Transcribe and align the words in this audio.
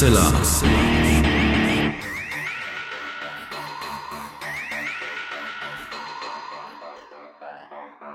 Mixella. 0.00 0.32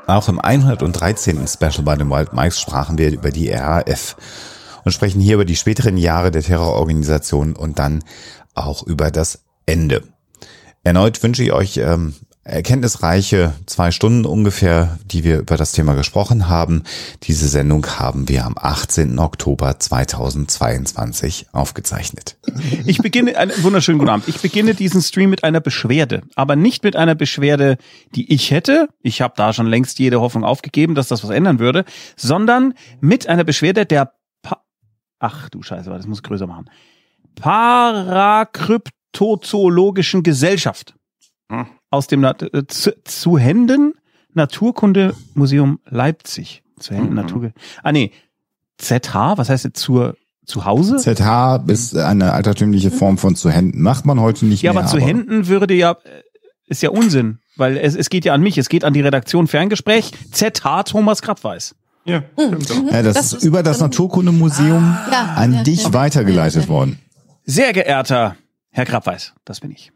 Auch 0.08 0.28
im 0.28 0.40
113. 0.40 1.48
Special 1.48 1.84
bei 1.84 1.96
den 1.96 2.10
Wild 2.10 2.34
Mikes 2.34 2.60
sprachen 2.60 2.98
wir 2.98 3.12
über 3.12 3.30
die 3.30 3.52
RAF 3.52 4.16
und 4.84 4.94
sprechen 4.94 5.22
hier 5.22 5.36
über 5.36 5.46
die 5.46 5.56
späteren 5.56 5.98
Jahre 5.98 6.32
der 6.32 6.42
Terrororganisation 6.42 7.56
und 7.56 7.78
dann 7.78 8.04
auch 8.56 8.82
über 8.82 9.12
das 9.12 9.44
Ende. 9.68 10.02
Erneut 10.84 11.22
wünsche 11.22 11.44
ich 11.44 11.54
euch 11.54 11.78
ähm, 11.78 12.16
erkenntnisreiche 12.46 13.54
zwei 13.66 13.90
Stunden 13.90 14.24
ungefähr, 14.24 15.00
die 15.04 15.24
wir 15.24 15.40
über 15.40 15.58
das 15.58 15.72
Thema 15.72 15.96
gesprochen 15.96 16.48
haben. 16.48 16.84
Diese 17.24 17.48
Sendung 17.48 17.88
haben 17.88 18.30
wir 18.30 18.46
am 18.46 18.54
18. 18.56 19.18
Oktober 19.18 19.80
2022 19.80 21.48
aufgezeichnet. 21.52 22.38
Ich 22.86 23.00
beginne, 23.00 23.36
einen 23.38 23.52
wunderschönen 23.64 23.98
guten 23.98 24.12
Abend. 24.12 24.28
Ich 24.28 24.40
beginne 24.40 24.76
diesen 24.76 25.02
Stream 25.02 25.32
mit 25.32 25.44
einer 25.44 25.60
Beschwerde, 25.60 26.22
aber 26.36 26.56
nicht 26.56 26.84
mit 26.84 26.96
einer 26.96 27.16
Beschwerde, 27.16 27.78
die 28.14 28.32
ich 28.32 28.52
hätte. 28.52 28.90
Ich 29.02 29.22
habe 29.22 29.34
da 29.36 29.52
schon 29.52 29.66
längst 29.66 29.98
jede 29.98 30.22
Hoffnung 30.22 30.44
aufgegeben, 30.44 30.94
dass 30.94 31.08
das 31.08 31.24
was 31.24 31.32
ändern 31.32 31.58
würde, 31.58 31.84
sondern 32.16 32.76
mit 33.02 33.28
einer 33.28 33.44
Beschwerde 33.44 33.88
der 33.88 34.14
pa 34.44 34.62
Ach 35.18 35.50
du 35.50 35.64
Scheiße, 35.64 35.90
das 35.90 36.06
muss 36.06 36.20
ich 36.20 36.24
größer 36.24 36.46
machen. 36.46 36.70
Parakryptozoologischen 37.42 40.22
Gesellschaft. 40.22 40.94
Hm 41.52 41.66
aus 41.96 42.08
dem 42.08 42.22
Nat 42.22 42.42
äh, 42.42 42.68
zu, 42.68 42.96
zu 43.04 43.38
Händen 43.38 43.94
Naturkundemuseum 44.34 45.80
Leipzig. 45.90 46.62
Zu 46.80 46.94
Händen 46.94 47.12
mhm. 47.12 47.16
Natur. 47.16 47.52
Ah 47.84 47.92
nee, 47.92 48.12
ZH, 48.78 49.38
was 49.38 49.50
heißt 49.50 49.64
jetzt 49.64 49.80
zur 49.80 50.16
zu 50.46 50.66
Hause? 50.66 50.98
ZH 50.98 51.64
ist 51.68 51.96
eine 51.96 52.34
altertümliche 52.34 52.92
Form 52.92 53.18
von 53.18 53.36
zu 53.36 53.50
Händen. 53.50 53.82
Macht 53.82 54.06
man 54.06 54.20
heute 54.20 54.46
nicht 54.46 54.62
ja, 54.62 54.74
mehr. 54.74 54.82
Ja, 54.82 54.88
aber 54.88 55.00
zu 55.00 55.04
Händen 55.04 55.48
würde 55.48 55.74
ja 55.74 55.92
äh, 55.92 56.22
ist 56.68 56.82
ja 56.82 56.90
Unsinn, 56.90 57.40
weil 57.58 57.78
es, 57.78 57.96
es 57.96 58.10
geht 58.10 58.26
ja 58.26 58.34
an 58.34 58.42
mich, 58.42 58.58
es 58.58 58.70
geht 58.70 58.84
an 58.84 58.94
die 58.94 59.02
Redaktion 59.02 59.48
Ferngespräch. 59.48 60.12
ZH 60.32 60.84
Thomas 60.86 61.22
Krabweis. 61.22 61.76
Ja, 62.06 62.24
stimmt 62.34 62.72
auch. 62.72 62.92
Ja, 62.92 63.02
das, 63.02 63.16
das 63.16 63.34
ist 63.34 63.44
über 63.44 63.64
das 63.64 63.80
Naturkundemuseum 63.80 64.84
ah, 65.12 65.36
an 65.36 65.54
ja, 65.54 65.64
dich 65.64 65.84
ja, 65.84 65.94
weitergeleitet 65.94 66.68
worden. 66.68 67.00
Sehr 67.46 67.74
geehrter 67.74 68.36
Herr 68.70 68.86
Krabweis, 68.86 69.34
das 69.46 69.62
bin 69.62 69.72
ich. 69.72 69.92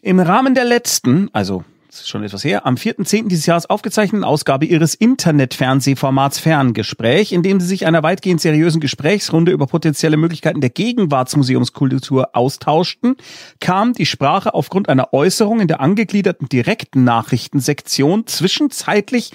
Im 0.00 0.20
Rahmen 0.20 0.54
der 0.54 0.64
letzten, 0.64 1.28
also 1.32 1.64
schon 2.04 2.22
etwas 2.22 2.44
her, 2.44 2.64
am 2.64 2.76
4.10. 2.76 3.26
dieses 3.26 3.46
Jahres 3.46 3.68
aufgezeichneten 3.68 4.22
Ausgabe 4.22 4.64
ihres 4.64 4.94
Internetfernsehformats 4.94 6.38
Ferngespräch, 6.38 7.32
in 7.32 7.42
dem 7.42 7.58
sie 7.58 7.66
sich 7.66 7.84
einer 7.84 8.04
weitgehend 8.04 8.40
seriösen 8.40 8.80
Gesprächsrunde 8.80 9.50
über 9.50 9.66
potenzielle 9.66 10.16
Möglichkeiten 10.16 10.60
der 10.60 10.70
Gegenwartsmuseumskultur 10.70 12.36
austauschten, 12.36 13.16
kam 13.58 13.92
die 13.92 14.06
Sprache 14.06 14.54
aufgrund 14.54 14.88
einer 14.88 15.12
Äußerung 15.12 15.58
in 15.58 15.66
der 15.66 15.80
angegliederten 15.80 16.48
direkten 16.48 17.02
Nachrichtensektion 17.02 18.28
zwischenzeitlich 18.28 19.32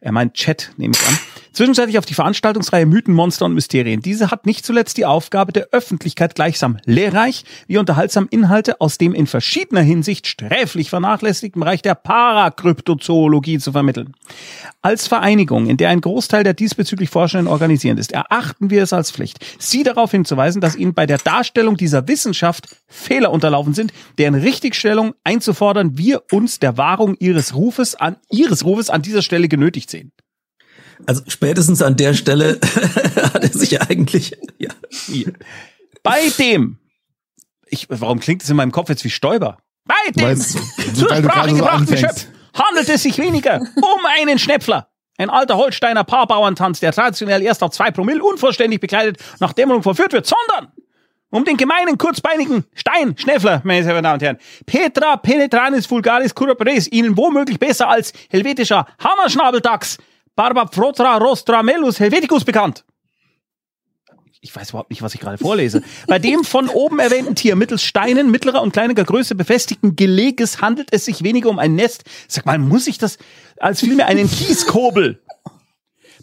er 0.00 0.12
meint 0.12 0.34
Chat, 0.34 0.72
nehme 0.76 0.94
ich 0.94 1.08
an. 1.08 1.18
Zwischenzeitlich 1.56 1.96
auf 1.96 2.04
die 2.04 2.12
Veranstaltungsreihe 2.12 2.84
Mythen, 2.84 3.14
Monster 3.14 3.46
und 3.46 3.54
Mysterien. 3.54 4.02
Diese 4.02 4.30
hat 4.30 4.44
nicht 4.44 4.66
zuletzt 4.66 4.98
die 4.98 5.06
Aufgabe 5.06 5.52
der 5.52 5.68
Öffentlichkeit 5.72 6.34
gleichsam 6.34 6.76
lehrreich 6.84 7.46
wie 7.66 7.78
unterhaltsam 7.78 8.28
Inhalte 8.30 8.78
aus 8.82 8.98
dem 8.98 9.14
in 9.14 9.26
verschiedener 9.26 9.80
Hinsicht 9.80 10.26
sträflich 10.26 10.90
vernachlässigten 10.90 11.60
Bereich 11.60 11.80
der 11.80 11.94
Parakryptozoologie 11.94 13.58
zu 13.58 13.72
vermitteln. 13.72 14.12
Als 14.82 15.06
Vereinigung, 15.08 15.66
in 15.66 15.78
der 15.78 15.88
ein 15.88 16.02
Großteil 16.02 16.44
der 16.44 16.52
diesbezüglich 16.52 17.08
Forschenden 17.08 17.48
organisierend 17.48 18.00
ist, 18.00 18.12
erachten 18.12 18.68
wir 18.68 18.82
es 18.82 18.92
als 18.92 19.10
Pflicht, 19.10 19.38
Sie 19.58 19.82
darauf 19.82 20.10
hinzuweisen, 20.10 20.60
dass 20.60 20.76
Ihnen 20.76 20.92
bei 20.92 21.06
der 21.06 21.16
Darstellung 21.16 21.78
dieser 21.78 22.06
Wissenschaft 22.06 22.68
Fehler 22.86 23.32
unterlaufen 23.32 23.72
sind, 23.72 23.94
deren 24.18 24.34
Richtigstellung 24.34 25.14
einzufordern 25.24 25.96
wir 25.96 26.22
uns 26.30 26.58
der 26.58 26.76
Wahrung 26.76 27.16
Ihres 27.18 27.54
Rufes 27.54 27.94
an, 27.94 28.16
Ihres 28.28 28.66
Rufes 28.66 28.90
an 28.90 29.00
dieser 29.00 29.22
Stelle 29.22 29.48
genötigt 29.48 29.88
sehen. 29.88 30.12
Also 31.04 31.22
spätestens 31.28 31.82
an 31.82 31.96
der 31.96 32.14
Stelle 32.14 32.60
hat 33.16 33.42
er 33.42 33.52
sich 33.52 33.80
eigentlich. 33.82 34.36
Ja. 34.58 34.70
Bei 36.02 36.20
dem. 36.38 36.78
Ich, 37.66 37.86
warum 37.88 38.20
klingt 38.20 38.42
es 38.42 38.50
in 38.50 38.56
meinem 38.56 38.72
Kopf 38.72 38.88
jetzt 38.88 39.04
wie 39.04 39.10
Stäuber? 39.10 39.58
Bei 39.84 40.10
dem 40.16 40.36
zur 40.36 41.14
Sprache 41.14 41.52
gebrachten 41.54 41.86
Geschöpf 41.86 42.26
handelt 42.54 42.88
es 42.88 43.02
sich 43.02 43.18
weniger 43.18 43.60
um 43.60 44.06
einen 44.18 44.38
Schnäpfler. 44.38 44.88
Ein 45.18 45.30
alter 45.30 45.56
Holsteiner 45.56 46.04
Paarbauerntanz, 46.04 46.80
der 46.80 46.92
traditionell 46.92 47.42
erst 47.42 47.62
auf 47.62 47.70
zwei 47.70 47.90
Promille 47.90 48.22
unvollständig 48.22 48.80
bekleidet 48.80 49.18
nach 49.40 49.52
Dämmerung 49.52 49.82
verführt 49.82 50.12
wird, 50.12 50.26
sondern 50.26 50.72
um 51.30 51.44
den 51.44 51.56
gemeinen, 51.56 51.98
kurzbeinigen 51.98 52.64
Steinschnäffler, 52.74 53.60
meine 53.64 53.82
sehr 53.82 54.00
Damen 54.00 54.14
und 54.14 54.22
Herren. 54.22 54.38
Petra 54.64 55.16
penetranis 55.16 55.90
vulgaris 55.90 56.34
curabres, 56.34 56.90
Ihnen 56.90 57.16
womöglich 57.16 57.58
besser 57.58 57.88
als 57.88 58.12
helvetischer 58.30 58.86
Hammerschnabeldachs 59.02 59.98
Barbapfrotra 60.36 61.16
rostramellus 61.16 61.98
helveticus 61.98 62.44
bekannt. 62.44 62.84
Ich 64.42 64.54
weiß 64.54 64.70
überhaupt 64.70 64.90
nicht, 64.90 65.02
was 65.02 65.14
ich 65.14 65.20
gerade 65.20 65.38
vorlese. 65.38 65.82
Bei 66.06 66.20
dem 66.20 66.44
von 66.44 66.68
oben 66.68 67.00
erwähnten 67.00 67.34
Tier 67.34 67.56
mittels 67.56 67.82
Steinen 67.82 68.30
mittlerer 68.30 68.62
und 68.62 68.72
kleinerer 68.72 69.04
Größe 69.04 69.34
befestigten 69.34 69.96
Geleges 69.96 70.60
handelt 70.60 70.92
es 70.92 71.06
sich 71.06 71.24
weniger 71.24 71.48
um 71.48 71.58
ein 71.58 71.74
Nest. 71.74 72.04
Sag 72.28 72.46
mal, 72.46 72.58
muss 72.58 72.86
ich 72.86 72.98
das 72.98 73.18
als 73.58 73.80
vielmehr 73.80 74.06
einen 74.06 74.30
Kieskobel 74.30 75.20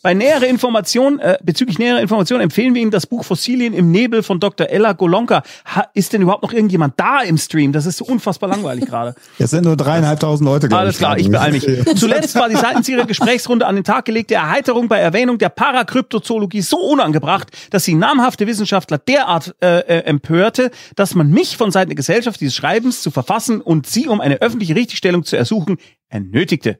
bei 0.03 0.13
näherer 0.13 0.47
Information, 0.47 1.19
äh, 1.19 1.37
bezüglich 1.41 1.79
näherer 1.79 2.01
Information 2.01 2.41
empfehlen 2.41 2.75
wir 2.75 2.81
Ihnen 2.81 2.91
das 2.91 3.07
Buch 3.07 3.23
Fossilien 3.23 3.73
im 3.73 3.89
Nebel 3.89 4.21
von 4.21 4.41
Dr. 4.41 4.67
Ella 4.69 4.91
Golonka. 4.91 5.43
Ha, 5.73 5.85
ist 5.93 6.11
denn 6.11 6.21
überhaupt 6.21 6.43
noch 6.43 6.51
irgendjemand 6.51 6.99
da 6.99 7.21
im 7.21 7.37
Stream? 7.37 7.71
Das 7.71 7.85
ist 7.85 7.97
so 7.97 8.05
unfassbar 8.05 8.49
langweilig 8.49 8.85
gerade. 8.85 9.15
Es 9.39 9.51
sind 9.51 9.63
nur 9.63 9.77
dreieinhalbtausend 9.77 10.45
Leute, 10.45 10.67
glaube 10.67 10.81
Alles 10.81 10.97
klar, 10.97 11.17
ich 11.17 11.29
beeile 11.29 11.53
mich. 11.53 11.65
Zuletzt 11.95 12.35
war 12.35 12.49
die 12.49 12.55
seitens 12.55 12.87
ihrer 12.89 13.05
Gesprächsrunde 13.05 13.65
an 13.65 13.75
den 13.75 13.83
Tag 13.83 14.05
gelegte 14.05 14.35
Erheiterung 14.35 14.89
bei 14.89 14.99
Erwähnung 14.99 15.37
der 15.37 15.49
Parakryptozoologie 15.49 16.61
so 16.61 16.77
unangebracht, 16.77 17.49
dass 17.71 17.85
sie 17.85 17.95
namhafte 17.95 18.45
Wissenschaftler 18.45 18.97
derart 18.97 19.55
äh, 19.61 19.79
äh, 19.79 20.03
empörte, 20.03 20.71
dass 20.95 21.15
man 21.15 21.29
mich 21.29 21.55
von 21.55 21.71
Seiten 21.71 21.89
der 21.89 21.95
Gesellschaft 21.95 22.41
dieses 22.41 22.55
Schreibens 22.55 23.01
zu 23.01 23.09
verfassen 23.09 23.61
und 23.61 23.87
sie 23.87 24.07
um 24.07 24.19
eine 24.19 24.41
öffentliche 24.41 24.75
Richtigstellung 24.75 25.23
zu 25.23 25.37
ersuchen, 25.37 25.77
ernötigte. 26.09 26.79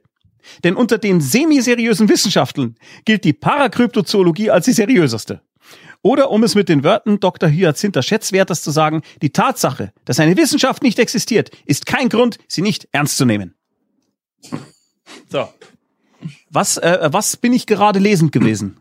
Denn 0.62 0.76
unter 0.76 0.98
den 0.98 1.20
semi-seriösen 1.20 2.08
Wissenschaftlern 2.08 2.76
gilt 3.04 3.24
die 3.24 3.32
Parakryptozoologie 3.32 4.50
als 4.50 4.66
die 4.66 4.72
seriöseste. 4.72 5.40
Oder 6.02 6.30
um 6.30 6.42
es 6.42 6.54
mit 6.54 6.68
den 6.68 6.84
Wörtern 6.84 7.18
Dr. 7.18 7.48
Hyacintha 7.48 8.02
Schätzwerters 8.02 8.62
zu 8.62 8.70
sagen, 8.70 9.02
die 9.22 9.30
Tatsache, 9.30 9.92
dass 10.04 10.20
eine 10.20 10.36
Wissenschaft 10.36 10.82
nicht 10.82 10.98
existiert, 10.98 11.50
ist 11.64 11.86
kein 11.86 12.10
Grund, 12.10 12.38
sie 12.46 12.60
nicht 12.60 12.88
ernst 12.92 13.16
zu 13.16 13.24
nehmen. 13.24 13.54
So. 15.30 15.48
Was, 16.50 16.76
äh, 16.76 17.08
was 17.10 17.38
bin 17.38 17.54
ich 17.54 17.66
gerade 17.66 17.98
lesend 17.98 18.32
gewesen? 18.32 18.76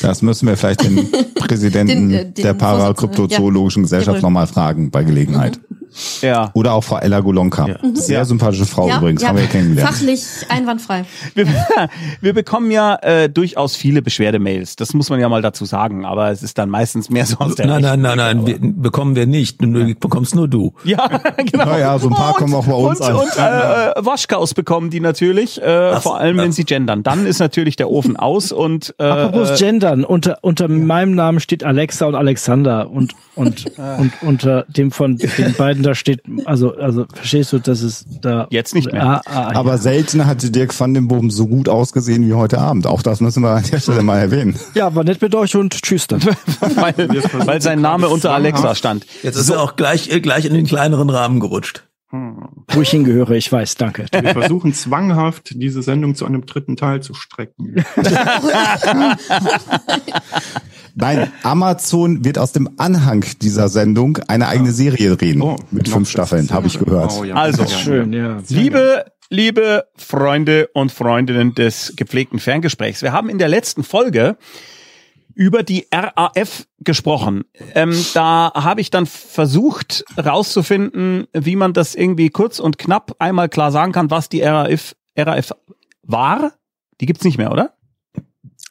Das 0.00 0.22
müssen 0.22 0.46
wir 0.46 0.56
vielleicht 0.56 0.84
den 0.84 1.10
Präsidenten 1.34 2.10
den, 2.10 2.14
äh, 2.14 2.24
den 2.30 2.42
der 2.42 2.54
Parakryptozoologischen 2.54 3.82
ja, 3.82 3.86
Gesellschaft 3.86 4.22
nochmal 4.22 4.46
fragen 4.46 4.90
bei 4.90 5.02
Gelegenheit. 5.02 5.58
Ja. 6.20 6.50
Oder 6.54 6.74
auch 6.74 6.84
Frau 6.84 6.98
Ella 6.98 7.20
Golonka. 7.20 7.66
Ja. 7.66 7.76
Sehr 7.94 8.18
ja. 8.18 8.24
sympathische 8.24 8.66
Frau 8.66 8.88
ja, 8.88 8.98
übrigens, 8.98 9.26
haben 9.26 9.38
wir 9.38 9.46
kennengelernt. 9.46 9.88
Fachlich 9.88 10.22
einwandfrei. 10.48 11.04
Wir, 11.34 11.46
wir 12.20 12.32
bekommen 12.32 12.70
ja 12.70 12.96
äh, 12.96 13.28
durchaus 13.28 13.76
viele 13.76 14.02
Beschwerdemails. 14.02 14.76
Das 14.76 14.94
muss 14.94 15.10
man 15.10 15.20
ja 15.20 15.28
mal 15.28 15.42
dazu 15.42 15.64
sagen. 15.64 16.04
Aber 16.04 16.30
es 16.30 16.42
ist 16.42 16.58
dann 16.58 16.70
meistens 16.70 17.10
mehr 17.10 17.26
so 17.26 17.38
aus 17.38 17.54
der 17.54 17.66
Nein, 17.66 17.82
nein, 17.82 18.00
nein, 18.00 18.16
nein, 18.16 18.46
wir, 18.46 18.58
bekommen 18.60 19.16
wir 19.16 19.26
nicht. 19.26 19.60
Du 19.62 19.94
bekommst 19.94 20.34
nur 20.34 20.48
du. 20.48 20.74
Ja, 20.84 21.08
genau. 21.36 21.64
Naja, 21.64 21.98
so 21.98 22.08
ein 22.08 22.14
paar 22.14 22.34
und, 22.34 22.36
kommen 22.36 22.54
auch 22.54 22.66
bei 22.66 22.74
uns 22.74 23.00
und, 23.00 23.06
an. 23.06 23.16
Und 23.16 23.36
äh, 23.36 24.04
Waschkaus 24.04 24.54
bekommen 24.54 24.90
die 24.90 25.00
natürlich, 25.00 25.60
äh, 25.60 26.00
vor 26.00 26.18
allem 26.18 26.36
wenn 26.38 26.52
sie 26.52 26.64
gendern. 26.64 27.02
Dann 27.02 27.26
ist 27.26 27.38
natürlich 27.38 27.76
der 27.76 27.90
Ofen 27.90 28.16
aus 28.16 28.52
und 28.52 28.94
äh, 28.98 29.04
Apropos 29.04 29.50
äh, 29.50 29.56
gendern, 29.56 30.04
unter, 30.04 30.38
unter 30.42 30.68
meinem 30.68 31.14
Namen 31.14 31.40
steht 31.40 31.64
Alexa 31.64 32.06
und 32.06 32.14
Alexander 32.14 32.90
und, 32.90 33.14
und, 33.34 33.64
und 33.98 34.12
unter 34.22 34.64
dem 34.68 34.90
von 34.90 35.16
den 35.16 35.54
beiden 35.54 35.73
da 35.82 35.94
steht, 35.94 36.22
also, 36.44 36.74
also 36.76 37.06
verstehst 37.12 37.52
du, 37.52 37.58
dass 37.58 37.82
es 37.82 38.06
da. 38.20 38.46
Jetzt 38.50 38.74
nicht 38.74 38.92
mehr. 38.92 39.04
Ah, 39.04 39.22
ah, 39.26 39.50
Aber 39.54 39.72
ja. 39.72 39.78
selten 39.78 40.26
hatte 40.26 40.50
Dirk 40.50 40.78
van 40.78 40.94
den 40.94 41.08
Boom 41.08 41.30
so 41.30 41.46
gut 41.46 41.68
ausgesehen 41.68 42.26
wie 42.26 42.34
heute 42.34 42.58
Abend. 42.58 42.86
Auch 42.86 43.02
das 43.02 43.20
müssen 43.20 43.42
wir 43.42 43.50
an 43.50 43.64
der 43.70 43.80
Stelle 43.80 44.02
mal 44.02 44.18
erwähnen. 44.18 44.58
Ja, 44.74 44.94
war 44.94 45.04
nett 45.04 45.20
mit 45.20 45.34
euch 45.34 45.56
und 45.56 45.82
tschüss 45.82 46.06
dann. 46.06 46.22
weil, 46.60 46.94
weil 47.46 47.62
sein 47.62 47.80
Name 47.80 48.08
unter 48.08 48.32
Alexa 48.32 48.74
stand. 48.74 49.06
Jetzt 49.22 49.36
ist 49.36 49.46
so. 49.46 49.54
er 49.54 49.62
auch 49.62 49.76
gleich, 49.76 50.08
gleich 50.22 50.44
in 50.44 50.54
den 50.54 50.66
kleineren 50.66 51.10
Rahmen 51.10 51.40
gerutscht. 51.40 51.84
Wo 52.68 52.82
ich 52.82 52.90
hingehöre, 52.90 53.32
ich 53.32 53.50
weiß, 53.50 53.76
danke. 53.76 54.06
Wir 54.12 54.32
versuchen 54.32 54.72
zwanghaft, 54.74 55.52
diese 55.54 55.82
Sendung 55.82 56.14
zu 56.14 56.26
einem 56.26 56.46
dritten 56.46 56.76
Teil 56.76 57.02
zu 57.02 57.14
strecken. 57.14 57.84
Nein, 60.96 61.32
Amazon 61.42 62.24
wird 62.24 62.38
aus 62.38 62.52
dem 62.52 62.70
Anhang 62.76 63.24
dieser 63.42 63.68
Sendung 63.68 64.18
eine 64.28 64.46
eigene 64.48 64.70
Serie 64.70 65.20
reden. 65.20 65.42
Oh, 65.42 65.56
mit 65.70 65.88
fünf 65.88 66.08
Staffeln, 66.08 66.48
habe 66.50 66.68
ich 66.68 66.78
gehört. 66.78 67.12
Oh, 67.18 67.24
ja, 67.24 67.34
also, 67.34 67.66
schön, 67.66 68.12
ja. 68.12 68.38
Liebe, 68.48 69.06
liebe 69.28 69.86
Freunde 69.96 70.68
und 70.72 70.92
Freundinnen 70.92 71.54
des 71.54 71.94
gepflegten 71.96 72.38
Ferngesprächs, 72.38 73.02
wir 73.02 73.12
haben 73.12 73.28
in 73.28 73.38
der 73.38 73.48
letzten 73.48 73.82
Folge 73.82 74.36
über 75.34 75.62
die 75.62 75.86
RAF 75.92 76.66
gesprochen. 76.80 77.44
Ähm, 77.74 78.04
da 78.14 78.52
habe 78.54 78.80
ich 78.80 78.90
dann 78.90 79.06
versucht 79.06 80.04
rauszufinden, 80.16 81.26
wie 81.32 81.56
man 81.56 81.72
das 81.72 81.94
irgendwie 81.94 82.30
kurz 82.30 82.58
und 82.58 82.78
knapp 82.78 83.16
einmal 83.18 83.48
klar 83.48 83.72
sagen 83.72 83.92
kann, 83.92 84.10
was 84.10 84.28
die 84.28 84.42
RAF, 84.42 84.94
RAF 85.16 85.52
war. 86.02 86.52
Die 87.00 87.06
gibt's 87.06 87.24
nicht 87.24 87.38
mehr, 87.38 87.50
oder? 87.52 87.74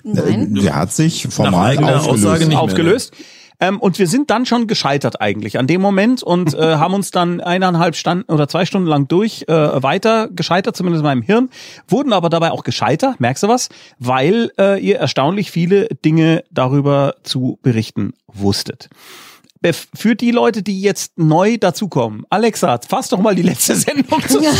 Nein. 0.03 0.55
Der 0.55 0.75
hat 0.75 0.91
sich 0.91 1.27
formal 1.29 1.71
eigener 1.71 1.97
aufgelöst. 1.97 2.09
Aussage 2.09 2.39
nicht 2.39 2.49
mehr, 2.49 2.61
aufgelöst. 2.61 3.13
Ähm, 3.59 3.79
und 3.79 3.99
wir 3.99 4.07
sind 4.07 4.29
dann 4.29 4.45
schon 4.45 4.67
gescheitert 4.67 5.21
eigentlich 5.21 5.59
an 5.59 5.67
dem 5.67 5.81
Moment 5.81 6.23
und 6.23 6.53
äh, 6.53 6.57
haben 6.75 6.93
uns 6.93 7.11
dann 7.11 7.41
eineinhalb 7.41 7.95
Stunden 7.95 8.31
oder 8.31 8.47
zwei 8.47 8.65
Stunden 8.65 8.87
lang 8.87 9.07
durch 9.07 9.45
äh, 9.47 9.53
weiter 9.83 10.29
gescheitert, 10.29 10.75
zumindest 10.75 11.01
in 11.01 11.05
meinem 11.05 11.21
Hirn, 11.21 11.49
wurden 11.87 12.13
aber 12.13 12.29
dabei 12.29 12.51
auch 12.51 12.63
gescheiter, 12.63 13.15
merkst 13.19 13.43
du 13.43 13.47
was? 13.47 13.69
Weil 13.99 14.51
äh, 14.57 14.79
ihr 14.79 14.97
erstaunlich 14.97 15.51
viele 15.51 15.87
Dinge 16.03 16.43
darüber 16.51 17.15
zu 17.23 17.59
berichten 17.61 18.13
wusstet. 18.27 18.89
Für 19.95 20.15
die 20.15 20.31
Leute, 20.31 20.61
die 20.61 20.81
jetzt 20.81 21.17
neu 21.17 21.57
dazukommen, 21.57 22.25
Alexa, 22.29 22.79
fass 22.85 23.07
doch 23.07 23.19
mal 23.19 23.33
die 23.33 23.43
letzte 23.43 23.75
Sendung 23.75 24.21
zusammen. 24.27 24.59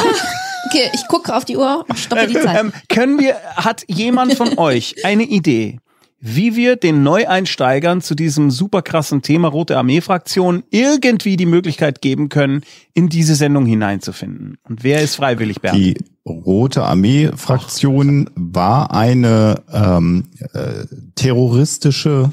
Okay, 0.67 0.89
ich 0.93 1.05
gucke 1.07 1.35
auf 1.35 1.43
die 1.43 1.57
Uhr 1.57 1.83
und 1.89 1.99
stoppe 1.99 2.27
die 2.27 2.33
Zeit. 2.35 2.57
Ähm, 2.57 2.71
können 2.87 3.19
wir, 3.19 3.35
hat 3.55 3.83
jemand 3.87 4.35
von 4.35 4.57
euch 4.57 5.03
eine 5.03 5.23
Idee, 5.23 5.79
wie 6.25 6.55
wir 6.55 6.77
den 6.77 7.03
Neueinsteigern 7.03 7.99
zu 7.99 8.15
diesem 8.15 8.49
super 8.49 8.81
krassen 8.81 9.21
Thema 9.21 9.49
Rote 9.49 9.77
Armee-Fraktion 9.77 10.63
irgendwie 10.69 11.35
die 11.35 11.45
Möglichkeit 11.45 12.01
geben 12.01 12.29
können, 12.29 12.61
in 12.93 13.09
diese 13.09 13.35
Sendung 13.35 13.65
hineinzufinden? 13.65 14.57
Und 14.63 14.85
wer 14.85 15.01
ist 15.01 15.17
freiwillig, 15.17 15.59
Bernd? 15.59 15.77
Die 15.77 15.97
Rote 16.25 16.83
Armee-Fraktion 16.83 18.29
war 18.35 18.91
eine 18.91 19.63
ähm, 19.73 20.29
äh, 20.53 20.85
terroristische 21.15 22.31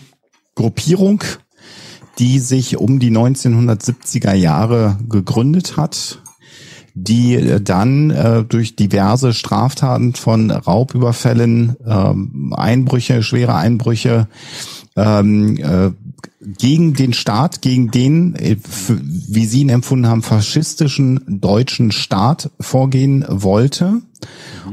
Gruppierung, 0.55 1.25
die 2.21 2.39
sich 2.39 2.77
um 2.77 3.01
die 3.01 3.11
1970er 3.11 4.35
Jahre 4.35 4.99
gegründet 5.09 5.77
hat, 5.77 6.23
die 6.95 7.35
äh, 7.35 7.61
dann 7.61 8.11
äh, 8.11 8.45
durch 8.45 8.77
diverse 8.77 9.33
Straftaten 9.33 10.15
von 10.15 10.51
Raubüberfällen, 10.51 11.77
ähm, 11.87 12.55
Einbrüche, 12.57 13.23
schwere 13.23 13.55
Einbrüche, 13.55 14.29
ähm, 14.97 15.57
äh, 15.59 15.91
gegen 16.43 16.95
den 16.95 17.13
Staat, 17.13 17.61
gegen 17.61 17.91
den, 17.91 18.35
äh, 18.35 18.57
wie 18.89 19.45
Sie 19.45 19.61
ihn 19.61 19.69
empfunden 19.69 20.09
haben, 20.09 20.23
faschistischen 20.23 21.41
deutschen 21.41 21.93
Staat 21.93 22.51
vorgehen 22.59 23.25
wollte. 23.29 24.01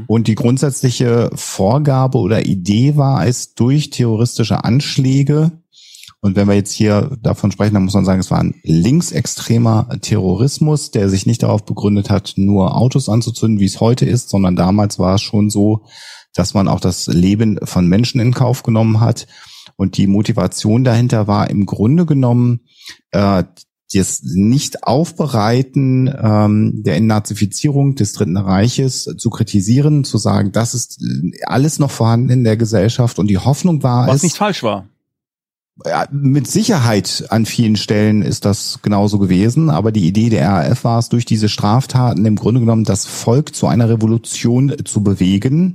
Und 0.06 0.26
die 0.28 0.34
grundsätzliche 0.34 1.30
Vorgabe 1.34 2.18
oder 2.18 2.46
Idee 2.46 2.96
war 2.96 3.26
es, 3.26 3.54
durch 3.54 3.90
terroristische 3.90 4.64
Anschläge, 4.64 5.52
und 6.20 6.34
wenn 6.34 6.48
wir 6.48 6.54
jetzt 6.54 6.72
hier 6.72 7.16
davon 7.22 7.52
sprechen, 7.52 7.74
dann 7.74 7.84
muss 7.84 7.94
man 7.94 8.04
sagen, 8.04 8.20
es 8.20 8.30
war 8.30 8.40
ein 8.40 8.56
linksextremer 8.64 9.88
Terrorismus, 10.00 10.90
der 10.90 11.08
sich 11.08 11.26
nicht 11.26 11.44
darauf 11.44 11.64
begründet 11.64 12.10
hat, 12.10 12.34
nur 12.36 12.76
Autos 12.76 13.08
anzuzünden, 13.08 13.60
wie 13.60 13.66
es 13.66 13.80
heute 13.80 14.04
ist, 14.04 14.28
sondern 14.28 14.56
damals 14.56 14.98
war 14.98 15.14
es 15.14 15.22
schon 15.22 15.48
so, 15.48 15.84
dass 16.34 16.54
man 16.54 16.66
auch 16.66 16.80
das 16.80 17.06
Leben 17.06 17.60
von 17.62 17.86
Menschen 17.86 18.20
in 18.20 18.34
Kauf 18.34 18.64
genommen 18.64 19.00
hat. 19.00 19.28
Und 19.76 19.96
die 19.96 20.08
Motivation 20.08 20.82
dahinter 20.82 21.28
war 21.28 21.50
im 21.50 21.66
Grunde 21.66 22.04
genommen 22.04 22.62
äh, 23.12 23.44
das 23.94 24.22
Nicht-Aufbereiten 24.22 26.12
ähm, 26.20 26.82
der 26.82 26.96
Entnazifizierung 26.96 27.94
des 27.94 28.12
Dritten 28.12 28.36
Reiches 28.36 29.04
zu 29.04 29.30
kritisieren, 29.30 30.02
zu 30.02 30.18
sagen, 30.18 30.50
das 30.52 30.74
ist 30.74 31.00
alles 31.46 31.78
noch 31.78 31.92
vorhanden 31.92 32.30
in 32.30 32.44
der 32.44 32.56
Gesellschaft 32.56 33.18
und 33.20 33.28
die 33.28 33.38
Hoffnung 33.38 33.82
war 33.84 34.08
Was 34.08 34.16
es, 34.16 34.22
nicht 34.24 34.36
falsch 34.36 34.62
war. 34.62 34.88
Ja, 35.84 36.06
mit 36.10 36.48
Sicherheit 36.48 37.26
an 37.30 37.46
vielen 37.46 37.76
Stellen 37.76 38.22
ist 38.22 38.44
das 38.44 38.80
genauso 38.82 39.18
gewesen, 39.18 39.70
aber 39.70 39.92
die 39.92 40.06
Idee 40.06 40.28
der 40.28 40.48
RAF 40.48 40.84
war 40.84 40.98
es, 40.98 41.08
durch 41.08 41.24
diese 41.24 41.48
Straftaten 41.48 42.24
im 42.26 42.36
Grunde 42.36 42.60
genommen 42.60 42.84
das 42.84 43.06
Volk 43.06 43.54
zu 43.54 43.66
einer 43.66 43.88
Revolution 43.88 44.74
zu 44.84 45.02
bewegen. 45.02 45.74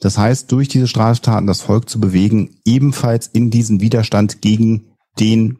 Das 0.00 0.18
heißt, 0.18 0.52
durch 0.52 0.68
diese 0.68 0.86
Straftaten 0.86 1.46
das 1.46 1.62
Volk 1.62 1.88
zu 1.88 1.98
bewegen, 1.98 2.56
ebenfalls 2.64 3.26
in 3.26 3.50
diesen 3.50 3.80
Widerstand 3.80 4.42
gegen 4.42 4.84
den 5.18 5.58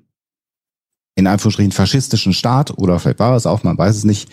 in 1.15 1.27
Anführungsstrichen 1.27 1.73
faschistischen 1.73 2.33
Staat 2.33 2.79
oder 2.79 3.01
vielleicht 3.01 3.19
war 3.19 3.35
es 3.35 3.45
auch, 3.45 3.65
man 3.65 3.77
weiß 3.77 3.97
es 3.97 4.05
nicht, 4.05 4.31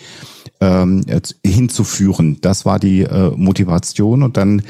ähm, 0.60 1.04
hinzuführen. 1.44 2.38
Das 2.40 2.64
war 2.64 2.78
die 2.78 3.02
äh, 3.02 3.32
Motivation 3.36 4.22
und 4.22 4.36
dann 4.36 4.62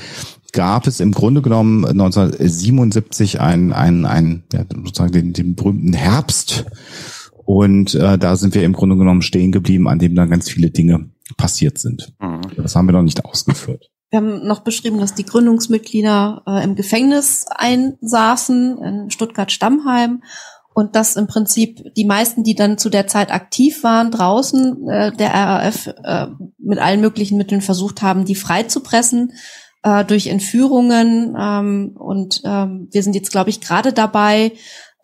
gab 0.52 0.86
es 0.86 1.00
im 1.00 1.12
Grunde 1.12 1.42
genommen 1.42 1.84
1977 1.84 3.40
ein, 3.40 3.72
ein, 3.72 4.04
ein 4.06 4.44
ja, 4.52 4.64
sozusagen 4.84 5.12
den, 5.12 5.32
den 5.32 5.54
berühmten 5.54 5.92
Herbst 5.92 6.64
und 7.44 7.94
äh, 7.94 8.18
da 8.18 8.36
sind 8.36 8.54
wir 8.54 8.64
im 8.64 8.72
Grunde 8.72 8.96
genommen 8.96 9.22
stehen 9.22 9.52
geblieben, 9.52 9.88
an 9.88 10.00
dem 10.00 10.14
dann 10.14 10.30
ganz 10.30 10.50
viele 10.50 10.70
Dinge 10.70 11.10
passiert 11.36 11.78
sind. 11.78 12.12
Das 12.56 12.74
haben 12.74 12.86
wir 12.86 12.92
noch 12.92 13.02
nicht 13.02 13.24
ausgeführt. 13.24 13.90
Wir 14.10 14.18
haben 14.18 14.46
noch 14.46 14.60
beschrieben, 14.60 14.98
dass 14.98 15.14
die 15.14 15.24
Gründungsmitglieder 15.24 16.42
äh, 16.46 16.64
im 16.64 16.74
Gefängnis 16.74 17.44
einsaßen 17.48 18.78
in 18.78 19.10
Stuttgart-Stammheim 19.10 20.22
und 20.74 20.94
dass 20.94 21.16
im 21.16 21.26
Prinzip 21.26 21.82
die 21.96 22.04
meisten, 22.04 22.44
die 22.44 22.54
dann 22.54 22.78
zu 22.78 22.90
der 22.90 23.06
Zeit 23.06 23.32
aktiv 23.32 23.82
waren, 23.82 24.10
draußen 24.10 24.88
äh, 24.88 25.12
der 25.12 25.34
RAF 25.34 25.86
äh, 26.04 26.26
mit 26.58 26.78
allen 26.78 27.00
möglichen 27.00 27.38
Mitteln 27.38 27.62
versucht 27.62 28.02
haben, 28.02 28.24
die 28.24 28.34
freizupressen 28.34 29.32
äh, 29.86 30.04
durch 30.04 30.26
Entführungen. 30.26 31.36
Ähm, 31.38 31.92
und 31.96 32.42
ähm, 32.44 32.88
wir 32.90 33.02
sind 33.02 33.14
jetzt, 33.14 33.30
glaube 33.30 33.50
ich, 33.50 33.60
gerade 33.60 33.92
dabei, 33.92 34.52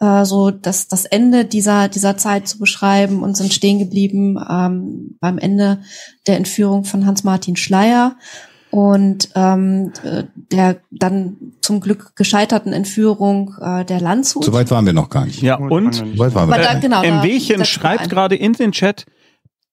äh, 0.00 0.25
so 0.25 0.50
das, 0.50 0.88
das 0.88 1.05
Ende 1.05 1.44
dieser, 1.44 1.88
dieser 1.88 2.17
Zeit 2.17 2.49
zu 2.49 2.58
beschreiben 2.58 3.23
und 3.23 3.37
sind 3.37 3.52
stehen 3.52 3.79
geblieben 3.79 4.44
ähm, 4.50 5.17
beim 5.20 5.38
Ende 5.38 5.79
der 6.26 6.37
Entführung 6.37 6.84
von 6.84 7.06
Hans-Martin 7.06 7.55
Schleier 7.56 8.17
und 8.73 9.29
ähm, 9.37 9.93
äh, 10.03 10.24
der 10.34 10.79
dann 10.91 11.36
zum 11.60 11.81
Glück 11.81 12.17
gescheiterten 12.17 12.72
Entführung 12.72 13.55
äh, 13.60 13.84
der 13.84 14.01
Landshut. 14.01 14.44
Soweit 14.44 14.70
waren 14.70 14.86
wir 14.86 14.94
noch 14.94 15.10
gar 15.10 15.27
nicht. 15.27 15.43
Ja, 15.43 15.56
und 15.56 15.70
man 15.70 15.84
nicht. 15.84 16.17
Soweit 16.17 16.34
waren 16.34 16.48
wir. 16.48 16.58
Da, 16.58 16.74
genau, 16.81 17.03
MWchen 17.03 17.58
setzt 17.58 17.70
schreibt 17.70 18.08
gerade 18.08 18.34
in 18.34 18.55
den 18.55 18.72
Chat, 18.72 19.05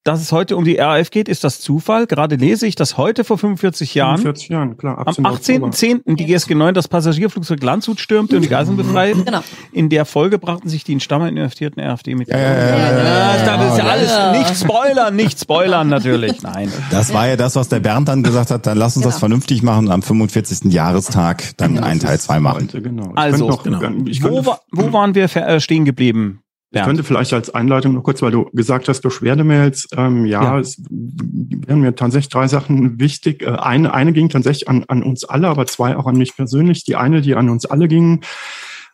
dass 0.10 0.22
es 0.22 0.32
heute 0.32 0.58
um 0.58 0.66
die 0.66 0.76
RAF 0.78 1.12
geht. 1.12 1.30
Ist 1.30 1.44
das 1.44 1.62
Zufall? 1.62 2.08
Gerade 2.08 2.36
lese 2.36 2.66
ich, 2.66 2.76
dass 2.76 2.98
heute 2.98 3.24
vor 3.24 3.38
45 3.38 3.94
Jahren 3.94 4.18
40 4.22 4.50
Jahren, 4.50 4.76
klar. 4.78 4.98
Am 4.98 5.08
18. 5.08 5.26
Oktober. 5.26 5.68
18.10. 5.68 6.16
die 6.16 6.26
GSG 6.26 6.56
9 6.56 6.74
das 6.74 6.88
Passagierflugzeug 6.88 7.62
Landshut 7.62 8.00
stürmte 8.00 8.36
und 8.36 8.42
die 8.42 8.48
Geiseln 8.50 8.76
befreite. 8.76 9.24
Genau. 9.24 9.42
In 9.72 9.90
der 9.90 10.06
Folge 10.06 10.40
brachten 10.40 10.68
sich 10.68 10.84
die 10.84 10.94
in 10.94 11.00
Stammer 11.00 11.28
inhaftierten 11.30 11.82
RFD 11.84 12.16
mit. 12.16 12.28
ja, 12.28 12.38
ja, 12.40 12.48
ja, 12.48 13.36
Ja, 13.46 13.58
das 13.58 13.72
ist 13.74 13.78
ja 13.78 13.86
alles 13.86 14.10
Ja. 14.12 14.32
nicht 14.32 14.58
spoilern, 14.58 15.16
nicht 15.16 15.40
spoilern 15.40 15.88
natürlich. 15.90 16.42
Nein. 16.42 16.72
Das 16.90 17.14
war 17.14 17.28
ja 17.28 17.36
das, 17.36 17.56
was 17.56 17.70
der 17.70 17.80
Bernd 17.80 18.08
dann 18.08 18.24
gesagt 18.24 18.50
hat, 18.52 18.66
dann 18.66 18.78
lass 18.78 18.96
uns 18.98 19.04
das 19.06 19.14
Genau. 19.16 19.20
vernünftig 19.20 19.62
machen 19.64 19.86
und 19.88 19.92
am 19.94 20.02
45. 20.02 20.72
Jahrestag 20.74 21.56
dann 21.58 21.78
einen 21.78 22.00
Teil 22.00 22.20
zwei 22.20 22.40
machen. 22.40 22.64
Heute, 22.64 22.82
Genau. 22.82 23.12
Ich 23.12 23.18
Also, 23.18 23.48
noch, 23.48 23.64
genau. 23.64 23.80
ich 24.06 24.24
Wo, 24.24 24.44
wo 24.72 24.94
waren 24.94 25.14
wir 25.14 25.26
äh, 25.36 25.60
stehen 25.60 25.86
geblieben? 25.86 26.42
Ich 26.72 26.84
könnte 26.84 27.04
vielleicht 27.04 27.34
als 27.34 27.50
Einleitung 27.50 27.94
noch 27.96 28.04
kurz, 28.04 28.22
weil 28.22 28.32
du 28.32 28.46
gesagt 28.54 28.88
hast, 28.90 29.02
Beschwerdemails, 29.02 29.88
ähm, 29.98 30.26
ja, 30.26 30.44
Ja. 30.44 30.60
es 30.60 30.78
wären 30.90 31.82
mir 31.82 31.96
tatsächlich 31.96 32.30
drei 32.30 32.48
Sachen 32.48 33.00
wichtig. 33.00 33.42
Äh, 33.42 33.52
eine, 33.52 33.94
eine 33.94 34.14
ging 34.14 34.30
tatsächlich 34.30 34.70
an, 34.70 34.86
an 34.88 35.02
uns 35.02 35.26
alle, 35.26 35.48
aber 35.48 35.66
zwei 35.66 35.98
auch 35.98 36.06
an 36.06 36.18
mich 36.18 36.36
persönlich. 36.36 36.84
Die 36.84 36.96
eine, 36.96 37.22
die 37.22 37.36
an 37.36 37.50
uns 37.50 37.66
alle 37.66 37.88
ging, 37.88 38.22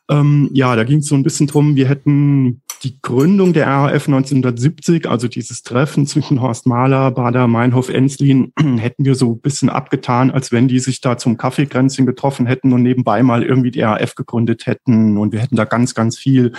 ähm, 0.09 0.49
ja, 0.53 0.75
da 0.75 0.83
ging 0.83 0.99
es 0.99 1.07
so 1.07 1.15
ein 1.15 1.23
bisschen 1.23 1.47
drum, 1.47 1.75
wir 1.75 1.87
hätten 1.87 2.61
die 2.83 3.01
Gründung 3.01 3.53
der 3.53 3.67
RAF 3.67 4.07
1970, 4.07 5.09
also 5.09 5.27
dieses 5.27 5.63
Treffen 5.63 6.05
zwischen 6.05 6.41
Horst 6.41 6.67
Mahler, 6.67 7.11
Bader, 7.11 7.47
Meinhof, 7.47 7.89
Enslin, 7.89 8.53
hätten 8.77 9.05
wir 9.05 9.15
so 9.15 9.31
ein 9.31 9.39
bisschen 9.39 9.69
abgetan, 9.69 10.29
als 10.29 10.51
wenn 10.51 10.67
die 10.67 10.79
sich 10.79 11.01
da 11.01 11.17
zum 11.17 11.37
Kaffeekränzchen 11.37 12.05
getroffen 12.05 12.45
hätten 12.45 12.73
und 12.73 12.83
nebenbei 12.83 13.23
mal 13.23 13.43
irgendwie 13.43 13.71
die 13.71 13.81
RAF 13.81 14.15
gegründet 14.15 14.67
hätten 14.67 15.17
und 15.17 15.33
wir 15.33 15.39
hätten 15.39 15.55
da 15.55 15.65
ganz, 15.65 15.95
ganz 15.95 16.17
viel 16.17 16.53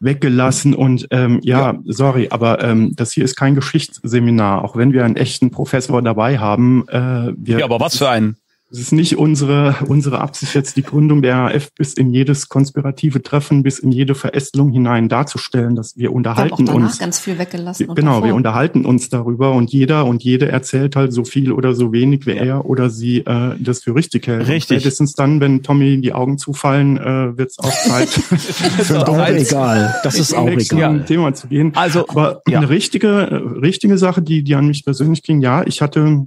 weggelassen 0.00 0.74
und 0.74 1.06
ähm, 1.10 1.40
ja, 1.42 1.78
sorry, 1.84 2.28
aber 2.30 2.62
ähm, 2.64 2.92
das 2.96 3.12
hier 3.12 3.24
ist 3.24 3.36
kein 3.36 3.54
Geschichtsseminar, 3.54 4.64
auch 4.64 4.76
wenn 4.76 4.92
wir 4.92 5.04
einen 5.04 5.16
echten 5.16 5.50
Professor 5.50 6.00
dabei 6.00 6.38
haben. 6.38 6.88
Äh, 6.88 7.34
wir, 7.36 7.58
Ja, 7.58 7.64
aber 7.64 7.80
was 7.80 7.98
für 7.98 8.08
ein? 8.08 8.36
Es 8.70 8.80
ist 8.80 8.92
nicht 8.92 9.16
unsere, 9.16 9.76
unsere 9.86 10.20
Absicht, 10.20 10.54
jetzt 10.54 10.76
die 10.76 10.82
Gründung 10.82 11.22
der 11.22 11.36
RAF 11.36 11.72
bis 11.74 11.94
in 11.94 12.10
jedes 12.10 12.48
konspirative 12.48 13.22
Treffen, 13.22 13.62
bis 13.62 13.78
in 13.78 13.92
jede 13.92 14.14
Verästelung 14.16 14.72
hinein 14.72 15.08
darzustellen, 15.08 15.76
dass 15.76 15.96
wir 15.96 16.02
Wir 16.02 16.08
haben 16.08 16.12
auch 16.12 16.16
unterhalten 16.16 16.66
danach 16.66 16.82
uns. 16.86 16.98
ganz 16.98 17.18
viel 17.20 17.38
weggelassen. 17.38 17.88
und 17.88 17.94
Genau, 17.94 18.16
wir 18.16 18.22
davor. 18.22 18.34
unterhalten 18.36 18.84
uns 18.84 19.08
darüber 19.08 19.52
und 19.52 19.70
jeder 19.72 20.04
und 20.06 20.24
jede 20.24 20.48
erzählt 20.48 20.96
halt 20.96 21.12
so 21.12 21.24
viel 21.24 21.52
oder 21.52 21.74
so 21.74 21.92
wenig, 21.92 22.26
wie 22.26 22.32
er 22.32 22.66
oder 22.66 22.90
sie 22.90 23.18
äh, 23.20 23.54
das 23.58 23.84
für 23.84 23.94
richtig 23.94 24.26
hält. 24.26 24.48
Richtig. 24.48 24.76
Und 24.76 24.80
spätestens 24.80 25.12
dann, 25.14 25.40
wenn 25.40 25.62
Tommy 25.62 26.00
die 26.00 26.12
Augen 26.12 26.36
zufallen, 26.36 26.96
äh, 26.98 27.38
wird 27.38 27.50
es 27.50 27.58
auch 27.60 27.70
Zeit, 27.70 28.08
Für 28.86 29.06
Auch 29.08 29.28
egal. 29.28 29.94
Das 30.02 30.18
ist 30.18 30.34
auch 30.34 30.48
egal. 30.48 31.04
Thema 31.04 31.32
zu 31.34 31.46
gehen. 31.46 31.72
Also, 31.76 32.08
Aber 32.08 32.42
ja. 32.48 32.58
eine 32.58 32.68
richtige, 32.68 33.08
äh, 33.08 33.34
richtige 33.34 33.96
Sache, 33.96 34.22
die, 34.22 34.42
die 34.42 34.54
an 34.56 34.66
mich 34.66 34.84
persönlich 34.84 35.22
ging, 35.22 35.40
ja, 35.40 35.64
ich 35.66 35.82
hatte 35.82 36.26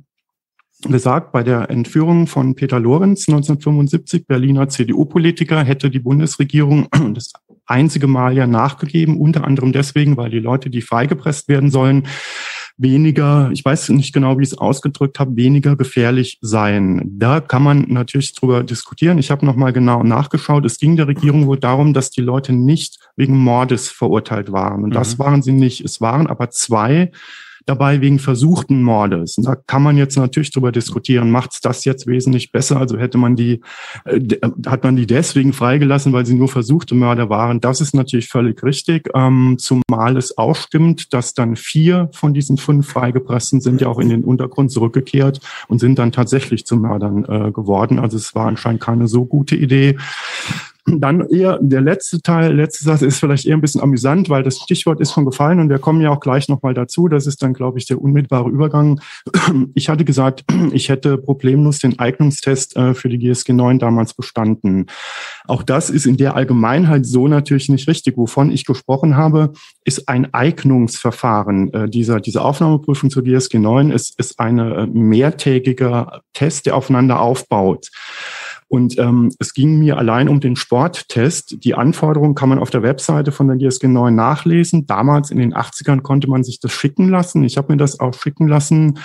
gesagt, 0.81 1.31
bei 1.31 1.43
der 1.43 1.69
Entführung 1.69 2.27
von 2.27 2.55
Peter 2.55 2.79
Lorenz 2.79 3.27
1975, 3.27 4.27
Berliner 4.27 4.69
CDU-Politiker, 4.69 5.63
hätte 5.63 5.89
die 5.89 5.99
Bundesregierung 5.99 6.87
das 7.13 7.33
einzige 7.65 8.07
Mal 8.07 8.35
ja 8.35 8.47
nachgegeben, 8.47 9.17
unter 9.17 9.43
anderem 9.43 9.71
deswegen, 9.71 10.17
weil 10.17 10.29
die 10.29 10.39
Leute, 10.39 10.69
die 10.69 10.81
freigepresst 10.81 11.47
werden 11.47 11.69
sollen, 11.69 12.07
weniger, 12.79 13.49
ich 13.51 13.63
weiß 13.63 13.89
nicht 13.89 14.13
genau, 14.13 14.39
wie 14.39 14.43
ich 14.43 14.51
es 14.51 14.57
ausgedrückt 14.57 15.19
habe, 15.19 15.35
weniger 15.35 15.75
gefährlich 15.75 16.39
seien. 16.41 17.01
Da 17.19 17.41
kann 17.41 17.61
man 17.61 17.85
natürlich 17.89 18.33
drüber 18.33 18.63
diskutieren. 18.63 19.17
Ich 19.17 19.31
habe 19.31 19.45
nochmal 19.45 19.73
genau 19.73 20.01
nachgeschaut. 20.03 20.65
Es 20.65 20.79
ging 20.79 20.95
der 20.95 21.07
Regierung 21.07 21.45
wohl 21.45 21.59
darum, 21.59 21.93
dass 21.93 22.09
die 22.09 22.21
Leute 22.21 22.53
nicht 22.53 22.99
wegen 23.17 23.37
Mordes 23.37 23.89
verurteilt 23.89 24.51
waren. 24.53 24.83
Und 24.83 24.89
mhm. 24.91 24.93
das 24.93 25.19
waren 25.19 25.41
sie 25.41 25.51
nicht. 25.51 25.81
Es 25.81 25.99
waren 25.99 26.27
aber 26.27 26.51
zwei 26.51 27.11
dabei 27.69 28.01
wegen 28.01 28.19
versuchten 28.19 28.83
Mordes. 28.83 29.37
Und 29.37 29.45
da 29.45 29.55
kann 29.55 29.83
man 29.83 29.95
jetzt 29.95 30.17
natürlich 30.17 30.51
drüber 30.51 30.71
diskutieren, 30.71 31.29
macht 31.29 31.53
es 31.53 31.61
das 31.61 31.85
jetzt 31.85 32.07
wesentlich 32.07 32.51
besser? 32.51 32.77
Also 32.77 32.97
hätte 32.97 33.17
man 33.17 33.35
die, 33.35 33.61
äh, 34.05 34.19
hat 34.65 34.83
man 34.83 34.95
die 34.95 35.05
deswegen 35.05 35.53
freigelassen, 35.53 36.11
weil 36.11 36.25
sie 36.25 36.33
nur 36.33 36.49
versuchte 36.49 36.95
Mörder 36.95 37.29
waren? 37.29 37.61
Das 37.61 37.79
ist 37.79 37.93
natürlich 37.93 38.27
völlig 38.27 38.63
richtig, 38.63 39.09
ähm, 39.13 39.57
zumal 39.59 40.17
es 40.17 40.37
auch 40.37 40.55
stimmt, 40.55 41.13
dass 41.13 41.33
dann 41.33 41.55
vier 41.55 42.09
von 42.11 42.33
diesen 42.33 42.57
fünf 42.57 42.87
Freigepressten 42.87 43.61
sind 43.61 43.81
ja 43.81 43.87
auch 43.87 43.99
in 43.99 44.09
den 44.09 44.23
Untergrund 44.23 44.71
zurückgekehrt 44.71 45.39
und 45.67 45.79
sind 45.79 45.99
dann 45.99 46.11
tatsächlich 46.11 46.65
zu 46.65 46.75
Mördern 46.75 47.23
äh, 47.25 47.51
geworden. 47.51 47.99
Also 47.99 48.17
es 48.17 48.33
war 48.33 48.47
anscheinend 48.47 48.81
keine 48.81 49.07
so 49.07 49.25
gute 49.25 49.55
Idee. 49.55 49.97
Dann 50.97 51.27
eher 51.29 51.59
der 51.61 51.81
letzte 51.81 52.21
Teil, 52.21 52.53
letzte 52.53 52.83
Satz 52.83 53.01
ist 53.01 53.19
vielleicht 53.19 53.45
eher 53.45 53.55
ein 53.55 53.61
bisschen 53.61 53.81
amüsant, 53.81 54.29
weil 54.29 54.43
das 54.43 54.57
Stichwort 54.59 54.99
ist 54.99 55.13
schon 55.13 55.25
gefallen 55.25 55.59
und 55.59 55.69
wir 55.69 55.79
kommen 55.79 56.01
ja 56.01 56.09
auch 56.09 56.19
gleich 56.19 56.49
nochmal 56.49 56.73
dazu. 56.73 57.07
Das 57.07 57.27
ist 57.27 57.43
dann, 57.43 57.53
glaube 57.53 57.77
ich, 57.77 57.85
der 57.85 58.01
unmittelbare 58.01 58.49
Übergang. 58.49 59.01
Ich 59.73 59.89
hatte 59.89 60.05
gesagt, 60.05 60.45
ich 60.71 60.89
hätte 60.89 61.17
problemlos 61.17 61.79
den 61.79 61.99
Eignungstest 61.99 62.75
äh, 62.75 62.93
für 62.93 63.09
die 63.09 63.17
GSG 63.17 63.53
9 63.53 63.79
damals 63.79 64.13
bestanden. 64.13 64.87
Auch 65.47 65.63
das 65.63 65.89
ist 65.89 66.05
in 66.05 66.17
der 66.17 66.35
Allgemeinheit 66.35 67.05
so 67.05 67.27
natürlich 67.27 67.69
nicht 67.69 67.87
richtig. 67.87 68.17
Wovon 68.17 68.51
ich 68.51 68.65
gesprochen 68.65 69.17
habe, 69.17 69.53
ist 69.83 70.07
ein 70.09 70.33
Eignungsverfahren. 70.33 71.73
Äh, 71.73 71.89
dieser, 71.89 72.19
diese 72.19 72.41
Aufnahmeprüfung 72.41 73.09
zur 73.09 73.23
GSG 73.23 73.59
9 73.59 73.91
ist, 73.91 74.19
ist 74.19 74.39
eine 74.39 74.75
äh, 74.75 74.87
mehrtägiger 74.87 76.21
Test, 76.33 76.65
der 76.65 76.75
aufeinander 76.75 77.19
aufbaut. 77.19 77.89
Und 78.69 78.99
ähm, 78.99 79.31
es 79.39 79.55
ging 79.55 79.79
mir 79.79 79.97
allein 79.97 80.29
um 80.29 80.39
den 80.39 80.55
Sporttest. 80.55 81.63
Die 81.63 81.73
Anforderungen 81.73 82.35
kann 82.35 82.49
man 82.49 82.59
auf 82.59 82.69
der 82.69 82.83
Webseite 82.83 83.31
von 83.31 83.47
der 83.47 83.57
GSG 83.57 83.87
9 83.87 84.13
nachlesen. 84.13 84.85
Damals 84.85 85.31
in 85.31 85.39
den 85.39 85.55
80ern 85.55 86.01
konnte 86.01 86.29
man 86.29 86.43
sich 86.43 86.59
das 86.59 86.71
schicken 86.71 87.09
lassen. 87.09 87.43
Ich 87.43 87.57
habe 87.57 87.73
mir 87.73 87.77
das 87.77 87.99
auch 87.99 88.13
schicken 88.13 88.47
lassen. 88.47 88.99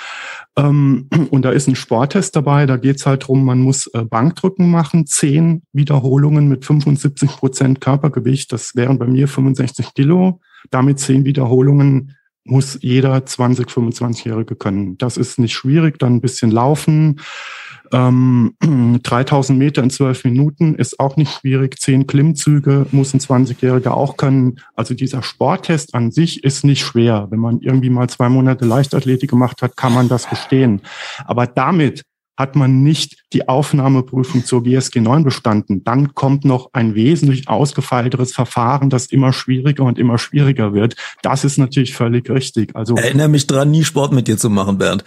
Ähm, 0.55 1.09
und 1.31 1.47
da 1.47 1.51
ist 1.51 1.67
ein 1.67 1.77
Sporttest 1.77 2.37
dabei. 2.37 2.67
Da 2.67 2.77
geht's 2.77 3.07
halt 3.07 3.27
drum, 3.27 3.43
man 3.43 3.61
muss 3.61 3.87
äh, 3.95 4.05
Bankdrücken 4.05 4.71
machen, 4.71 5.07
zehn 5.07 5.63
Wiederholungen 5.73 6.47
mit 6.47 6.67
75 6.67 7.31
Prozent 7.31 7.81
Körpergewicht. 7.81 8.53
Das 8.53 8.77
wären 8.77 8.99
bei 8.99 9.07
mir 9.07 9.29
65 9.29 9.95
Kilo. 9.95 10.41
Damit 10.71 10.99
zehn 10.99 11.25
Wiederholungen 11.25 12.17
muss 12.45 12.79
jeder 12.83 13.25
20, 13.25 13.69
25-Jährige 13.69 14.57
können. 14.57 14.99
Das 14.99 15.17
ist 15.17 15.39
nicht 15.39 15.55
schwierig. 15.55 15.99
Dann 15.99 16.17
ein 16.17 16.21
bisschen 16.21 16.51
laufen 16.51 17.19
ähm, 17.95 18.57
3000 19.03 19.59
Meter 19.59 19.83
in 19.83 19.91
zwölf 19.91 20.25
Minuten 20.25 20.75
ist 20.75 20.99
auch 20.99 21.17
nicht 21.17 21.33
schwierig. 21.33 21.79
Zehn 21.79 22.07
Klimmzüge 22.07 22.87
muss 22.91 23.15
ein 23.15 23.21
20-Jähriger 23.21 23.93
auch 23.93 24.17
können. 24.17 24.57
Also 24.75 24.95
dieser 24.95 25.23
Sporttest 25.23 25.95
an 25.95 26.11
sich 26.11 26.43
ist 26.43 26.65
nicht 26.65 26.85
schwer. 26.85 27.29
Wenn 27.31 27.39
man 27.39 27.61
irgendwie 27.61 27.91
mal 27.91 28.09
zwei 28.09 28.29
Monate 28.29 28.65
Leichtathletik 28.65 29.31
gemacht 29.31 29.63
hat, 29.63 29.77
kann 29.77 29.95
man 29.95 30.09
das 30.09 30.29
bestehen. 30.29 30.83
Aber 31.25 31.47
damit 31.47 32.03
hat 32.37 32.57
man 32.57 32.83
nicht 32.83 33.25
die 33.33 33.49
Aufnahmeprüfung 33.49 34.45
zur 34.45 34.63
GSG 34.63 35.01
9 35.01 35.25
bestanden, 35.25 35.85
dann 35.85 36.15
kommt 36.15 36.45
noch 36.45 36.71
ein 36.73 36.95
wesentlich 36.95 37.49
ausgefeilteres 37.49 38.33
Verfahren, 38.33 38.91
das 38.91 39.07
immer 39.07 39.33
schwieriger 39.33 39.85
und 39.85 39.99
immer 39.99 40.19
schwieriger 40.19 40.75
wird. 40.75 40.97
Das 41.23 41.45
ist 41.45 41.59
natürlich 41.59 41.95
völlig 41.95 42.29
richtig. 42.31 42.75
Also 42.75 42.97
erinnere 42.97 43.29
mich 43.29 43.47
dran, 43.47 43.71
nie 43.71 43.85
Sport 43.85 44.13
mit 44.13 44.27
dir 44.27 44.37
zu 44.37 44.51
machen, 44.51 44.79
Bernd. 44.79 45.05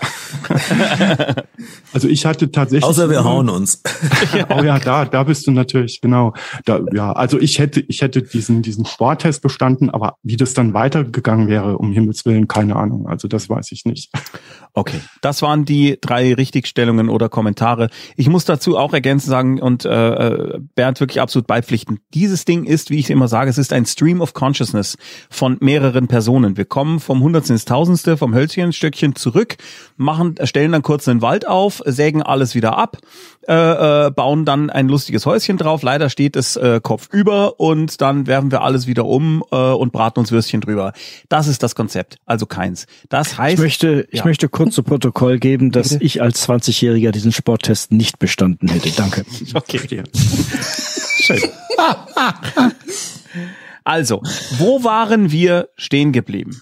also 1.94 2.08
ich 2.08 2.26
hatte 2.26 2.52
tatsächlich 2.52 2.86
außer 2.86 3.10
wir 3.10 3.24
hauen 3.24 3.50
uns. 3.50 3.82
oh 4.50 4.64
ja, 4.64 4.80
da 4.80 5.06
da 5.06 5.24
bist 5.24 5.48
du 5.48 5.52
natürlich 5.52 6.00
genau. 6.02 6.34
Da, 6.66 6.82
ja, 6.94 7.12
also 7.12 7.40
ich 7.40 7.60
hätte 7.60 7.82
ich 7.82 8.02
hätte 8.02 8.22
diesen 8.22 8.62
diesen 8.62 8.86
Sporttest 8.86 9.42
bestanden, 9.42 9.90
aber 9.90 10.16
wie 10.24 10.38
das 10.38 10.54
dann 10.54 10.74
weitergegangen 10.74 11.48
wäre, 11.48 11.78
um 11.78 11.92
Himmels 11.92 12.26
willen, 12.26 12.48
keine 12.48 12.76
Ahnung. 12.76 13.08
Also 13.08 13.28
das 13.28 13.50
weiß 13.50 13.72
ich 13.72 13.86
nicht. 13.86 14.12
Okay, 14.78 15.02
das 15.22 15.42
waren 15.42 15.66
die 15.66 15.98
drei 16.00 16.36
Richtigstellungen 16.36 17.10
oder 17.10 17.30
Kommentare. 17.30 17.90
Ich 18.16 18.30
muss 18.30 18.46
dazu 18.46 18.78
auch 18.78 18.94
ergänzen 18.94 19.28
sagen 19.28 19.60
und 19.60 19.86
äh, 19.86 19.90
äh, 19.90 20.60
Bernd 20.76 21.00
wirklich 21.00 21.20
absolut 21.20 21.48
beipflichten. 21.48 22.00
Dieses 22.14 22.46
Ding 22.46 22.64
ist, 22.64 22.92
wie 22.92 23.00
ich 23.00 23.10
immer 23.10 23.28
sage, 23.28 23.50
es 23.50 23.58
ist 23.58 23.74
ein 23.74 23.88
Stream 23.88 24.22
of 24.22 24.36
Consciousness 24.36 24.96
von 25.32 25.58
mehreren 25.62 26.08
Personen. 26.08 26.58
Wir 26.58 26.66
kommen 26.66 27.00
vom 27.00 27.24
Hundertsten 27.24 27.56
ins 27.56 27.66
Tausendste, 27.66 28.18
vom 28.18 28.36
Hölzchenstückchen 28.36 29.16
zurück, 29.16 29.56
machen, 29.96 30.36
stellen 30.44 30.74
dann 30.74 30.84
kurz 30.84 31.08
einen 31.08 31.24
Wald 31.24 31.48
auf, 31.48 31.82
sägen 31.84 32.22
alles 32.22 32.54
wieder 32.54 32.78
ab, 32.78 32.98
äh, 33.48 34.06
äh, 34.08 34.12
bauen 34.12 34.46
dann 34.46 34.70
ein 34.70 34.90
lustiges 34.90 35.26
Häuschen 35.26 35.58
drauf. 35.58 35.82
Leider 35.82 36.12
steht 36.12 36.36
es 36.36 36.56
äh, 36.56 36.82
kopfüber 36.84 37.60
und 37.60 38.00
dann 38.00 38.28
werfen 38.28 38.52
wir 38.52 38.62
alles 38.62 38.86
wieder 38.86 39.06
um 39.06 39.44
äh, 39.52 39.56
und 39.56 39.92
braten 39.92 40.20
uns 40.20 40.32
Würstchen 40.32 40.62
drüber. 40.62 40.94
Das 41.30 41.48
ist 41.48 41.64
das 41.64 41.74
Konzept, 41.74 42.18
also 42.28 42.46
keins. 42.46 42.86
Das 43.10 43.40
heißt, 43.40 43.56
ich 43.56 43.60
möchte, 43.60 44.08
ich 44.12 44.20
ja. 44.20 44.26
möchte 44.26 44.50
kurz 44.50 44.67
zu 44.72 44.84
Protokoll 44.84 45.40
geben, 45.40 45.72
dass 45.72 45.90
Bitte? 45.90 46.04
ich 46.04 46.22
als 46.22 46.48
20-Jähriger 46.48 47.12
diesen 47.12 47.32
Sporttest 47.32 47.92
nicht 47.92 48.20
bestanden 48.20 48.70
hätte. 48.70 48.90
Danke. 48.92 49.26
Okay. 49.54 49.80
Schön. 51.22 51.42
also, 53.84 54.22
wo 54.58 54.84
waren 54.84 55.32
wir 55.32 55.70
stehen 55.76 56.12
geblieben? 56.12 56.62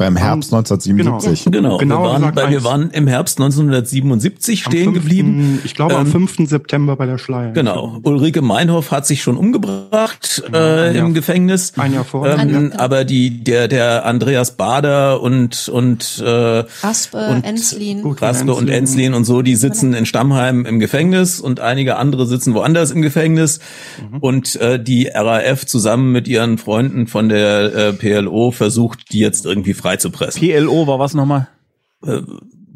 Beim 0.00 0.16
Herbst 0.16 0.54
1977. 0.54 1.52
Genau, 1.52 1.76
genau. 1.76 1.76
genau 1.76 2.02
wir, 2.04 2.22
waren, 2.22 2.34
bei, 2.34 2.48
wir 2.48 2.64
waren 2.64 2.90
im 2.90 3.06
Herbst 3.06 3.38
1977 3.38 4.62
stehen 4.62 4.84
5. 4.84 4.94
geblieben. 4.94 5.60
Ich 5.62 5.74
glaube 5.74 5.94
am 5.94 6.06
5. 6.06 6.38
Ähm, 6.38 6.46
September 6.46 6.96
bei 6.96 7.04
der 7.04 7.18
Schleier. 7.18 7.52
Genau. 7.52 7.98
Ulrike 8.02 8.40
Meinhoff 8.40 8.92
hat 8.92 9.06
sich 9.06 9.22
schon 9.22 9.36
umgebracht 9.36 10.42
äh, 10.54 10.96
im 10.96 11.12
Gefängnis. 11.12 11.74
Ein 11.76 11.92
Jahr 11.92 12.06
vorher. 12.06 12.38
Ähm, 12.38 12.72
aber 12.78 13.04
die 13.04 13.44
der 13.44 13.68
der 13.68 14.06
Andreas 14.06 14.52
Bader 14.52 15.20
und 15.20 15.68
und 15.68 16.22
äh, 16.24 16.64
Raspe, 16.82 17.18
und 17.18 17.44
Enslin. 17.44 18.02
Raspe 18.02 18.54
und 18.54 18.70
Enslin 18.70 19.12
und 19.12 19.24
so, 19.24 19.42
die 19.42 19.54
sitzen 19.54 19.92
in 19.92 20.06
Stammheim 20.06 20.64
im 20.64 20.80
Gefängnis 20.80 21.40
und 21.40 21.60
einige 21.60 21.96
andere 21.96 22.26
sitzen 22.26 22.54
woanders 22.54 22.90
im 22.90 23.02
Gefängnis 23.02 23.60
mhm. 24.00 24.18
und 24.20 24.56
äh, 24.56 24.82
die 24.82 25.08
RAF 25.08 25.66
zusammen 25.66 26.10
mit 26.10 26.26
ihren 26.26 26.56
Freunden 26.56 27.06
von 27.06 27.28
der 27.28 27.74
äh, 27.74 27.92
PLO 27.92 28.50
versucht, 28.50 29.12
die 29.12 29.18
jetzt 29.18 29.44
irgendwie 29.44 29.74
frei 29.74 29.89
freizupressen. 29.90 30.40
PLO 30.40 30.86
war 30.86 30.98
was 30.98 31.14
nochmal? 31.14 31.48
Äh, 32.04 32.22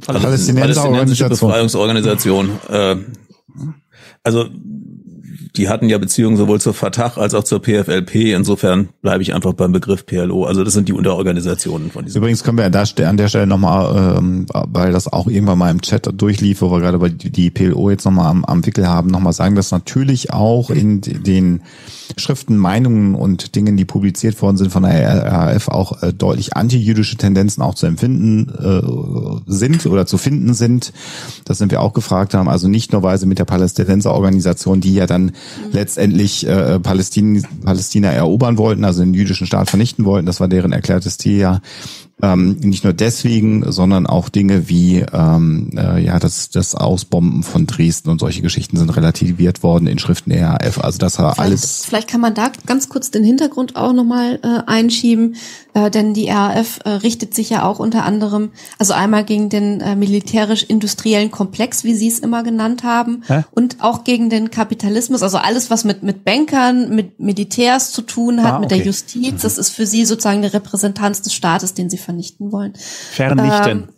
Palästinensische 0.06 1.28
Befreiungsorganisation. 1.28 2.50
Äh, 2.68 2.96
also 4.22 4.46
die 5.56 5.68
hatten 5.68 5.88
ja 5.88 5.98
Beziehungen 5.98 6.36
sowohl 6.36 6.60
zur 6.60 6.74
Fatah 6.74 7.12
als 7.16 7.32
auch 7.32 7.44
zur 7.44 7.60
PFLP. 7.62 8.32
Insofern 8.34 8.88
bleibe 9.02 9.22
ich 9.22 9.34
einfach 9.34 9.52
beim 9.52 9.70
Begriff 9.70 10.04
PLO. 10.04 10.44
Also 10.44 10.64
das 10.64 10.74
sind 10.74 10.88
die 10.88 10.92
Unterorganisationen 10.92 11.92
von 11.92 12.04
diesem. 12.04 12.20
Übrigens 12.20 12.42
können 12.42 12.58
wir 12.58 12.64
an 12.64 12.72
der, 12.72 13.08
an 13.08 13.16
der 13.16 13.28
Stelle 13.28 13.46
nochmal, 13.46 14.16
ähm, 14.18 14.46
weil 14.52 14.90
das 14.90 15.12
auch 15.12 15.28
irgendwann 15.28 15.58
mal 15.58 15.70
im 15.70 15.80
Chat 15.80 16.10
durchlief, 16.20 16.60
wo 16.60 16.72
wir 16.72 16.80
gerade 16.80 16.98
bei 16.98 17.08
die 17.08 17.50
PLO 17.50 17.90
jetzt 17.90 18.04
nochmal 18.04 18.26
am, 18.26 18.44
am 18.44 18.66
Wickel 18.66 18.88
haben, 18.88 19.08
nochmal 19.08 19.32
sagen, 19.32 19.54
dass 19.54 19.70
natürlich 19.70 20.32
auch 20.32 20.70
in 20.70 21.00
den 21.00 21.62
Schriften, 22.16 22.56
Meinungen 22.56 23.14
und 23.14 23.54
Dingen, 23.54 23.76
die 23.76 23.84
publiziert 23.84 24.40
worden 24.42 24.56
sind 24.56 24.70
von 24.70 24.82
der 24.82 25.32
RAF, 25.32 25.68
auch 25.68 26.02
äh, 26.02 26.12
deutlich 26.12 26.56
antijüdische 26.56 27.16
Tendenzen 27.16 27.62
auch 27.62 27.74
zu 27.74 27.86
empfinden 27.86 28.48
äh, 28.48 29.50
sind 29.50 29.86
oder 29.86 30.06
zu 30.06 30.18
finden 30.18 30.54
sind. 30.54 30.92
Das 31.44 31.58
sind 31.58 31.70
wir 31.70 31.80
auch 31.80 31.92
gefragt 31.92 32.34
haben. 32.34 32.48
Also 32.48 32.68
nicht 32.68 32.92
nur 32.92 33.02
weil 33.02 33.18
sie 33.18 33.26
mit 33.26 33.38
der 33.38 33.44
Palästinenserorganisation, 33.44 34.80
die 34.80 34.94
ja 34.94 35.06
dann 35.06 35.32
letztendlich 35.72 36.46
äh, 36.46 36.78
Palästin, 36.80 37.44
Palästina 37.64 38.10
erobern 38.10 38.58
wollten, 38.58 38.84
also 38.84 39.00
den 39.00 39.14
jüdischen 39.14 39.46
Staat 39.46 39.70
vernichten 39.70 40.04
wollten. 40.04 40.26
Das 40.26 40.40
war 40.40 40.48
deren 40.48 40.72
erklärtes 40.72 41.18
Ziel 41.18 41.38
ja. 41.38 41.60
Ähm, 42.22 42.56
nicht 42.60 42.84
nur 42.84 42.92
deswegen, 42.92 43.70
sondern 43.72 44.06
auch 44.06 44.28
Dinge 44.28 44.68
wie 44.68 45.04
ähm, 45.12 45.70
äh, 45.76 46.00
ja 46.00 46.20
das, 46.20 46.48
das 46.48 46.76
Ausbomben 46.76 47.42
von 47.42 47.66
Dresden 47.66 48.08
und 48.08 48.20
solche 48.20 48.40
Geschichten 48.40 48.76
sind 48.76 48.96
relativiert 48.96 49.64
worden 49.64 49.88
in 49.88 49.98
Schriften 49.98 50.30
der 50.30 50.50
RAF. 50.50 50.78
Also 50.78 50.98
das 50.98 51.18
war 51.18 51.34
vielleicht, 51.34 51.50
alles. 51.50 51.84
Vielleicht 51.84 52.08
kann 52.08 52.20
man 52.20 52.34
da 52.34 52.52
ganz 52.66 52.88
kurz 52.88 53.10
den 53.10 53.24
Hintergrund 53.24 53.74
auch 53.74 53.92
nochmal 53.92 54.38
äh, 54.42 54.62
einschieben, 54.66 55.34
äh, 55.74 55.90
denn 55.90 56.14
die 56.14 56.30
RAF 56.30 56.80
äh, 56.84 56.88
richtet 56.88 57.34
sich 57.34 57.50
ja 57.50 57.64
auch 57.64 57.78
unter 57.78 58.04
anderem, 58.04 58.52
also 58.78 58.94
einmal 58.94 59.24
gegen 59.24 59.48
den 59.48 59.80
äh, 59.80 59.96
militärisch-industriellen 59.96 61.30
Komplex, 61.30 61.84
wie 61.84 61.94
Sie 61.94 62.08
es 62.08 62.20
immer 62.20 62.42
genannt 62.42 62.84
haben, 62.84 63.22
Hä? 63.26 63.42
und 63.50 63.76
auch 63.80 64.04
gegen 64.04 64.30
den 64.30 64.50
Kapitalismus, 64.50 65.22
also 65.22 65.38
alles, 65.38 65.70
was 65.70 65.84
mit, 65.84 66.02
mit 66.02 66.24
Bankern, 66.24 66.94
mit 66.94 67.18
Militärs 67.20 67.92
zu 67.92 68.02
tun 68.02 68.42
hat, 68.42 68.52
ah, 68.52 68.56
okay. 68.56 68.60
mit 68.60 68.70
der 68.70 68.78
Justiz, 68.78 69.32
mhm. 69.32 69.38
das 69.42 69.58
ist 69.58 69.70
für 69.70 69.86
Sie 69.86 70.04
sozusagen 70.04 70.38
eine 70.38 70.52
Repräsentanz 70.52 71.22
des 71.22 71.34
Staates, 71.34 71.74
den 71.74 71.90
Sie 71.90 71.98
vernichten 71.98 72.52
wollen. 72.52 72.74
Vernichten. 73.12 73.70
Ähm, 73.70 73.88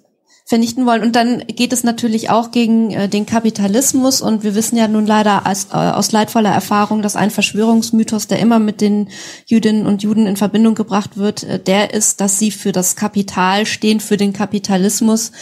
vernichten 0.48 0.86
wollen. 0.86 1.02
Und 1.02 1.16
dann 1.16 1.44
geht 1.48 1.72
es 1.72 1.82
natürlich 1.82 2.30
auch 2.30 2.52
gegen 2.52 2.92
äh, 2.92 3.08
den 3.08 3.26
Kapitalismus. 3.26 4.20
Und 4.20 4.44
wir 4.44 4.54
wissen 4.54 4.76
ja 4.76 4.86
nun 4.86 5.04
leider 5.04 5.44
als, 5.44 5.66
äh, 5.72 5.76
aus 5.76 6.12
leidvoller 6.12 6.50
Erfahrung, 6.50 7.02
dass 7.02 7.16
ein 7.16 7.32
Verschwörungsmythos, 7.32 8.28
der 8.28 8.38
immer 8.38 8.60
mit 8.60 8.80
den 8.80 9.08
Jüdinnen 9.46 9.86
und 9.86 10.04
Juden 10.04 10.26
in 10.26 10.36
Verbindung 10.36 10.76
gebracht 10.76 11.16
wird, 11.16 11.42
äh, 11.42 11.58
der 11.58 11.92
ist, 11.92 12.20
dass 12.20 12.38
sie 12.38 12.52
für 12.52 12.70
das 12.70 12.94
Kapital 12.94 13.66
stehen, 13.66 13.98
für 13.98 14.16
den 14.16 14.32
Kapitalismus. 14.32 15.32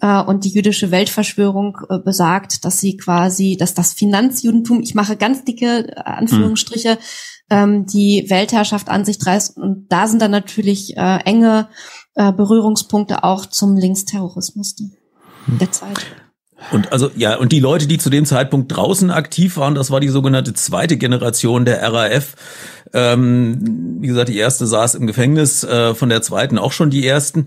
Äh, 0.00 0.22
und 0.22 0.44
die 0.44 0.50
jüdische 0.50 0.90
Weltverschwörung 0.90 1.78
äh, 1.88 1.98
besagt, 1.98 2.64
dass 2.64 2.80
sie 2.80 2.96
quasi, 2.96 3.56
dass 3.58 3.74
das 3.74 3.92
Finanzjudentum, 3.92 4.80
ich 4.80 4.94
mache 4.94 5.16
ganz 5.16 5.44
dicke 5.44 5.88
äh, 5.88 6.00
Anführungsstriche, 6.00 6.98
hm. 7.52 7.84
die 7.86 8.26
Weltherrschaft 8.28 8.88
an 8.88 9.04
sich 9.04 9.18
reißt. 9.24 9.56
Und 9.56 9.86
da 9.88 10.06
sind 10.06 10.22
dann 10.22 10.30
natürlich 10.30 10.96
enge 10.96 11.68
äh, 12.14 12.32
Berührungspunkte 12.32 13.24
auch 13.24 13.46
zum 13.46 13.76
Linksterrorismus 13.76 14.76
der 15.46 15.72
Zeit. 15.72 15.98
Und 16.72 16.92
also 16.92 17.10
ja, 17.16 17.36
und 17.36 17.52
die 17.52 17.60
Leute, 17.60 17.86
die 17.86 17.98
zu 17.98 18.10
dem 18.10 18.26
Zeitpunkt 18.26 18.74
draußen 18.76 19.10
aktiv 19.10 19.56
waren, 19.56 19.74
das 19.74 19.90
war 19.90 20.00
die 20.00 20.08
sogenannte 20.08 20.52
zweite 20.52 20.96
Generation 20.98 21.64
der 21.64 21.82
RAF. 21.82 22.34
Ähm, 22.92 23.98
wie 24.00 24.08
gesagt, 24.08 24.28
die 24.28 24.36
erste 24.36 24.66
saß 24.66 24.94
im 24.96 25.06
Gefängnis, 25.06 25.64
äh, 25.64 25.94
von 25.94 26.08
der 26.08 26.22
zweiten 26.22 26.58
auch 26.58 26.72
schon 26.72 26.90
die 26.90 27.06
ersten. 27.06 27.46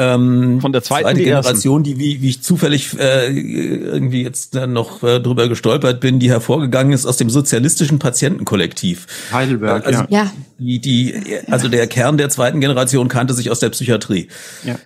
Ähm, 0.00 0.60
von 0.60 0.70
der 0.72 0.82
zweiten 0.84 1.06
zweite 1.06 1.18
die 1.18 1.24
Generation, 1.24 1.82
die 1.82 1.98
wie, 1.98 2.22
wie 2.22 2.28
ich 2.28 2.40
zufällig 2.40 2.96
äh, 3.00 3.32
irgendwie 3.32 4.22
jetzt 4.22 4.54
dann 4.54 4.72
noch 4.72 5.02
äh, 5.02 5.18
drüber 5.18 5.48
gestolpert 5.48 5.98
bin, 5.98 6.20
die 6.20 6.30
hervorgegangen 6.30 6.92
ist 6.92 7.04
aus 7.04 7.16
dem 7.16 7.28
sozialistischen 7.28 7.98
Patientenkollektiv. 7.98 9.08
Heidelberg, 9.32 9.84
also 9.84 10.04
ja. 10.08 10.30
Die, 10.60 10.78
die, 10.78 11.40
also 11.48 11.66
der 11.66 11.88
Kern 11.88 12.16
der 12.16 12.30
zweiten 12.30 12.60
Generation 12.60 13.08
kannte 13.08 13.34
sich 13.34 13.50
aus 13.50 13.58
der 13.58 13.70
Psychiatrie. 13.70 14.28
Ja. 14.64 14.78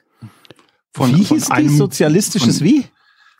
Von, 0.94 1.14
wie 1.14 1.24
von 1.26 1.36
hieß 1.36 1.50
einem, 1.50 1.76
sozialistisches 1.76 2.58
von, 2.58 2.66
wie? 2.66 2.84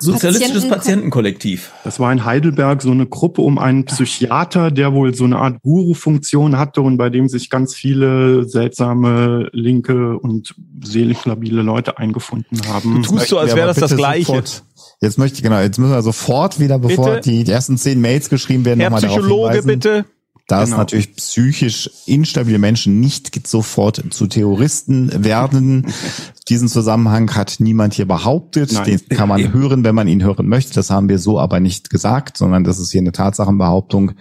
Sozialistisches 0.03 0.69
Patientenkollektiv. 0.69 1.73
Das 1.85 2.01
war 2.01 2.13
in 2.13 2.25
Heidelberg 2.25 2.83
so 2.83 2.91
eine 2.91 3.07
Gruppe 3.07 3.43
um 3.43 3.59
einen 3.59 3.85
Psychiater, 3.85 4.71
der 4.71 4.93
wohl 4.93 5.15
so 5.15 5.25
eine 5.25 5.39
Art 5.39 5.63
Guru-Funktion 5.63 6.59
hatte 6.59 6.83
und 6.83 6.97
bei 6.97 7.11
dem 7.11 7.29
sich 7.29 7.51
ganz 7.51 7.75
viele 7.75 8.49
seltsame, 8.49 9.49
linke 9.53 10.19
und 10.19 10.55
seelisch 10.83 11.25
labile 11.25 11.63
Leute 11.63 11.99
eingefunden 11.99 12.61
haben. 12.69 13.03
Du 13.03 13.09
tust 13.11 13.29
so, 13.29 13.39
als 13.39 13.55
wäre 13.55 13.69
das 13.69 13.77
das 13.77 13.97
Gleiche. 13.97 14.27
Sofort, 14.27 14.65
jetzt 15.01 15.19
möchte 15.19 15.37
ich, 15.37 15.43
genau, 15.43 15.61
jetzt 15.61 15.79
müssen 15.79 15.93
wir 15.93 16.03
sofort 16.03 16.59
wieder, 16.59 16.79
bevor 16.79 17.11
bitte? 17.11 17.31
die, 17.31 17.45
die 17.45 17.53
ersten 17.53 17.79
zehn 17.79 18.01
Mails 18.01 18.29
geschrieben 18.29 18.65
werden, 18.65 18.81
nochmal 18.81 19.01
darauf 19.01 19.25
hinweisen. 19.25 19.67
bitte 19.67 20.05
dass 20.49 20.71
genau. 20.71 20.79
natürlich 20.79 21.15
psychisch 21.17 21.89
instabile 22.07 22.59
Menschen 22.59 23.01
nicht 23.01 23.47
sofort 23.47 24.03
zu 24.11 24.27
Terroristen 24.27 25.25
werden. 25.25 25.87
Diesen 26.49 26.69
Zusammenhang 26.69 27.35
hat 27.35 27.57
niemand 27.59 27.95
hier 27.95 28.07
behauptet. 28.07 28.73
Nein. 28.73 28.85
Den 28.85 29.09
kann 29.17 29.29
man 29.29 29.53
hören, 29.53 29.85
wenn 29.85 29.95
man 29.95 30.09
ihn 30.09 30.23
hören 30.23 30.49
möchte. 30.49 30.75
Das 30.75 30.91
haben 30.91 31.09
wir 31.09 31.19
so 31.19 31.39
aber 31.39 31.61
nicht 31.61 31.91
gesagt, 31.91 32.37
sondern 32.37 32.65
das 32.65 32.79
ist 32.79 32.91
hier 32.91 33.01
eine 33.01 33.13
Tatsachenbehauptung. 33.13 34.13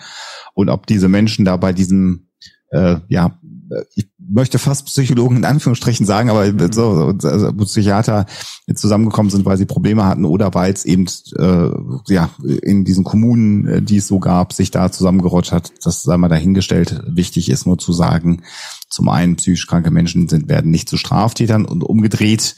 Und 0.54 0.70
ob 0.70 0.86
diese 0.86 1.08
Menschen 1.08 1.46
da 1.46 1.58
bei 1.58 1.74
diesem 1.74 2.28
äh, 2.72 2.98
ja, 3.08 3.40
ich 3.96 4.11
möchte 4.30 4.60
fast 4.60 4.86
Psychologen 4.86 5.38
in 5.38 5.46
Anführungsstrichen 5.46 6.06
sagen, 6.06 6.30
aber 6.30 6.51
so, 6.72 7.13
also 7.24 7.54
Psychiater 7.54 8.25
zusammengekommen 8.74 9.30
sind, 9.30 9.46
weil 9.46 9.58
sie 9.58 9.66
Probleme 9.66 10.06
hatten 10.06 10.25
oder 10.25 10.54
weil 10.54 10.74
es 10.74 10.86
eben 10.86 11.08
äh, 11.38 11.70
ja 12.13 12.30
in 12.62 12.86
diesen 12.86 13.04
Kommunen, 13.04 13.68
äh, 13.68 13.82
die 13.82 13.98
es 13.98 14.08
so 14.08 14.20
gab, 14.20 14.53
sich 14.53 14.72
da 14.72 14.92
zusammengerutscht 14.92 15.51
hat. 15.51 15.72
Das 15.84 16.03
sei 16.03 16.18
mal 16.18 16.29
dahingestellt. 16.29 17.01
Wichtig 17.07 17.50
ist 17.50 17.66
nur 17.66 17.77
zu 17.77 17.94
sagen, 17.94 18.44
zum 18.90 19.10
einen 19.10 19.36
psychisch 19.38 19.68
kranke 19.68 19.92
Menschen 19.92 20.27
sind 20.27 20.50
werden 20.50 20.72
nicht 20.72 20.90
zu 20.90 20.98
Straftätern 20.98 21.66
und 21.66 21.84
umgedreht 21.84 22.55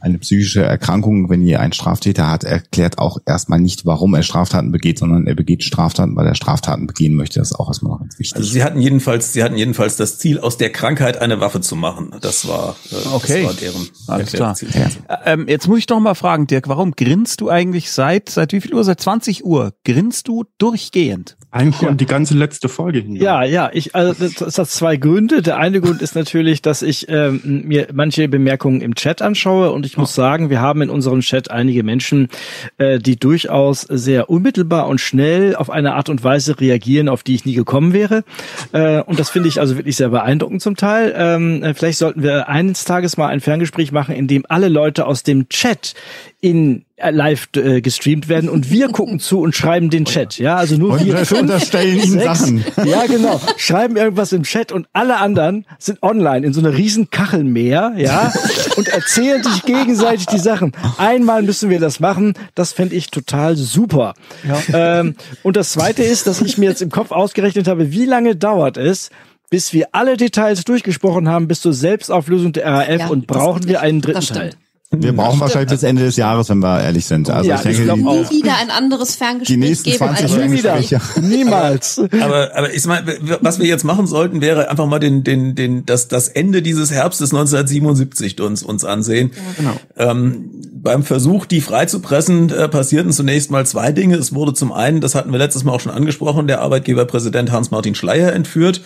eine 0.00 0.18
psychische 0.18 0.62
Erkrankung, 0.62 1.30
wenn 1.30 1.42
ihr 1.42 1.60
einen 1.60 1.72
Straftäter 1.72 2.30
hat, 2.30 2.44
erklärt 2.44 2.98
auch 2.98 3.18
erstmal 3.26 3.60
nicht, 3.60 3.86
warum 3.86 4.14
er 4.14 4.22
Straftaten 4.22 4.70
begeht, 4.72 4.98
sondern 4.98 5.26
er 5.26 5.34
begeht 5.34 5.64
Straftaten, 5.64 6.14
weil 6.16 6.26
er 6.26 6.34
Straftaten 6.34 6.86
begehen 6.86 7.14
möchte. 7.14 7.38
Das 7.38 7.52
ist 7.52 7.56
auch 7.56 7.68
erstmal 7.68 7.92
noch 7.92 8.00
ganz 8.00 8.18
wichtig. 8.18 8.36
Also 8.36 8.50
sie 8.50 8.62
hatten 8.62 8.80
jedenfalls, 8.80 9.32
sie 9.32 9.42
hatten 9.42 9.56
jedenfalls 9.56 9.96
das 9.96 10.18
Ziel, 10.18 10.38
aus 10.38 10.56
der 10.56 10.70
Krankheit 10.70 11.20
eine 11.20 11.40
Waffe 11.40 11.60
zu 11.60 11.76
machen. 11.76 12.14
Das 12.20 12.46
war, 12.46 12.76
äh, 12.90 13.08
okay. 13.14 13.42
das 13.42 13.46
war 13.46 13.54
deren 13.54 13.88
Alles 14.06 14.32
klar. 14.32 14.54
Ziel. 14.54 14.68
Ja. 14.74 14.88
Ähm, 15.24 15.46
jetzt 15.48 15.68
muss 15.68 15.78
ich 15.78 15.86
doch 15.86 16.00
mal 16.00 16.14
fragen, 16.14 16.46
Dirk, 16.46 16.68
warum 16.68 16.92
grinst 16.92 17.40
du 17.40 17.48
eigentlich 17.48 17.90
seit, 17.90 18.28
seit 18.28 18.52
wie 18.52 18.60
viel 18.60 18.74
Uhr? 18.74 18.84
Seit 18.84 19.00
20 19.00 19.44
Uhr 19.44 19.72
grinst 19.84 20.28
du 20.28 20.44
durchgehend? 20.58 21.37
Eigentlich 21.50 21.80
ja. 21.80 21.92
die 21.92 22.04
ganze 22.04 22.34
letzte 22.34 22.68
Folge 22.68 22.98
hin. 22.98 23.16
Ja, 23.16 23.42
ja, 23.42 23.70
ich, 23.72 23.94
also 23.94 24.12
das, 24.12 24.34
das 24.34 24.58
hat 24.58 24.68
zwei 24.68 24.98
Gründe. 24.98 25.40
Der 25.40 25.56
eine 25.56 25.80
Grund 25.80 26.02
ist 26.02 26.14
natürlich, 26.14 26.60
dass 26.60 26.82
ich 26.82 27.08
ähm, 27.08 27.40
mir 27.64 27.88
manche 27.94 28.28
Bemerkungen 28.28 28.82
im 28.82 28.94
Chat 28.94 29.22
anschaue 29.22 29.72
und 29.72 29.86
ich 29.86 29.96
muss 29.96 30.14
sagen, 30.14 30.50
wir 30.50 30.60
haben 30.60 30.82
in 30.82 30.90
unserem 30.90 31.20
Chat 31.20 31.50
einige 31.50 31.84
Menschen, 31.84 32.28
äh, 32.76 32.98
die 32.98 33.16
durchaus 33.18 33.80
sehr 33.80 34.28
unmittelbar 34.28 34.88
und 34.88 35.00
schnell 35.00 35.56
auf 35.56 35.70
eine 35.70 35.94
Art 35.94 36.10
und 36.10 36.22
Weise 36.22 36.60
reagieren, 36.60 37.08
auf 37.08 37.22
die 37.22 37.34
ich 37.34 37.46
nie 37.46 37.54
gekommen 37.54 37.94
wäre. 37.94 38.24
Äh, 38.72 39.00
und 39.00 39.18
das 39.18 39.30
finde 39.30 39.48
ich 39.48 39.58
also 39.58 39.76
wirklich 39.76 39.96
sehr 39.96 40.10
beeindruckend 40.10 40.60
zum 40.60 40.76
Teil. 40.76 41.14
Ähm, 41.16 41.62
äh, 41.62 41.72
vielleicht 41.72 41.96
sollten 41.96 42.22
wir 42.22 42.50
eines 42.50 42.84
Tages 42.84 43.16
mal 43.16 43.28
ein 43.28 43.40
Ferngespräch 43.40 43.90
machen, 43.90 44.14
in 44.14 44.26
dem 44.26 44.44
alle 44.50 44.68
Leute 44.68 45.06
aus 45.06 45.22
dem 45.22 45.48
Chat 45.48 45.94
in 46.40 46.84
äh, 46.94 47.10
live 47.10 47.48
äh, 47.56 47.80
gestreamt 47.80 48.28
werden 48.28 48.48
und 48.48 48.70
wir 48.70 48.88
gucken 48.88 49.18
zu 49.18 49.40
und 49.40 49.56
schreiben 49.56 49.90
den 49.90 50.04
Chat. 50.04 50.38
Ja, 50.38 50.56
also 50.56 50.76
nur 50.76 50.92
und 50.92 51.04
wir 51.04 51.16
fünf, 51.26 51.42
unterstellen 51.42 51.98
ihnen 51.98 52.20
Sachen. 52.20 52.64
Ja, 52.84 53.06
genau. 53.06 53.40
Schreiben 53.56 53.96
irgendwas 53.96 54.32
im 54.32 54.44
Chat 54.44 54.70
und 54.70 54.86
alle 54.92 55.16
anderen 55.16 55.66
sind 55.78 56.00
online 56.02 56.46
in 56.46 56.52
so 56.52 56.60
einer 56.60 56.76
riesen 56.76 57.10
Kachelmeer, 57.10 57.94
ja, 57.96 58.32
und 58.76 58.88
erzählen 58.88 59.42
sich 59.42 59.64
gegenseitig 59.64 60.26
die 60.26 60.38
Sachen. 60.38 60.72
Einmal 60.96 61.42
müssen 61.42 61.70
wir 61.70 61.80
das 61.80 61.98
machen. 61.98 62.34
Das 62.54 62.72
fände 62.72 62.94
ich 62.94 63.10
total 63.10 63.56
super. 63.56 64.14
Ja. 64.46 65.00
Ähm, 65.00 65.16
und 65.42 65.56
das 65.56 65.72
zweite 65.72 66.04
ist, 66.04 66.28
dass 66.28 66.40
ich 66.40 66.56
mir 66.56 66.68
jetzt 66.68 66.82
im 66.82 66.90
Kopf 66.90 67.10
ausgerechnet 67.10 67.66
habe, 67.66 67.90
wie 67.90 68.06
lange 68.06 68.36
dauert 68.36 68.76
es, 68.76 69.10
bis 69.50 69.72
wir 69.72 69.88
alle 69.92 70.16
Details 70.16 70.64
durchgesprochen 70.64 71.28
haben, 71.28 71.48
bis 71.48 71.60
zur 71.62 71.72
Selbstauflösung 71.72 72.52
der 72.52 72.66
RAF 72.66 72.88
ja, 72.88 73.08
und 73.08 73.26
brauchen 73.26 73.66
wir 73.66 73.80
einen 73.80 74.00
dritten 74.00 74.20
Teil. 74.26 74.50
Wir 74.90 75.14
brauchen 75.14 75.38
wahrscheinlich 75.38 75.68
bis 75.68 75.82
Ende 75.82 76.02
des 76.02 76.16
Jahres, 76.16 76.48
wenn 76.48 76.60
wir 76.60 76.80
ehrlich 76.80 77.04
sind. 77.04 77.28
Also 77.28 77.50
ja, 77.50 77.56
ich 77.56 77.60
denke, 77.60 77.82
ich 77.82 77.94
nie 77.94 78.06
auch. 78.06 78.30
wieder 78.30 78.56
ein 78.56 78.70
anderes 78.70 79.16
Ferngespräch 79.16 79.54
die 79.54 79.56
nächsten 79.58 79.92
20 79.92 80.34
geben. 80.34 80.52
Wieder. 80.52 80.80
Niemals. 81.20 81.98
aber, 81.98 82.56
aber 82.56 82.72
ich 82.72 82.86
meine, 82.86 83.18
was 83.42 83.58
wir 83.58 83.66
jetzt 83.66 83.84
machen 83.84 84.06
sollten, 84.06 84.40
wäre 84.40 84.70
einfach 84.70 84.86
mal 84.86 84.98
den, 84.98 85.24
den, 85.24 85.54
den, 85.54 85.84
das, 85.84 86.08
das 86.08 86.28
Ende 86.28 86.62
dieses 86.62 86.90
Herbstes 86.90 87.34
1977 87.34 88.40
uns, 88.40 88.62
uns 88.62 88.86
ansehen. 88.86 89.32
Ja, 89.34 89.42
genau. 89.56 90.10
Ähm, 90.10 90.50
beim 90.72 91.02
Versuch, 91.02 91.44
die 91.44 91.60
freizupressen, 91.60 92.48
äh, 92.48 92.66
passierten 92.68 93.12
zunächst 93.12 93.50
mal 93.50 93.66
zwei 93.66 93.92
Dinge. 93.92 94.16
Es 94.16 94.32
wurde 94.32 94.54
zum 94.54 94.72
einen, 94.72 95.02
das 95.02 95.14
hatten 95.14 95.32
wir 95.32 95.38
letztes 95.38 95.64
Mal 95.64 95.72
auch 95.72 95.80
schon 95.80 95.92
angesprochen, 95.92 96.46
der 96.46 96.62
Arbeitgeberpräsident 96.62 97.52
Hans-Martin 97.52 97.94
Schleier 97.94 98.32
entführt. 98.32 98.80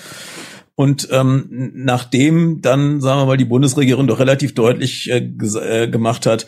Und 0.74 1.08
ähm, 1.10 1.72
nachdem 1.74 2.62
dann, 2.62 3.00
sagen 3.00 3.20
wir 3.20 3.26
mal, 3.26 3.36
die 3.36 3.44
Bundesregierung 3.44 4.06
doch 4.06 4.18
relativ 4.18 4.54
deutlich 4.54 5.10
äh, 5.10 5.18
äh, 5.18 5.88
gemacht 5.88 6.26
hat, 6.26 6.46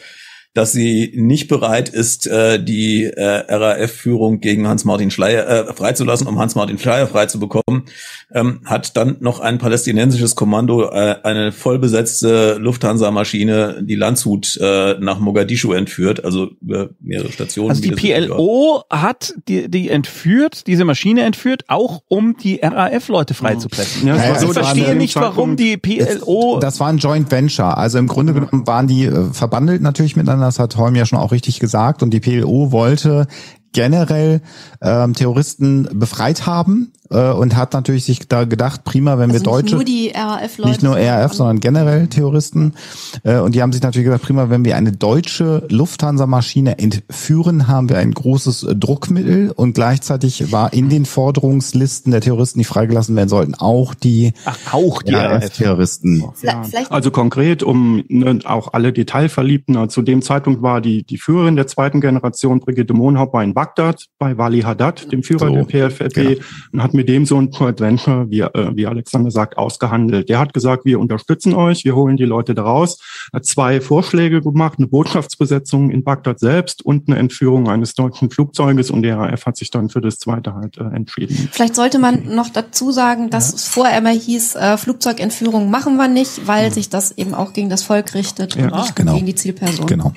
dass 0.55 0.71
sie 0.71 1.13
nicht 1.17 1.49
bereit 1.49 1.89
ist, 1.89 2.29
äh, 2.29 2.63
die 2.63 3.05
äh, 3.05 3.23
RAF-Führung 3.53 4.41
gegen 4.41 4.69
Hans-Martin 4.69 5.11
Schleier 5.11 5.47
äh, 5.49 5.75
freizulassen, 5.75 6.29
um 6.29 6.39
Hans-Martin 6.39 6.79
Schleier 6.79 7.09
freizubekommen, 7.09 7.85
ähm, 8.33 8.61
hat 8.65 8.97
dann 8.97 9.17
noch 9.19 9.41
ein 9.41 9.59
palästinensisches 9.59 10.37
Kommando 10.37 10.91
äh, 10.91 11.17
eine 11.25 11.51
vollbesetzte 11.51 12.59
Lufthansa-Maschine, 12.61 13.83
die 13.83 13.97
Landshut, 13.97 14.57
äh, 14.61 14.95
nach 15.01 15.19
Mogadischu 15.19 15.73
entführt, 15.73 16.25
also 16.25 16.51
über 16.63 16.91
mehrere 17.01 17.33
Stationen. 17.33 17.71
Also 17.71 17.83
die 17.83 17.91
PLO 17.91 18.85
hat 18.89 19.35
die, 19.49 19.69
die 19.69 19.91
entführt, 19.91 20.69
diese 20.69 20.85
Maschine 20.85 21.23
entführt, 21.23 21.65
auch 21.67 22.03
um 22.07 22.37
die 22.37 22.61
RAF-Leute 22.63 23.35
freizupressen. 23.35 24.07
Ja, 24.07 24.17
ja, 24.17 24.41
ich 24.41 24.53
verstehe 24.53 24.95
nicht, 24.95 25.17
warum 25.17 25.57
die 25.57 25.77
PLO... 25.77 26.59
Das, 26.61 26.75
das 26.75 26.81
war 26.81 26.89
ein 26.89 26.99
Joint 26.99 27.31
Venture, 27.33 27.77
also 27.77 27.99
im 27.99 28.07
Grunde 28.07 28.35
genommen 28.35 28.67
waren 28.69 28.87
die 28.87 29.07
äh, 29.07 29.33
verbandelt 29.33 29.83
natürlich 29.83 30.15
miteinander 30.15 30.44
das 30.45 30.59
hat 30.59 30.77
Holm 30.77 30.95
ja 30.95 31.07
schon 31.07 31.19
auch 31.19 31.33
richtig 31.33 31.61
gesagt. 31.61 32.03
Und 32.03 32.11
die 32.11 32.21
PLO 32.21 32.73
wollte 32.73 33.27
generell 33.75 34.41
ähm, 34.81 35.13
Terroristen 35.13 35.89
befreit 35.93 36.47
haben 36.47 36.93
äh, 37.11 37.31
und 37.31 37.57
hat 37.57 37.75
natürlich 37.75 38.05
sich 38.05 38.29
da 38.29 38.45
gedacht, 38.45 38.85
prima, 38.85 39.19
wenn 39.19 39.31
also 39.31 39.45
wir 39.45 39.51
Deutsche, 39.51 39.75
nur 39.75 39.85
die 39.85 40.13
RAF-Leute, 40.15 40.69
nicht 40.69 40.83
nur 40.83 40.97
RAF, 40.97 41.35
sondern 41.35 41.61
generell 41.61 42.07
Terroristen. 42.07 42.75
Äh, 43.23 43.39
und 43.39 43.55
die 43.55 43.63
haben 43.63 43.73
sich 43.73 43.83
natürlich 43.83 44.07
gesagt, 44.07 44.25
prima, 44.25 44.49
wenn 44.51 44.65
wir 44.65 44.77
eine 44.77 44.93
deutsche 44.93 45.67
Lufthansa-Maschine 45.69 46.79
entführen, 46.79 47.69
haben 47.69 47.89
wir 47.89 47.99
ein 47.99 48.13
großes 48.13 48.63
äh, 48.63 48.77
Druckmittel 48.77 49.51
und 49.51 49.75
gleichzeitig 49.75 50.51
war 50.51 50.73
in 50.73 50.89
den 50.89 51.05
Forderungslisten 51.05 52.11
der 52.11 52.21
Terroristen, 52.21 52.59
die 52.59 52.65
freigelassen 52.65 53.15
werden 53.17 53.29
sollten, 53.29 53.55
auch 53.55 53.95
die, 53.95 54.33
Ach, 54.45 54.57
auch 54.73 55.03
die 55.03 55.15
RAF-Terroristen. 55.15 56.25
Ja. 56.43 56.63
Also 56.91 57.11
konkret, 57.11 57.63
um 57.63 58.03
ne, 58.09 58.39
auch 58.45 58.73
alle 58.73 58.93
Detailverliebten, 58.93 59.89
zu 59.91 60.03
dem 60.03 60.23
Zeitpunkt 60.23 60.63
war 60.63 60.81
die, 60.81 61.05
die 61.05 61.19
Führerin 61.19 61.57
der 61.57 61.67
zweiten 61.67 62.01
Generation, 62.01 62.61
Brigitte 62.61 62.95
Mohnhaupt, 62.95 63.35
war 63.35 63.45
in 63.45 63.55
Bagdad 63.65 64.07
bei 64.19 64.37
Wali 64.37 64.61
Haddad, 64.61 65.11
dem 65.11 65.23
Führer 65.23 65.49
so, 65.49 65.55
der 65.55 65.65
PFLP, 65.65 66.15
genau. 66.15 66.41
und 66.73 66.83
hat 66.83 66.93
mit 66.93 67.09
dem 67.09 67.25
so 67.25 67.39
ein 67.39 67.51
Joint 67.51 67.81
Venture, 67.81 68.29
wie, 68.29 68.41
äh, 68.41 68.77
wie 68.77 68.87
Alexander 68.87 69.31
sagt, 69.31 69.57
ausgehandelt. 69.57 70.29
Der 70.29 70.39
hat 70.39 70.53
gesagt, 70.53 70.85
wir 70.85 71.01
unterstützen 71.01 71.55
euch, 71.55 71.87
wir 71.87 71.97
holen 71.97 72.19
die 72.19 72.27
Leute 72.27 72.55
da 72.55 72.63
raus. 72.65 72.99
Hat 73.33 73.47
zwei 73.47 73.81
Vorschläge 73.81 74.43
gemacht, 74.43 74.79
eine 74.79 74.87
Botschaftsbesetzung 74.87 75.91
in 75.91 76.05
Bagdad 76.05 76.41
selbst 76.41 76.85
und 76.85 77.09
eine 77.09 77.19
Entführung 77.19 77.71
eines 77.71 77.95
deutschen 77.95 78.31
Flugzeuges 78.31 78.91
und 78.91 79.03
der 79.03 79.17
RAF 79.17 79.47
hat 79.47 79.57
sich 79.57 79.71
dann 79.71 79.89
für 79.89 80.03
das 80.03 80.19
zweite 80.19 80.55
halt 80.55 80.77
äh, 80.77 80.85
entschieden. 80.85 81.49
Vielleicht 81.51 81.75
sollte 81.75 81.99
man 81.99 82.35
noch 82.35 82.51
dazu 82.51 82.93
sagen, 82.93 83.31
dass 83.31 83.51
ja. 83.51 83.57
es 83.57 83.69
vorher 83.69 83.97
immer 83.97 84.11
hieß, 84.11 84.57
äh, 84.57 84.77
Flugzeugentführung 84.77 85.71
machen 85.71 85.97
wir 85.97 86.09
nicht, 86.09 86.47
weil 86.47 86.71
sich 86.71 86.91
das 86.91 87.13
eben 87.13 87.33
auch 87.33 87.55
gegen 87.55 87.71
das 87.71 87.83
Volk 87.83 88.13
richtet 88.13 88.57
ja. 88.57 88.67
und 88.67 88.75
nicht 88.75 88.95
genau. 88.95 89.15
gegen 89.15 89.25
die 89.25 89.35
Zielperson. 89.35 89.87
Genau. 89.87 90.13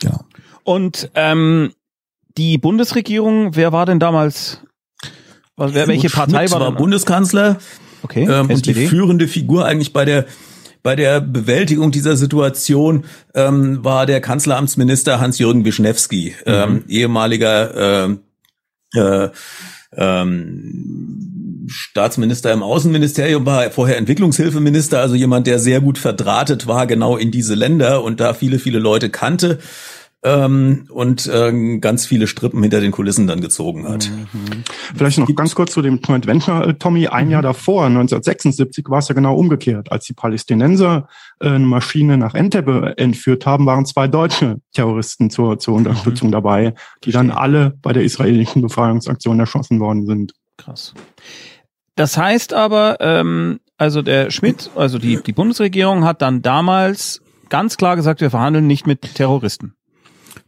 genau. 0.00 0.20
Und 0.64 1.10
ähm, 1.14 1.72
die 2.36 2.58
Bundesregierung, 2.58 3.56
wer 3.56 3.72
war 3.72 3.86
denn 3.86 3.98
damals? 3.98 4.60
Wer, 5.56 5.88
welche 5.88 6.10
Partei 6.10 6.50
war, 6.50 6.60
war 6.60 6.72
Bundeskanzler? 6.72 7.58
Okay. 8.02 8.28
Ähm, 8.30 8.50
und 8.50 8.66
die 8.66 8.74
führende 8.74 9.26
Figur 9.26 9.64
eigentlich 9.64 9.92
bei 9.92 10.04
der 10.04 10.26
bei 10.82 10.94
der 10.94 11.20
Bewältigung 11.20 11.90
dieser 11.90 12.16
Situation 12.16 13.06
ähm, 13.34 13.84
war 13.84 14.06
der 14.06 14.20
Kanzleramtsminister 14.20 15.18
Hans-Jürgen 15.18 15.64
Wischnewski, 15.64 16.36
mhm. 16.46 16.52
ähm, 16.52 16.84
ehemaliger 16.86 18.06
äh, 18.06 18.16
äh, 18.94 19.30
ähm, 19.96 21.66
Staatsminister 21.66 22.52
im 22.52 22.62
Außenministerium 22.62 23.44
war 23.44 23.68
vorher 23.72 23.98
Entwicklungshilfeminister, 23.98 25.00
also 25.00 25.16
jemand, 25.16 25.48
der 25.48 25.58
sehr 25.58 25.80
gut 25.80 25.98
verdrahtet 25.98 26.68
war, 26.68 26.86
genau 26.86 27.16
in 27.16 27.32
diese 27.32 27.56
Länder 27.56 28.04
und 28.04 28.20
da 28.20 28.32
viele, 28.32 28.60
viele 28.60 28.78
Leute 28.78 29.10
kannte 29.10 29.58
ähm, 30.26 30.88
und 30.90 31.28
äh, 31.28 31.78
ganz 31.78 32.04
viele 32.04 32.26
Strippen 32.26 32.60
hinter 32.60 32.80
den 32.80 32.90
Kulissen 32.90 33.28
dann 33.28 33.40
gezogen 33.40 33.88
hat. 33.88 34.10
Mhm. 34.10 34.64
Vielleicht 34.96 35.18
noch 35.18 35.32
ganz 35.36 35.54
kurz 35.54 35.72
zu 35.72 35.82
dem 35.82 36.00
Joint 36.04 36.26
Venture, 36.26 36.66
äh, 36.66 36.74
Tommy. 36.74 37.06
Ein 37.06 37.30
Jahr 37.30 37.42
mhm. 37.42 37.46
davor, 37.46 37.86
1976, 37.86 38.86
war 38.88 38.98
es 38.98 39.08
ja 39.08 39.14
genau 39.14 39.36
umgekehrt. 39.36 39.92
Als 39.92 40.04
die 40.06 40.14
Palästinenser 40.14 41.06
äh, 41.38 41.50
eine 41.50 41.64
Maschine 41.64 42.18
nach 42.18 42.34
Entebbe 42.34 42.94
entführt 42.96 43.46
haben, 43.46 43.66
waren 43.66 43.86
zwei 43.86 44.08
deutsche 44.08 44.56
Terroristen 44.72 45.30
zur, 45.30 45.60
zur 45.60 45.76
Unterstützung 45.76 46.28
mhm. 46.28 46.32
dabei, 46.32 46.74
die 47.04 47.12
dann 47.12 47.30
alle 47.30 47.74
bei 47.80 47.92
der 47.92 48.02
israelischen 48.02 48.62
Befreiungsaktion 48.62 49.38
erschossen 49.38 49.78
worden 49.78 50.06
sind. 50.06 50.32
Krass. 50.56 50.92
Das 51.94 52.18
heißt 52.18 52.52
aber, 52.52 52.96
ähm, 52.98 53.60
also 53.78 54.02
der 54.02 54.32
Schmidt, 54.32 54.70
also 54.74 54.98
die, 54.98 55.22
die 55.22 55.32
Bundesregierung 55.32 56.04
hat 56.04 56.20
dann 56.20 56.42
damals 56.42 57.22
ganz 57.48 57.76
klar 57.76 57.94
gesagt, 57.94 58.20
wir 58.20 58.30
verhandeln 58.30 58.66
nicht 58.66 58.88
mit 58.88 59.14
Terroristen. 59.14 59.76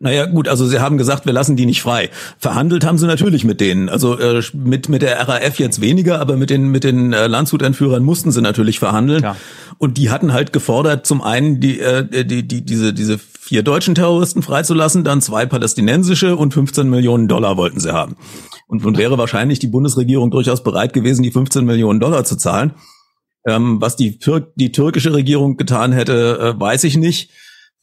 Naja, 0.01 0.27
gut, 0.27 0.47
also 0.47 0.65
sie 0.67 0.79
haben 0.79 0.97
gesagt, 0.97 1.27
wir 1.27 1.33
lassen 1.33 1.57
die 1.57 1.67
nicht 1.67 1.83
frei. 1.83 2.11
Verhandelt 2.39 2.85
haben 2.85 2.99
sie 2.99 3.07
natürlich 3.07 3.45
mit 3.45 3.61
denen. 3.61 3.89
Also 3.89 4.17
äh, 4.19 4.43
mit, 4.53 4.89
mit 4.89 5.03
der 5.03 5.29
RAF 5.29 5.59
jetzt 5.59 5.81
weniger, 5.81 6.21
aber 6.21 6.37
mit 6.37 6.51
den, 6.51 6.69
mit 6.69 6.85
den 6.85 7.13
äh, 7.13 7.27
Landshut-Entführern 7.27 8.05
mussten 8.05 8.31
sie 8.31 8.41
natürlich 8.41 8.79
verhandeln. 8.79 9.23
Ja. 9.25 9.37
Und 9.79 9.99
die 9.99 10.11
hatten 10.11 10.33
halt 10.33 10.53
gefordert, 10.53 11.05
zum 11.05 11.21
einen 11.21 11.59
die, 11.61 11.81
äh, 11.81 12.25
die, 12.25 12.47
die, 12.47 12.65
diese, 12.65 12.95
diese 12.95 13.19
vier 13.19 13.65
deutschen 13.65 13.97
Terroristen 13.97 14.43
freizulassen, 14.43 15.03
dann 15.03 15.21
zwei 15.21 15.47
palästinensische 15.47 16.37
und 16.37 16.55
15 16.55 16.89
Millionen 16.89 17.27
Dollar 17.27 17.57
wollten 17.57 17.81
sie 17.81 17.93
haben. 17.93 18.15
Und 18.69 18.85
nun 18.85 18.99
wäre 18.99 19.19
wahrscheinlich 19.19 19.59
die 19.59 19.67
Bundesregierung 19.67 20.31
durchaus 20.31 20.63
bereit 20.63 20.93
gewesen, 20.93 21.23
die 21.23 21.31
15 21.31 21.65
Millionen 21.65 21.99
Dollar 21.99 22.25
zu 22.25 22.37
zahlen. 22.37 22.75
Ähm, 23.47 23.81
was 23.81 23.97
die, 23.97 24.19
Tür 24.19 24.53
die 24.55 24.71
türkische 24.71 25.13
Regierung 25.15 25.57
getan 25.57 25.93
hätte, 25.93 26.55
äh, 26.57 26.61
weiß 26.61 26.85
ich 26.85 26.97
nicht. 26.97 27.31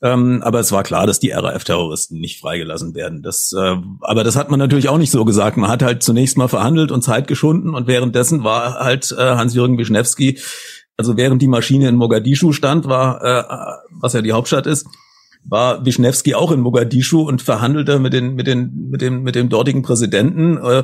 Ähm, 0.01 0.41
aber 0.43 0.59
es 0.59 0.71
war 0.71 0.83
klar, 0.83 1.07
dass 1.07 1.19
die 1.19 1.31
RAF-Terroristen 1.31 2.19
nicht 2.19 2.41
freigelassen 2.41 2.93
werden. 2.95 3.21
Das, 3.21 3.53
äh, 3.53 3.75
aber 4.01 4.23
das 4.23 4.35
hat 4.35 4.51
man 4.51 4.59
natürlich 4.59 4.89
auch 4.89 4.97
nicht 4.97 5.11
so 5.11 5.23
gesagt. 5.25 5.57
Man 5.57 5.69
hat 5.69 5.81
halt 5.81 6.03
zunächst 6.03 6.37
mal 6.37 6.47
verhandelt 6.47 6.91
und 6.91 7.01
Zeit 7.01 7.27
geschunden 7.27 7.73
und 7.73 7.87
währenddessen 7.87 8.43
war 8.43 8.79
halt 8.79 9.11
äh, 9.17 9.21
Hans-Jürgen 9.21 9.77
Wischnewski, 9.77 10.39
also 10.97 11.17
während 11.17 11.41
die 11.41 11.47
Maschine 11.47 11.89
in 11.89 11.95
Mogadischu 11.95 12.51
stand, 12.51 12.87
war, 12.87 13.23
äh, 13.23 13.43
was 13.91 14.13
ja 14.13 14.21
die 14.21 14.33
Hauptstadt 14.33 14.67
ist, 14.67 14.87
war 15.43 15.85
Wischnewski 15.85 16.35
auch 16.35 16.51
in 16.51 16.59
Mogadischu 16.59 17.21
und 17.21 17.41
verhandelte 17.41 17.99
mit 17.99 18.13
den, 18.13 18.35
mit 18.35 18.47
den, 18.47 18.89
mit 18.89 19.01
dem, 19.01 19.23
mit 19.23 19.35
dem 19.35 19.49
dortigen 19.49 19.81
Präsidenten. 19.81 20.57
Äh, 20.57 20.83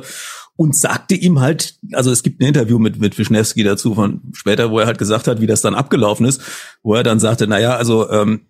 und 0.54 0.76
sagte 0.76 1.14
ihm 1.14 1.40
halt, 1.40 1.76
also 1.92 2.10
es 2.10 2.22
gibt 2.22 2.40
ein 2.40 2.48
Interview 2.48 2.78
mit, 2.78 3.00
mit 3.00 3.18
Wischnewski 3.18 3.64
dazu 3.64 3.94
von 3.94 4.20
später, 4.32 4.70
wo 4.70 4.78
er 4.78 4.86
halt 4.86 4.98
gesagt 4.98 5.26
hat, 5.26 5.40
wie 5.40 5.46
das 5.46 5.62
dann 5.62 5.74
abgelaufen 5.74 6.26
ist, 6.26 6.42
wo 6.82 6.94
er 6.94 7.02
dann 7.02 7.20
sagte, 7.20 7.46
na 7.46 7.58
ja, 7.58 7.74
also 7.76 8.10
ähm, 8.10 8.42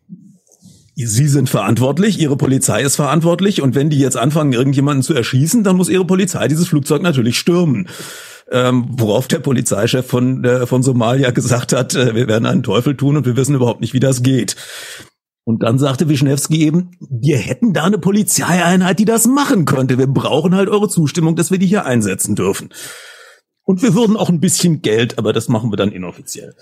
Sie 0.95 1.27
sind 1.27 1.49
verantwortlich, 1.49 2.21
Ihre 2.21 2.37
Polizei 2.37 2.83
ist 2.83 2.97
verantwortlich 2.97 3.63
und 3.63 3.75
wenn 3.75 3.89
die 3.89 3.99
jetzt 3.99 4.17
anfangen, 4.17 4.53
irgendjemanden 4.53 5.03
zu 5.03 5.15
erschießen, 5.15 5.65
dann 5.65 5.77
muss 5.77 5.89
Ihre 5.89 6.05
Polizei 6.05 6.49
dieses 6.49 6.69
Flugzeug 6.69 7.03
natürlich 7.03 7.39
stürmen. 7.39 7.89
Ähm, 8.51 8.87
worauf 8.91 9.29
der 9.29 9.39
Polizeichef 9.39 10.07
von, 10.07 10.45
äh, 10.45 10.67
von 10.67 10.83
Somalia 10.83 11.31
gesagt 11.33 11.73
hat, 11.73 11.95
äh, 11.95 12.15
wir 12.15 12.29
werden 12.29 12.45
einen 12.45 12.63
Teufel 12.63 12.97
tun 12.97 13.17
und 13.17 13.25
wir 13.25 13.37
wissen 13.37 13.55
überhaupt 13.55 13.81
nicht, 13.81 13.95
wie 13.95 14.01
das 14.01 14.23
geht. 14.23 14.57
Und 15.45 15.63
dann 15.63 15.79
sagte 15.79 16.09
Wischnewski 16.09 16.63
eben, 16.63 16.91
wir 17.01 17.39
hätten 17.39 17.73
da 17.73 17.85
eine 17.85 17.99
Polizeieinheit, 17.99 18.99
die 18.99 19.05
das 19.05 19.27
machen 19.27 19.65
könnte. 19.65 19.99
Wir 19.99 20.07
brauchen 20.07 20.55
halt 20.55 20.69
eure 20.69 20.89
Zustimmung, 20.89 21.35
dass 21.35 21.51
wir 21.51 21.59
die 21.59 21.67
hier 21.67 21.87
einsetzen 21.87 22.37
dürfen. 22.37 22.69
Und 23.65 23.83
wir 23.83 23.95
würden 23.95 24.17
auch 24.17 24.29
ein 24.29 24.41
bisschen 24.41 24.83
Geld, 24.83 25.19
aber 25.19 25.33
das 25.33 25.49
machen 25.49 25.73
wir 25.73 25.77
dann 25.77 25.91
inoffiziell. 25.91 26.55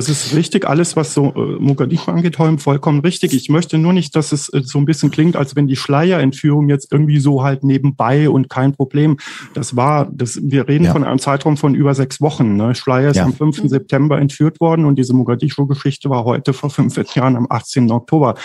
Das 0.00 0.08
ist 0.08 0.34
richtig, 0.34 0.66
alles, 0.66 0.96
was 0.96 1.12
so 1.12 1.34
äh, 1.36 1.60
Mogadischu 1.60 2.10
angeht, 2.10 2.38
Holm, 2.38 2.58
vollkommen 2.58 3.00
richtig. 3.00 3.34
Ich 3.34 3.50
möchte 3.50 3.76
nur 3.76 3.92
nicht, 3.92 4.16
dass 4.16 4.32
es 4.32 4.48
äh, 4.48 4.62
so 4.64 4.78
ein 4.78 4.86
bisschen 4.86 5.10
klingt, 5.10 5.36
als 5.36 5.56
wenn 5.56 5.66
die 5.66 5.76
Schleierentführung 5.76 6.70
jetzt 6.70 6.90
irgendwie 6.90 7.18
so 7.18 7.42
halt 7.42 7.64
nebenbei 7.64 8.30
und 8.30 8.48
kein 8.48 8.72
Problem. 8.72 9.18
Das 9.52 9.76
war, 9.76 10.08
das, 10.10 10.40
wir 10.42 10.68
reden 10.68 10.84
ja. 10.84 10.92
von 10.92 11.04
einem 11.04 11.18
Zeitraum 11.18 11.58
von 11.58 11.74
über 11.74 11.94
sechs 11.94 12.22
Wochen. 12.22 12.56
Ne? 12.56 12.74
Schleier 12.74 13.10
ist 13.10 13.18
ja. 13.18 13.24
am 13.24 13.34
5. 13.34 13.68
September 13.68 14.18
entführt 14.18 14.58
worden 14.58 14.86
und 14.86 14.98
diese 14.98 15.12
Mogadischu-Geschichte 15.12 16.08
war 16.08 16.24
heute 16.24 16.54
vor 16.54 16.70
15 16.70 17.04
Jahren 17.16 17.36
am 17.36 17.46
18. 17.50 17.90
Oktober. 17.90 18.36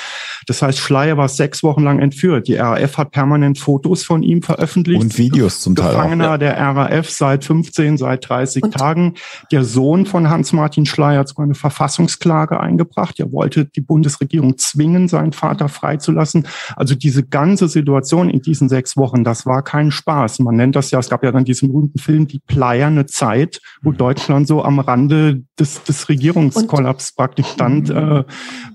Das 0.47 0.61
heißt, 0.61 0.77
Schleier 0.77 1.15
war 1.15 1.29
sechs 1.29 1.63
Wochen 1.63 1.83
lang 1.83 1.99
entführt. 1.99 2.49
Die 2.49 2.55
RAF 2.55 2.97
hat 2.97 3.11
permanent 3.11 3.59
Fotos 3.59 4.03
von 4.03 4.23
ihm 4.23 4.41
veröffentlicht. 4.41 5.01
Und 5.01 5.17
Videos 5.17 5.61
zum 5.61 5.77
Teil 5.77 5.91
Gefangener 5.91 6.25
auch. 6.25 6.31
Ja. 6.31 6.37
der 6.37 6.57
RAF 6.57 7.09
seit 7.09 7.45
15, 7.45 7.95
seit 7.97 8.27
30 8.27 8.61
und? 8.61 8.73
Tagen. 8.73 9.13
Der 9.53 9.63
Sohn 9.63 10.05
von 10.05 10.29
Hans-Martin 10.29 10.85
Schleier 10.85 11.25
eine 11.45 11.55
Verfassungsklage 11.55 12.59
eingebracht. 12.59 13.19
Er 13.19 13.31
wollte 13.31 13.65
die 13.65 13.81
Bundesregierung 13.81 14.57
zwingen, 14.57 15.07
seinen 15.07 15.31
Vater 15.31 15.69
freizulassen. 15.69 16.47
Also 16.75 16.95
diese 16.95 17.23
ganze 17.23 17.67
Situation 17.67 18.29
in 18.29 18.41
diesen 18.41 18.69
sechs 18.69 18.97
Wochen, 18.97 19.23
das 19.23 19.45
war 19.45 19.63
kein 19.63 19.91
Spaß. 19.91 20.39
Man 20.39 20.55
nennt 20.55 20.75
das 20.75 20.91
ja, 20.91 20.99
es 20.99 21.09
gab 21.09 21.23
ja 21.23 21.31
dann 21.31 21.45
diesen 21.45 21.69
berühmten 21.69 21.99
Film 21.99 22.27
Die 22.27 22.39
Pleierne 22.39 23.05
Zeit, 23.05 23.61
wo 23.81 23.91
mhm. 23.91 23.97
Deutschland 23.97 24.47
so 24.47 24.63
am 24.63 24.79
Rande 24.79 25.43
des, 25.59 25.83
des 25.83 26.09
Regierungskollaps 26.09 27.13
praktisch 27.13 27.47
stand, 27.47 27.89
mhm. 27.89 27.95
äh, 27.97 28.23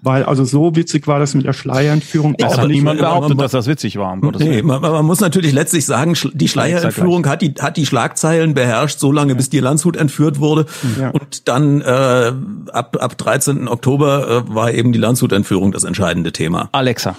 weil 0.03 0.25
also 0.25 0.45
so 0.45 0.75
witzig 0.77 1.07
war 1.07 1.19
das 1.19 1.35
mit 1.35 1.45
der 1.45 1.53
Schleierentführung. 1.53 2.35
Es 2.39 2.57
hat 2.57 2.69
niemand 2.69 3.01
behauptet, 3.01 3.41
dass 3.41 3.53
das 3.53 3.67
witzig 3.67 3.97
war. 3.97 4.13
Um 4.13 4.33
nee, 4.39 4.63
man, 4.63 4.81
man, 4.81 5.05
muss 5.05 5.21
natürlich 5.21 5.53
letztlich 5.53 5.85
sagen, 5.85 6.17
die 6.33 6.49
Schleierentführung 6.49 7.27
hat 7.27 7.43
die, 7.43 7.55
hat 7.61 7.77
die 7.77 7.87
Schlagzeilen 7.87 8.55
beherrscht, 8.55 8.99
so 8.99 9.13
lange 9.13 9.35
bis 9.35 9.51
die 9.51 9.61
Landshut 9.61 9.97
entführt 9.97 10.41
wurde. 10.41 10.67
Ja. 10.99 11.11
Und 11.11 11.49
dann 11.49 11.81
äh, 11.81 12.33
ab, 12.73 12.97
ab 13.01 13.17
13. 13.17 13.69
Oktober 13.69 14.45
äh, 14.49 14.55
war 14.55 14.73
eben 14.73 14.93
die 14.93 14.99
Landshut-Entführung 14.99 15.73
das 15.73 15.85
entscheidende 15.85 16.33
Thema. 16.33 16.69
Alexa. 16.73 17.17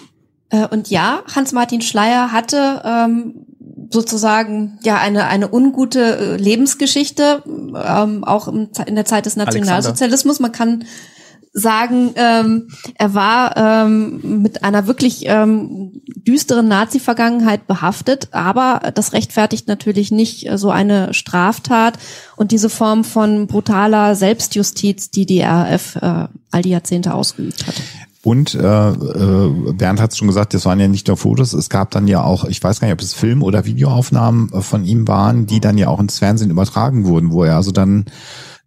Äh, 0.50 0.68
und 0.68 0.90
ja, 0.90 1.24
Hans-Martin 1.34 1.82
Schleier 1.82 2.32
hatte 2.32 2.82
ähm, 2.86 3.46
sozusagen 3.90 4.80
ja 4.84 4.98
eine 4.98 5.28
eine 5.28 5.54
ungute 5.54 6.18
äh, 6.18 6.38
Lebensgeschichte, 6.38 7.44
ähm, 7.46 8.24
auch 8.24 8.48
im, 8.48 8.70
in 8.86 8.96
der 8.96 9.06
Zeit 9.06 9.26
des 9.26 9.36
Nationalsozialismus. 9.36 10.40
Man 10.40 10.52
kann 10.52 10.86
sagen, 11.54 12.12
ähm, 12.16 12.70
er 12.96 13.14
war 13.14 13.58
ähm, 13.58 14.42
mit 14.42 14.64
einer 14.64 14.88
wirklich 14.88 15.24
ähm, 15.26 16.02
düsteren 16.06 16.70
Nazi-Vergangenheit 16.70 17.68
behaftet, 17.68 18.30
aber 18.32 18.92
das 18.96 19.12
rechtfertigt 19.12 19.68
natürlich 19.68 20.12
nicht 20.12 20.50
äh, 20.50 20.58
so 20.58 20.70
eine 20.72 21.14
Straftat 21.14 21.98
und 22.38 22.52
diese 22.52 22.70
Form 22.70 23.04
von 23.04 23.48
brutaler 23.48 24.16
Selbstjustiz, 24.16 25.12
die 25.12 25.26
die 25.26 25.42
RAF 25.42 25.98
äh, 25.98 26.28
all 26.52 26.62
die 26.62 26.70
Jahrzehnte 26.70 27.14
ausgeübt 27.14 27.68
hat. 27.68 27.76
Und 28.24 28.54
äh, 28.54 28.90
äh, 28.90 29.74
Bernd 29.74 30.00
hat 30.00 30.12
es 30.12 30.18
schon 30.18 30.28
gesagt, 30.28 30.54
das 30.54 30.66
waren 30.66 30.80
ja 30.80 30.88
nicht 30.88 31.08
nur 31.08 31.18
Fotos, 31.18 31.54
es 31.54 31.70
gab 31.70 31.90
dann 31.90 32.08
ja 32.08 32.24
auch, 32.24 32.46
ich 32.46 32.64
weiß 32.64 32.80
gar 32.80 32.88
nicht, 32.88 32.94
ob 32.94 33.02
es 33.02 33.14
Film- 33.14 33.42
oder 33.42 33.66
Videoaufnahmen 33.66 34.54
äh, 34.54 34.62
von 34.62 34.86
ihm 34.86 35.08
waren, 35.08 35.48
die 35.48 35.60
dann 35.60 35.78
ja 35.78 35.88
auch 35.88 36.00
ins 36.00 36.20
Fernsehen 36.20 36.52
übertragen 36.52 37.06
wurden, 37.06 37.32
wo 37.32 37.44
er 37.44 37.56
also 37.56 37.72
dann 37.72 38.06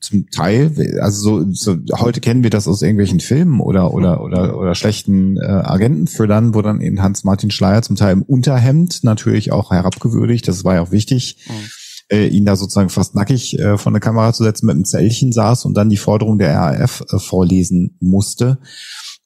zum 0.05 0.31
Teil, 0.31 0.99
also 1.01 1.45
so, 1.53 1.53
so 1.53 1.77
heute 1.99 2.21
kennen 2.21 2.43
wir 2.43 2.51
das 2.51 2.69
aus 2.69 2.83
irgendwelchen 2.83 3.21
Filmen 3.21 3.61
oder 3.61 3.93
oder 3.93 4.23
oder 4.23 4.59
oder 4.59 4.75
schlechten 4.75 5.37
äh, 5.37 5.47
Agenten-Thrillern, 5.47 6.55
wo 6.55 6.63
dann 6.63 6.81
eben 6.81 7.03
Hans-Martin 7.03 7.51
Schleier 7.51 7.83
zum 7.83 7.97
Teil 7.97 8.13
im 8.13 8.23
Unterhemd 8.23 9.05
natürlich 9.05 9.53
auch 9.53 9.71
herabgewürdigt, 9.71 10.47
das 10.49 10.65
war 10.65 10.75
ja 10.75 10.83
auch 10.83 10.91
wichtig. 10.91 11.39
Mhm 11.49 11.71
äh, 12.11 12.27
ihn 12.27 12.45
da 12.45 12.57
sozusagen 12.57 12.91
fast 12.91 13.15
nackig 13.15 13.59
äh, 13.59 13.79
von 13.79 13.93
der 13.93 14.01
Kamera 14.01 14.33
zu 14.33 14.45
setzen, 14.45 14.67
mit 14.67 14.75
einem 14.75 14.85
Zellchen 14.85 15.33
saß 15.33 15.65
und 15.65 15.75
dann 15.75 15.91
die 15.91 15.97
Forderung 15.97 16.39
der 16.39 16.55
RAF 16.55 17.03
äh, 17.11 17.19
vorlesen 17.19 17.97
musste. 18.01 18.59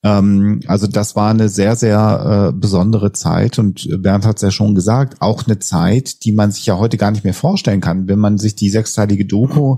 Ähm, 0.05 0.61
also 0.67 0.87
das 0.87 1.17
war 1.17 1.31
eine 1.31 1.49
sehr, 1.49 1.75
sehr 1.77 2.51
äh, 2.51 2.59
besondere 2.59 3.13
Zeit 3.13 3.59
und 3.59 3.89
Bernd 4.03 4.25
hat 4.25 4.37
es 4.37 4.43
ja 4.43 4.51
schon 4.51 4.75
gesagt, 4.75 5.21
auch 5.21 5.47
eine 5.47 5.59
Zeit, 5.59 6.25
die 6.25 6.33
man 6.33 6.53
sich 6.53 6.67
ja 6.67 6.79
heute 6.79 6.97
gar 6.97 7.11
nicht 7.11 7.25
mehr 7.25 7.35
vorstellen 7.35 7.81
kann. 7.81 8.09
Wenn 8.09 8.19
man 8.19 8.39
sich 8.39 8.55
die 8.55 8.71
sechsteilige 8.71 9.27
Doku, 9.27 9.77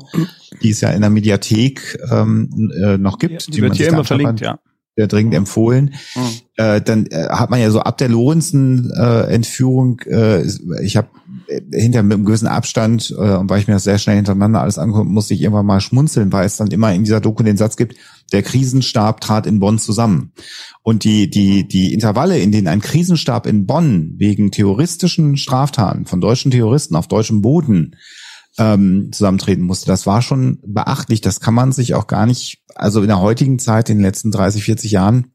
die 0.63 0.71
es 0.71 0.81
ja 0.81 0.91
in 0.91 1.01
der 1.01 1.11
Mediathek 1.11 1.99
ähm, 2.11 2.71
äh, 2.83 2.99
noch 2.99 3.19
gibt, 3.19 3.47
die, 3.47 3.53
die 3.53 3.63
wird 3.63 3.77
hier 3.77 3.89
immer 3.89 4.05
verlinkt, 4.05 4.41
ja 4.41 4.59
sehr 4.97 5.07
dringend 5.07 5.35
empfohlen. 5.35 5.95
Mhm. 6.15 6.23
Äh, 6.57 6.81
dann 6.83 7.07
äh, 7.07 7.29
hat 7.31 7.49
man 7.51 7.61
ja 7.61 7.71
so 7.71 7.81
ab 7.81 7.97
der 7.99 8.09
Lorenzen-Entführung, 8.09 10.01
äh, 10.01 10.43
äh, 10.43 10.47
ich 10.83 10.97
habe 10.97 11.09
äh, 11.47 11.61
hinter 11.73 12.03
mit 12.03 12.15
einem 12.15 12.27
gewissen 12.27 12.49
Abstand, 12.49 13.11
äh, 13.11 13.37
und 13.37 13.49
weil 13.49 13.61
ich 13.61 13.69
mir 13.69 13.75
das 13.75 13.85
sehr 13.85 13.99
schnell 13.99 14.17
hintereinander 14.17 14.61
alles 14.61 14.79
angucke, 14.79 15.05
musste 15.05 15.35
ich 15.35 15.41
irgendwann 15.43 15.67
mal 15.67 15.81
schmunzeln, 15.81 16.33
weil 16.33 16.45
es 16.45 16.57
dann 16.57 16.69
immer 16.69 16.93
in 16.93 17.05
dieser 17.05 17.21
Doku 17.21 17.43
den 17.43 17.57
Satz 17.57 17.77
gibt, 17.77 17.97
der 18.33 18.43
Krisenstab 18.43 19.21
trat 19.21 19.47
in 19.47 19.61
Bonn 19.61 19.79
zusammen. 19.79 20.33
Und 20.83 21.05
die, 21.05 21.29
die, 21.29 21.67
die 21.67 21.93
Intervalle, 21.93 22.39
in 22.39 22.53
denen 22.53 22.69
ein 22.69 22.81
Krisenstab 22.81 23.47
in 23.47 23.67
Bonn 23.67 24.15
wegen 24.17 24.51
terroristischen 24.51 25.37
Straftaten 25.37 26.07
von 26.07 26.21
deutschen 26.21 26.51
Terroristen 26.51 26.97
auf 26.97 27.09
deutschem 27.09 27.43
Boden 27.43 27.97
ähm, 28.59 29.11
zusammentreten 29.13 29.65
musste. 29.65 29.87
Das 29.87 30.07
war 30.07 30.23
schon 30.23 30.61
beachtlich. 30.67 31.21
Das 31.21 31.41
kann 31.41 31.55
man 31.55 31.73
sich 31.73 31.95
auch 31.95 32.07
gar 32.07 32.27
nicht, 32.27 32.63
also 32.75 33.01
in 33.01 33.09
der 33.09 33.21
heutigen 33.21 33.59
Zeit, 33.59 33.91
in 33.91 33.99
den 33.99 34.05
letzten 34.05 34.31
30, 34.31 34.65
40 34.65 34.91
Jahren, 34.93 35.33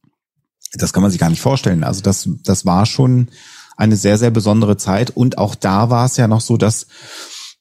das 0.74 0.94
kann 0.94 1.02
man 1.02 1.12
sich 1.12 1.20
gar 1.20 1.30
nicht 1.30 1.42
vorstellen. 1.42 1.84
Also 1.84 2.02
das, 2.02 2.30
das 2.44 2.66
war 2.66 2.86
schon 2.86 3.30
eine 3.78 3.96
sehr, 3.96 4.18
sehr 4.18 4.32
besondere 4.32 4.78
Zeit. 4.78 5.12
Und 5.12 5.38
auch 5.38 5.56
da 5.56 5.90
war 5.90 6.06
es 6.06 6.18
ja 6.18 6.28
noch 6.28 6.42
so, 6.42 6.58
dass, 6.58 6.88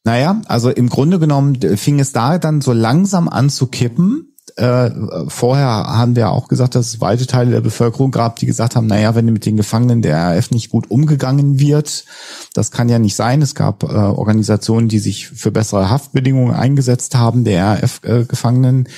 naja, 0.04 0.40
also 0.46 0.70
im 0.70 0.88
Grunde 0.88 1.18
genommen 1.18 1.58
fing 1.76 2.00
es 2.00 2.12
da 2.12 2.38
dann 2.38 2.60
so 2.60 2.72
langsam 2.72 3.28
an 3.28 3.50
zu 3.50 3.66
kippen 3.66 4.33
äh, 4.56 4.90
vorher 5.28 5.66
haben 5.66 6.16
wir 6.16 6.30
auch 6.30 6.48
gesagt, 6.48 6.74
dass 6.74 6.86
es 6.86 7.00
weite 7.00 7.26
Teile 7.26 7.50
der 7.50 7.60
Bevölkerung 7.60 8.10
gab, 8.10 8.36
die 8.36 8.46
gesagt 8.46 8.76
haben, 8.76 8.86
naja, 8.86 9.14
wenn 9.14 9.26
mit 9.26 9.46
den 9.46 9.56
Gefangenen 9.56 10.00
der 10.00 10.16
RAF 10.16 10.50
nicht 10.50 10.70
gut 10.70 10.90
umgegangen 10.90 11.58
wird, 11.58 12.04
das 12.54 12.70
kann 12.70 12.88
ja 12.88 12.98
nicht 12.98 13.16
sein. 13.16 13.42
Es 13.42 13.54
gab 13.54 13.82
äh, 13.82 13.86
Organisationen, 13.86 14.88
die 14.88 15.00
sich 15.00 15.28
für 15.28 15.50
bessere 15.50 15.90
Haftbedingungen 15.90 16.54
eingesetzt 16.54 17.16
haben, 17.16 17.44
der 17.44 17.82
RAF-Gefangenen. 17.82 18.86
Äh, 18.86 18.90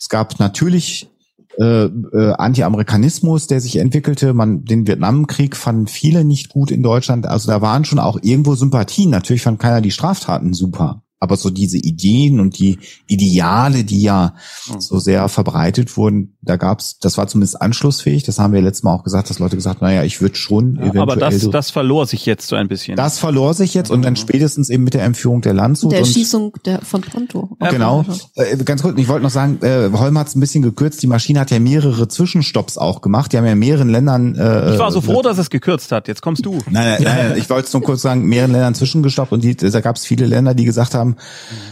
es 0.00 0.08
gab 0.08 0.38
natürlich 0.38 1.10
äh, 1.58 1.84
äh, 1.84 2.32
Anti-Amerikanismus, 2.32 3.46
der 3.46 3.60
sich 3.60 3.76
entwickelte. 3.76 4.32
Man, 4.32 4.64
den 4.64 4.86
Vietnamkrieg 4.86 5.54
fanden 5.56 5.86
viele 5.86 6.24
nicht 6.24 6.48
gut 6.48 6.70
in 6.70 6.82
Deutschland. 6.82 7.26
Also 7.26 7.50
da 7.50 7.60
waren 7.60 7.84
schon 7.84 7.98
auch 7.98 8.18
irgendwo 8.22 8.54
Sympathien. 8.54 9.10
Natürlich 9.10 9.42
fand 9.42 9.60
keiner 9.60 9.80
die 9.80 9.90
Straftaten 9.90 10.54
super 10.54 11.03
aber 11.24 11.36
so 11.36 11.50
diese 11.50 11.78
Ideen 11.78 12.38
und 12.38 12.58
die 12.58 12.78
Ideale, 13.08 13.82
die 13.82 14.02
ja 14.02 14.34
hm. 14.66 14.80
so 14.80 15.00
sehr 15.00 15.28
verbreitet 15.28 15.96
wurden, 15.96 16.36
da 16.42 16.56
gab's, 16.56 16.98
das 17.00 17.18
war 17.18 17.26
zumindest 17.26 17.60
anschlussfähig. 17.60 18.22
Das 18.22 18.38
haben 18.38 18.52
wir 18.52 18.62
letztes 18.62 18.84
Mal 18.84 18.94
auch 18.94 19.02
gesagt, 19.02 19.30
dass 19.30 19.38
Leute 19.38 19.56
gesagt 19.56 19.80
haben, 19.80 19.86
naja, 19.86 20.04
ich 20.04 20.20
würde 20.20 20.36
schon 20.36 20.76
ja, 20.76 20.82
eventuell. 20.82 21.02
Aber 21.02 21.16
das, 21.16 21.50
das 21.50 21.70
verlor 21.70 22.06
sich 22.06 22.26
jetzt 22.26 22.46
so 22.46 22.54
ein 22.54 22.68
bisschen. 22.68 22.96
Das 22.96 23.18
verlor 23.18 23.54
sich 23.54 23.74
jetzt 23.74 23.88
mhm. 23.88 23.96
und 23.96 24.02
dann 24.02 24.12
mhm. 24.12 24.18
spätestens 24.18 24.70
eben 24.70 24.84
mit 24.84 24.94
der 24.94 25.04
Entführung 25.04 25.40
der 25.40 25.54
Landshut. 25.54 25.92
Der 25.92 26.00
Erschießung 26.00 26.52
der, 26.64 26.82
von 26.82 27.00
Ponto. 27.00 27.56
Genau. 27.70 28.04
Äh, 28.34 28.56
ganz 28.58 28.82
kurz, 28.82 28.98
ich 28.98 29.08
wollte 29.08 29.24
noch 29.24 29.30
sagen, 29.30 29.58
äh, 29.62 29.90
Holm 29.92 30.18
hat 30.18 30.28
es 30.28 30.36
ein 30.36 30.40
bisschen 30.40 30.62
gekürzt. 30.62 31.02
Die 31.02 31.06
Maschine 31.06 31.40
hat 31.40 31.50
ja 31.50 31.58
mehrere 31.58 32.08
Zwischenstopps 32.08 32.78
auch 32.78 33.00
gemacht. 33.00 33.32
Die 33.32 33.38
haben 33.38 33.46
ja 33.46 33.52
in 33.52 33.58
mehreren 33.58 33.88
Ländern. 33.88 34.34
Äh, 34.36 34.74
ich 34.74 34.78
war 34.78 34.92
so 34.92 35.00
froh, 35.00 35.22
dass 35.22 35.38
es 35.38 35.50
gekürzt 35.50 35.90
hat. 35.92 36.08
Jetzt 36.08 36.22
kommst 36.22 36.44
du. 36.44 36.58
Nein, 36.70 37.02
nein, 37.02 37.02
nein 37.02 37.38
ich 37.38 37.48
wollte 37.50 37.66
es 37.66 37.72
nur 37.72 37.82
kurz 37.82 38.02
sagen, 38.02 38.24
mehreren 38.24 38.52
Ländern 38.52 38.74
zwischengestoppt 38.74 39.32
und 39.32 39.42
die, 39.42 39.56
da 39.56 39.80
gab 39.80 39.96
es 39.96 40.04
viele 40.04 40.26
Länder, 40.26 40.54
die 40.54 40.64
gesagt 40.64 40.94
haben, 40.94 41.13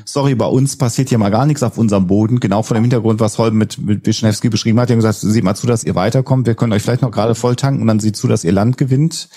sorry, 0.04 0.34
bei 0.34 0.46
uns 0.46 0.76
passiert 0.76 1.08
hier 1.08 1.18
mal 1.18 1.30
gar 1.30 1.46
nichts 1.46 1.62
auf 1.62 1.78
unserem 1.78 2.06
Boden. 2.06 2.40
Genau 2.40 2.62
von 2.62 2.74
dem 2.74 2.84
Hintergrund, 2.84 3.20
was 3.20 3.38
Holm 3.38 3.56
mit, 3.56 3.78
mit 3.78 4.06
Wischnewski 4.06 4.48
beschrieben 4.48 4.80
hat. 4.80 4.88
Die 4.88 4.92
haben 4.92 5.00
gesagt, 5.00 5.20
seht 5.20 5.44
mal 5.44 5.54
zu, 5.54 5.66
dass 5.66 5.84
ihr 5.84 5.94
weiterkommt. 5.94 6.46
Wir 6.46 6.54
können 6.54 6.72
euch 6.72 6.82
vielleicht 6.82 7.02
noch 7.02 7.10
gerade 7.10 7.34
voll 7.34 7.56
tanken 7.56 7.82
und 7.82 7.88
dann 7.88 8.00
sieht 8.00 8.16
zu, 8.16 8.28
dass 8.28 8.44
ihr 8.44 8.52
Land 8.52 8.78
gewinnt. 8.78 9.28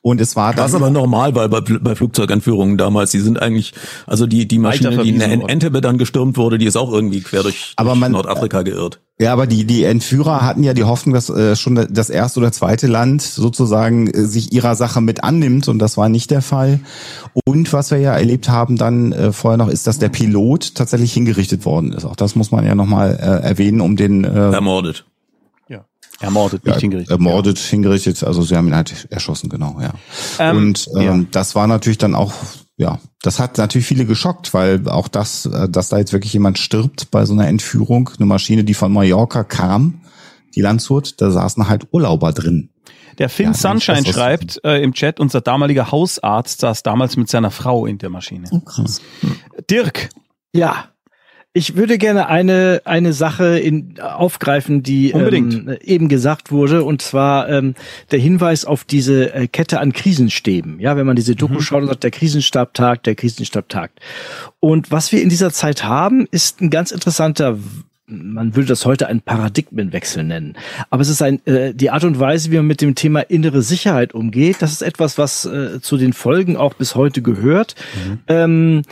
Und 0.00 0.20
es 0.20 0.36
war 0.36 0.54
Das 0.54 0.70
ist 0.70 0.74
aber 0.74 0.90
normal 0.90 1.32
bei, 1.32 1.48
bei, 1.48 1.60
bei 1.60 1.94
Flugzeugentführungen 1.94 2.78
damals. 2.78 3.10
Die 3.10 3.20
sind 3.20 3.40
eigentlich, 3.40 3.74
also 4.06 4.26
die, 4.26 4.46
die 4.46 4.58
Maschine, 4.58 4.98
die 5.02 5.10
in 5.10 5.20
Entebbe 5.20 5.80
dann 5.80 5.98
gestürmt 5.98 6.36
wurde, 6.36 6.58
die 6.58 6.66
ist 6.66 6.76
auch 6.76 6.92
irgendwie 6.92 7.20
quer 7.20 7.42
durch, 7.42 7.74
aber 7.76 7.94
man, 7.94 8.12
Nordafrika 8.12 8.62
geirrt. 8.62 9.00
Ja, 9.18 9.32
aber 9.32 9.46
die, 9.46 9.64
die 9.64 9.84
Entführer 9.84 10.42
hatten 10.42 10.64
ja 10.64 10.74
die 10.74 10.84
Hoffnung, 10.84 11.14
dass 11.14 11.28
äh, 11.28 11.54
schon 11.54 11.86
das 11.90 12.10
erste 12.10 12.40
oder 12.40 12.50
zweite 12.50 12.86
Land 12.86 13.22
sozusagen 13.22 14.08
äh, 14.08 14.24
sich 14.24 14.52
ihrer 14.52 14.74
Sache 14.74 15.00
mit 15.00 15.22
annimmt 15.22 15.68
und 15.68 15.78
das 15.78 15.96
war 15.96 16.08
nicht 16.08 16.30
der 16.30 16.42
Fall. 16.42 16.80
Und 17.44 17.72
was 17.72 17.90
wir 17.90 17.98
ja 17.98 18.14
erlebt 18.14 18.48
haben 18.48 18.76
dann 18.76 19.12
äh, 19.12 19.32
vorher 19.32 19.58
noch, 19.58 19.68
ist, 19.68 19.86
dass 19.86 19.98
der 19.98 20.08
Pilot 20.08 20.74
tatsächlich 20.74 21.12
hingerichtet 21.12 21.64
worden 21.64 21.92
ist. 21.92 22.04
Auch 22.04 22.16
das 22.16 22.34
muss 22.34 22.50
man 22.50 22.64
ja 22.64 22.74
nochmal 22.74 23.16
äh, 23.20 23.46
erwähnen, 23.46 23.80
um 23.80 23.96
den... 23.96 24.24
Äh, 24.24 24.50
ermordet. 24.50 25.04
Ja. 25.68 25.84
Ermordet, 26.20 26.64
nicht 26.64 26.74
ja, 26.74 26.80
hingerichtet. 26.80 27.12
Ermordet, 27.12 27.58
ja. 27.58 27.70
hingerichtet, 27.70 28.24
also 28.24 28.42
sie 28.42 28.56
haben 28.56 28.66
ihn 28.66 28.74
halt 28.74 29.06
erschossen, 29.10 29.50
genau, 29.50 29.78
ja. 29.80 29.92
Ähm, 30.38 30.56
und 30.56 30.88
ähm, 30.96 31.02
ja. 31.02 31.26
das 31.30 31.54
war 31.54 31.66
natürlich 31.66 31.98
dann 31.98 32.14
auch 32.14 32.32
ja, 32.82 32.98
das 33.22 33.38
hat 33.38 33.58
natürlich 33.58 33.86
viele 33.86 34.04
geschockt, 34.04 34.52
weil 34.52 34.88
auch 34.88 35.08
das, 35.08 35.46
äh, 35.46 35.68
dass 35.68 35.88
da 35.88 35.98
jetzt 35.98 36.12
wirklich 36.12 36.32
jemand 36.32 36.58
stirbt 36.58 37.10
bei 37.10 37.24
so 37.24 37.32
einer 37.32 37.46
Entführung, 37.46 38.10
eine 38.16 38.26
Maschine, 38.26 38.64
die 38.64 38.74
von 38.74 38.92
Mallorca 38.92 39.44
kam, 39.44 40.02
die 40.54 40.60
Landshut, 40.60 41.20
da 41.20 41.30
saßen 41.30 41.68
halt 41.68 41.86
Urlauber 41.92 42.32
drin. 42.32 42.70
Der 43.18 43.28
Finn 43.28 43.52
ja, 43.52 43.54
Sunshine 43.54 44.04
schreibt 44.04 44.60
äh, 44.64 44.82
im 44.82 44.94
Chat, 44.94 45.20
unser 45.20 45.40
damaliger 45.40 45.92
Hausarzt 45.92 46.60
saß 46.60 46.82
damals 46.82 47.16
mit 47.16 47.28
seiner 47.28 47.50
Frau 47.50 47.86
in 47.86 47.98
der 47.98 48.10
Maschine. 48.10 48.48
Oh, 48.50 48.60
krass. 48.60 49.00
Dirk. 49.70 50.08
Ja, 50.52 50.91
ich 51.54 51.76
würde 51.76 51.98
gerne 51.98 52.28
eine, 52.28 52.80
eine 52.84 53.12
Sache 53.12 53.58
in, 53.58 54.00
aufgreifen, 54.00 54.82
die 54.82 55.10
ähm, 55.10 55.76
eben 55.82 56.08
gesagt 56.08 56.50
wurde, 56.50 56.82
und 56.82 57.02
zwar 57.02 57.48
ähm, 57.50 57.74
der 58.10 58.18
Hinweis 58.18 58.64
auf 58.64 58.84
diese 58.84 59.34
äh, 59.34 59.48
Kette 59.48 59.78
an 59.80 59.92
Krisenstäben. 59.92 60.80
Ja, 60.80 60.96
wenn 60.96 61.06
man 61.06 61.16
diese 61.16 61.36
Doku 61.36 61.54
mhm. 61.54 61.60
schaut 61.60 61.82
und 61.82 61.88
sagt, 61.88 62.04
der 62.04 62.10
Krisenstab 62.10 62.72
tagt, 62.72 63.06
der 63.06 63.16
Krisenstab 63.16 63.68
tagt. 63.68 64.00
Und 64.60 64.90
was 64.90 65.12
wir 65.12 65.20
in 65.20 65.28
dieser 65.28 65.52
Zeit 65.52 65.84
haben, 65.84 66.26
ist 66.30 66.62
ein 66.62 66.70
ganz 66.70 66.90
interessanter 66.90 67.58
man 68.12 68.54
würde 68.54 68.68
das 68.68 68.84
heute 68.84 69.06
einen 69.06 69.22
Paradigmenwechsel 69.22 70.24
nennen. 70.24 70.56
Aber 70.90 71.02
es 71.02 71.08
ist 71.08 71.22
ein, 71.22 71.44
äh, 71.46 71.72
die 71.72 71.90
Art 71.90 72.04
und 72.04 72.18
Weise, 72.18 72.50
wie 72.50 72.56
man 72.56 72.66
mit 72.66 72.80
dem 72.80 72.94
Thema 72.94 73.20
innere 73.20 73.62
Sicherheit 73.62 74.12
umgeht, 74.12 74.56
das 74.60 74.72
ist 74.72 74.82
etwas, 74.82 75.18
was 75.18 75.44
äh, 75.44 75.80
zu 75.80 75.96
den 75.96 76.12
Folgen 76.12 76.56
auch 76.56 76.74
bis 76.74 76.94
heute 76.94 77.22
gehört. 77.22 77.74
Mhm. 77.94 78.18
Ähm, 78.26 78.82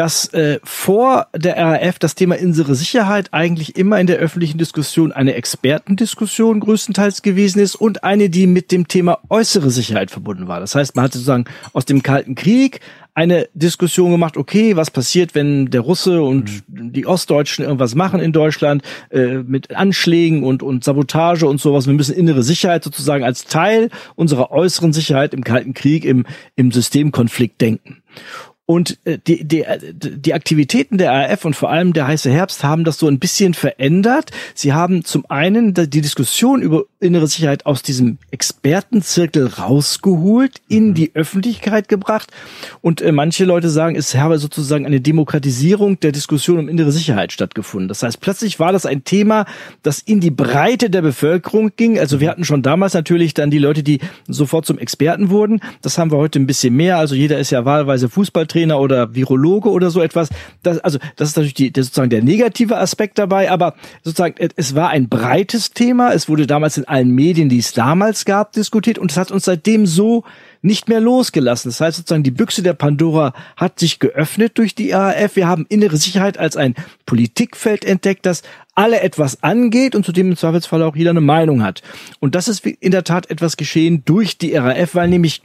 dass 0.00 0.32
äh, 0.32 0.60
vor 0.64 1.26
der 1.36 1.58
RAF 1.58 1.98
das 1.98 2.14
Thema 2.14 2.34
innere 2.34 2.74
Sicherheit 2.74 3.34
eigentlich 3.34 3.76
immer 3.76 4.00
in 4.00 4.06
der 4.06 4.16
öffentlichen 4.16 4.56
Diskussion 4.56 5.12
eine 5.12 5.34
Expertendiskussion 5.34 6.60
größtenteils 6.60 7.20
gewesen 7.20 7.58
ist 7.60 7.74
und 7.74 8.02
eine, 8.02 8.30
die 8.30 8.46
mit 8.46 8.72
dem 8.72 8.88
Thema 8.88 9.18
äußere 9.28 9.70
Sicherheit 9.70 10.10
verbunden 10.10 10.48
war. 10.48 10.58
Das 10.58 10.74
heißt, 10.74 10.96
man 10.96 11.04
hatte 11.04 11.18
sozusagen 11.18 11.44
aus 11.74 11.84
dem 11.84 12.02
Kalten 12.02 12.34
Krieg 12.34 12.80
eine 13.12 13.46
Diskussion 13.52 14.10
gemacht, 14.10 14.38
okay, 14.38 14.74
was 14.74 14.90
passiert, 14.90 15.34
wenn 15.34 15.66
der 15.66 15.82
Russe 15.82 16.22
und 16.22 16.62
mhm. 16.68 16.94
die 16.94 17.04
Ostdeutschen 17.04 17.66
irgendwas 17.66 17.94
machen 17.94 18.20
in 18.20 18.32
Deutschland 18.32 18.82
äh, 19.10 19.42
mit 19.42 19.76
Anschlägen 19.76 20.44
und, 20.44 20.62
und 20.62 20.82
Sabotage 20.82 21.46
und 21.46 21.60
sowas. 21.60 21.86
Wir 21.86 21.92
müssen 21.92 22.16
innere 22.16 22.42
Sicherheit 22.42 22.84
sozusagen 22.84 23.22
als 23.22 23.44
Teil 23.44 23.90
unserer 24.14 24.50
äußeren 24.50 24.94
Sicherheit 24.94 25.34
im 25.34 25.44
Kalten 25.44 25.74
Krieg, 25.74 26.06
im, 26.06 26.24
im 26.56 26.72
Systemkonflikt 26.72 27.60
denken. 27.60 28.02
Und 28.70 28.98
äh, 29.04 29.18
die, 29.26 29.42
die, 29.42 29.64
die 29.92 30.32
Aktivitäten 30.32 30.96
der 30.96 31.10
RAF 31.10 31.44
und 31.44 31.56
vor 31.56 31.70
allem 31.70 31.92
der 31.92 32.06
heiße 32.06 32.30
Herbst 32.30 32.62
haben 32.62 32.84
das 32.84 32.98
so 32.98 33.08
ein 33.08 33.18
bisschen 33.18 33.52
verändert. 33.52 34.30
Sie 34.54 34.72
haben 34.72 35.04
zum 35.04 35.26
einen 35.28 35.74
die 35.74 36.00
Diskussion 36.00 36.62
über 36.62 36.84
innere 37.00 37.26
Sicherheit 37.26 37.66
aus 37.66 37.82
diesem 37.82 38.18
Expertenzirkel 38.30 39.48
rausgeholt, 39.48 40.60
in 40.68 40.90
mhm. 40.90 40.94
die 40.94 41.10
Öffentlichkeit 41.14 41.88
gebracht. 41.88 42.30
Und 42.80 43.02
äh, 43.02 43.10
manche 43.10 43.44
Leute 43.44 43.70
sagen, 43.70 43.96
es 43.96 44.14
habe 44.14 44.38
sozusagen 44.38 44.86
eine 44.86 45.00
Demokratisierung 45.00 45.98
der 45.98 46.12
Diskussion 46.12 46.60
um 46.60 46.68
innere 46.68 46.92
Sicherheit 46.92 47.32
stattgefunden. 47.32 47.88
Das 47.88 48.04
heißt, 48.04 48.20
plötzlich 48.20 48.60
war 48.60 48.72
das 48.72 48.86
ein 48.86 49.02
Thema, 49.02 49.46
das 49.82 49.98
in 49.98 50.20
die 50.20 50.30
Breite 50.30 50.90
der 50.90 51.02
Bevölkerung 51.02 51.72
ging. 51.74 51.98
Also 51.98 52.20
wir 52.20 52.30
hatten 52.30 52.44
schon 52.44 52.62
damals 52.62 52.94
natürlich 52.94 53.34
dann 53.34 53.50
die 53.50 53.58
Leute, 53.58 53.82
die 53.82 53.98
sofort 54.28 54.64
zum 54.64 54.78
Experten 54.78 55.28
wurden. 55.28 55.60
Das 55.82 55.98
haben 55.98 56.12
wir 56.12 56.18
heute 56.18 56.38
ein 56.38 56.46
bisschen 56.46 56.76
mehr. 56.76 56.98
Also 56.98 57.16
jeder 57.16 57.40
ist 57.40 57.50
ja 57.50 57.64
wahlweise 57.64 58.08
Fußballtrainer 58.08 58.59
Trainer 58.60 58.78
oder 58.78 59.14
Virologe 59.14 59.70
oder 59.70 59.90
so 59.90 60.02
etwas. 60.02 60.28
Das, 60.62 60.78
also 60.78 60.98
das 61.16 61.30
ist 61.30 61.36
natürlich 61.36 61.54
die, 61.54 61.72
das 61.72 61.86
sozusagen 61.86 62.10
der 62.10 62.22
negative 62.22 62.76
Aspekt 62.76 63.18
dabei, 63.18 63.50
aber 63.50 63.74
sozusagen 64.02 64.34
es 64.56 64.74
war 64.74 64.90
ein 64.90 65.08
breites 65.08 65.72
Thema. 65.72 66.12
Es 66.12 66.28
wurde 66.28 66.46
damals 66.46 66.76
in 66.76 66.86
allen 66.86 67.10
Medien, 67.10 67.48
die 67.48 67.58
es 67.58 67.72
damals 67.72 68.24
gab, 68.24 68.52
diskutiert 68.52 68.98
und 68.98 69.10
es 69.10 69.16
hat 69.16 69.30
uns 69.30 69.44
seitdem 69.46 69.86
so 69.86 70.24
nicht 70.62 70.90
mehr 70.90 71.00
losgelassen. 71.00 71.70
Das 71.70 71.80
heißt 71.80 71.96
sozusagen, 71.96 72.22
die 72.22 72.30
Büchse 72.30 72.62
der 72.62 72.74
Pandora 72.74 73.32
hat 73.56 73.78
sich 73.78 73.98
geöffnet 73.98 74.58
durch 74.58 74.74
die 74.74 74.90
RAF. 74.90 75.36
Wir 75.36 75.48
haben 75.48 75.64
innere 75.70 75.96
Sicherheit 75.96 76.36
als 76.36 76.56
ein 76.56 76.74
Politikfeld 77.06 77.84
entdeckt, 77.86 78.26
das 78.26 78.42
alle 78.74 79.00
etwas 79.00 79.42
angeht 79.42 79.94
und 79.94 80.04
zu 80.04 80.12
dem 80.12 80.30
im 80.30 80.36
Zweifelsfall 80.36 80.82
auch 80.82 80.96
jeder 80.96 81.10
eine 81.10 81.22
Meinung 81.22 81.62
hat. 81.62 81.82
Und 82.18 82.34
das 82.34 82.46
ist 82.46 82.66
in 82.66 82.92
der 82.92 83.04
Tat 83.04 83.30
etwas 83.30 83.56
geschehen 83.56 84.02
durch 84.04 84.36
die 84.36 84.54
RAF, 84.54 84.94
weil 84.94 85.08
nämlich 85.08 85.42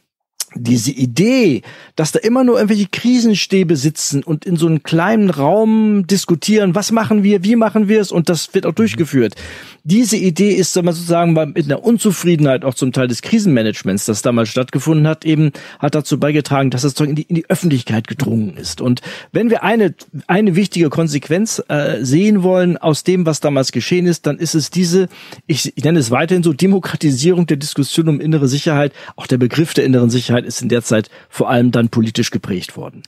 diese 0.56 0.92
Idee, 0.92 1.62
dass 1.96 2.12
da 2.12 2.20
immer 2.20 2.44
nur 2.44 2.56
irgendwelche 2.56 2.88
Krisenstäbe 2.92 3.76
sitzen 3.76 4.24
und 4.24 4.46
in 4.46 4.56
so 4.56 4.68
einem 4.68 4.84
kleinen 4.84 5.30
Raum 5.30 6.08
diskutieren, 6.08 6.76
was 6.76 6.92
machen 6.92 7.24
wir, 7.24 7.44
wie 7.44 7.56
machen 7.56 7.88
wir 7.88 8.02
es 8.02 8.12
und 8.12 8.30
das 8.30 8.54
wird 8.54 8.66
auch 8.66 8.74
durchgeführt. 8.74 9.36
Diese 9.84 10.18
Idee 10.18 10.52
ist, 10.52 10.74
sozusagen, 10.74 11.34
mit 11.34 11.66
einer 11.66 11.84
Unzufriedenheit 11.84 12.66
auch 12.66 12.74
zum 12.74 12.92
Teil 12.92 13.08
des 13.08 13.22
Krisenmanagements, 13.22 14.06
das 14.06 14.24
damals 14.24 14.50
stattgefunden 14.50 15.08
hat, 15.08 15.26
eben 15.26 15.52
hat 15.78 15.94
dazu 15.94 16.20
beigetragen, 16.20 16.72
dass 16.72 16.84
es 16.84 17.00
in 17.00 17.16
die, 17.16 17.24
in 17.24 17.36
die 17.36 17.50
Öffentlichkeit 17.50 18.08
gedrungen 18.08 18.58
ist. 18.58 18.82
Und 18.82 19.02
wenn 19.32 19.50
wir 19.50 19.64
eine, 19.64 19.94
eine 20.26 20.56
wichtige 20.56 20.90
Konsequenz 20.90 21.62
äh, 21.68 22.04
sehen 22.04 22.42
wollen 22.42 22.78
aus 22.78 23.04
dem, 23.04 23.26
was 23.26 23.42
damals 23.42 23.72
geschehen 23.72 24.08
ist, 24.08 24.26
dann 24.26 24.40
ist 24.40 24.56
es 24.56 24.72
diese, 24.72 25.08
ich, 25.46 25.72
ich 25.76 25.84
nenne 25.84 26.00
es 26.00 26.10
weiterhin 26.10 26.42
so, 26.42 26.54
Demokratisierung 26.54 27.46
der 27.46 27.58
Diskussion 27.58 28.08
um 28.08 28.20
innere 28.20 28.48
Sicherheit, 28.48 28.94
auch 29.16 29.28
der 29.28 29.38
Begriff 29.38 29.74
der 29.74 29.86
inneren 29.86 30.10
Sicherheit 30.10 30.45
ist 30.46 30.62
in 30.62 30.70
der 30.70 30.84
Zeit 30.84 31.10
vor 31.30 31.50
allem 31.50 31.72
dann 31.72 31.90
politisch 31.90 32.32
geprägt 32.32 32.78
worden. 32.78 33.04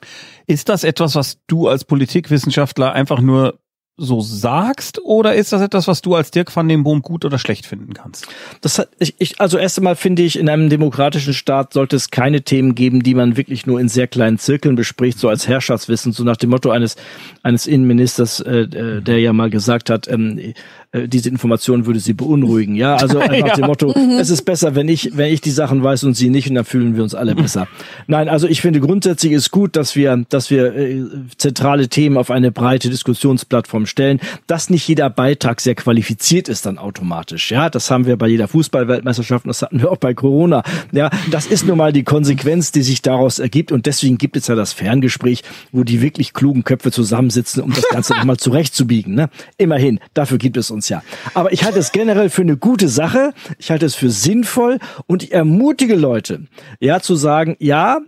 Ist 0.45 0.69
das 0.69 0.83
etwas, 0.83 1.15
was 1.15 1.39
du 1.47 1.67
als 1.67 1.85
Politikwissenschaftler 1.85 2.93
einfach 2.93 3.21
nur 3.21 3.59
so 3.97 4.21
sagst 4.21 4.99
oder 5.03 5.33
ist 5.33 5.51
das 5.51 5.61
etwas, 5.61 5.87
was 5.87 6.03
du 6.03 6.13
als 6.13 6.29
Dirk 6.29 6.55
van 6.55 6.69
den 6.69 6.83
Boom 6.83 7.01
gut 7.01 7.25
oder 7.25 7.39
schlecht 7.39 7.65
finden 7.65 7.93
kannst? 7.93 8.27
Das 8.61 8.77
hat, 8.77 8.89
ich, 8.99 9.15
ich, 9.17 9.41
also 9.41 9.57
erst 9.57 9.79
einmal 9.79 9.95
finde 9.95 10.21
ich, 10.21 10.37
in 10.37 10.49
einem 10.49 10.69
demokratischen 10.69 11.33
Staat 11.33 11.73
sollte 11.73 11.95
es 11.95 12.11
keine 12.11 12.43
Themen 12.43 12.75
geben, 12.75 13.01
die 13.01 13.15
man 13.15 13.37
wirklich 13.37 13.65
nur 13.65 13.79
in 13.79 13.89
sehr 13.89 14.07
kleinen 14.07 14.37
Zirkeln 14.37 14.75
bespricht, 14.75 15.17
so 15.17 15.29
als 15.29 15.47
Herrschaftswissen, 15.47 16.11
so 16.11 16.23
nach 16.23 16.37
dem 16.37 16.51
Motto 16.51 16.69
eines 16.69 16.95
eines 17.41 17.65
Innenministers, 17.65 18.39
äh, 18.39 18.59
äh 18.59 19.01
der 19.01 19.19
ja 19.19 19.33
mal 19.33 19.49
gesagt 19.49 19.89
hat, 19.89 20.07
ähm, 20.07 20.53
äh, 20.93 21.07
diese 21.07 21.29
Information 21.29 21.85
würde 21.85 21.99
sie 21.99 22.13
beunruhigen. 22.13 22.75
Ja, 22.75 22.95
also 22.95 23.19
nach 23.19 23.31
ja. 23.31 23.55
dem 23.55 23.65
Motto, 23.65 23.93
mhm. 23.97 24.17
es 24.19 24.29
ist 24.29 24.43
besser, 24.43 24.75
wenn 24.75 24.87
ich, 24.87 25.17
wenn 25.17 25.33
ich 25.33 25.41
die 25.41 25.51
Sachen 25.51 25.83
weiß 25.83 26.05
und 26.05 26.13
sie 26.13 26.29
nicht, 26.29 26.47
und 26.49 26.55
dann 26.55 26.65
fühlen 26.65 26.95
wir 26.95 27.03
uns 27.03 27.13
alle 27.13 27.35
besser. 27.35 27.67
Nein, 28.07 28.29
also 28.29 28.47
ich 28.47 28.61
finde 28.61 28.79
grundsätzlich 28.79 29.33
ist 29.33 29.51
gut, 29.51 29.75
dass 29.75 29.95
wir, 29.95 30.25
dass 30.29 30.49
wir 30.49 30.75
äh, 30.75 31.03
zentrale 31.37 31.89
Themen 31.89 32.17
auf 32.17 32.31
eine 32.31 32.51
breite 32.51 32.89
Diskussionsplattform 32.89 33.85
stellen, 33.85 34.21
dass 34.47 34.69
nicht 34.69 34.87
jeder 34.87 35.09
Beitrag 35.09 35.59
sehr 35.59 35.75
qualifiziert 35.75 36.47
ist 36.47 36.65
dann 36.65 36.77
automatisch. 36.77 37.51
Ja, 37.51 37.69
das 37.69 37.91
haben 37.91 38.05
wir 38.05 38.15
bei 38.15 38.27
jeder 38.27 38.47
Fußballweltmeisterschaft, 38.47 39.45
das 39.45 39.61
hatten 39.61 39.81
wir 39.81 39.91
auch 39.91 39.97
bei 39.97 40.13
Corona. 40.13 40.63
Ja, 40.93 41.09
das 41.31 41.47
ist 41.47 41.67
nun 41.67 41.77
mal 41.77 41.91
die 41.91 42.03
Konsequenz, 42.03 42.71
die 42.71 42.81
sich 42.81 43.01
daraus 43.01 43.39
ergibt 43.39 43.71
und 43.73 43.85
deswegen 43.85 44.17
gibt 44.17 44.37
es 44.37 44.47
ja 44.47 44.55
das 44.55 44.71
Ferngespräch, 44.71 45.43
wo 45.71 45.83
die 45.83 46.01
wirklich 46.01 46.33
klugen 46.33 46.63
Köpfe 46.63 46.91
zusammensitzen, 46.91 47.61
um 47.61 47.73
das 47.73 47.87
Ganze 47.89 48.13
nochmal 48.17 48.37
zurechtzubiegen. 48.37 49.15
Ne? 49.15 49.29
Immerhin, 49.57 49.99
dafür 50.13 50.37
gibt 50.37 50.55
es 50.55 50.71
uns 50.71 50.76
uns 50.77 50.89
ja. 50.89 51.03
Aber 51.33 51.51
ich 51.51 51.63
halte 51.63 51.79
es 51.79 51.91
generell 51.91 52.29
für 52.29 52.41
eine 52.41 52.57
gute 52.57 52.87
Sache. 52.87 53.33
Ich 53.59 53.69
halte 53.69 53.85
es 53.85 53.95
für 53.95 54.09
sinnvoll 54.09 54.79
und 55.05 55.23
ich 55.23 55.33
ermutige 55.33 55.95
Leute, 55.95 56.45
ja, 56.79 57.01
zu 57.01 57.15
sagen, 57.15 57.55
ja, 57.59 57.99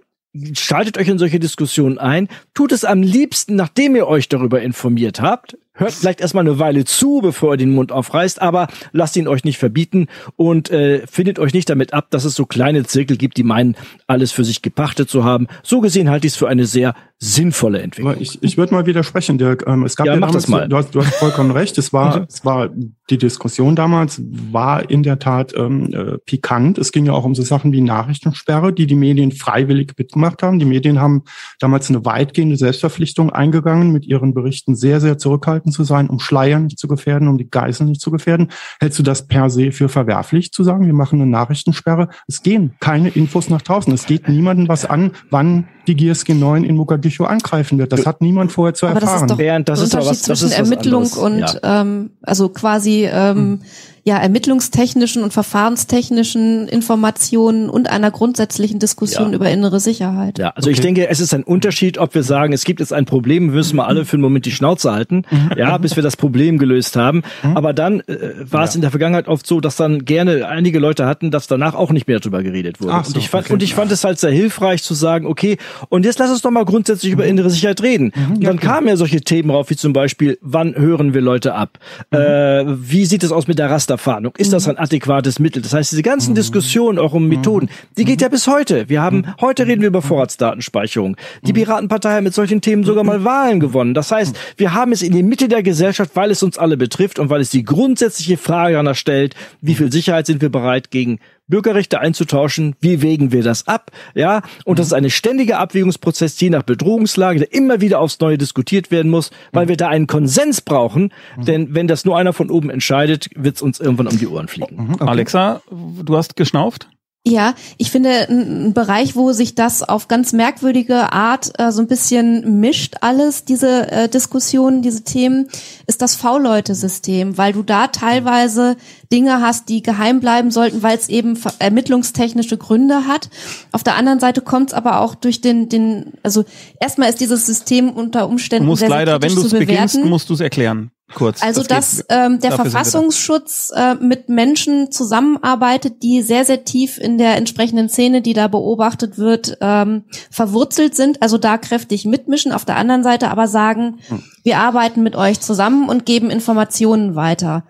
schaltet 0.53 0.97
euch 0.97 1.08
in 1.08 1.17
solche 1.17 1.39
Diskussionen 1.39 1.97
ein, 1.97 2.27
tut 2.53 2.71
es 2.71 2.86
am 2.86 3.01
liebsten, 3.01 3.55
nachdem 3.55 3.95
ihr 3.95 4.08
euch 4.08 4.29
darüber 4.29 4.62
informiert 4.62 5.21
habt, 5.21 5.58
hört 5.80 5.92
vielleicht 5.92 6.22
erstmal 6.22 6.46
eine 6.46 6.60
Weile 6.60 6.86
zu, 6.86 7.20
bevor 7.22 7.54
ihr 7.54 7.58
den 7.58 7.72
Mund 7.72 7.92
aufreißt, 7.92 8.42
aber 8.42 8.68
lasst 8.92 9.15
ihn 9.18 9.28
euch 9.28 9.44
nicht 9.44 9.58
verbieten 9.58 10.08
und 10.36 10.70
äh, 10.70 11.06
findet 11.08 11.39
euch 11.39 11.54
nicht 11.54 11.70
damit 11.70 11.94
ab, 11.94 12.08
dass 12.10 12.26
es 12.26 12.36
so 12.36 12.46
kleine 12.46 12.84
Zirkel 12.84 13.18
gibt, 13.18 13.38
die 13.38 13.44
meinen, 13.44 13.76
alles 14.08 14.32
für 14.32 14.44
sich 14.44 14.62
gepachtet 14.62 15.10
zu 15.10 15.24
haben. 15.24 15.48
So 15.63 15.82
gesehen 15.82 16.10
halte 16.10 16.28
ich 16.28 16.34
es 16.34 16.38
für 16.38 16.48
eine 16.48 16.65
sehr 16.65 16.96
sinnvolle 17.18 17.82
Entwicklung. 17.82 18.15
Ich, 18.20 18.42
ich 18.42 18.58
würde 18.58 18.74
mal 18.74 18.86
widersprechen, 18.86 19.38
Dirk. 19.38 19.65
Ähm, 19.68 19.84
es 19.84 19.98
gab 19.98 20.08
ja, 20.08 20.13
ja 20.13 20.20
damals, 20.20 20.46
Du, 20.46 20.78
hast, 20.78 20.96
du 20.96 21.04
hast 21.04 21.15
vollkommen 21.15 21.52
recht. 21.52 21.78
Es 21.78 21.92
war, 21.92 22.20
mhm. 22.20 22.26
es 22.30 22.46
war 22.46 22.70
die 23.10 23.18
Diskussion 23.18 23.76
damals 23.76 24.22
war 24.52 24.89
in 24.89 25.04
der 25.04 25.20
Tat 25.20 25.54
ähm, 25.56 25.94
äh, 25.94 26.18
pikant. 26.20 26.78
Es 26.78 26.92
ging 26.92 27.06
ja 27.06 27.13
auch 27.13 27.26
um 27.26 27.36
so 27.36 27.42
Sachen 27.42 27.72
wie 27.72 27.82
Nachrichtensperre, 27.82 28.72
die 28.72 28.88
die 28.88 28.96
Medien 28.96 29.32
freiwillig 29.32 29.94
mitgemacht 29.98 30.44
haben. 30.44 30.60
Die 30.60 30.65
Medien 30.65 31.00
haben 31.00 31.24
damals 31.60 31.89
eine 31.89 32.06
weitgehende 32.06 32.56
Selbstverpflichtung 32.56 33.32
eingegangen, 33.32 33.92
mit 33.92 34.06
ihren 34.06 34.34
Berichten 34.34 34.76
sehr, 34.76 35.02
sehr 35.02 35.18
zurückhaltend 35.18 35.68
zu 35.71 35.84
sein, 35.84 36.10
um 36.10 36.19
Schleier 36.19 36.60
nicht 36.60 36.79
zu 36.79 36.88
gefährden, 36.88 37.27
um 37.27 37.38
die 37.38 37.49
Geiseln 37.49 37.89
nicht 37.89 38.01
zu 38.01 38.12
gefährden. 38.12 38.49
Hältst 38.79 38.99
du 38.99 39.03
das 39.03 39.27
per 39.27 39.49
se 39.49 39.71
für 39.71 39.89
verwerflich 39.89 40.51
zu 40.51 40.63
sagen, 40.63 40.86
wir 40.86 40.93
machen 40.93 41.21
eine 41.21 41.29
Nachrichtensperre? 41.29 42.10
Es 42.27 42.41
gehen 42.43 42.73
keine 42.79 43.10
Infos 43.10 43.49
nach 43.49 43.62
draußen. 43.62 43.93
Es 43.93 44.05
geht 44.05 44.27
niemandem 44.27 44.67
was 44.67 44.86
an, 44.86 45.12
wann 45.29 45.67
die 45.88 45.95
GSG 45.95 46.34
9 46.34 46.63
in 46.63 46.75
Mogadischu 46.75 47.25
angreifen 47.25 47.77
wird. 47.77 47.91
Das 47.91 48.05
hat 48.05 48.21
niemand 48.21 48.51
vorher 48.51 48.73
zu 48.73 48.86
Aber 48.86 49.01
erfahren. 49.01 49.13
Das 49.13 49.21
ist 49.21 49.32
doch 49.32 49.38
Bernd, 49.38 49.69
das 49.69 49.82
ist 49.82 49.93
Unterschied 49.93 50.12
was, 50.12 50.39
zwischen 50.39 50.51
Ermittlung 50.51 51.08
und 51.13 51.39
ja. 51.39 51.82
ähm, 51.82 52.12
also 52.21 52.49
quasi 52.49 53.10
ähm, 53.12 53.38
hm 53.38 53.62
ja, 54.03 54.17
ermittlungstechnischen 54.17 55.23
und 55.23 55.33
verfahrenstechnischen 55.33 56.67
Informationen 56.67 57.69
und 57.69 57.89
einer 57.89 58.12
grundsätzlichen 58.12 58.79
Diskussion 58.79 59.29
ja. 59.29 59.35
über 59.35 59.49
innere 59.49 59.79
Sicherheit. 59.79 60.39
Ja, 60.39 60.49
also 60.49 60.69
okay. 60.69 60.73
ich 60.73 60.81
denke, 60.81 61.09
es 61.09 61.19
ist 61.19 61.33
ein 61.33 61.43
Unterschied, 61.43 61.97
ob 61.97 62.15
wir 62.15 62.23
sagen, 62.23 62.53
es 62.53 62.63
gibt 62.63 62.79
jetzt 62.79 62.93
ein 62.93 63.05
Problem, 63.05 63.47
müssen 63.47 63.75
wir 63.77 63.88
alle 63.88 64.05
für 64.05 64.13
einen 64.13 64.23
Moment 64.23 64.45
die 64.45 64.51
Schnauze 64.51 64.91
halten, 64.91 65.23
mhm. 65.29 65.51
ja, 65.57 65.77
bis 65.77 65.95
wir 65.95 66.03
das 66.03 66.17
Problem 66.17 66.57
gelöst 66.57 66.95
haben. 66.95 67.23
Mhm. 67.43 67.57
Aber 67.57 67.73
dann 67.73 68.01
äh, 68.01 68.33
war 68.39 68.63
es 68.63 68.73
ja. 68.73 68.75
in 68.75 68.81
der 68.81 68.91
Vergangenheit 68.91 69.27
oft 69.27 69.45
so, 69.45 69.59
dass 69.59 69.75
dann 69.75 70.05
gerne 70.05 70.47
einige 70.47 70.79
Leute 70.79 71.05
hatten, 71.05 71.31
dass 71.31 71.47
danach 71.47 71.75
auch 71.75 71.91
nicht 71.91 72.07
mehr 72.07 72.19
darüber 72.19 72.43
geredet 72.43 72.81
wurde. 72.81 73.03
So, 73.03 73.13
und 73.13 73.17
ich 73.17 73.29
fand, 73.29 73.45
okay. 73.45 73.53
und 73.53 73.63
ich 73.63 73.73
fand 73.73 73.91
es 73.91 74.03
halt 74.03 74.19
sehr 74.19 74.31
hilfreich 74.31 74.83
zu 74.83 74.93
sagen, 74.93 75.25
okay, 75.25 75.57
und 75.89 76.05
jetzt 76.05 76.19
lass 76.19 76.29
uns 76.29 76.41
doch 76.41 76.51
mal 76.51 76.65
grundsätzlich 76.65 77.12
mhm. 77.12 77.19
über 77.19 77.25
innere 77.25 77.49
Sicherheit 77.49 77.81
reden. 77.81 78.12
Mhm. 78.15 78.35
Und 78.35 78.43
dann 78.43 78.59
kamen 78.59 78.88
ja 78.88 78.95
solche 78.95 79.21
Themen 79.21 79.49
rauf, 79.49 79.69
wie 79.69 79.75
zum 79.75 79.93
Beispiel, 79.93 80.38
wann 80.41 80.75
hören 80.75 81.13
wir 81.13 81.21
Leute 81.21 81.53
ab? 81.55 81.79
Mhm. 82.12 82.17
Äh, 82.17 82.65
wie 82.91 83.05
sieht 83.05 83.23
es 83.23 83.31
aus 83.31 83.47
mit 83.47 83.59
der 83.59 83.69
Raster 83.69 83.88
Rasterfahndung. 83.89 84.34
Ist 84.38 84.54
das 84.54 84.65
mhm. 84.65 84.71
ein 84.71 84.78
adäquates 84.78 85.39
Mittel? 85.39 85.62
Das 85.62 85.73
heißt, 85.73 85.91
diese 85.91 86.04
ganzen 86.04 86.32
mhm. 86.32 86.36
Diskussionen 86.36 86.99
auch 86.99 87.13
um 87.13 87.28
Methoden, 87.28 87.69
die 87.97 88.06
geht 88.06 88.21
ja 88.21 88.30
bis 88.30 88.47
heute. 88.47 88.89
Wir 88.89 89.02
haben, 89.02 89.25
heute 89.41 89.67
reden 89.67 89.82
wir 89.82 89.88
über 89.88 90.02
Vorratsdatenspeicherung. 90.02 91.17
Die 91.41 91.54
Piratenpartei 91.54 92.15
hat 92.15 92.23
mit 92.23 92.34
solchen 92.34 92.62
Themen 92.62 92.84
sogar 92.84 93.04
mal 93.04 93.23
Wahlen 93.23 93.60
gewonnen. 93.60 93.93
Das 93.93 94.12
heißt, 94.12 94.38
wir 94.58 94.73
haben 94.73 94.91
es 94.91 95.02
in 95.02 95.13
die 95.13 95.23
Mitte 95.23 95.47
der 95.47 95.63
Gesellschaft, 95.63 96.12
weil 96.15 96.32
es 96.32 96.43
uns 96.43 96.58
alle 96.58 96.78
betrifft 96.78 97.19
und 97.19 97.30
weil 97.30 97.41
es 97.41 97.49
die 97.49 97.63
grundsätzliche 97.63 98.38
Frage 98.38 98.75
danach 98.75 98.95
stellt, 98.95 99.36
wie 99.62 99.75
viel 99.75 99.91
Sicherheit 99.91 100.25
sind 100.25 100.41
wir 100.41 100.49
bereit 100.49 100.91
gegen 100.91 101.19
Bürgerrechte 101.49 101.99
einzutauschen. 101.99 102.75
Wie 102.79 103.01
wägen 103.01 103.31
wir 103.31 103.43
das 103.43 103.67
ab? 103.67 103.91
Ja, 104.15 104.41
und 104.65 104.79
das 104.79 104.88
ist 104.88 104.93
ein 104.93 105.09
ständiger 105.09 105.59
Abwägungsprozess 105.59 106.39
je 106.39 106.49
nach 106.49 106.63
Bedrohungslage, 106.63 107.39
der 107.39 107.53
immer 107.53 107.81
wieder 107.81 107.99
aufs 107.99 108.19
Neue 108.19 108.38
diskutiert 108.38 108.91
werden 108.91 109.12
muss, 109.12 109.31
weil 109.51 109.67
wir 109.67 109.75
da 109.75 109.89
einen 109.89 110.07
Konsens 110.07 110.62
brauchen. 110.62 111.12
Denn 111.38 111.73
wenn 111.73 111.88
das 111.88 112.05
nur 112.05 112.17
einer 112.17 112.33
von 112.33 112.49
oben 112.49 112.69
entscheidet, 112.69 113.29
wird 113.35 113.57
es 113.57 113.62
uns 113.62 113.79
irgendwann 113.79 114.07
um 114.07 114.17
die 114.17 114.27
Ohren 114.27 114.47
fliegen. 114.47 114.91
Okay. 114.93 115.05
Alexa, 115.05 115.62
du 115.69 116.15
hast 116.15 116.35
geschnauft? 116.35 116.88
Ja, 117.27 117.53
ich 117.77 117.91
finde 117.91 118.29
ein 118.29 118.73
Bereich, 118.73 119.17
wo 119.17 119.34
sich 119.34 119.53
das 119.53 119.84
auf 119.84 120.08
ganz 120.08 120.32
merkwürdige 120.32 121.12
Art 121.12 121.51
äh, 121.60 121.69
so 121.73 121.82
ein 121.82 121.88
bisschen 121.88 122.62
mischt 122.62 122.95
alles, 123.01 123.43
diese 123.43 123.91
äh, 123.91 124.08
Diskussionen, 124.08 124.82
diese 124.82 125.03
Themen, 125.03 125.49
ist 125.86 126.01
das 126.01 126.15
V-Leute-System, 126.15 127.38
weil 127.38 127.51
du 127.51 127.62
da 127.62 127.88
teilweise 127.88 128.77
Dinge 129.12 129.41
hast, 129.41 129.67
die 129.67 129.84
geheim 129.84 130.21
bleiben 130.21 130.49
sollten, 130.49 130.82
weil 130.82 130.97
es 130.97 131.10
eben 131.10 131.38
ermittlungstechnische 131.60 132.58
Gründe 132.58 133.05
hat. 133.05 133.29
Auf 133.73 133.84
der 133.84 133.95
anderen 133.95 134.21
Seite 134.21 134.39
kommt 134.39 134.69
es 134.69 134.73
aber 134.73 135.01
auch 135.01 135.13
durch 135.13 135.41
den, 135.41 135.67
den, 135.67 136.13
also 136.23 136.45
erstmal 136.79 137.10
ist 137.10 137.19
dieses 137.19 137.45
System 137.45 137.89
unter 137.89 138.29
Umständen 138.29 138.63
du 138.63 138.71
musst 138.71 138.88
leider, 138.88 139.21
wenn 139.21 139.36
du 139.36 139.41
es 139.41 139.51
beginnst, 139.51 140.01
musst 140.05 140.29
du 140.29 140.36
es 140.36 140.39
erklären. 140.39 140.91
Kurz. 141.13 141.41
Also, 141.41 141.63
das 141.63 141.98
dass 141.98 142.06
ähm, 142.10 142.39
der 142.39 142.52
Verfassungsschutz 142.52 143.72
äh, 143.76 143.95
mit 143.95 144.30
Menschen 144.30 144.91
zusammenarbeitet, 144.91 146.04
die 146.04 146.22
sehr, 146.22 146.45
sehr 146.45 146.65
tief 146.65 147.00
in 147.00 147.17
der 147.17 147.36
entsprechenden 147.36 147.89
Szene, 147.89 148.22
die 148.22 148.34
da 148.34 148.48
beobachtet 148.48 149.17
wird, 149.17 149.58
ähm, 149.60 150.04
verwurzelt 150.30 150.95
sind, 150.95 151.22
also 151.22 151.38
da 151.38 151.58
kräftig 151.58 152.06
mitmischen, 152.06 152.52
auf 152.52 152.63
der 152.63 152.76
anderen 152.76 153.04
Seite 153.04 153.32
aber 153.32 153.48
sagen, 153.48 154.00
hm. 154.08 154.24
wir 154.43 154.60
arbeiten 154.60 155.02
mit 155.02 155.15
euch 155.15 155.39
zusammen 155.39 155.89
und 155.89 156.06
geben 156.06 156.30
Informationen 156.30 157.15
weiter. 157.15 157.63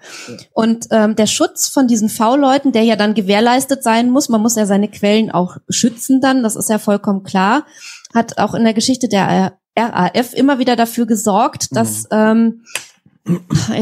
Und 0.52 0.88
ähm, 0.92 1.16
der 1.16 1.28
Schutz 1.28 1.70
von 1.70 1.88
diesen 1.88 2.10
V-Leuten, 2.10 2.74
der 2.74 2.84
ja 2.84 2.98
dann 2.98 3.14
gewährleistet 3.14 3.84
sein 3.84 4.10
muss, 4.10 4.28
man 4.28 4.42
muss 4.42 4.58
ja 4.58 4.66
seine 4.66 4.90
Quellen 4.90 5.32
auch 5.32 5.58
schützen 5.70 6.20
dann, 6.20 6.44
das 6.44 6.58
ist 6.58 6.70
ja 6.70 6.78
vollkommen 6.78 7.24
klar, 7.24 7.66
hat 8.14 8.38
auch 8.38 8.54
in 8.54 8.64
der 8.64 8.74
Geschichte 8.74 9.08
der 9.08 9.54
RAF 9.78 10.34
immer 10.34 10.60
wieder 10.60 10.76
dafür 10.76 11.06
gesorgt, 11.06 11.76
dass 11.76 12.04
mhm. 12.04 12.08
ähm, 12.12 12.62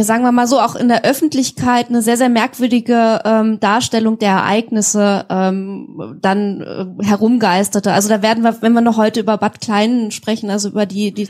sagen 0.02 0.24
wir 0.24 0.32
mal 0.32 0.48
so, 0.48 0.60
auch 0.60 0.76
in 0.76 0.88
der 0.88 1.06
Öffentlichkeit 1.06 1.90
eine 1.90 2.02
sehr, 2.02 2.18
sehr 2.18 2.30
merkwürdige 2.30 3.22
ähm, 3.24 3.60
Darstellung 3.60 4.20
der 4.20 4.32
Ereignisse 4.32 5.26
ähm, 5.30 6.18
dann 6.22 6.62
äh, 6.62 7.06
herumgeisterte. 7.06 7.94
Also 7.94 8.10
da 8.10 8.22
werden 8.22 8.44
wir, 8.44 8.62
wenn 8.62 8.74
wir 8.74 8.82
noch 8.82 8.98
heute 8.98 9.20
über 9.20 9.38
Bad 9.38 9.62
Kleinen 9.62 10.12
sprechen, 10.12 10.50
also 10.50 10.70
über 10.70 10.86
die, 10.86 11.14
die 11.14 11.30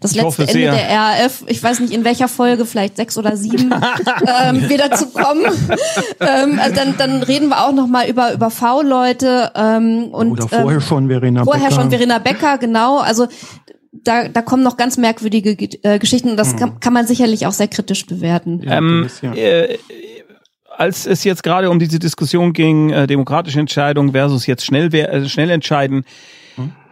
das 0.00 0.12
ich 0.12 0.22
letzte 0.22 0.42
Ende 0.42 0.52
sehr. 0.52 0.72
der 0.72 0.88
RAF, 0.90 1.44
ich 1.46 1.62
weiß 1.62 1.80
nicht 1.80 1.92
in 1.92 2.04
welcher 2.04 2.28
Folge, 2.28 2.66
vielleicht 2.66 2.96
sechs 2.96 3.18
oder 3.18 3.36
sieben, 3.36 3.74
ähm, 4.44 4.68
wir 4.68 4.78
dazu 4.78 5.06
kommen, 5.06 5.44
ähm, 6.20 6.60
also 6.60 6.76
dann, 6.76 6.96
dann 6.96 7.22
reden 7.22 7.48
wir 7.48 7.66
auch 7.66 7.72
noch 7.72 7.88
mal 7.88 8.08
über, 8.08 8.32
über 8.32 8.50
V-Leute 8.50 9.50
ähm, 9.56 10.08
und 10.12 10.32
Oder 10.32 10.48
vorher 10.48 10.72
ähm, 10.72 10.80
schon 10.80 11.08
Verena 11.08 11.44
Vorher 11.44 11.68
Becker. 11.68 11.80
schon 11.80 11.90
Verena 11.90 12.18
Becker, 12.18 12.58
genau. 12.58 12.98
Also 12.98 13.26
da, 14.06 14.28
da 14.28 14.42
kommen 14.42 14.62
noch 14.62 14.76
ganz 14.76 14.96
merkwürdige 14.96 15.56
äh, 15.82 15.98
Geschichten 15.98 16.30
und 16.30 16.36
das 16.36 16.52
hm. 16.52 16.58
kann, 16.58 16.80
kann 16.80 16.92
man 16.92 17.06
sicherlich 17.06 17.46
auch 17.46 17.52
sehr 17.52 17.68
kritisch 17.68 18.06
bewerten. 18.06 18.62
Ähm, 18.66 19.08
äh, 19.34 19.78
als 20.76 21.06
es 21.06 21.24
jetzt 21.24 21.42
gerade 21.42 21.70
um 21.70 21.78
diese 21.78 21.98
Diskussion 21.98 22.52
ging, 22.52 22.90
äh, 22.90 23.06
demokratische 23.06 23.60
Entscheidung 23.60 24.12
versus 24.12 24.46
jetzt 24.46 24.64
schnell, 24.64 24.94
äh, 24.94 25.28
schnell 25.28 25.50
entscheiden, 25.50 26.04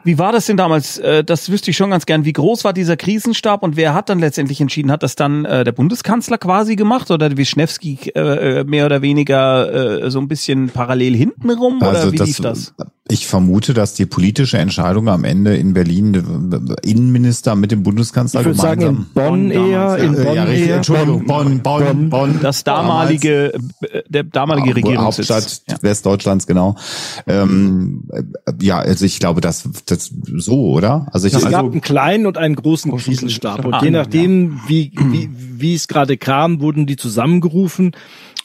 wie 0.05 0.19
war 0.19 0.33
das 0.33 0.47
denn 0.47 0.59
damals? 0.59 0.99
Äh, 0.99 1.25
das 1.25 1.51
wüsste 1.51 1.71
ich 1.71 1.77
schon 1.79 1.91
ganz 1.91 2.05
gern. 2.05 2.27
Wie 2.27 2.33
groß 2.35 2.63
war 2.65 2.75
dieser 2.75 2.97
Krisenstab 2.97 3.63
und 3.63 3.77
wer 3.77 3.95
hat 3.95 4.11
dann 4.11 4.19
letztendlich 4.19 4.61
entschieden? 4.61 4.93
Hat 4.93 5.03
das 5.03 5.17
dann 5.17 5.47
äh, 5.47 5.65
der 5.65 5.73
Bundeskanzler 5.73 6.37
quasi 6.37 6.77
gemacht 6.77 7.11
oder 7.11 7.37
Wischnewski 7.37 8.13
äh, 8.15 8.21
äh, 8.61 8.65
mehr 8.65 8.85
oder 8.85 9.01
weniger 9.01 10.03
äh, 10.05 10.11
so 10.11 10.21
ein 10.21 10.29
bisschen 10.29 10.69
parallel 10.69 11.17
hintenrum? 11.17 11.79
Oder 11.79 11.89
also 11.89 12.13
wie 12.13 12.17
das, 12.17 12.27
lief 12.27 12.41
das? 12.41 12.75
Ich 13.11 13.27
vermute, 13.27 13.75
dass 13.75 13.93
die 13.93 14.07
politische 14.07 14.57
Entscheidung 14.57 15.09
am 15.11 15.25
Ende 15.25 15.55
in 15.55 15.75
Berlin 15.75 16.15
äh, 16.15 16.89
Innenminister 16.91 17.55
mit 17.55 17.71
dem 17.71 17.83
Bundeskanzler 17.83 18.41
ich 18.41 18.47
würde 18.47 18.59
sagen 18.59 18.81
in 18.81 19.07
Bonn, 19.13 19.51
eher, 19.51 19.99
in 19.99 20.15
Bonn 20.15 20.35
ja, 20.35 20.45
richtig, 20.45 20.69
eher. 20.69 20.77
Entschuldigung, 20.77 21.27
Bonn, 21.27 21.61
Bonn, 21.61 22.09
Bonn. 22.09 22.39
Das 22.41 22.65
damalige, 22.65 23.53
äh, 23.53 24.03
der 24.09 24.25
damalige 24.25 24.69
Ja, 24.71 24.75
Regierungssitz. 24.77 25.29
Hauptstadt 25.29 25.63
Ja. 25.69 25.83
Westdeutschlands, 25.83 26.47
genau. 26.47 26.77
Ähm, 27.27 28.05
äh, 28.11 28.23
ja, 28.63 28.79
also 28.79 29.05
ich 29.05 29.21
glaube, 29.21 29.43
das, 29.43 29.69
das 29.85 30.11
so, 30.37 30.71
oder? 30.71 31.07
Also 31.13 31.27
ich, 31.27 31.35
Es 31.35 31.43
Ja, 31.43 31.51
gab 31.51 31.59
also- 31.65 31.73
einen 31.73 31.81
kleinen 31.83 32.25
und 32.25 32.39
einen 32.39 32.57
großen 32.57 32.97
Krisenstab. 32.97 33.67
Und 33.67 33.75
Ah, 33.75 33.81
je 33.85 33.91
nachdem, 33.91 34.61
wie, 34.67 34.93
wie, 34.97 35.29
wie 35.65 35.75
es 35.75 35.89
gerade 35.89 36.19
kam, 36.19 36.61
wurden 36.61 36.85
die 36.85 36.97
zusammengerufen. 36.97 37.93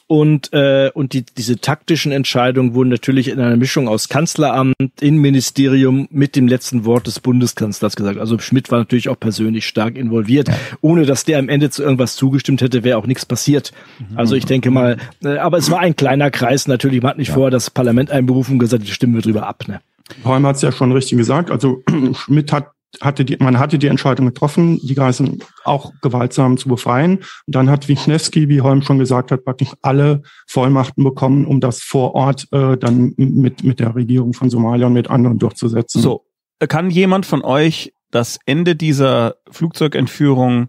Und, 0.06 0.52
äh, 0.54 0.90
und 0.92 1.12
die, 1.12 1.22
diese 1.22 1.60
taktischen 1.60 2.10
Entscheidungen 2.10 2.74
wurden 2.74 2.88
natürlich 2.88 3.28
in 3.28 3.38
einer 3.38 3.56
Mischung 3.56 3.86
aus 3.86 4.08
Kanzleramt, 4.08 4.74
Innenministerium 5.00 6.08
mit 6.10 6.34
dem 6.34 6.48
letzten 6.48 6.86
Wort 6.86 7.06
des 7.06 7.20
Bundeskanzlers 7.20 7.94
gesagt. 7.94 8.18
Also 8.18 8.38
Schmidt 8.38 8.72
war 8.72 8.78
natürlich 8.78 9.10
auch 9.10 9.20
persönlich 9.20 9.66
stark 9.66 9.96
involviert. 9.96 10.48
Ohne 10.80 11.04
dass 11.04 11.24
der 11.24 11.38
am 11.38 11.50
Ende 11.50 11.68
zu 11.68 11.82
irgendwas 11.82 12.16
zugestimmt 12.16 12.62
hätte, 12.62 12.82
wäre 12.82 12.98
auch 12.98 13.06
nichts 13.06 13.26
passiert. 13.26 13.72
Also 14.16 14.34
ich 14.34 14.46
denke 14.46 14.70
mal, 14.70 14.96
äh, 15.22 15.36
aber 15.36 15.58
es 15.58 15.70
war 15.70 15.78
ein 15.78 15.94
kleiner 15.94 16.30
Kreis 16.30 16.66
natürlich. 16.66 17.02
Man 17.02 17.10
hat 17.10 17.18
nicht 17.18 17.30
vorher 17.30 17.50
das 17.50 17.70
Parlament 17.70 18.10
einberufen 18.10 18.54
und 18.54 18.58
gesagt, 18.60 18.82
jetzt 18.82 18.94
stimmen 18.94 19.14
wir 19.14 19.22
drüber 19.22 19.46
ab. 19.46 19.68
Ne? 19.68 19.80
Holm 20.24 20.44
hat 20.46 20.56
es 20.56 20.62
ja 20.62 20.72
schon 20.72 20.90
richtig 20.90 21.18
gesagt. 21.18 21.50
Also 21.50 21.84
Schmidt 22.14 22.50
hat 22.52 22.72
hatte 23.00 23.24
die, 23.24 23.36
man 23.38 23.58
hatte 23.58 23.78
die 23.78 23.86
Entscheidung 23.86 24.26
getroffen, 24.26 24.78
die 24.82 24.94
Geiseln 24.94 25.42
auch 25.64 25.92
gewaltsam 26.02 26.56
zu 26.56 26.68
befreien. 26.68 27.18
Und 27.46 27.54
dann 27.54 27.70
hat 27.70 27.88
Wischnewski, 27.88 28.48
wie 28.48 28.60
Holm 28.60 28.82
schon 28.82 28.98
gesagt 28.98 29.30
hat, 29.30 29.44
praktisch 29.44 29.72
alle 29.82 30.22
Vollmachten 30.46 31.04
bekommen, 31.04 31.46
um 31.46 31.60
das 31.60 31.82
vor 31.82 32.14
Ort 32.14 32.48
äh, 32.52 32.76
dann 32.76 33.14
mit, 33.16 33.64
mit 33.64 33.80
der 33.80 33.94
Regierung 33.94 34.32
von 34.32 34.50
Somalia 34.50 34.86
und 34.86 34.94
mit 34.94 35.08
anderen 35.08 35.38
durchzusetzen. 35.38 36.02
So, 36.02 36.26
kann 36.68 36.90
jemand 36.90 37.26
von 37.26 37.42
euch 37.42 37.92
das 38.10 38.38
Ende 38.44 38.74
dieser 38.74 39.36
Flugzeugentführung 39.50 40.68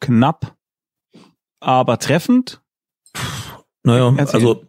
knapp, 0.00 0.56
aber 1.60 1.98
treffend? 1.98 2.62
Naja, 3.82 4.14
Erzähl. 4.16 4.34
also 4.34 4.67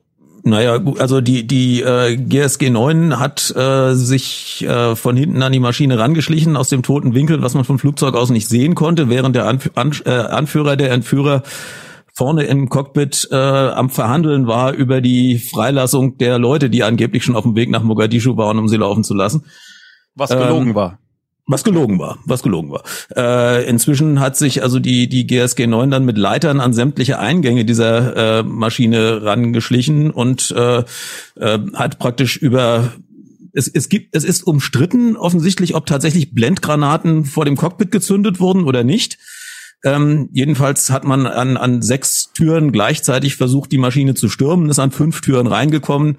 naja, 0.49 0.77
gut, 0.77 0.99
also 0.99 1.21
die 1.21 1.47
die 1.47 1.81
äh, 1.81 2.17
GSG 2.17 2.69
9 2.69 3.19
hat 3.19 3.53
äh, 3.55 3.93
sich 3.93 4.65
äh, 4.67 4.95
von 4.95 5.15
hinten 5.15 5.41
an 5.41 5.51
die 5.51 5.59
Maschine 5.59 5.97
rangeschlichen 5.97 6.57
aus 6.57 6.69
dem 6.69 6.83
toten 6.83 7.13
Winkel, 7.13 7.41
was 7.41 7.53
man 7.53 7.63
vom 7.63 7.79
Flugzeug 7.79 8.15
aus 8.15 8.29
nicht 8.29 8.47
sehen 8.47 8.75
konnte, 8.75 9.09
während 9.09 9.35
der 9.35 9.47
Anf 9.47 9.71
An 9.75 9.91
äh, 10.05 10.09
Anführer 10.09 10.75
der 10.75 10.91
Entführer 10.91 11.43
vorne 12.13 12.43
im 12.43 12.67
Cockpit 12.67 13.29
äh, 13.31 13.35
am 13.35 13.89
Verhandeln 13.89 14.45
war 14.45 14.73
über 14.73 14.99
die 14.99 15.39
Freilassung 15.39 16.17
der 16.17 16.37
Leute, 16.37 16.69
die 16.69 16.83
angeblich 16.83 17.23
schon 17.23 17.37
auf 17.37 17.43
dem 17.43 17.55
Weg 17.55 17.69
nach 17.69 17.81
Mogadischu 17.81 18.35
waren, 18.35 18.59
um 18.59 18.67
sie 18.67 18.75
laufen 18.75 19.05
zu 19.05 19.13
lassen. 19.13 19.45
Was 20.15 20.31
Ähm, 20.31 20.39
gelogen 20.39 20.75
war. 20.75 20.99
Was 21.51 21.63
gelogen 21.63 21.97
war, 21.97 22.19
was 22.25 22.43
gelogen 22.43 22.69
war. 22.69 22.83
Äh, 23.15 23.67
inzwischen 23.67 24.19
hat 24.19 24.37
sich 24.37 24.61
also 24.61 24.77
die, 24.77 25.09
die 25.09 25.25
GSG 25.25 25.65
9 25.65 25.89
dann 25.89 26.05
mit 26.05 26.15
Leitern 26.15 26.59
an 26.59 26.73
sämtliche 26.73 27.17
Eingänge 27.17 27.65
dieser 27.65 28.39
äh, 28.39 28.43
Maschine 28.43 29.23
rangeschlichen 29.23 30.11
und 30.11 30.51
äh, 30.51 30.83
äh, 31.39 31.59
hat 31.73 31.97
praktisch 31.97 32.37
über 32.37 32.93
es, 33.51 33.67
es 33.67 33.89
gibt, 33.89 34.15
es 34.15 34.25
ist 34.25 34.43
umstritten 34.43 35.17
offensichtlich, 35.17 35.73
ob 35.73 35.87
tatsächlich 35.87 36.35
Blendgranaten 36.35 37.25
vor 37.25 37.45
dem 37.45 37.57
Cockpit 37.57 37.89
gezündet 37.89 38.39
wurden 38.39 38.65
oder 38.65 38.83
nicht. 38.83 39.17
Ähm, 39.83 40.29
jedenfalls 40.31 40.91
hat 40.91 41.03
man 41.03 41.25
an, 41.25 41.57
an 41.57 41.81
sechs 41.81 42.31
Türen 42.31 42.71
gleichzeitig 42.71 43.37
versucht, 43.37 43.71
die 43.71 43.79
Maschine 43.79 44.13
zu 44.13 44.29
stürmen, 44.29 44.69
ist 44.69 44.77
an 44.77 44.91
fünf 44.91 45.21
Türen 45.21 45.47
reingekommen 45.47 46.17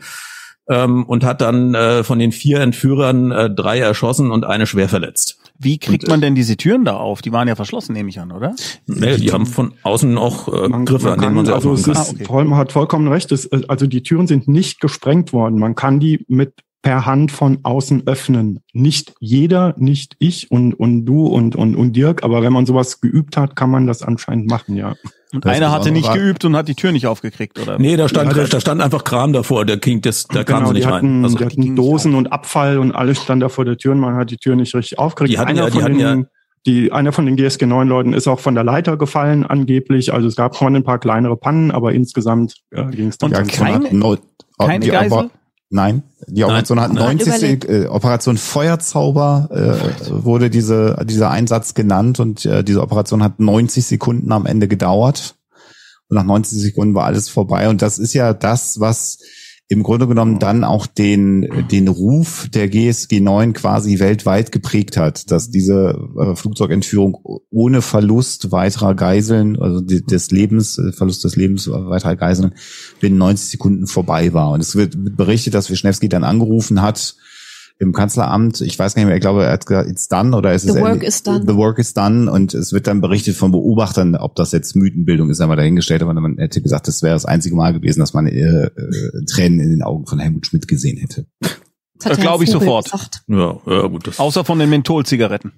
ähm, 0.70 1.04
und 1.04 1.24
hat 1.24 1.40
dann 1.40 1.74
äh, 1.74 2.04
von 2.04 2.18
den 2.18 2.32
vier 2.32 2.60
Entführern 2.60 3.32
äh, 3.32 3.50
drei 3.50 3.80
erschossen 3.80 4.30
und 4.30 4.44
eine 4.46 4.66
schwer 4.66 4.88
verletzt. 4.88 5.38
Wie 5.58 5.78
kriegt 5.78 6.08
man 6.08 6.22
denn 6.22 6.34
diese 6.34 6.56
Türen 6.56 6.86
da 6.86 6.96
auf? 6.96 7.20
Die 7.20 7.32
waren 7.32 7.46
ja 7.46 7.54
verschlossen, 7.54 7.92
nehme 7.92 8.08
ich 8.08 8.18
an, 8.18 8.32
oder? 8.32 8.54
Nee, 8.86 9.16
die 9.18 9.30
haben 9.30 9.44
von 9.44 9.74
außen 9.82 10.16
auch 10.16 10.48
äh, 10.48 10.68
Man, 10.68 10.86
Griffe, 10.86 11.08
man 11.08 11.14
an 11.14 11.18
denen 11.20 11.26
kann, 11.26 11.34
man 11.34 11.46
sie 11.46 11.52
also 11.54 11.72
aufmachen 11.72 11.92
kann. 11.92 12.02
ist, 12.02 12.10
Ah, 12.10 12.14
okay. 12.14 12.26
Holm 12.32 12.56
hat 12.56 12.72
vollkommen 12.72 13.08
recht. 13.08 13.30
Es, 13.32 13.44
äh, 13.46 13.60
also 13.68 13.86
die 13.86 14.02
Türen 14.02 14.26
sind 14.26 14.48
nicht 14.48 14.80
gesprengt 14.80 15.34
worden. 15.34 15.58
Man 15.58 15.74
kann 15.74 16.00
die 16.00 16.24
mit 16.28 16.54
per 16.82 17.04
Hand 17.06 17.30
von 17.30 17.58
außen 17.62 18.06
öffnen. 18.06 18.60
Nicht 18.72 19.12
jeder, 19.20 19.74
nicht 19.76 20.16
ich 20.18 20.50
und, 20.50 20.72
und 20.74 21.04
du 21.04 21.26
und, 21.26 21.54
und, 21.54 21.76
und 21.76 21.94
Dirk, 21.94 22.22
aber 22.24 22.42
wenn 22.42 22.52
man 22.52 22.64
sowas 22.66 23.00
geübt 23.00 23.36
hat, 23.36 23.54
kann 23.56 23.70
man 23.70 23.86
das 23.86 24.02
anscheinend 24.02 24.48
machen, 24.48 24.76
ja. 24.76 24.94
Und 25.32 25.44
Das 25.44 25.54
einer 25.56 25.70
hatte 25.70 25.90
nicht 25.92 26.08
war- 26.08 26.16
geübt 26.16 26.44
und 26.44 26.56
hat 26.56 26.68
die 26.68 26.74
Tür 26.74 26.90
nicht 26.92 27.06
aufgekriegt, 27.06 27.58
oder? 27.60 27.78
Nee, 27.78 27.96
da 27.96 28.08
stand, 28.08 28.34
Ja, 28.34 28.44
da 28.44 28.60
stand 28.60 28.80
einfach 28.80 29.04
Kram 29.04 29.32
davor, 29.32 29.64
der 29.66 29.76
ging, 29.76 30.00
das, 30.00 30.24
da 30.26 30.42
kam 30.42 30.64
sie 30.66 30.72
Genau, 30.72 30.72
die 30.72 30.78
nicht 30.78 30.86
hatten, 30.88 31.06
rein. 31.16 31.24
Also, 31.24 31.36
die 31.36 31.44
hatten 31.44 31.76
Dosen 31.76 32.14
und 32.14 32.32
Abfall 32.32 32.78
und 32.78 32.92
alles 32.92 33.22
stand 33.22 33.42
da 33.42 33.48
vor 33.48 33.64
der 33.64 33.76
Tür 33.76 33.92
und 33.92 34.00
man 34.00 34.14
hat 34.16 34.30
die 34.30 34.38
Tür 34.38 34.56
nicht 34.56 34.74
richtig 34.74 34.98
aufgekriegt. 34.98 35.34
Die 35.34 35.38
hatten 35.38 35.50
einer 35.50 35.64
ja- 35.64 35.66
die 35.66 35.72
von 35.72 35.82
hatten 35.84 35.98
den, 35.98 36.18
ja- 36.20 36.24
die, 36.66 36.92
einer 36.92 37.12
von 37.12 37.24
den 37.26 37.36
GSG 37.36 37.64
9 37.66 37.88
Leuten 37.88 38.12
ist 38.12 38.26
auch 38.28 38.40
von 38.40 38.54
der 38.54 38.64
Leiter 38.64 38.96
gefallen 38.96 39.44
angeblich. 39.46 40.12
Also 40.12 40.28
es 40.28 40.36
gab 40.36 40.56
schon 40.56 40.74
ein 40.76 40.82
paar 40.84 40.98
kleinere 40.98 41.36
Pannen, 41.36 41.70
aber 41.70 41.92
insgesamt 41.92 42.56
äh, 42.70 42.84
ging 42.86 43.08
es 43.08 43.16
dann 43.18 43.28
Und 43.28 43.36
die 43.36 43.36
ganz 43.38 43.48
Aktion 43.50 43.66
keine- 44.58 44.86
Geisel? 44.86 45.30
Nein, 45.72 46.02
die 46.26 46.42
Operation 46.42 46.80
hat 46.80 46.92
Nein. 46.92 47.16
90. 47.18 47.68
Äh, 47.68 47.86
Operation 47.86 48.36
Feuerzauber 48.36 49.48
äh, 49.52 50.10
wurde 50.10 50.50
diese, 50.50 51.04
dieser 51.04 51.30
Einsatz 51.30 51.74
genannt 51.74 52.18
und 52.18 52.44
äh, 52.44 52.64
diese 52.64 52.82
Operation 52.82 53.22
hat 53.22 53.38
90 53.38 53.86
Sekunden 53.86 54.32
am 54.32 54.46
Ende 54.46 54.66
gedauert. 54.66 55.36
Und 56.08 56.16
nach 56.16 56.24
90 56.24 56.58
Sekunden 56.58 56.94
war 56.96 57.04
alles 57.04 57.28
vorbei. 57.28 57.68
Und 57.68 57.82
das 57.82 57.98
ist 58.00 58.14
ja 58.14 58.34
das, 58.34 58.80
was 58.80 59.18
im 59.70 59.84
Grunde 59.84 60.08
genommen 60.08 60.40
dann 60.40 60.64
auch 60.64 60.88
den, 60.88 61.68
den 61.70 61.86
Ruf 61.86 62.48
der 62.52 62.68
GSG 62.68 63.20
9 63.20 63.52
quasi 63.52 64.00
weltweit 64.00 64.50
geprägt 64.50 64.96
hat, 64.96 65.30
dass 65.30 65.48
diese 65.48 65.96
äh, 66.18 66.34
Flugzeugentführung 66.34 67.16
ohne 67.50 67.80
Verlust 67.80 68.50
weiterer 68.50 68.96
Geiseln, 68.96 69.56
also 69.56 69.80
die, 69.80 70.04
des 70.04 70.32
Lebens, 70.32 70.76
äh, 70.76 70.90
Verlust 70.90 71.22
des 71.22 71.36
Lebens 71.36 71.70
weiterer 71.70 72.16
Geiseln 72.16 72.52
binnen 72.98 73.16
90 73.18 73.48
Sekunden 73.52 73.86
vorbei 73.86 74.32
war. 74.32 74.50
Und 74.50 74.60
es 74.60 74.74
wird 74.74 74.96
berichtet, 75.16 75.54
dass 75.54 75.70
Wischnewski 75.70 76.08
dann 76.08 76.24
angerufen 76.24 76.82
hat 76.82 77.14
im 77.80 77.92
Kanzleramt. 77.92 78.60
Ich 78.60 78.78
weiß 78.78 78.94
gar 78.94 79.00
nicht 79.02 79.06
mehr, 79.08 79.16
ich 79.16 79.20
glaube, 79.22 79.44
er 79.44 79.52
hat 79.52 79.66
gesagt, 79.66 79.88
it's 79.90 80.06
done 80.06 80.36
oder 80.36 80.52
ist 80.52 80.62
The 80.62 80.68
es 80.70 80.76
work 80.76 81.02
is 81.02 81.22
done. 81.22 81.44
The 81.46 81.56
work 81.56 81.78
is 81.78 81.94
done 81.94 82.30
und 82.30 82.54
es 82.54 82.72
wird 82.72 82.86
dann 82.86 83.00
berichtet 83.00 83.34
von 83.36 83.50
Beobachtern, 83.50 84.14
ob 84.16 84.36
das 84.36 84.52
jetzt 84.52 84.76
Mythenbildung 84.76 85.30
ist, 85.30 85.40
einmal 85.40 85.56
dahingestellt, 85.56 86.02
aber 86.02 86.12
man 86.14 86.36
hätte 86.38 86.60
gesagt, 86.62 86.86
das 86.88 87.02
wäre 87.02 87.14
das 87.14 87.24
einzige 87.24 87.56
Mal 87.56 87.72
gewesen, 87.72 88.00
dass 88.00 88.12
man 88.12 88.26
äh, 88.26 88.66
äh, 88.66 88.70
Tränen 89.32 89.60
in 89.60 89.70
den 89.70 89.82
Augen 89.82 90.06
von 90.06 90.18
Helmut 90.20 90.46
Schmidt 90.46 90.68
gesehen 90.68 90.98
hätte. 90.98 91.26
Das 91.40 91.50
Das 91.98 92.04
hat 92.12 92.18
Herr 92.18 92.22
glaub 92.24 92.42
ich 92.42 92.50
sofort. 92.50 92.84
gesagt. 92.84 93.22
ja, 93.28 93.58
ja, 93.66 93.86
gut. 93.88 94.06
Das, 94.06 94.18
Außer 94.20 94.44
von 94.44 94.58
den 94.58 94.68
Mentholzigaretten. 94.70 95.52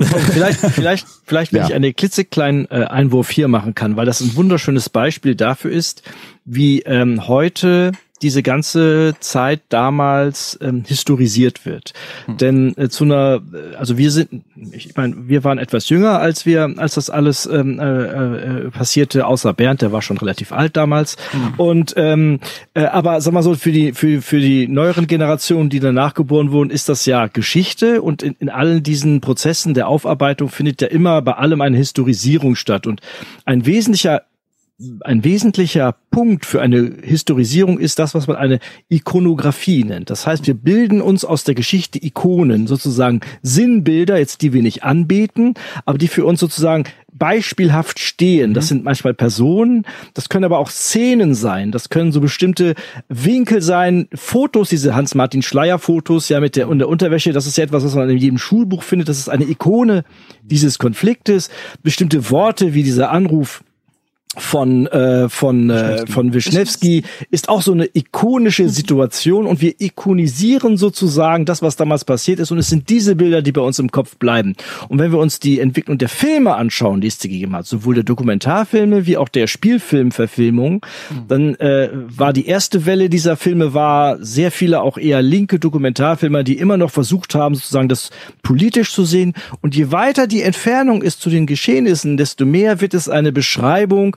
vielleicht, 0.00 0.58
vielleicht, 0.72 1.06
vielleicht, 1.24 1.52
wenn 1.52 1.60
Ja. 1.60 1.68
ich 1.68 1.74
einen 1.74 1.94
klitzekleinen 1.94 2.66
äh, 2.70 2.84
Einwurf 2.86 3.30
hier 3.30 3.46
machen 3.48 3.74
kann, 3.74 3.96
weil 3.96 4.06
das 4.06 4.20
ein 4.20 4.34
wunderschönes 4.34 4.88
Beispiel 4.88 5.34
dafür 5.36 5.70
ist, 5.70 6.02
wie 6.44 6.80
ähm, 6.82 7.28
heute 7.28 7.92
diese 8.22 8.42
ganze 8.42 9.14
Zeit 9.20 9.62
damals 9.68 10.58
ähm, 10.62 10.84
historisiert 10.86 11.66
wird. 11.66 11.92
Denn 12.28 12.76
äh, 12.76 12.88
zu 12.88 13.04
einer, 13.04 13.42
äh, 13.52 13.76
also 13.76 13.98
wir 13.98 14.10
sind, 14.10 14.44
ich 14.72 14.96
meine, 14.96 15.28
wir 15.28 15.44
waren 15.44 15.58
etwas 15.58 15.88
jünger, 15.88 16.20
als 16.20 16.46
wir, 16.46 16.74
als 16.76 16.94
das 16.94 17.10
alles 17.10 17.46
ähm, 17.46 17.78
äh, 17.80 17.84
äh, 17.84 18.70
passierte, 18.70 19.26
außer 19.26 19.52
Bernd, 19.52 19.82
der 19.82 19.92
war 19.92 20.02
schon 20.02 20.18
relativ 20.18 20.52
alt 20.52 20.76
damals. 20.76 21.16
Und 21.56 21.94
ähm, 21.96 22.40
äh, 22.74 22.84
aber 22.84 23.20
sag 23.20 23.32
mal 23.34 23.42
so, 23.42 23.54
für 23.54 23.72
die, 23.72 23.92
für, 23.92 24.22
für 24.22 24.40
die 24.40 24.68
neueren 24.68 25.06
Generationen, 25.06 25.68
die 25.68 25.80
danach 25.80 26.14
geboren 26.14 26.52
wurden, 26.52 26.70
ist 26.70 26.88
das 26.88 27.06
ja 27.06 27.26
Geschichte 27.26 28.02
und 28.02 28.22
in, 28.22 28.36
in 28.38 28.48
allen 28.48 28.82
diesen 28.82 29.20
Prozessen 29.20 29.74
der 29.74 29.88
Aufarbeitung 29.88 30.48
findet 30.48 30.80
ja 30.80 30.88
immer 30.88 31.22
bei 31.22 31.32
allem 31.32 31.60
eine 31.60 31.76
Historisierung 31.76 32.54
statt. 32.54 32.86
Und 32.86 33.00
ein 33.44 33.66
wesentlicher 33.66 34.22
ein 35.00 35.24
wesentlicher 35.24 35.94
Punkt 36.10 36.46
für 36.46 36.60
eine 36.60 36.92
Historisierung 37.02 37.78
ist 37.78 37.98
das, 37.98 38.14
was 38.14 38.26
man 38.26 38.36
eine 38.36 38.58
Ikonografie 38.88 39.84
nennt. 39.84 40.10
Das 40.10 40.26
heißt, 40.26 40.46
wir 40.46 40.54
bilden 40.54 41.00
uns 41.00 41.24
aus 41.24 41.44
der 41.44 41.54
Geschichte 41.54 42.02
Ikonen, 42.02 42.66
sozusagen 42.66 43.20
Sinnbilder, 43.42 44.18
jetzt 44.18 44.42
die 44.42 44.52
wir 44.52 44.62
nicht 44.62 44.84
anbeten, 44.84 45.54
aber 45.84 45.98
die 45.98 46.08
für 46.08 46.24
uns 46.24 46.40
sozusagen 46.40 46.84
beispielhaft 47.12 47.98
stehen. 47.98 48.54
Das 48.54 48.68
sind 48.68 48.84
manchmal 48.84 49.14
Personen, 49.14 49.84
das 50.14 50.28
können 50.28 50.44
aber 50.44 50.58
auch 50.58 50.70
Szenen 50.70 51.34
sein, 51.34 51.70
das 51.70 51.88
können 51.88 52.10
so 52.10 52.20
bestimmte 52.20 52.74
Winkel 53.08 53.60
sein, 53.60 54.08
Fotos, 54.14 54.70
diese 54.70 54.94
Hans-Martin 54.94 55.42
Schleier-Fotos, 55.42 56.28
ja 56.30 56.40
mit 56.40 56.56
der, 56.56 56.68
und 56.68 56.78
der 56.78 56.88
Unterwäsche, 56.88 57.32
das 57.32 57.46
ist 57.46 57.58
ja 57.58 57.64
etwas, 57.64 57.84
was 57.84 57.94
man 57.94 58.08
in 58.08 58.16
jedem 58.16 58.38
Schulbuch 58.38 58.82
findet, 58.82 59.08
das 59.08 59.18
ist 59.18 59.28
eine 59.28 59.44
Ikone 59.44 60.04
dieses 60.42 60.78
Konfliktes, 60.78 61.50
bestimmte 61.82 62.30
Worte 62.30 62.74
wie 62.74 62.82
dieser 62.82 63.10
Anruf 63.10 63.62
von 64.38 64.86
äh, 64.86 65.28
von 65.28 65.68
äh, 65.68 66.06
von 66.06 66.32
Wischnewski 66.32 67.02
ist 67.30 67.50
auch 67.50 67.60
so 67.60 67.72
eine 67.72 67.88
ikonische 67.92 68.70
Situation 68.70 69.46
und 69.46 69.60
wir 69.60 69.74
ikonisieren 69.78 70.78
sozusagen 70.78 71.44
das, 71.44 71.60
was 71.60 71.76
damals 71.76 72.06
passiert 72.06 72.40
ist 72.40 72.50
und 72.50 72.56
es 72.56 72.68
sind 72.68 72.88
diese 72.88 73.14
Bilder, 73.14 73.42
die 73.42 73.52
bei 73.52 73.60
uns 73.60 73.78
im 73.78 73.90
Kopf 73.90 74.16
bleiben. 74.16 74.54
Und 74.88 74.98
wenn 74.98 75.12
wir 75.12 75.18
uns 75.18 75.38
die 75.38 75.60
Entwicklung 75.60 75.98
der 75.98 76.08
Filme 76.08 76.54
anschauen, 76.54 77.02
die 77.02 77.08
es 77.08 77.18
gegeben 77.18 77.54
hat, 77.54 77.66
sowohl 77.66 77.94
der 77.94 78.04
Dokumentarfilme 78.04 79.06
wie 79.06 79.18
auch 79.18 79.28
der 79.28 79.46
Spielfilmverfilmung, 79.46 80.74
mhm. 81.10 81.28
dann 81.28 81.54
äh, 81.56 81.90
war 81.92 82.32
die 82.32 82.46
erste 82.46 82.86
Welle 82.86 83.10
dieser 83.10 83.36
Filme 83.36 83.74
war 83.74 84.16
sehr 84.24 84.50
viele 84.50 84.80
auch 84.80 84.96
eher 84.96 85.20
linke 85.20 85.58
Dokumentarfilmer, 85.58 86.42
die 86.42 86.56
immer 86.56 86.78
noch 86.78 86.90
versucht 86.90 87.34
haben, 87.34 87.54
sozusagen 87.54 87.88
das 87.90 88.08
politisch 88.42 88.92
zu 88.92 89.04
sehen. 89.04 89.34
Und 89.60 89.76
je 89.76 89.92
weiter 89.92 90.26
die 90.26 90.40
Entfernung 90.40 91.02
ist 91.02 91.20
zu 91.20 91.28
den 91.28 91.46
Geschehnissen, 91.46 92.16
desto 92.16 92.46
mehr 92.46 92.80
wird 92.80 92.94
es 92.94 93.10
eine 93.10 93.30
Beschreibung 93.30 94.16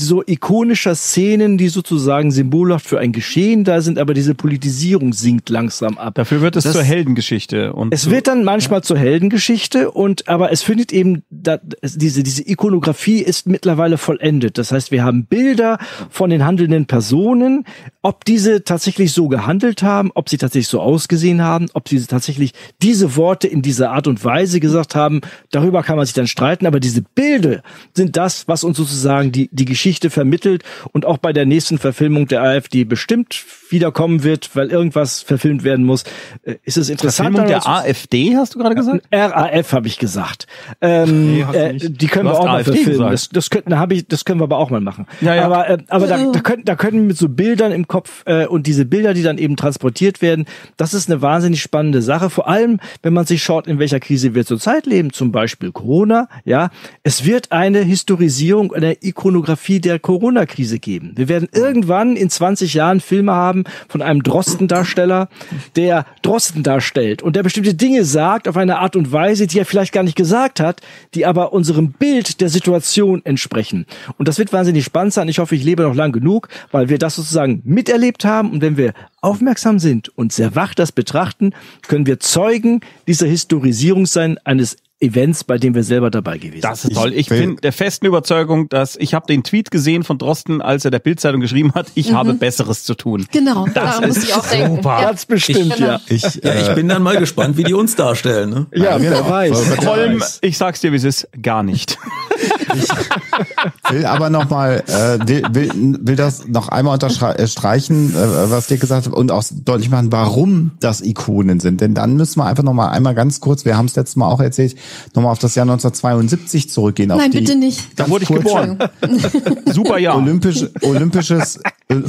so 0.00 0.22
ikonischer 0.26 0.94
Szenen, 0.94 1.58
die 1.58 1.68
sozusagen 1.68 2.30
symbolhaft 2.30 2.86
für 2.86 2.98
ein 2.98 3.12
Geschehen 3.12 3.64
da 3.64 3.80
sind, 3.80 3.98
aber 3.98 4.14
diese 4.14 4.34
Politisierung 4.34 5.12
sinkt 5.12 5.50
langsam 5.50 5.98
ab. 5.98 6.14
Dafür 6.14 6.40
wird 6.40 6.56
es 6.56 6.64
das, 6.64 6.72
zur 6.72 6.82
Heldengeschichte. 6.82 7.72
Und 7.72 7.92
es 7.92 8.02
so, 8.02 8.10
wird 8.10 8.26
dann 8.26 8.42
manchmal 8.44 8.78
ja. 8.78 8.82
zur 8.82 8.98
Heldengeschichte 8.98 9.90
und 9.90 10.28
aber 10.28 10.50
es 10.50 10.62
findet 10.62 10.92
eben 10.92 11.22
da, 11.30 11.58
diese 11.82 12.22
diese 12.22 12.48
Ikonografie 12.48 13.18
ist 13.18 13.46
mittlerweile 13.46 13.98
vollendet. 13.98 14.56
Das 14.56 14.72
heißt, 14.72 14.90
wir 14.92 15.04
haben 15.04 15.26
Bilder 15.26 15.78
von 16.10 16.30
den 16.30 16.44
handelnden 16.44 16.86
Personen, 16.86 17.64
ob 18.00 18.24
diese 18.24 18.64
tatsächlich 18.64 19.12
so 19.12 19.28
gehandelt 19.28 19.82
haben, 19.82 20.10
ob 20.14 20.28
sie 20.30 20.38
tatsächlich 20.38 20.68
so 20.68 20.80
ausgesehen 20.80 21.42
haben, 21.42 21.66
ob 21.74 21.88
sie 21.88 22.00
tatsächlich 22.06 22.52
diese 22.80 23.16
Worte 23.16 23.46
in 23.46 23.60
dieser 23.60 23.90
Art 23.90 24.06
und 24.06 24.24
Weise 24.24 24.58
gesagt 24.58 24.94
haben. 24.94 25.20
Darüber 25.50 25.82
kann 25.82 25.96
man 25.96 26.06
sich 26.06 26.14
dann 26.14 26.26
streiten, 26.26 26.66
aber 26.66 26.80
diese 26.80 27.02
Bilder 27.02 27.62
sind 27.94 28.16
das, 28.16 28.48
was 28.48 28.64
uns 28.64 28.78
sozusagen 28.78 29.32
die 29.32 29.50
die 29.52 29.66
Geschichte 29.66 29.81
Geschichte 29.82 30.10
vermittelt 30.10 30.62
und 30.92 31.04
auch 31.04 31.18
bei 31.18 31.32
der 31.32 31.44
nächsten 31.44 31.76
Verfilmung 31.76 32.28
der 32.28 32.40
AfD 32.40 32.84
bestimmt 32.84 33.44
wiederkommen 33.68 34.22
wird, 34.22 34.54
weil 34.54 34.70
irgendwas 34.70 35.22
verfilmt 35.22 35.64
werden 35.64 35.84
muss. 35.84 36.04
Äh, 36.44 36.56
ist 36.62 36.76
es 36.76 36.88
interessant? 36.88 37.34
Verfilmung 37.34 37.48
der 37.48 37.68
AfD, 37.68 38.36
hast 38.36 38.54
du 38.54 38.60
gerade 38.60 38.76
gesagt? 38.76 39.02
RAF 39.10 39.72
habe 39.72 39.88
ich 39.88 39.98
gesagt. 39.98 40.46
Ähm, 40.80 41.34
nee, 41.34 41.40
äh, 41.40 41.74
die 41.78 42.06
können 42.06 42.26
wir 42.26 42.38
auch 42.38 42.44
mal 42.44 42.60
AfD 42.60 42.76
verfilmen. 42.76 43.10
Das, 43.10 43.28
das, 43.30 43.50
könnten, 43.50 43.76
hab 43.76 43.90
ich, 43.90 44.06
das 44.06 44.24
können 44.24 44.38
wir 44.38 44.44
aber 44.44 44.58
auch 44.58 44.70
mal 44.70 44.80
machen. 44.80 45.06
Ja, 45.20 45.34
ja. 45.34 45.46
Aber, 45.46 45.68
äh, 45.68 45.78
aber 45.88 46.06
da, 46.06 46.30
da, 46.30 46.40
können, 46.40 46.64
da 46.64 46.76
können 46.76 46.98
wir 46.98 47.06
mit 47.08 47.16
so 47.16 47.28
Bildern 47.28 47.72
im 47.72 47.88
Kopf 47.88 48.22
äh, 48.26 48.46
und 48.46 48.68
diese 48.68 48.84
Bilder, 48.84 49.14
die 49.14 49.24
dann 49.24 49.38
eben 49.38 49.56
transportiert 49.56 50.22
werden, 50.22 50.46
das 50.76 50.94
ist 50.94 51.10
eine 51.10 51.22
wahnsinnig 51.22 51.60
spannende 51.60 52.02
Sache. 52.02 52.30
Vor 52.30 52.46
allem, 52.46 52.78
wenn 53.02 53.14
man 53.14 53.26
sich 53.26 53.42
schaut, 53.42 53.66
in 53.66 53.80
welcher 53.80 53.98
Krise 53.98 54.36
wir 54.36 54.46
zurzeit 54.46 54.86
leben, 54.86 55.12
zum 55.12 55.32
Beispiel 55.32 55.72
Corona. 55.72 56.28
Ja, 56.44 56.70
es 57.02 57.24
wird 57.24 57.50
eine 57.50 57.80
Historisierung, 57.80 58.72
eine 58.72 59.02
Ikonografie 59.02 59.71
Biografie 59.72 59.80
der 59.80 59.98
Corona-Krise 59.98 60.78
geben. 60.78 61.12
Wir 61.16 61.28
werden 61.28 61.48
irgendwann 61.52 62.16
in 62.16 62.28
20 62.28 62.74
Jahren 62.74 63.00
Filme 63.00 63.32
haben 63.32 63.64
von 63.88 64.02
einem 64.02 64.22
Drosten-Darsteller, 64.22 65.28
der 65.76 66.04
Drosten 66.22 66.62
darstellt 66.62 67.22
und 67.22 67.36
der 67.36 67.42
bestimmte 67.42 67.74
Dinge 67.74 68.04
sagt 68.04 68.48
auf 68.48 68.56
eine 68.56 68.78
Art 68.78 68.96
und 68.96 69.12
Weise, 69.12 69.46
die 69.46 69.58
er 69.58 69.64
vielleicht 69.64 69.92
gar 69.92 70.02
nicht 70.02 70.16
gesagt 70.16 70.60
hat, 70.60 70.80
die 71.14 71.24
aber 71.26 71.52
unserem 71.52 71.92
Bild 71.92 72.40
der 72.40 72.48
Situation 72.48 73.22
entsprechen. 73.24 73.86
Und 74.18 74.28
das 74.28 74.38
wird 74.38 74.52
wahnsinnig 74.52 74.84
spannend 74.84 75.14
sein. 75.14 75.28
Ich 75.28 75.38
hoffe, 75.38 75.54
ich 75.54 75.64
lebe 75.64 75.82
noch 75.82 75.94
lang 75.94 76.12
genug, 76.12 76.48
weil 76.70 76.88
wir 76.88 76.98
das 76.98 77.16
sozusagen 77.16 77.62
miterlebt 77.64 78.24
haben 78.24 78.50
und 78.50 78.60
wenn 78.60 78.76
wir 78.76 78.92
aufmerksam 79.20 79.78
sind 79.78 80.08
und 80.16 80.32
sehr 80.32 80.54
wach 80.54 80.74
das 80.74 80.92
betrachten, 80.92 81.52
können 81.86 82.06
wir 82.06 82.20
Zeugen 82.20 82.80
dieser 83.06 83.26
Historisierung 83.26 84.06
sein 84.06 84.38
eines 84.44 84.76
Events, 85.02 85.44
bei 85.44 85.58
dem 85.58 85.74
wir 85.74 85.82
selber 85.82 86.10
dabei 86.10 86.38
gewesen 86.38 86.62
sind. 86.62 86.64
Das 86.64 86.84
ist 86.84 86.94
toll. 86.94 87.12
Ich 87.14 87.28
bin 87.28 87.56
der 87.56 87.72
festen 87.72 88.06
Überzeugung, 88.06 88.68
dass 88.68 88.96
ich 88.96 89.14
habe 89.14 89.26
den 89.26 89.42
Tweet 89.42 89.70
gesehen 89.70 90.04
von 90.04 90.18
Drosten, 90.18 90.62
als 90.62 90.84
er 90.84 90.90
der 90.90 91.00
Bildzeitung 91.00 91.40
geschrieben 91.40 91.74
hat, 91.74 91.88
ich 91.94 92.10
mhm. 92.10 92.16
habe 92.16 92.34
Besseres 92.34 92.84
zu 92.84 92.94
tun. 92.94 93.26
Genau, 93.32 93.66
das 93.74 94.00
ist 94.00 94.06
muss 94.06 94.24
ich 94.24 94.34
auch 94.34 94.46
denken. 94.46 94.76
Super. 94.76 95.00
Ja. 95.00 95.04
Ganz 95.06 95.26
bestimmt, 95.26 95.74
ich, 95.74 95.78
ja. 95.78 96.00
Ich, 96.08 96.22
ja, 96.22 96.54
ich 96.54 96.74
bin 96.74 96.88
dann 96.88 97.02
mal 97.02 97.16
gespannt, 97.16 97.56
wie 97.56 97.64
die 97.64 97.74
uns 97.74 97.96
darstellen. 97.96 98.50
Ne? 98.50 98.66
Ja, 98.74 99.00
wer 99.00 99.10
genau. 99.10 99.28
weiß. 99.28 99.86
Holm, 99.86 100.22
ich 100.40 100.56
sag's 100.56 100.80
dir, 100.80 100.92
wie 100.92 100.96
es 100.96 101.04
ist, 101.04 101.28
gar 101.40 101.62
nicht. 101.62 101.98
Ich 102.74 103.92
will 103.92 104.06
aber 104.06 104.30
noch 104.30 104.50
mal, 104.50 104.82
äh, 104.86 105.28
will, 105.28 105.42
will, 105.52 105.98
will 106.00 106.16
das 106.16 106.48
noch 106.48 106.68
einmal 106.68 106.94
unterstreichen, 106.94 108.14
äh, 108.14 108.50
was 108.50 108.66
dir 108.66 108.78
gesagt 108.78 109.06
hast, 109.06 109.14
und 109.14 109.30
auch 109.30 109.44
deutlich 109.64 109.90
machen, 109.90 110.12
warum 110.12 110.72
das 110.80 111.00
Ikonen 111.00 111.60
sind. 111.60 111.80
Denn 111.80 111.94
dann 111.94 112.16
müssen 112.16 112.38
wir 112.40 112.46
einfach 112.46 112.62
noch 112.62 112.74
mal 112.74 112.88
einmal 112.88 113.14
ganz 113.14 113.40
kurz, 113.40 113.64
wir 113.64 113.76
haben 113.76 113.86
es 113.86 113.96
letztes 113.96 114.16
Mal 114.16 114.28
auch 114.28 114.40
erzählt, 114.40 114.76
noch 115.14 115.22
mal 115.22 115.30
auf 115.30 115.38
das 115.38 115.54
Jahr 115.54 115.64
1972 115.64 116.70
zurückgehen. 116.70 117.08
Nein, 117.08 117.30
die, 117.30 117.40
bitte 117.40 117.56
nicht. 117.56 117.88
Da 117.96 118.08
wurde 118.08 118.24
ich 118.24 118.30
geboren. 118.30 118.78
Super 119.66 119.98
Jahr. 119.98 120.16
Olympisch, 120.16 120.64
olympisches 120.82 121.58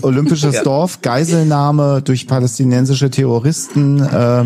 olympisches 0.02 0.56
ja. 0.56 0.64
Dorf, 0.64 1.02
Geiselnahme 1.02 2.02
durch 2.02 2.28
palästinensische 2.28 3.10
Terroristen, 3.10 4.02
äh, 4.02 4.46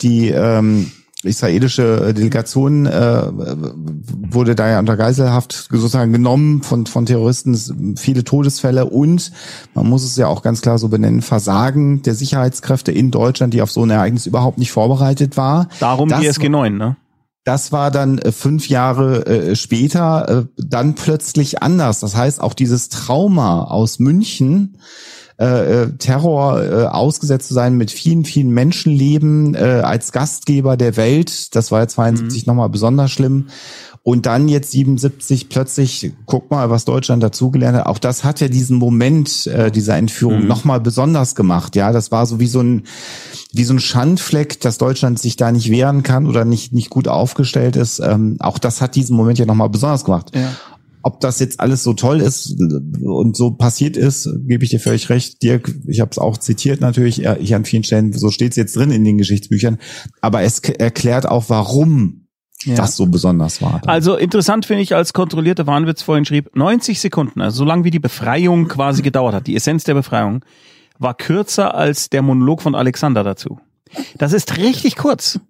die 0.00 0.28
ähm, 0.28 0.90
israelische 1.22 2.08
äh, 2.08 2.14
Delegation 2.14 2.86
äh, 2.86 3.22
wurde 3.32 4.54
da 4.54 4.68
ja 4.68 4.78
unter 4.78 4.96
Geiselhaft 4.96 5.68
sozusagen 5.70 6.12
genommen 6.12 6.62
von, 6.62 6.86
von 6.86 7.06
Terroristen, 7.06 7.96
viele 7.96 8.24
Todesfälle 8.24 8.86
und 8.86 9.32
man 9.74 9.88
muss 9.88 10.04
es 10.04 10.16
ja 10.16 10.26
auch 10.26 10.42
ganz 10.42 10.62
klar 10.62 10.78
so 10.78 10.88
benennen, 10.88 11.22
Versagen 11.22 12.02
der 12.02 12.14
Sicherheitskräfte 12.14 12.92
in 12.92 13.10
Deutschland, 13.10 13.54
die 13.54 13.62
auf 13.62 13.70
so 13.70 13.84
ein 13.84 13.90
Ereignis 13.90 14.26
überhaupt 14.26 14.58
nicht 14.58 14.72
vorbereitet 14.72 15.36
war. 15.36 15.68
Darum 15.80 16.08
das, 16.08 16.20
GSG 16.20 16.48
9, 16.48 16.76
ne? 16.76 16.96
Das 17.44 17.72
war 17.72 17.90
dann 17.90 18.18
äh, 18.18 18.30
fünf 18.30 18.68
Jahre 18.68 19.26
äh, 19.26 19.56
später 19.56 20.28
äh, 20.28 20.44
dann 20.56 20.94
plötzlich 20.94 21.62
anders. 21.62 22.00
Das 22.00 22.14
heißt, 22.16 22.40
auch 22.40 22.54
dieses 22.54 22.88
Trauma 22.88 23.64
aus 23.64 23.98
München, 23.98 24.78
äh, 25.38 25.82
äh, 25.82 25.92
Terror 25.98 26.62
äh, 26.62 26.84
ausgesetzt 26.86 27.48
zu 27.48 27.54
sein 27.54 27.76
mit 27.76 27.90
vielen, 27.90 28.24
vielen 28.24 28.50
Menschenleben 28.50 29.54
äh, 29.54 29.82
als 29.82 30.12
Gastgeber 30.12 30.76
der 30.76 30.96
Welt. 30.96 31.54
Das 31.56 31.70
war 31.70 31.80
ja 31.80 31.88
72 31.88 32.44
mhm. 32.44 32.50
nochmal 32.50 32.68
besonders 32.68 33.10
schlimm. 33.10 33.46
Und 34.04 34.26
dann 34.26 34.48
jetzt 34.48 34.72
77 34.72 35.48
plötzlich, 35.48 36.12
guck 36.26 36.50
mal, 36.50 36.70
was 36.70 36.84
Deutschland 36.84 37.22
dazugelernt 37.22 37.78
hat. 37.78 37.86
Auch 37.86 38.00
das 38.00 38.24
hat 38.24 38.40
ja 38.40 38.48
diesen 38.48 38.76
Moment 38.76 39.46
äh, 39.46 39.70
dieser 39.70 39.96
Entführung 39.96 40.42
mhm. 40.42 40.48
nochmal 40.48 40.80
besonders 40.80 41.36
gemacht. 41.36 41.76
Ja, 41.76 41.92
das 41.92 42.10
war 42.10 42.26
so 42.26 42.40
wie 42.40 42.48
so 42.48 42.60
ein, 42.60 42.82
wie 43.52 43.62
so 43.62 43.74
ein 43.74 43.78
Schandfleck, 43.78 44.60
dass 44.60 44.78
Deutschland 44.78 45.20
sich 45.20 45.36
da 45.36 45.52
nicht 45.52 45.70
wehren 45.70 46.02
kann 46.02 46.26
oder 46.26 46.44
nicht, 46.44 46.72
nicht 46.72 46.90
gut 46.90 47.06
aufgestellt 47.06 47.76
ist. 47.76 48.00
Ähm, 48.00 48.38
auch 48.40 48.58
das 48.58 48.80
hat 48.80 48.96
diesen 48.96 49.16
Moment 49.16 49.38
ja 49.38 49.46
nochmal 49.46 49.70
besonders 49.70 50.04
gemacht. 50.04 50.32
Ja. 50.34 50.50
Ob 51.02 51.20
das 51.20 51.40
jetzt 51.40 51.60
alles 51.60 51.82
so 51.82 51.94
toll 51.94 52.20
ist 52.20 52.56
und 53.02 53.36
so 53.36 53.52
passiert 53.52 53.96
ist, 53.96 54.28
gebe 54.46 54.64
ich 54.64 54.70
dir 54.70 54.80
völlig 54.80 55.08
recht. 55.10 55.42
Dirk, 55.42 55.74
ich 55.86 56.00
habe 56.00 56.10
es 56.10 56.18
auch 56.18 56.38
zitiert 56.38 56.80
natürlich, 56.80 57.24
ich 57.24 57.54
an 57.54 57.64
vielen 57.64 57.84
Stellen, 57.84 58.12
so 58.12 58.30
steht 58.30 58.52
es 58.52 58.56
jetzt 58.56 58.76
drin 58.76 58.90
in 58.90 59.04
den 59.04 59.18
Geschichtsbüchern, 59.18 59.78
aber 60.20 60.42
es 60.42 60.60
erklärt 60.60 61.26
auch, 61.26 61.44
warum 61.48 62.26
ja. 62.64 62.74
das 62.74 62.96
so 62.96 63.06
besonders 63.06 63.60
war. 63.62 63.80
Dann. 63.80 63.90
Also 63.90 64.16
interessant 64.16 64.66
finde 64.66 64.82
ich, 64.82 64.94
als 64.94 65.12
kontrollierter 65.12 65.66
Wahnwitz 65.66 66.02
vorhin 66.02 66.24
schrieb, 66.24 66.54
90 66.54 67.00
Sekunden, 67.00 67.40
also 67.40 67.58
so 67.58 67.64
lange 67.64 67.84
wie 67.84 67.90
die 67.90 67.98
Befreiung 67.98 68.68
quasi 68.68 69.02
gedauert 69.02 69.34
hat, 69.34 69.46
die 69.46 69.56
Essenz 69.56 69.84
der 69.84 69.94
Befreiung, 69.94 70.44
war 70.98 71.14
kürzer 71.14 71.74
als 71.74 72.10
der 72.10 72.22
Monolog 72.22 72.62
von 72.62 72.74
Alexander 72.74 73.24
dazu. 73.24 73.58
Das 74.18 74.32
ist 74.32 74.56
richtig 74.56 74.96
kurz. 74.96 75.40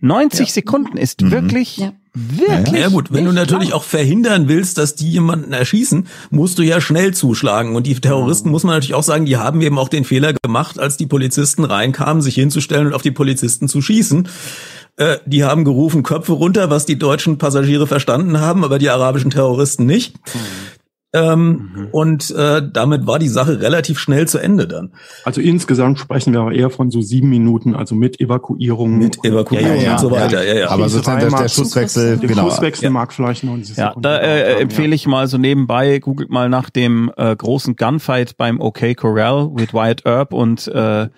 90 0.00 0.40
ja. 0.40 0.52
Sekunden 0.52 0.96
ist 0.96 1.22
mhm. 1.22 1.30
wirklich 1.30 1.78
ja. 1.78 1.92
Wirklich? 2.14 2.80
Ja 2.80 2.88
gut, 2.88 3.12
wenn 3.12 3.24
du 3.24 3.32
natürlich 3.32 3.72
auch 3.72 3.84
verhindern 3.84 4.48
willst, 4.48 4.78
dass 4.78 4.94
die 4.94 5.10
jemanden 5.10 5.52
erschießen, 5.52 6.06
musst 6.30 6.58
du 6.58 6.62
ja 6.62 6.80
schnell 6.80 7.14
zuschlagen. 7.14 7.76
Und 7.76 7.86
die 7.86 7.94
Terroristen, 7.94 8.50
muss 8.50 8.64
man 8.64 8.74
natürlich 8.74 8.94
auch 8.94 9.02
sagen, 9.02 9.26
die 9.26 9.36
haben 9.36 9.60
eben 9.60 9.78
auch 9.78 9.88
den 9.88 10.04
Fehler 10.04 10.32
gemacht, 10.32 10.78
als 10.78 10.96
die 10.96 11.06
Polizisten 11.06 11.64
reinkamen, 11.64 12.22
sich 12.22 12.34
hinzustellen 12.34 12.88
und 12.88 12.94
auf 12.94 13.02
die 13.02 13.10
Polizisten 13.10 13.68
zu 13.68 13.80
schießen. 13.82 14.28
Äh, 14.96 15.18
die 15.26 15.44
haben 15.44 15.64
gerufen, 15.64 16.02
Köpfe 16.02 16.32
runter, 16.32 16.70
was 16.70 16.84
die 16.84 16.98
deutschen 16.98 17.38
Passagiere 17.38 17.86
verstanden 17.86 18.40
haben, 18.40 18.64
aber 18.64 18.78
die 18.78 18.90
arabischen 18.90 19.30
Terroristen 19.30 19.86
nicht. 19.86 20.16
Mhm. 20.34 20.40
Ähm, 21.14 21.70
mhm. 21.74 21.88
Und 21.90 22.30
äh, 22.32 22.60
damit 22.70 23.06
war 23.06 23.18
die 23.18 23.28
Sache 23.28 23.60
relativ 23.62 23.98
schnell 23.98 24.28
zu 24.28 24.38
Ende 24.38 24.68
dann. 24.68 24.92
Also 25.24 25.40
insgesamt 25.40 25.98
sprechen 25.98 26.34
wir 26.34 26.40
aber 26.40 26.52
eher 26.52 26.68
von 26.68 26.90
so 26.90 27.00
sieben 27.00 27.30
Minuten, 27.30 27.74
also 27.74 27.94
mit 27.94 28.20
Evakuierung. 28.20 28.98
Mit 28.98 29.24
Evakuierung 29.24 29.76
ja, 29.76 29.82
ja, 29.82 29.92
und 29.92 30.00
so 30.00 30.10
weiter. 30.10 30.44
Ja, 30.46 30.54
ja. 30.60 30.68
Aber 30.68 30.88
sozusagen 30.90 31.20
der, 31.20 31.30
der 31.30 31.48
Schusswechsel, 31.48 32.18
der 32.18 32.28
genau. 32.28 32.50
Schusswechsel 32.50 32.90
mag 32.90 33.14
vielleicht 33.14 33.42
noch 33.42 33.56
Ja, 33.76 33.94
da 33.98 34.18
äh, 34.18 34.60
empfehle 34.60 34.94
ich 34.94 35.06
mal 35.06 35.28
so 35.28 35.38
nebenbei, 35.38 35.98
googelt 35.98 36.28
mal 36.28 36.50
nach 36.50 36.68
dem 36.68 37.10
äh, 37.16 37.34
großen 37.34 37.76
Gunfight 37.76 38.36
beim 38.36 38.60
OK 38.60 38.94
Corral 38.94 39.48
mit 39.54 39.72
Wyatt 39.72 40.04
Earp 40.04 40.34
und 40.34 40.68
äh, 40.68 41.08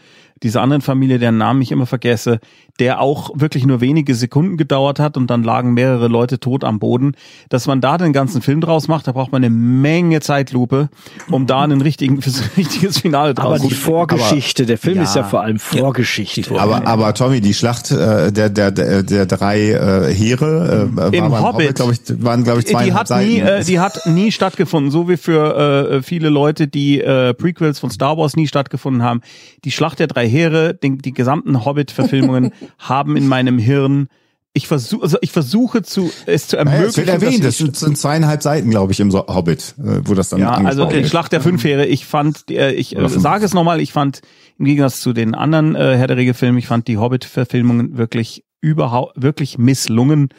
dieser 0.42 0.62
anderen 0.62 0.82
Familie, 0.82 1.18
deren 1.18 1.36
Namen 1.36 1.60
ich 1.62 1.72
immer 1.72 1.86
vergesse, 1.86 2.40
der 2.80 3.00
auch 3.00 3.30
wirklich 3.34 3.66
nur 3.66 3.80
wenige 3.80 4.14
Sekunden 4.14 4.56
gedauert 4.56 4.98
hat 4.98 5.16
und 5.16 5.28
dann 5.28 5.44
lagen 5.44 5.74
mehrere 5.74 6.08
Leute 6.08 6.40
tot 6.40 6.64
am 6.64 6.78
Boden. 6.78 7.14
Dass 7.50 7.66
man 7.66 7.80
da 7.80 7.98
den 7.98 8.12
ganzen 8.12 8.42
Film 8.42 8.60
draus 8.60 8.88
macht, 8.88 9.06
da 9.06 9.12
braucht 9.12 9.32
man 9.32 9.44
eine 9.44 9.54
Menge 9.54 10.20
Zeitlupe, 10.20 10.88
um 11.30 11.46
da 11.46 11.60
einen 11.62 11.82
richtigen, 11.82 12.22
fürs 12.22 12.42
richtiges 12.56 12.98
Finale 12.98 13.34
draus 13.34 13.58
zu 13.58 13.64
Aber 13.64 13.68
die 13.68 13.74
Vorgeschichte, 13.74 14.62
aber, 14.62 14.66
der 14.68 14.78
Film 14.78 14.96
ja, 14.96 15.02
ist 15.02 15.14
ja 15.14 15.24
vor 15.24 15.42
allem 15.42 15.58
Vorgeschichte. 15.58 16.42
Ja, 16.54 16.60
aber, 16.60 16.86
aber 16.86 17.14
Tommy, 17.14 17.40
die 17.40 17.54
Schlacht 17.54 17.90
äh, 17.90 18.32
der, 18.32 18.48
der, 18.48 18.70
der, 18.70 19.02
der 19.02 19.26
drei 19.26 19.60
äh, 19.60 20.14
Heere 20.14 20.88
äh, 20.96 21.16
Im 21.16 21.30
war 21.30 21.42
Hobbit, 21.42 21.78
Hobbit 21.78 22.10
ich, 22.10 22.24
waren, 22.24 22.44
glaube 22.44 22.60
ich, 22.60 22.66
zwei 22.66 22.84
die 22.84 22.92
hat 22.94 23.08
Seiten. 23.08 23.28
nie, 23.28 23.40
äh, 23.40 23.62
Die 23.62 23.78
hat 23.78 24.06
nie 24.06 24.32
stattgefunden, 24.32 24.90
so 24.90 25.08
wie 25.08 25.16
für 25.16 25.90
äh, 25.90 26.02
viele 26.02 26.30
Leute, 26.30 26.66
die 26.66 27.00
äh, 27.00 27.34
Prequels 27.34 27.78
von 27.78 27.90
Star 27.90 28.16
Wars 28.16 28.36
nie 28.36 28.46
stattgefunden 28.46 29.02
haben. 29.02 29.20
Die 29.64 29.70
Schlacht 29.70 29.98
der 29.98 30.06
drei 30.06 30.26
Heere, 30.26 30.74
den, 30.74 30.98
die 30.98 31.12
gesamten 31.12 31.64
Hobbit-Verfilmungen 31.64 32.52
haben 32.78 33.16
in 33.16 33.28
meinem 33.28 33.58
Hirn 33.58 34.08
ich 34.52 34.66
versuche, 34.66 35.04
also 35.04 35.16
ich 35.20 35.30
versuche 35.30 35.82
zu 35.82 36.10
es 36.26 36.48
zu 36.48 36.56
ermöglichen. 36.56 36.80
Naja, 36.80 36.88
es 36.88 36.96
wird 36.96 37.08
erwähnt, 37.08 37.44
das 37.44 37.58
sind 37.58 37.96
zweieinhalb 37.96 38.42
Seiten, 38.42 38.70
glaube 38.70 38.92
ich, 38.92 38.98
im 38.98 39.12
Hobbit, 39.12 39.76
äh, 39.78 40.00
wo 40.04 40.14
das 40.14 40.30
dann. 40.30 40.40
Ja, 40.40 40.54
also 40.54 40.86
die 40.86 41.04
Schlacht 41.04 41.32
der 41.32 41.40
fünf 41.40 41.62
Heere. 41.62 41.86
Ich 41.86 42.04
fand, 42.04 42.50
äh, 42.50 42.72
ich 42.72 42.96
äh, 42.96 43.08
sage 43.08 43.44
es 43.44 43.54
nochmal, 43.54 43.80
ich 43.80 43.92
fand 43.92 44.22
im 44.58 44.64
Gegensatz 44.64 45.00
zu 45.00 45.12
den 45.12 45.34
anderen 45.36 45.76
äh, 45.76 45.96
Herr 45.96 46.08
der 46.08 46.16
Ringe-Filmen, 46.16 46.58
ich 46.58 46.66
fand 46.66 46.88
die 46.88 46.98
Hobbit-Verfilmungen 46.98 47.96
wirklich 47.96 48.44
überhaupt 48.60 49.22
wirklich 49.22 49.56
misslungen. 49.56 50.30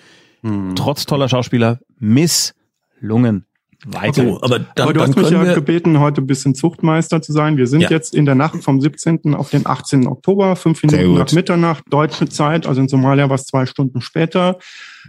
Hm. 0.41 0.75
Trotz 0.75 1.05
toller 1.05 1.29
Schauspieler 1.29 1.79
misslungen 1.97 3.45
weiter. 3.85 4.23
Okay. 4.23 4.37
aber, 4.41 4.59
dann, 4.59 4.83
aber 4.83 4.93
du 4.93 5.01
hast 5.01 5.15
mich 5.15 5.29
ja 5.29 5.53
gebeten, 5.53 5.99
heute 5.99 6.21
ein 6.21 6.27
bisschen 6.27 6.55
Zuchtmeister 6.55 7.21
zu 7.21 7.31
sein. 7.31 7.57
Wir 7.57 7.67
sind 7.67 7.81
ja. 7.81 7.89
jetzt 7.89 8.13
in 8.13 8.25
der 8.25 8.35
Nacht 8.35 8.63
vom 8.63 8.79
17. 8.79 9.35
auf 9.35 9.49
den 9.49 9.65
18. 9.65 10.07
Oktober, 10.07 10.55
fünf 10.55 10.83
Minuten 10.83 11.15
nach 11.15 11.31
Mitternacht, 11.31 11.83
deutsche 11.89 12.27
Zeit, 12.29 12.67
also 12.67 12.81
in 12.81 12.87
Somalia 12.87 13.29
war 13.29 13.35
es 13.35 13.45
zwei 13.45 13.65
Stunden 13.65 14.01
später. 14.01 14.57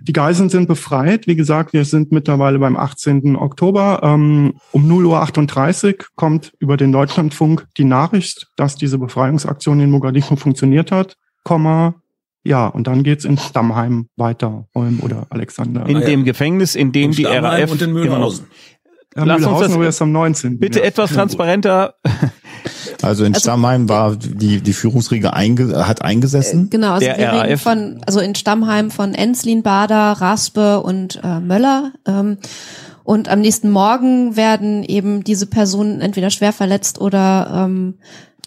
Die 0.01 0.13
Geiseln 0.13 0.49
sind 0.49 0.69
befreit. 0.69 1.27
Wie 1.27 1.37
gesagt, 1.37 1.73
wir 1.73 1.85
sind 1.85 2.13
mittlerweile 2.13 2.59
beim 2.59 2.77
18. 2.77 3.37
Oktober. 3.37 4.01
Ähm, 4.03 4.55
um 4.73 4.91
0.38 4.91 5.87
Uhr 5.87 6.07
kommt 6.17 6.53
über 6.59 6.77
den 6.77 6.93
Deutschlandfunk 6.93 7.67
die 7.77 7.85
Nachricht, 7.85 8.49
dass 8.57 8.77
diese 8.77 8.99
Befreiungsaktion 8.99 9.81
in 9.81 9.91
Mogadischu 9.91 10.37
funktioniert 10.37 10.91
hat, 10.91 11.17
Komma, 11.45 12.02
ja, 12.45 12.67
und 12.67 12.87
dann 12.87 13.03
geht's 13.03 13.25
in 13.25 13.39
Stammheim 13.39 14.09
weiter, 14.17 14.67
Holm 14.75 15.01
oder 15.03 15.27
Alexander. 15.31 15.87
In 15.87 16.01
dem 16.01 16.25
Gefängnis, 16.25 16.75
in 16.75 16.93
dem 16.93 17.11
in 17.11 17.17
die 17.17 17.25
RAF 17.25 17.71
und 17.71 17.83
in 17.83 17.93
Mühlhausen. 17.93 18.47
Ja, 19.17 19.25
Lass 19.25 19.45
uns 19.45 19.61
das 19.61 19.77
erst 19.77 20.03
am 20.03 20.13
19. 20.13 20.59
Bitte 20.59 20.79
ja. 20.81 20.87
etwas 20.87 21.13
transparenter. 21.13 21.95
Also 23.01 23.25
in 23.25 23.35
also, 23.35 23.43
Stammheim 23.43 23.89
war 23.89 24.15
die 24.15 24.61
die 24.61 24.73
Führungsriege 24.73 25.33
einge, 25.33 25.89
hat 25.89 26.03
eingesessen. 26.03 26.67
Äh, 26.67 26.69
genau, 26.69 26.93
also 26.93 27.07
der 27.07 27.19
wir 27.19 27.27
RAF. 27.27 27.45
reden 27.45 27.59
von 27.59 28.01
also 28.07 28.21
in 28.21 28.37
Stammheim 28.37 28.93
von 28.93 29.15
Enslin, 29.15 29.65
Bader, 29.65 30.13
Raspe 30.13 30.81
und 30.81 31.21
äh, 31.25 31.41
Möller. 31.41 31.93
Ähm, 32.07 32.39
und 33.03 33.29
am 33.29 33.41
nächsten 33.41 33.71
Morgen 33.71 34.37
werden 34.37 34.85
eben 34.85 35.25
diese 35.25 35.47
Personen 35.47 36.01
entweder 36.01 36.31
schwer 36.31 36.53
verletzt 36.53 37.01
oder 37.01 37.65
ähm, 37.67 37.95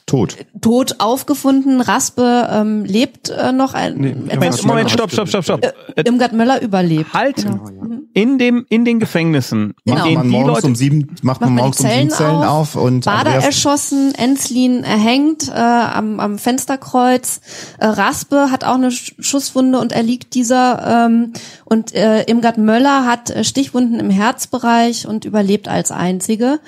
tot. 0.06 0.38
Tot 0.62 0.95
aufgefunden. 0.99 1.82
Raspe 1.82 2.47
ähm, 2.51 2.86
lebt 2.86 3.30
äh, 3.30 3.51
noch 3.51 3.74
ein. 3.74 3.95
Nee, 3.97 4.14
Moment, 4.14 4.64
Moment, 4.66 4.91
stopp, 4.91 5.12
stopp, 5.12 5.28
stopp, 5.28 5.43
stopp. 5.43 5.66
Äh, 5.66 6.03
Irmgard 6.06 6.34
Möller 6.34 6.62
überlebt. 6.62 7.14
Halt. 7.14 7.38
Genau. 7.38 7.56
Mhm. 7.56 8.03
In 8.14 8.38
dem 8.38 8.66
in 8.70 8.86
den 8.86 8.99
Gefängnissen. 8.99 9.74
Genau. 9.86 9.97
Macht 9.97 10.14
man 10.14 10.28
morgens 10.30 10.56
Leute, 10.56 10.68
um 10.68 10.76
sieben 10.76 11.16
macht 11.22 11.41
man 11.41 11.53
morgens 11.53 11.80
um 11.82 11.89
sieben 11.89 12.10
Zellen 12.12 12.36
auf, 12.36 12.76
auf 12.76 12.82
und 12.82 13.06
Bader 13.06 13.20
Andreas 13.20 13.45
erschossen, 13.45 14.14
Enslin 14.16 14.84
erhängt 14.84 15.49
äh, 15.49 15.53
am, 15.53 16.20
am 16.20 16.38
Fensterkreuz. 16.38 17.41
Äh, 17.80 17.88
Raspe 17.88 18.51
hat 18.51 18.64
auch 18.64 18.76
eine 18.76 18.91
Schusswunde 18.91 19.80
und 19.80 19.91
erliegt 19.91 20.34
dieser. 20.36 21.08
Ähm, 21.08 21.34
und 21.66 21.93
äh, 21.93 22.24
Irmgard 22.24 22.58
Möller 22.58 23.06
hat 23.06 23.32
äh, 23.32 23.43
Stichwunden 23.43 23.99
im 23.99 24.10
Herzbereich 24.10 25.08
und 25.08 25.26
überlebt 25.26 25.68
als 25.68 25.91
einzige. 25.91 26.60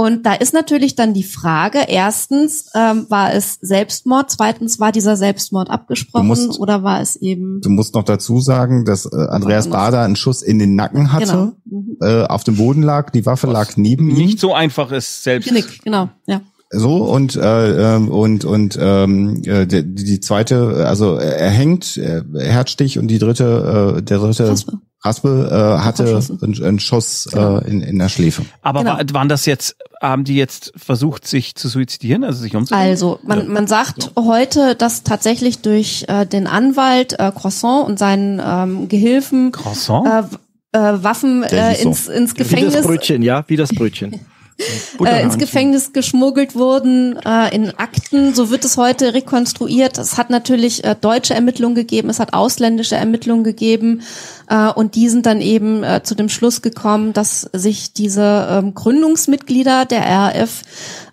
Und 0.00 0.26
da 0.26 0.34
ist 0.34 0.54
natürlich 0.54 0.94
dann 0.94 1.12
die 1.12 1.24
Frage, 1.24 1.80
erstens, 1.88 2.70
ähm, 2.72 3.06
war 3.08 3.34
es 3.34 3.58
Selbstmord, 3.60 4.30
zweitens, 4.30 4.78
war 4.78 4.92
dieser 4.92 5.16
Selbstmord 5.16 5.70
abgesprochen 5.70 6.28
musst, 6.28 6.60
oder 6.60 6.84
war 6.84 7.00
es 7.00 7.16
eben... 7.16 7.60
Du 7.62 7.68
musst 7.68 7.96
noch 7.96 8.04
dazu 8.04 8.40
sagen, 8.40 8.84
dass 8.84 9.06
äh, 9.06 9.16
Andreas 9.16 9.68
Bader 9.68 10.02
einen 10.02 10.14
Schuss 10.14 10.42
in 10.42 10.60
den 10.60 10.76
Nacken 10.76 11.12
hatte, 11.12 11.56
genau. 11.64 11.80
mhm. 11.80 11.96
äh, 12.00 12.22
auf 12.26 12.44
dem 12.44 12.58
Boden 12.58 12.84
lag, 12.84 13.10
die 13.10 13.26
Waffe 13.26 13.48
Was 13.48 13.52
lag 13.52 13.76
neben 13.76 14.08
ihm. 14.08 14.16
Nicht 14.18 14.38
so 14.38 14.54
einfach 14.54 14.92
ist 14.92 15.24
selbst... 15.24 15.48
Knick, 15.48 15.82
genau, 15.82 16.10
ja. 16.28 16.42
So 16.70 16.96
und 16.98 17.34
äh, 17.34 17.96
ähm, 17.96 18.08
und 18.08 18.44
und 18.44 18.78
ähm, 18.80 19.42
äh, 19.46 19.66
die, 19.66 19.82
die 19.82 20.20
zweite, 20.20 20.86
also 20.86 21.16
er 21.16 21.48
hängt, 21.48 21.98
Herzstich 22.36 22.98
und 22.98 23.08
die 23.08 23.18
dritte, 23.18 23.96
äh, 23.96 24.02
der 24.02 24.18
dritte 24.18 24.48
Raspe, 24.48 24.78
Raspe 25.04 25.78
äh, 25.78 25.84
hatte 25.84 26.20
einen, 26.42 26.64
einen 26.64 26.80
Schuss 26.80 27.28
genau. 27.30 27.58
äh, 27.58 27.70
in, 27.70 27.82
in 27.82 27.98
der 27.98 28.08
Schläfe. 28.08 28.44
Aber 28.62 28.82
genau. 28.82 28.98
waren 29.12 29.28
das 29.28 29.46
jetzt, 29.46 29.76
haben 30.02 30.24
die 30.24 30.34
jetzt 30.34 30.72
versucht, 30.76 31.26
sich 31.26 31.54
zu 31.54 31.68
suizidieren, 31.68 32.24
also 32.24 32.40
sich 32.40 32.56
umzubringen? 32.56 32.90
Also 32.90 33.20
man, 33.22 33.48
man 33.48 33.68
sagt 33.68 34.10
ja. 34.16 34.24
heute, 34.24 34.74
dass 34.74 35.04
tatsächlich 35.04 35.60
durch 35.60 36.04
äh, 36.08 36.26
den 36.26 36.48
Anwalt 36.48 37.12
äh, 37.18 37.30
Croissant 37.30 37.86
und 37.86 37.98
seinen 37.98 38.40
ähm, 38.44 38.88
Gehilfen 38.88 39.52
Croissant? 39.52 40.06
Äh, 40.06 40.78
äh, 40.78 41.02
Waffen 41.02 41.44
äh, 41.44 41.80
ins, 41.80 42.08
ins 42.08 42.34
Gefängnis. 42.34 42.72
Wie 42.72 42.76
das 42.76 42.86
Brötchen, 42.86 43.22
ja, 43.22 43.44
wie 43.46 43.56
das 43.56 43.70
Brötchen. 43.70 44.20
äh, 45.04 45.22
ins 45.22 45.38
Gefängnis 45.38 45.92
geschmuggelt 45.92 46.54
wurden 46.54 47.16
äh, 47.24 47.54
in 47.54 47.70
Akten. 47.78 48.34
So 48.34 48.50
wird 48.50 48.64
es 48.64 48.76
heute 48.76 49.14
rekonstruiert. 49.14 49.98
Es 49.98 50.18
hat 50.18 50.30
natürlich 50.30 50.84
äh, 50.84 50.96
deutsche 51.00 51.34
Ermittlungen 51.34 51.74
gegeben, 51.74 52.10
es 52.10 52.18
hat 52.18 52.34
ausländische 52.34 52.96
Ermittlungen 52.96 53.44
gegeben 53.44 54.02
äh, 54.48 54.70
und 54.70 54.94
die 54.94 55.08
sind 55.08 55.26
dann 55.26 55.40
eben 55.40 55.82
äh, 55.84 56.02
zu 56.02 56.14
dem 56.14 56.28
Schluss 56.28 56.62
gekommen, 56.62 57.12
dass 57.12 57.42
sich 57.52 57.92
diese 57.92 58.48
ähm, 58.50 58.74
Gründungsmitglieder 58.74 59.84
der 59.84 60.02
RAF 60.02 60.62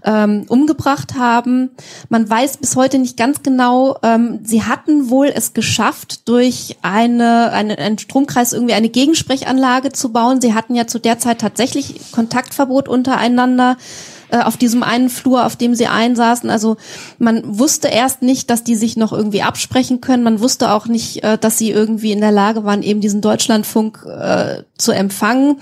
ähm, 0.03 0.45
umgebracht 0.47 1.15
haben. 1.15 1.71
Man 2.09 2.29
weiß 2.29 2.57
bis 2.57 2.75
heute 2.75 2.99
nicht 2.99 3.17
ganz 3.17 3.43
genau, 3.43 3.97
ähm, 4.03 4.39
sie 4.43 4.63
hatten 4.63 5.09
wohl 5.09 5.31
es 5.33 5.53
geschafft, 5.53 6.27
durch 6.27 6.77
eine, 6.81 7.51
eine, 7.51 7.77
einen 7.77 7.97
Stromkreis 7.97 8.53
irgendwie 8.53 8.73
eine 8.73 8.89
Gegensprechanlage 8.89 9.91
zu 9.91 10.11
bauen. 10.11 10.41
Sie 10.41 10.53
hatten 10.53 10.75
ja 10.75 10.87
zu 10.87 10.99
der 10.99 11.19
Zeit 11.19 11.39
tatsächlich 11.39 12.11
Kontaktverbot 12.11 12.87
untereinander 12.87 13.77
äh, 14.29 14.39
auf 14.39 14.57
diesem 14.57 14.83
einen 14.83 15.09
Flur, 15.09 15.45
auf 15.45 15.55
dem 15.55 15.75
sie 15.75 15.87
einsaßen. 15.87 16.49
Also 16.49 16.77
man 17.19 17.59
wusste 17.59 17.87
erst 17.87 18.21
nicht, 18.21 18.49
dass 18.49 18.63
die 18.63 18.75
sich 18.75 18.97
noch 18.97 19.13
irgendwie 19.13 19.41
absprechen 19.41 20.01
können. 20.01 20.23
Man 20.23 20.39
wusste 20.39 20.71
auch 20.71 20.87
nicht, 20.87 21.23
äh, 21.23 21.37
dass 21.37 21.57
sie 21.57 21.71
irgendwie 21.71 22.11
in 22.11 22.21
der 22.21 22.31
Lage 22.31 22.63
waren, 22.63 22.83
eben 22.83 23.01
diesen 23.01 23.21
Deutschlandfunk 23.21 24.05
äh, 24.05 24.63
zu 24.77 24.91
empfangen. 24.91 25.57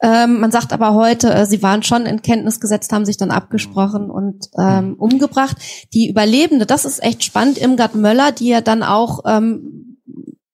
Ähm, 0.00 0.38
man 0.38 0.52
sagt 0.52 0.72
aber 0.72 0.94
heute, 0.94 1.32
äh, 1.34 1.44
sie 1.46 1.62
waren 1.62 1.82
schon 1.82 2.06
in 2.06 2.22
Kenntnis 2.22 2.60
gesetzt, 2.60 2.92
haben 2.92 3.04
sich 3.04 3.16
dann 3.16 3.32
abgesprochen 3.32 4.10
und 4.10 4.48
ähm, 4.56 4.94
umgebracht. 4.94 5.56
Die 5.92 6.08
Überlebende, 6.08 6.66
das 6.66 6.84
ist 6.84 7.02
echt 7.02 7.24
spannend, 7.24 7.60
Irmgard 7.60 7.96
Möller, 7.96 8.30
die 8.30 8.48
ja 8.48 8.60
dann 8.60 8.84
auch 8.84 9.20
ähm, 9.26 9.87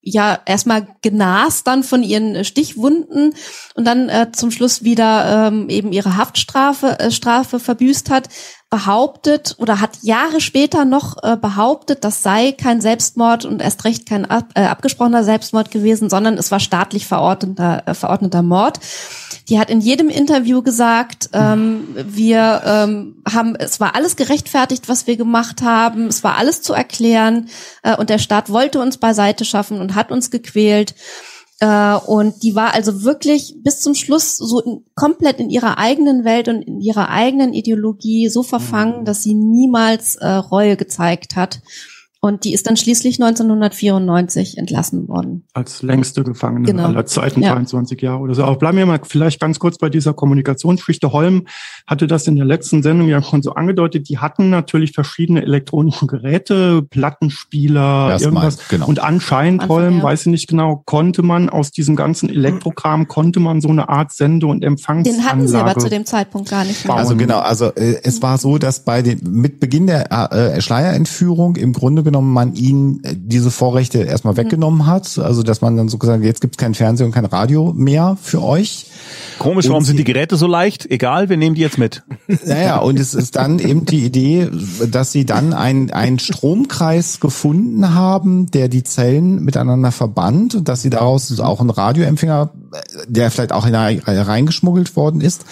ja 0.04 0.38
erstmal 0.46 0.86
genas 1.02 1.64
dann 1.64 1.82
von 1.82 2.02
ihren 2.02 2.44
Stichwunden 2.44 3.34
und 3.74 3.84
dann 3.86 4.08
äh, 4.08 4.30
zum 4.32 4.50
Schluss 4.50 4.84
wieder 4.84 5.48
ähm, 5.48 5.68
eben 5.68 5.92
ihre 5.92 6.16
Haftstrafe 6.16 6.98
äh, 7.00 7.10
Strafe 7.10 7.58
verbüßt 7.58 8.10
hat, 8.10 8.28
behauptet 8.74 9.54
oder 9.58 9.80
hat 9.80 9.98
Jahre 10.02 10.40
später 10.40 10.84
noch 10.84 11.22
äh, 11.22 11.36
behauptet, 11.36 12.02
das 12.02 12.24
sei 12.24 12.50
kein 12.50 12.80
Selbstmord 12.80 13.44
und 13.44 13.62
erst 13.62 13.84
recht 13.84 14.04
kein 14.04 14.24
ab, 14.24 14.48
äh, 14.56 14.64
abgesprochener 14.64 15.22
Selbstmord 15.22 15.70
gewesen, 15.70 16.10
sondern 16.10 16.34
es 16.34 16.50
war 16.50 16.58
staatlich 16.58 17.06
verordneter, 17.06 17.84
äh, 17.86 17.94
verordneter 17.94 18.42
Mord. 18.42 18.80
Die 19.48 19.60
hat 19.60 19.70
in 19.70 19.80
jedem 19.80 20.08
Interview 20.08 20.60
gesagt, 20.60 21.30
ähm, 21.34 21.86
wir 21.94 22.62
ähm, 22.66 23.22
haben, 23.32 23.54
es 23.54 23.78
war 23.78 23.94
alles 23.94 24.16
gerechtfertigt, 24.16 24.88
was 24.88 25.06
wir 25.06 25.16
gemacht 25.16 25.62
haben, 25.62 26.08
es 26.08 26.24
war 26.24 26.36
alles 26.36 26.60
zu 26.60 26.72
erklären 26.72 27.50
äh, 27.84 27.94
und 27.96 28.10
der 28.10 28.18
Staat 28.18 28.50
wollte 28.50 28.80
uns 28.80 28.96
beiseite 28.98 29.44
schaffen 29.44 29.80
und 29.80 29.94
hat 29.94 30.10
uns 30.10 30.32
gequält. 30.32 30.96
Äh, 31.64 31.96
und 32.06 32.42
die 32.42 32.54
war 32.54 32.74
also 32.74 33.04
wirklich 33.04 33.54
bis 33.62 33.80
zum 33.80 33.94
Schluss 33.94 34.36
so 34.36 34.60
in, 34.60 34.84
komplett 34.94 35.40
in 35.40 35.48
ihrer 35.48 35.78
eigenen 35.78 36.22
Welt 36.26 36.48
und 36.48 36.60
in 36.60 36.82
ihrer 36.82 37.08
eigenen 37.08 37.54
Ideologie 37.54 38.28
so 38.28 38.42
verfangen, 38.42 39.06
dass 39.06 39.22
sie 39.22 39.32
niemals 39.32 40.16
äh, 40.16 40.26
Reue 40.28 40.76
gezeigt 40.76 41.36
hat. 41.36 41.62
Und 42.24 42.44
die 42.44 42.54
ist 42.54 42.66
dann 42.66 42.78
schließlich 42.78 43.22
1994 43.22 44.56
entlassen 44.56 45.08
worden. 45.08 45.44
Als 45.52 45.82
längste 45.82 46.24
Gefangene 46.24 46.64
genau. 46.64 46.84
aller 46.84 47.04
Zeiten, 47.04 47.42
ja. 47.42 47.52
23 47.52 48.00
Jahre 48.00 48.20
oder 48.20 48.34
so. 48.34 48.44
Aber 48.44 48.56
bleiben 48.56 48.78
wir 48.78 48.86
mal 48.86 48.98
vielleicht 49.02 49.38
ganz 49.40 49.58
kurz 49.58 49.76
bei 49.76 49.90
dieser 49.90 50.14
Kommunikationsgeschichte. 50.14 51.12
Holm 51.12 51.46
hatte 51.86 52.06
das 52.06 52.26
in 52.26 52.36
der 52.36 52.46
letzten 52.46 52.82
Sendung 52.82 53.08
ja 53.08 53.22
schon 53.22 53.42
so 53.42 53.52
angedeutet. 53.52 54.08
Die 54.08 54.16
hatten 54.20 54.48
natürlich 54.48 54.92
verschiedene 54.92 55.42
elektronische 55.42 56.06
Geräte, 56.06 56.80
Plattenspieler, 56.80 58.12
Erstmal, 58.12 58.32
irgendwas. 58.32 58.68
Genau. 58.68 58.86
Und 58.86 59.00
anscheinend, 59.00 59.64
Anfang, 59.64 59.76
Holm, 59.76 59.98
ja. 59.98 60.04
weiß 60.04 60.20
ich 60.22 60.28
nicht 60.28 60.48
genau, 60.48 60.82
konnte 60.86 61.22
man 61.22 61.50
aus 61.50 61.72
diesem 61.72 61.94
ganzen 61.94 62.30
Elektrokram, 62.30 63.06
konnte 63.06 63.38
man 63.38 63.60
so 63.60 63.68
eine 63.68 63.90
Art 63.90 64.12
Sende- 64.12 64.46
und 64.46 64.64
Empfangsanlage 64.64 65.20
Den 65.20 65.30
hatten 65.30 65.46
sie 65.46 65.58
aber 65.58 65.78
zu 65.78 65.90
dem 65.90 66.06
Zeitpunkt 66.06 66.48
gar 66.48 66.64
nicht 66.64 66.86
mehr. 66.86 66.96
Also 66.96 67.16
genau, 67.16 67.40
also 67.40 67.66
äh, 67.66 68.00
es 68.02 68.22
war 68.22 68.38
so, 68.38 68.56
dass 68.56 68.82
bei 68.82 69.02
den, 69.02 69.20
mit 69.30 69.60
Beginn 69.60 69.86
der 69.86 70.10
äh, 70.32 70.62
Schleierentführung 70.62 71.56
im 71.56 71.74
Grunde 71.74 72.02
genommen 72.02 72.13
genommen 72.14 72.32
man 72.32 72.54
ihnen 72.54 73.02
äh, 73.02 73.16
diese 73.16 73.50
Vorrechte 73.50 73.98
erstmal 73.98 74.34
mhm. 74.34 74.38
weggenommen 74.38 74.86
hat. 74.86 75.18
Also 75.18 75.42
dass 75.42 75.60
man 75.60 75.76
dann 75.76 75.88
so 75.88 75.98
gesagt, 75.98 76.22
jetzt 76.22 76.40
gibt's 76.40 76.56
kein 76.56 76.74
Fernsehen 76.74 77.06
und 77.06 77.12
kein 77.12 77.24
Radio 77.24 77.72
mehr 77.74 78.16
für 78.22 78.42
euch. 78.42 78.86
Komisch, 79.40 79.68
warum 79.68 79.82
sind 79.82 79.96
die 79.96 80.04
Geräte 80.04 80.36
so 80.36 80.46
leicht? 80.46 80.88
Egal, 80.90 81.28
wir 81.28 81.36
nehmen 81.36 81.56
die 81.56 81.62
jetzt 81.62 81.78
mit. 81.78 82.04
Naja, 82.46 82.78
und 82.78 83.00
es 83.00 83.14
ist 83.14 83.34
dann 83.36 83.58
eben 83.58 83.84
die 83.84 84.04
Idee, 84.04 84.48
dass 84.88 85.10
sie 85.10 85.24
dann 85.24 85.52
einen, 85.52 85.90
einen 85.90 86.20
Stromkreis 86.20 87.18
gefunden 87.18 87.94
haben, 87.94 88.46
der 88.50 88.68
die 88.68 88.84
Zellen 88.84 89.42
miteinander 89.42 89.90
verband 89.90 90.54
und 90.54 90.68
dass 90.68 90.82
sie 90.82 90.90
daraus 90.90 91.40
auch 91.40 91.60
einen 91.60 91.70
Radioempfänger, 91.70 92.52
der 93.08 93.30
vielleicht 93.30 93.52
auch 93.52 93.66
reingeschmuggelt 93.66 94.94
worden 94.94 95.20
ist, 95.20 95.44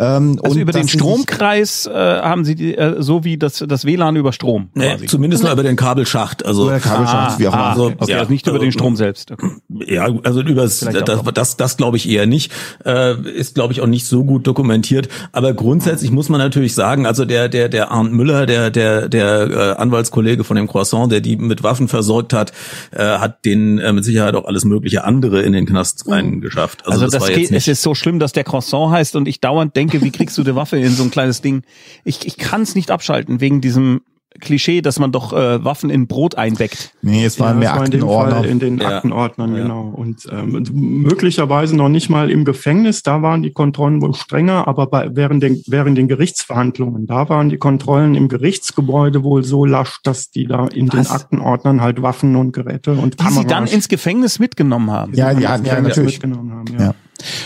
ähm, 0.00 0.40
also 0.42 0.58
über 0.58 0.72
den 0.72 0.88
Stromkreis 0.88 1.86
äh, 1.86 1.92
haben 1.92 2.46
Sie 2.46 2.54
die, 2.54 2.74
äh, 2.74 3.02
so 3.02 3.22
wie 3.22 3.36
das, 3.36 3.62
das 3.68 3.84
WLAN 3.84 4.16
über 4.16 4.32
Strom. 4.32 4.70
Nee, 4.74 4.96
zumindest 5.06 5.42
nur 5.42 5.52
über 5.52 5.62
den 5.62 5.76
Kabelschacht. 5.76 6.46
Also 6.46 6.68
über 6.68 6.80
Kabelschacht, 6.80 7.32
ah, 7.32 7.38
wie 7.38 7.48
auch 7.48 7.52
immer. 7.52 7.62
Ah, 7.62 7.70
also, 7.72 7.86
okay, 7.86 8.12
ja, 8.12 8.18
also 8.20 8.32
nicht 8.32 8.46
über 8.46 8.58
den 8.58 8.72
Strom 8.72 8.96
selbst. 8.96 9.30
Okay. 9.30 9.50
Ja, 9.86 10.08
also 10.24 10.40
über 10.40 10.62
das, 10.62 10.80
das, 10.80 11.22
das, 11.34 11.56
das 11.58 11.76
glaube 11.76 11.98
ich 11.98 12.08
eher 12.08 12.26
nicht. 12.26 12.50
Äh, 12.84 13.20
ist 13.30 13.56
glaube 13.56 13.74
ich 13.74 13.82
auch 13.82 13.86
nicht 13.86 14.06
so 14.06 14.24
gut 14.24 14.46
dokumentiert. 14.46 15.08
Aber 15.32 15.52
grundsätzlich 15.52 16.10
muss 16.10 16.30
man 16.30 16.38
natürlich 16.38 16.74
sagen, 16.74 17.04
also 17.04 17.26
der 17.26 17.50
der 17.50 17.68
der 17.68 17.90
Arndt 17.90 18.12
Müller, 18.12 18.46
der 18.46 18.70
der 18.70 19.08
der 19.08 19.50
äh, 19.50 19.80
Anwaltskollege 19.80 20.44
von 20.44 20.56
dem 20.56 20.66
Croissant, 20.66 21.12
der 21.12 21.20
die 21.20 21.36
mit 21.36 21.62
Waffen 21.62 21.88
versorgt 21.88 22.32
hat, 22.32 22.52
äh, 22.92 23.02
hat 23.02 23.44
den 23.44 23.78
äh, 23.78 23.92
mit 23.92 24.04
Sicherheit 24.04 24.34
auch 24.34 24.46
alles 24.46 24.64
mögliche 24.64 25.04
andere 25.04 25.42
in 25.42 25.52
den 25.52 25.66
Knast 25.66 26.06
mhm. 26.06 26.12
reingeschafft. 26.12 26.86
Also, 26.86 27.02
also 27.02 27.18
das, 27.18 27.26
das 27.26 27.36
geht, 27.36 27.50
es 27.52 27.68
ist 27.68 27.82
so 27.82 27.94
schlimm, 27.94 28.18
dass 28.18 28.32
der 28.32 28.44
Croissant 28.44 28.92
heißt 28.92 29.14
und 29.16 29.28
ich 29.28 29.40
dauernd 29.40 29.76
denke, 29.76 29.89
denke, 29.90 30.04
wie 30.04 30.10
kriegst 30.10 30.36
du 30.38 30.42
die 30.42 30.54
Waffe 30.54 30.78
in 30.78 30.92
so 30.92 31.02
ein 31.02 31.10
kleines 31.10 31.40
Ding? 31.40 31.62
Ich, 32.04 32.26
ich 32.26 32.36
kann 32.36 32.62
es 32.62 32.74
nicht 32.74 32.90
abschalten 32.90 33.40
wegen 33.40 33.60
diesem 33.60 34.02
Klischee, 34.38 34.80
dass 34.80 34.98
man 34.98 35.10
doch 35.10 35.32
äh, 35.32 35.64
Waffen 35.64 35.90
in 35.90 36.06
Brot 36.06 36.36
einweckt. 36.36 36.92
Nee, 37.02 37.24
es 37.24 37.40
waren 37.40 37.60
ja, 37.60 37.74
mehr 37.74 37.74
Aktenordner. 37.74 38.44
In, 38.44 38.50
in 38.52 38.58
den 38.60 38.78
ja. 38.78 38.96
Aktenordnern, 38.96 39.56
ja. 39.56 39.62
genau. 39.62 39.92
Und 39.94 40.28
ähm, 40.30 40.64
möglicherweise 40.72 41.76
noch 41.76 41.88
nicht 41.88 42.10
mal 42.10 42.30
im 42.30 42.44
Gefängnis, 42.44 43.02
da 43.02 43.22
waren 43.22 43.42
die 43.42 43.52
Kontrollen 43.52 44.00
wohl 44.00 44.14
strenger, 44.14 44.68
aber 44.68 44.86
bei, 44.86 45.08
während, 45.14 45.42
den, 45.42 45.62
während 45.66 45.98
den 45.98 46.06
Gerichtsverhandlungen, 46.06 47.06
da 47.06 47.28
waren 47.28 47.48
die 47.48 47.58
Kontrollen 47.58 48.14
im 48.14 48.28
Gerichtsgebäude 48.28 49.24
wohl 49.24 49.42
so 49.42 49.64
lasch, 49.64 49.98
dass 50.04 50.30
die 50.30 50.46
da 50.46 50.66
in 50.68 50.92
Was? 50.92 51.08
den 51.08 51.14
Aktenordnern 51.14 51.80
halt 51.80 52.00
Waffen 52.00 52.36
und 52.36 52.52
Geräte 52.52 52.92
und 52.92 53.14
die 53.14 53.16
Kameras... 53.16 53.34
Die 53.34 53.40
sie 53.40 53.46
dann 53.48 53.66
ins 53.66 53.88
Gefängnis 53.88 54.38
mitgenommen 54.38 54.90
haben. 54.92 55.12
Ja, 55.14 55.32
ja, 55.32 55.56
ja, 55.56 55.80
natürlich. 55.80 56.22
Mitgenommen 56.22 56.52
haben, 56.52 56.72
ja. 56.78 56.84
ja. 56.86 56.94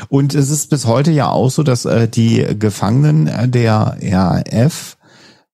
Und 0.08 0.34
es 0.34 0.50
ist 0.50 0.70
bis 0.70 0.86
heute 0.86 1.10
ja 1.10 1.30
auch 1.30 1.50
so, 1.50 1.62
dass 1.62 1.84
äh, 1.84 2.08
die 2.08 2.44
Gefangenen 2.58 3.50
der 3.50 3.96
RAF 4.00 4.96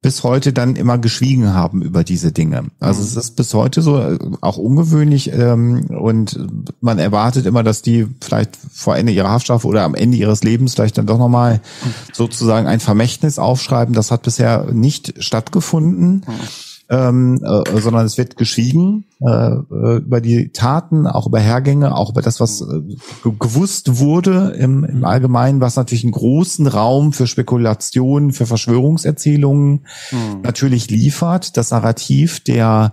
bis 0.03 0.25
heute 0.25 0.53
dann 0.53 0.77
immer 0.77 0.97
geschwiegen 0.97 1.53
haben 1.53 1.83
über 1.83 2.05
diese 2.05 2.33
Dinge. 2.33 2.65
Also 2.81 3.01
mhm. 3.03 3.07
es 3.07 3.17
ist 3.17 3.37
bis 3.37 3.53
heute 3.53 3.83
so 3.83 3.99
äh, 3.99 4.19
auch 4.41 4.57
ungewöhnlich 4.57 5.31
ähm, 5.33 5.87
und 5.89 6.39
man 6.81 6.99
erwartet 6.99 7.45
immer, 7.45 7.63
dass 7.63 7.83
die 7.83 8.07
vielleicht 8.21 8.57
vor 8.57 8.97
Ende 8.97 9.13
ihrer 9.13 9.31
Haftstrafe 9.31 9.67
oder 9.67 9.83
am 9.83 9.95
Ende 9.95 10.17
ihres 10.17 10.43
Lebens 10.43 10.75
vielleicht 10.75 10.97
dann 10.97 11.07
doch 11.07 11.19
nochmal 11.19 11.61
mhm. 11.85 11.95
sozusagen 12.15 12.67
ein 12.67 12.81
Vermächtnis 12.81 13.39
aufschreiben. 13.39 13.95
Das 13.95 14.11
hat 14.11 14.23
bisher 14.23 14.73
nicht 14.73 15.23
stattgefunden. 15.23 16.25
Mhm 16.27 16.70
ähm, 16.91 17.41
äh, 17.45 17.81
sondern 17.81 18.05
es 18.05 18.19
wird 18.19 18.37
geschwiegen 18.37 19.05
äh, 19.21 19.31
äh, 19.31 19.97
über 19.99 20.21
die 20.21 20.51
Taten, 20.51 21.07
auch 21.07 21.29
über 21.29 21.39
Hergänge, 21.39 21.95
auch 21.95 22.11
über 22.11 22.21
das, 22.21 22.41
was 22.41 22.63
äh, 22.63 23.31
gewusst 23.39 24.01
wurde 24.01 24.57
im, 24.59 24.83
im 24.83 25.05
Allgemeinen, 25.05 25.61
was 25.61 25.77
natürlich 25.77 26.03
einen 26.03 26.13
großen 26.13 26.67
Raum 26.67 27.13
für 27.13 27.29
Spekulationen, 27.29 28.33
für 28.33 28.47
Verschwörungserzählungen 28.47 29.87
hm. 30.09 30.43
natürlich 30.43 30.91
liefert. 30.91 31.57
Das 31.57 31.71
Narrativ 31.71 32.41
der 32.41 32.93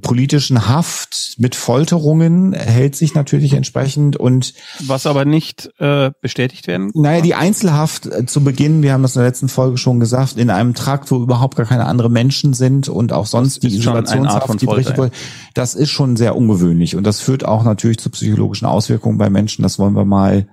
politischen 0.00 0.68
Haft 0.68 1.34
mit 1.38 1.54
Folterungen 1.54 2.54
hält 2.54 2.96
sich 2.96 3.14
natürlich 3.14 3.52
entsprechend 3.52 4.16
und 4.16 4.54
was 4.80 5.06
aber 5.06 5.24
nicht 5.24 5.70
äh, 5.78 6.10
bestätigt 6.20 6.66
werden. 6.66 6.90
Naja, 6.94 7.20
die 7.20 7.34
Einzelhaft 7.34 8.06
äh, 8.06 8.24
zu 8.24 8.42
Beginn, 8.42 8.82
wir 8.82 8.92
haben 8.92 9.02
das 9.02 9.16
in 9.16 9.20
der 9.20 9.28
letzten 9.28 9.48
Folge 9.48 9.76
schon 9.76 10.00
gesagt, 10.00 10.38
in 10.38 10.50
einem 10.50 10.74
Trakt, 10.74 11.10
wo 11.10 11.16
überhaupt 11.16 11.56
gar 11.56 11.66
keine 11.66 11.86
anderen 11.86 12.12
Menschen 12.12 12.54
sind 12.54 12.88
und 12.88 13.12
auch 13.12 13.26
sonst 13.26 13.62
die 13.62 13.76
Isolationshaft, 13.76 14.60
die 14.60 14.66
Folter, 14.66 15.10
das 15.54 15.74
ist 15.74 15.90
schon 15.90 16.16
sehr 16.16 16.36
ungewöhnlich 16.36 16.96
und 16.96 17.04
das 17.04 17.20
führt 17.20 17.44
auch 17.44 17.62
natürlich 17.62 17.98
zu 17.98 18.08
psychologischen 18.10 18.66
Auswirkungen 18.66 19.18
bei 19.18 19.28
Menschen. 19.28 19.62
Das 19.62 19.78
wollen 19.78 19.94
wir 19.94 20.06
mal 20.06 20.46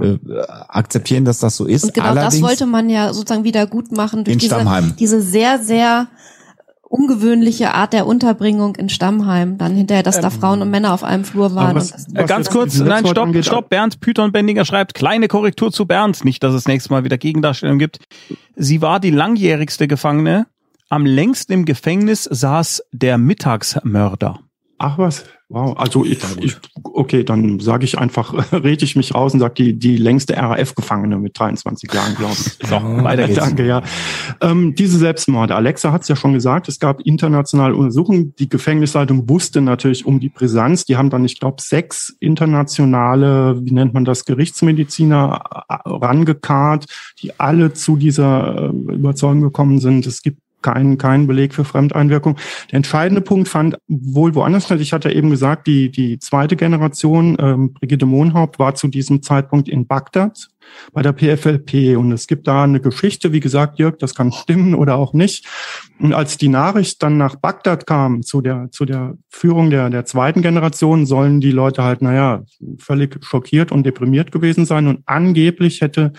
äh, 0.00 0.18
akzeptieren, 0.68 1.24
dass 1.24 1.38
das 1.38 1.56
so 1.56 1.66
ist. 1.66 1.84
Und 1.84 1.94
genau 1.94 2.08
Allerdings, 2.08 2.34
das 2.34 2.42
wollte 2.42 2.66
man 2.66 2.90
ja 2.90 3.12
sozusagen 3.12 3.44
wieder 3.44 3.66
gut 3.66 3.92
machen 3.92 4.24
durch 4.24 4.38
diese, 4.38 4.64
diese 4.98 5.22
sehr 5.22 5.58
sehr 5.62 6.08
ungewöhnliche 6.90 7.72
Art 7.72 7.92
der 7.92 8.06
Unterbringung 8.06 8.74
in 8.74 8.88
Stammheim, 8.88 9.58
dann 9.58 9.74
hinterher, 9.76 10.02
dass 10.02 10.16
ähm, 10.16 10.22
da 10.22 10.30
Frauen 10.30 10.60
und 10.60 10.70
Männer 10.70 10.92
auf 10.92 11.04
einem 11.04 11.24
Flur 11.24 11.54
waren. 11.54 11.76
Was, 11.76 11.92
was 11.92 12.24
äh, 12.24 12.26
ganz 12.26 12.50
kurz, 12.50 12.78
nein, 12.78 13.06
stopp, 13.06 13.26
angeht, 13.26 13.46
stopp, 13.46 13.68
Bernd 13.68 14.00
Python-Bendinger 14.00 14.64
schreibt, 14.64 14.94
kleine 14.94 15.28
Korrektur 15.28 15.70
zu 15.70 15.86
Bernd, 15.86 16.24
nicht, 16.24 16.42
dass 16.42 16.52
es 16.52 16.66
nächstes 16.66 16.90
Mal 16.90 17.04
wieder 17.04 17.16
Gegendarstellung 17.16 17.78
gibt. 17.78 18.00
Sie 18.56 18.82
war 18.82 18.98
die 18.98 19.10
langjährigste 19.10 19.86
Gefangene, 19.86 20.46
am 20.88 21.06
längsten 21.06 21.52
im 21.52 21.64
Gefängnis 21.64 22.24
saß 22.24 22.82
der 22.90 23.18
Mittagsmörder. 23.18 24.40
Ach 24.78 24.98
was, 24.98 25.24
wow. 25.50 25.76
Also 25.76 26.04
ich, 26.04 26.18
ich 26.40 26.56
okay, 26.82 27.24
dann 27.24 27.60
sage 27.60 27.84
ich 27.84 27.98
einfach, 27.98 28.52
rede 28.52 28.84
ich 28.84 28.96
mich 28.96 29.14
raus 29.14 29.34
und 29.34 29.40
sage 29.40 29.54
die 29.54 29.78
die 29.78 29.96
längste 29.96 30.36
RAF-Gefangene 30.36 31.18
mit 31.18 31.38
23 31.38 31.92
Jahren, 31.92 32.14
glaube 32.14 32.34
ich. 32.34 32.68
So, 32.68 32.76
weiter 33.04 33.26
geht's. 33.26 33.38
Danke, 33.38 33.66
ja. 33.66 33.82
Ähm, 34.40 34.74
diese 34.74 34.98
Selbstmorde, 34.98 35.54
Alexa 35.54 35.92
hat 35.92 36.02
es 36.02 36.08
ja 36.08 36.16
schon 36.16 36.32
gesagt, 36.32 36.68
es 36.68 36.78
gab 36.78 37.00
internationale 37.00 37.74
Untersuchungen. 37.74 38.34
Die 38.38 38.48
Gefängnisleitung 38.48 39.28
wusste 39.28 39.60
natürlich 39.60 40.06
um 40.06 40.20
die 40.20 40.28
Brisanz. 40.28 40.84
Die 40.84 40.96
haben 40.96 41.10
dann, 41.10 41.24
ich 41.24 41.38
glaube, 41.40 41.60
sechs 41.60 42.16
internationale, 42.20 43.60
wie 43.64 43.72
nennt 43.72 43.92
man 43.92 44.04
das, 44.04 44.24
Gerichtsmediziner 44.24 45.42
äh, 45.68 45.74
rangekarrt, 45.84 46.86
die 47.22 47.38
alle 47.38 47.72
zu 47.72 47.96
dieser 47.96 48.70
äh, 48.70 48.94
Überzeugung 48.94 49.40
gekommen 49.40 49.80
sind. 49.80 50.06
Es 50.06 50.22
gibt 50.22 50.38
kein, 50.62 50.98
kein 50.98 51.26
Beleg 51.26 51.54
für 51.54 51.64
Fremdeinwirkung. 51.64 52.36
Der 52.70 52.76
entscheidende 52.76 53.20
Punkt 53.20 53.48
fand 53.48 53.78
wohl 53.88 54.34
woanders 54.34 54.66
statt. 54.66 54.80
Ich 54.80 54.92
hatte 54.92 55.12
eben 55.12 55.30
gesagt, 55.30 55.66
die, 55.66 55.90
die 55.90 56.18
zweite 56.18 56.56
Generation, 56.56 57.36
ähm, 57.40 57.72
Brigitte 57.72 58.06
Mohnhaupt, 58.06 58.58
war 58.58 58.74
zu 58.74 58.88
diesem 58.88 59.22
Zeitpunkt 59.22 59.68
in 59.68 59.86
Bagdad 59.86 60.48
bei 60.92 61.02
der 61.02 61.12
PFLP. 61.12 61.96
Und 61.96 62.12
es 62.12 62.26
gibt 62.26 62.46
da 62.46 62.64
eine 62.64 62.80
Geschichte, 62.80 63.32
wie 63.32 63.40
gesagt, 63.40 63.78
Jörg, 63.78 63.96
das 63.98 64.14
kann 64.14 64.32
stimmen 64.32 64.74
oder 64.74 64.96
auch 64.96 65.12
nicht. 65.12 65.46
Und 65.98 66.14
als 66.14 66.36
die 66.36 66.48
Nachricht 66.48 67.02
dann 67.02 67.18
nach 67.18 67.36
Bagdad 67.36 67.86
kam, 67.86 68.22
zu 68.22 68.40
der, 68.40 68.68
zu 68.70 68.84
der 68.84 69.14
Führung 69.28 69.70
der, 69.70 69.90
der 69.90 70.04
zweiten 70.04 70.42
Generation, 70.42 71.06
sollen 71.06 71.40
die 71.40 71.52
Leute 71.52 71.82
halt, 71.82 72.02
naja, 72.02 72.42
völlig 72.78 73.24
schockiert 73.24 73.72
und 73.72 73.84
deprimiert 73.84 74.32
gewesen 74.32 74.64
sein. 74.64 74.86
Und 74.86 75.02
angeblich 75.06 75.80
hätte 75.80 76.12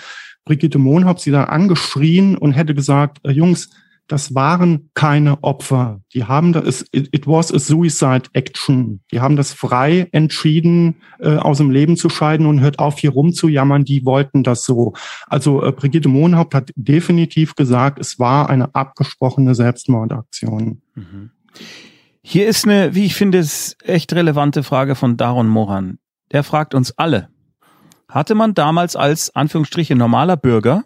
Brigitte 0.46 0.80
Mohnhaupt 0.80 1.22
sie 1.22 1.32
dann 1.32 1.46
angeschrien 1.46 2.38
und 2.38 2.54
hätte 2.54 2.74
gesagt, 2.74 3.20
äh, 3.24 3.32
Jungs, 3.32 3.70
das 4.12 4.36
waren 4.36 4.90
keine 4.94 5.42
Opfer. 5.42 6.02
Die 6.14 6.26
haben 6.26 6.52
das, 6.52 6.86
it, 6.92 7.28
was 7.28 7.50
a 7.54 7.60
suicide 7.60 8.24
action. 8.34 9.00
Die 9.10 9.22
haben 9.22 9.38
das 9.38 9.54
frei 9.54 10.10
entschieden, 10.12 10.98
äh, 11.20 11.38
aus 11.38 11.60
dem 11.60 11.72
Leben 11.72 11.96
zu 11.96 12.10
scheiden 12.10 12.46
und 12.46 12.60
hört 12.60 12.80
auf, 12.80 13.00
hier 13.00 13.12
rumzujammern. 13.12 13.86
Die 13.86 14.06
wollten 14.06 14.44
das 14.44 14.66
so. 14.66 14.96
Also 15.28 15.64
äh, 15.64 15.72
Brigitte 15.72 16.10
Mohnhaupt 16.10 16.54
hat 16.54 16.72
definitiv 16.76 17.56
gesagt, 17.56 18.00
es 18.00 18.20
war 18.20 18.50
eine 18.50 18.76
abgesprochene 18.76 19.56
Selbstmordaktion. 19.56 20.82
Mhm. 20.96 21.32
Hier 22.22 22.50
ist 22.50 22.66
eine, 22.66 22.94
wie 22.94 23.06
ich 23.06 23.16
finde, 23.16 23.38
es 23.38 23.78
echt 23.82 24.12
relevante 24.12 24.64
Frage 24.64 24.96
von 24.96 25.16
Daron 25.16 25.48
Moran. 25.48 26.00
Der 26.34 26.44
fragt 26.44 26.76
uns 26.76 26.98
alle. 26.98 27.30
Hatte 28.10 28.36
man 28.36 28.56
damals 28.56 28.98
als 28.98 29.34
Anführungsstriche 29.34 29.96
normaler 29.96 30.36
Bürger 30.36 30.84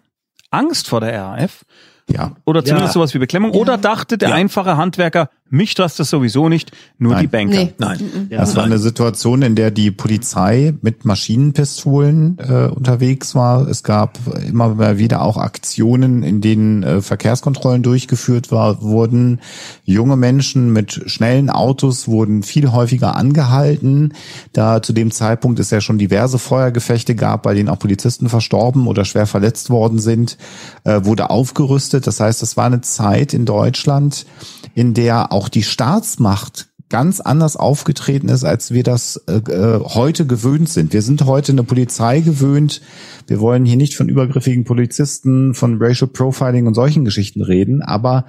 Angst 0.52 0.88
vor 0.88 1.00
der 1.00 1.20
RAF 1.20 1.64
ja. 2.08 2.32
Oder 2.44 2.64
zumindest 2.64 2.90
ja. 2.90 3.00
sowas 3.00 3.14
wie 3.14 3.18
Beklemmung. 3.18 3.52
Ja. 3.52 3.60
Oder 3.60 3.78
dachte 3.78 4.18
der 4.18 4.30
ja. 4.30 4.34
einfache 4.34 4.76
Handwerker, 4.76 5.30
Mich 5.48 5.70
stresst 5.70 6.00
das 6.00 6.10
sowieso 6.10 6.48
nicht, 6.48 6.72
nur 6.98 7.12
Nein. 7.12 7.22
die 7.22 7.26
Banker. 7.28 7.56
Nee. 7.56 7.74
Nein. 7.78 8.26
Ja. 8.30 8.38
Das 8.38 8.56
war 8.56 8.64
eine 8.64 8.78
Situation, 8.78 9.42
in 9.42 9.54
der 9.54 9.70
die 9.70 9.92
Polizei 9.92 10.74
mit 10.82 11.04
Maschinenpistolen 11.04 12.38
äh, 12.38 12.66
unterwegs 12.66 13.36
war. 13.36 13.68
Es 13.68 13.84
gab 13.84 14.18
immer 14.44 14.98
wieder 14.98 15.22
auch 15.22 15.36
Aktionen, 15.36 16.24
in 16.24 16.40
denen 16.40 16.82
äh, 16.82 17.00
Verkehrskontrollen 17.00 17.84
durchgeführt 17.84 18.50
war, 18.50 18.82
wurden. 18.82 19.40
Junge 19.84 20.16
Menschen 20.16 20.72
mit 20.72 21.04
schnellen 21.06 21.48
Autos 21.48 22.08
wurden 22.08 22.42
viel 22.42 22.72
häufiger 22.72 23.14
angehalten. 23.14 24.14
Da 24.52 24.82
zu 24.82 24.92
dem 24.92 25.12
Zeitpunkt 25.12 25.60
es 25.60 25.70
ja 25.70 25.80
schon 25.80 25.98
diverse 25.98 26.40
Feuergefechte 26.40 27.14
gab, 27.14 27.44
bei 27.44 27.54
denen 27.54 27.68
auch 27.68 27.78
Polizisten 27.78 28.28
verstorben 28.28 28.88
oder 28.88 29.04
schwer 29.04 29.26
verletzt 29.26 29.70
worden 29.70 30.00
sind, 30.00 30.38
äh, 30.82 31.04
wurde 31.04 31.30
aufgerüstet. 31.30 32.08
Das 32.08 32.18
heißt, 32.18 32.42
es 32.42 32.56
war 32.56 32.64
eine 32.64 32.80
Zeit 32.80 33.32
in 33.32 33.44
Deutschland, 33.44 34.26
in 34.74 34.92
der 34.92 35.32
auch 35.36 35.50
die 35.50 35.62
Staatsmacht 35.62 36.70
ganz 36.88 37.20
anders 37.20 37.56
aufgetreten 37.56 38.28
ist, 38.28 38.44
als 38.44 38.70
wir 38.70 38.82
das 38.82 39.16
äh, 39.28 39.34
äh, 39.50 39.80
heute 39.82 40.26
gewöhnt 40.26 40.68
sind. 40.68 40.92
Wir 40.92 41.02
sind 41.02 41.26
heute 41.26 41.52
eine 41.52 41.62
Polizei 41.62 42.20
gewöhnt. 42.20 42.80
Wir 43.26 43.40
wollen 43.40 43.66
hier 43.66 43.76
nicht 43.76 43.96
von 43.96 44.08
übergriffigen 44.08 44.64
Polizisten, 44.64 45.52
von 45.52 45.76
Racial 45.80 46.08
Profiling 46.08 46.66
und 46.66 46.74
solchen 46.74 47.04
Geschichten 47.04 47.42
reden, 47.42 47.82
aber 47.82 48.26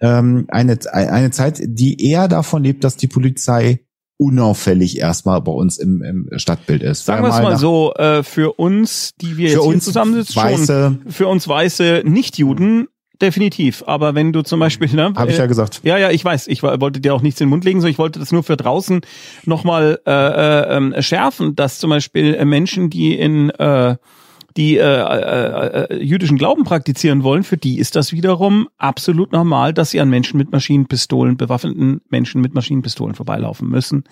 ähm, 0.00 0.46
eine, 0.48 0.78
eine 0.92 1.30
Zeit, 1.32 1.60
die 1.64 2.08
eher 2.08 2.28
davon 2.28 2.62
lebt, 2.62 2.84
dass 2.84 2.96
die 2.96 3.08
Polizei 3.08 3.80
unauffällig 4.16 4.98
erstmal 4.98 5.40
bei 5.40 5.50
uns 5.50 5.78
im, 5.78 6.02
im 6.02 6.28
Stadtbild 6.36 6.82
ist. 6.82 7.04
Sagen 7.04 7.24
wir 7.24 7.30
es 7.30 7.42
mal 7.42 7.56
so, 7.56 7.94
äh, 7.94 8.22
für 8.22 8.52
uns, 8.52 9.14
die 9.20 9.36
wir 9.36 9.48
jetzt 9.48 9.60
hier 9.60 9.64
uns 9.64 9.84
zusammensitzen, 9.84 10.34
schon, 10.34 10.42
Weiße, 10.44 10.98
für 11.08 11.26
uns 11.26 11.48
weiße 11.48 12.02
Nicht-Juden 12.04 12.86
definitiv. 13.20 13.84
Aber 13.86 14.14
wenn 14.14 14.32
du 14.32 14.42
zum 14.42 14.60
Beispiel, 14.60 14.88
ne, 14.94 15.12
habe 15.16 15.30
ich 15.30 15.36
äh, 15.36 15.40
ja 15.40 15.46
gesagt. 15.46 15.80
Ja, 15.84 15.98
ja, 15.98 16.10
ich 16.10 16.24
weiß. 16.24 16.48
Ich 16.48 16.62
wollte 16.62 17.00
dir 17.00 17.14
auch 17.14 17.22
nichts 17.22 17.40
in 17.40 17.46
den 17.46 17.50
Mund 17.50 17.64
legen, 17.64 17.80
sondern 17.80 17.92
ich 17.92 17.98
wollte 17.98 18.18
das 18.18 18.32
nur 18.32 18.42
für 18.42 18.56
draußen 18.56 19.00
nochmal 19.44 20.00
äh, 20.06 20.10
äh, 20.10 20.76
ähm, 20.76 20.94
schärfen, 20.98 21.56
dass 21.56 21.78
zum 21.78 21.90
Beispiel 21.90 22.34
äh, 22.34 22.44
Menschen, 22.44 22.90
die 22.90 23.14
in 23.14 23.50
äh, 23.50 23.96
die 24.56 24.76
äh, 24.76 24.82
äh, 24.82 25.84
äh, 25.90 26.02
jüdischen 26.02 26.38
Glauben 26.38 26.62
praktizieren 26.62 27.24
wollen, 27.24 27.42
für 27.42 27.56
die 27.56 27.78
ist 27.78 27.96
das 27.96 28.12
wiederum 28.12 28.68
absolut 28.78 29.32
normal, 29.32 29.74
dass 29.74 29.90
sie 29.90 30.00
an 30.00 30.08
Menschen 30.08 30.38
mit 30.38 30.52
Maschinenpistolen, 30.52 31.36
bewaffneten 31.36 32.02
Menschen 32.08 32.40
mit 32.40 32.54
Maschinenpistolen 32.54 33.16
vorbeilaufen 33.16 33.68
müssen 33.68 34.04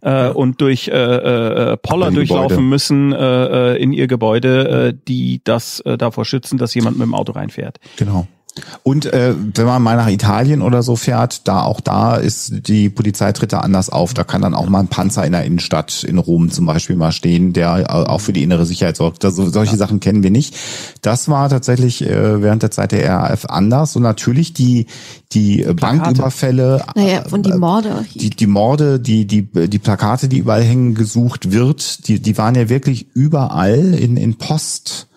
äh, 0.00 0.30
und 0.30 0.62
durch 0.62 0.88
äh, 0.88 0.92
äh, 0.92 1.76
Poller 1.76 2.06
Ein 2.06 2.14
durchlaufen 2.14 2.48
Gebäude. 2.48 2.68
müssen 2.68 3.12
äh, 3.12 3.74
äh, 3.74 3.82
in 3.82 3.92
ihr 3.92 4.06
Gebäude, 4.06 4.88
äh, 4.88 4.98
die 5.08 5.42
das 5.44 5.80
äh, 5.80 5.98
davor 5.98 6.24
schützen, 6.24 6.56
dass 6.56 6.74
jemand 6.74 6.96
mit 6.98 7.06
dem 7.06 7.14
Auto 7.14 7.32
reinfährt. 7.32 7.78
Genau. 7.96 8.26
Und 8.82 9.06
äh, 9.06 9.34
wenn 9.54 9.64
man 9.66 9.82
mal 9.82 9.96
nach 9.96 10.08
Italien 10.08 10.60
oder 10.60 10.82
so 10.82 10.96
fährt, 10.96 11.48
da 11.48 11.62
auch 11.62 11.80
da 11.80 12.16
ist 12.16 12.68
die 12.68 12.90
Polizei 12.90 13.32
tritt 13.32 13.52
da 13.52 13.60
anders 13.60 13.88
auf. 13.88 14.12
Da 14.12 14.24
kann 14.24 14.42
dann 14.42 14.54
auch 14.54 14.68
mal 14.68 14.80
ein 14.80 14.88
Panzer 14.88 15.24
in 15.24 15.32
der 15.32 15.44
Innenstadt 15.44 16.04
in 16.04 16.18
Rom 16.18 16.50
zum 16.50 16.66
Beispiel 16.66 16.96
mal 16.96 17.12
stehen, 17.12 17.52
der 17.54 17.78
äh, 17.78 17.84
auch 17.86 18.20
für 18.20 18.32
die 18.34 18.42
innere 18.42 18.66
Sicherheit 18.66 18.96
sorgt. 18.96 19.24
Also 19.24 19.48
solche 19.48 19.76
Sachen 19.76 20.00
kennen 20.00 20.22
wir 20.22 20.30
nicht. 20.30 20.54
Das 21.00 21.28
war 21.28 21.48
tatsächlich 21.48 22.02
äh, 22.02 22.42
während 22.42 22.62
der 22.62 22.70
Zeit 22.70 22.92
der 22.92 23.08
RAF 23.08 23.46
anders. 23.46 23.96
Und 23.96 24.02
natürlich 24.02 24.52
die 24.52 24.86
die 25.32 25.62
äh, 25.62 25.72
Banküberfälle, 25.72 26.84
Naja, 26.94 27.24
und 27.30 27.46
die 27.46 27.52
Morde. 27.54 28.04
die, 28.14 28.30
die 28.30 28.46
Morde, 28.46 29.00
die, 29.00 29.26
die, 29.26 29.42
die 29.42 29.78
Plakate, 29.78 30.28
die 30.28 30.38
überall 30.38 30.62
hängen 30.62 30.94
gesucht 30.94 31.52
wird, 31.52 32.06
die, 32.08 32.20
die 32.20 32.36
waren 32.36 32.54
ja 32.54 32.68
wirklich 32.68 33.06
überall 33.14 33.94
in, 33.94 34.16
in 34.16 34.36
Post. 34.36 35.08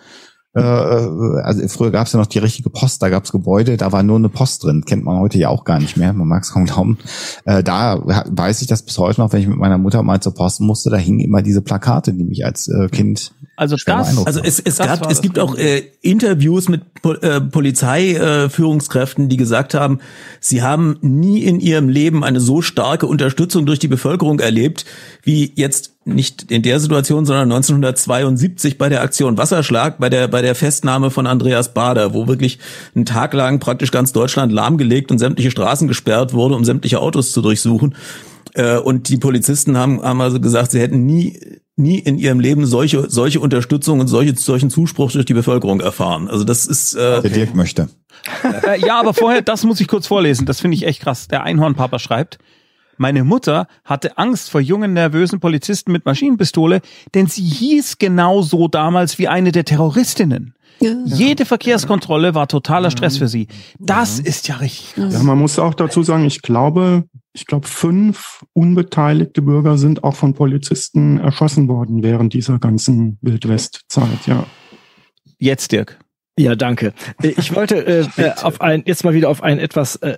Äh, 0.55 0.61
also 0.61 1.67
früher 1.67 1.91
gab 1.91 2.07
es 2.07 2.13
ja 2.13 2.19
noch 2.19 2.27
die 2.27 2.39
richtige 2.39 2.69
Post, 2.69 3.01
da 3.01 3.09
gab 3.09 3.25
es 3.25 3.31
Gebäude, 3.31 3.75
da 3.75 3.91
war 3.91 4.03
nur 4.03 4.17
eine 4.17 4.29
Post 4.29 4.63
drin, 4.63 4.85
kennt 4.85 5.03
man 5.03 5.19
heute 5.19 5.37
ja 5.37 5.49
auch 5.49 5.65
gar 5.65 5.79
nicht 5.79 5.97
mehr, 5.97 6.13
man 6.13 6.27
mag 6.27 6.43
es 6.43 6.51
kaum 6.51 6.65
glauben. 6.65 6.97
Äh, 7.43 7.61
da 7.61 8.01
weiß 8.03 8.61
ich 8.61 8.67
das 8.67 8.81
bis 8.83 8.97
heute 8.97 9.19
noch, 9.19 9.33
wenn 9.33 9.41
ich 9.41 9.47
mit 9.47 9.57
meiner 9.57 9.77
Mutter 9.77 10.01
mal 10.01 10.21
zur 10.21 10.33
Post 10.33 10.61
musste, 10.61 10.89
da 10.89 10.97
hingen 10.97 11.19
immer 11.19 11.41
diese 11.41 11.61
Plakate, 11.61 12.13
die 12.13 12.23
mich 12.23 12.45
als 12.45 12.69
äh, 12.69 12.87
Kind 12.87 13.33
Also 13.57 13.77
Schwer 13.77 13.97
das. 13.97 14.25
Also 14.25 14.39
es, 14.41 14.59
es 14.59 14.77
Das 14.77 14.87
gab, 14.87 15.11
es 15.11 15.21
gibt 15.21 15.39
auch 15.39 15.57
äh, 15.57 15.83
Interviews 16.01 16.69
mit 16.69 16.83
äh, 17.03 17.41
Polizeiführungskräften, 17.41 19.25
äh, 19.25 19.27
die 19.27 19.37
gesagt 19.37 19.73
haben, 19.73 19.99
sie 20.39 20.61
haben 20.61 20.97
nie 21.01 21.43
in 21.43 21.59
ihrem 21.59 21.89
Leben 21.89 22.23
eine 22.23 22.39
so 22.39 22.61
starke 22.61 23.07
Unterstützung 23.07 23.65
durch 23.65 23.79
die 23.79 23.89
Bevölkerung 23.89 24.39
erlebt, 24.39 24.85
wie 25.23 25.51
jetzt 25.55 25.94
nicht 26.05 26.51
in 26.51 26.61
der 26.61 26.79
Situation, 26.79 27.25
sondern 27.25 27.51
1972 27.51 28.77
bei 28.77 28.89
der 28.89 29.01
Aktion 29.01 29.37
Wasserschlag, 29.37 29.97
bei 29.97 30.09
der 30.09 30.27
bei 30.27 30.43
der 30.43 30.53
Festnahme 30.53 31.09
von 31.09 31.25
Andreas 31.25 31.73
Bader, 31.73 32.13
wo 32.13 32.27
wirklich 32.27 32.59
einen 32.95 33.05
Tag 33.05 33.33
lang 33.33 33.59
praktisch 33.59 33.91
ganz 33.91 34.13
Deutschland 34.13 34.51
lahmgelegt 34.51 35.11
und 35.11 35.17
sämtliche 35.17 35.49
Straßen 35.49 35.87
gesperrt 35.87 36.33
wurde, 36.33 36.55
um 36.55 36.63
sämtliche 36.63 36.99
Autos 36.99 37.31
zu 37.31 37.41
durchsuchen. 37.41 37.95
Äh, 38.53 38.77
und 38.77 39.09
die 39.09 39.17
Polizisten 39.17 39.77
haben, 39.77 40.01
haben 40.03 40.21
also 40.21 40.39
gesagt, 40.39 40.71
sie 40.71 40.79
hätten 40.79 41.05
nie 41.05 41.39
nie 41.75 41.99
in 41.99 42.17
ihrem 42.17 42.39
Leben 42.39 42.65
solche 42.67 43.09
solche 43.09 43.39
Unterstützung 43.39 43.99
und 43.99 44.07
solche 44.07 44.35
solchen 44.35 44.69
Zuspruch 44.69 45.11
durch 45.11 45.25
die 45.25 45.33
Bevölkerung 45.33 45.81
erfahren. 45.81 46.29
Also 46.29 46.43
das 46.43 46.67
ist 46.67 46.93
äh, 46.93 47.21
der 47.23 47.31
Dirk 47.31 47.55
möchte. 47.55 47.89
Äh, 48.43 48.79
ja, 48.79 48.99
aber 48.99 49.13
vorher, 49.13 49.41
das 49.41 49.63
muss 49.63 49.81
ich 49.81 49.87
kurz 49.87 50.07
vorlesen. 50.07 50.45
Das 50.45 50.61
finde 50.61 50.75
ich 50.75 50.85
echt 50.85 51.01
krass. 51.01 51.27
Der 51.27 51.43
Einhornpapa 51.43 51.99
schreibt, 51.99 52.37
meine 52.97 53.23
Mutter 53.23 53.67
hatte 53.83 54.17
Angst 54.17 54.49
vor 54.49 54.61
jungen, 54.61 54.93
nervösen 54.93 55.39
Polizisten 55.39 55.91
mit 55.91 56.05
Maschinenpistole, 56.05 56.81
denn 57.13 57.27
sie 57.27 57.43
hieß 57.43 57.97
genauso 57.97 58.67
damals 58.67 59.17
wie 59.19 59.27
eine 59.27 59.51
der 59.51 59.65
Terroristinnen. 59.65 60.53
Jede 60.79 61.45
Verkehrskontrolle 61.45 62.35
war 62.35 62.47
totaler 62.47 62.91
Stress 62.91 63.17
für 63.17 63.27
sie. 63.27 63.47
Das 63.79 64.19
ist 64.19 64.47
ja 64.47 64.57
richtig. 64.57 64.93
krass. 64.95 65.13
Ja, 65.13 65.23
man 65.23 65.37
muss 65.37 65.57
auch 65.57 65.73
dazu 65.73 66.03
sagen, 66.03 66.25
ich 66.25 66.41
glaube, 66.41 67.05
ich 67.33 67.45
glaube, 67.45 67.67
fünf 67.67 68.43
unbeteiligte 68.53 69.41
Bürger 69.41 69.77
sind 69.77 70.03
auch 70.03 70.15
von 70.15 70.33
Polizisten 70.33 71.17
erschossen 71.17 71.67
worden 71.67 72.03
während 72.03 72.33
dieser 72.33 72.59
ganzen 72.59 73.17
Wildwestzeit, 73.21 74.27
ja. 74.27 74.45
Jetzt, 75.37 75.71
Dirk. 75.71 75.99
Ja, 76.37 76.55
danke. 76.55 76.93
Ich 77.21 77.55
wollte 77.55 77.85
äh, 77.85 78.05
äh, 78.21 78.31
auf 78.41 78.59
ein 78.59 78.83
jetzt 78.85 79.05
mal 79.05 79.13
wieder 79.13 79.29
auf 79.29 79.41
ein 79.41 79.57
etwas 79.57 79.95
äh, 79.97 80.17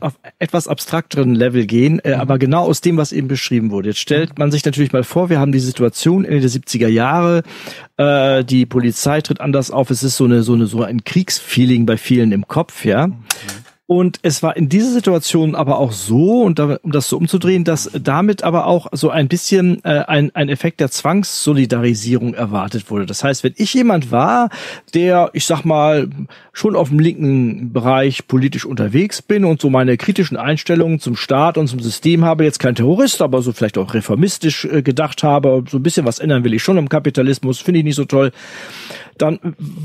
auf 0.00 0.18
etwas 0.38 0.68
abstrakteren 0.68 1.34
Level 1.34 1.66
gehen, 1.66 2.00
äh, 2.04 2.14
aber 2.14 2.38
genau 2.38 2.64
aus 2.64 2.80
dem, 2.80 2.96
was 2.96 3.12
eben 3.12 3.28
beschrieben 3.28 3.70
wurde. 3.70 3.90
Jetzt 3.90 4.00
stellt 4.00 4.38
man 4.38 4.50
sich 4.50 4.64
natürlich 4.64 4.92
mal 4.92 5.04
vor, 5.04 5.30
wir 5.30 5.38
haben 5.38 5.52
die 5.52 5.60
Situation 5.60 6.24
Ende 6.24 6.40
der 6.40 6.50
70er 6.50 6.88
Jahre, 6.88 7.42
äh, 7.96 8.44
die 8.44 8.66
Polizei 8.66 9.20
tritt 9.20 9.40
anders 9.40 9.70
auf, 9.70 9.90
es 9.90 10.02
ist 10.02 10.16
so 10.16 10.24
eine 10.24 10.42
so 10.42 10.54
eine 10.54 10.66
so 10.66 10.82
ein 10.82 11.04
Kriegsfeeling 11.04 11.86
bei 11.86 11.96
vielen 11.96 12.32
im 12.32 12.48
Kopf, 12.48 12.84
ja. 12.84 13.08
Und 13.92 14.20
es 14.22 14.40
war 14.44 14.56
in 14.56 14.68
dieser 14.68 14.92
Situation 14.92 15.56
aber 15.56 15.80
auch 15.80 15.90
so, 15.90 16.42
und 16.42 16.60
da, 16.60 16.78
um 16.82 16.92
das 16.92 17.08
so 17.08 17.16
umzudrehen, 17.16 17.64
dass 17.64 17.90
damit 17.92 18.44
aber 18.44 18.66
auch 18.66 18.86
so 18.92 19.10
ein 19.10 19.26
bisschen 19.26 19.84
äh, 19.84 20.04
ein, 20.06 20.30
ein 20.32 20.48
Effekt 20.48 20.78
der 20.78 20.92
Zwangssolidarisierung 20.92 22.34
erwartet 22.34 22.88
wurde. 22.88 23.04
Das 23.04 23.24
heißt, 23.24 23.42
wenn 23.42 23.54
ich 23.56 23.74
jemand 23.74 24.12
war, 24.12 24.50
der, 24.94 25.30
ich 25.32 25.44
sag 25.44 25.64
mal, 25.64 26.08
schon 26.52 26.76
auf 26.76 26.90
dem 26.90 27.00
linken 27.00 27.72
Bereich 27.72 28.28
politisch 28.28 28.64
unterwegs 28.64 29.22
bin 29.22 29.44
und 29.44 29.60
so 29.60 29.70
meine 29.70 29.96
kritischen 29.96 30.36
Einstellungen 30.36 31.00
zum 31.00 31.16
Staat 31.16 31.58
und 31.58 31.66
zum 31.66 31.80
System 31.80 32.24
habe, 32.24 32.44
jetzt 32.44 32.60
kein 32.60 32.76
Terrorist, 32.76 33.20
aber 33.20 33.42
so 33.42 33.50
vielleicht 33.50 33.76
auch 33.76 33.92
reformistisch 33.92 34.66
äh, 34.66 34.82
gedacht 34.82 35.24
habe, 35.24 35.64
so 35.68 35.78
ein 35.78 35.82
bisschen 35.82 36.06
was 36.06 36.20
ändern 36.20 36.44
will 36.44 36.54
ich 36.54 36.62
schon 36.62 36.78
im 36.78 36.88
Kapitalismus, 36.88 37.58
finde 37.58 37.80
ich 37.80 37.84
nicht 37.86 37.96
so 37.96 38.04
toll 38.04 38.30
dann 39.20 39.38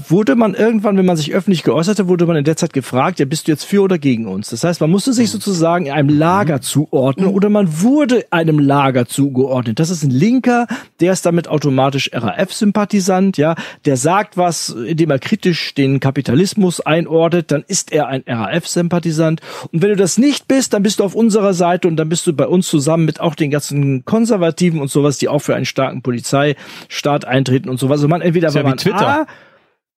wurde 0.08 0.36
man 0.36 0.54
irgendwann, 0.54 0.98
wenn 0.98 1.06
man 1.06 1.18
sich 1.18 1.34
öffentlich 1.34 1.64
geäußerte, 1.64 2.08
wurde 2.08 2.26
man 2.26 2.38
in 2.38 2.46
der 2.46 2.56
Zeit 2.56 2.74
gefragt, 2.74 3.20
ja, 3.20 3.26
bist 3.26 3.48
du 3.48 3.52
jetzt 3.52 3.66
für 3.66 3.82
oder 3.82 3.98
gegen 3.98 4.28
uns? 4.28 4.50
Das 4.50 4.64
heißt, 4.64 4.80
man 4.80 4.90
musste 4.90 5.14
sich 5.14 5.30
sozusagen 5.30 5.92
einem 5.92 6.10
Lager 6.10 6.62
zuordnen 6.62 7.28
oder 7.28 7.50
man 7.50 7.82
wurde 7.82 8.26
einem 8.32 8.60
Lager 8.60 9.06
zugeordnet. 9.06 9.80
Das 9.80 9.90
ist 9.90 10.04
ein 10.04 10.12
Linker, 10.12 10.68
der 11.02 11.12
ist 11.12 11.26
damit 11.26 11.48
automatisch 11.48 12.10
RAF-Sympathisant, 12.14 13.38
ja, 13.38 13.56
der 13.86 13.98
sagt 13.98 14.38
was, 14.38 14.70
indem 14.70 15.12
er 15.12 15.20
kritisch 15.20 15.74
den 15.74 16.00
Kapitalismus 16.00 16.80
einordnet, 16.80 17.52
dann 17.52 17.66
ist 17.68 17.92
er 17.92 18.08
ein 18.08 18.24
RAF-Sympathisant. 18.26 19.42
Und 19.72 19.82
wenn 19.82 19.90
du 19.90 19.96
das 19.98 20.18
nicht 20.18 20.48
bist, 20.48 20.74
dann 20.74 20.84
bist 20.84 21.00
du 21.00 21.04
auf 21.04 21.16
unserer 21.16 21.54
Seite 21.54 21.88
und 21.88 21.98
dann 21.98 22.08
bist 22.08 22.26
du 22.28 22.34
bei 22.34 22.48
uns 22.48 22.68
zusammen 22.68 23.06
mit 23.06 23.20
auch 23.20 23.36
den 23.36 23.52
ganzen 23.52 24.06
Konservativen 24.06 24.80
und 24.80 24.90
sowas, 24.90 25.18
die 25.18 25.28
auch 25.28 25.40
für 25.40 25.56
einen 25.56 25.66
starken 25.66 26.02
Polizeistaat 26.02 27.26
eintreten 27.26 27.70
und 27.70 27.80
sowas. 27.80 28.00
Also 28.00 28.08
man 28.08 28.22
entweder 28.22 28.50
ja 28.50 28.56
war 28.56 28.64
man 28.64 28.78
Twitter. 28.78 29.08
A, 29.08 29.25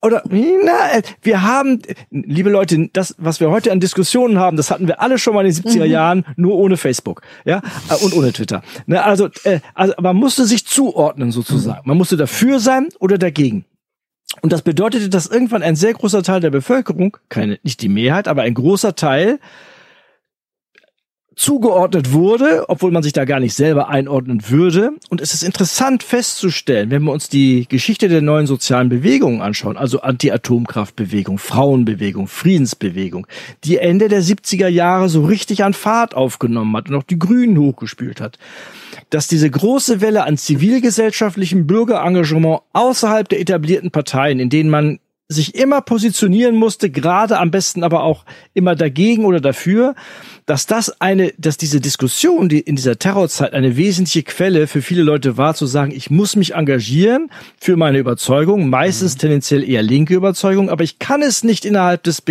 oder 0.01 0.23
na, 0.31 1.01
wir 1.23 1.43
haben, 1.43 1.83
liebe 2.11 2.51
Leute, 2.51 2.89
das, 2.93 3.17
was 3.19 3.41
wir 3.41 3.51
heute 3.51 3.73
an 3.73 3.81
Diskussionen 3.81 4.39
haben, 4.39 4.57
das 4.57 4.71
hatten 4.71 4.87
wir 4.87 5.01
alle 5.01 5.19
schon 5.19 5.35
mal 5.35 5.45
in 5.45 5.53
den 5.53 5.63
70er 5.63 5.85
Jahren, 5.85 6.25
nur 6.37 6.55
ohne 6.55 6.77
Facebook, 6.77 7.23
ja, 7.45 7.63
äh, 7.91 8.05
und 8.05 8.15
ohne 8.15 8.33
Twitter. 8.33 8.63
Ne, 8.87 9.03
also, 9.03 9.29
äh, 9.43 9.61
also, 9.75 9.95
man 10.01 10.17
musste 10.17 10.45
sich 10.47 10.67
zuordnen 10.67 11.33
sozusagen. 11.33 11.83
Man 11.85 11.97
musste 11.97 12.17
dafür 12.17 12.61
sein 12.61 12.89
oder 13.01 13.19
dagegen. 13.19 13.65
Und 14.41 14.53
das 14.53 14.63
bedeutete, 14.63 15.09
dass 15.09 15.27
irgendwann 15.27 15.63
ein 15.63 15.75
sehr 15.75 15.95
großer 15.95 16.23
Teil 16.23 16.41
der 16.41 16.51
Bevölkerung, 16.51 17.17
keine, 17.29 17.59
nicht 17.65 17.83
die 17.83 17.89
Mehrheit, 17.89 18.29
aber 18.29 18.43
ein 18.43 18.55
großer 18.55 18.95
Teil, 18.95 19.41
zugeordnet 21.39 22.13
wurde, 22.13 22.65
obwohl 22.69 22.91
man 22.91 23.05
sich 23.05 23.13
da 23.13 23.25
gar 23.25 23.39
nicht 23.39 23.55
selber 23.55 23.89
einordnen 23.89 24.51
würde. 24.51 24.91
Und 25.09 25.21
es 25.21 25.35
ist 25.35 25.45
interessant 25.45 26.03
festzustellen, 26.03 26.91
wenn 26.91 27.05
wir 27.05 27.13
uns 27.13 27.29
die 27.29 27.67
Geschichte 27.69 28.09
der 28.09 28.23
neuen 28.23 28.49
sozialen 28.49 28.89
Bewegungen 28.89 29.41
anschauen, 29.41 29.77
also 29.77 30.01
Anti-Atomkraftbewegung, 30.01 31.39
Frauenbewegung, 31.39 32.27
Friedensbewegung, 32.27 33.29
die 33.63 33.79
Ende 33.79 34.09
der 34.09 34.23
70er 34.23 34.67
Jahre 34.67 35.09
so 35.09 35.25
richtig 35.25 35.63
an 35.63 35.75
Fahrt 35.75 36.15
aufgenommen 36.15 36.77
hat 36.77 36.89
und 36.89 36.97
auch 36.97 37.05
die 37.05 37.21
Grünen 37.21 37.57
hochgespült 37.57 38.21
hat, 38.21 38.37
dass 39.11 39.29
diese 39.29 39.49
große 39.49 40.01
Welle 40.01 40.25
an 40.25 40.37
zivilgesellschaftlichem 40.37 41.69
Bürgerengagement 41.69 42.63
außerhalb 42.73 43.29
der 43.29 43.41
etablierten 43.41 43.93
Parteien, 43.93 44.41
in 44.41 44.51
denen 44.51 44.71
man 44.71 44.99
sich 45.31 45.55
immer 45.55 45.83
positionieren 45.83 46.57
musste, 46.57 46.89
gerade 46.89 47.39
am 47.39 47.51
besten 47.51 47.85
aber 47.85 48.03
auch 48.03 48.25
immer 48.55 48.75
dagegen 48.75 49.27
oder 49.27 49.41
dafür, 49.41 49.95
dass 50.47 50.67
das 50.67 51.03
eine, 51.03 51.35
dass 51.37 51.59
diese 51.59 51.83
Diskussion, 51.83 52.49
die 52.49 52.61
in 52.61 52.77
dieser 52.77 52.99
Terrorzeit 52.99 53.53
eine 53.53 53.77
wesentliche 53.77 54.23
Quelle 54.23 54.67
für 54.67 54.81
viele 54.81 55.03
Leute 55.03 55.37
war, 55.37 55.55
zu 55.55 55.67
sagen, 55.67 55.93
ich 55.93 56.11
muss 56.11 56.35
mich 56.35 56.55
engagieren 56.55 57.31
für 57.61 57.77
meine 57.77 57.99
Überzeugung, 57.99 58.71
meistens 58.71 59.17
mhm. 59.17 59.19
tendenziell 59.19 59.69
eher 59.69 59.83
linke 59.83 60.15
Überzeugung, 60.15 60.71
aber 60.71 60.83
ich 60.83 60.99
kann 60.99 61.21
es 61.21 61.45
nicht 61.45 61.67
innerhalb 61.67 62.03
des 62.05 62.23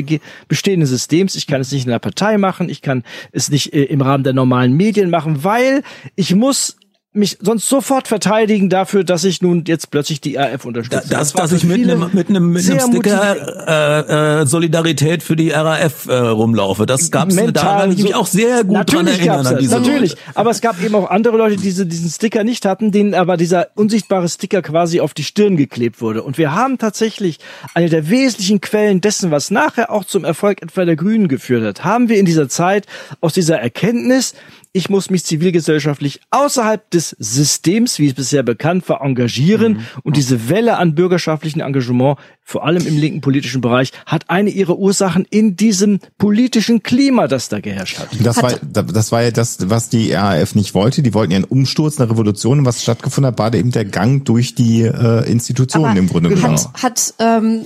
bestehenden 0.48 0.88
Systems, 0.88 1.36
ich 1.36 1.46
kann 1.46 1.62
es 1.62 1.72
nicht 1.72 1.86
in 1.86 1.92
der 1.92 2.00
Partei 2.00 2.40
machen, 2.40 2.68
ich 2.68 2.82
kann 2.82 3.04
es 3.32 3.52
nicht 3.52 3.74
äh, 3.74 3.84
im 3.84 4.02
Rahmen 4.02 4.24
der 4.24 4.34
normalen 4.34 4.74
Medien 4.74 5.12
machen, 5.12 5.44
weil 5.44 5.84
ich 6.16 6.34
muss 6.34 6.78
mich 7.18 7.38
sonst 7.42 7.68
sofort 7.68 8.08
verteidigen 8.08 8.70
dafür, 8.70 9.04
dass 9.04 9.24
ich 9.24 9.42
nun 9.42 9.64
jetzt 9.68 9.92
plötzlich 9.92 10.22
die 10.22 10.36
RAF 10.36 10.66
unterstütze. 10.66 11.10
Das, 11.10 11.34
das 11.34 11.34
dass 11.34 11.52
ich 11.52 11.64
mit 11.64 11.84
einem, 11.84 12.10
mit 12.14 12.30
einem, 12.30 12.52
mit 12.52 12.70
einem 12.70 12.80
Sticker 12.80 13.68
äh, 13.68 14.42
äh, 14.42 14.46
Solidarität 14.46 15.24
für 15.24 15.36
die 15.36 15.50
RAF 15.52 16.08
äh, 16.08 16.14
rumlaufe. 16.14 16.86
Das 16.86 17.12
gab 17.12 17.30
es 17.30 17.36
da 17.36 17.52
kann 17.52 17.92
ich 17.92 18.04
mich 18.04 18.16
auch 18.16 18.28
sehr 18.28 18.64
gut 18.64 18.92
dran 18.92 19.08
erinnern. 19.08 19.46
An 19.46 19.58
diese 19.60 19.80
natürlich, 19.80 20.12
Leute. 20.12 20.22
aber 20.36 20.52
es 20.52 20.62
gab 20.62 20.82
eben 20.84 20.96
auch 20.96 21.10
andere 21.10 21.38
Leute, 21.38 21.58
die 21.58 21.64
diese, 21.64 21.86
diesen 21.86 22.10
Sticker 22.10 22.44
nicht 22.44 22.66
hatten, 22.66 22.92
denen 22.92 23.14
aber 23.14 23.38
dieser 23.38 23.68
unsichtbare 23.76 24.30
Sticker 24.30 24.62
quasi 24.62 25.00
auf 25.00 25.14
die 25.14 25.24
Stirn 25.24 25.58
geklebt 25.58 26.02
wurde. 26.02 26.24
Und 26.24 26.38
wir 26.38 26.54
haben 26.54 26.78
tatsächlich 26.78 27.40
eine 27.74 27.90
der 27.90 28.10
wesentlichen 28.10 28.62
Quellen 28.62 29.02
dessen, 29.02 29.32
was 29.32 29.52
nachher 29.52 29.92
auch 29.92 30.06
zum 30.06 30.24
Erfolg 30.24 30.62
etwa 30.62 30.86
der 30.86 30.96
Grünen 30.96 31.28
geführt 31.28 31.64
hat, 31.64 31.84
haben 31.84 32.10
wir 32.10 32.20
in 32.20 32.26
dieser 32.26 32.50
Zeit 32.50 32.86
aus 33.22 33.34
dieser 33.34 33.60
Erkenntnis, 33.60 34.34
ich 34.72 34.90
muss 34.90 35.10
mich 35.10 35.24
zivilgesellschaftlich 35.24 36.22
außerhalb 36.30 36.90
des 36.92 37.16
Systems, 37.20 38.00
wie 38.00 38.08
es 38.08 38.14
bisher 38.14 38.44
bekannt 38.44 38.88
war, 38.90 39.02
engagieren. 39.02 39.74
Mhm. 39.74 39.86
Und 40.04 40.18
diese 40.18 40.50
Welle 40.50 40.78
an 40.78 40.96
bürgerschaftlichem 40.96 41.62
Engagement, 41.62 42.18
vor 42.44 42.66
allem 42.66 42.86
im 42.86 42.98
linken 42.98 43.22
politischen 43.22 43.62
Bereich, 43.62 43.92
hat 44.06 44.30
eine 44.30 44.50
ihrer 44.50 44.78
Ursachen 44.78 45.26
in 45.30 45.56
diesem 45.56 46.00
politischen 46.18 46.84
Klima, 46.84 47.28
das 47.28 47.50
da 47.50 47.60
geherrscht 47.60 48.00
hat. 48.00 48.10
Das 48.22 48.42
war, 48.42 48.54
das 48.62 49.12
war 49.12 49.24
ja 49.24 49.32
das, 49.32 49.70
was 49.70 49.90
die 49.90 50.14
RAF 50.14 50.56
nicht 50.56 50.74
wollte. 50.74 51.02
Die 51.02 51.14
wollten 51.14 51.32
ja 51.32 51.38
einen 51.38 51.46
Umsturz, 51.46 52.00
eine 52.00 52.10
Revolution. 52.10 52.60
Und 52.60 52.66
was 52.66 52.82
stattgefunden 52.82 53.32
hat, 53.32 53.40
war 53.40 53.54
eben 53.54 53.72
der 53.72 53.86
Gang 53.86 54.26
durch 54.26 54.56
die 54.56 54.82
äh, 54.82 55.30
Institutionen 55.30 55.86
Aber 55.86 56.00
im 56.00 56.08
Grunde 56.08 56.30
genommen. 56.30 56.58
Hat, 56.58 56.84
hat 56.84 57.14
ähm, 57.20 57.64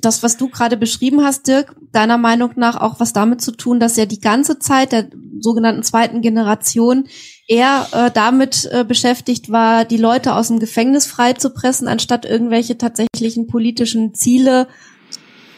das, 0.00 0.22
was 0.22 0.36
du 0.36 0.48
gerade 0.48 0.76
beschrieben 0.76 1.22
hast, 1.22 1.46
Dirk, 1.46 1.74
deiner 1.92 2.18
Meinung 2.18 2.52
nach 2.56 2.80
auch 2.80 3.00
was 3.00 3.12
damit 3.12 3.40
zu 3.40 3.52
tun, 3.52 3.80
dass 3.80 3.96
ja 3.96 4.06
die 4.06 4.20
ganze 4.20 4.58
Zeit 4.58 4.92
der 4.92 5.08
sogenannten 5.40 5.82
zweiten 5.82 6.20
Generation 6.20 7.06
eher 7.46 7.86
äh, 7.92 8.10
damit 8.12 8.68
äh, 8.72 8.84
beschäftigt 8.84 9.50
war, 9.50 9.84
die 9.84 9.96
Leute 9.96 10.34
aus 10.34 10.48
dem 10.48 10.60
Gefängnis 10.60 11.06
freizupressen, 11.06 11.88
anstatt 11.88 12.24
irgendwelche 12.24 12.78
tatsächlichen 12.78 13.46
politischen 13.46 14.14
Ziele 14.14 14.68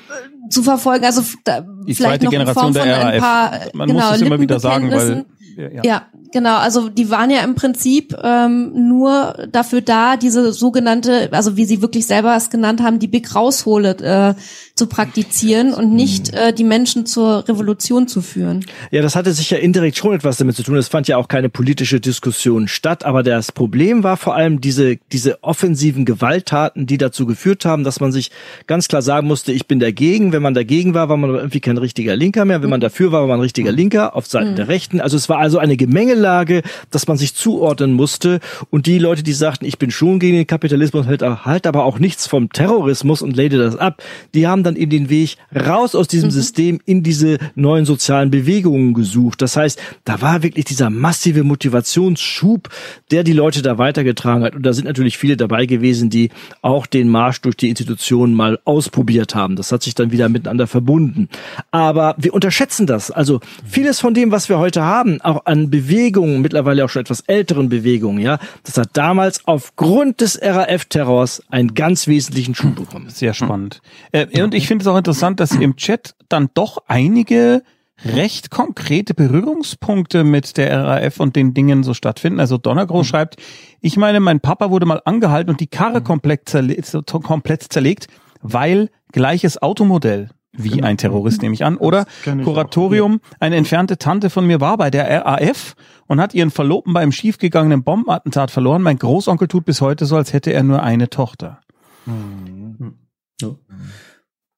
äh, 0.09 0.49
zu 0.49 0.63
verfolgen. 0.63 1.05
Also 1.05 1.23
da, 1.45 1.67
die 1.87 1.95
vielleicht 1.95 2.23
noch 2.23 2.31
Generation 2.31 2.69
in 2.69 2.75
Form 2.75 2.83
von 2.83 2.89
der 2.89 2.97
RAF. 2.99 3.13
ein 3.13 3.21
paar 3.21 3.61
Man 3.75 3.89
genau, 3.89 4.09
muss 4.09 4.17
es 4.17 4.23
immer 4.23 4.41
wieder 4.41 4.61
sagen, 4.61 4.91
weil 4.91 5.27
ja. 5.57 5.83
ja. 5.83 6.07
genau. 6.33 6.57
Also 6.57 6.89
die 6.89 7.11
waren 7.11 7.31
ja 7.31 7.41
im 7.41 7.55
Prinzip 7.55 8.15
ähm, 8.23 8.89
nur 8.89 9.49
dafür 9.51 9.81
da, 9.81 10.17
diese 10.17 10.53
sogenannte, 10.53 11.29
also 11.33 11.57
wie 11.57 11.65
sie 11.65 11.83
wirklich 11.83 12.07
selber 12.07 12.35
es 12.37 12.51
genannt 12.51 12.83
haben, 12.83 12.99
die 12.99 13.09
Big 13.09 13.35
Raushole 13.35 13.91
äh, 13.99 14.35
zu 14.75 14.87
praktizieren 14.87 15.75
und 15.75 15.93
nicht 15.93 16.35
äh, 16.35 16.53
die 16.53 16.65
Menschen 16.65 17.07
zur 17.07 17.47
Revolution 17.49 18.09
zu 18.09 18.23
führen. 18.23 18.65
Ja, 18.91 19.03
das 19.03 19.17
hatte 19.17 19.33
sich 19.33 19.51
ja 19.51 19.59
indirekt 19.59 19.97
schon 19.97 20.15
etwas 20.15 20.39
damit 20.39 20.57
zu 20.57 20.63
tun. 20.63 20.77
Es 20.77 20.89
fand 20.89 21.09
ja 21.09 21.17
auch 21.17 21.29
keine 21.29 21.49
politische 21.49 22.01
Diskussion 22.01 22.69
statt, 22.69 23.05
aber 23.05 23.23
das 23.23 23.53
Problem 23.53 24.03
war 24.03 24.17
vor 24.17 24.35
allem 24.35 24.61
diese, 24.61 24.97
diese 25.13 25.43
offensiven 25.43 26.05
Gewalttaten, 26.05 26.87
die 26.87 26.99
dazu 26.99 27.27
geführt 27.27 27.65
haben, 27.65 27.85
dass 27.85 28.01
man 28.01 28.13
sich 28.13 28.31
ganz 28.67 28.89
klar 28.89 29.03
sagen 29.03 29.27
musste, 29.27 29.53
ich 29.53 29.67
bin 29.67 29.79
dagegen. 29.79 30.33
Wenn 30.33 30.43
man 30.43 30.55
dagegen 30.55 30.95
war, 30.95 31.09
war 31.09 31.17
man 31.17 31.35
irgendwie 31.35 31.61
kein 31.61 31.79
richtiger 31.79 32.17
Linker 32.17 32.45
mehr. 32.45 32.63
Wenn 32.63 32.71
man 32.71 32.81
dafür 32.81 33.13
war, 33.13 33.21
war 33.21 33.29
man 33.29 33.39
ein 33.39 33.43
richtiger 33.43 33.73
Linker 33.73 34.17
auf 34.17 34.27
Seiten 34.27 34.53
mhm. 34.53 34.57
der 34.57 34.69
Rechten. 34.69 35.01
Also 35.01 35.17
es 35.17 35.29
war 35.29 35.42
also 35.43 35.59
eine 35.59 35.77
Gemengelage, 35.77 36.63
dass 36.91 37.09
man 37.09 37.17
sich 37.17 37.35
zuordnen 37.35 37.93
musste. 37.93 38.39
Und 38.71 38.87
die 38.87 38.99
Leute, 38.99 39.23
die 39.23 39.33
sagten, 39.33 39.65
ich 39.65 39.77
bin 39.77 39.91
schon 39.91 40.21
gegen 40.21 40.37
den 40.37 40.47
Kapitalismus, 40.47 41.07
halt, 41.07 41.23
halt 41.23 41.67
aber 41.67 41.85
auch 41.85 41.99
nichts 41.99 42.29
vom 42.29 42.51
Terrorismus 42.51 43.23
und 43.23 43.37
lade 43.37 43.59
das 43.59 43.77
ab, 43.77 44.03
die 44.35 44.47
haben 44.47 44.63
dann 44.63 44.77
eben 44.77 44.91
den 44.91 45.11
Weg 45.11 45.37
raus 45.55 45.95
aus 45.95 46.07
diesem 46.07 46.29
mhm. 46.29 46.35
System 46.35 46.81
in 46.87 47.03
diese 47.03 47.39
neuen 47.57 47.85
sozialen 47.85 48.31
Bewegungen 48.31 48.95
gesucht. 48.95 49.43
Das 49.43 49.57
heißt, 49.57 49.81
da 50.05 50.23
war 50.23 50.43
wirklich 50.45 50.65
dieser 50.65 50.91
massive 50.91 51.43
Motivationsschub, 51.43 52.69
der 53.11 53.25
die 53.25 53.33
Leute 53.33 53.63
da 53.63 53.79
weitergetragen 53.79 54.45
hat. 54.45 54.55
Und 54.55 54.65
da 54.65 54.73
sind 54.73 54.85
natürlich 54.85 55.19
viele 55.19 55.37
dabei 55.37 55.67
gewesen, 55.67 56.09
die 56.09 56.31
auch 56.63 56.87
den 56.87 57.09
Marsch 57.09 57.41
durch 57.41 57.57
die 57.57 57.69
Institutionen 57.69 58.35
mal 58.35 58.61
ausprobiert 58.65 59.35
haben. 59.35 59.57
Das 59.57 59.73
hat 59.73 59.83
sich 59.83 59.97
dann 59.97 60.13
wieder 60.13 60.29
miteinander 60.29 60.69
verbunden. 60.69 61.29
Aber 61.73 62.15
wir 62.19 62.33
unterschätzen 62.33 62.87
das. 62.87 63.11
Also 63.11 63.41
vieles 63.69 63.99
von 63.99 64.15
dem, 64.15 64.31
was 64.31 64.49
wir 64.49 64.59
heute 64.59 64.83
haben, 64.83 65.21
auch 65.25 65.47
an 65.47 65.71
Bewegungen, 65.71 66.41
mittlerweile 66.41 66.85
auch 66.85 66.89
schon 66.89 67.03
etwas 67.03 67.21
älteren 67.21 67.69
Bewegungen, 67.69 68.21
ja, 68.21 68.39
das 68.65 68.77
hat 68.77 68.91
damals 68.95 69.47
aufgrund 69.47 70.21
des 70.21 70.41
RAF-Terrors 70.43 71.43
einen 71.51 71.75
ganz 71.75 72.07
wesentlichen 72.07 72.55
Schub 72.55 72.75
bekommen. 72.77 73.09
Sehr 73.11 73.35
spannend. 73.35 73.81
Äh, 74.13 74.43
und 74.43 74.55
ich 74.55 74.67
finde 74.67 74.83
es 74.83 74.87
auch 74.87 74.97
interessant, 74.97 75.41
dass 75.41 75.53
im 75.53 75.77
Chat 75.77 76.15
dann 76.29 76.51
doch 76.55 76.79
einige 76.87 77.63
recht 78.05 78.51
konkrete 78.51 79.15
Berührungspunkte 79.15 80.25
mit 80.25 80.57
der 80.57 80.85
RAF 80.85 81.21
und 81.21 81.37
den 81.37 81.55
Dingen 81.55 81.83
so 81.83 81.95
stattfinden. 81.95 82.41
Also 82.41 82.59
Donnergroß 82.59 83.07
mhm. 83.07 83.09
schreibt, 83.09 83.37
ich 83.81 83.97
meine, 83.97 84.21
mein 84.21 84.41
Papa 84.41 84.71
wurde 84.71 84.87
mal 84.87 85.01
angehalten 85.05 85.51
und 85.51 85.61
die 85.61 85.67
Karre 85.67 86.01
mhm. 86.01 86.05
komplett, 86.05 86.49
zerle 86.49 86.77
komplett 87.05 87.63
zerlegt, 87.73 88.09
weil 88.41 88.91
gleiches 89.13 89.61
Automodell 89.63 90.31
wie 90.53 90.71
genau. 90.71 90.87
ein 90.87 90.99
Terrorist 90.99 91.43
nehme 91.43 91.55
ich 91.55 91.65
an. 91.65 91.77
Oder 91.77 92.07
Kuratorium, 92.45 93.21
auch, 93.25 93.31
ja. 93.31 93.37
eine 93.41 93.57
entfernte 93.57 93.99
Tante 93.99 94.31
von 94.31 94.47
mir 94.47 94.61
war 94.61 94.77
bei 94.77 94.91
der 94.91 95.25
RAF 95.25 95.75
und 96.07 96.21
hat 96.21 96.35
ihren 96.35 96.51
Verlobten 96.51 96.93
beim 96.93 97.13
schiefgegangenen 97.13 97.83
Bombenattentat 97.83 98.51
verloren. 98.51 98.83
Mein 98.83 98.99
Großonkel 98.99 99.49
tut 99.49 99.65
bis 99.65 99.81
heute 99.81 100.05
so, 100.05 100.17
als 100.17 100.33
hätte 100.33 100.53
er 100.53 100.63
nur 100.63 100.83
eine 100.83 101.09
Tochter. 101.09 101.61
Mhm. 102.07 102.95
Ja. 103.41 103.49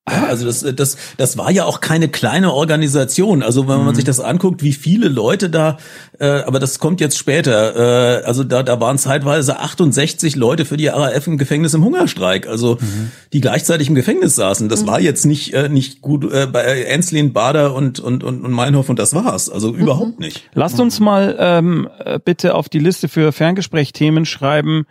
Also 0.07 0.45
das, 0.45 0.61
das, 0.77 0.99
das 1.17 1.39
war 1.39 1.51
ja 1.51 1.65
auch 1.65 1.81
keine 1.81 2.09
kleine 2.09 2.53
Organisation. 2.53 3.43
Also 3.43 3.69
wenn 3.69 3.79
man 3.79 3.89
mhm. 3.89 3.95
sich 3.95 4.05
das 4.05 4.21
anguckt, 4.21 4.63
wie 4.63 4.73
viele 4.73 5.09
Leute 5.09 5.49
da, 5.49 5.79
äh, 6.19 6.27
aber 6.27 6.59
das 6.59 6.79
kommt 6.79 7.01
jetzt 7.01 7.17
später. 7.17 8.21
Äh, 8.21 8.25
also 8.25 8.45
da, 8.45 8.63
da 8.63 8.79
waren 8.81 8.99
zeitweise 8.99 9.59
68 9.59 10.37
Leute 10.37 10.67
für 10.67 10.77
die 10.77 10.89
RAF 10.89 11.27
im 11.27 11.39
Gefängnis 11.39 11.73
im 11.73 11.83
Hungerstreik. 11.83 12.47
Also 12.47 12.77
mhm. 12.81 13.13
die 13.33 13.41
gleichzeitig 13.41 13.89
im 13.89 13.95
Gefängnis 13.95 14.35
saßen. 14.35 14.69
Das 14.69 14.83
mhm. 14.83 14.89
war 14.89 15.01
jetzt 15.01 15.25
nicht 15.25 15.55
äh, 15.55 15.71
nicht 15.71 16.03
gut 16.03 16.31
äh, 16.31 16.47
bei 16.53 16.83
Enslin, 16.83 17.33
Bader 17.33 17.75
und 17.75 17.99
und 17.99 18.23
und, 18.23 18.45
und 18.45 18.53
Meinhof 18.53 18.91
und 18.91 18.99
das 18.99 19.15
war's. 19.15 19.49
Also 19.49 19.73
mhm. 19.73 19.79
überhaupt 19.81 20.21
nicht. 20.21 20.51
Lasst 20.53 20.81
uns 20.81 21.01
mal 21.01 21.35
ähm, 21.39 21.89
bitte 22.27 22.55
auf 22.57 22.69
die 22.69 22.79
Liste 22.79 23.09
für 23.09 23.33
Ferngesprächthemen 23.33 24.27
schreiben. 24.27 24.85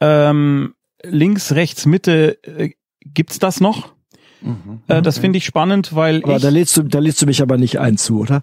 Ähm, 0.00 0.74
links, 1.04 1.52
rechts, 1.52 1.86
Mitte. 1.86 2.42
Äh, 2.42 2.70
gibt's 3.04 3.38
das 3.38 3.60
noch? 3.60 3.92
Mhm. 4.42 4.80
Äh, 4.88 5.02
das 5.02 5.18
finde 5.18 5.38
ich 5.38 5.44
spannend, 5.44 5.94
weil 5.94 6.22
aber 6.22 6.36
ich 6.36 6.42
da 6.42 6.48
lädst 6.48 6.76
du, 6.76 6.82
da 6.82 6.98
lädst 6.98 7.20
du 7.20 7.26
mich 7.26 7.42
aber 7.42 7.58
nicht 7.58 7.78
ein 7.78 7.96
zu, 7.96 8.20
oder? 8.20 8.42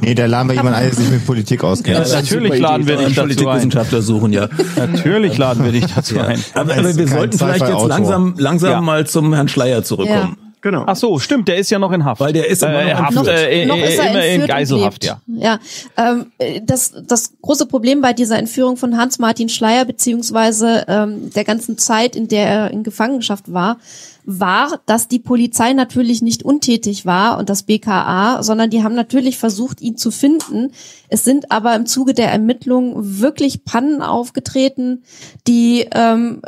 Nee, 0.00 0.14
da 0.14 0.26
laden 0.26 0.48
wir 0.48 0.54
jemanden 0.54 0.78
ein, 0.78 0.84
der 0.86 0.94
sich 0.94 1.10
mit 1.10 1.26
Politik 1.26 1.64
auskennt. 1.64 2.06
Ja, 2.06 2.14
natürlich 2.14 2.58
laden 2.58 2.86
wir 2.86 2.96
dich 2.96 3.14
dazu 3.14 3.48
ein. 3.48 4.02
suchen, 4.02 4.32
ja. 4.32 4.48
Natürlich 4.76 5.38
laden 5.38 5.64
wir 5.64 5.72
dich 5.72 5.86
dazu 5.86 6.18
ein. 6.20 6.38
Aber, 6.54 6.74
aber 6.74 6.96
wir 6.96 7.08
sollten 7.08 7.38
vielleicht 7.38 7.66
jetzt 7.66 7.86
langsam, 7.86 8.34
langsam 8.36 8.70
ja. 8.70 8.80
mal 8.80 9.06
zum 9.06 9.32
Herrn 9.32 9.48
Schleier 9.48 9.82
zurückkommen. 9.82 10.36
Ja. 10.40 10.49
Genau. 10.62 10.84
Ach 10.86 10.96
so, 10.96 11.18
stimmt, 11.18 11.48
der 11.48 11.56
ist 11.56 11.70
ja 11.70 11.78
noch 11.78 11.92
in 11.92 12.04
Haft. 12.04 12.20
Weil 12.20 12.32
der 12.32 12.48
ist 12.48 12.62
immer 12.62 12.82
äh, 12.82 12.92
noch, 12.92 13.00
Haft, 13.00 13.14
noch, 13.14 13.26
äh, 13.26 13.66
noch 13.66 13.78
ist 13.78 13.98
er 13.98 14.10
immer 14.10 14.26
in 14.26 14.46
Geiselhaft, 14.46 15.04
ja. 15.04 15.20
Ja, 15.26 15.58
ähm, 15.96 16.32
das, 16.62 16.92
das 17.06 17.32
große 17.40 17.66
Problem 17.66 18.00
bei 18.00 18.12
dieser 18.12 18.38
Entführung 18.38 18.76
von 18.76 18.96
Hans-Martin 18.96 19.48
Schleier 19.48 19.84
beziehungsweise 19.84 20.84
ähm, 20.88 21.30
der 21.30 21.44
ganzen 21.44 21.78
Zeit, 21.78 22.14
in 22.14 22.28
der 22.28 22.46
er 22.46 22.70
in 22.70 22.82
Gefangenschaft 22.82 23.52
war, 23.52 23.78
war, 24.24 24.80
dass 24.86 25.08
die 25.08 25.18
Polizei 25.18 25.72
natürlich 25.72 26.22
nicht 26.22 26.42
untätig 26.42 27.06
war 27.06 27.38
und 27.38 27.48
das 27.48 27.62
BKA, 27.62 28.42
sondern 28.42 28.70
die 28.70 28.82
haben 28.82 28.94
natürlich 28.94 29.38
versucht, 29.38 29.80
ihn 29.80 29.96
zu 29.96 30.10
finden. 30.10 30.72
Es 31.08 31.24
sind 31.24 31.50
aber 31.50 31.74
im 31.74 31.86
Zuge 31.86 32.14
der 32.14 32.30
Ermittlungen 32.30 33.20
wirklich 33.20 33.64
Pannen 33.64 34.02
aufgetreten, 34.02 35.04
die 35.46 35.88
ähm, 35.92 36.42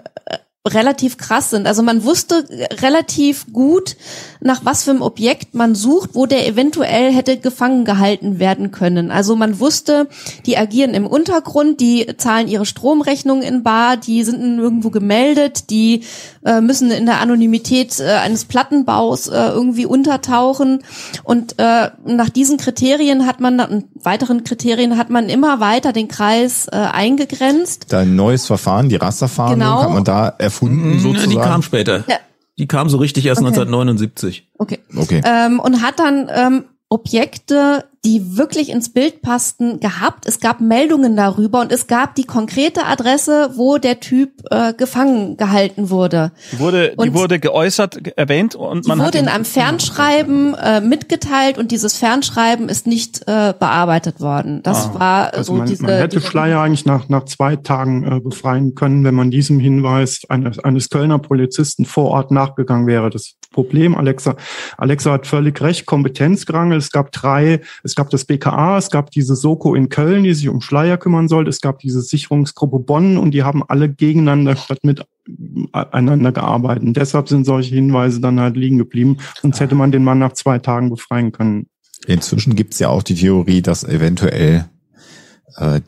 relativ 0.69 1.17
krass 1.17 1.51
sind. 1.51 1.67
Also 1.67 1.83
man 1.83 2.05
wusste 2.05 2.45
relativ 2.81 3.53
gut, 3.53 3.97
nach 4.41 4.65
was 4.65 4.85
für 4.85 4.93
einem 4.93 5.03
Objekt 5.03 5.55
man 5.55 5.75
sucht, 5.75 6.11
wo 6.13 6.27
der 6.27 6.47
eventuell 6.47 7.13
hätte 7.13 7.37
gefangen 7.37 7.85
gehalten 7.85 8.39
werden 8.39 8.71
können. 8.71 9.11
Also 9.11 9.35
man 9.35 9.59
wusste, 9.59 10.09
die 10.47 10.57
agieren 10.57 10.95
im 10.95 11.07
Untergrund, 11.07 11.81
die 11.81 12.07
zahlen 12.17 12.47
ihre 12.47 12.65
Stromrechnung 12.65 13.43
in 13.43 13.65
Bar, 13.65 13.97
die 13.97 14.23
sind 14.23 14.59
irgendwo 14.59 14.91
gemeldet, 14.91 15.69
die 15.71 16.05
äh, 16.45 16.61
müssen 16.61 16.93
in 16.93 17.07
der 17.07 17.21
Anonymität 17.21 17.99
äh, 17.99 18.05
eines 18.15 18.45
Plattenbaus 18.45 19.27
äh, 19.27 19.49
irgendwie 19.49 19.87
untertauchen. 19.87 20.85
Und 21.25 21.59
äh, 21.59 21.91
nach 22.07 22.29
diesen 22.29 22.57
Kriterien 22.57 23.27
hat 23.27 23.41
man, 23.41 23.59
und 23.59 23.87
weiteren 23.95 24.45
Kriterien 24.45 24.97
hat 24.97 25.11
man 25.11 25.29
immer 25.29 25.59
weiter 25.59 25.93
den 25.93 26.07
Kreis 26.07 26.69
äh, 26.69 26.77
eingegrenzt. 26.77 27.87
Dein 27.89 28.15
neues 28.15 28.47
Verfahren, 28.47 28.89
die 28.89 28.97
Rasterfahndung, 28.97 29.59
genau. 29.59 29.83
hat 29.83 29.91
man 29.91 30.05
da 30.05 30.35
erfunden 30.53 30.99
sozusagen? 30.99 31.31
Die 31.31 31.37
kam 31.37 31.63
später. 31.63 32.05
Ja. 32.09 32.17
Die 32.59 32.69
kam 32.69 32.89
so 32.89 32.99
richtig 32.99 33.27
erst 33.27 33.41
okay. 33.41 33.49
1979. 33.49 34.49
Okay. 34.59 34.79
Okay. 34.95 35.23
Ähm, 35.25 35.59
und 35.59 35.83
hat 35.83 35.99
dann 35.99 36.31
ähm, 36.33 36.65
Objekte 36.89 37.87
die 38.05 38.37
wirklich 38.37 38.71
ins 38.71 38.93
Bild 38.93 39.23
passten, 39.23 39.79
gehabt. 39.79 40.27
Es 40.27 40.41
gab 40.41 40.61
Meldungen 40.61 41.15
darüber 41.15 41.61
und 41.61 41.71
es 41.71 41.87
gab 41.87 42.17
die 42.17 42.25
konkrete 42.25 42.85
Adresse, 42.85 43.51
wo 43.55 43.79
der 43.79 44.01
Typ 44.01 44.43
äh, 44.51 44.75
gefangen 44.75 45.37
gehalten 45.37 45.89
wurde. 45.89 46.33
Die 46.51 46.59
wurde, 46.59 46.95
und 46.97 47.07
die 47.07 47.15
wurde 47.15 47.39
geäußert, 47.39 48.19
erwähnt 48.19 48.57
und 48.57 48.89
man 48.89 48.99
die 48.99 49.05
wurde 49.05 49.19
in 49.19 49.29
einem 49.29 49.45
Fernschreiben 49.45 50.55
äh, 50.55 50.81
mitgeteilt 50.81 51.59
und 51.59 51.71
dieses 51.71 51.97
Fernschreiben 51.97 52.69
ist 52.69 52.89
nicht 52.89 53.23
äh, 53.29 53.55
bearbeitet 53.57 54.21
worden. 54.21 54.65
Das 54.65 54.89
ah, 54.89 54.99
war 54.99 55.35
also 55.35 55.53
so 55.53 55.59
man, 55.59 55.69
diese. 55.69 55.85
Man 55.85 55.93
hätte 55.93 56.17
diese 56.17 56.29
Schleier 56.29 56.61
eigentlich 56.61 56.85
nach 56.85 57.09
nach 57.09 57.27
zwei 57.27 57.55
Tagen 57.55 58.05
äh, 58.05 58.21
befreien 58.21 58.75
können, 58.75 59.05
wenn 59.05 59.15
man 59.15 59.31
diesem 59.31 59.61
Hinweis 59.61 60.23
eines, 60.29 60.59
eines 60.59 60.91
Kölner 60.91 61.21
Polizisten 61.21 61.85
vor 61.85 62.11
Ort 62.11 62.33
nachgegangen 62.33 62.89
wäre. 62.89 63.11
Das 63.11 63.37
Problem, 63.53 63.95
Alexa, 63.95 64.35
Alexa 64.77 65.13
hat 65.13 65.27
völlig 65.27 65.61
recht, 65.61 65.87
Kompetenzgerangel. 65.87 66.79
Es 66.79 66.91
gab 66.91 67.13
drei, 67.13 67.61
es 67.85 67.92
gab 67.95 68.11
das 68.11 68.25
BKA, 68.25 68.79
es 68.79 68.91
gab 68.91 69.11
diese 69.11 69.35
Soko 69.35 69.75
in 69.75 69.89
Köln, 69.89 70.25
die 70.25 70.35
sich 70.35 70.49
um 70.49 70.61
Schleier 70.61 70.99
kümmern 70.99 71.29
sollte, 71.29 71.51
es 71.51 71.61
gab 71.61 71.79
diese 71.79 72.03
Sicherungsgruppe 72.03 72.79
Bonn 72.79 73.19
und 73.19 73.33
die 73.33 73.43
haben 73.43 73.63
alle 73.67 73.89
gegeneinander 73.89 74.57
statt 74.57 74.81
miteinander 74.83 76.33
gearbeitet. 76.33 76.85
Und 76.85 76.97
deshalb 76.97 77.29
sind 77.29 77.45
solche 77.45 77.75
Hinweise 77.75 78.21
dann 78.21 78.41
halt 78.41 78.57
liegen 78.57 78.79
geblieben. 78.79 79.19
Sonst 79.41 79.61
hätte 79.61 79.75
man 79.75 79.93
den 79.93 80.05
Mann 80.05 80.19
nach 80.19 80.33
zwei 80.33 80.59
Tagen 80.59 80.91
befreien 80.91 81.33
können. 81.33 81.67
Inzwischen 82.07 82.57
gibt 82.57 82.75
es 82.75 82.81
ja 82.81 82.89
auch 82.89 83.03
die 83.03 83.15
Theorie, 83.15 83.63
dass 83.63 83.85
eventuell 83.85 84.57
äh, 84.57 84.63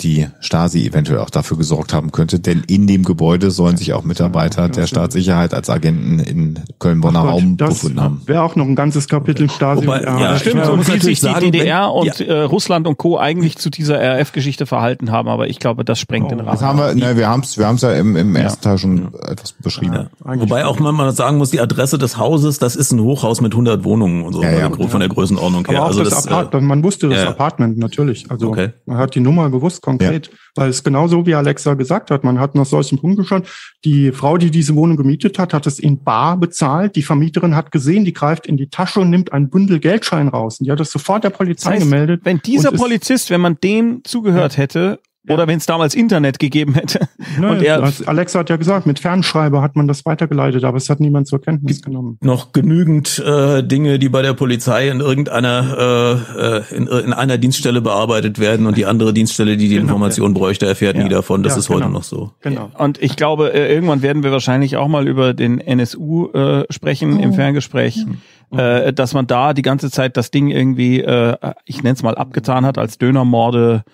die 0.00 0.28
Stasi 0.40 0.86
eventuell 0.86 1.20
auch 1.20 1.30
dafür 1.30 1.56
gesorgt 1.56 1.92
haben 1.92 2.12
könnte. 2.12 2.38
Denn 2.38 2.62
in 2.66 2.86
dem 2.86 3.04
Gebäude 3.04 3.50
sollen 3.50 3.76
sich 3.76 3.92
auch 3.92 4.04
Mitarbeiter 4.04 4.68
der 4.68 4.86
Staatssicherheit 4.86 5.54
als 5.54 5.70
Agenten 5.70 6.18
in 6.18 6.60
Köln-Bonner 6.78 7.20
Raum 7.20 7.56
befunden 7.56 8.00
haben. 8.00 8.22
Wäre 8.26 8.42
auch 8.42 8.56
noch 8.56 8.66
ein 8.66 8.76
ganzes 8.76 9.08
Kapitel 9.08 9.48
Stasi. 9.48 9.86
Wobei, 9.86 10.02
ja, 10.02 10.20
ja, 10.20 10.38
stimmt, 10.38 10.64
so 10.64 10.78
wie 10.78 10.82
sich 10.82 11.02
die 11.02 11.14
sagen, 11.14 11.52
DDR 11.52 11.84
wenn, 11.84 12.08
und 12.08 12.18
ja. 12.18 12.26
äh, 12.26 12.42
Russland 12.42 12.86
und 12.86 12.98
Co. 12.98 13.18
eigentlich 13.18 13.56
zu 13.56 13.70
dieser 13.70 13.98
RF-Geschichte 14.00 14.66
verhalten 14.66 15.10
haben, 15.10 15.28
aber 15.28 15.48
ich 15.48 15.58
glaube, 15.58 15.84
das 15.84 15.98
sprengt 15.98 16.26
oh, 16.26 16.28
den 16.30 16.40
Rahmen. 16.40 16.52
Das 16.52 16.62
haben 16.62 16.78
wir, 16.78 16.94
ne, 16.94 17.16
wir 17.16 17.28
haben 17.28 17.40
es 17.40 17.56
wir 17.58 17.66
haben's 17.66 17.82
ja 17.82 17.92
im, 17.92 18.16
im 18.16 18.36
ersten 18.36 18.62
Teil 18.62 18.78
schon 18.78 19.14
etwas 19.26 19.52
beschrieben. 19.52 20.08
Wobei 20.20 20.66
auch 20.66 20.78
man 20.78 20.94
mal 20.94 21.12
sagen 21.12 21.38
muss, 21.38 21.50
die 21.50 21.60
Adresse 21.60 21.98
des 21.98 22.18
Hauses, 22.18 22.58
das 22.58 22.76
ist 22.76 22.92
ein 22.92 23.00
Hochhaus 23.00 23.40
mit 23.40 23.52
100 23.52 23.84
Wohnungen 23.84 24.24
und 24.24 24.32
so, 24.32 24.42
von 24.88 25.00
der 25.00 25.08
Größenordnung 25.08 25.66
her. 25.66 25.78
Aber 25.78 25.86
also 25.86 26.04
das, 26.04 26.14
das 26.14 26.26
Apart 26.26 26.54
äh, 26.54 26.60
man 26.60 26.82
wusste 26.82 27.08
das 27.08 27.24
Apartment 27.26 27.78
natürlich. 27.78 28.30
Also 28.30 28.48
okay. 28.48 28.70
man 28.86 28.98
hat 28.98 29.14
die 29.14 29.20
Nummer 29.20 29.50
gewusst 29.54 29.82
konkret. 29.82 30.30
Weil 30.54 30.68
es 30.68 30.84
genauso 30.84 31.26
wie 31.26 31.34
Alexa 31.34 31.74
gesagt 31.74 32.10
hat, 32.10 32.22
man 32.22 32.38
hat 32.38 32.54
nach 32.54 32.66
solchen 32.66 32.98
Punkten 32.98 33.22
geschaut. 33.22 33.48
Die 33.84 34.12
Frau, 34.12 34.36
die 34.36 34.50
diese 34.50 34.74
Wohnung 34.76 34.96
gemietet 34.96 35.38
hat, 35.38 35.54
hat 35.54 35.66
es 35.66 35.78
in 35.78 36.04
bar 36.04 36.36
bezahlt. 36.36 36.96
Die 36.96 37.02
Vermieterin 37.02 37.56
hat 37.56 37.72
gesehen, 37.72 38.04
die 38.04 38.12
greift 38.12 38.46
in 38.46 38.56
die 38.56 38.68
Tasche 38.68 39.00
und 39.00 39.10
nimmt 39.10 39.32
einen 39.32 39.50
Bündel 39.50 39.80
Geldschein 39.80 40.28
raus. 40.28 40.60
Und 40.60 40.66
die 40.66 40.72
hat 40.72 40.80
das 40.80 40.92
sofort 40.92 41.24
der 41.24 41.30
Polizei 41.30 41.70
das 41.70 41.80
heißt, 41.80 41.90
gemeldet. 41.90 42.20
Wenn 42.24 42.38
dieser 42.38 42.72
Polizist, 42.72 43.30
wenn 43.30 43.40
man 43.40 43.58
dem 43.62 44.02
zugehört 44.04 44.56
hätte 44.56 45.00
oder 45.28 45.46
wenn 45.46 45.58
es 45.58 45.66
damals 45.66 45.94
Internet 45.94 46.38
gegeben 46.38 46.74
hätte. 46.74 47.08
Nö, 47.38 47.50
und 47.50 47.62
er, 47.62 47.90
Alexa 48.06 48.40
hat 48.40 48.50
ja 48.50 48.56
gesagt, 48.56 48.86
mit 48.86 48.98
Fernschreiber 48.98 49.62
hat 49.62 49.74
man 49.74 49.88
das 49.88 50.04
weitergeleitet, 50.04 50.64
aber 50.64 50.76
es 50.76 50.90
hat 50.90 51.00
niemand 51.00 51.28
zur 51.28 51.40
Kenntnis 51.40 51.80
genommen. 51.80 52.18
Noch 52.20 52.52
genügend 52.52 53.18
äh, 53.18 53.62
Dinge, 53.62 53.98
die 53.98 54.08
bei 54.08 54.22
der 54.22 54.34
Polizei 54.34 54.88
in 54.88 55.00
irgendeiner 55.00 56.22
äh, 56.36 56.58
äh 56.58 56.76
in, 56.76 56.86
in 56.86 57.12
einer 57.12 57.38
Dienststelle 57.38 57.80
bearbeitet 57.80 58.38
werden 58.38 58.66
und 58.66 58.76
die 58.76 58.86
andere 58.86 59.14
Dienststelle, 59.14 59.56
die 59.56 59.68
die 59.68 59.76
genau, 59.76 59.84
Information 59.84 60.32
ja. 60.32 60.38
bräuchte, 60.38 60.66
erfährt 60.66 60.96
ja. 60.96 61.02
nie 61.02 61.08
davon. 61.08 61.42
Das 61.42 61.54
ja, 61.54 61.58
ist 61.60 61.68
heute 61.70 61.84
genau. 61.84 61.92
noch 61.98 62.04
so. 62.04 62.32
Genau. 62.40 62.70
Und 62.76 63.02
ich 63.02 63.16
glaube, 63.16 63.54
äh, 63.54 63.72
irgendwann 63.72 64.02
werden 64.02 64.22
wir 64.22 64.32
wahrscheinlich 64.32 64.76
auch 64.76 64.88
mal 64.88 65.08
über 65.08 65.32
den 65.32 65.58
NSU 65.60 66.30
äh, 66.32 66.64
sprechen 66.70 67.18
oh. 67.18 67.22
im 67.22 67.32
Ferngespräch. 67.32 68.04
Mhm. 68.04 68.18
Äh, 68.58 68.92
dass 68.92 69.14
man 69.14 69.26
da 69.26 69.54
die 69.54 69.62
ganze 69.62 69.90
Zeit 69.90 70.16
das 70.16 70.30
Ding 70.30 70.48
irgendwie, 70.48 71.00
äh, 71.00 71.36
ich 71.64 71.82
nenne 71.82 71.94
es 71.94 72.02
mal, 72.02 72.14
abgetan 72.14 72.66
hat 72.66 72.78
als 72.78 72.98
Dönermorde 72.98 73.84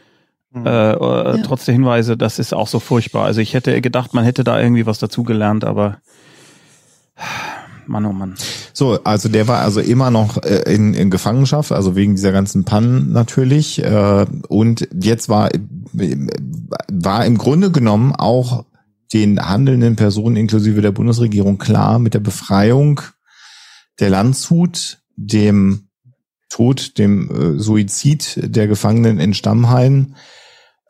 Mhm. 0.52 0.66
Äh, 0.66 0.92
äh, 0.92 1.36
ja. 1.36 1.42
Trotz 1.44 1.64
der 1.64 1.74
Hinweise, 1.74 2.16
das 2.16 2.38
ist 2.38 2.52
auch 2.52 2.68
so 2.68 2.80
furchtbar. 2.80 3.24
Also 3.24 3.40
ich 3.40 3.54
hätte 3.54 3.80
gedacht, 3.80 4.14
man 4.14 4.24
hätte 4.24 4.44
da 4.44 4.60
irgendwie 4.60 4.86
was 4.86 4.98
dazugelernt, 4.98 5.64
aber 5.64 5.98
Mann, 7.86 8.06
oh 8.06 8.12
Mann. 8.12 8.36
So, 8.72 9.02
also 9.04 9.28
der 9.28 9.48
war 9.48 9.60
also 9.60 9.80
immer 9.80 10.10
noch 10.10 10.42
äh, 10.42 10.72
in, 10.72 10.94
in 10.94 11.10
Gefangenschaft, 11.10 11.72
also 11.72 11.96
wegen 11.96 12.14
dieser 12.14 12.32
ganzen 12.32 12.64
Pannen 12.64 13.12
natürlich. 13.12 13.82
Äh, 13.82 14.26
und 14.48 14.88
jetzt 14.92 15.28
war, 15.28 15.50
war 16.88 17.26
im 17.26 17.36
Grunde 17.36 17.70
genommen 17.70 18.14
auch 18.14 18.64
den 19.12 19.40
handelnden 19.40 19.96
Personen 19.96 20.36
inklusive 20.36 20.80
der 20.80 20.92
Bundesregierung 20.92 21.58
klar 21.58 21.98
mit 21.98 22.14
der 22.14 22.20
Befreiung 22.20 23.00
der 23.98 24.10
Landshut, 24.10 24.98
dem 25.16 25.88
Tod, 26.48 26.98
dem 26.98 27.30
äh, 27.30 27.58
Suizid 27.58 28.40
der 28.42 28.66
Gefangenen 28.66 29.18
in 29.18 29.34
Stammheim, 29.34 30.14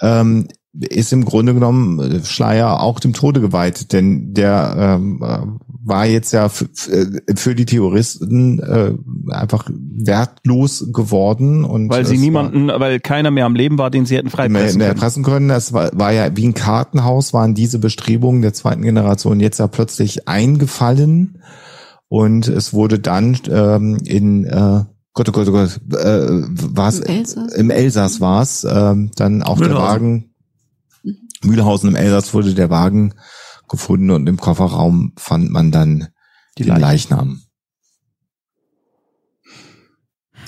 ähm, 0.00 0.48
ist 0.72 1.12
im 1.12 1.24
Grunde 1.24 1.54
genommen 1.54 1.98
äh, 1.98 2.24
Schleier 2.24 2.80
auch 2.80 3.00
dem 3.00 3.12
Tode 3.12 3.40
geweiht, 3.40 3.92
denn 3.92 4.34
der 4.34 4.74
ähm, 4.78 5.22
äh, 5.22 5.38
war 5.82 6.06
jetzt 6.06 6.32
ja 6.32 6.46
äh, 6.46 7.34
für 7.34 7.54
die 7.54 7.64
Terroristen 7.64 8.60
äh, 8.60 8.92
einfach 9.32 9.68
wertlos 9.68 10.86
geworden 10.92 11.64
und 11.64 11.90
weil 11.90 12.06
sie 12.06 12.18
niemanden, 12.18 12.68
war, 12.68 12.78
weil 12.78 13.00
keiner 13.00 13.30
mehr 13.30 13.46
am 13.46 13.56
Leben 13.56 13.78
war, 13.78 13.90
den 13.90 14.06
sie 14.06 14.16
hätten 14.16 14.30
freipressen 14.30 14.80
können. 14.80 14.96
Pressen 14.96 15.24
können. 15.24 15.48
Das 15.48 15.72
war, 15.72 15.90
war 15.92 16.12
ja 16.12 16.36
wie 16.36 16.46
ein 16.46 16.54
Kartenhaus, 16.54 17.32
waren 17.32 17.54
diese 17.54 17.80
Bestrebungen 17.80 18.42
der 18.42 18.52
zweiten 18.52 18.82
Generation 18.82 19.40
jetzt 19.40 19.58
ja 19.58 19.66
plötzlich 19.66 20.28
eingefallen 20.28 21.42
und 22.06 22.46
es 22.46 22.72
wurde 22.72 23.00
dann 23.00 23.36
ähm, 23.50 23.98
in 24.04 24.44
äh, 24.44 24.84
Gott, 25.12 25.28
oh 25.28 25.32
Gott, 25.32 25.48
oh 25.48 25.52
Gott, 25.52 25.80
äh, 25.92 26.28
war's, 26.76 27.00
Im 27.00 27.16
Elsass, 27.16 27.52
im 27.54 27.70
Elsass 27.70 28.20
war's, 28.20 28.64
ähm, 28.64 29.10
dann 29.16 29.42
auch 29.42 29.58
Mühlhausen. 29.58 29.74
der 29.74 29.82
Wagen, 29.82 30.34
Mühlhausen 31.42 31.88
im 31.90 31.96
Elsass 31.96 32.32
wurde 32.32 32.54
der 32.54 32.70
Wagen 32.70 33.14
gefunden 33.68 34.10
und 34.10 34.28
im 34.28 34.36
Kofferraum 34.36 35.12
fand 35.16 35.50
man 35.50 35.72
dann 35.72 36.08
Die 36.58 36.64
den 36.64 36.76
Leichnam. 36.76 37.42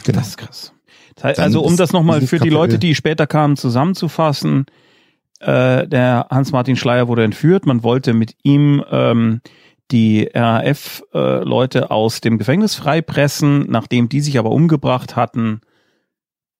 Genau. 0.05 0.19
Das 0.19 0.29
ist 0.29 0.39
krass. 0.39 0.73
Das 1.15 1.25
heißt, 1.25 1.41
also 1.41 1.63
um 1.63 1.77
das 1.77 1.93
nochmal 1.93 2.23
für 2.23 2.39
die 2.39 2.49
Leute, 2.49 2.79
die 2.79 2.95
später 2.95 3.27
kamen, 3.27 3.57
zusammenzufassen, 3.57 4.67
äh, 5.41 5.87
der 5.87 6.27
Hans-Martin 6.31 6.77
Schleier 6.77 7.09
wurde 7.09 7.25
entführt, 7.25 7.67
man 7.67 7.83
wollte 7.83 8.15
mit 8.15 8.35
ihm 8.43 8.83
ähm, 8.91 9.41
die 9.91 10.29
RAF-Leute 10.33 11.79
äh, 11.81 11.85
aus 11.85 12.21
dem 12.21 12.39
Gefängnis 12.39 12.75
freipressen. 12.75 13.67
Nachdem 13.69 14.09
die 14.09 14.21
sich 14.21 14.39
aber 14.39 14.51
umgebracht 14.51 15.17
hatten, 15.17 15.61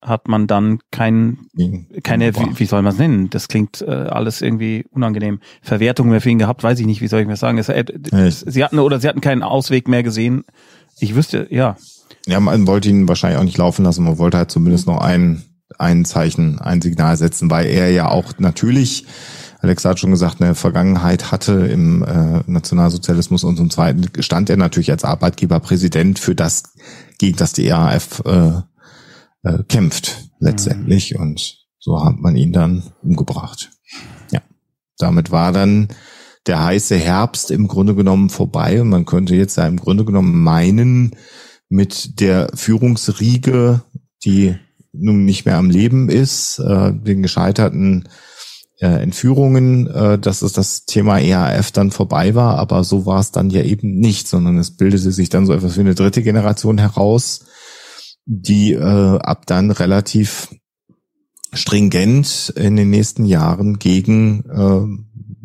hat 0.01 0.27
man 0.27 0.47
dann 0.47 0.79
kein, 0.91 1.47
keine, 2.03 2.35
wie, 2.35 2.59
wie 2.59 2.65
soll 2.65 2.81
man 2.81 2.93
es 2.93 2.99
nennen? 2.99 3.29
Das 3.29 3.47
klingt 3.47 3.81
äh, 3.81 3.91
alles 3.91 4.41
irgendwie 4.41 4.85
unangenehm. 4.91 5.39
Verwertung 5.61 6.09
mehr 6.09 6.21
für 6.21 6.29
ihn 6.29 6.39
gehabt, 6.39 6.63
weiß 6.63 6.79
ich 6.79 6.85
nicht, 6.85 7.01
wie 7.01 7.07
soll 7.07 7.21
ich 7.21 7.27
mir 7.27 7.37
sagen. 7.37 7.57
Es, 7.57 7.69
äh, 7.69 7.85
sie 8.29 8.63
hatten 8.63 8.79
oder 8.79 8.99
sie 8.99 9.07
hatten 9.07 9.21
keinen 9.21 9.43
Ausweg 9.43 9.87
mehr 9.87 10.03
gesehen. 10.03 10.43
Ich 10.99 11.15
wüsste, 11.15 11.47
ja. 11.49 11.77
Ja, 12.27 12.39
man 12.39 12.67
wollte 12.67 12.89
ihn 12.89 13.07
wahrscheinlich 13.07 13.39
auch 13.39 13.45
nicht 13.45 13.57
laufen 13.57 13.83
lassen. 13.83 14.03
Man 14.03 14.17
wollte 14.17 14.37
halt 14.37 14.51
zumindest 14.51 14.87
noch 14.87 15.01
ein, 15.01 15.43
ein 15.77 16.05
Zeichen, 16.05 16.59
ein 16.59 16.81
Signal 16.81 17.17
setzen, 17.17 17.49
weil 17.49 17.67
er 17.67 17.91
ja 17.91 18.09
auch 18.09 18.33
natürlich 18.37 19.05
Alex 19.63 19.85
hat 19.85 19.97
schon 19.97 20.11
gesagt, 20.11 20.41
eine 20.41 20.55
Vergangenheit 20.55 21.31
hatte 21.31 21.53
im 21.53 22.03
äh, 22.03 22.41
Nationalsozialismus 22.47 23.45
und 23.45 23.55
zum 23.55 23.69
Zweiten 23.69 24.21
stand 24.21 24.49
er 24.49 24.57
natürlich 24.57 24.91
als 24.91 25.05
Arbeitgeberpräsident 25.05 26.19
für 26.19 26.35
das, 26.35 26.63
gegen 27.17 27.37
das 27.37 27.53
die 27.53 27.69
RAF 27.69 28.21
äh, 28.25 28.59
äh, 29.43 29.63
kämpft 29.69 30.29
letztendlich. 30.39 31.13
Mhm. 31.13 31.21
Und 31.21 31.57
so 31.79 32.03
hat 32.03 32.17
man 32.17 32.35
ihn 32.35 32.51
dann 32.51 32.83
umgebracht. 33.01 33.71
Ja, 34.31 34.41
damit 34.97 35.31
war 35.31 35.53
dann 35.53 35.87
der 36.45 36.61
heiße 36.61 36.97
Herbst 36.97 37.49
im 37.49 37.69
Grunde 37.69 37.95
genommen 37.95 38.29
vorbei 38.29 38.81
und 38.81 38.89
man 38.89 39.05
könnte 39.05 39.33
jetzt 39.33 39.55
ja 39.55 39.65
im 39.65 39.77
Grunde 39.77 40.03
genommen 40.03 40.43
meinen, 40.43 41.15
mit 41.69 42.19
der 42.19 42.49
Führungsriege, 42.53 43.81
die 44.25 44.55
nun 44.91 45.23
nicht 45.23 45.45
mehr 45.45 45.55
am 45.55 45.69
Leben 45.69 46.09
ist, 46.09 46.59
äh, 46.59 46.91
den 46.93 47.21
gescheiterten 47.21 48.09
äh, 48.83 49.01
Entführungen, 49.01 49.87
äh, 49.87 50.19
dass 50.19 50.41
es 50.41 50.51
das 50.51 50.83
Thema 50.83 51.17
EAF 51.17 51.71
dann 51.71 51.89
vorbei 51.89 52.35
war, 52.35 52.59
aber 52.59 52.83
so 52.83 53.05
war 53.05 53.21
es 53.21 53.31
dann 53.31 53.49
ja 53.49 53.63
eben 53.63 53.95
nicht, 53.95 54.27
sondern 54.27 54.57
es 54.57 54.75
bildete 54.75 55.13
sich 55.13 55.29
dann 55.29 55.45
so 55.45 55.53
etwas 55.53 55.77
wie 55.77 55.81
eine 55.81 55.95
dritte 55.95 56.21
Generation 56.21 56.77
heraus, 56.77 57.45
die 58.25 58.73
äh, 58.73 58.81
ab 58.81 59.45
dann 59.45 59.71
relativ 59.71 60.53
stringent 61.53 62.51
in 62.57 62.75
den 62.75 62.89
nächsten 62.89 63.25
Jahren 63.25 63.79
gegen 63.79 64.43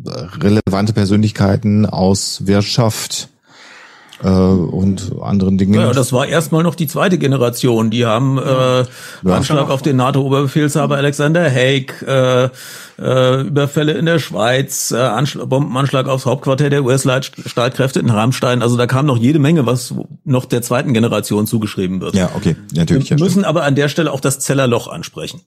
relevante 0.05 0.91
Persönlichkeiten 0.91 1.85
aus 1.85 2.47
Wirtschaft, 2.47 3.29
äh, 4.23 4.27
und 4.27 5.11
anderen 5.21 5.57
Dingen. 5.57 5.75
Ja, 5.75 5.91
das 5.91 6.11
war 6.11 6.27
erstmal 6.27 6.63
noch 6.63 6.75
die 6.75 6.87
zweite 6.87 7.17
Generation. 7.17 7.89
Die 7.89 8.05
haben 8.05 8.37
äh, 8.37 8.41
ja. 8.81 8.85
Anschlag 9.25 9.69
auf 9.69 9.81
den 9.81 9.95
NATO-Oberbefehlshaber 9.95 10.97
Alexander 10.97 11.49
Haig, 11.49 12.01
äh, 12.05 12.49
äh, 12.99 13.41
Überfälle 13.41 13.93
in 13.93 14.05
der 14.05 14.19
Schweiz, 14.19 14.91
äh, 14.91 14.97
Anschlag, 14.97 15.47
Bombenanschlag 15.49 16.07
aufs 16.07 16.25
Hauptquartier 16.25 16.69
der 16.69 16.83
US-Streitkräfte 16.83 17.99
in 17.99 18.09
Rammstein. 18.09 18.61
Also 18.61 18.77
da 18.77 18.87
kam 18.87 19.05
noch 19.05 19.17
jede 19.17 19.39
Menge, 19.39 19.65
was 19.65 19.93
noch 20.25 20.45
der 20.45 20.61
zweiten 20.61 20.93
Generation 20.93 21.47
zugeschrieben 21.47 22.01
wird. 22.01 22.15
Ja, 22.15 22.31
okay, 22.35 22.55
natürlich. 22.73 23.09
Wir 23.09 23.19
müssen 23.19 23.45
aber 23.45 23.63
an 23.63 23.75
der 23.75 23.89
Stelle 23.89 24.11
auch 24.11 24.21
das 24.21 24.39
Zellerloch 24.39 24.87
ansprechen. 24.87 25.41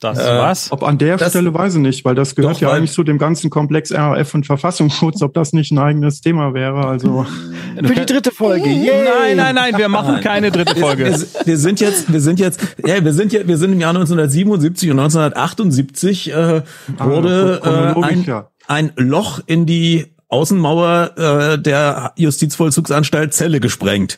Das 0.00 0.18
äh, 0.18 0.38
was? 0.38 0.72
Ob 0.72 0.82
an 0.82 0.96
der 0.96 1.18
das, 1.18 1.30
Stelle 1.30 1.52
weiß 1.52 1.74
ich 1.74 1.80
nicht, 1.80 2.04
weil 2.06 2.14
das 2.14 2.34
gehört 2.34 2.56
doch, 2.56 2.60
ja 2.62 2.72
eigentlich 2.72 2.92
zu 2.92 3.04
dem 3.04 3.18
ganzen 3.18 3.50
Komplex 3.50 3.92
RAF 3.92 4.34
und 4.34 4.46
Verfassungsschutz, 4.46 5.20
ob 5.20 5.34
das 5.34 5.52
nicht 5.52 5.72
ein 5.72 5.78
eigenes 5.78 6.22
Thema 6.22 6.54
wäre. 6.54 6.86
Also 6.86 7.26
für 7.76 7.94
die 7.94 8.06
dritte 8.06 8.32
Folge. 8.32 8.70
Yay. 8.70 9.04
Nein, 9.04 9.36
nein, 9.36 9.54
nein, 9.54 9.76
wir 9.76 9.90
machen 9.90 10.14
nein. 10.14 10.22
keine 10.22 10.50
dritte 10.50 10.74
Folge. 10.74 11.04
Wir, 11.04 11.46
wir, 11.46 11.58
sind 11.58 11.80
jetzt, 11.80 12.10
wir 12.10 12.20
sind 12.20 12.40
jetzt, 12.40 12.60
ja, 12.84 13.04
wir 13.04 13.12
sind 13.12 13.34
jetzt, 13.34 13.46
wir 13.46 13.58
sind 13.58 13.72
im 13.72 13.80
Jahr 13.80 13.90
1977 13.90 14.90
und 14.90 14.98
1978 15.00 16.32
äh, 16.32 16.62
wurde 16.98 17.60
ah, 17.62 18.00
äh, 18.00 18.02
ein, 18.02 18.46
ein 18.68 18.92
Loch 18.96 19.40
in 19.44 19.66
die 19.66 20.06
Außenmauer 20.30 21.12
äh, 21.16 21.58
der 21.58 22.12
Justizvollzugsanstalt 22.16 23.34
Zelle 23.34 23.60
gesprengt. 23.60 24.16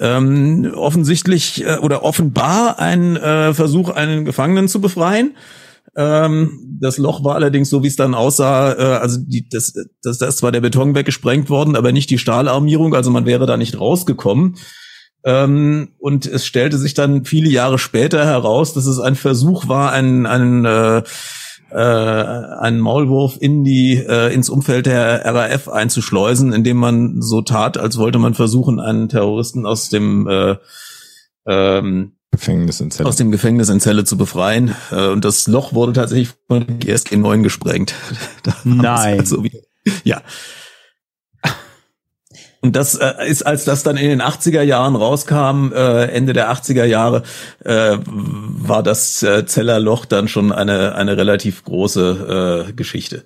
Ähm, 0.00 0.72
offensichtlich 0.74 1.64
äh, 1.64 1.76
oder 1.76 2.02
offenbar 2.02 2.78
ein 2.78 3.16
äh, 3.16 3.54
Versuch, 3.54 3.90
einen 3.90 4.24
Gefangenen 4.24 4.68
zu 4.68 4.80
befreien. 4.80 5.36
Ähm, 5.94 6.78
das 6.80 6.96
Loch 6.96 7.22
war 7.22 7.34
allerdings 7.34 7.68
so, 7.68 7.82
wie 7.82 7.88
es 7.88 7.96
dann 7.96 8.14
aussah, 8.14 8.72
äh, 8.72 8.98
also 8.98 9.18
die, 9.20 9.46
das, 9.48 9.74
das, 10.02 10.18
das 10.18 10.38
zwar 10.38 10.52
der 10.52 10.62
Beton 10.62 10.94
weggesprengt 10.94 11.50
worden, 11.50 11.76
aber 11.76 11.92
nicht 11.92 12.08
die 12.08 12.18
Stahlarmierung, 12.18 12.94
also 12.94 13.10
man 13.10 13.26
wäre 13.26 13.46
da 13.46 13.58
nicht 13.58 13.78
rausgekommen. 13.78 14.56
Ähm, 15.24 15.90
und 15.98 16.26
es 16.26 16.46
stellte 16.46 16.78
sich 16.78 16.94
dann 16.94 17.24
viele 17.26 17.50
Jahre 17.50 17.78
später 17.78 18.24
heraus, 18.24 18.72
dass 18.72 18.86
es 18.86 18.98
ein 18.98 19.14
Versuch 19.14 19.68
war, 19.68 19.92
einen, 19.92 20.26
einen 20.26 20.64
äh, 20.64 21.02
äh, 21.74 22.58
einen 22.60 22.80
Maulwurf 22.80 23.36
in 23.40 23.64
die 23.64 23.96
äh, 23.96 24.32
ins 24.32 24.48
Umfeld 24.48 24.86
der 24.86 25.24
RAF 25.24 25.68
einzuschleusen, 25.68 26.52
indem 26.52 26.76
man 26.76 27.22
so 27.22 27.42
tat, 27.42 27.78
als 27.78 27.98
wollte 27.98 28.18
man 28.18 28.34
versuchen, 28.34 28.80
einen 28.80 29.08
Terroristen 29.08 29.66
aus 29.66 29.88
dem 29.88 30.28
äh, 30.28 30.56
ähm, 31.46 32.12
Gefängnis 32.30 32.80
in 32.80 32.90
Zelle. 32.90 33.08
aus 33.08 33.16
dem 33.16 33.30
Gefängnis 33.30 33.68
in 33.68 33.80
Zelle 33.80 34.04
zu 34.04 34.16
befreien. 34.16 34.74
Äh, 34.90 35.08
und 35.08 35.24
das 35.24 35.46
Loch 35.46 35.74
wurde 35.74 35.92
tatsächlich 35.92 36.30
von 36.48 36.78
GSG 36.78 37.16
9 37.16 37.42
gesprengt. 37.42 37.94
Nein. 38.64 39.20
Also 39.20 39.44
wie, 39.44 39.52
ja. 40.02 40.22
Und 42.64 42.76
das 42.76 42.94
äh, 42.94 43.26
ist, 43.26 43.42
als 43.42 43.64
das 43.64 43.82
dann 43.82 43.96
in 43.96 44.08
den 44.08 44.22
80er 44.22 44.62
Jahren 44.62 44.94
rauskam, 44.94 45.72
äh, 45.72 46.04
Ende 46.06 46.32
der 46.32 46.52
80er 46.52 46.84
Jahre, 46.84 47.24
äh, 47.64 47.98
war 48.06 48.84
das 48.84 49.22
äh, 49.24 49.44
Zellerloch 49.44 50.04
dann 50.04 50.28
schon 50.28 50.52
eine, 50.52 50.94
eine 50.94 51.16
relativ 51.16 51.64
große 51.64 52.66
äh, 52.68 52.72
Geschichte. 52.72 53.24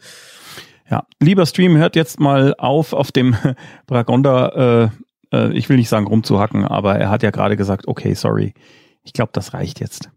Ja, 0.91 1.05
lieber 1.21 1.45
Stream, 1.45 1.77
hört 1.77 1.97
jetzt 1.97 2.19
mal 2.19 2.55
auf, 2.57 2.95
auf 2.95 3.13
dem 3.13 3.37
Bragonda, 3.87 4.91
äh, 5.33 5.37
äh, 5.37 5.53
ich 5.53 5.69
will 5.69 5.77
nicht 5.77 5.91
sagen 5.91 6.07
rumzuhacken, 6.07 6.65
aber 6.65 6.97
er 6.97 7.11
hat 7.11 7.23
ja 7.23 7.31
gerade 7.31 7.57
gesagt, 7.57 7.89
okay, 7.89 8.15
sorry. 8.15 8.55
Ich 9.03 9.13
glaube, 9.13 9.31
das 9.35 9.53
reicht 9.53 9.81
jetzt. 9.81 10.11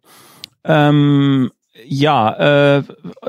Ähm, 0.64 1.52
ja, 1.85 2.77
äh, 2.77 2.84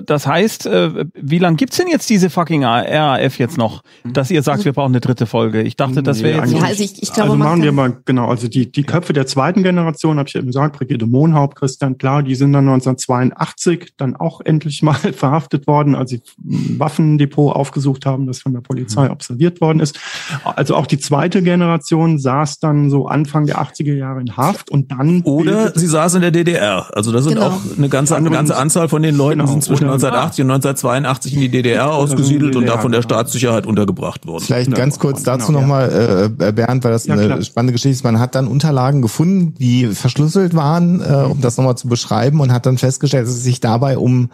das 0.04 0.26
heißt, 0.26 0.66
äh, 0.66 1.04
wie 1.14 1.38
lang 1.38 1.56
gibt's 1.56 1.76
denn 1.76 1.88
jetzt 1.88 2.08
diese 2.10 2.30
fucking 2.30 2.64
RAF 2.64 3.38
jetzt 3.38 3.58
noch, 3.58 3.82
dass 4.04 4.30
ihr 4.30 4.42
sagt, 4.42 4.58
also 4.58 4.64
wir 4.66 4.72
brauchen 4.72 4.92
eine 4.92 5.00
dritte 5.00 5.26
Folge? 5.26 5.62
Ich 5.62 5.76
dachte, 5.76 6.02
das 6.02 6.22
wäre 6.22 6.40
nee, 6.40 6.52
jetzt. 6.52 6.60
Ja, 6.60 6.68
also 6.68 6.82
ich, 6.82 7.02
ich 7.02 7.12
glaube, 7.12 7.32
also 7.32 7.36
machen 7.36 7.62
wir 7.62 7.72
mal, 7.72 7.96
genau, 8.04 8.28
also 8.28 8.48
die, 8.48 8.70
die 8.70 8.84
Köpfe 8.84 9.12
der 9.12 9.26
zweiten 9.26 9.62
Generation, 9.62 10.18
habe 10.18 10.28
ich 10.28 10.34
eben 10.34 10.46
gesagt, 10.46 10.76
Brigitte 10.78 11.06
Mohnhaupt, 11.06 11.56
Christian 11.56 11.98
Klar, 11.98 12.22
die 12.22 12.34
sind 12.34 12.52
dann 12.52 12.68
1982 12.68 13.94
dann 13.96 14.16
auch 14.16 14.40
endlich 14.44 14.82
mal 14.82 14.94
verhaftet 14.94 15.66
worden, 15.66 15.94
als 15.94 16.10
sie 16.10 16.22
ein 16.38 16.78
Waffendepot 16.78 17.54
aufgesucht 17.54 18.06
haben, 18.06 18.26
das 18.26 18.40
von 18.40 18.52
der 18.52 18.60
Polizei 18.60 19.04
mhm. 19.06 19.12
observiert 19.12 19.60
worden 19.60 19.80
ist. 19.80 19.98
Also 20.44 20.74
auch 20.74 20.86
die 20.86 20.98
zweite 20.98 21.42
Generation 21.42 22.18
saß 22.18 22.58
dann 22.58 22.90
so 22.90 23.06
Anfang 23.06 23.46
der 23.46 23.60
80er 23.60 23.94
Jahre 23.94 24.20
in 24.20 24.36
Haft 24.36 24.70
und 24.70 24.90
dann. 24.90 25.22
Oder 25.22 25.76
sie 25.78 25.86
saß 25.86 26.14
in 26.14 26.22
der 26.22 26.30
DDR. 26.30 26.90
Also 26.94 27.12
das 27.12 27.24
sind 27.24 27.34
genau. 27.34 27.48
auch 27.48 27.60
eine 27.76 27.88
ganze 27.88 28.16
andere 28.16 28.39
ganze 28.40 28.56
Anzahl 28.56 28.88
von 28.88 29.02
den 29.02 29.16
Leuten 29.16 29.40
genau. 29.40 29.50
sind 29.50 29.62
zwischen 29.62 29.84
1980 29.84 30.44
und 30.44 30.50
1982 30.50 31.34
in 31.34 31.40
die 31.40 31.48
DDR 31.48 31.92
ausgesiedelt 31.92 32.56
und 32.56 32.66
da 32.66 32.78
von 32.78 32.92
der 32.92 33.02
Staatssicherheit 33.02 33.66
untergebracht 33.66 34.26
worden. 34.26 34.44
Vielleicht 34.44 34.74
ganz 34.74 34.98
kurz 34.98 35.22
dazu 35.22 35.48
genau, 35.48 35.60
nochmal, 35.60 36.30
äh, 36.38 36.52
Bernd, 36.52 36.84
weil 36.84 36.92
das 36.92 37.06
ja, 37.06 37.14
eine 37.14 37.26
klar. 37.26 37.42
spannende 37.42 37.72
Geschichte 37.72 37.90
ist. 37.90 38.04
Man 38.04 38.18
hat 38.18 38.34
dann 38.34 38.48
Unterlagen 38.48 39.02
gefunden, 39.02 39.54
die 39.58 39.86
verschlüsselt 39.88 40.54
waren, 40.54 41.00
äh, 41.00 41.26
um 41.30 41.40
das 41.40 41.56
nochmal 41.56 41.76
zu 41.76 41.88
beschreiben 41.88 42.40
und 42.40 42.52
hat 42.52 42.66
dann 42.66 42.78
festgestellt, 42.78 43.26
dass 43.26 43.34
es 43.34 43.44
sich 43.44 43.60
dabei 43.60 43.98
um 43.98 44.30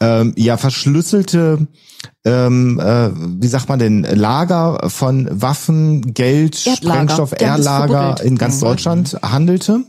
ähm, 0.00 0.34
ja 0.36 0.56
verschlüsselte 0.56 1.66
ähm, 2.22 2.78
äh, 2.78 3.10
wie 3.14 3.46
sagt 3.46 3.68
man 3.68 3.78
denn, 3.78 4.02
Lager 4.02 4.90
von 4.90 5.28
Waffen, 5.30 6.12
Geld, 6.12 6.66
Erdlager. 6.66 6.94
Sprengstoff, 6.94 7.32
Erlager 7.32 8.22
in 8.22 8.36
ganz 8.36 8.56
mhm. 8.56 8.60
Deutschland 8.60 9.18
handelte. 9.22 9.84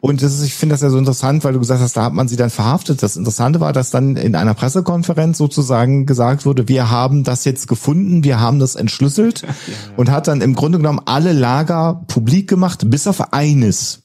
Und 0.00 0.22
das 0.22 0.34
ist, 0.34 0.44
ich 0.44 0.54
finde 0.54 0.74
das 0.74 0.82
ja 0.82 0.90
so 0.90 0.98
interessant, 0.98 1.44
weil 1.44 1.54
du 1.54 1.60
gesagt 1.60 1.80
hast, 1.80 1.96
da 1.96 2.04
hat 2.04 2.12
man 2.12 2.28
sie 2.28 2.36
dann 2.36 2.50
verhaftet. 2.50 3.02
Das 3.02 3.16
Interessante 3.16 3.60
war, 3.60 3.72
dass 3.72 3.90
dann 3.90 4.16
in 4.16 4.34
einer 4.34 4.52
Pressekonferenz 4.52 5.38
sozusagen 5.38 6.04
gesagt 6.04 6.44
wurde, 6.44 6.68
wir 6.68 6.90
haben 6.90 7.24
das 7.24 7.44
jetzt 7.44 7.68
gefunden, 7.68 8.22
wir 8.22 8.38
haben 8.38 8.58
das 8.58 8.74
entschlüsselt 8.74 9.44
und 9.96 10.10
hat 10.10 10.28
dann 10.28 10.42
im 10.42 10.54
Grunde 10.54 10.78
genommen 10.78 11.00
alle 11.06 11.32
Lager 11.32 12.04
publik 12.06 12.50
gemacht, 12.50 12.90
bis 12.90 13.06
auf 13.06 13.32
eines, 13.32 14.02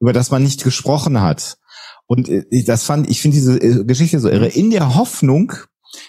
über 0.00 0.14
das 0.14 0.30
man 0.30 0.42
nicht 0.42 0.64
gesprochen 0.64 1.20
hat. 1.20 1.58
Und 2.06 2.28
äh, 2.28 2.64
das 2.64 2.84
fand, 2.84 3.10
ich 3.10 3.20
finde 3.20 3.36
diese 3.36 3.58
äh, 3.58 3.84
Geschichte 3.84 4.18
so 4.18 4.28
irre. 4.28 4.48
In 4.48 4.70
der 4.70 4.94
Hoffnung, 4.94 5.52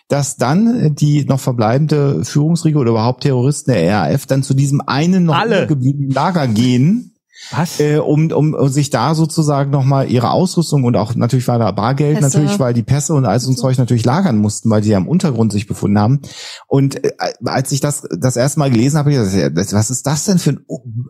dass 0.08 0.38
dann 0.38 0.96
die 0.96 1.26
noch 1.26 1.40
verbleibende 1.40 2.24
Führungsriege 2.24 2.78
oder 2.78 2.92
überhaupt 2.92 3.24
Terroristen 3.24 3.72
der 3.72 3.92
RAF 3.92 4.26
dann 4.26 4.44
zu 4.44 4.54
diesem 4.54 4.82
einen 4.82 5.26
noch 5.26 5.68
gebliebenen 5.68 6.12
Lager 6.12 6.48
gehen. 6.48 7.14
Was? 7.52 7.80
Äh, 7.80 7.98
um, 7.98 8.32
um, 8.32 8.54
um 8.54 8.70
sich 8.70 8.90
da 8.90 9.16
sozusagen 9.16 9.72
nochmal 9.72 10.10
ihre 10.10 10.32
Ausrüstung 10.32 10.84
und 10.84 10.96
auch 10.96 11.16
natürlich 11.16 11.48
war 11.48 11.60
da 11.60 11.72
Bargeld 11.72 12.20
Pässe. 12.20 12.38
natürlich, 12.38 12.60
weil 12.60 12.74
die 12.74 12.84
Pässe 12.84 13.14
und 13.14 13.26
all 13.26 13.40
so 13.40 13.52
ein 13.52 13.58
Zeug 13.58 13.78
natürlich 13.78 14.06
lagern 14.06 14.38
mussten, 14.38 14.70
weil 14.70 14.82
die 14.82 14.90
ja 14.90 14.98
im 14.98 15.08
Untergrund 15.08 15.52
sich 15.52 15.68
befunden 15.68 16.00
haben. 16.00 16.22
Und 16.68 17.04
äh, 17.04 17.12
als 17.44 17.72
ich 17.72 17.82
das 17.82 18.08
das 18.18 18.38
erste 18.38 18.60
Mal 18.60 18.72
gelesen 18.72 18.98
habe, 18.98 19.12
ich 19.12 19.18
gesagt, 19.18 19.74
was 19.74 19.90
ist 19.90 20.08
das 20.08 20.26
denn 20.26 20.40
für 20.40 20.52
ein 20.52 20.66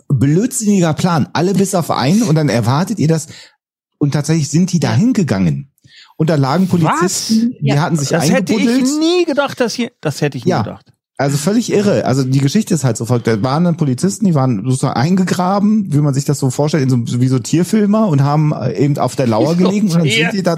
blödsinniger 0.08 0.94
Plan? 0.94 1.30
Alle 1.34 1.54
bis 1.54 1.76
auf 1.76 1.92
einen 1.92 2.24
und 2.24 2.36
dann 2.36 2.50
erwartet 2.50 3.00
ihr 3.00 3.08
das 3.08 3.28
und 4.00 4.12
tatsächlich 4.12 4.50
sind 4.50 4.72
die 4.72 4.80
da 4.80 4.94
hingegangen. 4.94 5.73
Und 6.16 6.30
da 6.30 6.36
lagen 6.36 6.68
Polizisten, 6.68 7.02
Was? 7.02 7.28
die 7.28 7.58
ja, 7.62 7.82
hatten 7.82 7.98
sich 7.98 8.10
das 8.10 8.24
eingebuddelt. 8.24 8.68
Das 8.68 8.76
hätte 8.76 8.86
ich 8.86 9.00
nie 9.00 9.26
gedacht, 9.26 9.60
dass 9.60 9.74
hier, 9.74 9.92
das 10.02 10.22
hätte 10.22 10.38
ich 10.38 10.46
nie 10.46 10.52
ja. 10.52 10.62
gedacht. 10.62 10.94
Also 11.18 11.38
völlig 11.38 11.72
irre. 11.72 12.06
Also 12.06 12.24
die 12.24 12.40
Geschichte 12.40 12.74
ist 12.74 12.84
halt 12.84 12.98
so 12.98 13.06
folgt. 13.06 13.28
Da 13.28 13.42
waren 13.44 13.64
dann 13.64 13.78
Polizisten, 13.78 14.26
die 14.26 14.34
waren 14.34 14.64
sozusagen 14.66 14.96
eingegraben, 14.96 15.94
wie 15.94 16.00
man 16.00 16.14
sich 16.14 16.26
das 16.26 16.40
so 16.40 16.50
vorstellt, 16.50 16.84
in 16.84 16.90
so, 16.90 17.22
wie 17.22 17.28
so 17.28 17.40
Tierfilmer 17.40 18.08
und 18.08 18.24
haben 18.24 18.52
äh, 18.52 18.74
eben 18.78 18.98
auf 18.98 19.16
der 19.16 19.28
Lauer 19.28 19.56
gelegen 19.58 19.90
und 19.90 20.00
dann 20.00 20.10
sind 20.10 20.34
die 20.34 20.44
da 20.44 20.56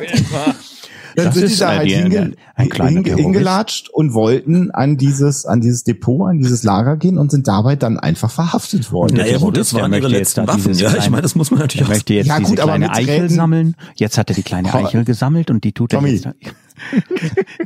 dann 1.15 1.25
das 1.25 1.35
sind 1.35 1.51
die 1.51 1.57
da 1.57 1.67
halt 1.69 1.89
hinge 1.89 2.31
ein 2.55 2.69
hinge 2.71 3.15
hingelatscht 3.15 3.89
und 3.89 4.13
wollten 4.13 4.71
an 4.71 4.97
dieses, 4.97 5.45
an 5.45 5.61
dieses 5.61 5.83
Depot, 5.83 6.29
an 6.29 6.39
dieses 6.39 6.63
Lager 6.63 6.97
gehen 6.97 7.17
und 7.17 7.31
sind 7.31 7.47
dabei 7.47 7.75
dann 7.75 7.99
einfach 7.99 8.31
verhaftet 8.31 8.91
worden. 8.91 9.17
Naja, 9.17 9.37
gut, 9.37 9.57
das 9.57 9.73
waren 9.73 9.93
ihre 9.93 10.07
letzten 10.07 10.47
Waffen. 10.47 10.73
Ja, 10.73 10.95
ich 10.95 11.09
meine, 11.09 11.21
das 11.21 11.35
muss 11.35 11.51
man 11.51 11.59
natürlich 11.61 11.85
auch. 11.85 11.91
möchte 11.91 12.13
jetzt 12.13 12.27
ja, 12.27 12.39
gut, 12.39 12.51
diese 12.51 12.63
kleine 12.63 12.91
Eichel 12.91 13.29
sammeln. 13.29 13.75
Jetzt 13.95 14.17
hat 14.17 14.29
er 14.29 14.35
die 14.35 14.43
kleine 14.43 14.73
Eichel 14.73 15.03
gesammelt 15.03 15.49
und 15.49 15.63
die 15.63 15.73
tut 15.73 15.93
er 15.93 16.05
jetzt. 16.05 16.27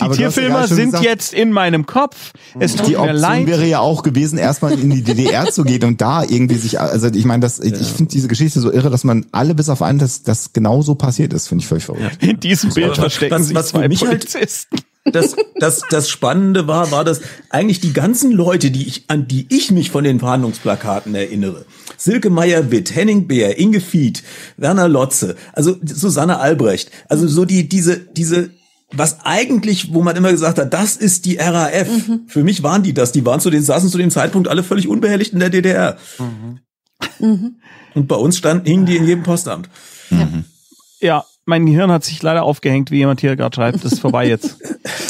Die 0.01 0.09
Tierfilmer 0.09 0.67
sind 0.67 0.91
gesagt, 0.91 1.03
jetzt 1.03 1.33
in 1.33 1.51
meinem 1.51 1.85
Kopf. 1.85 2.33
Es 2.59 2.75
tut 2.75 2.87
die 2.87 2.97
Option 2.97 3.15
mir 3.15 3.21
leid. 3.21 3.47
wäre 3.47 3.65
ja 3.65 3.79
auch 3.79 4.03
gewesen, 4.03 4.37
erstmal 4.37 4.79
in 4.79 4.89
die 4.89 5.03
DDR 5.03 5.51
zu 5.51 5.63
gehen 5.63 5.83
und 5.83 6.01
da 6.01 6.23
irgendwie 6.23 6.55
sich, 6.55 6.79
also 6.79 7.07
ich 7.07 7.25
meine, 7.25 7.41
das, 7.41 7.59
ich, 7.59 7.71
ja. 7.71 7.79
ich 7.79 7.87
finde 7.87 8.11
diese 8.11 8.27
Geschichte 8.27 8.59
so 8.59 8.71
irre, 8.71 8.89
dass 8.89 9.03
man 9.03 9.25
alle 9.31 9.55
bis 9.55 9.69
auf 9.69 9.81
einen, 9.81 9.99
dass 9.99 10.23
das 10.23 10.53
genau 10.53 10.81
so 10.81 10.95
passiert 10.95 11.33
ist, 11.33 11.47
finde 11.47 11.63
ich 11.63 11.67
völlig 11.67 11.85
verrückt. 11.85 12.21
In 12.21 12.39
diesem 12.39 12.73
Bild 12.73 12.95
verstecken 12.95 13.35
was, 13.35 13.47
sich 13.47 13.55
was 13.55 13.67
zwei 13.69 13.87
mich 13.87 14.01
halt 14.01 14.11
Polizisten. 14.11 14.77
Halt 14.77 14.85
das, 15.05 15.35
das, 15.55 15.81
das 15.89 16.09
Spannende 16.09 16.67
war, 16.67 16.91
war, 16.91 17.03
dass 17.03 17.21
eigentlich 17.49 17.79
die 17.79 17.93
ganzen 17.93 18.31
Leute, 18.31 18.71
die 18.71 18.87
ich, 18.87 19.05
an 19.07 19.27
die 19.27 19.47
ich 19.49 19.71
mich 19.71 19.91
von 19.91 20.03
den 20.03 20.19
Verhandlungsplakaten 20.19 21.15
erinnere, 21.15 21.65
Silke 21.97 22.29
Meyer-Witt, 22.29 22.95
Henning 22.95 23.27
Beer, 23.27 23.57
Inge 23.57 23.81
Fied, 23.81 24.23
Werner 24.57 24.87
Lotze, 24.87 25.35
also 25.53 25.77
Susanne 25.83 26.39
Albrecht, 26.39 26.91
also 27.07 27.27
so 27.27 27.45
die, 27.45 27.67
diese, 27.67 27.97
diese 27.97 28.51
was 28.91 29.19
eigentlich, 29.23 29.93
wo 29.93 30.01
man 30.01 30.15
immer 30.15 30.31
gesagt 30.31 30.57
hat, 30.57 30.73
das 30.73 30.95
ist 30.95 31.25
die 31.25 31.37
RAF. 31.37 31.87
Mhm. 31.87 32.21
Für 32.27 32.43
mich 32.43 32.63
waren 32.63 32.83
die 32.83 32.93
das. 32.93 33.11
Die 33.11 33.25
waren 33.25 33.39
zu 33.39 33.49
den, 33.49 33.61
saßen 33.61 33.89
zu 33.89 33.97
dem 33.97 34.09
Zeitpunkt 34.09 34.47
alle 34.47 34.63
völlig 34.63 34.87
unbehelligt 34.87 35.33
in 35.33 35.39
der 35.39 35.49
DDR. 35.49 35.97
Mhm. 36.17 36.59
Mhm. 37.19 37.55
Und 37.93 38.07
bei 38.07 38.15
uns 38.15 38.37
standen, 38.37 38.65
hingen 38.65 38.85
die 38.85 38.97
in 38.97 39.05
jedem 39.05 39.23
Postamt. 39.23 39.69
Ja. 40.09 40.27
ja, 40.99 41.25
mein 41.45 41.65
Gehirn 41.65 41.91
hat 41.91 42.03
sich 42.03 42.21
leider 42.21 42.43
aufgehängt, 42.43 42.91
wie 42.91 42.97
jemand 42.97 43.21
hier 43.21 43.35
gerade 43.35 43.55
schreibt. 43.55 43.83
Das 43.83 43.93
ist 43.93 43.99
vorbei 43.99 44.27
jetzt. 44.27 44.57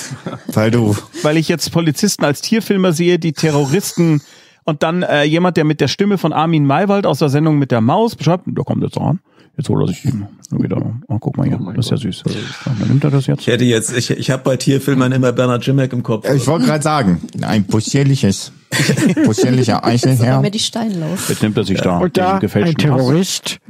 Weil 0.48 0.72
du. 0.72 0.96
Weil 1.22 1.38
ich 1.38 1.48
jetzt 1.48 1.72
Polizisten 1.72 2.26
als 2.26 2.42
Tierfilmer 2.42 2.94
sehe, 2.94 3.20
die 3.20 3.34
Terroristen 3.34 4.22
und 4.64 4.84
dann 4.84 5.04
äh, 5.04 5.24
jemand, 5.24 5.58
der 5.58 5.64
mit 5.64 5.82
der 5.82 5.88
Stimme 5.88 6.18
von 6.18 6.34
Armin 6.34 6.66
Maywald 6.66 7.06
aus 7.06 7.20
der 7.20 7.30
Sendung 7.30 7.58
mit 7.58 7.72
der 7.72 7.82
Maus 7.82 8.16
beschreibt, 8.16 8.46
da 8.48 8.64
kommt 8.64 8.84
jetzt 8.84 8.98
an. 8.98 9.20
Jetzt 9.60 9.68
holt 9.68 9.82
er 9.82 9.88
sich 9.94 10.06
ihn 10.06 10.26
wieder. 10.52 10.82
Oh, 11.10 11.20
guck 11.20 11.36
mal 11.36 11.46
hier, 11.46 11.60
oh 11.60 11.70
das 11.74 11.88
ist 11.88 11.92
ja 11.92 11.98
süß. 11.98 12.24
Dann 12.64 12.88
nimmt 12.88 13.04
er 13.04 13.12
das 13.12 13.28
jetzt. 13.28 13.42
Ich 13.42 13.48
hätte 13.48 13.66
jetzt, 13.66 13.92
ich, 13.92 14.10
ich 14.10 14.32
habe 14.32 14.42
bei 14.42 14.56
Tierfilmern 14.56 15.12
immer 15.12 15.34
Bernard 15.34 15.66
Jimmick 15.66 15.92
im 15.92 16.02
Kopf. 16.02 16.26
Ich 16.34 16.48
wollte 16.48 16.66
gerade 16.66 16.82
sagen, 16.82 17.20
ein 17.42 17.66
possierliches, 17.66 18.54
possierlicher 19.26 19.84
Eichelherr. 19.84 20.42
Mir 20.42 20.52
die 20.52 20.60
Steinlauf. 20.60 21.30
Jetzt 21.30 21.42
nimmt 21.42 21.58
er 21.58 21.64
sich 21.64 21.80
da 21.82 21.98
Und 22.00 22.18
da 22.18 22.38
ein 22.38 22.76
Terrorist. 22.76 23.60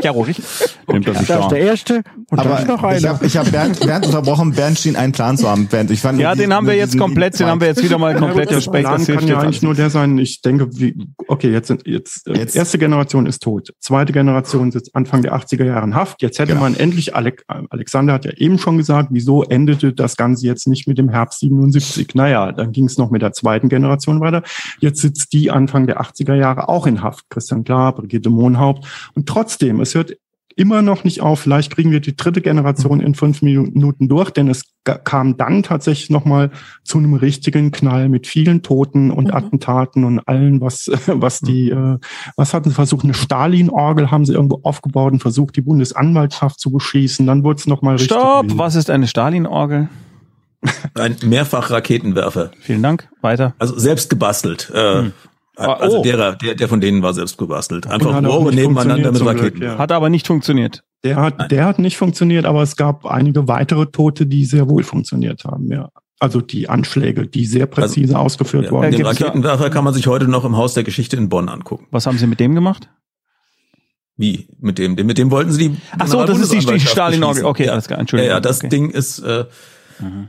Terrorist. 0.00 0.78
Nimmt 0.90 1.06
er 1.06 1.14
sich 1.14 1.26
das 1.26 1.38
da. 1.38 1.42
ist 1.44 1.50
der 1.50 1.58
erste. 1.60 2.02
Und 2.30 2.38
Aber 2.38 2.48
dann 2.50 2.66
noch 2.66 2.82
einer. 2.82 2.98
ich 2.98 3.06
habe 3.06 3.26
ich 3.26 3.36
hab 3.36 3.50
Bernd, 3.50 3.80
Bernd 3.80 4.06
unterbrochen, 4.06 4.52
Bernd 4.52 4.78
schien 4.78 4.96
einen 4.96 5.12
Plan 5.12 5.36
zu 5.36 5.48
haben. 5.48 5.66
Bernd, 5.66 5.90
ich 5.90 6.00
fand 6.00 6.18
Ja, 6.20 6.34
den 6.34 6.52
haben 6.52 6.66
wir 6.66 6.74
jetzt 6.74 6.98
komplett, 6.98 7.38
den 7.38 7.46
haben 7.46 7.60
wir 7.60 7.68
jetzt 7.68 7.82
wieder 7.82 7.98
mal 7.98 8.14
komplett. 8.16 8.48
Plan 8.48 8.84
Das 8.98 9.06
kann 9.06 9.26
ja 9.28 9.38
eigentlich 9.40 9.62
nur 9.62 9.74
der 9.74 9.90
sein, 9.90 10.18
ich 10.18 10.40
denke, 10.42 10.68
wie, 10.78 10.94
okay, 11.28 11.50
jetzt 11.52 11.68
sind, 11.68 11.86
jetzt, 11.86 12.26
Jetzt- 12.26 12.56
erste 12.56 12.78
Generation 12.78 13.26
ist 13.26 13.42
tot. 13.42 13.72
Zweite 13.80 14.12
Generation 14.12 14.70
sitzt 14.72 14.94
Anfang 14.94 15.22
der 15.22 15.34
80er 15.34 15.64
Jahre 15.64 15.84
in 15.86 15.94
Haft. 15.94 16.22
Jetzt 16.22 16.38
hätte 16.38 16.52
Genau. 16.52 16.60
man 16.62 16.74
endlich, 16.76 17.14
Alec, 17.14 17.44
Alexander 17.70 18.12
hat 18.14 18.24
ja 18.24 18.32
eben 18.36 18.58
schon 18.58 18.76
gesagt, 18.78 19.08
wieso 19.12 19.42
endete 19.42 19.92
das 19.92 20.16
Ganze 20.16 20.46
jetzt 20.46 20.66
nicht 20.66 20.86
mit 20.88 20.98
dem 20.98 21.08
Herbst 21.08 21.40
77? 21.40 22.14
Naja, 22.14 22.52
dann 22.52 22.72
ging 22.72 22.84
es 22.86 22.98
noch 22.98 23.10
mit 23.16 23.22
der 23.22 23.32
zweiten 23.32 23.70
Generation 23.70 24.20
weiter. 24.20 24.42
Jetzt 24.78 25.00
sitzt 25.00 25.32
die 25.32 25.50
Anfang 25.50 25.86
der 25.86 26.02
80er 26.02 26.34
Jahre 26.34 26.68
auch 26.68 26.86
in 26.86 27.02
Haft. 27.02 27.30
Christian 27.30 27.64
Klar, 27.64 27.94
Brigitte 27.94 28.28
Mohnhaupt. 28.28 28.86
Und 29.14 29.26
trotzdem, 29.26 29.80
es 29.80 29.94
hört 29.94 30.12
immer 30.54 30.82
noch 30.82 31.04
nicht 31.04 31.20
auf. 31.20 31.40
Vielleicht 31.40 31.74
kriegen 31.74 31.90
wir 31.90 32.00
die 32.00 32.16
dritte 32.16 32.40
Generation 32.40 33.00
in 33.00 33.14
fünf 33.14 33.42
Minuten 33.42 34.08
durch, 34.08 34.30
denn 34.30 34.48
es 34.48 34.64
kam 34.84 35.36
dann 35.36 35.62
tatsächlich 35.62 36.10
nochmal 36.10 36.50
zu 36.82 36.98
einem 36.98 37.14
richtigen 37.14 37.70
Knall 37.70 38.08
mit 38.08 38.26
vielen 38.26 38.62
Toten 38.62 39.10
und 39.10 39.28
Mhm. 39.28 39.34
Attentaten 39.34 40.04
und 40.04 40.20
allen, 40.26 40.60
was, 40.60 40.90
was 41.06 41.40
die, 41.40 41.70
äh, 41.70 41.98
was 42.36 42.54
hatten 42.54 42.70
sie 42.70 42.74
versucht? 42.74 43.04
Eine 43.04 43.14
Stalin-Orgel 43.14 44.10
haben 44.10 44.24
sie 44.24 44.32
irgendwo 44.32 44.60
aufgebaut 44.62 45.12
und 45.12 45.20
versucht, 45.20 45.56
die 45.56 45.62
Bundesanwaltschaft 45.62 46.58
zu 46.58 46.70
beschießen. 46.70 47.26
Dann 47.26 47.44
wurde 47.44 47.58
es 47.58 47.66
nochmal 47.66 47.96
richtig. 47.96 48.16
Stopp! 48.16 48.46
Was 48.56 48.74
ist 48.74 48.90
eine 48.90 49.06
Stalin-Orgel? 49.06 49.88
Ein 50.94 51.16
Mehrfach-Raketenwerfer. 51.24 52.50
Vielen 52.60 52.82
Dank. 52.82 53.08
Weiter. 53.20 53.54
Also 53.58 53.78
selbst 53.78 54.10
gebastelt. 54.10 54.70
Äh, 54.74 55.02
Hm. 55.02 55.12
Also 55.58 56.00
oh. 56.00 56.02
derer, 56.02 56.36
der, 56.36 56.54
der 56.54 56.68
von 56.68 56.82
denen 56.82 57.02
war 57.02 57.14
selbst 57.14 57.38
gebastelt. 57.38 57.86
Einfach 57.86 58.22
Rohre 58.22 58.50
nicht 58.52 58.56
nebeneinander 58.56 59.10
mit 59.10 59.24
Raketen. 59.24 59.60
Glück, 59.60 59.62
ja. 59.62 59.78
Hat 59.78 59.90
aber 59.90 60.10
nicht 60.10 60.26
funktioniert. 60.26 60.84
Der 61.02 61.16
hat, 61.16 61.38
Nein. 61.38 61.48
der 61.48 61.64
hat 61.64 61.78
nicht 61.78 61.96
funktioniert, 61.96 62.44
aber 62.44 62.60
es 62.60 62.76
gab 62.76 63.06
einige 63.06 63.48
weitere 63.48 63.86
Tote, 63.86 64.26
die 64.26 64.44
sehr 64.44 64.68
wohl 64.68 64.82
funktioniert 64.84 65.44
haben, 65.44 65.72
ja. 65.72 65.88
Also 66.18 66.42
die 66.42 66.68
Anschläge, 66.68 67.26
die 67.26 67.46
sehr 67.46 67.64
präzise 67.66 68.18
ausgeführt 68.18 68.66
Ja, 68.66 68.70
worden 68.70 68.90
den 68.90 69.02
gibt's 69.02 69.16
da- 69.16 69.24
Raketenwerfer 69.24 69.70
kann 69.70 69.84
man 69.84 69.94
sich 69.94 70.06
heute 70.06 70.28
noch 70.28 70.44
im 70.44 70.58
Haus 70.58 70.74
der 70.74 70.84
Geschichte 70.84 71.16
in 71.16 71.30
Bonn 71.30 71.48
angucken. 71.48 71.86
Was 71.90 72.06
haben 72.06 72.18
Sie 72.18 72.26
mit 72.26 72.38
dem 72.38 72.54
gemacht? 72.54 72.90
Wie? 74.18 74.48
Mit 74.60 74.78
dem, 74.78 74.94
mit 74.94 75.18
dem 75.18 75.30
wollten 75.30 75.52
sie 75.52 75.68
die. 75.68 75.76
Ach 75.98 76.06
so, 76.06 76.24
das 76.24 76.38
ist 76.38 76.52
die, 76.52 76.80
Stalin-Orgel. 76.80 77.44
Okay, 77.44 77.66
ja. 77.66 77.72
alles 77.72 77.86
klar. 77.86 77.98
Ja, 77.98 78.00
Entschuldigung. 78.00 78.30
ja, 78.30 78.40
das 78.40 78.58
okay. 78.60 78.68
Ding 78.68 78.90
ist, 78.90 79.18
äh, 79.20 79.44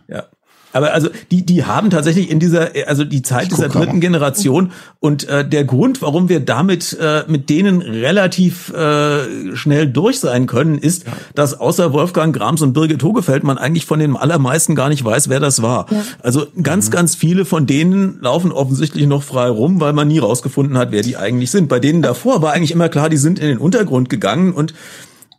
ja. 0.08 0.26
Aber 0.74 0.94
also 0.94 1.10
die 1.32 1.46
die 1.46 1.66
haben 1.66 1.90
tatsächlich 1.90 2.30
in 2.30 2.40
dieser 2.40 2.70
also 2.88 3.04
die 3.04 3.22
Zeit 3.22 3.52
dieser 3.52 3.70
dritten 3.70 4.02
Generation 4.02 4.72
und 5.00 5.28
äh, 5.28 5.48
der 5.48 5.64
Grund, 5.64 6.02
warum 6.02 6.30
wir 6.30 6.42
damit 6.42 6.96
äh, 7.00 7.24
mit 7.28 7.50
denen 7.50 7.82
relativ 7.82 8.72
äh, 8.74 9.56
schnell 9.56 9.88
durch 9.88 10.20
sein 10.20 10.46
können, 10.46 10.78
ist, 10.78 11.06
dass 11.36 11.60
außer 11.60 11.94
Wolfgang 11.94 12.36
Grams 12.36 12.62
und 12.62 12.74
Birgit 12.74 13.02
Hogefeld 13.02 13.44
man 13.44 13.58
eigentlich 13.58 13.86
von 13.86 14.00
den 14.00 14.18
allermeisten 14.18 14.76
gar 14.76 14.90
nicht 14.90 15.04
weiß, 15.04 15.30
wer 15.30 15.40
das 15.40 15.62
war. 15.62 15.88
Ja. 15.90 16.04
Also 16.22 16.46
ganz 16.62 16.92
ganz 16.92 17.16
viele 17.16 17.46
von 17.46 17.66
denen 17.66 18.20
laufen 18.22 18.52
offensichtlich 18.52 19.08
noch 19.08 19.24
frei 19.24 19.48
rum, 19.50 19.80
weil 19.80 19.94
man 19.94 20.08
nie 20.10 20.20
rausgefunden 20.20 20.78
hat, 20.78 20.92
wer 20.92 21.02
die 21.02 21.18
eigentlich 21.18 21.50
sind. 21.50 21.70
Bei 21.70 21.80
denen 21.80 22.02
davor 22.02 22.42
war 22.42 22.54
eigentlich 22.54 22.72
immer 22.72 22.90
klar, 22.90 23.10
die 23.10 23.18
sind 23.18 23.40
in 23.40 23.48
den 23.48 23.58
Untergrund 23.58 24.10
gegangen 24.10 24.54
und 24.54 24.74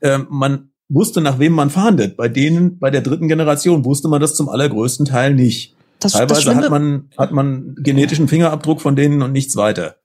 äh, 0.01 0.19
man 0.31 0.71
wusste, 0.89 1.21
nach 1.21 1.39
wem 1.39 1.53
man 1.53 1.71
fahndet. 1.71 2.17
Bei 2.17 2.29
denen, 2.29 2.79
bei 2.79 2.91
der 2.91 3.03
dritten 3.03 3.29
Generation 3.29 3.85
wusste 3.85 4.09
man 4.09 4.21
das 4.21 4.35
zum 4.35 4.49
allergrößten 4.49 5.07
Teil 5.07 5.35
nicht. 5.35 5.75
Das, 6.01 6.13
das 6.13 6.21
Teilweise 6.21 6.43
Schlimme, 6.43 6.63
hat 6.63 6.71
man, 6.71 7.11
hat 7.17 7.33
man 7.33 7.75
genetischen 7.79 8.29
Fingerabdruck 8.29 8.81
von 8.81 8.97
denen 8.97 9.23
und 9.23 9.33
nichts 9.33 9.57
weiter. 9.57 9.97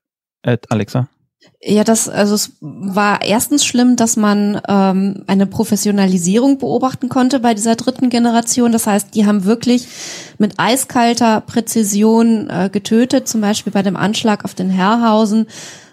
Äh, 0.41 0.57
Alexa. 0.69 1.07
Ja, 1.61 1.83
das, 1.83 2.09
also 2.09 2.35
es 2.35 2.57
war 2.61 3.21
erstens 3.21 3.65
schlimm, 3.65 3.95
dass 3.95 4.17
man 4.17 4.61
ähm, 4.67 5.23
eine 5.27 5.45
Professionalisierung 5.45 6.57
beobachten 6.57 7.09
konnte 7.09 7.39
bei 7.39 7.53
dieser 7.53 7.75
dritten 7.75 8.09
Generation. 8.09 8.71
Das 8.71 8.87
heißt, 8.87 9.15
die 9.15 9.25
haben 9.25 9.45
wirklich 9.45 9.87
mit 10.37 10.53
eiskalter 10.57 11.41
Präzision 11.41 12.49
äh, 12.49 12.69
getötet, 12.71 13.27
zum 13.27 13.41
Beispiel 13.41 13.71
bei 13.71 13.81
dem 13.81 13.95
Anschlag 13.95 14.43
auf 14.45 14.53
den 14.53 14.69
Herrhausen 14.69 15.47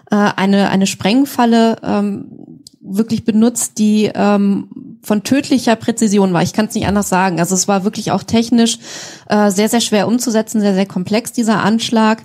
äh, 0.09 0.15
eine, 0.15 0.69
eine 0.69 0.87
Sprengfalle 0.87 1.77
ähm, 1.83 2.60
wirklich 2.81 3.25
benutzt, 3.25 3.77
die 3.77 4.11
ähm, 4.13 4.97
von 5.01 5.23
tödlicher 5.23 5.75
Präzision 5.75 6.33
war. 6.33 6.41
Ich 6.41 6.53
kann 6.53 6.65
es 6.65 6.75
nicht 6.75 6.87
anders 6.87 7.09
sagen. 7.09 7.39
Also 7.39 7.55
es 7.55 7.67
war 7.67 7.83
wirklich 7.83 8.11
auch 8.11 8.23
technisch 8.23 8.79
äh, 9.29 9.51
sehr, 9.51 9.69
sehr 9.69 9.81
schwer 9.81 10.07
umzusetzen, 10.07 10.61
sehr, 10.61 10.73
sehr 10.73 10.85
komplex, 10.85 11.31
dieser 11.31 11.63
Anschlag 11.63 12.23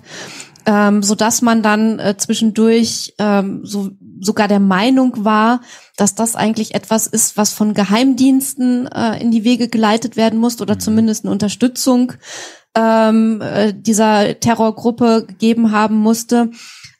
ähm, 0.67 1.01
so 1.01 1.15
dass 1.15 1.41
man 1.41 1.63
dann 1.63 1.97
äh, 1.97 2.17
zwischendurch 2.17 3.15
ähm, 3.17 3.61
so 3.63 3.89
sogar 4.19 4.47
der 4.47 4.59
Meinung 4.59 5.23
war, 5.23 5.61
dass 5.95 6.13
das 6.13 6.35
eigentlich 6.35 6.75
etwas 6.75 7.07
ist, 7.07 7.37
was 7.37 7.53
von 7.53 7.73
Geheimdiensten 7.73 8.87
äh, 8.87 9.21
in 9.21 9.31
die 9.31 9.45
Wege 9.45 9.69
geleitet 9.69 10.17
werden 10.17 10.39
muss 10.39 10.59
oder 10.59 10.77
zumindest 10.77 11.23
eine 11.23 11.31
Unterstützung 11.31 12.13
ähm, 12.75 13.41
äh, 13.41 13.73
dieser 13.73 14.39
Terrorgruppe 14.39 15.25
gegeben 15.25 15.71
haben 15.71 15.95
musste. 15.95 16.51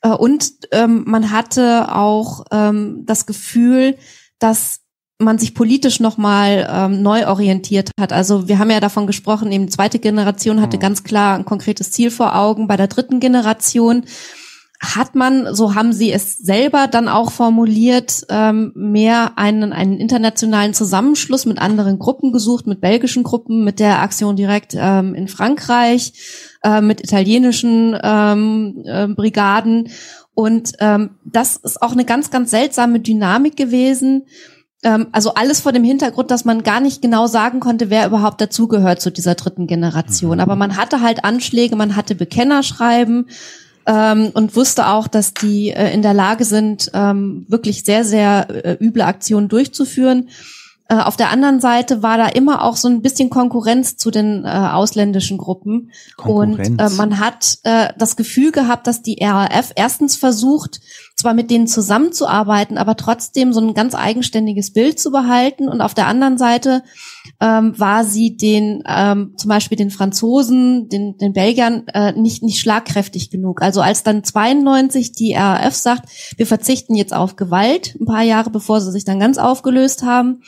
Äh, 0.08 0.16
und 0.16 0.52
ähm, 0.72 1.04
man 1.06 1.32
hatte 1.32 1.94
auch 1.94 2.46
ähm, 2.52 3.04
das 3.06 3.26
Gefühl, 3.26 3.98
dass 4.40 4.82
man 5.20 5.40
sich 5.40 5.56
politisch 5.56 6.00
nochmal 6.00 6.68
ähm, 6.72 7.02
neu 7.02 7.28
orientiert 7.28 7.90
hat. 8.00 8.14
Also 8.14 8.48
wir 8.48 8.60
haben 8.60 8.70
ja 8.70 8.80
davon 8.80 9.08
gesprochen, 9.08 9.52
eben 9.52 9.68
zweite 9.70 9.98
Generation 9.98 10.62
hatte 10.62 10.78
ganz 10.78 11.04
klar 11.04 11.36
ein 11.36 11.46
konkretes 11.46 11.92
Ziel 11.92 12.12
vor 12.12 12.36
Augen. 12.36 12.68
Bei 12.68 12.78
der 12.78 12.86
dritten 12.86 13.20
Generation 13.20 14.06
hat 14.80 15.16
man, 15.16 15.56
so 15.56 15.74
haben 15.74 15.92
sie 15.92 16.12
es 16.12 16.38
selber 16.38 16.88
dann 16.88 17.08
auch 17.08 17.32
formuliert, 17.32 18.26
ähm, 18.30 18.72
mehr 18.76 19.32
einen, 19.36 19.74
einen 19.74 19.98
internationalen 19.98 20.74
Zusammenschluss 20.76 21.46
mit 21.46 21.60
anderen 21.60 21.98
Gruppen 21.98 22.32
gesucht, 22.32 22.68
mit 22.68 22.80
belgischen 22.80 23.24
Gruppen, 23.24 23.64
mit 23.64 23.80
der 23.80 24.02
Aktion 24.02 24.36
direkt 24.36 24.76
ähm, 24.78 25.16
in 25.16 25.28
Frankreich, 25.28 26.14
äh, 26.64 26.82
mit 26.82 27.02
italienischen 27.02 27.98
ähm, 28.04 28.84
äh, 28.86 29.08
Brigaden. 29.08 29.90
Und 30.36 30.74
ähm, 30.80 31.12
das 31.26 31.58
ist 31.58 31.82
auch 31.82 31.94
eine 31.94 32.06
ganz, 32.06 32.30
ganz 32.30 32.52
seltsame 32.52 33.00
Dynamik 33.00 33.56
gewesen. 33.56 34.28
Ähm, 34.84 35.08
also 35.12 35.34
alles 35.34 35.62
vor 35.62 35.72
dem 35.72 35.84
Hintergrund, 35.84 36.30
dass 36.30 36.46
man 36.46 36.62
gar 36.62 36.82
nicht 36.82 37.02
genau 37.02 37.26
sagen 37.26 37.60
konnte, 37.60 37.90
wer 37.90 38.06
überhaupt 38.06 38.40
dazugehört 38.42 39.02
zu 39.02 39.12
dieser 39.12 39.34
dritten 39.34 39.66
Generation. 39.66 40.40
Aber 40.40 40.56
man 40.56 40.78
hatte 40.78 41.02
halt 41.02 41.26
Anschläge, 41.26 41.76
man 41.76 41.96
hatte 41.96 42.14
Bekennerschreiben 42.14 43.28
ähm, 43.88 44.32
und 44.34 44.56
wusste 44.56 44.88
auch, 44.88 45.08
dass 45.08 45.34
die 45.34 45.72
äh, 45.72 45.94
in 45.94 46.02
der 46.02 46.14
Lage 46.14 46.46
sind, 46.46 46.92
ähm, 46.94 47.46
wirklich 47.48 47.84
sehr, 47.84 48.04
sehr 48.04 48.48
äh, 48.50 48.78
üble 48.80 49.04
Aktionen 49.04 49.48
durchzuführen. 49.48 50.30
Äh, 50.90 50.96
auf 50.96 51.16
der 51.16 51.32
anderen 51.32 51.62
Seite 51.62 52.04
war 52.04 52.18
da 52.18 52.28
immer 52.28 52.64
auch 52.64 52.76
so 52.76 52.90
ein 52.90 53.02
bisschen 53.02 53.30
Konkurrenz 53.30 53.96
zu 53.96 54.12
den 54.12 54.44
äh, 54.44 54.48
ausländischen 54.48 55.38
Gruppen. 55.38 55.92
Und 56.18 56.58
Konkurrenz. 56.58 56.94
äh, 56.94 56.96
man 56.98 57.20
hat 57.20 57.58
äh, 57.64 57.90
das 57.98 58.18
Gefühl 58.18 58.52
gehabt, 58.52 58.88
dass 58.88 59.02
die 59.02 59.18
RAF 59.22 59.72
erstens 59.76 60.18
versucht, 60.18 60.82
zwar 61.18 61.34
mit 61.34 61.50
denen 61.50 61.68
zusammenzuarbeiten, 61.68 62.78
aber 62.78 62.96
trotzdem 62.96 63.52
so 63.52 63.60
ein 63.60 63.74
ganz 63.74 63.96
eigenständiges 63.96 64.72
Bild 64.72 65.00
zu 65.00 65.10
behalten. 65.10 65.68
Und 65.68 65.82
auf 65.82 65.96
der 65.96 66.06
anderen 66.06 66.38
Seite 66.38 66.84
ähm, 67.42 67.78
war 67.78 68.04
sie 68.04 68.38
den, 68.38 68.84
ähm, 68.88 69.34
zum 69.36 69.50
Beispiel 69.50 69.78
den 69.78 69.90
Franzosen, 69.90 70.90
den, 70.90 71.18
den 71.18 71.34
Belgiern 71.34 71.88
äh, 71.88 72.12
nicht, 72.12 72.44
nicht 72.44 72.60
schlagkräftig 72.60 73.32
genug. 73.32 73.64
Also 73.64 73.82
als 73.82 74.04
dann 74.04 74.24
92 74.24 75.12
die 75.12 75.34
RAF 75.34 75.74
sagt, 75.74 76.08
wir 76.38 76.46
verzichten 76.46 76.94
jetzt 76.94 77.16
auf 77.16 77.36
Gewalt, 77.36 77.96
ein 78.00 78.06
paar 78.06 78.24
Jahre 78.24 78.52
bevor 78.52 78.80
sie 78.80 78.92
sich 78.92 79.04
dann 79.04 79.20
ganz 79.20 79.40
aufgelöst 79.40 80.04
haben, 80.04 80.44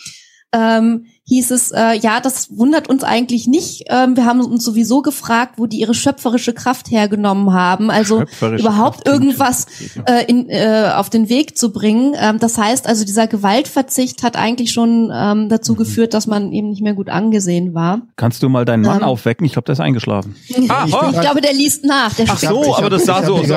ähm, 0.53 1.05
hieß 1.29 1.51
es, 1.51 1.71
äh, 1.71 1.93
ja, 1.93 2.19
das 2.19 2.57
wundert 2.57 2.89
uns 2.89 3.03
eigentlich 3.03 3.47
nicht. 3.47 3.83
Ähm, 3.89 4.17
wir 4.17 4.25
haben 4.25 4.41
uns 4.41 4.65
sowieso 4.65 5.03
gefragt, 5.03 5.53
wo 5.57 5.67
die 5.67 5.79
ihre 5.79 5.93
schöpferische 5.93 6.53
Kraft 6.53 6.89
hergenommen 6.89 7.53
haben. 7.53 7.91
Also 7.91 8.23
überhaupt 8.41 9.05
Kraft 9.05 9.07
irgendwas 9.07 9.67
äh, 10.05 10.25
in, 10.25 10.49
äh, 10.49 10.91
auf 10.95 11.11
den 11.11 11.29
Weg 11.29 11.55
zu 11.55 11.71
bringen. 11.71 12.15
Ähm, 12.19 12.39
das 12.39 12.57
heißt 12.57 12.87
also, 12.87 13.05
dieser 13.05 13.27
Gewaltverzicht 13.27 14.23
hat 14.23 14.37
eigentlich 14.37 14.71
schon 14.71 15.11
ähm, 15.13 15.49
dazu 15.49 15.73
mhm. 15.73 15.77
geführt, 15.77 16.15
dass 16.15 16.25
man 16.25 16.51
eben 16.51 16.71
nicht 16.71 16.81
mehr 16.81 16.95
gut 16.95 17.09
angesehen 17.09 17.75
war. 17.75 18.01
Kannst 18.15 18.41
du 18.41 18.49
mal 18.49 18.65
deinen 18.65 18.81
Mann 18.81 19.01
ähm, 19.01 19.03
aufwecken? 19.03 19.45
Ich 19.45 19.53
glaube, 19.53 19.65
der 19.65 19.73
ist 19.73 19.81
eingeschlafen. 19.81 20.35
ah, 20.69 20.85
ich, 20.87 20.93
oh. 20.95 21.11
ich 21.11 21.21
glaube, 21.21 21.41
der 21.41 21.53
liest 21.53 21.85
nach. 21.85 22.11
Der 22.15 22.25
Ach 22.27 22.39
so, 22.39 22.75
aber 22.75 22.89
das 22.89 23.05
sah 23.05 23.23
so 23.23 23.35
aus. 23.35 23.45
Ich 23.45 23.51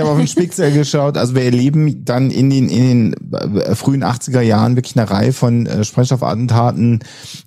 habe 0.00 0.10
auf 0.10 0.16
den 0.16 0.26
Spixel 0.26 0.72
geschaut. 0.72 1.18
Also 1.18 1.34
wir 1.34 1.42
erleben 1.42 2.06
dann 2.06 2.30
in 2.30 2.48
den, 2.48 2.70
in 2.70 3.12
den 3.12 3.32
äh, 3.34 3.74
frühen 3.74 4.02
80er 4.02 4.40
Jahren 4.40 4.76
wirklich 4.76 4.96
eine 4.96 5.10
Reihe 5.10 5.34
von 5.34 5.66
äh, 5.66 5.84
Sprengstoffattentaten, 5.84 6.77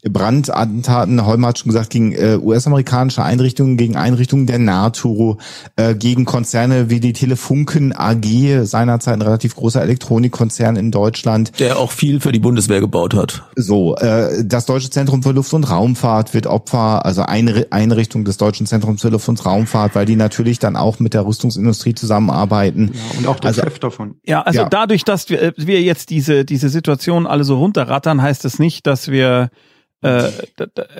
Brandattentaten, 0.07 1.25
Holm 1.25 1.45
hat 1.45 1.59
schon 1.59 1.69
gesagt, 1.71 1.89
gegen 1.89 2.13
äh, 2.13 2.37
US-amerikanische 2.41 3.23
Einrichtungen, 3.23 3.77
gegen 3.77 3.95
Einrichtungen 3.95 4.45
der 4.45 4.59
NATO, 4.59 5.37
äh, 5.75 5.95
gegen 5.95 6.25
Konzerne 6.25 6.89
wie 6.89 6.99
die 6.99 7.13
Telefunken 7.13 7.93
AG, 7.95 8.63
seinerzeit 8.63 9.15
ein 9.15 9.21
relativ 9.21 9.55
großer 9.55 9.81
Elektronikkonzern 9.81 10.75
in 10.75 10.91
Deutschland. 10.91 11.59
Der 11.59 11.79
auch 11.79 11.91
viel 11.91 12.19
für 12.19 12.31
die 12.31 12.39
Bundeswehr 12.39 12.79
gebaut 12.79 13.13
hat. 13.13 13.43
So, 13.55 13.95
äh, 13.97 14.43
das 14.45 14.65
Deutsche 14.65 14.89
Zentrum 14.89 15.23
für 15.23 15.31
Luft- 15.31 15.53
und 15.53 15.69
Raumfahrt 15.69 16.33
wird 16.33 16.47
Opfer, 16.47 17.05
also 17.05 17.23
eine 17.23 17.67
Einrichtung 17.71 18.25
des 18.25 18.37
Deutschen 18.37 18.67
Zentrums 18.67 19.01
für 19.01 19.09
Luft- 19.09 19.29
und 19.29 19.43
Raumfahrt, 19.45 19.95
weil 19.95 20.05
die 20.05 20.15
natürlich 20.15 20.59
dann 20.59 20.75
auch 20.75 20.99
mit 20.99 21.13
der 21.13 21.25
Rüstungsindustrie 21.25 21.95
zusammenarbeiten. 21.95 22.91
Ja, 22.93 23.19
und 23.19 23.27
auch 23.27 23.39
der 23.39 23.49
also, 23.49 23.61
Chef 23.61 23.79
davon. 23.79 24.15
Ja, 24.25 24.41
also 24.41 24.61
ja. 24.61 24.69
dadurch, 24.69 25.03
dass 25.03 25.29
wir, 25.29 25.41
äh, 25.41 25.53
wir 25.57 25.81
jetzt 25.81 26.09
diese, 26.09 26.45
diese 26.45 26.69
Situation 26.69 27.25
alle 27.25 27.43
so 27.43 27.57
runterrattern, 27.57 28.21
heißt 28.21 28.45
es 28.45 28.51
das 28.51 28.59
nicht, 28.59 28.85
dass 28.85 29.07
wir 29.07 29.20
äh, 29.21 29.47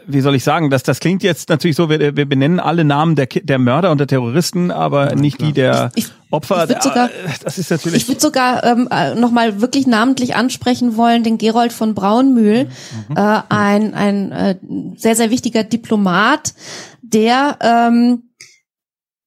wie 0.05 0.21
soll 0.21 0.35
ich 0.35 0.43
sagen, 0.43 0.69
das, 0.69 0.83
das 0.83 0.99
klingt 0.99 1.23
jetzt 1.23 1.49
natürlich 1.49 1.75
so, 1.75 1.89
wir, 1.89 2.15
wir 2.15 2.25
benennen 2.27 2.59
alle 2.59 2.83
Namen 2.83 3.15
der, 3.15 3.25
der 3.25 3.57
Mörder 3.57 3.89
und 3.91 3.97
der 3.97 4.05
Terroristen, 4.05 4.69
aber 4.69 5.09
ja, 5.09 5.15
nicht 5.15 5.39
klar. 5.39 5.47
die 5.47 5.53
der 5.53 5.91
ich, 5.95 6.07
Opfer. 6.29 6.69
Ich 6.69 6.81
sogar, 6.83 7.09
das 7.43 7.57
ist 7.57 7.71
natürlich. 7.71 8.03
Ich 8.03 8.07
würde 8.07 8.21
sogar 8.21 8.63
ähm, 8.63 8.87
äh, 8.91 9.15
nochmal 9.15 9.59
wirklich 9.59 9.87
namentlich 9.87 10.35
ansprechen 10.35 10.97
wollen, 10.97 11.23
den 11.23 11.39
Gerold 11.39 11.73
von 11.73 11.95
Braunmühl, 11.95 12.65
mhm. 13.09 13.17
äh, 13.17 13.41
ein, 13.49 13.95
ein 13.95 14.31
äh, 14.31 14.55
sehr, 14.97 15.15
sehr 15.15 15.31
wichtiger 15.31 15.63
Diplomat, 15.63 16.53
der 17.01 17.57
ähm, 17.59 18.29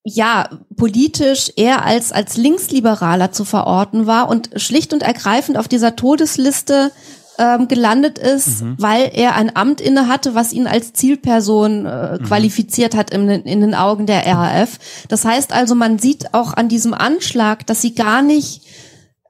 ja, 0.04 0.50
politisch 0.76 1.50
eher 1.56 1.84
als, 1.84 2.12
als 2.12 2.36
Linksliberaler 2.36 3.32
zu 3.32 3.44
verorten 3.44 4.06
war 4.06 4.28
und 4.28 4.50
schlicht 4.56 4.92
und 4.92 5.02
ergreifend 5.02 5.56
auf 5.56 5.66
dieser 5.66 5.96
Todesliste 5.96 6.92
ähm, 7.38 7.68
gelandet 7.68 8.18
ist, 8.18 8.62
mhm. 8.62 8.76
weil 8.78 9.10
er 9.12 9.34
ein 9.34 9.54
Amt 9.54 9.80
inne 9.80 10.08
hatte, 10.08 10.34
was 10.34 10.52
ihn 10.52 10.66
als 10.66 10.92
Zielperson 10.92 11.86
äh, 11.86 12.18
mhm. 12.18 12.24
qualifiziert 12.24 12.94
hat 12.94 13.10
in, 13.10 13.28
in 13.28 13.60
den 13.60 13.74
Augen 13.74 14.06
der 14.06 14.26
RAF. 14.26 14.78
Das 15.08 15.24
heißt 15.24 15.52
also, 15.52 15.74
man 15.74 15.98
sieht 15.98 16.34
auch 16.34 16.54
an 16.54 16.68
diesem 16.68 16.94
Anschlag, 16.94 17.66
dass 17.66 17.82
sie 17.82 17.94
gar 17.94 18.22
nicht 18.22 18.62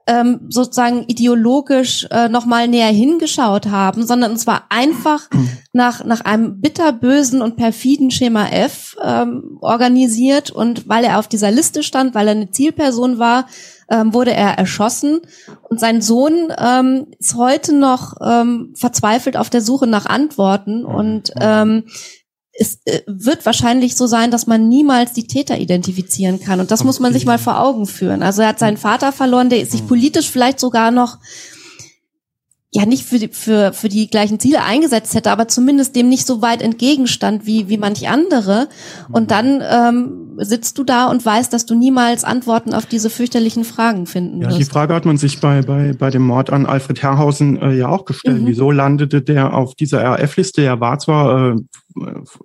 ähm, 0.07 0.41
sozusagen 0.49 1.05
ideologisch 1.07 2.07
äh, 2.11 2.29
nochmal 2.29 2.67
näher 2.67 2.91
hingeschaut 2.91 3.67
haben, 3.67 4.05
sondern 4.05 4.33
es 4.33 4.45
war 4.45 4.65
einfach 4.69 5.29
nach, 5.73 6.03
nach 6.05 6.21
einem 6.21 6.61
bitterbösen 6.61 7.41
und 7.41 7.55
perfiden 7.55 8.11
Schema 8.11 8.47
F 8.47 8.95
ähm, 9.03 9.57
organisiert 9.61 10.51
und 10.51 10.87
weil 10.87 11.03
er 11.05 11.17
auf 11.17 11.27
dieser 11.27 11.51
Liste 11.51 11.81
stand, 11.81 12.13
weil 12.13 12.27
er 12.27 12.35
eine 12.35 12.51
Zielperson 12.51 13.17
war, 13.17 13.47
ähm, 13.89 14.13
wurde 14.13 14.33
er 14.33 14.57
erschossen 14.57 15.21
und 15.69 15.79
sein 15.79 16.01
Sohn 16.01 16.53
ähm, 16.57 17.07
ist 17.19 17.35
heute 17.35 17.73
noch 17.73 18.15
ähm, 18.21 18.73
verzweifelt 18.75 19.37
auf 19.37 19.49
der 19.49 19.61
Suche 19.61 19.87
nach 19.87 20.05
Antworten 20.05 20.81
mhm. 20.81 20.85
und 20.85 21.31
ähm, 21.39 21.83
es 22.57 22.79
äh, 22.85 23.01
wird 23.05 23.45
wahrscheinlich 23.45 23.95
so 23.95 24.07
sein, 24.07 24.31
dass 24.31 24.47
man 24.47 24.67
niemals 24.67 25.13
die 25.13 25.27
Täter 25.27 25.57
identifizieren 25.57 26.39
kann. 26.39 26.61
Und 26.61 26.71
das 26.71 26.85
muss 26.85 27.01
man 27.01 27.11
sich 27.11 27.25
mal 27.25 27.37
vor 27.37 27.59
Augen 27.59 27.85
führen. 27.85 28.23
Also 28.23 28.41
er 28.41 28.49
hat 28.49 28.59
seinen 28.59 28.77
Vater 28.77 29.11
verloren, 29.11 29.49
der 29.49 29.65
sich 29.65 29.83
mhm. 29.83 29.87
politisch 29.87 30.29
vielleicht 30.29 30.59
sogar 30.59 30.91
noch 30.91 31.17
ja 32.75 32.85
nicht 32.85 33.05
für 33.05 33.19
die, 33.19 33.29
für, 33.29 33.71
für 33.73 33.87
die 33.87 34.09
gleichen 34.09 34.39
Ziele 34.39 34.61
eingesetzt 34.61 35.15
hätte, 35.15 35.31
aber 35.31 35.47
zumindest 35.47 35.95
dem 35.95 36.09
nicht 36.09 36.27
so 36.27 36.41
weit 36.41 36.61
entgegenstand 36.61 37.45
wie, 37.45 37.69
wie 37.69 37.77
manch 37.77 38.09
andere. 38.09 38.67
Und 39.09 39.23
mhm. 39.23 39.27
dann 39.27 39.63
ähm, 39.69 40.37
sitzt 40.37 40.77
du 40.77 40.83
da 40.83 41.09
und 41.09 41.25
weißt, 41.25 41.53
dass 41.53 41.65
du 41.65 41.73
niemals 41.73 42.25
Antworten 42.25 42.73
auf 42.73 42.85
diese 42.85 43.09
fürchterlichen 43.09 43.63
Fragen 43.63 44.05
finden 44.05 44.41
ja, 44.41 44.49
wirst. 44.49 44.59
Die 44.59 44.65
Frage 44.65 44.93
hat 44.93 45.05
man 45.05 45.17
sich 45.17 45.39
bei, 45.39 45.61
bei, 45.61 45.93
bei 45.97 46.09
dem 46.09 46.23
Mord 46.23 46.49
an 46.49 46.65
Alfred 46.65 47.01
Herrhausen 47.01 47.57
äh, 47.61 47.73
ja 47.73 47.87
auch 47.87 48.03
gestellt. 48.03 48.41
Mhm. 48.41 48.47
Wieso 48.47 48.71
landete 48.71 49.21
der 49.21 49.53
auf 49.53 49.75
dieser 49.75 50.03
RF-Liste? 50.03 50.61
Er 50.61 50.81
war 50.81 50.99
zwar, 50.99 51.53
äh, 51.53 51.55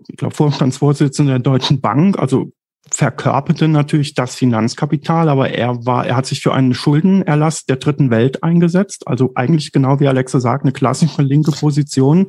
ich 0.08 0.16
glaube, 0.16 0.34
Vorstandsvorsitzender 0.34 1.32
der 1.32 1.40
Deutschen 1.40 1.80
Bank, 1.80 2.18
also 2.18 2.52
verkörperte 3.00 3.66
natürlich 3.66 4.12
das 4.12 4.34
Finanzkapital, 4.34 5.30
aber 5.30 5.48
er 5.48 5.86
war, 5.86 6.06
er 6.06 6.16
hat 6.16 6.26
sich 6.26 6.42
für 6.42 6.52
einen 6.52 6.74
Schuldenerlass 6.74 7.64
der 7.64 7.76
dritten 7.76 8.10
Welt 8.10 8.42
eingesetzt. 8.42 9.08
Also 9.08 9.32
eigentlich 9.36 9.72
genau 9.72 10.00
wie 10.00 10.06
Alexa 10.06 10.38
sagt, 10.38 10.64
eine 10.64 10.72
klassische 10.72 11.22
linke 11.22 11.50
Position. 11.50 12.26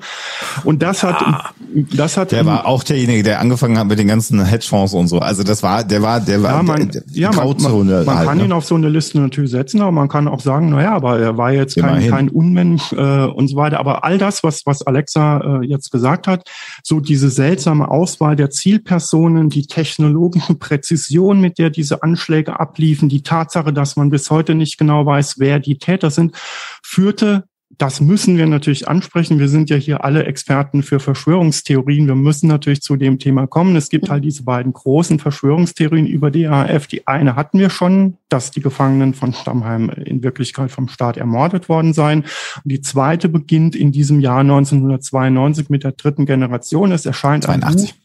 Und 0.63 0.81
das 0.81 1.03
hat, 1.03 1.15
ah, 1.19 1.49
das 1.93 2.15
hat. 2.15 2.31
Der 2.31 2.45
war 2.45 2.65
auch 2.65 2.85
derjenige, 2.85 3.21
der 3.21 3.41
angefangen 3.41 3.77
hat 3.77 3.87
mit 3.87 3.99
den 3.99 4.07
ganzen 4.07 4.45
Hedgefonds 4.45 4.93
und 4.93 5.09
so. 5.09 5.19
Also 5.19 5.43
das 5.43 5.61
war, 5.61 5.83
der 5.83 6.01
war, 6.03 6.21
der 6.21 6.41
war, 6.41 6.53
ja, 6.53 6.63
man, 6.63 6.89
der, 6.89 7.03
ja, 7.11 7.31
man, 7.33 7.47
man, 7.59 8.05
man 8.05 8.17
halt, 8.17 8.27
kann 8.29 8.37
ne? 8.37 8.45
ihn 8.45 8.53
auf 8.53 8.63
so 8.63 8.75
eine 8.75 8.87
Liste 8.87 9.19
natürlich 9.19 9.51
setzen, 9.51 9.81
aber 9.81 9.91
man 9.91 10.07
kann 10.07 10.29
auch 10.29 10.39
sagen, 10.39 10.69
naja, 10.69 10.93
aber 10.95 11.19
er 11.19 11.37
war 11.37 11.51
jetzt 11.51 11.75
kein, 11.75 12.09
kein 12.09 12.29
Unmensch 12.29 12.93
äh, 12.93 13.25
und 13.25 13.49
so 13.49 13.57
weiter. 13.57 13.77
Aber 13.77 14.05
all 14.05 14.17
das, 14.17 14.41
was, 14.41 14.65
was 14.65 14.83
Alexa 14.83 15.59
äh, 15.59 15.65
jetzt 15.65 15.91
gesagt 15.91 16.27
hat, 16.27 16.49
so 16.81 17.01
diese 17.01 17.29
seltsame 17.29 17.91
Auswahl 17.91 18.37
der 18.37 18.51
Zielpersonen, 18.51 19.49
die 19.49 19.67
Technologen 19.67 20.41
Präzision, 20.61 21.41
mit 21.41 21.57
der 21.57 21.69
diese 21.69 22.01
Anschläge 22.03 22.57
abliefen, 22.57 23.09
die 23.09 23.23
Tatsache, 23.23 23.73
dass 23.73 23.97
man 23.97 24.09
bis 24.09 24.31
heute 24.31 24.55
nicht 24.55 24.77
genau 24.77 25.05
weiß, 25.05 25.39
wer 25.39 25.59
die 25.59 25.77
Täter 25.77 26.09
sind, 26.09 26.37
führte 26.81 27.43
das 27.77 28.01
müssen 28.01 28.37
wir 28.37 28.45
natürlich 28.47 28.87
ansprechen. 28.87 29.39
Wir 29.39 29.47
sind 29.47 29.69
ja 29.69 29.75
hier 29.75 30.03
alle 30.03 30.25
Experten 30.25 30.83
für 30.83 30.99
Verschwörungstheorien. 30.99 32.07
Wir 32.07 32.15
müssen 32.15 32.47
natürlich 32.47 32.81
zu 32.81 32.95
dem 32.95 33.17
Thema 33.17 33.47
kommen. 33.47 33.75
Es 33.75 33.89
gibt 33.89 34.09
halt 34.09 34.23
diese 34.23 34.43
beiden 34.43 34.73
großen 34.73 35.19
Verschwörungstheorien 35.19 36.05
über 36.05 36.31
die 36.31 36.47
AF. 36.47 36.87
Die 36.87 37.07
eine 37.07 37.35
hatten 37.35 37.59
wir 37.59 37.69
schon, 37.69 38.17
dass 38.29 38.51
die 38.51 38.61
Gefangenen 38.61 39.13
von 39.13 39.33
Stammheim 39.33 39.89
in 39.89 40.21
Wirklichkeit 40.21 40.71
vom 40.71 40.89
Staat 40.89 41.17
ermordet 41.17 41.69
worden 41.69 41.93
seien. 41.93 42.21
Und 42.63 42.71
die 42.71 42.81
zweite 42.81 43.29
beginnt 43.29 43.75
in 43.75 43.91
diesem 43.91 44.19
Jahr 44.19 44.41
1992 44.41 45.69
mit 45.69 45.83
der 45.83 45.93
dritten 45.93 46.25
Generation. 46.25 46.91
Es 46.91 47.05
erscheint 47.05 47.45
82. 47.45 47.89
ein 47.89 47.95
Buch, 47.95 48.00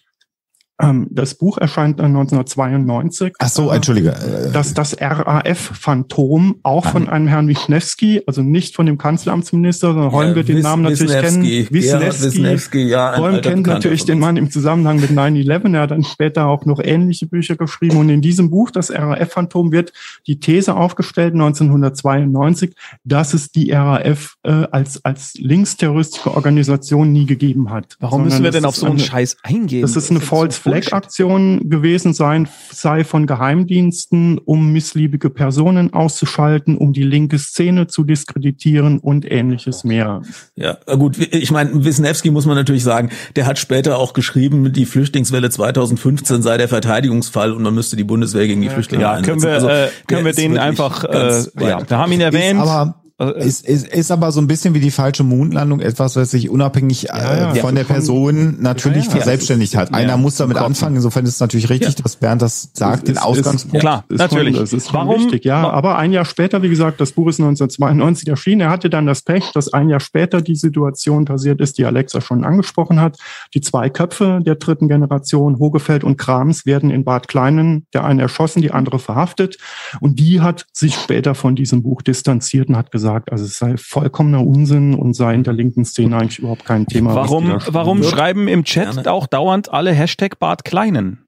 das 0.79 1.35
Buch 1.35 1.57
erscheint 1.57 2.01
1992. 2.03 3.33
Ach 3.39 3.49
so, 3.49 3.71
entschuldige. 3.71 4.15
Das, 4.53 4.75
das 4.75 4.95
RAF-Phantom, 5.01 6.57
auch 6.63 6.85
von 6.85 7.09
einem 7.09 7.29
Herrn 7.29 7.49
Wisniewski, 7.49 8.23
also 8.27 8.43
nicht 8.43 8.77
von 8.77 8.85
dem 8.85 8.99
Kanzleramtsminister, 8.99 9.95
sondern 9.95 10.13
Holm 10.13 10.29
ja, 10.31 10.35
wird 10.37 10.49
den 10.49 10.61
Namen 10.61 10.83
natürlich 10.83 11.19
kennen. 11.19 11.43
Wisniewski, 11.43 12.89
ja. 12.89 13.17
Holm 13.17 13.41
kennt 13.41 13.67
natürlich 13.67 14.05
den 14.05 14.19
Mann 14.19 14.37
im 14.37 14.51
Zusammenhang 14.51 15.01
mit 15.01 15.11
9-11. 15.11 15.75
Er 15.75 15.81
hat 15.81 15.93
dann 15.93 16.05
später 16.05 16.47
auch 16.47 16.67
noch 16.67 16.79
ähnliche 16.83 17.27
Bücher 17.27 17.57
geschrieben. 17.57 17.97
Und 17.97 18.11
in 18.11 18.21
diesem 18.21 18.51
Buch, 18.51 18.71
das 18.71 18.91
RAF-Phantom, 18.91 19.73
wird 19.73 19.95
die 20.27 20.41
These 20.41 20.77
aufgestellt, 20.77 21.33
1992, 21.33 22.75
dass 23.03 23.33
es 23.33 23.51
die 23.51 23.71
RAF 23.71 24.37
äh, 24.43 24.67
als, 24.71 25.03
als 25.07 25.35
linksterroristische 25.39 26.35
Organisation 26.35 27.13
nie 27.13 27.25
gegeben 27.25 27.71
hat. 27.71 27.97
Warum 27.99 28.25
müssen 28.25 28.45
wir 28.45 28.51
denn 28.51 28.67
auf 28.67 28.77
so 28.77 28.85
einen 28.85 28.97
eine, 28.97 29.05
Scheiß 29.05 29.39
eingehen? 29.43 29.81
Das 29.81 29.97
ist 29.97 30.11
eine 30.11 30.21
False 30.21 30.66
Flag-Aktion 30.67 31.69
gewesen 31.69 32.15
sein, 32.15 32.49
sei 32.71 33.05
von 33.05 33.27
Geheimdiensten, 33.27 34.39
um 34.39 34.73
missliebige 34.73 35.31
Personen 35.31 35.93
auszuschalten, 35.93 36.77
um 36.77 36.93
die 36.93 37.03
linke 37.03 37.39
Szene 37.39 37.87
zu 37.87 38.05
diskreditieren 38.05 38.99
und 38.99 39.31
ähnliches 39.31 39.85
mehr. 39.85 40.23
Ja, 40.55 40.79
gut, 40.97 41.19
ich 41.19 41.51
meine, 41.51 41.85
Wisniewski 41.85 42.31
muss 42.31 42.47
man 42.47 42.57
natürlich 42.57 42.85
sagen, 42.85 43.11
der 43.37 43.47
hat 43.47 43.59
später 43.59 43.99
auch 43.99 44.13
geschrieben, 44.13 44.73
die 44.73 44.87
Flüchtlingswelle 44.87 45.51
2015 45.51 46.43
sei 46.43 46.57
der 46.57 46.69
Verteidigungsfall 46.69 47.53
und 47.53 47.63
man 47.63 47.75
müsste 47.75 47.97
die 47.97 48.05
Bundeswehr 48.05 48.47
gegen 48.47 48.63
die 48.63 48.69
Flüchtlinge 48.69 49.03
ja, 49.03 49.13
einsetzen. 49.13 49.41
Können 49.41 49.43
wir, 49.43 49.55
also, 49.55 49.69
äh, 49.69 49.89
können 50.07 50.25
wir 50.25 50.33
den 50.33 50.59
einfach, 50.59 51.05
äh, 51.05 51.43
ja, 51.61 51.89
wir 51.89 51.99
haben 51.99 52.13
ihn 52.13 52.21
erwähnt. 52.21 52.61
aber 52.61 52.79
also, 52.81 53.06
äh, 53.19 53.47
ist, 53.47 53.67
ist, 53.67 53.89
ist 53.89 54.11
aber 54.11 54.31
so 54.31 54.43
ein 54.43 54.47
bisschen 54.47 54.75
wie 54.75 54.81
die 54.81 54.91
falsche 54.91 55.25
Mondlandung 55.25 55.81
etwas, 55.81 56.17
was 56.17 56.33
sich 56.33 56.51
unabhängig 56.51 57.05
ja, 57.05 57.17
ja, 57.19 57.55
äh, 57.55 57.61
von 57.61 57.75
der 57.75 57.85
Person 57.85 58.59
natürlich 58.61 59.07
ja, 59.07 59.13
verselbstständigt 59.13 59.75
hat. 59.75 59.95
Einer 59.95 60.19
muss 60.19 60.37
damit 60.37 60.59
anfangen. 60.59 60.97
Insofern 60.97 61.25
ist 61.25 61.35
es 61.35 61.41
natürlich 61.41 61.71
richtig, 61.71 61.95
dass 61.95 62.17
Bernd 62.17 62.43
das 62.43 62.69
sagt, 62.75 63.09
den 63.09 63.17
Ausgangspunkt. 63.17 63.81
Klar, 63.81 64.05
ist 64.11 64.19
natürlich. 64.19 64.59
Das 64.59 64.75
ist 64.75 64.93
Warum? 64.93 65.19
wichtig, 65.19 65.47
ja. 65.47 65.67
Aber 65.71 65.97
ein 65.97 66.13
Jahr 66.13 66.27
später, 66.27 66.61
wie 66.61 66.69
gesagt, 66.69 67.01
das 67.01 67.13
Buch 67.13 67.29
ist 67.29 67.41
1992 67.41 68.29
erschienen. 68.29 68.61
Er 68.61 68.71
hatte 68.71 68.91
dann 68.91 69.07
das 69.07 69.23
Pech, 69.23 69.51
dass 69.55 69.73
ein 69.73 69.89
Jahr 69.89 70.01
später 70.01 70.43
die 70.43 70.57
Situation 70.57 71.25
passiert 71.25 71.63
ist, 71.63 71.79
die 71.79 71.87
Alexa 71.87 72.21
schon 72.21 72.45
angesprochen 72.45 73.01
hat. 73.01 73.17
Die 73.55 73.63
zwei 73.63 73.89
Köpfe 73.89 74.41
der 74.45 74.57
dritten 74.57 74.89
Generation, 74.89 75.59
Hogefeld 75.59 76.05
und 76.05 76.19
Krams, 76.19 76.67
werden 76.67 76.91
in 76.91 77.05
Bad 77.05 77.29
Kleinen, 77.29 77.87
der 77.95 78.05
eine 78.05 78.21
erschossen, 78.21 78.61
die 78.61 78.73
andere 78.73 78.99
verhaftet. 78.99 79.57
Und 80.01 80.19
die 80.19 80.43
hat 80.43 80.67
sich 80.75 80.97
später 80.97 81.35
von 81.35 81.57
diesem 81.57 81.83
Buch 81.83 82.03
distanziert 82.03 82.69
und 82.69 82.77
hat 82.77 82.91
gesagt, 82.91 83.06
gesagt, 83.07 83.31
also 83.31 83.45
es 83.45 83.59
sei 83.59 83.77
vollkommener 83.77 84.45
Unsinn 84.45 84.95
und 84.95 85.15
sei 85.15 85.35
in 85.35 85.45
der 85.45 85.53
linken 85.53 85.85
Szene 85.85 86.17
eigentlich 86.17 86.41
überhaupt 86.41 86.65
kein 86.65 86.87
Thema. 86.87 87.15
Warum, 87.15 87.59
warum 87.69 88.03
schreiben 88.03 88.49
im 88.49 88.65
Chat 88.65 88.95
Gerne. 88.95 89.13
auch 89.13 89.27
dauernd 89.27 89.73
alle 89.73 89.93
Hashtag 89.93 90.39
Bart 90.39 90.65
Kleinen? 90.65 91.23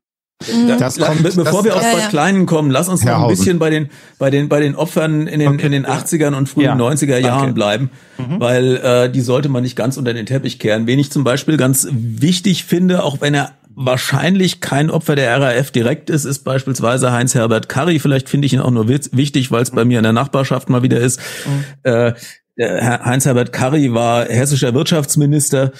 Das 0.79 0.99
kommt, 0.99 1.23
bevor 1.25 1.45
das, 1.45 1.65
wir 1.65 1.77
auf 1.77 1.83
ja, 1.83 1.95
Bad 1.95 2.11
Kleinen 2.11 2.47
kommen, 2.47 2.71
lass 2.71 2.89
uns 2.89 3.05
noch 3.05 3.23
ein 3.23 3.29
bisschen 3.29 3.59
bei 3.59 3.71
den 3.71 3.89
bei 4.21 4.31
den 4.31 4.49
bei 4.49 4.61
den 4.61 4.77
Opfern 4.77 5.27
in 5.27 5.41
den 5.41 5.49
okay, 5.49 5.67
in 5.67 5.73
den 5.73 5.85
80ern 5.85 6.37
und 6.37 6.49
frühen 6.49 6.67
ja. 6.67 6.77
90er 6.77 7.19
Jahren 7.19 7.43
okay. 7.43 7.53
bleiben, 7.53 7.91
mhm. 8.19 8.39
weil 8.39 8.77
äh, 8.77 9.11
die 9.11 9.21
sollte 9.21 9.49
man 9.49 9.65
nicht 9.65 9.75
ganz 9.75 9.97
unter 9.97 10.15
den 10.15 10.27
Teppich 10.27 10.61
kehren. 10.61 10.87
Wen 10.87 11.01
ich 11.01 11.11
zum 11.11 11.25
Beispiel 11.25 11.57
ganz 11.57 11.89
wichtig 11.91 12.65
finde, 12.65 13.03
auch 13.03 13.21
wenn 13.21 13.35
er 13.35 13.51
wahrscheinlich 13.79 14.61
kein 14.61 14.91
Opfer 14.91 15.15
der 15.15 15.41
RAF 15.41 15.71
direkt 15.71 16.11
ist, 16.11 16.25
ist 16.25 16.41
beispielsweise 16.43 17.13
Heinz-Herbert 17.13 17.69
Curry. 17.69 18.01
Vielleicht 18.01 18.29
finde 18.29 18.47
ich 18.47 18.53
ihn 18.53 18.61
auch 18.61 18.73
nur 18.73 18.89
wichtig, 18.89 19.53
weil 19.53 19.63
es 19.63 19.71
bei 19.71 19.85
mir 19.85 19.99
in 19.99 20.03
der 20.03 20.13
Nachbarschaft 20.13 20.69
mal 20.69 20.83
wieder 20.83 20.99
ist. 20.99 21.21
Mhm. 21.47 21.65
Äh, 21.85 22.13
Heinz-Herbert 22.61 23.53
Curry 23.53 23.95
war 23.95 24.25
hessischer 24.25 24.75
Wirtschaftsminister 24.75 25.71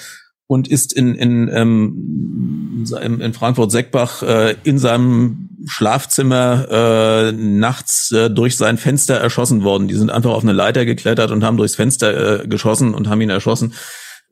und 0.47 0.69
ist 0.69 0.93
in, 0.93 1.13
in, 1.15 1.49
ähm, 1.53 2.85
in 3.01 3.33
Frankfurt-Seckbach 3.33 4.23
äh, 4.23 4.55
in 4.63 4.79
seinem 4.79 5.49
Schlafzimmer 5.65 6.67
äh, 6.71 7.31
nachts 7.33 8.13
äh, 8.13 8.29
durch 8.29 8.55
sein 8.55 8.77
Fenster 8.77 9.15
erschossen 9.15 9.63
worden. 9.63 9.89
Die 9.89 9.95
sind 9.95 10.09
einfach 10.09 10.31
auf 10.31 10.43
eine 10.43 10.53
Leiter 10.53 10.85
geklettert 10.85 11.31
und 11.31 11.43
haben 11.43 11.57
durchs 11.57 11.75
Fenster 11.75 12.43
äh, 12.43 12.47
geschossen 12.47 12.93
und 12.93 13.09
haben 13.09 13.19
ihn 13.19 13.29
erschossen. 13.29 13.73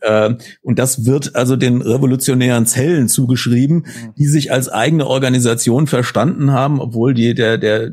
Äh, 0.02 0.36
und 0.62 0.80
das 0.80 1.06
wird 1.06 1.36
also 1.36 1.56
den 1.56 1.82
revolutionären 1.82 2.66
Zellen 2.66 3.08
zugeschrieben, 3.08 3.86
die 4.18 4.28
sich 4.28 4.52
als 4.52 4.70
eigene 4.70 5.08
Organisation 5.08 5.88
verstanden 5.88 6.52
haben, 6.52 6.80
obwohl 6.80 7.14
die 7.14 7.34
der 7.34 7.58
der 7.58 7.92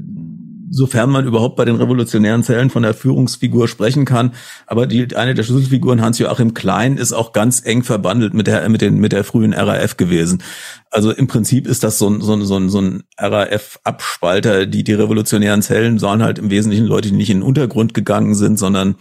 sofern 0.74 1.08
man 1.10 1.24
überhaupt 1.24 1.54
bei 1.54 1.64
den 1.64 1.76
revolutionären 1.76 2.42
Zellen 2.42 2.68
von 2.68 2.82
der 2.82 2.94
Führungsfigur 2.94 3.68
sprechen 3.68 4.04
kann. 4.04 4.32
Aber 4.66 4.86
die, 4.88 5.14
eine 5.14 5.34
der 5.34 5.44
Schlüsselfiguren, 5.44 6.02
Hans-Joachim 6.02 6.52
Klein, 6.52 6.96
ist 6.96 7.12
auch 7.12 7.32
ganz 7.32 7.62
eng 7.64 7.84
verbandelt 7.84 8.34
mit 8.34 8.48
der, 8.48 8.68
mit 8.68 8.80
den, 8.80 8.96
mit 8.96 9.12
der 9.12 9.22
frühen 9.22 9.52
RAF 9.52 9.96
gewesen. 9.96 10.42
Also 10.90 11.12
im 11.12 11.28
Prinzip 11.28 11.68
ist 11.68 11.84
das 11.84 11.98
so 11.98 12.08
ein, 12.08 12.20
so 12.20 12.32
ein, 12.32 12.44
so 12.44 12.56
ein, 12.56 12.70
so 12.70 12.80
ein 12.80 13.04
RAF-Abspalter. 13.18 14.66
Die, 14.66 14.82
die 14.82 14.94
revolutionären 14.94 15.62
Zellen 15.62 16.00
sahen 16.00 16.24
halt 16.24 16.40
im 16.40 16.50
Wesentlichen 16.50 16.86
Leute, 16.86 17.10
die 17.10 17.16
nicht 17.16 17.30
in 17.30 17.38
den 17.38 17.46
Untergrund 17.46 17.94
gegangen 17.94 18.34
sind, 18.34 18.58
sondern 18.58 18.96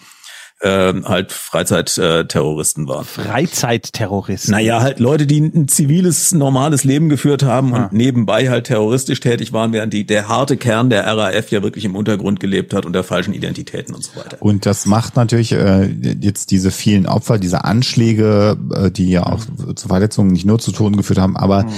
äh, 0.63 0.93
halt 1.03 1.31
Freizeitterroristen 1.31 2.87
waren. 2.87 3.05
Freizeitterroristen? 3.05 4.51
Naja, 4.51 4.81
halt 4.81 4.99
Leute, 4.99 5.27
die 5.27 5.41
ein 5.41 5.67
ziviles, 5.67 6.31
normales 6.31 6.83
Leben 6.83 7.09
geführt 7.09 7.43
haben 7.43 7.73
ah. 7.73 7.83
und 7.83 7.93
nebenbei 7.93 8.49
halt 8.49 8.67
terroristisch 8.67 9.19
tätig 9.19 9.53
waren, 9.53 9.73
während 9.73 9.93
die, 9.93 10.05
der 10.05 10.27
harte 10.29 10.57
Kern 10.57 10.89
der 10.89 11.05
RAF 11.05 11.51
ja 11.51 11.61
wirklich 11.61 11.85
im 11.85 11.95
Untergrund 11.95 12.39
gelebt 12.39 12.73
hat 12.73 12.85
unter 12.85 13.03
falschen 13.03 13.33
Identitäten 13.33 13.93
und 13.93 14.03
so 14.03 14.15
weiter. 14.15 14.37
Und 14.39 14.65
das 14.65 14.85
macht 14.85 15.15
natürlich 15.15 15.51
äh, 15.51 15.85
jetzt 16.21 16.51
diese 16.51 16.71
vielen 16.71 17.05
Opfer, 17.05 17.37
diese 17.37 17.65
Anschläge, 17.65 18.57
äh, 18.73 18.89
die 18.89 19.09
ja 19.09 19.25
auch 19.25 19.45
mhm. 19.45 19.75
zu 19.75 19.89
Verletzungen 19.89 20.31
nicht 20.31 20.45
nur 20.45 20.59
zu 20.59 20.71
Toten 20.71 20.97
geführt 20.97 21.19
haben, 21.19 21.35
aber 21.35 21.63
mhm 21.63 21.73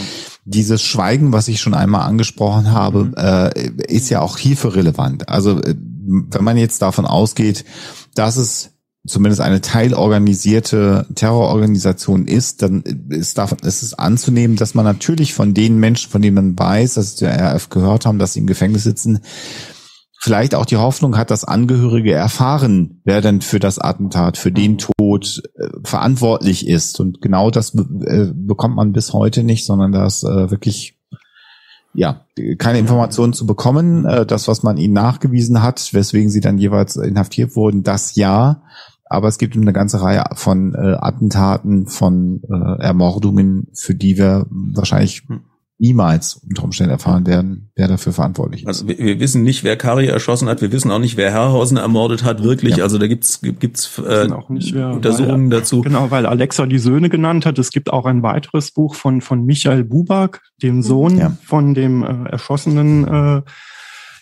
dieses 0.47 0.83
Schweigen, 0.83 1.33
was 1.33 1.47
ich 1.47 1.59
schon 1.59 1.73
einmal 1.73 2.07
angesprochen 2.07 2.71
habe, 2.71 3.05
mhm. 3.05 3.13
äh, 3.17 3.91
ist 3.91 4.11
ja 4.11 4.21
auch 4.21 4.37
hilferelevant. 4.37 5.27
Also 5.27 5.59
äh, 5.59 5.73
wenn 5.75 6.43
man 6.43 6.55
jetzt 6.55 6.83
davon 6.83 7.05
ausgeht, 7.05 7.65
dass 8.13 8.37
es 8.37 8.74
zumindest 9.05 9.41
eine 9.41 9.61
teilorganisierte 9.61 11.05
Terrororganisation 11.15 12.27
ist, 12.27 12.61
dann 12.61 12.81
ist, 13.09 13.37
davon, 13.37 13.59
ist 13.59 13.83
es 13.83 13.93
anzunehmen, 13.93 14.55
dass 14.55 14.73
man 14.73 14.85
natürlich 14.85 15.33
von 15.33 15.53
den 15.53 15.79
Menschen, 15.79 16.09
von 16.09 16.21
denen 16.21 16.35
man 16.35 16.59
weiß, 16.59 16.95
dass 16.95 17.17
sie 17.17 17.25
der 17.25 17.55
RF 17.55 17.69
gehört 17.69 18.05
haben, 18.05 18.19
dass 18.19 18.33
sie 18.33 18.39
im 18.39 18.47
Gefängnis 18.47 18.83
sitzen, 18.83 19.19
vielleicht 20.19 20.55
auch 20.55 20.65
die 20.65 20.77
Hoffnung 20.77 21.17
hat, 21.17 21.29
dass 21.29 21.43
Angehörige 21.45 22.13
erfahren, 22.13 23.01
wer 23.03 23.21
denn 23.21 23.41
für 23.41 23.59
das 23.59 23.77
Attentat, 23.77 24.37
für 24.37 24.51
den 24.51 24.79
Tod 24.79 25.43
äh, 25.55 25.67
verantwortlich 25.83 26.67
ist. 26.67 26.99
Und 26.99 27.21
genau 27.21 27.51
das 27.51 27.75
äh, 27.75 28.31
bekommt 28.33 28.75
man 28.75 28.91
bis 28.91 29.13
heute 29.13 29.43
nicht, 29.43 29.65
sondern 29.65 29.91
das 29.91 30.23
äh, 30.23 30.49
wirklich 30.49 30.97
ja, 31.93 32.25
keine 32.57 32.79
Informationen 32.79 33.33
zu 33.33 33.45
bekommen. 33.45 34.05
Äh, 34.05 34.25
das, 34.25 34.47
was 34.47 34.63
man 34.63 34.77
ihnen 34.77 34.93
nachgewiesen 34.93 35.61
hat, 35.61 35.93
weswegen 35.93 36.29
sie 36.29 36.41
dann 36.41 36.57
jeweils 36.57 36.95
inhaftiert 36.95 37.55
wurden, 37.55 37.83
das 37.83 38.15
ja 38.15 38.63
aber 39.05 39.27
es 39.27 39.37
gibt 39.37 39.55
eine 39.55 39.73
ganze 39.73 40.01
Reihe 40.01 40.23
von 40.33 40.73
äh, 40.73 40.95
Attentaten, 40.99 41.87
von 41.87 42.41
äh, 42.49 42.83
Ermordungen, 42.83 43.67
für 43.73 43.93
die 43.93 44.17
wir 44.17 44.47
wahrscheinlich 44.49 45.23
hm. 45.27 45.41
niemals 45.77 46.41
unter 46.47 46.63
Umständen 46.63 46.91
erfahren 46.91 47.27
werden, 47.27 47.71
wer 47.75 47.87
dafür 47.87 48.13
verantwortlich 48.13 48.61
ist. 48.61 48.67
Also 48.67 48.87
wir, 48.87 48.97
wir 48.97 49.19
wissen 49.19 49.43
nicht, 49.43 49.63
wer 49.63 49.77
Kari 49.77 50.07
erschossen 50.07 50.49
hat, 50.49 50.61
wir 50.61 50.71
wissen 50.71 50.89
auch 50.89 50.99
nicht, 50.99 51.17
wer 51.17 51.31
Herrhausen 51.31 51.77
ermordet 51.77 52.23
hat, 52.23 52.41
wirklich. 52.41 52.77
Ja. 52.77 52.83
Also 52.83 52.97
da 52.97 53.05
gibt's 53.05 53.41
gibt's 53.41 53.99
äh, 53.99 54.27
nicht, 54.49 54.73
wer, 54.73 54.93
Untersuchungen 54.93 55.51
weil, 55.51 55.59
dazu. 55.59 55.81
Genau, 55.81 56.09
weil 56.09 56.25
Alexa 56.25 56.65
die 56.65 56.79
Söhne 56.79 57.09
genannt 57.09 57.45
hat. 57.45 57.59
Es 57.59 57.69
gibt 57.69 57.93
auch 57.93 58.05
ein 58.05 58.23
weiteres 58.23 58.71
Buch 58.71 58.95
von 58.95 59.21
von 59.21 59.45
Michael 59.45 59.83
Buback, 59.83 60.41
dem 60.63 60.81
Sohn 60.81 61.17
ja. 61.19 61.37
von 61.43 61.75
dem 61.75 62.01
äh, 62.01 62.29
erschossenen 62.31 63.07
äh, 63.07 63.41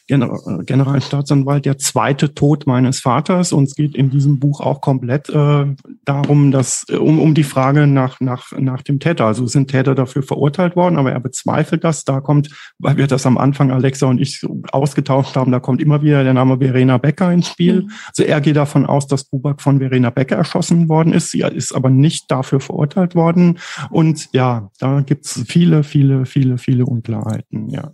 Gener 0.08 0.38
Generalstaatsanwalt, 0.66 1.64
der 1.64 1.78
zweite 1.78 2.34
Tod 2.34 2.68
meines 2.68 3.00
Vaters. 3.00 3.54
Und 3.54 3.64
es 3.66 3.76
geht 3.76 3.96
in 3.96 4.10
diesem 4.10 4.38
Buch 4.38 4.60
auch 4.60 4.82
komplett 4.82 5.30
äh, 5.30 5.66
darum, 6.04 6.52
dass 6.52 6.86
äh, 6.90 6.98
um, 6.98 7.20
um 7.20 7.34
die 7.34 7.46
Frage 7.46 7.88
nach, 7.88 8.20
nach, 8.20 8.52
nach 8.52 8.82
dem 8.82 9.00
Täter. 9.00 9.26
Also 9.26 9.48
sind 9.48 9.72
Täter 9.72 9.96
dafür 9.96 10.22
verurteilt 10.22 10.76
worden, 10.76 10.98
aber 10.98 11.14
er 11.14 11.22
bezweifelt 11.22 11.86
das. 11.86 12.04
Da 12.04 12.20
kommt, 12.20 12.50
weil 12.80 12.98
wir 12.98 13.08
das 13.08 13.26
am 13.26 13.38
Anfang 13.38 13.72
Alexa 13.72 14.08
und 14.08 14.20
ich 14.20 14.42
ausgetauscht 14.72 15.38
haben, 15.38 15.52
da 15.54 15.62
kommt 15.62 15.82
immer 15.82 16.02
wieder 16.02 16.24
der 16.26 16.34
Name 16.34 16.58
Verena 16.58 16.98
Becker 16.98 17.32
ins 17.32 17.48
Spiel. 17.48 17.84
Mhm. 17.84 17.92
Also 18.08 18.24
er 18.24 18.42
geht 18.42 18.58
davon 18.58 18.86
aus, 18.86 19.08
dass 19.08 19.24
Bubak 19.24 19.62
von 19.62 19.80
Verena 19.80 20.10
Becker 20.10 20.36
erschossen 20.36 20.90
worden 20.90 21.14
ist. 21.14 21.32
Sie 21.32 21.42
ist 21.42 21.74
aber 21.74 21.90
nicht 21.90 22.30
dafür 22.30 22.60
verurteilt 22.60 23.16
worden. 23.16 23.60
Und 23.90 24.28
ja, 24.34 24.70
da 24.80 25.00
gibt's 25.00 25.44
viele, 25.48 25.84
viele, 25.84 26.26
viele, 26.26 26.58
viele 26.58 26.86
Unklarheiten, 26.86 27.70
ja. 27.70 27.94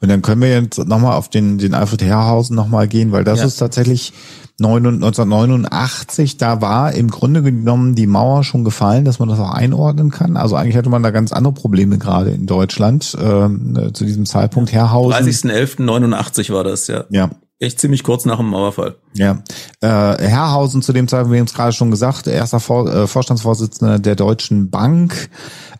Und 0.00 0.08
dann 0.08 0.22
können 0.22 0.42
wir 0.42 0.50
jetzt 0.50 0.78
nochmal 0.78 1.16
auf 1.16 1.28
den, 1.28 1.58
den 1.58 1.74
Alfred 1.74 2.02
Herrhausen 2.02 2.56
nochmal 2.56 2.88
gehen, 2.88 3.12
weil 3.12 3.24
das 3.24 3.40
ja. 3.40 3.46
ist 3.46 3.56
tatsächlich 3.56 4.12
1989, 4.58 6.38
da 6.38 6.62
war 6.62 6.92
im 6.92 7.10
Grunde 7.10 7.42
genommen 7.42 7.94
die 7.94 8.06
Mauer 8.06 8.42
schon 8.42 8.64
gefallen, 8.64 9.04
dass 9.04 9.18
man 9.18 9.28
das 9.28 9.38
auch 9.38 9.50
einordnen 9.50 10.10
kann. 10.10 10.38
Also 10.38 10.56
eigentlich 10.56 10.76
hatte 10.76 10.88
man 10.88 11.02
da 11.02 11.10
ganz 11.10 11.32
andere 11.32 11.52
Probleme 11.52 11.98
gerade 11.98 12.30
in 12.30 12.46
Deutschland 12.46 13.16
ähm, 13.20 13.90
zu 13.92 14.04
diesem 14.06 14.24
Zeitpunkt. 14.24 14.72
Herrhausen. 14.72 15.26
30.11.89 15.26 16.52
war 16.54 16.64
das, 16.64 16.86
ja. 16.86 17.04
Ja. 17.10 17.30
Echt 17.58 17.80
ziemlich 17.80 18.02
kurz 18.02 18.26
nach 18.26 18.36
dem 18.36 18.48
Mauerfall. 18.48 18.96
Ja. 19.14 19.42
Äh, 19.80 19.88
Herrhausen 19.88 20.82
zu 20.82 20.92
dem 20.92 21.08
Zeitpunkt, 21.08 21.32
wir 21.32 21.38
haben 21.38 21.46
es 21.46 21.54
gerade 21.54 21.72
schon 21.72 21.90
gesagt, 21.90 22.26
erster 22.26 22.60
Vor 22.60 22.86
äh, 22.92 23.06
Vorstandsvorsitzender 23.06 23.98
der 23.98 24.14
Deutschen 24.14 24.70
Bank, 24.70 25.30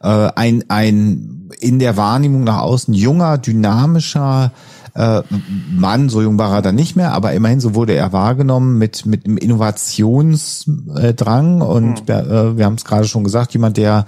äh, 0.01 0.09
ein, 0.09 0.64
ein 0.68 1.45
in 1.61 1.78
der 1.78 1.97
Wahrnehmung 1.97 2.45
nach 2.45 2.61
außen 2.61 2.95
junger, 2.95 3.39
dynamischer 3.39 4.53
äh, 4.97 5.23
Mann, 5.70 6.09
so 6.09 6.20
jung 6.23 6.39
war 6.39 6.55
er 6.55 6.62
dann 6.62 6.74
nicht 6.74 6.97
mehr, 6.97 7.12
aber 7.12 7.35
immerhin 7.35 7.61
so 7.61 7.74
wurde 7.74 7.93
er 7.93 8.15
wahrgenommen 8.15 8.78
mit 8.78 9.05
mit 9.05 9.27
einem 9.27 9.37
Innovationsdrang 9.37 11.61
und 11.61 12.09
mhm. 12.09 12.15
äh, 12.15 12.57
wir 12.57 12.65
haben 12.65 12.77
es 12.77 12.87
gerade 12.87 13.07
schon 13.07 13.23
gesagt, 13.23 13.53
jemand, 13.53 13.77
der 13.77 14.07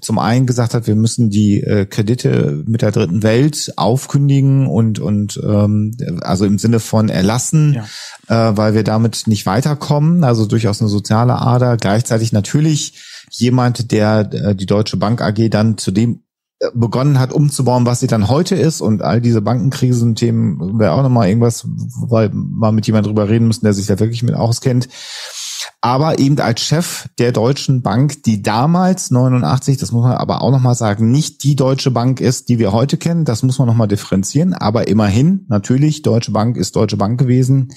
zum 0.00 0.20
einen 0.20 0.46
gesagt 0.46 0.74
hat, 0.74 0.86
wir 0.86 0.94
müssen 0.94 1.30
die 1.30 1.60
äh, 1.62 1.84
Kredite 1.84 2.62
mit 2.64 2.82
der 2.82 2.92
dritten 2.92 3.24
Welt 3.24 3.72
aufkündigen 3.76 4.68
und 4.68 5.00
und 5.00 5.40
ähm, 5.42 5.96
also 6.20 6.44
im 6.44 6.58
Sinne 6.58 6.78
von 6.78 7.08
erlassen, 7.08 7.82
ja. 8.28 8.50
äh, 8.50 8.56
weil 8.56 8.74
wir 8.74 8.84
damit 8.84 9.24
nicht 9.26 9.46
weiterkommen. 9.46 10.22
Also 10.22 10.46
durchaus 10.46 10.80
eine 10.80 10.88
soziale 10.88 11.42
Ader. 11.42 11.76
Gleichzeitig 11.76 12.30
natürlich 12.32 12.94
jemand, 13.30 13.90
der 13.90 14.30
äh, 14.32 14.54
die 14.54 14.66
Deutsche 14.66 14.96
Bank 14.96 15.22
AG 15.22 15.50
dann 15.50 15.76
zu 15.76 15.90
dem 15.90 16.20
begonnen 16.74 17.18
hat 17.18 17.32
umzubauen, 17.32 17.86
was 17.86 18.00
sie 18.00 18.06
dann 18.06 18.28
heute 18.28 18.54
ist 18.54 18.80
und 18.80 19.02
all 19.02 19.20
diese 19.20 19.40
Bankenkrisen-Themen 19.40 20.78
wäre 20.78 20.92
auch 20.92 21.02
nochmal 21.02 21.28
irgendwas, 21.28 21.66
weil 21.66 22.30
mal 22.32 22.72
mit 22.72 22.86
jemand 22.86 23.06
drüber 23.06 23.28
reden 23.28 23.46
müssen, 23.46 23.64
der 23.64 23.72
sich 23.72 23.86
da 23.86 23.98
wirklich 23.98 24.22
mit 24.22 24.34
auskennt. 24.34 24.88
Aber 25.80 26.18
eben 26.18 26.38
als 26.38 26.60
Chef 26.60 27.08
der 27.18 27.32
Deutschen 27.32 27.80
Bank, 27.80 28.22
die 28.24 28.42
damals 28.42 29.10
89, 29.10 29.78
das 29.78 29.92
muss 29.92 30.04
man 30.04 30.12
aber 30.12 30.42
auch 30.42 30.50
nochmal 30.50 30.74
sagen, 30.74 31.10
nicht 31.10 31.42
die 31.42 31.56
Deutsche 31.56 31.90
Bank 31.90 32.20
ist, 32.20 32.50
die 32.50 32.58
wir 32.58 32.72
heute 32.72 32.98
kennen, 32.98 33.24
das 33.24 33.42
muss 33.42 33.58
man 33.58 33.66
nochmal 33.66 33.88
differenzieren, 33.88 34.52
aber 34.52 34.88
immerhin, 34.88 35.46
natürlich, 35.48 36.02
Deutsche 36.02 36.32
Bank 36.32 36.58
ist 36.58 36.76
Deutsche 36.76 36.98
Bank 36.98 37.18
gewesen, 37.18 37.72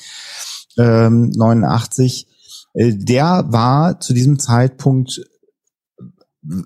ähm, 0.78 1.30
89. 1.30 2.28
Äh, 2.74 2.94
der 2.96 3.46
war 3.48 4.02
zu 4.02 4.14
diesem 4.14 4.40
Zeitpunkt 4.40 5.22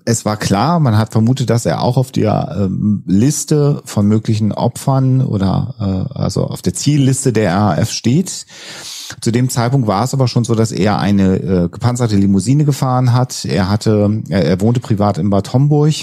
es 0.04 0.24
war 0.24 0.36
klar, 0.36 0.80
man 0.80 0.98
hat 0.98 1.12
vermutet, 1.12 1.50
dass 1.50 1.64
er 1.64 1.82
auch 1.82 1.96
auf 1.96 2.10
der 2.10 2.56
ähm, 2.58 3.02
Liste 3.06 3.80
von 3.84 4.06
möglichen 4.06 4.52
Opfern 4.52 5.20
oder 5.20 5.74
äh, 5.78 6.18
also 6.18 6.44
auf 6.44 6.62
der 6.62 6.74
Zielliste 6.74 7.32
der 7.32 7.54
RAF 7.54 7.90
steht. 7.90 8.46
Zu 9.20 9.30
dem 9.30 9.48
Zeitpunkt 9.48 9.86
war 9.86 10.04
es 10.04 10.14
aber 10.14 10.26
schon 10.26 10.44
so, 10.44 10.54
dass 10.54 10.72
er 10.72 10.98
eine 10.98 11.36
äh, 11.36 11.68
gepanzerte 11.68 12.16
Limousine 12.16 12.64
gefahren 12.64 13.12
hat. 13.12 13.44
Er 13.44 13.70
hatte, 13.70 14.22
er, 14.28 14.44
er 14.44 14.60
wohnte 14.60 14.80
privat 14.80 15.18
in 15.18 15.30
Bad 15.30 15.52
Homburg 15.52 15.94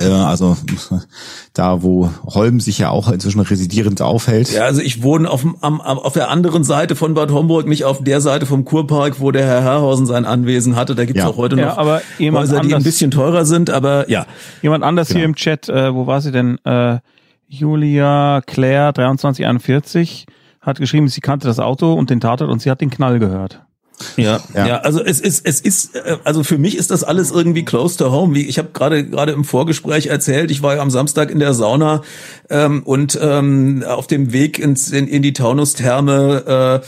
also 0.00 0.56
da, 1.52 1.82
wo 1.82 2.10
Holm 2.24 2.60
sich 2.60 2.78
ja 2.78 2.90
auch 2.90 3.10
inzwischen 3.10 3.40
residierend 3.40 4.00
aufhält. 4.02 4.52
Ja, 4.52 4.64
also 4.64 4.80
ich 4.80 5.02
wohne 5.02 5.30
auf, 5.30 5.44
am, 5.60 5.80
auf 5.80 6.12
der 6.12 6.30
anderen 6.30 6.64
Seite 6.64 6.96
von 6.96 7.14
Bad 7.14 7.30
Homburg, 7.30 7.66
nicht 7.66 7.84
auf 7.84 8.02
der 8.02 8.20
Seite 8.20 8.46
vom 8.46 8.64
Kurpark, 8.64 9.20
wo 9.20 9.30
der 9.30 9.46
Herr 9.46 9.62
Herrhausen 9.62 10.06
sein 10.06 10.24
Anwesen 10.24 10.76
hatte. 10.76 10.94
Da 10.94 11.04
gibt's 11.04 11.22
ja. 11.22 11.28
auch 11.28 11.36
heute 11.36 11.56
noch 11.56 11.62
ja, 11.62 11.76
aber 11.76 12.02
jemand 12.18 12.48
Häuser, 12.48 12.60
die 12.60 12.74
ein 12.74 12.82
bisschen 12.82 13.10
teurer 13.10 13.44
sind, 13.44 13.70
aber 13.70 14.08
ja. 14.08 14.26
Jemand 14.62 14.84
anders 14.84 15.08
genau. 15.08 15.18
hier 15.18 15.24
im 15.26 15.34
Chat, 15.34 15.68
äh, 15.68 15.94
wo 15.94 16.06
war 16.06 16.20
sie 16.20 16.32
denn? 16.32 16.58
Äh, 16.64 16.98
Julia 17.48 18.42
Claire 18.46 18.94
2341 18.94 20.26
hat 20.60 20.78
geschrieben, 20.78 21.08
sie 21.08 21.20
kannte 21.20 21.48
das 21.48 21.58
Auto 21.58 21.94
und 21.94 22.10
den 22.10 22.20
Tatort 22.20 22.50
und 22.50 22.62
sie 22.62 22.70
hat 22.70 22.80
den 22.80 22.90
Knall 22.90 23.18
gehört. 23.18 23.60
Ja, 24.16 24.40
ja, 24.54 24.66
ja, 24.66 24.76
also 24.78 25.02
es 25.02 25.20
ist, 25.20 25.46
es 25.46 25.60
ist, 25.60 25.96
äh, 25.96 26.18
also 26.24 26.42
für 26.42 26.58
mich 26.58 26.76
ist 26.76 26.90
das 26.90 27.04
alles 27.04 27.30
irgendwie 27.30 27.64
close 27.64 27.96
to 27.96 28.10
home. 28.10 28.34
Wie 28.34 28.46
ich 28.46 28.58
habe 28.58 28.70
gerade 28.72 29.06
gerade 29.06 29.32
im 29.32 29.44
Vorgespräch 29.44 30.06
erzählt, 30.06 30.50
ich 30.50 30.62
war 30.62 30.76
ja 30.76 30.82
am 30.82 30.90
Samstag 30.90 31.30
in 31.30 31.38
der 31.38 31.54
Sauna 31.54 32.02
ähm, 32.48 32.82
und 32.84 33.18
ähm, 33.20 33.84
auf 33.86 34.06
dem 34.06 34.32
Weg 34.32 34.58
ins 34.58 34.90
in, 34.90 35.08
in 35.08 35.22
die 35.22 35.32
Taunustherme. 35.32 36.80
Äh, 36.82 36.86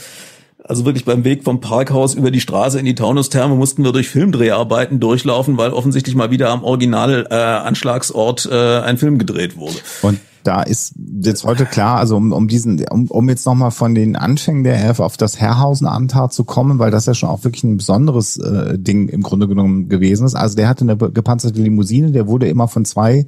also 0.65 0.85
wirklich 0.85 1.03
beim 1.03 1.25
Weg 1.25 1.43
vom 1.43 1.59
Parkhaus 1.59 2.13
über 2.13 2.31
die 2.31 2.39
Straße 2.39 2.79
in 2.79 2.85
die 2.85 2.95
Taunustherme 2.95 3.55
mussten 3.55 3.83
wir 3.83 3.91
durch 3.91 4.07
Filmdreharbeiten 4.07 5.01
durchlaufen, 5.01 5.57
weil 5.57 5.71
offensichtlich 5.71 6.15
mal 6.15 6.31
wieder 6.31 6.49
am 6.51 6.63
Original 6.63 7.27
äh, 7.29 7.33
Anschlagsort 7.35 8.47
äh, 8.49 8.79
ein 8.79 8.97
Film 8.97 9.17
gedreht 9.17 9.57
wurde. 9.57 9.75
Und 10.01 10.19
da 10.43 10.61
ist 10.61 10.93
jetzt 11.21 11.43
heute 11.43 11.65
klar, 11.65 11.97
also 11.97 12.17
um, 12.17 12.31
um 12.31 12.47
diesen, 12.47 12.83
um, 12.89 13.07
um 13.07 13.29
jetzt 13.29 13.45
nochmal 13.45 13.71
von 13.71 13.95
den 13.95 14.15
Anfängen 14.15 14.63
der 14.63 14.89
RF 14.89 14.99
auf 14.99 15.17
das 15.17 15.39
Herrhausen-Attentat 15.39 16.33
zu 16.33 16.43
kommen, 16.43 16.79
weil 16.79 16.91
das 16.91 17.05
ja 17.05 17.13
schon 17.13 17.29
auch 17.29 17.43
wirklich 17.43 17.63
ein 17.63 17.77
besonderes 17.77 18.37
äh, 18.37 18.77
Ding 18.77 19.07
im 19.09 19.23
Grunde 19.23 19.47
genommen 19.47 19.89
gewesen 19.89 20.25
ist. 20.25 20.35
Also 20.35 20.55
der 20.55 20.67
hatte 20.67 20.83
eine 20.83 20.97
gepanzerte 20.97 21.61
Limousine, 21.61 22.11
der 22.11 22.27
wurde 22.27 22.47
immer 22.47 22.67
von 22.67 22.85
zwei 22.85 23.25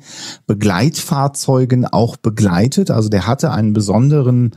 Begleitfahrzeugen 0.48 1.86
auch 1.86 2.18
begleitet. 2.18 2.92
Also 2.92 3.10
der 3.10 3.28
hatte 3.28 3.52
einen 3.52 3.74
besonderen 3.74 4.52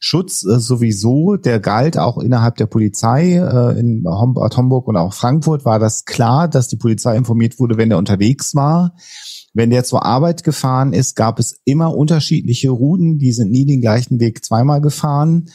Schutz 0.00 0.44
äh, 0.44 0.58
sowieso, 0.58 1.36
der 1.36 1.60
galt 1.60 1.98
auch 1.98 2.18
innerhalb 2.18 2.56
der 2.56 2.66
Polizei. 2.66 3.34
Äh, 3.34 3.78
in 3.78 4.04
Homburg 4.06 4.88
und 4.88 4.96
auch 4.96 5.12
Frankfurt 5.12 5.64
war 5.64 5.78
das 5.78 6.04
klar, 6.04 6.48
dass 6.48 6.68
die 6.68 6.76
Polizei 6.76 7.16
informiert 7.16 7.58
wurde, 7.58 7.76
wenn 7.76 7.90
er 7.90 7.98
unterwegs 7.98 8.54
war. 8.54 8.94
Wenn 9.56 9.70
der 9.70 9.84
zur 9.84 10.04
Arbeit 10.04 10.44
gefahren 10.44 10.92
ist, 10.92 11.16
gab 11.16 11.38
es 11.38 11.60
immer 11.64 11.96
unterschiedliche 11.96 12.68
Routen. 12.68 13.18
Die 13.18 13.32
sind 13.32 13.50
nie 13.50 13.64
den 13.64 13.80
gleichen 13.80 14.20
Weg 14.20 14.44
zweimal 14.44 14.82
gefahren. 14.82 15.48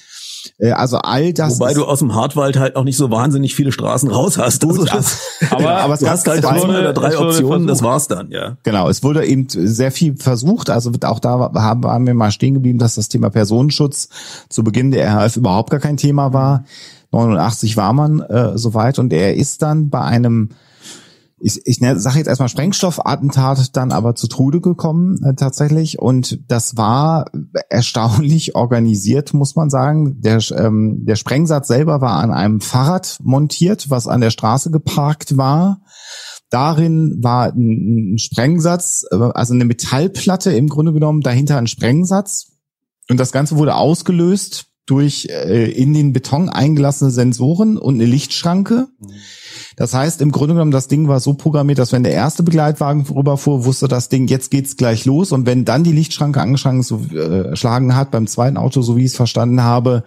Äh, 0.57 0.71
also 0.71 0.97
all 0.97 1.33
das. 1.33 1.59
Wobei 1.59 1.75
du 1.75 1.85
aus 1.85 1.99
dem 1.99 2.15
Hartwald 2.15 2.57
halt 2.57 2.75
auch 2.75 2.83
nicht 2.83 2.97
so 2.97 3.11
wahnsinnig 3.11 3.53
viele 3.53 3.71
Straßen 3.71 4.09
raus 4.09 4.39
hast. 4.39 4.63
Gut, 4.63 4.71
also 4.71 4.85
das, 4.85 5.19
aber, 5.51 5.69
aber 5.77 5.93
es 5.93 6.03
hast 6.03 6.27
halt 6.27 6.41
zwei 6.41 6.63
oder 6.63 6.93
drei 6.93 7.15
Optionen, 7.15 7.67
das 7.67 7.83
war's 7.83 8.07
dann, 8.07 8.31
ja. 8.31 8.57
Genau, 8.63 8.89
es 8.89 9.03
wurde 9.03 9.23
eben 9.23 9.45
sehr 9.49 9.91
viel 9.91 10.15
versucht. 10.17 10.71
Also 10.71 10.91
auch 11.03 11.19
da 11.19 11.51
haben, 11.53 12.07
wir 12.07 12.15
mal 12.15 12.31
stehen 12.31 12.55
geblieben, 12.55 12.79
dass 12.79 12.95
das 12.95 13.07
Thema 13.07 13.29
Personenschutz 13.29 14.09
zu 14.49 14.63
Beginn 14.63 14.89
der 14.89 15.07
RHF 15.07 15.37
überhaupt 15.37 15.69
gar 15.69 15.79
kein 15.79 15.97
Thema 15.97 16.33
war. 16.33 16.65
89 17.11 17.77
war 17.77 17.93
man 17.93 18.21
äh, 18.21 18.57
soweit 18.57 18.97
und 18.97 19.13
er 19.13 19.35
ist 19.35 19.61
dann 19.61 19.91
bei 19.91 20.01
einem 20.01 20.49
ich, 21.41 21.61
ich 21.65 21.79
sage 21.79 22.17
jetzt 22.17 22.27
erstmal 22.27 22.49
Sprengstoffattentat 22.49 23.75
dann 23.75 23.91
aber 23.91 24.15
zu 24.15 24.27
Trude 24.27 24.61
gekommen 24.61 25.21
äh, 25.23 25.33
tatsächlich 25.33 25.99
und 25.99 26.39
das 26.47 26.77
war 26.77 27.25
erstaunlich 27.69 28.55
organisiert, 28.55 29.33
muss 29.33 29.55
man 29.55 29.69
sagen. 29.69 30.21
Der, 30.21 30.39
ähm, 30.51 31.05
der 31.05 31.15
Sprengsatz 31.15 31.67
selber 31.67 32.01
war 32.01 32.17
an 32.17 32.31
einem 32.31 32.61
Fahrrad 32.61 33.17
montiert, 33.23 33.89
was 33.89 34.07
an 34.07 34.21
der 34.21 34.29
Straße 34.29 34.71
geparkt 34.71 35.37
war. 35.37 35.81
Darin 36.49 37.17
war 37.21 37.53
ein, 37.53 38.13
ein 38.13 38.17
Sprengsatz, 38.17 39.05
äh, 39.11 39.15
also 39.15 39.53
eine 39.53 39.65
Metallplatte 39.65 40.51
im 40.51 40.67
Grunde 40.67 40.93
genommen, 40.93 41.21
dahinter 41.21 41.57
ein 41.57 41.67
Sprengsatz 41.67 42.51
und 43.09 43.19
das 43.19 43.31
Ganze 43.31 43.57
wurde 43.57 43.75
ausgelöst 43.75 44.70
durch 44.91 45.27
äh, 45.29 45.71
in 45.71 45.93
den 45.93 46.13
Beton 46.13 46.49
eingelassene 46.49 47.11
Sensoren 47.11 47.77
und 47.77 47.95
eine 47.95 48.05
Lichtschranke. 48.05 48.87
Mhm 48.99 49.11
das 49.75 49.93
heißt, 49.93 50.21
im 50.21 50.31
Grunde 50.31 50.53
genommen, 50.53 50.71
das 50.71 50.87
Ding 50.87 51.07
war 51.07 51.19
so 51.19 51.33
programmiert, 51.33 51.79
dass 51.79 51.91
wenn 51.91 52.03
der 52.03 52.13
erste 52.13 52.43
Begleitwagen 52.43 53.05
rüberfuhr, 53.07 53.65
wusste 53.65 53.87
das 53.87 54.09
Ding, 54.09 54.27
jetzt 54.27 54.51
geht's 54.51 54.75
gleich 54.75 55.05
los. 55.05 55.31
Und 55.31 55.45
wenn 55.45 55.65
dann 55.65 55.83
die 55.83 55.91
Lichtschranke 55.91 56.41
angeschlagen 56.41 56.83
so, 56.83 57.01
äh, 57.13 57.55
hat 57.55 58.11
beim 58.11 58.27
zweiten 58.27 58.57
Auto, 58.57 58.81
so 58.81 58.97
wie 58.97 59.01
ich 59.01 59.11
es 59.11 59.15
verstanden 59.15 59.63
habe, 59.63 60.03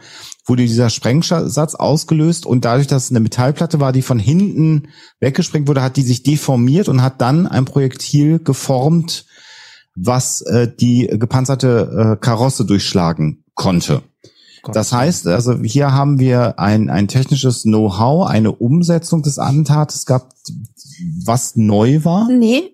wurde 0.47 0.65
dieser 0.65 0.91
Sprengsatz 0.91 1.75
ausgelöst 1.75 2.47
und 2.47 2.65
dadurch, 2.65 2.87
dass 2.87 3.05
es 3.05 3.11
eine 3.11 3.21
Metallplatte 3.21 3.81
war, 3.81 3.93
die 3.93 4.03
von 4.03 4.19
hinten 4.19 4.89
weggesprengt 5.19 5.67
wurde, 5.67 5.83
hat 5.83 5.97
die 5.97 6.03
sich 6.03 6.23
deformiert 6.23 6.89
und 6.89 7.03
hat 7.03 7.21
dann 7.21 7.47
ein 7.47 7.65
Projektil 7.65 8.39
geformt, 8.39 9.25
was 9.97 10.43
äh, 10.43 10.69
die 10.69 11.07
gepanzerte 11.07 12.15
äh, 12.15 12.21
Karosse 12.21 12.67
durchschlagen 12.67 13.45
konnte. 13.55 14.03
Das 14.73 14.93
heißt, 14.93 15.27
also 15.27 15.61
hier 15.63 15.93
haben 15.93 16.19
wir 16.19 16.59
ein, 16.59 16.91
ein 16.91 17.09
technisches 17.09 17.63
Know-how, 17.63 18.29
eine 18.29 18.53
Umsetzung 18.53 19.23
des 19.23 19.39
Attentates 19.39 20.07
gab, 20.07 20.31
was 21.25 21.57
neu 21.57 22.05
war? 22.05 22.29
Nee. 22.29 22.71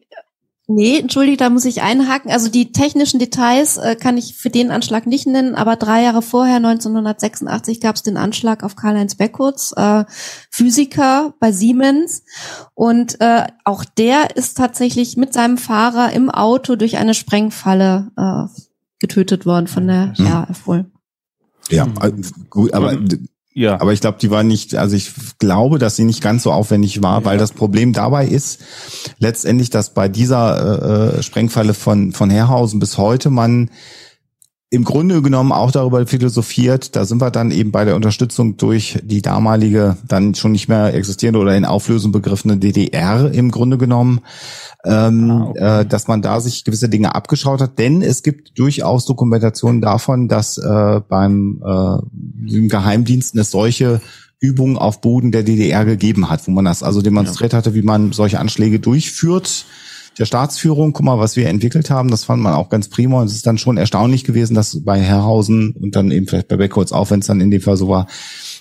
Nee, 0.73 1.01
entschuldige, 1.01 1.37
da 1.37 1.51
muss 1.51 1.65
ich 1.65 1.83
einhaken. 1.83 2.31
Also 2.31 2.49
die 2.49 2.71
technischen 2.71 3.19
Details 3.19 3.77
äh, 3.77 3.97
kann 3.97 4.17
ich 4.17 4.37
für 4.37 4.51
den 4.51 4.71
Anschlag 4.71 5.05
nicht 5.05 5.27
nennen, 5.27 5.57
aber 5.57 5.75
drei 5.75 6.05
Jahre 6.05 6.23
vorher, 6.23 6.57
1986, 6.57 7.81
gab 7.81 7.97
es 7.97 8.05
den 8.05 8.17
Anschlag 8.17 8.63
auf 8.63 8.77
Karl-Heinz 8.77 9.17
Beckwitz, 9.17 9.75
äh, 9.77 10.05
Physiker 10.49 11.35
bei 11.41 11.51
Siemens. 11.51 12.23
Und 12.75 13.21
äh, 13.21 13.49
auch 13.65 13.85
der 13.85 14.37
ist 14.37 14.57
tatsächlich 14.57 15.17
mit 15.17 15.33
seinem 15.33 15.59
Fahrer 15.59 16.13
im 16.13 16.31
Auto 16.31 16.77
durch 16.77 16.99
eine 16.99 17.15
Sprengfalle 17.15 18.13
äh, 18.17 18.61
getötet 19.01 19.47
worden 19.47 19.67
von 19.67 19.89
der 19.89 20.15
mhm. 20.17 20.25
ja, 20.25 20.47
wohl. 20.67 20.87
Ja, 21.71 21.87
mhm. 21.87 21.95
äh, 22.03 22.13
gut, 22.49 22.75
aber 22.75 22.99
ja. 23.53 23.81
Aber 23.81 23.93
ich 23.93 24.01
glaube, 24.01 24.19
die 24.21 24.31
war 24.31 24.45
nicht, 24.45 24.77
also 24.77 24.95
ich 24.95 25.13
glaube, 25.39 25.79
dass 25.79 25.97
sie 25.97 26.05
nicht 26.05 26.23
ganz 26.23 26.45
so 26.45 26.53
aufwendig 26.53 27.03
war, 27.03 27.21
ja. 27.21 27.25
weil 27.25 27.39
das 27.39 27.53
Problem 27.53 27.93
dabei 27.93 28.27
ist, 28.27 28.61
letztendlich, 29.19 29.71
dass 29.71 29.93
bei 29.93 30.09
dieser 30.09 31.15
äh, 31.15 31.19
äh, 31.19 31.23
Sprengfalle 31.23 31.75
von, 31.75 32.13
von 32.13 32.31
Herrhausen 32.31 32.79
bis 32.79 32.97
heute 32.97 33.29
man 33.29 33.71
im 34.73 34.85
Grunde 34.85 35.21
genommen 35.21 35.51
auch 35.51 35.73
darüber 35.73 36.07
philosophiert, 36.07 36.95
da 36.95 37.05
sind 37.05 37.21
wir 37.21 37.33
dann 37.33 37.51
eben 37.51 37.73
bei 37.73 37.85
der 37.85 37.97
Unterstützung 37.97 38.57
durch 38.57 39.01
die 39.03 39.21
damalige, 39.21 39.97
dann 40.07 40.37
schon 40.37 40.53
nicht 40.53 40.69
mehr 40.69 40.95
existierende 40.95 41.41
oder 41.41 41.57
in 41.57 41.65
Auflösung 41.65 42.13
begriffene 42.13 42.57
DDR 42.57 43.33
im 43.33 43.51
Grunde 43.51 43.79
genommen, 43.79 44.21
ähm, 44.85 45.31
ah, 45.31 45.47
okay. 45.49 45.81
äh, 45.81 45.87
dass 45.87 46.07
man 46.07 46.23
da 46.23 46.41
sich 46.41 46.63
gewisse 46.63 46.89
Dinge 46.89 47.17
abgeschaut 47.17 47.61
hat. 47.61 47.81
Denn 47.81 48.01
es 48.01 48.23
gibt 48.23 48.57
durchaus 48.61 49.07
Dokumentationen 49.07 49.81
davon, 49.81 50.29
dass 50.29 50.57
äh, 50.57 51.01
beim 51.09 51.61
äh, 51.67 52.69
Geheimdiensten 52.69 53.41
es 53.41 53.51
solche 53.51 54.01
Übungen 54.39 54.79
auf 54.79 55.01
Boden 55.01 55.33
der 55.33 55.43
DDR 55.43 55.85
gegeben 55.85 56.31
hat, 56.31 56.47
wo 56.47 56.53
man 56.53 56.65
das 56.65 56.85
also 56.85 57.03
demonstriert 57.03 57.53
ja. 57.53 57.59
hatte, 57.59 57.75
wie 57.75 57.83
man 57.83 58.13
solche 58.13 58.39
Anschläge 58.39 58.79
durchführt 58.79 59.67
der 60.19 60.25
Staatsführung, 60.25 60.93
guck 60.93 61.05
mal, 61.05 61.19
was 61.19 61.37
wir 61.37 61.49
entwickelt 61.49 61.91
haben, 61.91 62.11
das 62.11 62.25
fand 62.25 62.43
man 62.43 62.55
auch 62.55 62.69
ganz 62.69 62.89
prima. 62.89 63.21
Und 63.21 63.27
es 63.27 63.35
ist 63.35 63.47
dann 63.47 63.59
schon 63.59 63.77
erstaunlich 63.77 64.25
gewesen, 64.25 64.55
dass 64.55 64.85
bei 64.85 65.01
Herrhausen 65.01 65.73
und 65.73 65.97
dann 65.97 66.11
eben 66.11 66.27
vielleicht 66.27 66.49
bei 66.49 66.57
Backwards 66.57 66.93
auch, 66.93 67.11
wenn 67.11 67.21
es 67.21 67.27
dann 67.27 67.41
in 67.41 67.51
dem 67.51 67.61
Fall 67.61 67.77
so 67.77 67.89
war, 67.89 68.07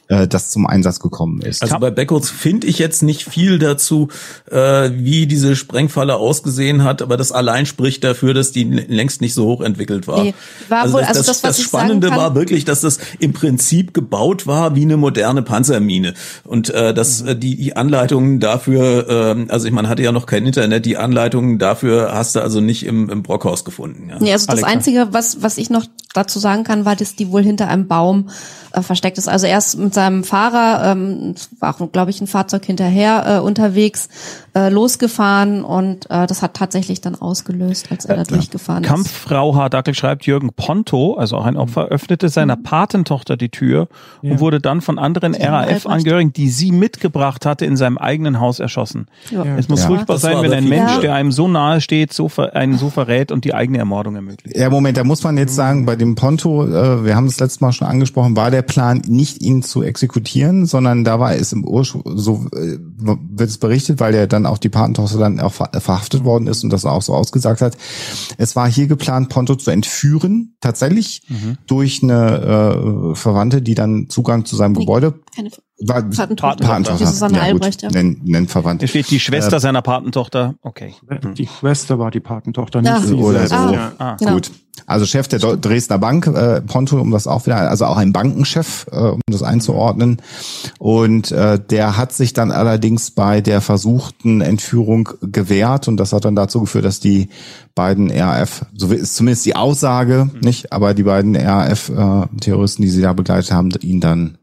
äh, 0.10 0.28
das 0.28 0.50
zum 0.50 0.68
Einsatz 0.68 1.00
gekommen 1.00 1.42
ist. 1.42 1.62
Also 1.62 1.80
bei 1.80 1.92
Backwards 1.92 2.30
finde 2.30 2.68
ich 2.68 2.80
jetzt 2.80 3.04
nicht 3.04 3.24
viel 3.24 3.60
dazu, 3.60 4.10
äh, 4.52 4.90
wie 4.94 5.28
diese 5.28 5.56
Sprengfalle 5.56 6.16
ausgesehen 6.16 6.84
hat, 6.84 7.02
aber 7.02 7.16
das 7.16 7.32
allein 7.32 7.66
spricht 7.66 8.04
dafür, 8.04 8.34
dass 8.34 8.52
die 8.52 8.64
längst 8.64 9.22
nicht 9.22 9.34
so 9.34 9.46
hoch 9.46 9.62
entwickelt 9.62 10.08
war. 10.08 10.24
Nee, 10.24 10.34
war 10.68 10.82
also, 10.82 10.96
wohl, 10.96 11.02
das, 11.02 11.10
also 11.10 11.22
das, 11.22 11.42
das, 11.42 11.58
das 11.58 11.62
Spannende 11.64 12.10
war 12.10 12.36
wirklich, 12.36 12.66
dass 12.66 12.82
das 12.82 12.98
im 13.20 13.34
Prinzip 13.34 13.94
gebaut 13.94 14.48
war 14.48 14.76
wie 14.76 14.82
eine 14.82 14.98
moderne 14.98 15.44
Panzermine 15.44 16.16
und 16.44 16.70
äh, 16.72 16.94
dass 16.94 17.22
äh, 17.22 17.36
die, 17.36 17.56
die 17.56 17.76
Anleitungen 17.76 18.40
dafür, 18.40 19.38
äh, 19.38 19.52
also 19.52 19.68
ich 19.68 19.74
meine, 19.74 19.90
hatte 19.90 20.02
ja 20.02 20.12
noch 20.12 20.26
kein 20.26 20.46
Internet, 20.46 20.86
die 20.86 20.98
Anleitungen 20.98 21.60
dafür 21.60 22.14
hast 22.14 22.36
du 22.36 22.42
also 22.42 22.62
nicht 22.62 22.84
im, 22.86 23.10
im 23.10 23.22
Brockhaus 23.22 23.64
gefunden. 23.64 24.10
Ja, 24.10 24.18
nee, 24.20 24.34
also 24.34 24.48
das 24.48 24.56
Alexa. 24.56 24.72
Einzige, 24.72 25.08
was, 25.12 25.44
was 25.44 25.60
ich 25.60 25.70
noch 25.70 25.86
dazu 26.14 26.40
sagen 26.40 26.64
kann, 26.64 26.86
war, 26.86 26.96
dass 26.96 27.16
die 27.16 27.32
wohl 27.32 27.44
hinter 27.44 27.68
einem 27.68 27.88
Baum 27.88 28.30
äh, 28.72 28.82
versteckt 28.82 29.18
ist. 29.18 29.28
Also 29.28 29.46
erst 29.46 29.78
mit 29.78 29.94
seinem 30.00 30.24
Fahrer, 30.24 30.92
ähm, 30.92 31.36
war 31.60 31.76
auch, 31.76 31.92
glaube 31.92 32.12
ich, 32.12 32.22
ein 32.22 32.28
Fahrzeug 32.28 32.64
hinterher 32.66 33.24
äh, 33.28 33.40
unterwegs, 33.40 34.08
äh, 34.54 34.70
losgefahren 34.70 35.64
und 35.64 36.10
äh, 36.10 36.28
das 36.28 36.42
hat 36.42 36.56
tatsächlich 36.56 37.02
dann 37.02 37.16
ausgelöst, 37.16 37.92
als 37.92 38.06
er 38.06 38.18
da 38.18 38.24
durchgefahren 38.24 38.84
ist. 38.84 38.90
Kampffrau 38.90 39.56
Hardackel 39.56 39.94
schreibt, 39.94 40.26
Jürgen 40.26 40.52
Ponto, 40.54 41.16
also 41.16 41.38
auch 41.38 41.46
ein 41.46 41.58
Opfer, 41.58 41.88
öffnete 41.88 42.30
seiner 42.30 42.56
mhm. 42.56 42.64
Patentochter 42.64 43.38
die 43.38 43.50
Tür 43.50 43.88
ja. 44.22 44.32
und 44.32 44.40
wurde 44.40 44.60
dann 44.60 44.82
von 44.82 45.00
anderen 45.00 45.36
RAF-Angehörigen, 45.36 46.34
die 46.34 46.50
sie 46.50 46.72
mitgebracht 46.72 47.46
hatte, 47.46 47.66
in 47.66 47.78
seinem 47.78 47.98
eigenen 47.98 48.40
Haus 48.40 48.60
erschossen. 48.60 49.08
Ja. 49.32 49.44
Es 49.58 49.70
muss 49.70 49.82
ja. 49.82 49.88
furchtbar 49.88 50.16
das 50.16 50.22
sein, 50.22 50.42
wenn 50.42 50.54
ein 50.54 50.68
Mensch, 50.68 51.00
der 51.00 51.14
einem 51.14 51.32
so 51.32 51.48
nahe 51.48 51.82
steht, 51.82 52.14
so 52.14 52.30
ver 52.30 52.56
einen 52.56 52.78
so 52.78 52.90
verrät 52.90 53.32
und 53.32 53.46
die 53.46 53.54
eigene 53.54 53.78
Ermordung 53.78 54.16
ermöglicht. 54.16 54.58
Ja, 54.58 54.70
Moment, 54.70 54.98
da 54.98 55.04
muss 55.04 55.24
man 55.24 55.38
jetzt 55.38 55.56
sagen, 55.56 55.86
bei 55.86 55.96
dem 55.96 56.16
Ponto, 56.16 56.66
äh, 56.66 57.06
wir 57.06 57.16
haben 57.16 57.28
das 57.28 57.40
letzte 57.40 57.64
Mal 57.64 57.72
schon 57.72 57.88
angesprochen, 57.88 58.36
war 58.36 58.52
der 58.52 58.62
Plan 58.62 59.02
nicht, 59.08 59.42
ihn 59.42 59.62
zu 59.62 59.84
exekutieren, 59.84 60.66
sondern 60.66 61.04
da 61.04 61.20
war 61.20 61.34
es 61.34 61.54
im 61.54 61.64
Ursprung 61.66 62.18
so, 62.18 62.46
äh, 62.54 62.78
wird 63.00 63.50
es 63.50 63.58
berichtet, 63.58 64.00
weil 64.00 64.14
er 64.14 64.28
dann 64.28 64.46
auch 64.46 64.58
die 64.58 64.70
Patentochter 64.70 65.18
dann 65.18 65.40
auch 65.40 65.54
verhaftet 65.54 66.24
worden 66.24 66.48
ist 66.48 66.64
und 66.64 66.70
das 66.72 66.86
auch 66.86 67.02
so 67.02 67.14
ausgesagt 67.14 67.62
hat. 67.62 67.78
Es 68.38 68.56
war 68.56 68.70
hier 68.70 68.88
geplant, 68.88 69.30
Ponto 69.30 69.56
zu 69.56 69.72
entführen, 69.72 70.56
tatsächlich 70.62 71.24
mhm. 71.28 71.58
durch 71.68 72.04
eine 72.04 73.12
äh, 73.12 73.16
Verwandte, 73.16 73.62
die 73.62 73.76
dann 73.76 74.10
Zugang 74.10 74.46
zu 74.46 74.56
seinem 74.56 74.74
nee, 74.74 74.80
Gebäude 74.80 75.20
keine 75.36 75.50
war, 75.82 76.04
Patentochter. 76.04 76.66
Patentochter. 76.66 77.08
Susanne 77.08 77.38
ja, 77.38 77.44
Albrecht, 77.44 77.82
ja. 77.82 77.90
Nenn, 77.90 78.22
nenn 78.24 78.48
verwandt. 78.48 78.82
Hier 78.82 78.90
steht 78.90 79.12
die 79.12 79.20
Schwester 79.20 79.58
äh, 79.58 79.60
seiner 79.60 79.82
Patentochter. 79.82 80.56
Okay. 80.62 80.94
Die 81.38 81.48
Schwester 81.48 82.00
war 82.00 82.12
die 82.12 82.20
Patentochter, 82.20 82.82
nicht 82.82 83.06
sie 83.06 83.14
Oder 83.14 83.48
so. 83.48 83.56
Ah, 83.56 83.92
ah. 83.98 84.16
Genau. 84.20 84.34
Gut. 84.34 84.52
Also 84.86 85.06
Chef 85.06 85.28
der 85.28 85.40
Dresdner 85.40 86.00
Bank, 86.00 86.26
äh, 86.28 86.62
Ponto, 86.62 87.00
um 87.00 87.12
das 87.12 87.28
auch 87.28 87.46
wieder, 87.46 87.58
also 87.70 87.86
auch 87.86 87.98
ein 87.98 88.14
Bankenchef, 88.14 88.88
äh, 88.92 88.96
um 88.96 89.22
das 89.30 89.44
einzuordnen. 89.44 90.22
Und 90.80 91.32
äh, 91.32 91.60
der 91.60 91.98
hat 91.98 92.14
sich 92.14 92.34
dann 92.34 92.52
allerdings 92.52 93.12
bei 93.12 93.42
der 93.42 93.62
versuchten 93.62 94.42
Entführung 94.42 95.10
gewehrt 95.22 95.88
und 95.88 95.98
das 95.98 96.14
hat 96.14 96.26
dann 96.26 96.36
dazu 96.36 96.62
geführt, 96.62 96.86
dass 96.86 97.00
die 97.00 97.30
beiden 97.76 98.10
RAF, 98.12 98.66
so 98.74 98.92
ist 98.92 99.16
zumindest 99.16 99.46
die 99.46 99.56
Aussage, 99.56 100.30
mhm. 100.34 100.40
nicht, 100.40 100.74
aber 100.74 100.94
die 100.94 101.04
beiden 101.04 101.36
RAF-Terroristen, 101.36 102.84
äh, 102.84 102.86
die 102.88 102.92
sie 102.92 103.02
da 103.02 103.14
begleitet 103.14 103.52
haben, 103.52 103.70
ihn 103.82 104.02
dann 104.02 104.39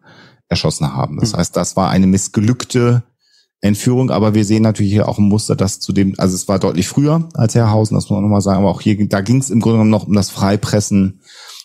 erschossen 0.49 0.95
haben. 0.95 1.19
Das 1.21 1.33
mhm. 1.33 1.39
heißt, 1.39 1.57
das 1.57 1.77
war 1.77 1.91
eine 1.91 2.07
missglückte 2.07 3.03
Entführung, 3.61 4.11
aber 4.11 4.35
wir 4.35 4.45
sehen 4.45 4.63
natürlich 4.63 4.93
hier 4.93 5.09
auch 5.09 5.19
ein 5.19 5.29
Muster, 5.29 5.57
das 5.57 5.81
zu 5.81 5.93
dem, 5.93 6.15
also 6.19 6.35
es 6.35 6.47
war 6.47 6.59
deutlich 6.59 6.89
früher 6.89 7.29
als 7.35 7.55
Herrhausen, 7.55 7.95
das 7.95 8.05
muss 8.05 8.11
man 8.11 8.23
nochmal 8.23 8.43
sagen, 8.43 8.59
aber 8.59 8.71
auch 8.71 8.81
hier, 8.81 9.09
da 9.09 9.21
ging 9.23 9.39
es 9.39 9.51
im 9.51 9.61
Grunde 9.61 9.77
genommen 9.77 9.91
noch 9.91 10.07
um 10.07 10.15
das 10.15 10.31
Freipressen 10.31 11.21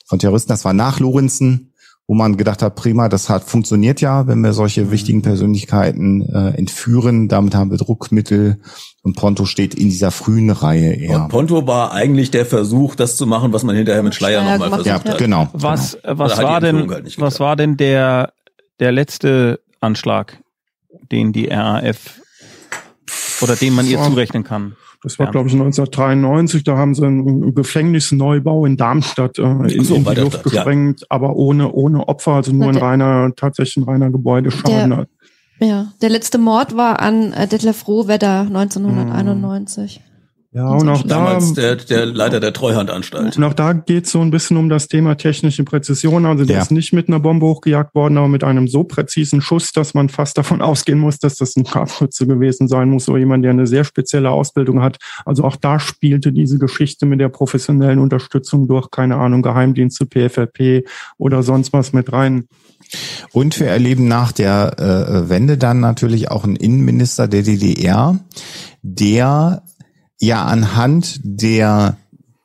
von 0.08 0.20
Terroristen. 0.20 0.52
Das 0.52 0.66
war 0.66 0.74
nach 0.74 1.00
Lorenzen, 1.00 1.74
wo 2.08 2.16
man 2.16 2.38
gedacht 2.38 2.62
hat, 2.62 2.76
prima, 2.76 3.08
das 3.08 3.30
hat 3.30 3.44
funktioniert 3.44 4.02
ja, 4.02 4.28
wenn 4.28 4.42
wir 4.42 4.54
solche 4.54 4.86
mhm. 4.86 4.92
wichtigen 4.92 5.22
Persönlichkeiten 5.22 6.22
äh, 6.22 6.58
entführen. 6.58 7.28
Damit 7.28 7.56
haben 7.56 7.72
wir 7.72 7.78
Druckmittel 7.78 8.60
und 9.04 9.16
Ponto 9.16 9.46
steht 9.46 9.76
in 9.76 9.90
dieser 9.90 10.12
frühen 10.12 10.50
Reihe 10.50 10.94
eher. 10.94 11.24
Und 11.24 11.30
Ponto 11.30 11.68
war 11.68 11.94
eigentlich 11.94 12.32
der 12.32 12.46
Versuch, 12.46 12.96
das 12.96 13.16
zu 13.16 13.26
machen, 13.28 13.54
was 13.54 13.64
man 13.64 13.76
hinterher 13.76 14.04
mit 14.04 14.16
Schleier, 14.16 14.42
Schleier 14.42 14.58
nochmal 14.58 14.70
versucht 14.70 14.88
ja, 14.88 15.12
hat. 15.12 15.18
Genau. 15.18 15.48
Was, 15.54 15.98
genau. 16.02 16.20
was 16.20 16.38
war 16.42 16.60
denn, 16.60 16.90
halt 16.90 17.20
was 17.20 17.40
war 17.40 17.56
denn 17.56 17.78
der 17.78 18.34
der 18.82 18.92
letzte 18.92 19.62
Anschlag, 19.80 20.38
den 21.12 21.32
die 21.32 21.48
RAF 21.48 22.20
oder 23.42 23.56
den 23.56 23.74
man 23.74 23.86
ihr 23.86 24.02
zurechnen 24.02 24.44
kann? 24.44 24.76
Das 25.04 25.18
war, 25.18 25.28
ja. 25.28 25.32
glaube 25.32 25.48
ich, 25.48 25.54
1993. 25.54 26.64
Da 26.64 26.78
haben 26.78 26.94
sie 26.94 27.06
einen 27.06 27.56
Gefängnisneubau 27.56 28.66
in 28.66 28.78
Darmstadt 28.78 29.40
äh, 29.40 29.44
in, 29.44 29.84
so, 29.84 29.96
in 29.96 30.06
die 30.06 30.16
Luft 30.16 30.44
gesprengt, 30.44 31.02
ja. 31.02 31.08
aber 31.10 31.36
ohne, 31.36 31.72
ohne 31.72 32.08
Opfer, 32.08 32.34
also 32.34 32.52
nur 32.52 32.70
ein 32.70 32.78
reiner, 32.78 33.32
tatsächlich 33.36 33.78
ein 33.78 33.90
reiner 33.90 34.12
Gebäudeschaden. 34.12 35.08
Der, 35.60 35.68
ja, 35.68 35.94
der 36.02 36.10
letzte 36.10 36.38
Mord 36.38 36.76
war 36.76 37.00
an 37.00 37.34
äh, 37.34 37.48
Detlef 37.48 37.88
Rohwedder 37.88 38.42
1991. 38.42 40.02
Ja, 40.54 40.68
und 40.68 40.90
auch 40.90 41.04
da 41.04 41.40
der, 41.56 41.78
der 41.78 42.06
Leiter 42.06 42.42
der 42.42 42.52
Treuhandanstalt. 42.52 43.38
Und 43.38 43.44
auch 43.46 43.54
da 43.54 43.72
geht 43.72 44.06
es 44.06 44.12
so 44.12 44.20
ein 44.20 44.32
bisschen 44.32 44.58
um 44.58 44.68
das 44.68 44.90
Thema 44.90 45.16
technische 45.16 45.64
Präzision. 45.64 46.26
Also 46.26 46.44
der 46.44 46.58
ja. 46.58 46.62
ist 46.62 46.72
nicht 46.72 46.92
mit 46.92 47.08
einer 47.08 47.22
Bombe 47.22 47.46
hochgejagt 47.46 47.96
worden, 47.96 48.18
aber 48.18 48.28
mit 48.28 48.44
einem 48.44 48.68
so 48.68 48.84
präzisen 48.84 49.40
Schuss, 49.42 49.72
dass 49.72 49.94
man 49.94 50.10
fast 50.10 50.38
davon 50.38 50.62
ausgehen 50.62 51.00
muss, 51.00 51.20
dass 51.20 51.36
das 51.36 51.56
ein 51.56 51.66
Scharfschütze 51.66 52.28
gewesen 52.28 52.68
sein 52.68 52.90
muss 52.90 53.08
oder 53.08 53.20
jemand, 53.20 53.46
der 53.46 53.52
eine 53.52 53.66
sehr 53.66 53.86
spezielle 53.86 54.30
Ausbildung 54.30 54.82
hat. 54.82 54.98
Also 55.26 55.46
auch 55.46 55.56
da 55.56 55.80
spielte 55.80 56.34
diese 56.34 56.60
Geschichte 56.60 57.06
mit 57.06 57.22
der 57.22 57.30
professionellen 57.30 58.00
Unterstützung 58.00 58.68
durch, 58.68 58.92
keine 58.92 59.16
Ahnung, 59.16 59.44
Geheimdienste, 59.44 60.06
PFLP 60.06 60.86
oder 61.18 61.44
sonst 61.44 61.72
was 61.72 61.94
mit 61.94 62.12
rein. 62.12 62.50
Und 63.32 63.58
wir 63.58 63.68
erleben 63.68 64.10
nach 64.10 64.34
der 64.34 64.78
äh, 64.80 65.30
Wende 65.30 65.58
dann 65.58 65.80
natürlich 65.80 66.30
auch 66.30 66.44
einen 66.44 66.58
Innenminister 66.58 67.30
der 67.30 67.44
DDR, 67.44 68.20
der 68.82 69.64
ja 70.22 70.46
anhand 70.46 71.20
der 71.24 71.98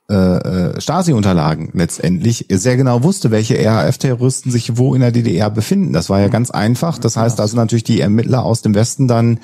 äh, 0.09 0.15
äh, 0.15 0.79
Stasi-Unterlagen 0.79 1.71
letztendlich 1.73 2.45
sehr 2.49 2.77
genau 2.77 3.03
wusste, 3.03 3.29
welche 3.29 3.61
RAF-Terroristen 3.61 4.51
sich 4.51 4.77
wo 4.77 4.95
in 4.95 5.01
der 5.01 5.11
DDR 5.11 5.49
befinden. 5.49 5.91
Das 5.91 6.09
war 6.09 6.21
ja 6.21 6.29
ganz 6.29 6.49
einfach. 6.49 6.97
Das 6.97 7.17
heißt 7.17 7.41
also 7.41 7.57
natürlich 7.57 7.83
die 7.83 7.99
Ermittler 7.99 8.43
aus 8.43 8.61
dem 8.61 8.73
Westen 8.73 9.09
dann 9.09 9.39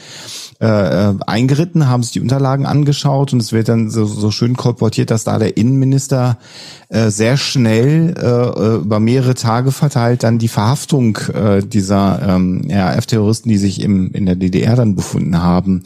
äh, 0.62 1.10
äh, 1.10 1.16
eingeritten, 1.28 1.90
haben 1.90 2.04
sich 2.04 2.14
die 2.14 2.22
Unterlagen 2.22 2.66
angeschaut 2.66 3.34
und 3.34 3.42
es 3.42 3.52
wird 3.52 3.68
dann 3.68 3.90
so, 3.90 4.06
so 4.06 4.32
schön 4.32 4.56
kolportiert, 4.56 5.12
dass 5.12 5.26
da 5.26 5.38
der 5.38 5.58
Innenminister 5.58 6.38
äh, 6.88 7.10
sehr 7.10 7.36
schnell 7.38 8.14
äh, 8.18 8.76
über 8.78 9.00
mehrere 9.02 9.34
Tage 9.34 9.72
verteilt 9.72 10.24
dann 10.24 10.38
die 10.38 10.48
Verhaftung 10.48 11.18
äh, 11.34 11.62
dieser 11.62 12.22
ähm, 12.22 12.68
RAF-Terroristen, 12.70 13.50
die 13.50 13.58
sich 13.58 13.82
im, 13.82 14.12
in 14.14 14.26
der 14.26 14.36
DDR 14.36 14.76
dann 14.76 14.96
befunden 14.96 15.42
haben, 15.42 15.84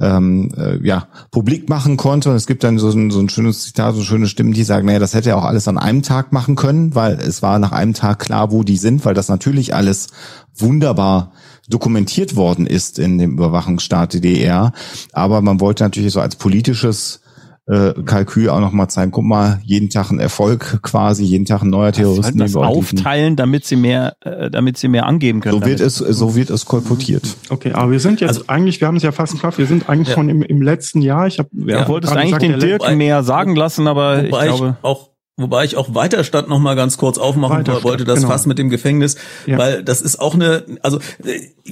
ähm, 0.00 0.50
äh, 0.56 0.84
ja, 0.86 1.08
publik 1.30 1.68
machen 1.68 1.96
konnte. 1.96 2.30
Und 2.30 2.36
es 2.36 2.46
gibt 2.46 2.64
dann 2.64 2.78
so 2.78 2.90
ein, 2.90 3.10
so 3.10 3.20
ein 3.20 3.28
schönes 3.28 3.62
Zitat, 3.62 3.94
so 3.94 4.02
schöne 4.18 4.28
Stimmen, 4.28 4.52
die 4.52 4.64
sagen, 4.64 4.86
naja, 4.86 4.98
das 4.98 5.14
hätte 5.14 5.30
er 5.30 5.36
auch 5.36 5.44
alles 5.44 5.68
an 5.68 5.78
einem 5.78 6.02
Tag 6.02 6.32
machen 6.32 6.56
können, 6.56 6.94
weil 6.94 7.14
es 7.14 7.40
war 7.40 7.58
nach 7.58 7.72
einem 7.72 7.94
Tag 7.94 8.18
klar, 8.18 8.50
wo 8.50 8.64
die 8.64 8.76
sind, 8.76 9.04
weil 9.04 9.14
das 9.14 9.28
natürlich 9.28 9.74
alles 9.74 10.08
wunderbar 10.56 11.32
dokumentiert 11.68 12.34
worden 12.34 12.66
ist 12.66 12.98
in 12.98 13.18
dem 13.18 13.32
Überwachungsstaat 13.32 14.14
DDR. 14.14 14.72
Aber 15.12 15.40
man 15.40 15.60
wollte 15.60 15.84
natürlich 15.84 16.12
so 16.12 16.20
als 16.20 16.34
politisches 16.36 17.20
äh, 17.68 17.92
Kalkül 18.04 18.48
auch 18.48 18.60
nochmal 18.60 18.88
zeigen, 18.88 19.10
guck 19.10 19.24
mal, 19.24 19.60
jeden 19.62 19.90
Tag 19.90 20.10
ein 20.10 20.18
Erfolg 20.18 20.80
quasi, 20.82 21.24
jeden 21.24 21.44
Tag 21.44 21.62
ein 21.62 21.70
neuer 21.70 21.92
Terrorist. 21.92 22.32
Das 22.34 22.56
aufteilen, 22.56 23.36
damit 23.36 23.66
sie 23.66 23.76
mehr, 23.76 24.16
äh, 24.20 24.50
damit 24.50 24.78
sie 24.78 24.88
mehr 24.88 25.06
angeben 25.06 25.40
können. 25.40 25.60
So 25.60 25.66
wird 25.66 25.80
es, 25.80 25.96
so 25.96 26.34
wird 26.34 26.50
es 26.50 26.64
kolportiert. 26.64 27.36
Okay, 27.50 27.72
aber 27.72 27.92
wir 27.92 28.00
sind 28.00 28.20
jetzt 28.20 28.28
also, 28.30 28.44
eigentlich, 28.46 28.80
wir 28.80 28.88
haben 28.88 28.96
es 28.96 29.02
ja 29.02 29.12
fast 29.12 29.34
geschafft, 29.34 29.58
wir 29.58 29.66
sind 29.66 29.88
eigentlich 29.88 30.08
ja. 30.08 30.14
schon 30.14 30.28
im, 30.28 30.42
im 30.42 30.62
letzten 30.62 31.02
Jahr. 31.02 31.26
Ich 31.26 31.38
habe, 31.38 31.50
ja, 31.52 31.86
wolltest 31.86 32.16
eigentlich 32.16 32.38
den 32.38 32.58
Dirk 32.58 32.96
mehr 32.96 33.22
sagen 33.22 33.54
lassen, 33.54 33.86
aber 33.86 34.24
ich 34.24 34.30
glaube 34.30 34.76
ich 34.78 34.84
auch 34.84 35.10
Wobei 35.38 35.64
ich 35.64 35.76
auch 35.76 35.94
Weiterstadt 35.94 36.48
noch 36.48 36.58
mal 36.58 36.74
ganz 36.74 36.98
kurz 36.98 37.16
aufmachen 37.16 37.64
wollte, 37.84 38.04
das 38.04 38.16
genau. 38.16 38.28
Fass 38.28 38.46
mit 38.46 38.58
dem 38.58 38.70
Gefängnis, 38.70 39.14
ja. 39.46 39.56
weil 39.56 39.84
das 39.84 40.02
ist 40.02 40.20
auch 40.20 40.34
eine, 40.34 40.64
also 40.82 40.98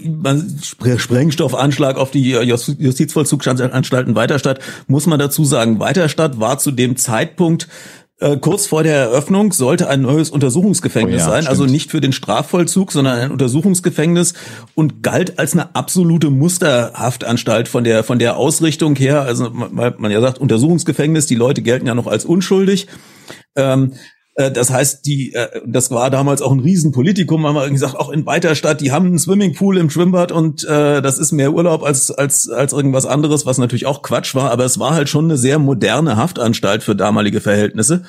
man, 0.04 0.60
Sprengstoffanschlag 0.62 1.96
auf 1.96 2.12
die 2.12 2.30
Justizvollzugsanstalten 2.30 4.14
Weiterstadt, 4.14 4.60
muss 4.86 5.06
man 5.06 5.18
dazu 5.18 5.44
sagen, 5.44 5.80
Weiterstadt 5.80 6.38
war 6.38 6.58
zu 6.58 6.70
dem 6.70 6.96
Zeitpunkt 6.96 7.66
äh, 8.18 8.38
kurz 8.38 8.66
vor 8.66 8.82
der 8.82 8.94
Eröffnung 8.94 9.52
sollte 9.52 9.88
ein 9.88 10.00
neues 10.00 10.30
Untersuchungsgefängnis 10.30 11.16
oh 11.16 11.26
ja, 11.26 11.30
sein, 11.32 11.42
stimmt. 11.42 11.50
also 11.50 11.66
nicht 11.66 11.90
für 11.90 12.00
den 12.00 12.12
Strafvollzug, 12.12 12.90
sondern 12.92 13.18
ein 13.18 13.30
Untersuchungsgefängnis 13.30 14.32
und 14.74 15.02
galt 15.02 15.38
als 15.38 15.52
eine 15.52 15.74
absolute 15.74 16.30
Musterhaftanstalt 16.30 17.68
von 17.68 17.84
der 17.84 18.04
von 18.04 18.18
der 18.18 18.38
Ausrichtung 18.38 18.96
her. 18.96 19.22
Also 19.22 19.50
weil 19.52 19.96
man 19.98 20.10
ja 20.10 20.22
sagt 20.22 20.38
Untersuchungsgefängnis, 20.38 21.26
die 21.26 21.34
Leute 21.34 21.60
gelten 21.60 21.86
ja 21.86 21.94
noch 21.94 22.06
als 22.06 22.24
unschuldig. 22.24 22.86
Ähm, 23.54 23.94
äh, 24.36 24.52
das 24.52 24.70
heißt, 24.70 25.06
die, 25.06 25.32
äh, 25.32 25.60
das 25.66 25.90
war 25.90 26.10
damals 26.10 26.42
auch 26.42 26.52
ein 26.52 26.60
Riesenpolitikum, 26.60 27.46
haben 27.46 27.54
wir 27.54 27.68
gesagt, 27.70 27.96
auch 27.96 28.10
in 28.10 28.26
Weiterstadt, 28.26 28.80
die 28.80 28.92
haben 28.92 29.06
einen 29.06 29.18
Swimmingpool 29.18 29.78
im 29.78 29.90
Schwimmbad 29.90 30.30
und 30.30 30.64
äh, 30.64 31.02
das 31.02 31.18
ist 31.18 31.32
mehr 31.32 31.52
Urlaub 31.52 31.82
als, 31.82 32.10
als, 32.10 32.48
als 32.48 32.72
irgendwas 32.72 33.06
anderes, 33.06 33.46
was 33.46 33.58
natürlich 33.58 33.86
auch 33.86 34.02
Quatsch 34.02 34.34
war, 34.34 34.50
aber 34.50 34.64
es 34.64 34.78
war 34.78 34.94
halt 34.94 35.08
schon 35.08 35.24
eine 35.24 35.38
sehr 35.38 35.58
moderne 35.58 36.16
Haftanstalt 36.16 36.82
für 36.82 36.94
damalige 36.94 37.40
Verhältnisse. 37.40 38.04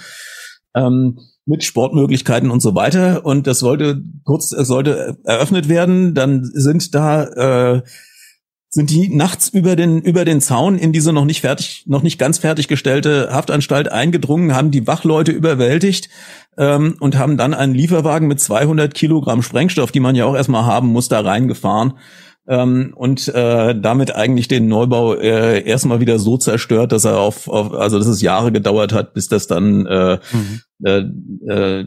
Ähm, 0.76 1.18
mit 1.48 1.64
Sportmöglichkeiten 1.64 2.52
und 2.52 2.62
so 2.62 2.76
weiter. 2.76 3.26
Und 3.26 3.48
das 3.48 3.60
sollte 3.60 4.02
kurz, 4.26 4.52
es 4.52 4.68
sollte 4.68 5.18
eröffnet 5.24 5.70
werden. 5.70 6.14
Dann 6.14 6.44
sind 6.44 6.94
da 6.94 7.24
äh, 7.24 7.82
sind 8.78 8.92
die 8.92 9.10
nachts 9.10 9.50
über 9.50 9.76
den 9.76 10.04
über 10.04 10.24
den 10.24 10.40
Zaun 10.40 10.78
in 10.78 10.94
diese 10.94 11.12
noch 11.12 11.26
nicht 11.26 11.42
fertig 11.42 11.84
noch 11.88 12.04
nicht 12.04 12.20
ganz 12.20 12.38
fertiggestellte 12.38 13.30
Haftanstalt 13.32 13.92
eingedrungen, 13.92 14.54
haben 14.54 14.70
die 14.70 14.86
Wachleute 14.86 15.32
überwältigt 15.32 16.10
ähm, 16.60 16.96
und 17.00 17.18
haben 17.18 17.38
dann 17.38 17.56
einen 17.56 17.74
Lieferwagen 17.74 18.28
mit 18.28 18.40
200 18.40 18.94
Kilogramm 18.94 19.42
Sprengstoff, 19.42 19.92
die 19.92 20.00
man 20.00 20.14
ja 20.14 20.26
auch 20.26 20.36
erstmal 20.36 20.66
haben 20.66 20.90
muss, 20.90 21.10
da 21.10 21.22
reingefahren 21.22 21.94
ähm, 22.48 22.94
und 22.96 23.28
äh, 23.30 23.74
damit 23.74 24.16
eigentlich 24.16 24.48
den 24.48 24.68
Neubau 24.68 25.16
äh, 25.16 25.64
erstmal 25.68 26.00
wieder 26.00 26.20
so 26.20 26.38
zerstört, 26.38 26.92
dass 26.92 27.04
er 27.04 27.18
auf, 27.18 27.48
auf 27.48 27.74
also 27.74 27.98
dass 27.98 28.06
es 28.06 28.22
Jahre 28.22 28.52
gedauert 28.52 28.94
hat, 28.94 29.16
bis 29.16 29.28
das 29.28 29.48
dann 29.48 29.88
äh, 29.88 30.20
mhm. 30.32 30.62
äh, 30.86 31.00
äh, 31.52 31.86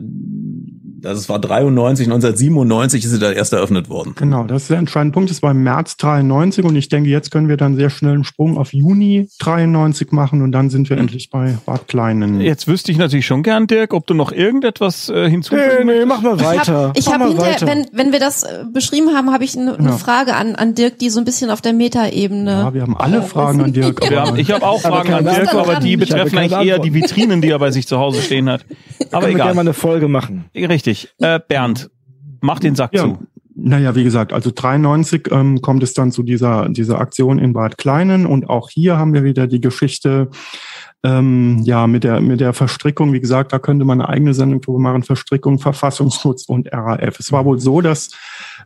das 1.03 1.29
war 1.29 1.39
93, 1.39 2.07
1997 2.07 3.05
ist 3.05 3.11
sie 3.11 3.19
da 3.19 3.33
erst 3.33 3.53
eröffnet 3.53 3.89
worden. 3.89 4.15
Genau, 4.17 4.45
das 4.45 4.63
ist 4.63 4.71
der 4.71 4.79
entscheidende 4.79 5.15
Punkt. 5.15 5.31
Das 5.31 5.43
war 5.43 5.53
im 5.53 5.63
März 5.63 5.97
93 5.97 6.65
und 6.65 6.77
ich 6.77 6.89
denke, 6.89 7.11
jetzt 7.11 7.31
können 7.31 7.49
wir 7.49 7.57
dann 7.57 7.77
sehr 7.77 7.91
schnell 7.91 8.15
einen 8.15 8.25
Sprung 8.25 8.59
auf 8.59 8.73
Juni 8.73 9.29
93 9.39 10.13
machen 10.13 10.43
und 10.43 10.53
dann 10.53 10.71
sind 10.71 10.89
wir 10.89 10.97
mhm. 10.97 11.03
endlich 11.03 11.31
bei 11.31 11.57
Bad 11.67 11.89
Kleinen. 11.89 12.41
Jetzt 12.41 12.69
wüsste 12.69 12.93
ich 12.93 12.99
natürlich 12.99 13.27
schon 13.27 13.43
gern, 13.43 13.67
Dirk, 13.67 13.95
ob 13.95 14.07
du 14.07 14.15
noch 14.15 14.33
irgendetwas 14.33 15.09
äh, 15.09 15.29
hinzufügen 15.29 15.87
Nee, 15.87 15.99
nee, 15.99 16.05
mach 16.05 16.23
mal 16.23 16.41
weiter. 16.41 16.93
Ich 16.95 17.09
habe 17.13 17.25
hab 17.25 17.31
hinterher, 17.31 17.61
wenn, 17.67 17.87
wenn 17.93 18.13
wir 18.13 18.21
das 18.21 18.43
äh, 18.43 18.65
beschrieben 18.73 19.15
haben, 19.15 19.33
habe 19.33 19.45
ich 19.45 19.57
eine, 19.57 19.79
eine 19.79 19.91
ja. 19.91 19.97
Frage 19.97 20.35
an, 20.35 20.55
an 20.55 20.75
Dirk, 20.75 20.99
die 20.99 21.11
so 21.11 21.21
ein 21.21 21.25
bisschen 21.25 21.51
auf 21.51 21.61
der 21.61 21.73
Metaebene. 21.73 22.51
Ja, 22.51 22.75
wir 22.75 22.83
haben 22.83 22.97
alle 22.97 23.23
Fragen 23.23 23.61
an 23.63 23.73
Dirk. 23.73 24.05
ja. 24.11 24.35
Ich 24.37 24.51
habe 24.51 24.67
auch 24.67 24.81
Fragen 24.81 25.13
an 25.13 25.25
Dirk, 25.25 25.55
aber 25.55 25.77
die 25.77 25.97
betreffen 25.97 26.39
eigentlich 26.39 26.67
eher 26.67 26.79
die 26.79 26.95
Vitrinen, 26.95 27.41
die 27.41 27.49
er 27.49 27.59
bei 27.59 27.71
sich 27.71 27.87
zu 27.87 27.99
Hause 27.99 28.23
stehen 28.23 28.49
hat. 28.49 28.65
Aber 29.13 29.29
egal. 29.29 29.31
Wir 29.31 29.37
gerne 29.37 29.55
mal 29.55 29.61
eine 29.63 29.75
Folge 29.75 30.09
machen. 30.09 30.45
Richtig. 30.55 30.90
Äh, 31.19 31.41
Bernd, 31.47 31.91
mach 32.41 32.59
den 32.59 32.75
Sack 32.75 32.95
ja. 32.95 33.03
zu. 33.03 33.19
Naja, 33.55 33.95
wie 33.95 34.05
gesagt, 34.05 34.33
also 34.33 34.51
93 34.55 35.29
ähm, 35.31 35.61
kommt 35.61 35.83
es 35.83 35.93
dann 35.93 36.13
zu 36.13 36.23
dieser, 36.23 36.69
dieser 36.69 36.99
Aktion 37.01 37.39
in 37.39 37.53
Bad 37.53 37.77
Kleinen 37.77 38.25
und 38.25 38.49
auch 38.49 38.71
hier 38.71 38.97
haben 38.97 39.13
wir 39.13 39.25
wieder 39.25 39.47
die 39.47 39.61
Geschichte, 39.61 40.31
ähm, 41.03 41.61
ja, 41.65 41.87
mit 41.87 42.05
der, 42.05 42.21
mit 42.21 42.41
der 42.41 42.53
Verstrickung, 42.53 43.13
wie 43.13 43.21
gesagt, 43.21 43.53
da 43.53 43.59
könnte 43.59 43.85
man 43.85 44.01
eine 44.01 44.09
eigene 44.09 44.35
Sendung 44.35 44.61
drüber 44.61 44.79
machen, 44.79 45.03
Verstrickung, 45.03 45.59
Verfassungsschutz 45.59 46.45
und 46.45 46.73
RAF. 46.73 47.19
Es 47.19 47.33
war 47.33 47.45
wohl 47.45 47.59
so, 47.59 47.81
dass 47.81 48.11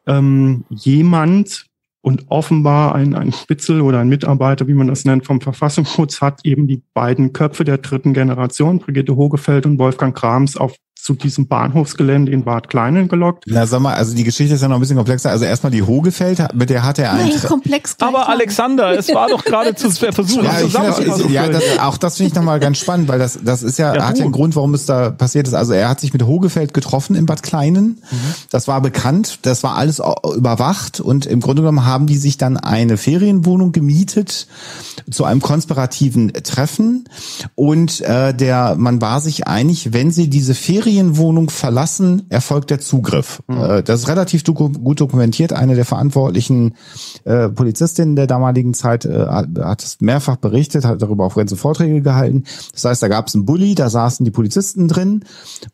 ähm, 0.07 0.65
jemand 0.69 1.67
und 2.05 2.27
offenbar 2.29 2.95
ein, 2.95 3.15
ein 3.15 3.33
Spitzel 3.33 3.81
oder 3.81 4.01
ein 4.01 4.09
Mitarbeiter, 4.09 4.67
wie 4.67 4.75
man 4.75 4.89
das 4.89 5.05
nennt, 5.05 5.25
vom 5.25 5.41
Verfassungsschutz 5.41 6.21
hat 6.21 6.45
eben 6.45 6.67
die 6.67 6.83
beiden 6.93 7.33
Köpfe 7.33 7.65
der 7.65 7.79
dritten 7.79 8.13
Generation, 8.13 8.79
Brigitte 8.79 9.17
Hogefeld 9.17 9.65
und 9.65 9.79
Wolfgang 9.79 10.15
Krams, 10.15 10.57
auf 10.57 10.77
zu 11.05 11.13
diesem 11.13 11.49
Bahnhofsgelände 11.49 12.33
in 12.33 12.45
Bad 12.45 12.71
Kleinen 12.71 13.09
gelockt. 13.09 13.45
Na, 13.47 13.67
sag 13.67 13.81
mal, 13.81 13.93
also 13.93 14.17
die 14.17 14.25
Geschichte 14.25 14.55
ist 14.55 14.63
ja 14.63 14.69
noch 14.69 14.77
ein 14.77 14.81
bisschen 14.81 14.97
komplexer. 14.97 15.29
Also 15.29 15.45
erstmal 15.45 15.71
die 15.71 15.83
Hogefeld, 15.83 16.43
mit 16.55 16.71
der 16.71 16.83
hat 16.83 16.99
er 16.99 17.13
einen... 17.13 17.29
Nein, 17.29 17.43
komplex 17.43 17.97
Aber 18.01 18.31
Alexander, 18.31 18.99
es 18.99 19.15
war 19.15 19.29
doch 19.29 19.45
gerade 19.45 19.75
zu 19.75 19.91
versuchen, 20.13 20.47
ja, 20.47 20.61
zusammenzufassen. 20.61 21.31
Ja, 21.31 21.47
das, 21.49 21.63
auch 21.79 21.99
das 21.99 22.17
finde 22.17 22.29
ich 22.29 22.35
nochmal 22.35 22.59
ganz 22.59 22.79
spannend, 22.79 23.09
weil 23.09 23.19
das, 23.19 23.39
das 23.45 23.63
ist 23.63 23.79
ja, 23.79 23.95
ja 23.95 24.09
hat 24.09 24.17
ja 24.17 24.25
einen 24.25 24.33
Grund, 24.33 24.57
warum 24.57 24.73
es 24.73 24.87
da 24.87 25.11
passiert 25.11 25.47
ist. 25.47 25.53
Also 25.53 25.75
er 25.75 25.91
hat 25.91 26.01
sich 26.01 26.15
mit 26.15 26.23
Hogefeld 26.23 26.73
getroffen 26.73 27.17
in 27.17 27.27
Bad 27.27 27.43
Kleinen. 27.43 27.85
Mhm. 28.11 28.35
Das 28.51 28.67
war 28.67 28.81
bekannt, 28.81 29.41
das 29.43 29.63
war 29.63 29.77
alles 29.77 29.99
überwacht 29.99 31.01
und 31.01 31.27
im 31.27 31.41
Grunde 31.41 31.61
genommen 31.61 31.85
haben 31.85 32.07
die 32.07 32.17
sich 32.17 32.39
dann 32.39 32.57
eine 32.57 32.97
Ferienwohnung 32.97 33.73
gemietet 33.73 34.47
zu 35.11 35.25
einem 35.25 35.43
konspirativen 35.43 36.33
Treffen 36.33 37.05
und 37.55 38.01
äh, 38.01 38.33
der 38.33 38.77
man 38.77 39.03
war 39.03 39.21
sich 39.21 39.47
einig, 39.47 39.93
wenn 39.93 40.11
sie 40.11 40.31
diese 40.31 40.55
Ferien 40.55 40.94
Ferienwohnung 40.95 41.51
verlassen, 41.51 42.23
erfolgt 42.29 42.71
der 42.71 42.79
Zugriff. 42.79 43.43
Mhm. 43.49 43.83
Das 43.85 44.01
ist 44.01 44.09
relativ 44.09 44.45
gut 44.45 45.01
dokumentiert. 45.01 45.53
Eine 45.53 45.75
der 45.75 45.85
verantwortlichen 45.85 46.75
äh, 47.25 47.49
Polizistinnen 47.49 48.15
der 48.15 48.29
damaligen 48.29 48.75
Zeit 48.75 49.05
äh, 49.05 49.27
hat 49.27 49.83
es 49.83 50.01
mehrfach 50.01 50.37
berichtet, 50.37 50.85
hat 50.85 51.03
darüber 51.03 51.25
auch 51.25 51.35
ganze 51.35 51.57
Vorträge 51.57 52.01
gehalten. 52.01 52.45
Das 52.73 52.85
heißt, 52.85 53.03
da 53.03 53.09
gab 53.09 53.27
es 53.27 53.35
einen 53.35 53.45
Bulli, 53.45 53.75
da 53.75 53.91
saßen 53.91 54.25
die 54.25 54.31
Polizisten 54.31 54.87
drin 54.87 55.25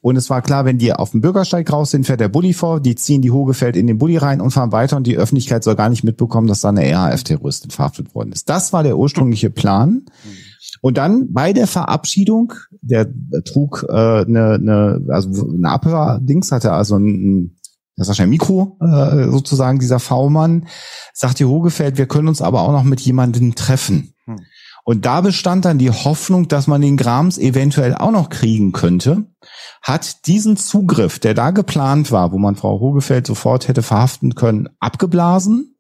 und 0.00 0.16
es 0.16 0.30
war 0.30 0.40
klar, 0.40 0.64
wenn 0.64 0.78
die 0.78 0.92
auf 0.94 1.10
dem 1.10 1.20
Bürgersteig 1.20 1.70
raus 1.70 1.90
sind, 1.90 2.06
fährt 2.06 2.20
der 2.20 2.28
Bulli 2.28 2.54
vor, 2.54 2.80
die 2.80 2.94
ziehen 2.94 3.20
die 3.20 3.30
Hogefeld 3.30 3.76
in 3.76 3.86
den 3.86 3.98
Bulli 3.98 4.16
rein 4.16 4.40
und 4.40 4.52
fahren 4.52 4.72
weiter 4.72 4.96
und 4.96 5.06
die 5.06 5.18
Öffentlichkeit 5.18 5.64
soll 5.64 5.76
gar 5.76 5.90
nicht 5.90 6.02
mitbekommen, 6.02 6.46
dass 6.46 6.62
da 6.62 6.70
eine 6.70 6.90
RAF-Terroristin 6.90 7.70
verhaftet 7.70 8.14
worden 8.14 8.32
ist. 8.32 8.48
Das 8.48 8.72
war 8.72 8.82
der 8.82 8.96
ursprüngliche 8.96 9.50
Plan. 9.50 9.90
Mhm. 9.90 10.49
Und 10.80 10.96
dann 10.96 11.32
bei 11.32 11.52
der 11.52 11.66
Verabschiedung, 11.66 12.54
der 12.80 13.06
trug 13.44 13.84
äh, 13.88 13.92
eine, 13.92 14.54
eine, 14.54 15.02
also 15.08 15.48
ein 15.48 15.66
Abhördings, 15.66 16.52
hatte 16.52 16.72
also 16.72 16.96
ein, 16.96 17.58
das 17.96 18.04
ist 18.04 18.08
wahrscheinlich 18.08 18.40
ein 18.40 18.48
Mikro, 18.48 18.78
äh, 18.80 19.30
sozusagen, 19.30 19.78
dieser 19.78 20.00
V-Mann, 20.00 20.66
sagt 21.12 21.38
die 21.38 21.44
Hogefeld, 21.44 21.98
wir 21.98 22.06
können 22.06 22.28
uns 22.28 22.40
aber 22.40 22.62
auch 22.62 22.72
noch 22.72 22.84
mit 22.84 23.00
jemandem 23.00 23.54
treffen. 23.54 24.14
Hm. 24.24 24.40
Und 24.84 25.04
da 25.04 25.20
bestand 25.20 25.66
dann 25.66 25.78
die 25.78 25.90
Hoffnung, 25.90 26.48
dass 26.48 26.66
man 26.66 26.80
den 26.80 26.96
Grams 26.96 27.36
eventuell 27.36 27.94
auch 27.94 28.10
noch 28.10 28.30
kriegen 28.30 28.72
könnte, 28.72 29.26
hat 29.82 30.26
diesen 30.26 30.56
Zugriff, 30.56 31.18
der 31.18 31.34
da 31.34 31.50
geplant 31.50 32.10
war, 32.10 32.32
wo 32.32 32.38
man 32.38 32.56
Frau 32.56 32.80
Hogefeld 32.80 33.26
sofort 33.26 33.68
hätte 33.68 33.82
verhaften 33.82 34.34
können, 34.34 34.70
abgeblasen 34.78 35.76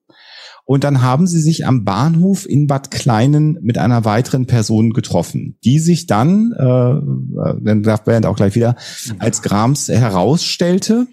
und 0.70 0.84
dann 0.84 1.02
haben 1.02 1.26
sie 1.26 1.40
sich 1.40 1.66
am 1.66 1.84
Bahnhof 1.84 2.48
in 2.48 2.68
Bad 2.68 2.92
Kleinen 2.92 3.58
mit 3.60 3.76
einer 3.76 4.04
weiteren 4.04 4.46
Person 4.46 4.92
getroffen, 4.92 5.58
die 5.64 5.80
sich 5.80 6.06
dann, 6.06 6.52
äh, 6.56 6.92
äh 6.92 7.60
dann 7.60 7.82
sagt 7.82 8.04
Bernd 8.04 8.24
auch 8.24 8.36
gleich 8.36 8.54
wieder, 8.54 8.76
als 9.18 9.42
Grams 9.42 9.88
herausstellte. 9.88 11.08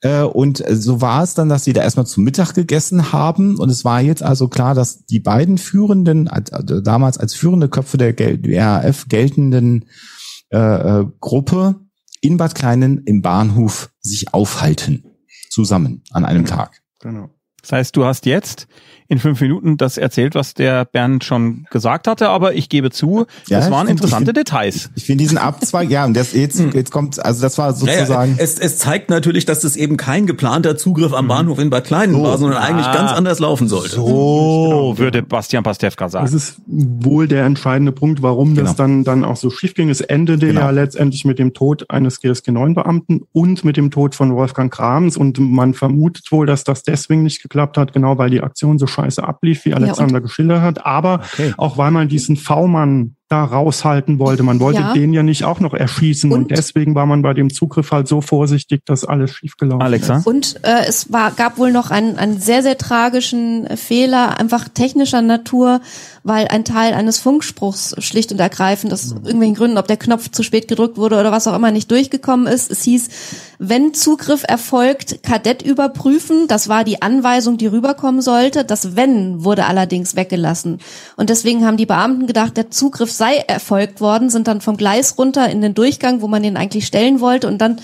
Äh, 0.00 0.22
und 0.22 0.64
so 0.68 1.00
war 1.00 1.22
es 1.22 1.34
dann, 1.34 1.48
dass 1.48 1.62
sie 1.62 1.72
da 1.72 1.82
erstmal 1.82 2.06
zu 2.06 2.20
Mittag 2.20 2.52
gegessen 2.52 3.12
haben. 3.12 3.60
Und 3.60 3.70
es 3.70 3.84
war 3.84 4.00
jetzt 4.00 4.24
also 4.24 4.48
klar, 4.48 4.74
dass 4.74 5.06
die 5.06 5.20
beiden 5.20 5.56
führenden, 5.56 6.26
also 6.26 6.80
damals 6.80 7.16
als 7.16 7.32
führende 7.34 7.68
Köpfe 7.68 7.96
der 7.96 8.16
RAF 8.18 9.06
geltenden 9.06 9.84
äh, 10.52 10.58
äh, 10.58 11.06
Gruppe 11.20 11.76
in 12.20 12.38
Bad 12.38 12.56
Kleinen 12.56 13.04
im 13.04 13.22
Bahnhof 13.22 13.92
sich 14.00 14.34
aufhalten. 14.34 15.04
Zusammen 15.48 16.02
an 16.10 16.24
einem 16.24 16.44
Tag. 16.44 16.82
Genau. 16.98 17.30
Das 17.62 17.72
heißt, 17.72 17.96
du 17.96 18.04
hast 18.04 18.26
jetzt 18.26 18.66
in 19.10 19.18
fünf 19.18 19.40
Minuten 19.40 19.76
das 19.76 19.98
erzählt, 19.98 20.36
was 20.36 20.54
der 20.54 20.84
Bernd 20.84 21.24
schon 21.24 21.66
gesagt 21.70 22.06
hatte, 22.06 22.28
aber 22.28 22.54
ich 22.54 22.68
gebe 22.68 22.92
zu, 22.92 23.26
ja, 23.48 23.58
das 23.58 23.68
waren 23.68 23.88
interessante 23.88 24.26
find, 24.26 24.36
Details. 24.36 24.88
Ich 24.94 25.04
finde 25.04 25.24
diesen 25.24 25.36
Abzweig, 25.36 25.90
ja, 25.90 26.04
und 26.04 26.14
das 26.16 26.32
jetzt, 26.32 26.60
hm. 26.60 26.70
jetzt 26.74 26.92
kommt, 26.92 27.22
also 27.24 27.42
das 27.42 27.58
war 27.58 27.72
sozusagen. 27.72 28.36
Ja, 28.36 28.42
es, 28.42 28.60
es 28.60 28.78
zeigt 28.78 29.10
natürlich, 29.10 29.46
dass 29.46 29.60
das 29.60 29.74
eben 29.74 29.96
kein 29.96 30.26
geplanter 30.26 30.76
Zugriff 30.76 31.12
am 31.12 31.22
hm. 31.22 31.28
Bahnhof 31.28 31.58
in 31.58 31.70
Bad 31.70 31.86
Kleinen 31.86 32.14
so, 32.14 32.22
war, 32.22 32.38
sondern 32.38 32.62
ah, 32.62 32.66
eigentlich 32.66 32.86
ganz 32.92 33.10
anders 33.10 33.40
laufen 33.40 33.66
sollte. 33.66 33.96
So 33.96 34.04
genau. 34.04 34.98
würde 34.98 35.22
Bastian 35.24 35.64
Pastewka 35.64 36.08
sagen. 36.08 36.26
Das 36.26 36.32
ist 36.32 36.60
wohl 36.68 37.26
der 37.26 37.44
entscheidende 37.46 37.90
Punkt, 37.90 38.22
warum 38.22 38.54
genau. 38.54 38.68
das 38.68 38.76
dann, 38.76 39.02
dann 39.02 39.24
auch 39.24 39.36
so 39.36 39.50
schief 39.50 39.74
ging. 39.74 39.90
Es 39.90 40.00
endete 40.00 40.46
genau. 40.46 40.60
ja 40.60 40.70
letztendlich 40.70 41.24
mit 41.24 41.40
dem 41.40 41.52
Tod 41.52 41.90
eines 41.90 42.22
GSG-9-Beamten 42.22 43.22
und 43.32 43.64
mit 43.64 43.76
dem 43.76 43.90
Tod 43.90 44.14
von 44.14 44.36
Wolfgang 44.36 44.72
Krams 44.72 45.16
und 45.16 45.40
man 45.40 45.74
vermutet 45.74 46.30
wohl, 46.30 46.46
dass 46.46 46.62
das 46.62 46.84
deswegen 46.84 47.24
nicht 47.24 47.42
geklappt 47.50 47.76
hat, 47.76 47.92
genau 47.92 48.16
weil 48.16 48.30
die 48.30 48.42
Aktion 48.42 48.78
so 48.78 48.86
scheiße 48.86 49.22
ablief, 49.22 49.64
wie 49.64 49.74
Alexander 49.74 50.14
ja, 50.14 50.20
geschildert 50.20 50.62
hat, 50.62 50.86
aber 50.86 51.20
okay. 51.32 51.52
auch 51.58 51.76
weil 51.76 51.90
man 51.90 52.08
diesen 52.08 52.36
V-Mann 52.36 53.16
da 53.30 53.44
raushalten 53.44 54.18
wollte. 54.18 54.42
Man 54.42 54.58
wollte 54.58 54.80
ja. 54.80 54.92
den 54.92 55.12
ja 55.12 55.22
nicht 55.22 55.44
auch 55.44 55.60
noch 55.60 55.72
erschießen 55.72 56.32
und, 56.32 56.42
und, 56.42 56.50
deswegen 56.50 56.96
war 56.96 57.06
man 57.06 57.22
bei 57.22 57.32
dem 57.32 57.48
Zugriff 57.48 57.92
halt 57.92 58.08
so 58.08 58.20
vorsichtig, 58.20 58.84
dass 58.84 59.04
alles 59.04 59.32
schiefgelaufen 59.32 59.82
Alexa? 59.82 60.16
ist. 60.16 60.26
Und 60.26 60.56
äh, 60.64 60.84
es 60.88 61.12
war, 61.12 61.30
gab 61.30 61.56
wohl 61.56 61.70
noch 61.70 61.92
einen, 61.92 62.16
einen 62.18 62.40
sehr, 62.40 62.64
sehr 62.64 62.76
tragischen 62.76 63.68
Fehler, 63.76 64.40
einfach 64.40 64.68
technischer 64.68 65.22
Natur, 65.22 65.80
weil 66.24 66.48
ein 66.48 66.64
Teil 66.64 66.92
eines 66.92 67.18
Funkspruchs 67.18 67.94
schlicht 67.98 68.32
und 68.32 68.40
ergreifend 68.40 68.92
aus 68.92 69.14
mhm. 69.14 69.24
irgendwelchen 69.24 69.54
Gründen, 69.54 69.78
ob 69.78 69.86
der 69.86 69.96
Knopf 69.96 70.30
zu 70.30 70.42
spät 70.42 70.66
gedrückt 70.66 70.96
wurde 70.96 71.18
oder 71.18 71.30
was 71.30 71.46
auch 71.46 71.54
immer, 71.54 71.70
nicht 71.70 71.88
durchgekommen 71.90 72.48
ist. 72.48 72.68
Es 72.68 72.82
hieß, 72.82 73.08
wenn 73.58 73.94
Zugriff 73.94 74.42
erfolgt, 74.48 75.22
Kadett 75.22 75.62
überprüfen. 75.62 76.48
Das 76.48 76.68
war 76.68 76.82
die 76.82 77.00
Anweisung, 77.00 77.58
die 77.58 77.66
rüberkommen 77.66 78.22
sollte. 78.22 78.64
Das 78.64 78.96
Wenn 78.96 79.44
wurde 79.44 79.66
allerdings 79.66 80.16
weggelassen. 80.16 80.78
Und 81.16 81.30
deswegen 81.30 81.64
haben 81.64 81.76
die 81.76 81.86
Beamten 81.86 82.26
gedacht, 82.26 82.56
der 82.56 82.70
Zugriff 82.70 83.12
sei 83.20 83.36
erfolgt 83.36 84.00
worden, 84.00 84.30
sind 84.30 84.48
dann 84.48 84.62
vom 84.62 84.76
Gleis 84.76 85.16
runter 85.18 85.48
in 85.48 85.60
den 85.60 85.74
Durchgang, 85.74 86.22
wo 86.22 86.26
man 86.26 86.42
den 86.42 86.56
eigentlich 86.56 86.86
stellen 86.86 87.20
wollte 87.20 87.46
und 87.46 87.58
dann 87.58 87.80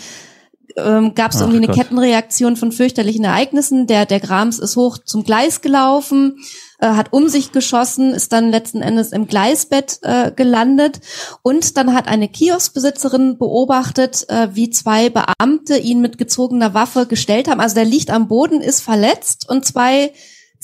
ähm, 0.76 1.14
gab 1.14 1.32
es 1.32 1.40
irgendwie 1.40 1.58
eine 1.58 1.66
Gott. 1.68 1.76
Kettenreaktion 1.76 2.56
von 2.56 2.72
fürchterlichen 2.72 3.24
Ereignissen. 3.24 3.86
Der, 3.86 4.06
der 4.06 4.20
Grams 4.20 4.58
ist 4.58 4.76
hoch 4.76 4.98
zum 4.98 5.24
Gleis 5.24 5.60
gelaufen, 5.60 6.38
äh, 6.80 6.88
hat 6.88 7.12
um 7.12 7.28
sich 7.28 7.52
geschossen, 7.52 8.12
ist 8.12 8.32
dann 8.32 8.50
letzten 8.50 8.82
Endes 8.82 9.12
im 9.12 9.26
Gleisbett 9.26 10.00
äh, 10.02 10.32
gelandet. 10.32 11.00
Und 11.42 11.76
dann 11.76 11.94
hat 11.94 12.08
eine 12.08 12.28
Kioskbesitzerin 12.28 13.38
beobachtet, 13.38 14.26
äh, 14.28 14.48
wie 14.52 14.70
zwei 14.70 15.08
Beamte 15.10 15.78
ihn 15.78 16.00
mit 16.00 16.18
gezogener 16.18 16.74
Waffe 16.74 17.06
gestellt 17.06 17.48
haben. 17.48 17.60
Also 17.60 17.74
der 17.74 17.84
liegt 17.84 18.10
am 18.10 18.28
Boden, 18.28 18.60
ist 18.60 18.80
verletzt 18.80 19.48
und 19.48 19.64
zwei 19.64 20.12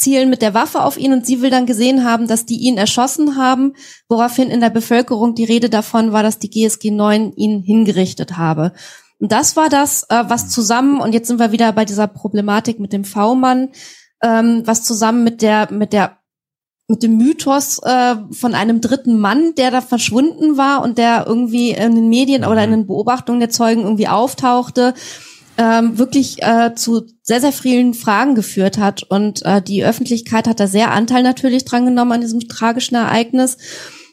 zielen 0.03 0.29
mit 0.29 0.43
der 0.43 0.55
Waffe 0.55 0.83
auf 0.83 0.99
ihn 0.99 1.13
und 1.13 1.25
sie 1.25 1.41
will 1.41 1.51
dann 1.51 1.67
gesehen 1.67 2.05
haben, 2.05 2.27
dass 2.27 2.45
die 2.45 2.59
ihn 2.59 2.77
erschossen 2.77 3.37
haben, 3.37 3.75
woraufhin 4.09 4.51
in 4.51 4.61
der 4.61 4.71
Bevölkerung 4.71 5.35
die 5.35 5.45
Rede 5.45 5.71
davon 5.71 6.13
war, 6.13 6.23
dass 6.23 6.39
die 6.39 6.51
GSG 6.51 6.91
9 6.91 7.33
ihn 7.33 7.63
hingerichtet 7.63 8.37
habe. 8.37 8.73
Und 9.19 9.31
das 9.31 9.57
war 9.57 9.69
das, 9.69 10.05
äh, 10.09 10.25
was 10.27 10.49
zusammen, 10.49 11.01
und 11.01 11.13
jetzt 11.13 11.29
sind 11.29 11.39
wir 11.39 11.53
wieder 11.53 11.73
bei 11.73 11.85
dieser 11.85 12.09
Problematik 12.09 12.81
mit 12.81 12.93
dem 12.93 13.05
V-Mann, 13.05 13.69
ähm, 14.23 14.63
was 14.65 14.83
zusammen 14.83 15.23
mit 15.23 15.43
der, 15.43 15.73
mit 15.73 15.93
der 15.93 16.19
mit 16.89 17.03
dem 17.03 17.17
Mythos 17.17 17.79
äh, 17.85 18.17
von 18.33 18.55
einem 18.55 18.81
dritten 18.81 19.19
Mann, 19.19 19.55
der 19.55 19.71
da 19.71 19.81
verschwunden 19.81 20.59
war 20.59 20.83
und 20.83 20.99
der 20.99 21.25
irgendwie 21.27 21.71
in 21.71 21.95
den 21.95 22.09
Medien 22.09 22.45
oder 22.45 22.65
in 22.65 22.71
mhm. 22.71 22.75
den 22.75 22.87
Beobachtungen 22.87 23.41
der 23.41 23.51
Zeugen 23.51 23.83
irgendwie 23.83 24.09
auftauchte, 24.09 24.93
ähm, 25.59 25.99
wirklich 25.99 26.43
äh, 26.43 26.75
zu 26.75 27.07
sehr, 27.23 27.41
sehr 27.41 27.53
vielen 27.53 27.95
Fragen 27.95 28.35
geführt 28.35 28.79
hat. 28.79 29.03
Und 29.03 29.45
äh, 29.45 29.61
die 29.63 29.85
Öffentlichkeit 29.85 30.49
hat 30.49 30.61
da 30.61 30.67
sehr 30.67 30.93
Anteil 30.93 31.23
natürlich 31.23 31.65
dran 31.65 31.85
genommen 31.85 32.13
an 32.13 32.21
diesem 32.21 32.41
tragischen 32.41 32.95
Ereignis. 32.95 33.59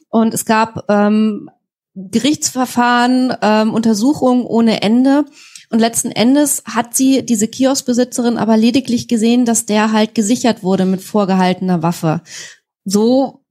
Und 0.09 0.33
es 0.33 0.45
gab 0.45 0.85
ähm, 0.89 1.49
Gerichtsverfahren, 1.95 3.33
ähm, 3.41 3.73
Untersuchungen 3.73 4.45
ohne 4.45 4.81
Ende. 4.81 5.25
Und 5.71 5.79
letzten 5.79 6.11
Endes 6.11 6.63
hat 6.65 6.95
sie, 6.95 7.23
diese 7.23 7.47
Kioskbesitzerin, 7.47 8.37
aber 8.37 8.57
lediglich 8.57 9.07
gesehen, 9.07 9.45
dass 9.45 9.65
der 9.65 9.91
halt 9.91 10.15
gesichert 10.15 10.63
wurde 10.63 10.85
mit 10.85 11.01
vorgehaltener 11.01 11.83
Waffe. 11.83 12.21
So 12.85 13.41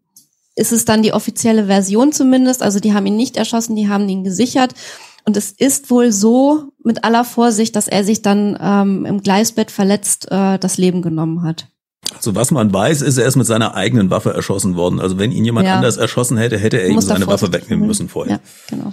ist 0.57 0.73
es 0.73 0.85
dann 0.85 1.03
die 1.03 1.13
offizielle 1.13 1.67
Version 1.67 2.13
zumindest. 2.13 2.63
Also 2.63 2.81
die 2.81 2.93
haben 2.93 3.07
ihn 3.07 3.17
nicht 3.17 3.37
erschossen, 3.37 3.77
die 3.77 3.89
haben 3.89 4.09
ihn 4.09 4.25
gesichert. 4.25 4.75
Und 5.25 5.37
es 5.37 5.53
ist 5.53 5.91
wohl 5.91 6.13
so, 6.13 6.73
mit 6.83 7.05
aller 7.05 7.25
Vorsicht, 7.25 7.77
dass 7.77 7.89
er 7.89 8.03
sich 8.05 8.23
dann 8.23 8.57
ähm, 8.61 9.05
im 9.05 9.23
Gleisbett 9.23 9.71
verletzt 9.71 10.31
äh, 10.31 10.59
das 10.59 10.79
Leben 10.79 11.03
genommen 11.03 11.43
hat. 11.43 11.69
Also 12.15 12.35
was 12.35 12.51
man 12.51 12.73
weiß, 12.73 13.03
ist, 13.03 13.19
er 13.19 13.27
ist 13.27 13.37
mit 13.37 13.47
seiner 13.47 13.75
eigenen 13.75 14.11
Waffe 14.11 14.33
erschossen 14.33 14.77
worden. 14.77 14.99
Also 14.99 15.19
wenn 15.19 15.31
ihn 15.31 15.45
jemand 15.45 15.67
ja. 15.67 15.77
anders 15.77 15.99
erschossen 15.99 16.39
hätte, 16.39 16.59
hätte 16.59 16.81
er 16.81 16.89
ihm 16.89 17.01
seine 17.01 17.27
Waffe 17.27 17.53
wegnehmen 17.53 17.87
müssen 17.87 18.09
vorher. 18.09 18.37
Ja, 18.37 18.41
genau. 18.71 18.93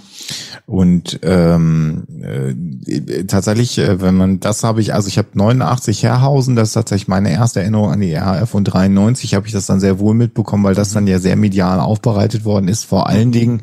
Und 0.66 1.20
ähm, 1.22 2.04
äh, 2.22 3.24
tatsächlich, 3.24 3.78
äh, 3.78 4.00
wenn 4.00 4.16
man 4.16 4.40
das 4.40 4.64
habe 4.64 4.80
ich, 4.80 4.92
also 4.94 5.08
ich 5.08 5.16
habe 5.16 5.28
89 5.34 6.02
Herrhausen, 6.02 6.56
das 6.56 6.68
ist 6.68 6.74
tatsächlich 6.74 7.08
meine 7.08 7.32
erste 7.32 7.60
Erinnerung 7.60 7.92
an 7.92 8.00
die 8.00 8.14
RAF 8.14 8.54
und 8.54 8.64
93 8.64 9.34
habe 9.34 9.46
ich 9.46 9.52
das 9.52 9.66
dann 9.66 9.80
sehr 9.80 9.98
wohl 10.00 10.14
mitbekommen, 10.14 10.64
weil 10.64 10.74
das 10.74 10.92
dann 10.92 11.06
ja 11.06 11.20
sehr 11.20 11.36
medial 11.36 11.80
aufbereitet 11.80 12.44
worden 12.44 12.68
ist. 12.68 12.84
Vor 12.84 13.08
allen 13.08 13.30
Dingen, 13.32 13.62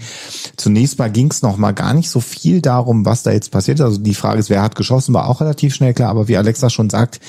zunächst 0.56 0.98
mal 0.98 1.12
ging 1.12 1.30
es 1.30 1.42
noch 1.42 1.58
mal 1.58 1.74
gar 1.74 1.94
nicht 1.94 2.10
so 2.10 2.22
viel 2.22 2.62
darum, 2.62 3.06
was 3.06 3.24
da 3.24 3.32
jetzt 3.32 3.52
passiert 3.52 3.80
ist. 3.80 3.86
Also 3.86 4.00
die 4.00 4.16
Frage 4.16 4.40
ist, 4.40 4.50
wer 4.50 4.62
hat 4.62 4.76
geschossen, 4.76 5.14
war 5.14 5.30
auch 5.30 5.42
relativ 5.42 5.76
schnell 5.76 5.94
klar, 5.94 6.10
aber 6.10 6.28
wie 6.28 6.38
Alexa 6.38 6.70
schon 6.70 6.90
sagt, 6.90 7.20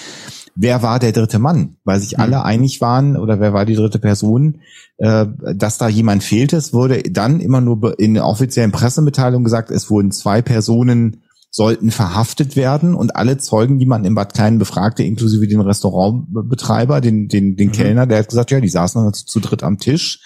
wer 0.55 0.83
war 0.83 0.99
der 0.99 1.13
dritte 1.13 1.39
Mann, 1.39 1.77
weil 1.85 2.01
sich 2.01 2.19
alle 2.19 2.39
mhm. 2.39 2.43
einig 2.43 2.81
waren 2.81 3.17
oder 3.17 3.41
wer 3.41 3.53
war 3.53 3.65
die 3.65 3.75
dritte 3.75 3.99
Person, 3.99 4.61
äh, 4.99 5.27
dass 5.55 5.79
da 5.79 5.89
jemand 5.89 6.23
fehlte. 6.23 6.57
Es 6.57 6.73
wurde 6.73 7.03
dann 7.03 7.41
immer 7.41 7.61
nur 7.61 7.99
in 7.99 8.15
der 8.15 8.27
offiziellen 8.27 8.73
Pressemitteilung 8.73 9.45
gesagt, 9.45 9.71
es 9.71 9.91
wurden 9.91 10.13
zwei 10.13 10.43
Personen 10.43 11.23
sollten 11.55 11.93
verhaftet 11.93 12.57
werden 12.57 12.97
und 12.97 13.15
alle 13.15 13.39
Zeugen, 13.39 13.79
die 13.79 13.87
man 13.87 14.05
in 14.05 14.17
Bad 14.17 14.35
Kleinen 14.35 14.59
befragte, 14.59 15.05
inklusive 15.05 15.47
den 15.47 15.61
Restaurantbetreiber, 15.61 17.01
den, 17.01 17.29
den, 17.29 17.55
den 17.55 17.69
mhm. 17.69 17.73
Kellner, 17.73 18.07
der 18.09 18.19
hat 18.19 18.29
gesagt, 18.29 18.51
ja, 18.51 18.59
die 18.59 18.69
saßen 18.69 19.13
zu, 19.13 19.25
zu 19.25 19.39
dritt 19.39 19.63
am 19.63 19.79
Tisch. 19.79 20.19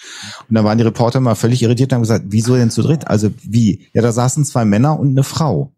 Und 0.49 0.55
da 0.55 0.63
waren 0.63 0.79
die 0.79 0.83
Reporter 0.83 1.19
mal 1.19 1.35
völlig 1.35 1.61
irritiert 1.61 1.91
und 1.91 1.97
haben 1.97 2.01
gesagt, 2.01 2.25
wieso 2.29 2.55
denn 2.55 2.71
zu 2.71 2.81
dritt? 2.81 3.07
Also 3.07 3.29
wie? 3.43 3.89
Ja, 3.93 4.01
da 4.01 4.11
saßen 4.11 4.43
zwei 4.43 4.65
Männer 4.65 4.99
und 4.99 5.09
eine 5.09 5.23
Frau. 5.23 5.71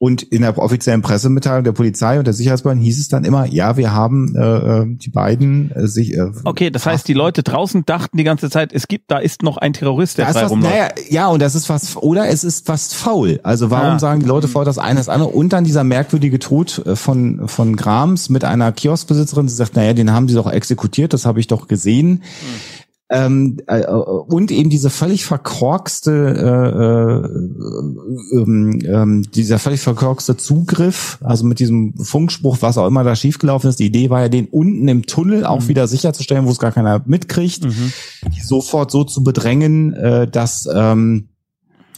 Und 0.00 0.22
in 0.22 0.42
der 0.42 0.56
offiziellen 0.56 1.02
Pressemitteilung 1.02 1.64
der 1.64 1.72
Polizei 1.72 2.20
und 2.20 2.26
der 2.26 2.32
Sicherheitsbehörden 2.32 2.80
hieß 2.80 3.00
es 3.00 3.08
dann 3.08 3.24
immer, 3.24 3.46
ja, 3.46 3.76
wir 3.76 3.92
haben 3.92 4.36
äh, 4.36 4.40
äh 4.40 4.86
die 4.86 5.10
beiden 5.10 5.72
äh, 5.72 5.88
sich. 5.88 6.14
Äh, 6.14 6.30
okay, 6.44 6.70
das 6.70 6.86
heißt, 6.86 7.08
die 7.08 7.14
Leute 7.14 7.42
draußen 7.42 7.84
dachten 7.84 8.16
die 8.16 8.22
ganze 8.22 8.48
Zeit, 8.48 8.72
es 8.72 8.86
gibt, 8.86 9.10
da 9.10 9.18
ist 9.18 9.42
noch 9.42 9.56
ein 9.56 9.72
Terrorist, 9.72 10.18
der 10.18 10.26
da 10.26 10.32
frei 10.34 10.42
was, 10.44 10.50
rumläuft. 10.52 10.72
Naja, 10.72 10.88
ja, 11.10 11.26
und 11.26 11.42
das 11.42 11.56
ist 11.56 11.66
fast, 11.66 11.96
oder 11.96 12.28
es 12.28 12.44
ist 12.44 12.64
fast 12.64 12.94
faul. 12.94 13.40
Also 13.42 13.72
warum 13.72 13.94
ja. 13.94 13.98
sagen 13.98 14.20
die 14.20 14.26
Leute 14.26 14.46
vor 14.46 14.64
das 14.64 14.78
eine 14.78 15.00
das 15.00 15.08
andere? 15.08 15.30
Und 15.30 15.52
dann 15.52 15.64
dieser 15.64 15.82
merkwürdige 15.82 16.38
Tod 16.38 16.80
äh, 16.86 16.94
von 16.94 17.48
von 17.48 17.74
Grams 17.74 18.28
mit 18.28 18.44
einer 18.44 18.70
Kioskbesitzerin, 18.70 19.48
sie 19.48 19.56
sagt, 19.56 19.74
naja, 19.74 19.94
den 19.94 20.12
haben 20.12 20.28
sie 20.28 20.36
doch 20.36 20.50
exekutiert, 20.50 21.12
das 21.12 21.26
habe 21.26 21.40
ich 21.40 21.48
doch 21.48 21.66
gesehen. 21.66 22.10
Mhm 22.10 22.77
ähm, 23.10 23.56
äh, 23.66 23.86
und 23.86 24.50
eben 24.50 24.68
diese 24.68 24.90
völlig 24.90 25.24
verkorkste, 25.24 26.12
äh, 26.12 28.38
äh, 28.38 28.40
ähm, 28.40 28.80
ähm, 28.84 29.22
dieser 29.34 29.58
völlig 29.58 29.80
verkorkste 29.80 30.36
Zugriff, 30.36 31.18
also 31.22 31.46
mit 31.46 31.58
diesem 31.58 31.94
Funkspruch, 31.96 32.58
was 32.60 32.76
auch 32.76 32.86
immer 32.86 33.04
da 33.04 33.16
schiefgelaufen 33.16 33.70
ist. 33.70 33.78
Die 33.78 33.86
Idee 33.86 34.10
war 34.10 34.20
ja, 34.20 34.28
den 34.28 34.46
unten 34.46 34.86
im 34.88 35.06
Tunnel 35.06 35.46
auch 35.46 35.62
mhm. 35.62 35.68
wieder 35.68 35.88
sicherzustellen, 35.88 36.44
wo 36.44 36.50
es 36.50 36.58
gar 36.58 36.72
keiner 36.72 37.00
mitkriegt, 37.06 37.64
mhm. 37.64 37.92
die 38.36 38.42
sofort 38.42 38.90
so 38.90 39.04
zu 39.04 39.24
bedrängen, 39.24 39.94
äh, 39.94 40.28
dass 40.28 40.68
ähm, 40.72 41.28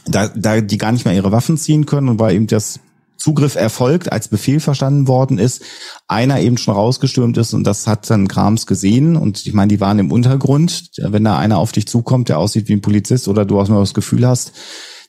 da, 0.05 0.29
da 0.29 0.61
die 0.61 0.77
gar 0.77 0.93
nicht 0.93 1.03
mehr 1.03 1.13
ihre 1.13 1.33
Waffen 1.33 1.57
ziehen 1.57 1.85
können 1.85 2.07
und 2.07 2.19
war 2.19 2.31
eben 2.31 2.47
das 2.47 2.79
Zugriff 3.21 3.55
erfolgt, 3.55 4.11
als 4.11 4.27
Befehl 4.27 4.59
verstanden 4.59 5.07
worden 5.07 5.37
ist, 5.37 5.61
einer 6.07 6.39
eben 6.39 6.57
schon 6.57 6.73
rausgestürmt 6.73 7.37
ist 7.37 7.53
und 7.53 7.65
das 7.65 7.87
hat 7.87 8.09
dann 8.09 8.27
Grams 8.27 8.65
gesehen 8.65 9.15
und 9.15 9.45
ich 9.45 9.53
meine, 9.53 9.69
die 9.69 9.79
waren 9.79 9.99
im 9.99 10.11
Untergrund, 10.11 10.89
wenn 10.97 11.23
da 11.23 11.37
einer 11.37 11.59
auf 11.59 11.71
dich 11.71 11.87
zukommt, 11.87 12.29
der 12.29 12.39
aussieht 12.39 12.67
wie 12.67 12.73
ein 12.73 12.81
Polizist 12.81 13.27
oder 13.27 13.45
du 13.45 13.59
auch 13.59 13.67
nur 13.67 13.79
das 13.79 13.93
Gefühl 13.93 14.27
hast, 14.27 14.53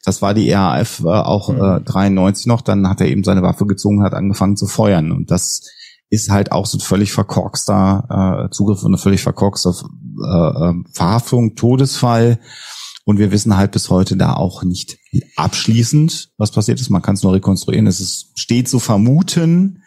das 0.04 0.20
war 0.20 0.34
die 0.34 0.50
RAF 0.50 1.00
äh, 1.04 1.08
auch 1.08 1.48
äh, 1.48 1.80
93 1.80 2.46
mhm. 2.46 2.50
noch, 2.52 2.60
dann 2.60 2.88
hat 2.88 3.00
er 3.00 3.08
eben 3.08 3.24
seine 3.24 3.42
Waffe 3.42 3.66
gezogen, 3.66 4.02
hat 4.02 4.14
angefangen 4.14 4.56
zu 4.56 4.66
feuern 4.66 5.12
und 5.12 5.30
das 5.30 5.62
ist 6.10 6.28
halt 6.28 6.52
auch 6.52 6.66
so 6.66 6.76
ein 6.76 6.82
völlig 6.82 7.12
verkorkster 7.12 8.48
äh, 8.50 8.54
Zugriff 8.54 8.82
und 8.82 8.90
eine 8.90 8.98
völlig 8.98 9.22
verkorkste 9.22 9.70
äh, 9.70 10.68
äh 10.68 10.74
Verhaftung, 10.92 11.54
Todesfall 11.54 12.38
und 13.04 13.18
wir 13.18 13.32
wissen 13.32 13.56
halt 13.56 13.72
bis 13.72 13.90
heute 13.90 14.16
da 14.16 14.34
auch 14.34 14.62
nicht 14.62 14.98
abschließend, 15.36 16.30
was 16.38 16.52
passiert 16.52 16.80
ist. 16.80 16.90
Man 16.90 17.02
kann 17.02 17.14
es 17.14 17.22
nur 17.22 17.32
rekonstruieren. 17.32 17.86
Es 17.86 18.00
ist, 18.00 18.30
steht 18.38 18.68
zu 18.68 18.78
vermuten, 18.78 19.82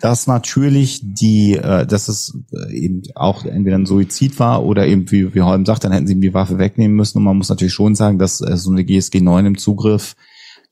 dass 0.00 0.26
natürlich 0.26 1.00
die, 1.02 1.54
äh, 1.54 1.86
dass 1.86 2.08
es 2.08 2.36
äh, 2.52 2.72
eben 2.72 3.02
auch 3.14 3.44
entweder 3.44 3.76
ein 3.76 3.86
Suizid 3.86 4.38
war 4.38 4.64
oder 4.64 4.86
eben, 4.86 5.10
wie, 5.10 5.34
wie 5.34 5.42
Holm 5.42 5.66
sagt, 5.66 5.84
dann 5.84 5.92
hätten 5.92 6.06
sie 6.06 6.14
ihm 6.14 6.20
die 6.20 6.34
Waffe 6.34 6.58
wegnehmen 6.58 6.96
müssen. 6.96 7.18
Und 7.18 7.24
man 7.24 7.36
muss 7.36 7.48
natürlich 7.48 7.74
schon 7.74 7.94
sagen, 7.94 8.18
dass 8.18 8.40
äh, 8.40 8.56
so 8.56 8.70
eine 8.70 8.84
GSG 8.84 9.20
9 9.20 9.46
im 9.46 9.58
Zugriff 9.58 10.14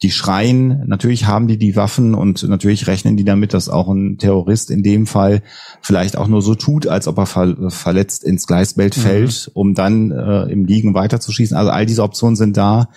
die 0.02 0.10
schreien, 0.10 0.86
natürlich 0.86 1.26
haben 1.26 1.48
die 1.48 1.56
die 1.56 1.74
Waffen 1.74 2.14
und 2.14 2.42
natürlich 2.42 2.86
rechnen 2.86 3.16
die 3.16 3.24
damit, 3.24 3.54
dass 3.54 3.70
auch 3.70 3.88
ein 3.88 4.18
Terrorist 4.18 4.70
in 4.70 4.82
dem 4.82 5.06
Fall 5.06 5.42
vielleicht 5.80 6.18
auch 6.18 6.28
nur 6.28 6.42
so 6.42 6.54
tut, 6.54 6.86
als 6.86 7.08
ob 7.08 7.16
er 7.16 7.26
ver 7.26 7.70
verletzt 7.70 8.22
ins 8.22 8.46
Gleisbelt 8.46 8.96
mhm. 8.96 9.00
fällt, 9.00 9.50
um 9.54 9.74
dann 9.74 10.10
äh, 10.10 10.42
im 10.52 10.66
Liegen 10.66 10.92
weiterzuschießen. 10.92 11.56
Also 11.56 11.70
all 11.70 11.86
diese 11.86 12.02
Optionen 12.02 12.36
sind 12.36 12.58
da 12.58 12.90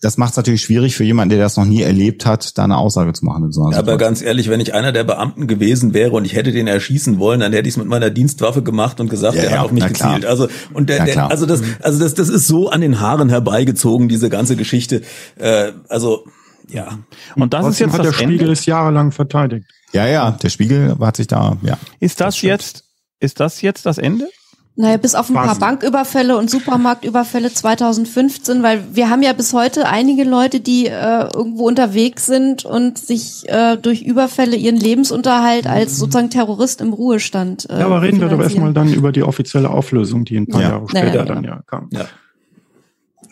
das 0.00 0.18
macht 0.18 0.32
es 0.32 0.36
natürlich 0.36 0.62
schwierig 0.62 0.94
für 0.94 1.04
jemanden, 1.04 1.30
der 1.30 1.38
das 1.38 1.56
noch 1.56 1.64
nie 1.64 1.82
erlebt 1.82 2.26
hat, 2.26 2.58
da 2.58 2.64
eine 2.64 2.76
Aussage 2.76 3.12
zu 3.12 3.24
machen. 3.24 3.44
In 3.44 3.52
so 3.52 3.64
einer 3.64 3.78
Aber 3.78 3.96
ganz 3.96 4.20
ehrlich, 4.20 4.50
wenn 4.50 4.60
ich 4.60 4.74
einer 4.74 4.92
der 4.92 5.04
Beamten 5.04 5.46
gewesen 5.46 5.94
wäre 5.94 6.12
und 6.12 6.24
ich 6.24 6.34
hätte 6.34 6.52
den 6.52 6.66
erschießen 6.66 7.18
wollen, 7.18 7.40
dann 7.40 7.52
hätte 7.52 7.68
ich 7.68 7.74
es 7.74 7.78
mit 7.78 7.86
meiner 7.86 8.10
Dienstwaffe 8.10 8.62
gemacht 8.62 9.00
und 9.00 9.08
gesagt, 9.08 9.36
ja, 9.36 9.42
der 9.42 9.50
ja, 9.50 9.58
hat 9.58 9.64
auf 9.66 9.72
mich 9.72 9.86
gezielt. 9.86 10.26
Also 10.26 10.48
und 10.74 10.88
der, 10.88 11.04
der, 11.04 11.30
also 11.30 11.46
das, 11.46 11.62
also 11.82 11.98
das, 11.98 12.14
das 12.14 12.28
ist 12.28 12.46
so 12.46 12.68
an 12.68 12.82
den 12.82 13.00
Haaren 13.00 13.30
herbeigezogen, 13.30 14.08
diese 14.08 14.28
ganze 14.28 14.56
Geschichte. 14.56 15.02
Äh, 15.36 15.72
also 15.88 16.26
ja. 16.68 16.98
Und 17.34 17.54
das 17.54 17.66
ist 17.66 17.78
jetzt 17.78 17.92
hat 17.92 18.00
das 18.00 18.08
der 18.08 18.12
Spiegel 18.14 18.40
Ende? 18.40 18.52
ist 18.52 18.66
jahrelang 18.66 19.12
verteidigt. 19.12 19.66
Ja, 19.92 20.06
ja, 20.06 20.32
der 20.32 20.48
Spiegel 20.50 20.96
hat 21.00 21.16
sich 21.16 21.26
da, 21.26 21.56
ja. 21.62 21.78
Ist 22.00 22.20
das, 22.20 22.34
das 22.34 22.42
jetzt, 22.42 22.84
ist 23.20 23.40
das 23.40 23.62
jetzt 23.62 23.86
das 23.86 23.98
Ende? 23.98 24.28
Naja, 24.78 24.98
bis 24.98 25.14
auf 25.14 25.30
ein 25.30 25.34
Quasi. 25.34 25.48
paar 25.48 25.58
Banküberfälle 25.58 26.36
und 26.36 26.50
Supermarktüberfälle 26.50 27.50
2015, 27.50 28.62
weil 28.62 28.84
wir 28.92 29.08
haben 29.08 29.22
ja 29.22 29.32
bis 29.32 29.54
heute 29.54 29.88
einige 29.88 30.24
Leute, 30.24 30.60
die 30.60 30.86
äh, 30.86 31.28
irgendwo 31.34 31.66
unterwegs 31.66 32.26
sind 32.26 32.66
und 32.66 32.98
sich 32.98 33.48
äh, 33.48 33.78
durch 33.78 34.02
Überfälle 34.02 34.54
ihren 34.54 34.76
Lebensunterhalt 34.76 35.66
als 35.66 35.96
sozusagen 35.96 36.28
Terrorist 36.28 36.82
im 36.82 36.92
Ruhestand. 36.92 37.70
Äh, 37.70 37.80
ja, 37.80 37.86
aber 37.86 38.02
reden 38.02 38.20
wir 38.20 38.28
doch 38.28 38.38
erstmal 38.38 38.74
dann 38.74 38.92
über 38.92 39.12
die 39.12 39.22
offizielle 39.22 39.70
Auflösung, 39.70 40.26
die 40.26 40.36
ein 40.36 40.46
paar 40.46 40.60
ja. 40.60 40.68
Jahre 40.68 40.88
später 40.90 41.06
naja, 41.06 41.24
dann 41.24 41.44
ja 41.44 41.62
kam. 41.66 41.88
Ja. 41.92 42.04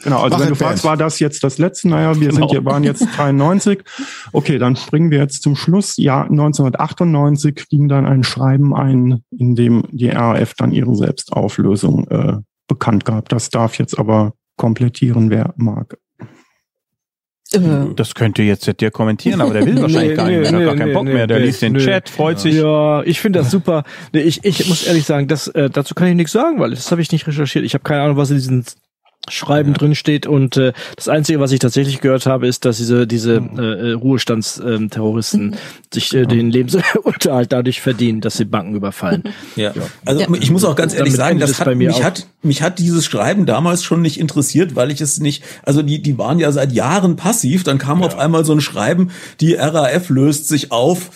Genau, 0.04 0.20
also 0.20 0.36
Mach 0.36 0.42
wenn 0.42 0.50
du 0.50 0.54
fragst, 0.54 0.84
war 0.84 0.96
das 0.96 1.18
jetzt 1.18 1.42
das 1.42 1.58
letzte? 1.58 1.88
Naja, 1.88 2.14
wir 2.20 2.28
genau. 2.28 2.40
sind 2.40 2.50
hier, 2.50 2.64
waren 2.64 2.84
jetzt 2.84 3.06
93. 3.16 3.82
Okay, 4.32 4.58
dann 4.58 4.76
springen 4.76 5.10
wir 5.10 5.18
jetzt 5.18 5.42
zum 5.42 5.56
Schluss. 5.56 5.96
Ja, 5.96 6.22
1998 6.22 7.68
ging 7.70 7.88
dann 7.88 8.06
ein 8.06 8.22
Schreiben 8.22 8.74
ein, 8.74 9.24
in 9.36 9.54
dem 9.54 9.84
die 9.90 10.10
RAF 10.10 10.54
dann 10.54 10.72
ihre 10.72 10.94
Selbstauflösung 10.94 12.06
äh, 12.08 12.36
bekannt 12.68 13.04
gab. 13.04 13.28
Das 13.30 13.48
darf 13.48 13.78
jetzt 13.78 13.98
aber 13.98 14.34
komplettieren, 14.56 15.30
wer 15.30 15.54
mag. 15.56 15.96
Äh. 17.52 17.94
Das 17.96 18.14
könnte 18.14 18.42
jetzt 18.42 18.80
der 18.80 18.90
kommentieren, 18.90 19.40
aber 19.40 19.54
der 19.54 19.66
will 19.66 19.76
wahrscheinlich 19.82 20.10
nee, 20.10 20.16
gar 20.16 20.28
nicht 20.28 20.40
mehr. 20.40 20.50
Der 20.50 20.60
hat 20.60 20.66
gar 20.66 20.76
keinen 20.76 20.92
Bock 20.92 21.04
mehr. 21.04 21.26
Der 21.26 21.40
liest 21.40 21.62
den 21.62 21.76
Chat, 21.76 22.08
freut 22.08 22.40
sich. 22.40 22.56
Ja, 22.56 23.02
ich 23.04 23.20
finde 23.20 23.40
das 23.40 23.50
super. 23.50 23.84
Ich, 24.12 24.44
ich 24.44 24.68
muss 24.68 24.86
ehrlich 24.86 25.04
sagen, 25.04 25.28
das, 25.28 25.48
äh, 25.48 25.70
dazu 25.70 25.94
kann 25.94 26.08
ich 26.08 26.14
nichts 26.14 26.32
sagen, 26.32 26.58
weil 26.58 26.70
das 26.70 26.90
habe 26.90 27.02
ich 27.02 27.12
nicht 27.12 27.26
recherchiert. 27.26 27.64
Ich 27.64 27.74
habe 27.74 27.84
keine 27.84 28.02
Ahnung, 28.02 28.16
was 28.16 28.30
in 28.30 28.36
diesen 28.36 28.64
Schreiben 29.28 29.70
ja. 29.70 29.78
drin 29.78 29.94
steht 29.94 30.26
und 30.26 30.56
äh, 30.56 30.72
das 30.96 31.08
einzige 31.08 31.40
was 31.40 31.52
ich 31.52 31.58
tatsächlich 31.58 32.00
gehört 32.00 32.26
habe 32.26 32.46
ist 32.46 32.64
dass 32.64 32.76
diese 32.76 33.06
diese 33.06 33.36
hm. 33.36 33.58
äh, 33.58 33.92
Ruhestandsterroristen 33.92 35.52
ähm, 35.52 35.58
sich 35.92 36.14
äh, 36.14 36.26
den 36.26 36.50
Lebensunterhalt 36.50 37.52
dadurch 37.52 37.80
verdienen 37.80 38.20
dass 38.20 38.36
sie 38.36 38.44
Banken 38.44 38.74
überfallen 38.74 39.24
ja, 39.56 39.72
ja. 39.74 39.82
also 40.04 40.22
ja. 40.22 40.28
ich 40.40 40.50
muss 40.50 40.64
auch 40.64 40.76
ganz 40.76 40.94
ehrlich 40.94 41.14
sagen 41.14 41.38
das 41.38 41.58
hat, 41.60 41.74
mich 41.74 41.90
auch. 41.90 42.02
hat 42.02 42.26
mich 42.42 42.62
hat 42.62 42.78
dieses 42.78 43.06
Schreiben 43.06 43.46
damals 43.46 43.82
schon 43.82 44.02
nicht 44.02 44.20
interessiert 44.20 44.76
weil 44.76 44.90
ich 44.90 45.00
es 45.00 45.20
nicht 45.20 45.42
also 45.62 45.82
die 45.82 46.02
die 46.02 46.18
waren 46.18 46.38
ja 46.38 46.52
seit 46.52 46.72
Jahren 46.72 47.16
passiv 47.16 47.64
dann 47.64 47.78
kam 47.78 48.02
auf 48.02 48.18
einmal 48.18 48.44
so 48.44 48.52
ein 48.52 48.60
Schreiben 48.60 49.10
die 49.40 49.54
RAF 49.54 50.10
löst 50.10 50.48
sich 50.48 50.70
auf 50.70 51.10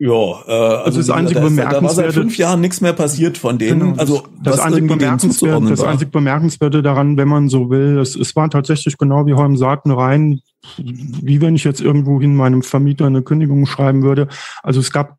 ja, 0.00 0.42
äh, 0.46 0.52
also 0.84 0.98
das 0.98 1.10
einzige 1.10 1.40
da, 1.40 1.46
bemerkenswerte, 1.46 1.80
da 1.80 1.82
war 1.82 1.94
seit 1.94 2.12
fünf 2.12 2.36
Jahren 2.36 2.60
nichts 2.60 2.80
mehr 2.80 2.92
passiert 2.92 3.38
von 3.38 3.58
denen. 3.58 3.80
Genau, 3.80 3.94
also 3.96 4.22
das, 4.42 4.56
das 4.56 4.60
einzige 4.60 4.86
bemerkenswerte, 4.86 5.66
das 5.66 5.82
einzige 5.82 6.10
bemerkenswerte 6.10 6.82
daran, 6.82 7.16
wenn 7.16 7.28
man 7.28 7.48
so 7.48 7.70
will, 7.70 7.98
es, 7.98 8.16
es 8.16 8.34
war 8.34 8.50
tatsächlich 8.50 8.98
genau 8.98 9.26
wie 9.26 9.34
Holm 9.34 9.56
sagt, 9.56 9.86
eine 9.86 9.96
rein 9.96 10.40
wie 10.76 11.40
wenn 11.40 11.56
ich 11.56 11.64
jetzt 11.64 11.80
irgendwo 11.80 12.20
hin 12.20 12.34
meinem 12.34 12.62
Vermieter 12.62 13.06
eine 13.06 13.22
Kündigung 13.22 13.66
schreiben 13.66 14.02
würde. 14.02 14.28
Also 14.62 14.80
es 14.80 14.90
gab 14.92 15.18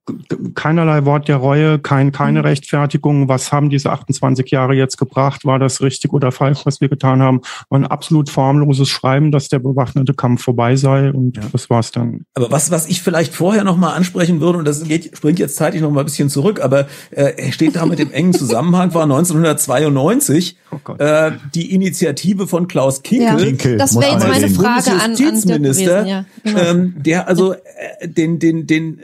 keinerlei 0.54 1.06
Wort 1.06 1.28
der 1.28 1.38
Reue, 1.38 1.80
kein, 1.80 2.12
keine 2.12 2.40
mhm. 2.40 2.46
Rechtfertigung. 2.46 3.28
Was 3.28 3.52
haben 3.52 3.70
diese 3.70 3.92
28 3.92 4.50
Jahre 4.52 4.74
jetzt 4.74 4.98
gebracht? 4.98 5.46
War 5.46 5.60
das 5.60 5.82
richtig 5.82 6.14
oder 6.14 6.32
falsch, 6.32 6.66
was 6.66 6.82
wir 6.82 6.90
getan 6.90 7.22
haben? 7.22 7.42
War 7.70 7.80
ein 7.80 7.88
absolut 7.88 8.30
formloses 8.30 8.90
Schreiben, 8.90 9.32
dass 9.32 9.50
der 9.50 9.60
bewaffnete 9.60 10.14
Kampf 10.14 10.44
vorbei 10.44 10.76
sei 10.76 11.12
und 11.12 11.38
ja. 11.38 11.44
das 11.52 11.70
war's 11.70 11.92
dann. 11.92 12.26
Aber 12.34 12.52
was, 12.52 12.72
was 12.72 12.88
ich 12.88 13.02
vielleicht 13.02 13.34
vorher 13.34 13.64
noch 13.64 13.78
mal 13.78 13.94
ansprechen 13.94 14.42
würde, 14.42 14.60
und 14.60 14.66
das 14.66 14.84
geht, 14.84 15.16
springt 15.16 15.40
jetzt 15.40 15.56
zeitlich 15.56 15.82
noch 15.82 15.92
mal 15.92 16.02
ein 16.02 16.06
bisschen 16.06 16.30
zurück, 16.30 16.62
aber 16.62 16.88
äh, 17.12 17.52
steht 17.52 17.76
da 17.76 17.86
mit 17.86 18.00
dem 18.00 18.12
engen 18.12 18.34
Zusammenhang, 18.34 18.94
war 18.94 19.04
1992 19.04 20.58
oh 20.88 20.94
äh, 20.98 21.32
die 21.54 21.74
Initiative 21.74 22.48
von 22.48 22.68
Klaus 22.68 23.04
Kinkel. 23.04 23.26
Ja, 23.28 23.36
Kinkel 23.36 23.78
das 23.78 24.00
wäre 24.00 24.14
jetzt 24.14 24.28
meine 24.28 24.50
Frage 24.50 24.92
an, 24.92 25.00
an 25.00 25.16
Justizminister, 25.16 26.06
ja, 26.06 26.26
genau. 26.44 26.60
ähm, 26.60 26.94
der 26.98 27.28
also 27.28 27.54
äh, 27.54 28.08
den, 28.08 28.40
den, 28.40 28.68
den 28.68 29.00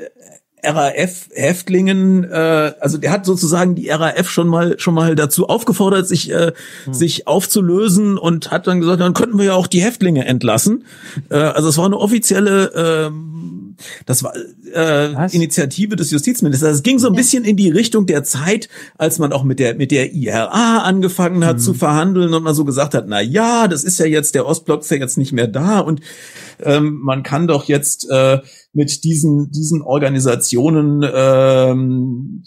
RAF-Häftlingen, 0.64 2.24
äh, 2.24 2.74
also 2.80 2.98
der 2.98 3.12
hat 3.12 3.26
sozusagen 3.26 3.76
die 3.76 3.90
RAF 3.90 4.30
schon 4.30 4.48
mal 4.48 4.80
schon 4.80 4.94
mal 4.94 5.16
dazu 5.16 5.48
aufgefordert, 5.48 6.08
sich 6.08 6.32
äh, 6.32 6.52
hm. 6.86 6.94
sich 6.94 7.28
aufzulösen 7.28 8.18
und 8.18 8.52
hat 8.52 8.68
dann 8.68 8.80
gesagt, 8.80 9.02
dann 9.02 9.14
könnten 9.14 9.38
wir 9.38 9.46
ja 9.46 9.54
auch 9.54 9.68
die 9.68 9.82
Häftlinge 9.82 10.26
entlassen. 10.26 10.86
Äh, 11.30 11.36
also 11.36 11.70
es 11.70 11.78
war 11.78 11.86
eine 11.86 11.98
offizielle 11.98 13.10
äh, 13.10 13.12
das 14.06 14.24
war 14.24 14.34
äh, 14.74 15.36
Initiative 15.36 15.96
des 15.96 16.12
Justizministers. 16.12 16.76
Es 16.76 16.84
ging 16.84 17.00
so 17.00 17.08
ein 17.08 17.14
ja. 17.14 17.18
bisschen 17.18 17.44
in 17.44 17.58
die 17.58 17.70
Richtung 17.70 18.06
der 18.06 18.24
Zeit, 18.24 18.70
als 18.98 19.20
man 19.20 19.34
auch 19.34 19.44
mit 19.44 19.60
der 19.60 19.76
mit 19.76 19.92
der 19.92 20.14
IRA 20.14 20.80
angefangen 20.80 21.46
hat 21.46 21.58
mhm. 21.58 21.62
zu 21.62 21.74
verhandeln 21.74 22.34
und 22.34 22.44
man 22.44 22.54
so 22.56 22.66
gesagt 22.66 22.94
hat, 22.94 23.06
na 23.08 23.22
ja, 23.22 23.68
das 23.68 23.84
ist 23.84 24.00
ja 24.00 24.06
jetzt 24.06 24.36
der 24.36 24.46
Ostblock 24.46 24.82
ist 24.82 24.92
ja 24.92 24.98
jetzt 24.98 25.18
nicht 25.18 25.34
mehr 25.34 25.48
da 25.48 25.80
und 25.80 26.02
ähm, 26.64 27.00
man 27.02 27.24
kann 27.24 27.48
doch 27.48 27.66
jetzt 27.66 28.10
äh, 28.10 28.40
mit 28.74 29.04
diesen 29.04 29.52
diesen 29.52 29.82
Organisationen 29.82 31.06
ähm, 31.14 32.44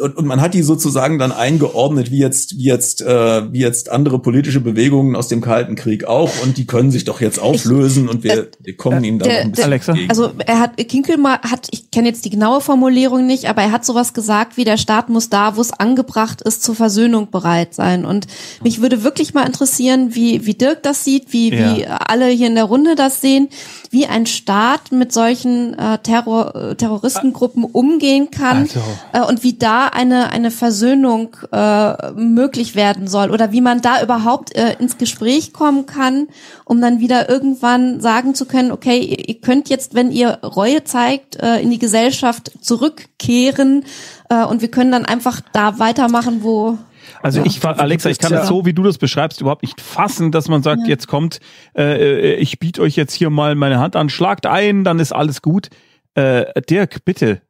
und, 0.00 0.16
und 0.16 0.26
man 0.26 0.40
hat 0.40 0.54
die 0.54 0.62
sozusagen 0.62 1.18
dann 1.18 1.32
eingeordnet, 1.32 2.10
wie 2.10 2.18
jetzt, 2.18 2.56
wie 2.56 2.64
jetzt, 2.64 3.02
äh, 3.02 3.52
wie 3.52 3.60
jetzt 3.60 3.90
andere 3.90 4.18
politische 4.18 4.60
Bewegungen 4.60 5.16
aus 5.16 5.28
dem 5.28 5.40
Kalten 5.40 5.74
Krieg 5.74 6.04
auch, 6.04 6.30
und 6.42 6.56
die 6.56 6.66
können 6.66 6.90
sich 6.90 7.04
doch 7.04 7.20
jetzt 7.20 7.38
auflösen 7.38 8.04
ich, 8.04 8.10
und 8.10 8.24
wir, 8.24 8.32
äh, 8.32 8.50
wir 8.60 8.76
kommen 8.76 9.04
äh, 9.04 9.08
ihnen 9.08 9.18
da 9.18 9.26
der, 9.26 9.40
ein 9.40 9.50
bisschen 9.50 9.64
Alexa. 9.64 9.94
Also 10.08 10.30
er 10.46 10.60
hat 10.60 10.76
Kinkel 10.88 11.16
mal 11.16 11.38
hat, 11.40 11.68
ich 11.70 11.90
kenne 11.90 12.08
jetzt 12.08 12.24
die 12.24 12.30
genaue 12.30 12.60
Formulierung 12.60 13.26
nicht, 13.26 13.46
aber 13.46 13.62
er 13.62 13.72
hat 13.72 13.84
sowas 13.84 14.14
gesagt, 14.14 14.56
wie 14.56 14.64
der 14.64 14.76
Staat 14.76 15.08
muss 15.08 15.28
da, 15.28 15.56
wo 15.56 15.60
es 15.60 15.72
angebracht 15.72 16.42
ist, 16.42 16.62
zur 16.62 16.74
Versöhnung 16.74 17.30
bereit 17.30 17.74
sein. 17.74 18.04
Und 18.04 18.26
mich 18.62 18.80
würde 18.80 19.04
wirklich 19.04 19.34
mal 19.34 19.46
interessieren, 19.46 20.14
wie 20.14 20.46
wie 20.46 20.54
Dirk 20.54 20.82
das 20.82 21.04
sieht, 21.04 21.32
wie 21.32 21.54
ja. 21.54 21.76
wie 21.76 21.86
alle 21.86 22.28
hier 22.28 22.46
in 22.46 22.54
der 22.54 22.64
Runde 22.64 22.94
das 22.94 23.20
sehen 23.20 23.48
wie 23.92 24.06
ein 24.06 24.24
Staat 24.24 24.90
mit 24.90 25.12
solchen 25.12 25.78
äh, 25.78 25.98
Terror, 25.98 26.54
äh, 26.54 26.74
Terroristengruppen 26.74 27.62
umgehen 27.64 28.30
kann 28.30 28.62
also. 28.62 28.80
äh, 29.12 29.20
und 29.20 29.42
wie 29.42 29.52
da 29.52 29.86
eine, 29.86 30.30
eine 30.30 30.50
Versöhnung 30.50 31.36
äh, 31.52 32.12
möglich 32.12 32.74
werden 32.74 33.06
soll 33.06 33.30
oder 33.30 33.52
wie 33.52 33.60
man 33.60 33.82
da 33.82 34.02
überhaupt 34.02 34.56
äh, 34.56 34.76
ins 34.78 34.96
Gespräch 34.96 35.52
kommen 35.52 35.84
kann, 35.84 36.28
um 36.64 36.80
dann 36.80 37.00
wieder 37.00 37.28
irgendwann 37.28 38.00
sagen 38.00 38.34
zu 38.34 38.46
können, 38.46 38.72
okay, 38.72 38.98
ihr 38.98 39.40
könnt 39.42 39.68
jetzt, 39.68 39.94
wenn 39.94 40.10
ihr 40.10 40.38
Reue 40.42 40.84
zeigt, 40.84 41.36
äh, 41.36 41.60
in 41.60 41.70
die 41.70 41.78
Gesellschaft 41.78 42.50
zurückkehren 42.62 43.84
äh, 44.30 44.42
und 44.42 44.62
wir 44.62 44.70
können 44.70 44.90
dann 44.90 45.04
einfach 45.04 45.42
da 45.52 45.78
weitermachen, 45.78 46.42
wo 46.42 46.78
also 47.22 47.40
ja, 47.40 47.46
ich, 47.46 47.64
Alexa, 47.64 48.10
ich 48.10 48.18
kann 48.18 48.32
ja. 48.32 48.40
das 48.40 48.48
so, 48.48 48.64
wie 48.64 48.72
du 48.72 48.82
das 48.82 48.98
beschreibst, 48.98 49.40
überhaupt 49.40 49.62
nicht 49.62 49.80
fassen, 49.80 50.32
dass 50.32 50.48
man 50.48 50.62
sagt, 50.62 50.82
ja. 50.82 50.88
jetzt 50.88 51.08
kommt, 51.08 51.40
äh, 51.76 51.82
äh, 51.82 52.34
ich 52.34 52.58
biete 52.58 52.82
euch 52.82 52.96
jetzt 52.96 53.12
hier 53.12 53.30
mal 53.30 53.54
meine 53.54 53.78
Hand 53.78 53.96
an, 53.96 54.08
schlagt 54.08 54.46
ein, 54.46 54.84
dann 54.84 54.98
ist 54.98 55.12
alles 55.12 55.42
gut. 55.42 55.68
Äh, 56.14 56.44
Dirk, 56.68 57.04
bitte. 57.04 57.40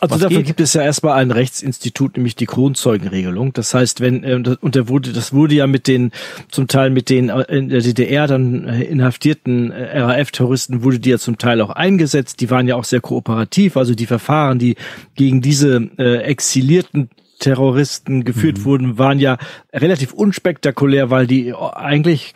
Also 0.00 0.16
Was 0.16 0.22
dafür 0.22 0.38
geht? 0.38 0.46
gibt 0.48 0.60
es 0.60 0.74
ja 0.74 0.82
erstmal 0.82 1.14
ein 1.14 1.30
Rechtsinstitut, 1.30 2.16
nämlich 2.16 2.34
die 2.34 2.46
Kronzeugenregelung. 2.46 3.52
Das 3.52 3.72
heißt, 3.72 4.00
wenn 4.00 4.24
äh, 4.24 4.56
und 4.60 4.74
der 4.74 4.88
wurde, 4.88 5.12
das 5.12 5.32
wurde 5.32 5.54
ja 5.54 5.66
mit 5.66 5.86
den 5.86 6.10
zum 6.50 6.66
Teil 6.66 6.90
mit 6.90 7.08
den 7.08 7.28
äh, 7.28 7.42
in 7.56 7.68
der 7.68 7.80
DDR 7.80 8.26
dann 8.26 8.68
inhaftierten 8.68 9.72
RAF-Terroristen 9.72 10.82
wurde 10.82 10.98
die 10.98 11.10
ja 11.10 11.18
zum 11.18 11.38
Teil 11.38 11.60
auch 11.60 11.70
eingesetzt. 11.70 12.40
Die 12.40 12.50
waren 12.50 12.66
ja 12.66 12.74
auch 12.74 12.84
sehr 12.84 13.00
kooperativ. 13.00 13.76
Also 13.76 13.94
die 13.94 14.06
Verfahren, 14.06 14.58
die 14.58 14.74
gegen 15.14 15.40
diese 15.40 15.88
äh, 15.96 16.18
exilierten 16.18 17.08
Terroristen 17.38 18.24
geführt 18.24 18.58
mhm. 18.58 18.64
wurden, 18.64 18.98
waren 18.98 19.18
ja 19.18 19.38
relativ 19.72 20.12
unspektakulär, 20.12 21.10
weil 21.10 21.26
die 21.26 21.54
eigentlich 21.54 22.34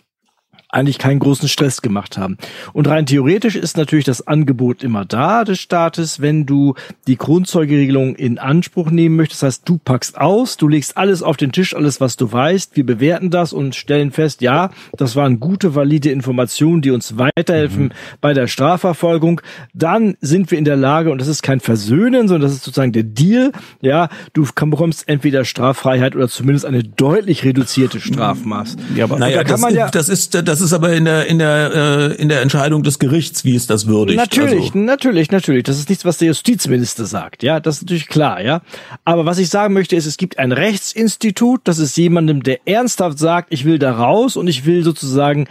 eigentlich 0.70 0.98
keinen 0.98 1.18
großen 1.18 1.48
Stress 1.48 1.80
gemacht 1.80 2.18
haben. 2.18 2.36
Und 2.72 2.88
rein 2.88 3.06
theoretisch 3.06 3.56
ist 3.56 3.76
natürlich 3.76 4.04
das 4.04 4.26
Angebot 4.26 4.82
immer 4.82 5.04
da 5.04 5.44
des 5.44 5.60
Staates, 5.60 6.20
wenn 6.20 6.44
du 6.44 6.74
die 7.06 7.16
Grundzeugeregelung 7.16 8.14
in 8.16 8.38
Anspruch 8.38 8.90
nehmen 8.90 9.16
möchtest. 9.16 9.42
Das 9.42 9.46
heißt, 9.46 9.68
du 9.68 9.78
packst 9.78 10.18
aus, 10.18 10.58
du 10.58 10.68
legst 10.68 10.96
alles 10.96 11.22
auf 11.22 11.38
den 11.38 11.52
Tisch, 11.52 11.74
alles, 11.74 12.00
was 12.00 12.16
du 12.16 12.30
weißt. 12.30 12.76
Wir 12.76 12.84
bewerten 12.84 13.30
das 13.30 13.52
und 13.52 13.74
stellen 13.74 14.10
fest, 14.10 14.42
ja, 14.42 14.70
das 14.96 15.16
waren 15.16 15.40
gute, 15.40 15.74
valide 15.74 16.10
Informationen, 16.10 16.82
die 16.82 16.90
uns 16.90 17.16
weiterhelfen 17.16 17.84
mhm. 17.84 17.92
bei 18.20 18.34
der 18.34 18.46
Strafverfolgung. 18.46 19.40
Dann 19.72 20.16
sind 20.20 20.50
wir 20.50 20.58
in 20.58 20.64
der 20.64 20.76
Lage, 20.76 21.10
und 21.10 21.20
das 21.20 21.28
ist 21.28 21.42
kein 21.42 21.60
Versöhnen, 21.60 22.28
sondern 22.28 22.42
das 22.42 22.52
ist 22.52 22.64
sozusagen 22.64 22.92
der 22.92 23.04
Deal, 23.04 23.52
ja, 23.80 24.08
du 24.34 24.44
bekommst 24.44 25.08
entweder 25.08 25.44
Straffreiheit 25.44 26.14
oder 26.14 26.28
zumindest 26.28 26.66
eine 26.66 26.82
deutlich 26.82 27.44
reduzierte 27.44 28.00
Strafmaß. 28.00 28.76
Ja, 28.94 29.04
aber 29.04 29.18
naja, 29.18 29.44
das, 29.44 29.60
man 29.60 29.74
ja, 29.74 29.88
das 29.88 30.08
ist, 30.08 30.34
das 30.34 30.57
das 30.58 30.66
ist 30.66 30.72
aber 30.72 30.92
in 30.92 31.04
der 31.04 31.26
in 31.26 31.38
der 31.38 31.72
äh, 31.72 32.14
in 32.20 32.28
der 32.28 32.42
Entscheidung 32.42 32.82
des 32.82 32.98
Gerichts, 32.98 33.44
wie 33.44 33.54
es 33.54 33.66
das 33.68 33.86
würdigt. 33.86 34.18
Natürlich, 34.18 34.66
also. 34.66 34.78
natürlich, 34.78 35.30
natürlich. 35.30 35.62
Das 35.62 35.78
ist 35.78 35.88
nichts, 35.88 36.04
was 36.04 36.18
der 36.18 36.28
Justizminister 36.28 37.06
sagt. 37.06 37.44
Ja, 37.44 37.60
das 37.60 37.76
ist 37.76 37.82
natürlich 37.82 38.08
klar. 38.08 38.42
Ja, 38.42 38.62
aber 39.04 39.24
was 39.24 39.38
ich 39.38 39.48
sagen 39.48 39.72
möchte 39.74 39.94
ist, 39.94 40.06
es 40.06 40.16
gibt 40.16 40.38
ein 40.38 40.50
Rechtsinstitut, 40.50 41.60
das 41.64 41.78
ist 41.78 41.96
jemandem, 41.96 42.42
der 42.42 42.66
ernsthaft 42.66 43.18
sagt, 43.18 43.52
ich 43.52 43.64
will 43.64 43.78
da 43.78 43.92
raus 43.92 44.36
und 44.36 44.48
ich 44.48 44.66
will 44.66 44.82
sozusagen 44.82 45.46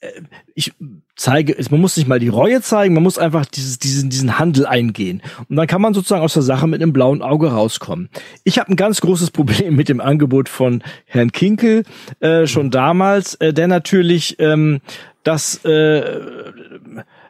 äh, 0.00 0.08
ich 0.54 0.72
zeige, 1.16 1.56
man 1.70 1.80
muss 1.80 1.96
nicht 1.96 2.06
mal 2.06 2.20
die 2.20 2.28
Reue 2.28 2.60
zeigen, 2.60 2.94
man 2.94 3.02
muss 3.02 3.18
einfach 3.18 3.46
dieses, 3.46 3.78
diesen, 3.78 4.10
diesen 4.10 4.38
Handel 4.38 4.66
eingehen. 4.66 5.22
Und 5.48 5.56
dann 5.56 5.66
kann 5.66 5.80
man 5.80 5.94
sozusagen 5.94 6.22
aus 6.22 6.34
der 6.34 6.42
Sache 6.42 6.66
mit 6.66 6.82
einem 6.82 6.92
blauen 6.92 7.22
Auge 7.22 7.50
rauskommen. 7.50 8.10
Ich 8.44 8.58
habe 8.58 8.70
ein 8.70 8.76
ganz 8.76 9.00
großes 9.00 9.30
Problem 9.36 9.74
mit 9.74 9.88
dem 9.88 10.00
Angebot 10.00 10.48
von 10.48 10.82
Herrn 11.06 11.32
Kinkel 11.32 11.82
äh, 12.20 12.46
schon 12.46 12.70
damals, 12.70 13.34
äh, 13.36 13.52
der 13.52 13.66
natürlich 13.66 14.36
ähm, 14.38 14.80
das 15.24 15.64
äh, 15.64 16.20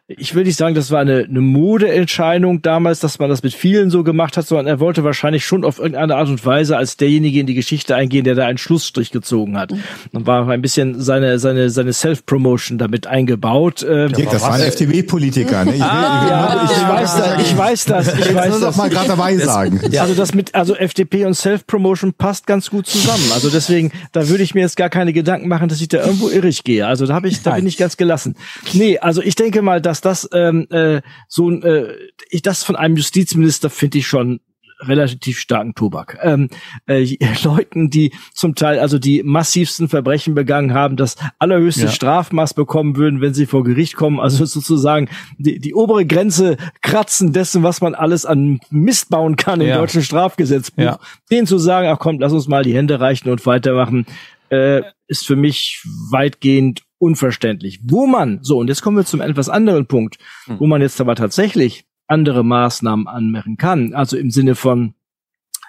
ich 0.09 0.37
will 0.37 0.45
nicht 0.45 0.57
sagen, 0.57 0.77
das 0.77 0.93
war 0.93 1.01
eine, 1.01 1.27
eine 1.29 1.41
Modeentscheidung 1.41 2.63
damals, 2.63 3.01
dass 3.01 3.19
man 3.19 3.29
das 3.29 3.43
mit 3.43 3.55
vielen 3.55 3.91
so 3.91 4.05
gemacht 4.05 4.37
hat, 4.37 4.47
sondern 4.47 4.69
er 4.69 4.79
wollte 4.79 5.03
wahrscheinlich 5.03 5.45
schon 5.45 5.65
auf 5.65 5.79
irgendeine 5.79 6.15
Art 6.15 6.29
und 6.29 6.47
Weise 6.47 6.77
als 6.77 6.97
derjenige 6.97 7.41
in 7.41 7.47
die 7.47 7.55
Geschichte 7.55 7.97
eingehen, 7.97 8.23
der 8.23 8.37
da 8.37 8.47
einen 8.47 8.57
Schlussstrich 8.57 9.11
gezogen 9.11 9.59
hat. 9.59 9.73
Und 10.13 10.27
war 10.27 10.49
ein 10.49 10.63
bisschen 10.63 11.01
seine, 11.01 11.41
seine, 11.41 11.71
seine 11.71 11.93
Self-Promotion 11.93 12.79
damit 12.79 13.09
eingebaut. 13.09 13.85
Ähm, 13.89 14.13
Dirk, 14.13 14.31
das 14.31 14.43
war 14.43 14.53
ein 14.53 14.61
FDP-Politiker, 14.61 15.65
ne? 15.65 15.73
Ich, 15.73 15.81
will, 15.81 15.87
ah, 15.89 16.63
ich, 16.63 16.71
ja, 16.71 16.71
ich, 16.71 16.89
weiß 16.89 17.17
das, 17.17 17.43
ich 17.43 17.59
weiß 17.59 17.85
das, 17.87 18.15
ich 18.15 18.35
weiß 18.35 18.61
das. 18.61 18.61
noch 18.61 18.77
mal 18.77 18.89
gerade 18.89 19.09
dabei 19.09 19.37
sagen. 19.39 19.81
Also 19.99 20.15
das 20.15 20.35
mit, 20.35 20.55
also 20.55 20.77
FDP 20.77 21.25
und 21.25 21.35
Self-Promotion 21.35 22.13
passt 22.13 22.47
ganz 22.47 22.71
gut 22.71 22.87
zusammen. 22.87 23.33
Also 23.35 23.51
deswegen, 23.51 23.91
da 24.13 24.29
würde 24.29 24.45
ich 24.45 24.55
mir 24.55 24.61
jetzt 24.61 24.77
gar 24.77 24.89
keine 24.89 25.13
Gedanken 25.13 25.49
machen, 25.49 25.69
dass 25.69 25.81
ich 25.81 25.89
da 25.89 25.99
irgendwo 26.05 26.29
irrig 26.29 26.63
gehe. 26.63 26.87
Also 26.87 27.07
da 27.07 27.15
habe 27.15 27.27
ich, 27.27 27.43
da 27.43 27.57
bin 27.57 27.67
ich 27.67 27.77
ganz 27.77 27.97
gelassen. 27.97 28.37
Nee, 28.73 29.01
also 29.01 29.21
ich 29.21 29.35
denke 29.35 29.63
mal, 29.63 29.81
dass 29.81 29.96
dass 30.01 30.23
das 30.23 30.29
ähm, 30.33 30.67
äh, 30.71 31.03
so 31.29 31.51
ein, 31.51 31.63
äh, 31.63 31.95
ich 32.31 32.43
das 32.43 32.65
von 32.65 32.77
einem 32.77 32.97
Justizminister 32.97 33.71
finde 33.71 33.99
ich 33.99 34.07
schon 34.07 34.41
relativ 34.81 35.39
starken 35.39 35.75
Tobak. 35.75 36.19
Ähm, 36.23 36.49
äh, 36.87 37.17
Leuten, 37.45 37.91
die 37.91 38.13
zum 38.35 38.55
Teil 38.55 38.79
also 38.79 38.99
die 38.99 39.23
massivsten 39.23 39.89
Verbrechen 39.89 40.35
begangen 40.35 40.75
haben, 40.75 40.97
das 40.97 41.17
allerhöchste 41.39 41.87
ja. 41.87 41.91
Strafmaß 41.91 42.55
bekommen 42.55 42.97
würden, 42.97 43.21
wenn 43.21 43.35
sie 43.35 43.47
vor 43.47 43.65
Gericht 43.65 43.97
kommen. 43.97 44.21
Also 44.21 44.45
sozusagen 44.45 45.09
die, 45.39 45.59
die 45.59 45.75
obere 45.75 46.05
Grenze 46.05 46.57
kratzen 46.83 47.33
dessen, 47.33 47.63
was 47.63 47.81
man 47.81 47.95
alles 47.95 48.27
an 48.27 48.61
Mist 48.71 49.09
bauen 49.09 49.37
kann 49.37 49.61
im 49.61 49.69
ja. 49.69 49.79
deutschen 49.79 50.03
Strafgesetzbuch. 50.03 50.83
Ja. 50.83 50.99
Denen 51.31 51.47
zu 51.47 51.59
sagen, 51.59 51.89
ach 51.89 51.99
komm, 51.99 52.19
lass 52.21 52.33
uns 52.33 52.49
mal 52.49 52.63
die 52.63 52.75
Hände 52.75 53.01
reichen 53.01 53.31
und 53.31 53.45
weitermachen, 53.47 54.07
äh, 54.51 54.83
ist 55.09 55.27
für 55.27 55.37
mich 55.37 55.83
weitgehend 56.11 56.83
unverständlich. 56.99 57.81
Wo 57.85 58.07
man, 58.07 58.41
so, 58.43 58.59
und 58.59 58.69
jetzt 58.69 58.83
kommen 58.83 58.97
wir 58.97 59.05
zum 59.05 59.21
etwas 59.21 59.49
anderen 59.49 59.87
Punkt, 59.87 60.19
hm. 60.45 60.61
wo 60.61 60.67
man 60.67 60.81
jetzt 60.81 61.01
aber 61.01 61.15
tatsächlich 61.15 61.87
andere 62.07 62.45
Maßnahmen 62.45 63.07
anmerken 63.07 63.57
kann. 63.57 63.95
Also 63.95 64.17
im 64.17 64.31
Sinne 64.31 64.55
von, 64.55 64.95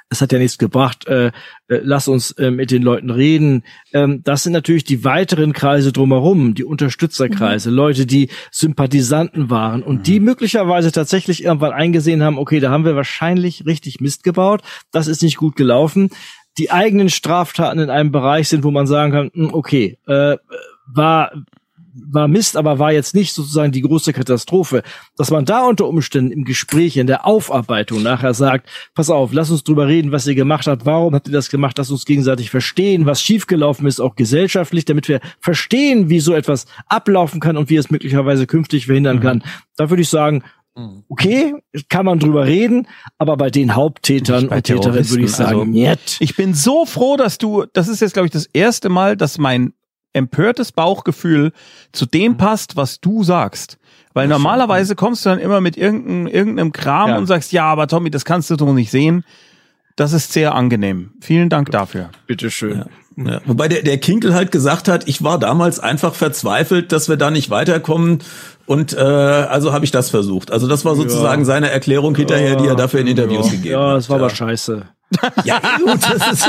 es 0.10 0.22
hat 0.22 0.32
ja 0.32 0.40
nichts 0.40 0.58
gebracht, 0.58 1.06
äh, 1.08 1.28
äh, 1.28 1.32
lass 1.68 2.08
uns 2.08 2.32
äh, 2.32 2.50
mit 2.50 2.72
den 2.72 2.82
Leuten 2.82 3.10
reden. 3.10 3.64
Ähm, 3.94 4.22
das 4.24 4.44
sind 4.44 4.54
natürlich 4.54 4.86
die 4.86 5.04
weiteren 5.04 5.52
Kreise 5.52 5.92
drumherum, 5.92 6.54
die 6.54 6.64
Unterstützerkreise, 6.64 7.72
mhm. 7.72 7.76
Leute, 7.76 8.06
die 8.06 8.30
Sympathisanten 8.52 9.50
waren 9.50 9.84
und 9.84 10.00
mhm. 10.00 10.04
die 10.04 10.20
möglicherweise 10.20 10.92
tatsächlich 10.92 11.44
irgendwann 11.44 11.74
eingesehen 11.74 12.24
haben, 12.24 12.38
okay, 12.38 12.60
da 12.60 12.70
haben 12.70 12.86
wir 12.86 12.96
wahrscheinlich 12.96 13.66
richtig 13.66 14.00
Mist 14.00 14.24
gebaut, 14.24 14.62
das 14.92 15.08
ist 15.08 15.24
nicht 15.24 15.38
gut 15.38 15.56
gelaufen. 15.56 16.10
Die 16.58 16.72
eigenen 16.72 17.10
Straftaten 17.10 17.80
in 17.80 17.90
einem 17.90 18.12
Bereich 18.12 18.48
sind, 18.48 18.64
wo 18.64 18.72
man 18.72 18.88
sagen 18.88 19.12
kann, 19.12 19.32
hm, 19.34 19.54
okay, 19.54 20.00
äh, 20.08 20.38
war 20.94 21.32
war 22.06 22.28
Mist, 22.28 22.58
aber 22.58 22.80
war 22.80 22.92
jetzt 22.92 23.16
nicht 23.16 23.34
sozusagen 23.34 23.72
die 23.72 23.82
große 23.82 24.14
Katastrophe, 24.14 24.84
dass 25.16 25.32
man 25.32 25.46
da 25.46 25.66
unter 25.66 25.88
Umständen 25.88 26.32
im 26.32 26.44
Gespräch, 26.44 26.98
in 26.98 27.08
der 27.08 27.26
Aufarbeitung 27.26 28.04
nachher 28.04 28.34
sagt, 28.34 28.70
pass 28.94 29.10
auf, 29.10 29.34
lass 29.34 29.52
uns 29.52 29.64
drüber 29.64 29.88
reden, 29.88 30.12
was 30.12 30.28
ihr 30.28 30.36
gemacht 30.36 30.68
habt, 30.68 30.86
warum 30.86 31.16
habt 31.16 31.28
ihr 31.28 31.34
das 31.34 31.50
gemacht, 31.50 31.78
lass 31.78 31.92
uns 31.92 32.06
gegenseitig 32.06 32.50
verstehen, 32.50 33.06
was 33.06 33.22
schiefgelaufen 33.22 33.88
ist, 33.88 34.00
auch 34.00 34.16
gesellschaftlich, 34.16 34.86
damit 34.86 35.08
wir 35.08 35.20
verstehen, 35.40 36.10
wie 36.10 36.20
so 36.20 36.34
etwas 36.34 36.66
ablaufen 36.88 37.40
kann 37.40 37.58
und 37.58 37.70
wie 37.70 37.78
es 37.78 37.90
möglicherweise 37.90 38.48
künftig 38.48 38.86
verhindern 38.86 39.18
mhm. 39.18 39.22
kann. 39.22 39.44
Da 39.76 39.90
würde 39.90 40.02
ich 40.02 40.10
sagen, 40.10 40.44
mhm. 40.76 41.04
Okay, 41.08 41.56
kann 41.90 42.06
man 42.06 42.20
drüber 42.20 42.46
reden, 42.46 42.88
aber 43.18 43.38
bei 43.38 43.50
den 43.50 43.76
Haupttätern 43.76 44.48
und 44.50 44.64
Täterinnen 44.64 45.10
würde 45.10 45.24
ich 45.24 45.32
sagen, 45.32 45.76
also, 45.88 46.18
ich 46.20 46.36
bin 46.36 46.54
so 46.54 46.86
froh, 46.86 47.18
dass 47.18 47.38
du, 47.38 47.66
das 47.74 47.88
ist 47.88 48.02
jetzt 48.02 48.14
glaube 48.14 48.28
ich 48.28 48.32
das 48.32 48.46
erste 48.46 48.90
Mal, 48.90 49.18
dass 49.18 49.38
mein 49.38 49.74
empörtes 50.18 50.72
Bauchgefühl 50.72 51.52
zu 51.92 52.06
dem 52.06 52.34
mhm. 52.34 52.38
passt, 52.38 52.76
was 52.76 53.00
du 53.00 53.24
sagst. 53.24 53.78
Weil 54.14 54.28
normalerweise 54.28 54.96
kommst 54.96 55.26
du 55.26 55.30
dann 55.30 55.40
immer 55.40 55.62
mit 55.62 55.78
irgendeinem, 55.78 56.26
irgendeinem 56.26 56.72
Kram 56.72 57.10
ja. 57.10 57.18
und 57.18 57.28
sagst, 57.28 57.52
ja, 57.52 57.66
aber 57.66 57.88
Tommy, 57.88 58.10
das 58.10 58.26
kannst 58.26 58.50
du 58.50 58.56
doch 58.56 58.74
nicht 58.74 58.90
sehen. 58.90 59.24
Das 59.96 60.12
ist 60.12 60.34
sehr 60.34 60.56
angenehm. 60.56 61.12
Vielen 61.22 61.50
Dank 61.50 61.72
dafür. 61.72 62.10
Bitteschön. 62.26 62.80
Ja. 62.80 62.86
Ja. 63.18 63.42
Wobei 63.46 63.68
der, 63.68 63.82
der 63.82 63.98
Kinkel 63.98 64.36
halt 64.36 64.52
gesagt 64.52 64.88
hat, 64.88 65.08
ich 65.08 65.24
war 65.24 65.40
damals 65.40 65.80
einfach 65.80 66.14
verzweifelt, 66.14 66.92
dass 66.92 67.10
wir 67.10 67.18
da 67.18 67.32
nicht 67.32 67.50
weiterkommen. 67.50 68.20
Und 68.68 68.94
äh, 68.94 69.00
also 69.00 69.74
habe 69.74 69.86
ich 69.86 69.92
das 69.92 70.12
versucht. 70.12 70.52
Also 70.52 70.68
das 70.68 70.86
war 70.86 70.96
sozusagen 70.96 71.42
ja. 71.42 71.46
seine 71.46 71.72
Erklärung 71.72 72.16
hinterher, 72.16 72.56
die 72.58 72.68
er 72.68 72.76
dafür 72.76 73.00
in 73.00 73.08
Interviews 73.08 73.50
gegeben 73.50 73.76
hat. 73.76 73.82
Ja, 73.82 73.98
es 73.98 74.10
war 74.10 74.18
aber 74.18 74.30
scheiße. 74.30 74.86
Ja, 75.46 75.62
gut. 75.78 76.00
Das 76.04 76.32
ist, 76.32 76.48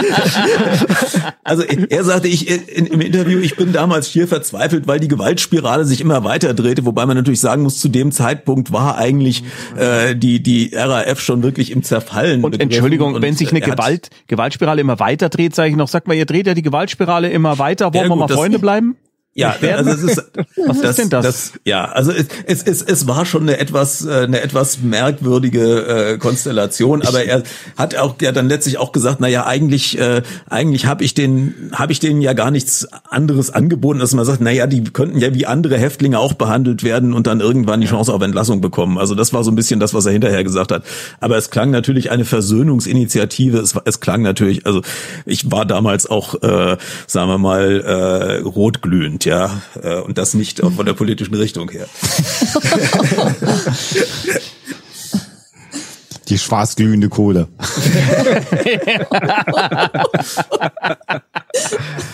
also 1.44 1.62
er 1.62 2.04
sagte 2.04 2.28
ich 2.28 2.48
in, 2.48 2.86
im 2.86 3.00
Interview, 3.00 3.38
ich 3.38 3.56
bin 3.56 3.72
damals 3.72 4.08
hier 4.08 4.26
verzweifelt, 4.26 4.88
weil 4.88 4.98
die 4.98 5.08
Gewaltspirale 5.08 5.84
sich 5.84 6.00
immer 6.00 6.24
weiter 6.24 6.54
drehte, 6.54 6.84
wobei 6.84 7.06
man 7.06 7.16
natürlich 7.16 7.40
sagen 7.40 7.62
muss, 7.62 7.80
zu 7.80 7.88
dem 7.88 8.10
Zeitpunkt 8.10 8.72
war 8.72 8.98
eigentlich 8.98 9.44
äh, 9.76 10.16
die 10.16 10.42
die 10.42 10.72
RAF 10.74 11.20
schon 11.20 11.42
wirklich 11.42 11.70
im 11.70 11.82
Zerfallen. 11.82 12.44
Und 12.44 12.60
Entschuldigung, 12.60 13.14
und 13.14 13.22
wenn 13.22 13.34
sich 13.34 13.50
eine 13.50 13.60
Gewalt 13.60 14.10
Gewaltspirale 14.26 14.80
immer 14.80 14.98
weiter 14.98 15.28
dreht, 15.28 15.54
sage 15.54 15.70
ich 15.70 15.76
noch, 15.76 15.88
sag 15.88 16.08
mal, 16.08 16.14
ihr 16.14 16.26
dreht 16.26 16.46
ja 16.46 16.54
die 16.54 16.62
Gewaltspirale 16.62 17.30
immer 17.30 17.58
weiter, 17.58 17.94
wollen 17.94 17.94
ja, 17.94 18.08
gut, 18.08 18.18
wir 18.18 18.28
mal 18.28 18.34
Freunde 18.34 18.58
bleiben? 18.58 18.96
Ja, 19.38 19.54
also 19.76 19.90
es 19.90 20.02
ist, 20.02 20.24
was 20.66 20.80
das, 20.80 20.90
ist 20.90 20.98
denn 20.98 21.10
das? 21.10 21.24
das? 21.24 21.52
Ja, 21.64 21.84
also 21.84 22.10
es, 22.10 22.26
es, 22.46 22.62
es, 22.64 22.82
es 22.82 23.06
war 23.06 23.24
schon 23.24 23.42
eine 23.42 23.58
etwas 23.58 24.04
äh, 24.04 24.24
eine 24.24 24.40
etwas 24.40 24.80
merkwürdige 24.80 25.86
äh, 26.14 26.18
Konstellation, 26.18 27.02
aber 27.02 27.24
er 27.24 27.44
hat 27.76 27.94
auch 27.94 28.16
ja 28.20 28.32
dann 28.32 28.48
letztlich 28.48 28.78
auch 28.78 28.90
gesagt, 28.90 29.18
na 29.20 29.28
ja, 29.28 29.46
eigentlich 29.46 29.96
äh, 29.96 30.22
eigentlich 30.50 30.86
habe 30.86 31.04
ich 31.04 31.14
den 31.14 31.70
habe 31.72 31.92
ich 31.92 32.00
denen 32.00 32.20
ja 32.20 32.32
gar 32.32 32.50
nichts 32.50 32.88
anderes 33.08 33.50
angeboten, 33.50 34.00
dass 34.00 34.12
man 34.12 34.24
sagt, 34.24 34.40
na 34.40 34.50
ja, 34.50 34.66
die 34.66 34.82
könnten 34.82 35.18
ja 35.18 35.32
wie 35.32 35.46
andere 35.46 35.78
Häftlinge 35.78 36.18
auch 36.18 36.32
behandelt 36.32 36.82
werden 36.82 37.14
und 37.14 37.28
dann 37.28 37.38
irgendwann 37.38 37.80
die 37.80 37.86
Chance 37.86 38.12
auf 38.12 38.22
Entlassung 38.22 38.60
bekommen. 38.60 38.98
Also 38.98 39.14
das 39.14 39.32
war 39.32 39.44
so 39.44 39.52
ein 39.52 39.56
bisschen 39.56 39.78
das, 39.78 39.94
was 39.94 40.04
er 40.04 40.12
hinterher 40.12 40.42
gesagt 40.42 40.72
hat. 40.72 40.82
Aber 41.20 41.36
es 41.36 41.50
klang 41.50 41.70
natürlich 41.70 42.10
eine 42.10 42.24
Versöhnungsinitiative. 42.24 43.58
Es, 43.58 43.76
es 43.84 44.00
klang 44.00 44.22
natürlich, 44.22 44.66
also 44.66 44.82
ich 45.26 45.52
war 45.52 45.64
damals 45.64 46.10
auch, 46.10 46.34
äh, 46.42 46.76
sagen 47.06 47.28
wir 47.28 47.38
mal, 47.38 47.80
äh, 47.80 48.38
rotglühend 48.40 49.27
ja, 49.28 49.60
äh, 49.82 49.96
und 49.96 50.16
das 50.16 50.32
nicht 50.32 50.58
von 50.58 50.86
der 50.86 50.94
politischen 50.94 51.34
Richtung 51.34 51.70
her. 51.70 51.86
Die 56.28 56.38
schwarzglühende 56.38 57.08
Kohle. 57.08 57.48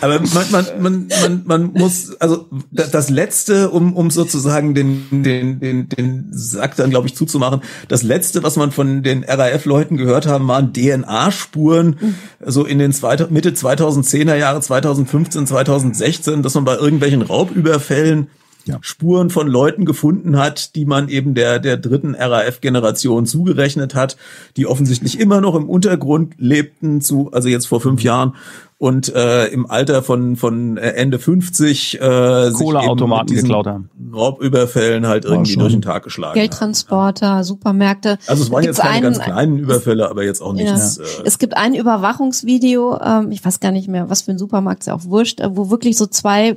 Aber 0.00 0.20
man, 0.20 0.50
man, 0.50 0.66
man, 0.78 1.08
man, 1.22 1.42
man 1.44 1.72
muss, 1.72 2.14
also 2.20 2.46
das 2.70 3.10
Letzte, 3.10 3.70
um, 3.70 3.94
um 3.94 4.10
sozusagen 4.10 4.74
den, 4.74 5.22
den, 5.22 5.60
den, 5.60 5.88
den 5.88 6.28
Sack 6.30 6.76
dann, 6.76 6.90
glaube 6.90 7.08
ich, 7.08 7.16
zuzumachen, 7.16 7.62
das 7.88 8.02
Letzte, 8.02 8.42
was 8.42 8.56
man 8.56 8.70
von 8.70 9.02
den 9.02 9.24
RAF-Leuten 9.24 9.96
gehört 9.96 10.26
haben, 10.26 10.46
waren 10.46 10.72
DNA-Spuren, 10.72 11.96
mhm. 12.00 12.14
so 12.44 12.64
in 12.64 12.78
den 12.78 12.92
zwei, 12.92 13.16
Mitte 13.30 13.50
2010er 13.50 14.36
Jahre, 14.36 14.60
2015, 14.60 15.46
2016, 15.46 16.42
dass 16.42 16.54
man 16.54 16.64
bei 16.64 16.76
irgendwelchen 16.76 17.22
Raubüberfällen 17.22 18.28
ja. 18.64 18.78
Spuren 18.80 19.30
von 19.30 19.46
Leuten 19.48 19.84
gefunden 19.84 20.38
hat, 20.38 20.74
die 20.74 20.84
man 20.84 21.08
eben 21.08 21.34
der, 21.34 21.58
der 21.58 21.76
dritten 21.76 22.14
RAF-Generation 22.14 23.26
zugerechnet 23.26 23.94
hat, 23.94 24.16
die 24.56 24.66
offensichtlich 24.66 25.20
immer 25.20 25.40
noch 25.40 25.54
im 25.54 25.68
Untergrund 25.68 26.34
lebten, 26.38 27.00
zu, 27.00 27.30
also 27.32 27.48
jetzt 27.48 27.66
vor 27.66 27.80
fünf 27.80 28.02
Jahren 28.02 28.34
und 28.78 29.14
äh, 29.14 29.46
im 29.46 29.70
Alter 29.70 30.02
von 30.02 30.36
von 30.36 30.76
äh, 30.76 30.90
Ende 30.90 31.18
50 31.18 31.94
äh, 31.94 32.50
Kohleautomaten 32.52 33.36
geklaut 33.36 33.66
haben. 33.66 33.90
Raubüberfällen 34.12 35.06
halt 35.06 35.24
irgendwie 35.24 35.56
durch 35.56 35.72
den 35.72 35.82
Tag 35.82 36.02
geschlagen. 36.02 36.34
Geldtransporter, 36.34 37.28
haben. 37.28 37.44
Supermärkte. 37.44 38.18
Also 38.26 38.42
es 38.42 38.50
waren 38.50 38.64
jetzt 38.64 38.80
keine 38.80 38.94
einen, 38.94 39.02
ganz 39.02 39.20
kleinen 39.20 39.58
Überfälle, 39.58 40.10
aber 40.10 40.24
jetzt 40.24 40.42
auch 40.42 40.52
nichts. 40.52 40.96
Ja. 40.96 41.04
Äh, 41.04 41.22
es 41.24 41.38
gibt 41.38 41.56
ein 41.56 41.74
Überwachungsvideo, 41.74 42.98
ähm, 43.00 43.30
ich 43.30 43.44
weiß 43.44 43.60
gar 43.60 43.70
nicht 43.70 43.88
mehr, 43.88 44.10
was 44.10 44.22
für 44.22 44.32
ein 44.32 44.38
Supermarkt 44.38 44.82
ist 44.82 44.86
ja 44.86 44.94
auch 44.94 45.04
wurscht, 45.04 45.40
äh, 45.40 45.56
wo 45.56 45.70
wirklich 45.70 45.96
so 45.96 46.06
zwei 46.06 46.50
äh, 46.50 46.56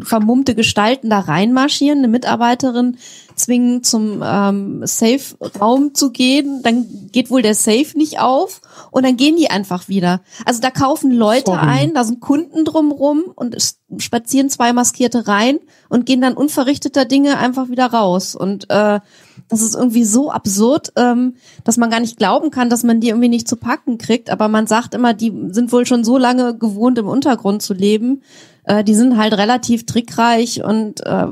vermummte 0.00 0.54
Gestalten 0.54 1.08
da 1.08 1.20
reinmarschieren, 1.20 1.98
eine 1.98 2.08
Mitarbeiterin 2.08 2.96
zwingen, 3.36 3.82
zum 3.82 4.22
ähm, 4.24 4.86
Safe-Raum 4.86 5.94
zu 5.94 6.10
gehen. 6.10 6.62
Dann 6.62 6.86
geht 7.12 7.30
wohl 7.30 7.42
der 7.42 7.54
Safe 7.54 7.86
nicht 7.96 8.20
auf 8.20 8.60
und 8.90 9.04
dann 9.04 9.16
gehen 9.16 9.36
die 9.36 9.50
einfach 9.50 9.88
wieder. 9.88 10.20
Also 10.44 10.60
da 10.60 10.70
kaufen 10.70 11.10
Leute 11.10 11.52
Sorry. 11.52 11.66
ein, 11.66 11.94
da 11.94 12.04
sind 12.04 12.20
Kunden 12.20 12.64
drumrum 12.64 13.24
und 13.34 13.54
es 13.54 13.80
spazieren 13.98 14.48
zwei 14.48 14.72
Maskierte 14.72 15.28
rein 15.28 15.58
und 15.88 16.06
gehen 16.06 16.20
dann 16.20 16.34
unverrichteter 16.34 17.04
Dinge 17.04 17.38
einfach 17.38 17.68
wieder 17.68 17.86
raus. 17.86 18.34
Und 18.34 18.70
äh, 18.70 19.00
das 19.48 19.62
ist 19.62 19.74
irgendwie 19.74 20.04
so 20.04 20.30
absurd, 20.30 20.92
ähm, 20.96 21.34
dass 21.64 21.76
man 21.76 21.90
gar 21.90 22.00
nicht 22.00 22.16
glauben 22.16 22.50
kann, 22.50 22.70
dass 22.70 22.82
man 22.82 23.00
die 23.00 23.08
irgendwie 23.08 23.28
nicht 23.28 23.48
zu 23.48 23.56
packen 23.56 23.98
kriegt. 23.98 24.30
Aber 24.30 24.48
man 24.48 24.66
sagt 24.66 24.94
immer, 24.94 25.14
die 25.14 25.32
sind 25.50 25.72
wohl 25.72 25.86
schon 25.86 26.04
so 26.04 26.18
lange 26.18 26.56
gewohnt, 26.56 26.98
im 26.98 27.06
Untergrund 27.06 27.62
zu 27.62 27.74
leben, 27.74 28.22
äh, 28.64 28.82
die 28.82 28.94
sind 28.94 29.16
halt 29.16 29.34
relativ 29.34 29.86
trickreich 29.86 30.64
und 30.64 31.04
äh, 31.06 31.26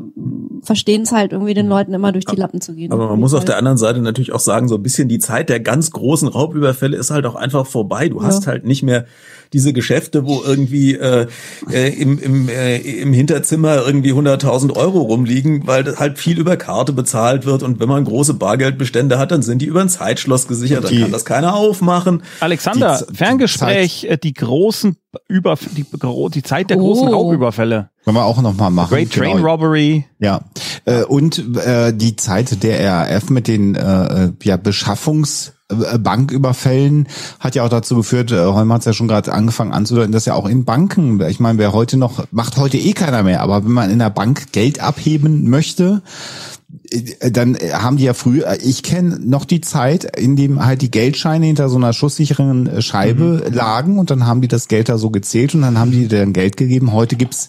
verstehen 0.62 1.02
es 1.02 1.12
halt 1.12 1.32
irgendwie 1.32 1.54
den 1.54 1.66
Leuten 1.66 1.94
immer 1.94 2.12
durch 2.12 2.24
die 2.24 2.36
Lappen 2.36 2.60
zu 2.60 2.74
gehen. 2.74 2.92
Aber 2.92 3.08
man 3.08 3.18
muss 3.18 3.34
auf 3.34 3.44
der 3.44 3.56
anderen 3.56 3.78
Seite 3.78 4.00
natürlich 4.00 4.32
auch 4.32 4.40
sagen, 4.40 4.68
so 4.68 4.76
ein 4.76 4.82
bisschen 4.82 5.08
die 5.08 5.18
Zeit 5.18 5.48
der 5.48 5.60
ganz 5.60 5.90
großen 5.90 6.28
Raubüberfälle 6.28 6.96
ist 6.96 7.10
halt 7.10 7.26
auch 7.26 7.34
einfach 7.34 7.66
vorbei. 7.66 8.08
Du 8.08 8.20
ja. 8.20 8.26
hast 8.26 8.46
halt 8.46 8.64
nicht 8.64 8.82
mehr 8.82 9.06
diese 9.52 9.72
Geschäfte, 9.72 10.26
wo 10.26 10.42
irgendwie 10.42 10.94
äh, 10.94 11.26
äh, 11.70 11.88
im, 12.00 12.18
im, 12.18 12.48
äh, 12.48 12.78
im 12.78 13.12
Hinterzimmer 13.12 13.86
irgendwie 13.86 14.12
100.000 14.12 14.74
Euro 14.76 15.00
rumliegen, 15.00 15.66
weil 15.66 15.96
halt 15.98 16.18
viel 16.18 16.38
über 16.38 16.56
Karte 16.56 16.92
bezahlt 16.92 17.44
wird 17.44 17.62
und 17.62 17.80
wenn 17.80 17.88
man 17.88 18.04
große 18.04 18.34
Bargeldbestände 18.34 19.18
hat, 19.18 19.30
dann 19.30 19.42
sind 19.42 19.60
die 19.60 19.66
über 19.66 19.80
ein 19.80 19.88
Zeitschloss 19.88 20.48
gesichert, 20.48 20.84
dann 20.84 20.98
kann 20.98 21.12
das 21.12 21.24
keiner 21.24 21.54
aufmachen. 21.54 22.22
Alexander, 22.40 23.04
die, 23.08 23.14
Ferngespräch, 23.14 24.08
die, 24.10 24.20
die 24.20 24.32
großen 24.32 24.96
über 25.28 25.56
die, 25.76 25.84
die 26.34 26.42
Zeit 26.42 26.70
der 26.70 26.78
großen 26.78 27.08
oh. 27.08 27.21
Raubüberfälle. 27.22 27.90
Können 28.04 28.16
wir 28.16 28.24
auch 28.24 28.40
noch 28.42 28.56
mal 28.56 28.70
machen. 28.70 28.90
Great 28.90 29.12
Train 29.12 29.36
genau. 29.36 29.52
Robbery. 29.52 30.04
Ja. 30.18 30.40
Äh, 30.84 31.04
und 31.04 31.56
äh, 31.56 31.92
die 31.94 32.16
Zeit 32.16 32.62
der 32.62 32.84
RAF 32.84 33.30
mit 33.30 33.48
den 33.48 33.74
äh, 33.74 34.24
äh 34.24 34.32
ja, 34.42 34.56
Beschaffungs 34.56 35.52
äh, 35.72 35.98
Banküberfällen 35.98 37.08
hat 37.40 37.54
ja 37.54 37.64
auch 37.64 37.68
dazu 37.68 37.96
geführt, 37.96 38.32
äh, 38.32 38.44
Holm 38.44 38.72
hat 38.72 38.80
es 38.80 38.86
ja 38.86 38.92
schon 38.92 39.08
gerade 39.08 39.32
angefangen 39.32 39.72
anzudeuten, 39.72 40.12
dass 40.12 40.26
ja 40.26 40.34
auch 40.34 40.48
in 40.48 40.64
Banken, 40.64 41.20
ich 41.22 41.40
meine, 41.40 41.58
wer 41.58 41.72
heute 41.72 41.96
noch, 41.96 42.24
macht 42.30 42.56
heute 42.56 42.78
eh 42.78 42.92
keiner 42.92 43.22
mehr, 43.22 43.40
aber 43.40 43.64
wenn 43.64 43.72
man 43.72 43.90
in 43.90 43.98
der 43.98 44.10
Bank 44.10 44.52
Geld 44.52 44.80
abheben 44.80 45.48
möchte, 45.48 46.02
dann 47.30 47.56
haben 47.56 47.96
die 47.96 48.04
ja 48.04 48.14
früher, 48.14 48.58
ich 48.62 48.82
kenne 48.82 49.18
noch 49.20 49.44
die 49.44 49.60
Zeit, 49.60 50.16
in 50.18 50.36
dem 50.36 50.64
halt 50.64 50.82
die 50.82 50.90
Geldscheine 50.90 51.46
hinter 51.46 51.68
so 51.68 51.76
einer 51.76 51.92
schusssicheren 51.92 52.82
Scheibe 52.82 53.44
mhm. 53.46 53.54
lagen 53.54 53.98
und 53.98 54.10
dann 54.10 54.26
haben 54.26 54.40
die 54.40 54.48
das 54.48 54.68
Geld 54.68 54.88
da 54.88 54.98
so 54.98 55.10
gezählt 55.10 55.54
und 55.54 55.62
dann 55.62 55.78
haben 55.78 55.90
die 55.90 56.08
dann 56.08 56.32
Geld 56.32 56.56
gegeben. 56.56 56.92
Heute 56.92 57.16
gibt's 57.16 57.48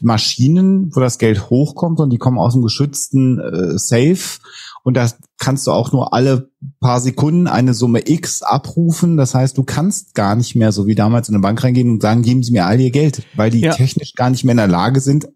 Maschinen, 0.00 0.90
wo 0.94 1.00
das 1.00 1.18
Geld 1.18 1.50
hochkommt 1.50 2.00
und 2.00 2.10
die 2.10 2.18
kommen 2.18 2.38
aus 2.38 2.54
dem 2.54 2.62
geschützten 2.62 3.38
äh, 3.38 3.78
Safe 3.78 4.40
und 4.82 4.96
da 4.96 5.08
kannst 5.38 5.66
du 5.66 5.70
auch 5.70 5.92
nur 5.92 6.12
alle 6.12 6.50
paar 6.80 7.00
Sekunden 7.00 7.46
eine 7.46 7.74
Summe 7.74 8.02
X 8.08 8.42
abrufen. 8.42 9.16
Das 9.16 9.34
heißt, 9.34 9.56
du 9.56 9.62
kannst 9.62 10.14
gar 10.14 10.34
nicht 10.34 10.56
mehr 10.56 10.72
so 10.72 10.86
wie 10.86 10.94
damals 10.94 11.28
in 11.28 11.34
eine 11.34 11.42
Bank 11.42 11.62
reingehen 11.62 11.90
und 11.90 12.02
sagen, 12.02 12.22
geben 12.22 12.42
Sie 12.42 12.52
mir 12.52 12.66
all 12.66 12.80
Ihr 12.80 12.90
Geld, 12.90 13.22
weil 13.36 13.50
die 13.50 13.60
ja. 13.60 13.72
technisch 13.72 14.14
gar 14.14 14.30
nicht 14.30 14.44
mehr 14.44 14.52
in 14.52 14.58
der 14.58 14.66
Lage 14.66 15.00
sind, 15.00 15.28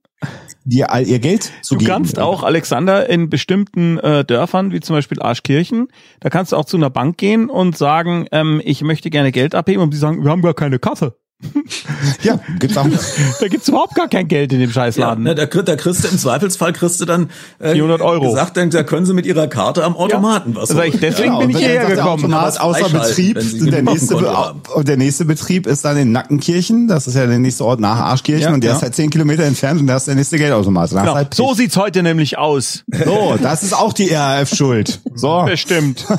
dir 0.64 0.90
all 0.90 1.06
ihr 1.06 1.18
Geld 1.18 1.52
zu 1.62 1.74
du 1.74 1.78
geben. 1.78 1.86
Du 1.86 1.92
kannst 1.92 2.18
auch, 2.18 2.42
Alexander, 2.42 3.08
in 3.08 3.30
bestimmten 3.30 3.98
äh, 3.98 4.24
Dörfern, 4.24 4.72
wie 4.72 4.80
zum 4.80 4.96
Beispiel 4.96 5.20
Arschkirchen, 5.20 5.88
da 6.20 6.30
kannst 6.30 6.52
du 6.52 6.56
auch 6.56 6.64
zu 6.64 6.76
einer 6.76 6.90
Bank 6.90 7.18
gehen 7.18 7.48
und 7.48 7.76
sagen, 7.76 8.26
ähm, 8.32 8.60
ich 8.64 8.82
möchte 8.82 9.10
gerne 9.10 9.32
Geld 9.32 9.54
abheben 9.54 9.82
und 9.82 9.92
die 9.92 9.98
sagen, 9.98 10.24
wir 10.24 10.30
haben 10.30 10.42
gar 10.42 10.54
keine 10.54 10.78
Kasse 10.78 11.16
ja, 12.22 12.40
gibt's 12.58 12.76
auch. 12.78 12.86
da 13.40 13.48
gibt's 13.48 13.68
überhaupt 13.68 13.94
gar 13.94 14.08
kein 14.08 14.26
Geld 14.26 14.52
in 14.52 14.60
dem 14.60 14.70
Scheißladen. 14.70 15.26
Ja, 15.26 15.34
ne, 15.34 15.46
da, 15.46 15.62
da 15.62 15.76
kriegst 15.76 16.04
du 16.04 16.08
im 16.08 16.18
Zweifelsfall 16.18 16.72
kriegst 16.72 17.00
du 17.00 17.04
dann 17.04 17.30
äh, 17.58 17.72
400 17.72 18.00
Euro. 18.00 18.30
gesagt, 18.30 18.56
dann 18.56 18.70
da 18.70 18.82
können 18.82 19.04
sie 19.04 19.12
mit 19.12 19.26
ihrer 19.26 19.46
Karte 19.46 19.84
am 19.84 19.96
Automaten 19.96 20.54
ja. 20.54 20.62
was 20.62 20.74
holen. 20.74 20.92
Ich, 20.94 21.00
deswegen 21.00 21.34
ja, 21.34 21.38
bin 21.38 21.50
ich 21.50 21.58
hierher 21.58 21.86
gekommen. 21.86 22.30
Der 22.30 22.64
außer 22.64 22.88
Betrieb, 22.88 23.38
der 23.70 23.82
nächste, 23.82 24.16
und 24.74 24.88
der 24.88 24.96
nächste 24.96 25.24
Betrieb 25.26 25.66
ist 25.66 25.84
dann 25.84 25.98
in 25.98 26.12
Nackenkirchen. 26.12 26.88
Das 26.88 27.06
ist 27.06 27.14
ja 27.14 27.26
der 27.26 27.38
nächste 27.38 27.64
Ort 27.64 27.80
nach 27.80 27.98
Arschkirchen 27.98 28.42
ja, 28.42 28.54
und 28.54 28.64
der 28.64 28.72
ist 28.72 28.82
halt 28.82 28.94
zehn 28.94 29.10
Kilometer 29.10 29.44
entfernt 29.44 29.80
und 29.80 29.86
da 29.86 29.96
ist 29.96 30.06
der 30.06 30.14
nächste 30.14 30.38
Geldautomat. 30.38 30.90
Genau. 30.90 31.14
Halt 31.14 31.34
so 31.34 31.52
sieht's 31.52 31.76
heute 31.76 32.02
nämlich 32.02 32.38
aus. 32.38 32.84
So, 33.04 33.36
das 33.42 33.62
ist 33.62 33.74
auch 33.74 33.92
die 33.92 34.08
RAF 34.08 34.54
Schuld. 34.54 35.00
So. 35.14 35.44
Bestimmt. 35.44 36.06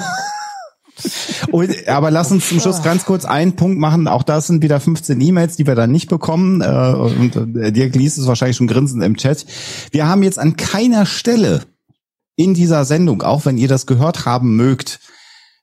Und, 1.52 1.88
aber 1.88 2.12
lass 2.12 2.32
uns 2.32 2.50
zum 2.50 2.60
Schluss 2.60 2.84
ganz 2.84 3.06
kurz 3.06 3.26
einen 3.26 3.56
Punkt 3.56 3.80
machen. 3.80 4.08
Auch 4.08 4.24
das 4.24 4.48
sind 4.48 4.64
wieder 4.64 4.80
15 4.80 5.20
E-Mails, 5.22 5.56
die 5.56 5.68
wir 5.68 5.76
dann 5.76 5.92
nicht 5.92 6.10
bekommen. 6.10 6.62
Äh, 6.62 6.66
und 6.66 7.36
äh, 7.56 7.72
Dirk 7.72 7.96
liest 7.96 8.18
es 8.18 8.28
wahrscheinlich 8.28 8.58
schon 8.58 8.68
grinsend 8.68 9.04
im 9.04 9.18
Chat. 9.18 9.46
Wir 9.92 10.08
haben 10.08 10.24
jetzt 10.24 10.40
an 10.40 10.58
keiner 10.58 11.06
Stelle 11.06 11.64
in 12.36 12.54
dieser 12.54 12.86
Sendung, 12.86 13.24
auch 13.24 13.46
wenn 13.46 13.58
ihr 13.58 13.68
das 13.68 13.86
gehört 13.86 14.26
haben 14.26 14.56
mögt, 14.56 15.00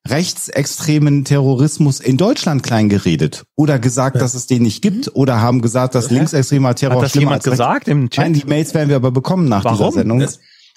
rechtsextremen 0.06 1.24
Terrorismus 1.24 2.00
in 2.00 2.16
Deutschland 2.16 2.62
kleingeredet 2.62 3.44
oder 3.56 3.78
gesagt, 3.78 4.16
ja. 4.16 4.20
dass 4.20 4.34
es 4.34 4.46
den 4.46 4.62
nicht 4.62 4.82
gibt 4.82 5.14
oder 5.14 5.40
haben 5.40 5.62
gesagt, 5.62 5.94
dass 5.94 6.10
linksextremer 6.10 6.74
Terror 6.74 6.96
Hat 6.96 7.04
das 7.04 7.14
jemand 7.14 7.42
gesagt 7.42 7.88
im 7.88 8.10
Chat? 8.10 8.24
Nein, 8.24 8.34
die 8.34 8.44
Mails 8.44 8.74
werden 8.74 8.90
wir 8.90 8.96
aber 8.96 9.12
bekommen 9.12 9.48
nach 9.48 9.64
Warum? 9.64 9.78
dieser 9.78 9.92
Sendung. 9.92 10.26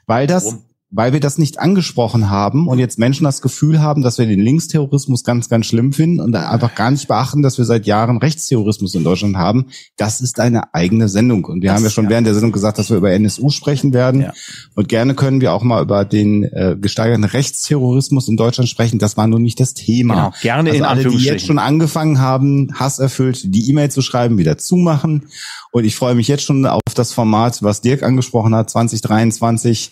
Weil 0.05 0.27
das, 0.27 0.45
Warum? 0.45 0.63
Weil 0.89 1.11
wir 1.11 1.19
das 1.19 1.37
nicht 1.37 1.59
angesprochen 1.59 2.29
haben 2.29 2.69
und 2.69 2.79
jetzt 2.79 2.97
Menschen 2.97 3.25
das 3.25 3.41
Gefühl 3.41 3.81
haben, 3.81 4.03
dass 4.03 4.17
wir 4.19 4.25
den 4.25 4.39
Linksterrorismus 4.39 5.25
ganz, 5.25 5.49
ganz 5.49 5.65
schlimm 5.65 5.91
finden 5.91 6.21
und 6.21 6.33
einfach 6.33 6.75
gar 6.75 6.91
nicht 6.91 7.09
beachten, 7.09 7.41
dass 7.41 7.57
wir 7.57 7.65
seit 7.65 7.85
Jahren 7.85 8.17
Rechtsterrorismus 8.17 8.95
in 8.95 9.03
Deutschland 9.03 9.35
haben. 9.35 9.67
Das 9.97 10.21
ist 10.21 10.39
eine 10.39 10.73
eigene 10.73 11.09
Sendung. 11.09 11.43
Und 11.43 11.61
wir 11.61 11.69
das, 11.69 11.77
haben 11.77 11.83
ja 11.83 11.89
schon 11.89 12.05
ja. 12.05 12.11
während 12.11 12.27
der 12.27 12.35
Sendung 12.35 12.53
gesagt, 12.53 12.77
dass 12.77 12.89
wir 12.89 12.97
über 12.97 13.11
NSU 13.11 13.49
sprechen 13.49 13.93
werden. 13.93 14.21
Ja. 14.21 14.33
Und 14.75 14.87
gerne 14.87 15.13
können 15.13 15.41
wir 15.41 15.51
auch 15.51 15.63
mal 15.63 15.83
über 15.83 16.05
den 16.05 16.43
äh, 16.43 16.77
gesteigerten 16.79 17.25
Rechtsterrorismus 17.25 18.29
in 18.29 18.37
Deutschland 18.37 18.69
sprechen. 18.69 18.97
Das 18.97 19.17
war 19.17 19.27
nur 19.27 19.41
nicht 19.41 19.59
das 19.59 19.73
Thema. 19.73 20.13
Genau, 20.13 20.33
gerne 20.41 20.69
also 20.69 20.79
in 20.79 20.85
alle, 20.85 21.03
die 21.09 21.17
jetzt 21.17 21.45
schon 21.45 21.59
angefangen 21.59 22.19
haben, 22.19 22.71
hasserfüllt 22.73 23.53
die 23.53 23.69
E-Mail 23.69 23.91
zu 23.91 24.01
schreiben, 24.01 24.37
wieder 24.37 24.57
zumachen. 24.57 25.27
Und 25.71 25.83
ich 25.83 25.97
freue 25.97 26.15
mich 26.15 26.29
jetzt 26.29 26.43
schon 26.43 26.65
auf 26.65 26.81
das 26.95 27.11
Format, 27.11 27.61
was 27.61 27.81
Dirk 27.81 28.03
angesprochen 28.03 28.55
hat, 28.55 28.69
2023 28.69 29.91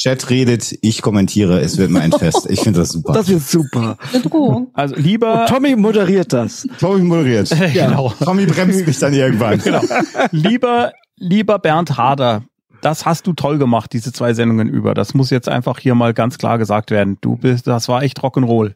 Chat 0.00 0.30
redet, 0.30 0.78
ich 0.80 1.02
kommentiere, 1.02 1.60
es 1.60 1.76
wird 1.76 1.90
mir 1.90 2.00
ein 2.00 2.12
Fest. 2.12 2.46
Ich 2.48 2.60
finde 2.62 2.80
das 2.80 2.88
super. 2.88 3.12
Das 3.12 3.28
wird 3.28 3.42
super. 3.42 3.98
Eine 4.10 4.22
Drohung. 4.22 4.70
Also 4.72 4.94
lieber. 4.94 5.42
Und 5.42 5.48
Tommy 5.50 5.76
moderiert 5.76 6.32
das. 6.32 6.66
Tommy 6.78 7.02
moderiert. 7.02 7.50
ja. 7.50 7.66
Genau. 7.90 8.10
Tommy 8.24 8.46
bremst 8.46 8.86
mich 8.86 8.98
dann 8.98 9.12
irgendwann. 9.12 9.58
Genau. 9.58 9.82
Lieber, 10.30 10.92
lieber 11.16 11.58
Bernd 11.58 11.98
Hader, 11.98 12.44
das 12.80 13.06
hast 13.06 13.26
du 13.26 13.32
toll 13.32 13.58
gemacht, 13.58 13.92
diese 13.92 14.12
zwei 14.12 14.34
Sendungen 14.34 14.68
über. 14.68 14.94
Das 14.94 15.14
muss 15.14 15.30
jetzt 15.30 15.48
einfach 15.48 15.78
hier 15.78 15.94
mal 15.94 16.14
ganz 16.14 16.38
klar 16.38 16.58
gesagt 16.58 16.90
werden. 16.90 17.18
Du 17.20 17.36
bist, 17.36 17.66
das 17.66 17.88
war 17.88 18.02
echt 18.02 18.20
Rock'n'Roll. 18.20 18.74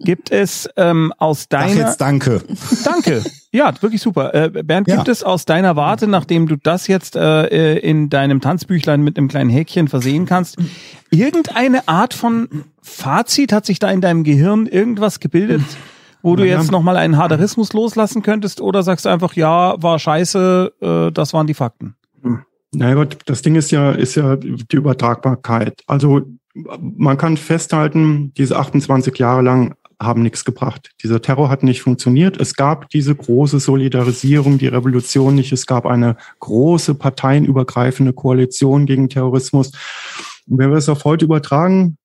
Gibt 0.00 0.30
es 0.30 0.68
ähm, 0.76 1.12
aus 1.18 1.48
deiner... 1.48 1.72
Ach 1.72 1.88
jetzt 1.88 2.00
danke. 2.00 2.42
Danke. 2.84 3.22
Ja, 3.52 3.72
wirklich 3.80 4.02
super. 4.02 4.34
Äh, 4.34 4.50
Bernd, 4.50 4.88
gibt 4.88 5.06
ja. 5.06 5.12
es 5.12 5.22
aus 5.22 5.44
deiner 5.44 5.76
Warte, 5.76 6.08
nachdem 6.08 6.48
du 6.48 6.56
das 6.56 6.88
jetzt 6.88 7.14
äh, 7.14 7.46
äh, 7.46 7.78
in 7.78 8.10
deinem 8.10 8.40
Tanzbüchlein 8.40 9.02
mit 9.02 9.16
einem 9.16 9.28
kleinen 9.28 9.50
Häkchen 9.50 9.86
versehen 9.88 10.26
kannst, 10.26 10.56
irgendeine 11.10 11.86
Art 11.86 12.14
von 12.14 12.64
Fazit? 12.82 13.52
Hat 13.52 13.64
sich 13.64 13.78
da 13.78 13.90
in 13.90 14.00
deinem 14.00 14.24
Gehirn 14.24 14.66
irgendwas 14.66 15.20
gebildet? 15.20 15.62
wo 16.24 16.36
du 16.36 16.46
jetzt 16.46 16.70
nochmal 16.70 16.96
einen 16.96 17.18
Harderismus 17.18 17.74
loslassen 17.74 18.22
könntest 18.22 18.62
oder 18.62 18.82
sagst 18.82 19.04
du 19.04 19.10
einfach, 19.10 19.34
ja, 19.34 19.74
war 19.82 19.98
scheiße, 19.98 20.72
äh, 20.80 21.12
das 21.12 21.34
waren 21.34 21.46
die 21.46 21.52
Fakten? 21.52 21.96
Na 22.74 22.94
gut, 22.94 23.18
das 23.26 23.42
Ding 23.42 23.54
ist 23.54 23.70
ja, 23.70 23.92
ist 23.92 24.14
ja 24.14 24.36
die 24.36 24.76
Übertragbarkeit. 24.76 25.82
Also 25.86 26.22
man 26.54 27.16
kann 27.16 27.36
festhalten, 27.36 28.32
diese 28.36 28.56
28 28.56 29.16
Jahre 29.18 29.42
lang 29.42 29.74
haben 30.00 30.22
nichts 30.22 30.44
gebracht. 30.44 30.90
Dieser 31.02 31.22
Terror 31.22 31.48
hat 31.48 31.62
nicht 31.62 31.82
funktioniert. 31.82 32.40
Es 32.40 32.54
gab 32.54 32.88
diese 32.90 33.14
große 33.14 33.60
Solidarisierung, 33.60 34.58
die 34.58 34.66
Revolution 34.66 35.34
nicht. 35.34 35.52
Es 35.52 35.66
gab 35.66 35.86
eine 35.86 36.16
große 36.40 36.94
parteienübergreifende 36.94 38.12
Koalition 38.12 38.86
gegen 38.86 39.08
Terrorismus. 39.08 39.72
Und 40.48 40.58
wenn 40.58 40.70
wir 40.70 40.78
es 40.78 40.88
auf 40.88 41.04
heute 41.04 41.24
übertragen, 41.24 41.96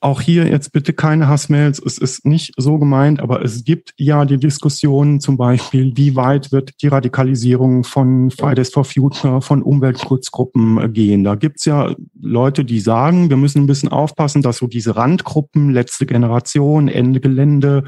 auch 0.00 0.20
hier 0.20 0.46
jetzt 0.46 0.72
bitte 0.72 0.92
keine 0.92 1.26
Hassmails. 1.26 1.82
Es 1.84 1.98
ist 1.98 2.24
nicht 2.24 2.52
so 2.56 2.78
gemeint, 2.78 3.20
aber 3.20 3.44
es 3.44 3.64
gibt 3.64 3.94
ja 3.96 4.24
die 4.24 4.38
Diskussion 4.38 5.20
zum 5.20 5.36
Beispiel, 5.36 5.96
wie 5.96 6.14
weit 6.14 6.52
wird 6.52 6.80
die 6.82 6.88
Radikalisierung 6.88 7.82
von 7.82 8.30
Fridays 8.30 8.70
for 8.70 8.84
Future, 8.84 9.42
von 9.42 9.62
Umweltschutzgruppen 9.62 10.92
gehen. 10.92 11.24
Da 11.24 11.34
gibt's 11.34 11.64
ja 11.64 11.94
Leute, 12.20 12.64
die 12.64 12.78
sagen, 12.78 13.28
wir 13.28 13.36
müssen 13.36 13.62
ein 13.62 13.66
bisschen 13.66 13.88
aufpassen, 13.88 14.42
dass 14.42 14.58
so 14.58 14.68
diese 14.68 14.94
Randgruppen, 14.94 15.70
letzte 15.70 16.06
Generation, 16.06 16.86
Ende 16.86 17.20
Gelände, 17.20 17.82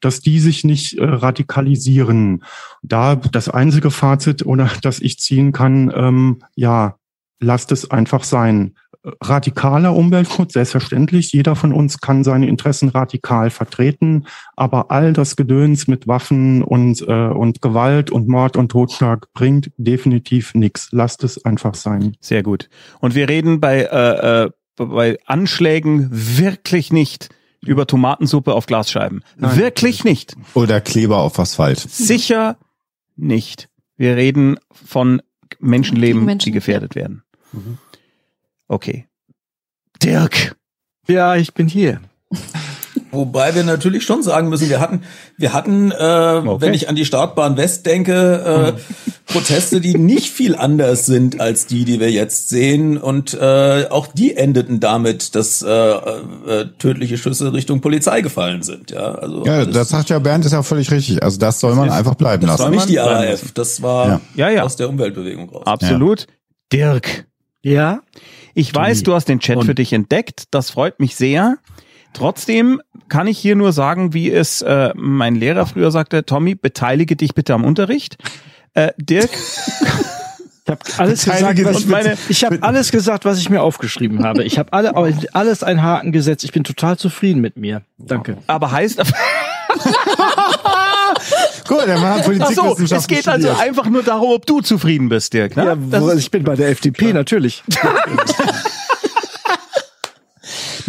dass 0.00 0.20
die 0.20 0.40
sich 0.40 0.64
nicht 0.64 0.96
äh, 0.98 1.04
radikalisieren. 1.04 2.42
Da 2.82 3.16
das 3.16 3.50
einzige 3.50 3.90
Fazit 3.90 4.46
oder 4.46 4.70
das 4.82 5.00
ich 5.00 5.18
ziehen 5.18 5.52
kann, 5.52 5.92
ähm, 5.94 6.38
ja, 6.54 6.96
lasst 7.38 7.70
es 7.72 7.90
einfach 7.90 8.24
sein 8.24 8.74
radikaler 9.04 9.94
Umweltschutz, 9.94 10.52
selbstverständlich. 10.52 11.32
Jeder 11.32 11.56
von 11.56 11.72
uns 11.72 12.00
kann 12.00 12.24
seine 12.24 12.48
Interessen 12.48 12.90
radikal 12.90 13.50
vertreten, 13.50 14.26
aber 14.56 14.90
all 14.90 15.12
das 15.12 15.36
Gedöns 15.36 15.88
mit 15.88 16.06
Waffen 16.06 16.62
und, 16.62 17.02
äh, 17.02 17.28
und 17.28 17.62
Gewalt 17.62 18.10
und 18.10 18.28
Mord 18.28 18.56
und 18.56 18.70
Totschlag 18.70 19.32
bringt 19.32 19.70
definitiv 19.76 20.54
nichts. 20.54 20.88
Lasst 20.92 21.24
es 21.24 21.44
einfach 21.44 21.74
sein. 21.74 22.16
Sehr 22.20 22.42
gut. 22.42 22.68
Und 23.00 23.14
wir 23.14 23.28
reden 23.28 23.60
bei, 23.60 23.82
äh, 23.82 24.44
äh, 24.44 24.50
bei 24.76 25.18
Anschlägen 25.26 26.08
wirklich 26.10 26.92
nicht 26.92 27.30
über 27.62 27.86
Tomatensuppe 27.86 28.54
auf 28.54 28.66
Glasscheiben. 28.66 29.22
Nein. 29.36 29.56
Wirklich 29.56 30.04
nicht. 30.04 30.34
Oder 30.54 30.80
Kleber 30.80 31.18
auf 31.18 31.38
Asphalt. 31.38 31.78
Sicher 31.78 32.56
nicht. 33.16 33.68
Wir 33.96 34.16
reden 34.16 34.58
von 34.72 35.20
Menschenleben, 35.58 36.24
Menschen, 36.24 36.46
die 36.46 36.52
gefährdet 36.52 36.94
werden. 36.94 37.22
Mhm. 37.52 37.78
Okay. 38.70 39.06
Dirk. 40.00 40.54
Ja, 41.08 41.34
ich 41.34 41.54
bin 41.54 41.66
hier. 41.66 42.00
Wobei 43.10 43.56
wir 43.56 43.64
natürlich 43.64 44.04
schon 44.04 44.22
sagen 44.22 44.48
müssen, 44.48 44.68
wir 44.68 44.78
hatten, 44.78 45.02
wir 45.36 45.52
hatten, 45.52 45.90
äh, 45.90 45.94
okay. 45.94 46.60
wenn 46.60 46.74
ich 46.74 46.88
an 46.88 46.94
die 46.94 47.04
Startbahn 47.04 47.56
West 47.56 47.84
denke, 47.84 48.76
äh, 48.76 49.32
Proteste, 49.32 49.80
die 49.80 49.98
nicht 49.98 50.30
viel 50.30 50.54
anders 50.54 51.06
sind 51.06 51.40
als 51.40 51.66
die, 51.66 51.84
die 51.84 51.98
wir 51.98 52.12
jetzt 52.12 52.48
sehen. 52.48 52.96
Und 52.96 53.34
äh, 53.34 53.86
auch 53.90 54.06
die 54.06 54.36
endeten 54.36 54.78
damit, 54.78 55.34
dass 55.34 55.62
äh, 55.62 55.68
äh, 55.68 56.66
tödliche 56.78 57.18
Schüsse 57.18 57.52
Richtung 57.52 57.80
Polizei 57.80 58.20
gefallen 58.20 58.62
sind. 58.62 58.92
Ja, 58.92 59.16
also 59.16 59.44
ja, 59.44 59.64
das, 59.64 59.74
das 59.74 59.88
sagt 59.88 60.10
ja 60.10 60.20
Bernd, 60.20 60.44
ist 60.44 60.52
ja 60.52 60.62
völlig 60.62 60.92
richtig. 60.92 61.24
Also 61.24 61.38
das 61.38 61.58
soll 61.58 61.74
man 61.74 61.88
ist, 61.88 61.94
einfach 61.94 62.14
bleiben 62.14 62.46
das 62.46 62.60
lassen. 62.60 62.72
Das 62.72 62.80
war 62.80 62.86
nicht 62.86 62.88
die 62.88 62.98
RAF, 62.98 63.50
das 63.52 63.82
war 63.82 64.06
ja. 64.06 64.20
Ja, 64.36 64.50
ja. 64.50 64.62
aus 64.62 64.76
der 64.76 64.88
Umweltbewegung 64.88 65.48
raus. 65.50 65.66
Absolut. 65.66 66.20
Ja. 66.20 66.26
Dirk. 66.72 67.26
Ja. 67.62 68.02
Ich 68.54 68.74
weiß, 68.74 69.02
du 69.02 69.14
hast 69.14 69.28
den 69.28 69.40
Chat 69.40 69.64
für 69.64 69.74
dich 69.74 69.92
entdeckt. 69.92 70.44
Das 70.50 70.70
freut 70.70 71.00
mich 71.00 71.16
sehr. 71.16 71.58
Trotzdem 72.12 72.80
kann 73.08 73.26
ich 73.26 73.38
hier 73.38 73.56
nur 73.56 73.72
sagen, 73.72 74.12
wie 74.14 74.30
es 74.30 74.62
äh, 74.62 74.92
mein 74.96 75.36
Lehrer 75.36 75.66
früher 75.66 75.90
sagte, 75.90 76.24
Tommy, 76.24 76.54
beteilige 76.54 77.16
dich 77.16 77.34
bitte 77.34 77.54
am 77.54 77.64
Unterricht. 77.64 78.16
Äh, 78.74 78.92
Dirk. 78.98 79.30
Ich 80.64 80.70
habe 80.70 80.80
alles 80.98 81.24
gesagt, 81.24 81.64
was, 81.64 81.86
meine, 81.86 82.16
ich 82.28 82.44
habe 82.44 82.62
alles 82.62 82.92
gesagt, 82.92 83.24
was 83.24 83.38
ich 83.38 83.50
mir 83.50 83.60
aufgeschrieben 83.60 84.22
habe. 84.22 84.44
Ich 84.44 84.58
habe 84.58 84.72
alle 84.72 84.94
alles 85.32 85.64
ein 85.64 85.82
Haken 85.82 86.12
gesetzt. 86.12 86.44
Ich 86.44 86.52
bin 86.52 86.62
total 86.62 86.96
zufrieden 86.96 87.40
mit 87.40 87.56
mir. 87.56 87.82
Danke. 87.98 88.36
Aber 88.46 88.70
heißt 88.70 89.02
Gut, 91.70 91.86
der 91.86 91.98
Mann 92.00 92.14
hat 92.14 92.24
Politikwissenschaft 92.24 92.88
so, 92.88 92.96
Es 92.96 93.06
geht 93.06 93.28
also 93.28 93.46
studiert. 93.46 93.52
also 93.52 93.62
einfach 93.62 93.88
nur 93.88 94.02
darum, 94.02 94.32
ob 94.32 94.44
du 94.44 94.60
zufrieden 94.60 95.08
bist, 95.08 95.32
Dirk. 95.32 95.56
Ne? 95.56 95.66
Ja, 95.66 95.76
wo, 95.78 96.10
ich 96.10 96.28
bin 96.28 96.42
bei 96.42 96.56
der 96.56 96.70
FDP, 96.70 97.04
klar. 97.04 97.14
natürlich. 97.14 97.62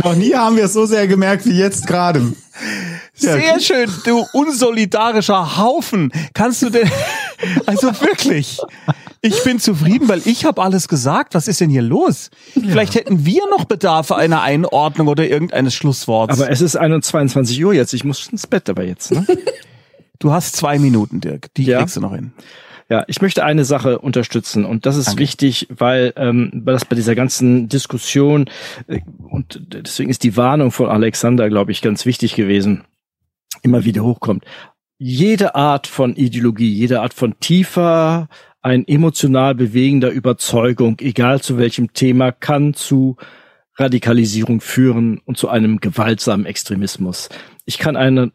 Noch 0.03 0.16
nie 0.16 0.34
haben 0.34 0.56
wir 0.56 0.64
es 0.66 0.74
so 0.74 0.88
sehr 0.88 1.06
gemerkt 1.06 1.45
wie 1.45 1.52
jetzt 1.52 1.86
gerade. 1.86 2.34
Sehr 3.14 3.60
schön, 3.60 3.91
du 4.06 4.26
unsolidarischer 4.34 5.60
Haufen. 5.60 6.12
Kannst 6.34 6.64
du 6.64 6.72
denn, 6.72 6.90
also 7.68 7.90
wirklich, 8.02 8.58
ich 9.22 9.44
bin 9.44 9.60
zufrieden, 9.60 10.10
weil 10.10 10.24
ich 10.26 10.45
habe 10.45 10.64
alles 10.64 10.88
gesagt. 10.88 11.36
Was 11.36 11.48
ist 11.48 11.62
denn 11.62 11.70
hier 11.70 11.84
los? 11.84 12.32
Ja. 12.56 12.64
Vielleicht 12.70 12.95
hätten 12.95 13.24
wir 13.24 13.44
noch 13.52 13.66
Bedarf 13.66 14.12
einer 14.12 14.41
Einordnung 14.41 15.10
oder 15.10 15.28
irgendeines 15.28 15.76
Schlussworts. 15.76 16.41
Aber 16.41 16.49
es 16.49 16.60
ist 16.62 16.76
21 16.76 17.64
Uhr 17.64 17.76
jetzt. 17.76 17.94
Ich 17.94 18.03
muss 18.03 18.30
ins 18.30 18.48
Bett 18.48 18.68
dabei 18.68 18.86
jetzt. 18.86 19.12
Ne? 19.12 19.28
Du 20.22 20.31
hast 20.31 20.56
zwei 20.56 20.77
Minuten, 20.77 21.19
Dirk. 21.19 21.52
Die 21.56 21.64
ja. 21.64 21.80
kriegst 21.80 21.95
du 21.95 21.99
noch 21.99 22.14
hin. 22.14 22.31
Ja, 22.89 23.03
ich 23.07 23.22
möchte 23.22 23.43
eine 23.43 23.65
Sache 23.65 23.99
unterstützen 23.99 24.65
und 24.65 24.85
das 24.85 24.98
ist 24.98 25.07
Danke. 25.07 25.22
wichtig, 25.23 25.68
weil 25.69 26.14
ähm, 26.15 26.61
das 26.65 26.85
bei 26.85 26.95
dieser 26.95 27.15
ganzen 27.15 27.69
Diskussion 27.69 28.49
äh, 28.88 28.99
und 29.30 29.61
deswegen 29.73 30.10
ist 30.10 30.23
die 30.23 30.38
Warnung 30.38 30.72
von 30.72 30.89
Alexander, 30.89 31.49
glaube 31.49 31.72
ich, 31.72 31.81
ganz 31.81 32.06
wichtig 32.06 32.35
gewesen, 32.35 32.84
immer 33.64 33.84
wieder 33.85 34.03
hochkommt. 34.03 34.43
Jede 34.99 35.56
Art 35.56 35.88
von 35.88 36.15
Ideologie, 36.15 36.72
jede 36.72 37.02
Art 37.02 37.14
von 37.14 37.39
tiefer, 37.39 38.27
ein 38.61 38.88
emotional 38.88 39.56
bewegender 39.56 40.11
Überzeugung, 40.11 40.98
egal 40.99 41.41
zu 41.41 41.57
welchem 41.57 41.93
Thema, 41.93 42.31
kann 42.31 42.76
zu 42.76 43.15
Radikalisierung 43.77 44.61
führen 44.61 45.19
und 45.26 45.38
zu 45.38 45.49
einem 45.49 45.80
gewaltsamen 45.80 46.45
Extremismus. 46.45 47.30
Ich 47.65 47.80
kann 47.80 47.95
eine 47.95 48.31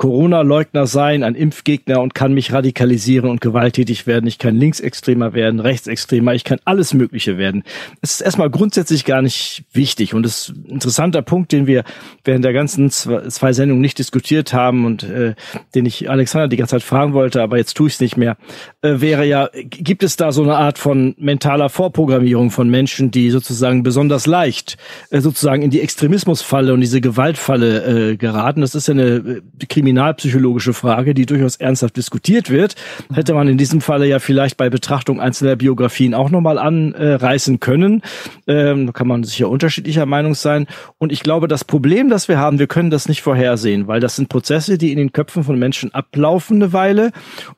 Corona-Leugner 0.00 0.86
sein, 0.86 1.22
ein 1.22 1.34
Impfgegner 1.34 2.00
und 2.00 2.14
kann 2.14 2.32
mich 2.32 2.54
radikalisieren 2.54 3.28
und 3.28 3.42
gewalttätig 3.42 4.06
werden. 4.06 4.26
Ich 4.26 4.38
kann 4.38 4.56
Linksextremer 4.56 5.34
werden, 5.34 5.60
Rechtsextremer, 5.60 6.34
ich 6.34 6.44
kann 6.44 6.58
alles 6.64 6.94
Mögliche 6.94 7.36
werden. 7.36 7.64
Es 8.00 8.12
ist 8.12 8.22
erstmal 8.22 8.48
grundsätzlich 8.48 9.04
gar 9.04 9.20
nicht 9.20 9.62
wichtig 9.74 10.14
und 10.14 10.24
es 10.24 10.48
ist 10.48 10.56
ein 10.56 10.70
interessanter 10.70 11.20
Punkt, 11.20 11.52
den 11.52 11.66
wir 11.66 11.84
während 12.24 12.46
der 12.46 12.54
ganzen 12.54 12.88
zwei 12.88 13.52
Sendungen 13.52 13.82
nicht 13.82 13.98
diskutiert 13.98 14.54
haben 14.54 14.86
und 14.86 15.02
äh, 15.02 15.34
den 15.74 15.84
ich 15.84 16.08
Alexander 16.08 16.48
die 16.48 16.56
ganze 16.56 16.76
Zeit 16.76 16.82
fragen 16.82 17.12
wollte, 17.12 17.42
aber 17.42 17.58
jetzt 17.58 17.74
tue 17.74 17.88
ich 17.88 17.94
es 17.94 18.00
nicht 18.00 18.16
mehr, 18.16 18.38
äh, 18.80 19.02
wäre 19.02 19.26
ja, 19.26 19.50
gibt 19.52 20.02
es 20.02 20.16
da 20.16 20.32
so 20.32 20.42
eine 20.42 20.56
Art 20.56 20.78
von 20.78 21.14
mentaler 21.18 21.68
Vorprogrammierung 21.68 22.50
von 22.50 22.70
Menschen, 22.70 23.10
die 23.10 23.28
sozusagen 23.28 23.82
besonders 23.82 24.26
leicht 24.26 24.78
äh, 25.10 25.20
sozusagen 25.20 25.60
in 25.60 25.68
die 25.68 25.82
Extremismusfalle 25.82 26.72
und 26.72 26.80
diese 26.80 27.02
Gewaltfalle 27.02 28.12
äh, 28.12 28.16
geraten? 28.16 28.62
Das 28.62 28.74
ist 28.74 28.88
ja 28.88 28.94
eine 28.94 29.02
äh, 29.02 29.42
kriminalpsychologische 29.90 30.72
Frage, 30.72 31.14
die 31.14 31.26
durchaus 31.26 31.56
ernsthaft 31.56 31.96
diskutiert 31.96 32.48
wird. 32.48 32.76
Hätte 33.12 33.34
man 33.34 33.48
in 33.48 33.58
diesem 33.58 33.80
Falle 33.80 34.06
ja 34.06 34.20
vielleicht 34.20 34.56
bei 34.56 34.70
Betrachtung 34.70 35.20
einzelner 35.20 35.56
Biografien 35.56 36.14
auch 36.14 36.30
nochmal 36.30 36.58
anreißen 36.58 37.58
können. 37.58 38.02
Ähm, 38.46 38.86
da 38.86 38.92
kann 38.92 39.08
man 39.08 39.24
sicher 39.24 39.48
unterschiedlicher 39.48 40.06
Meinung 40.06 40.34
sein. 40.34 40.68
Und 40.98 41.10
ich 41.10 41.24
glaube, 41.24 41.48
das 41.48 41.64
Problem, 41.64 42.08
das 42.08 42.28
wir 42.28 42.38
haben, 42.38 42.60
wir 42.60 42.68
können 42.68 42.90
das 42.90 43.08
nicht 43.08 43.20
vorhersehen, 43.22 43.88
weil 43.88 43.98
das 43.98 44.14
sind 44.14 44.28
Prozesse, 44.28 44.78
die 44.78 44.92
in 44.92 44.98
den 44.98 45.12
Köpfen 45.12 45.42
von 45.42 45.58
Menschen 45.58 45.92
ablaufen 45.92 46.62
eine 46.62 46.72
Weile. 46.72 47.10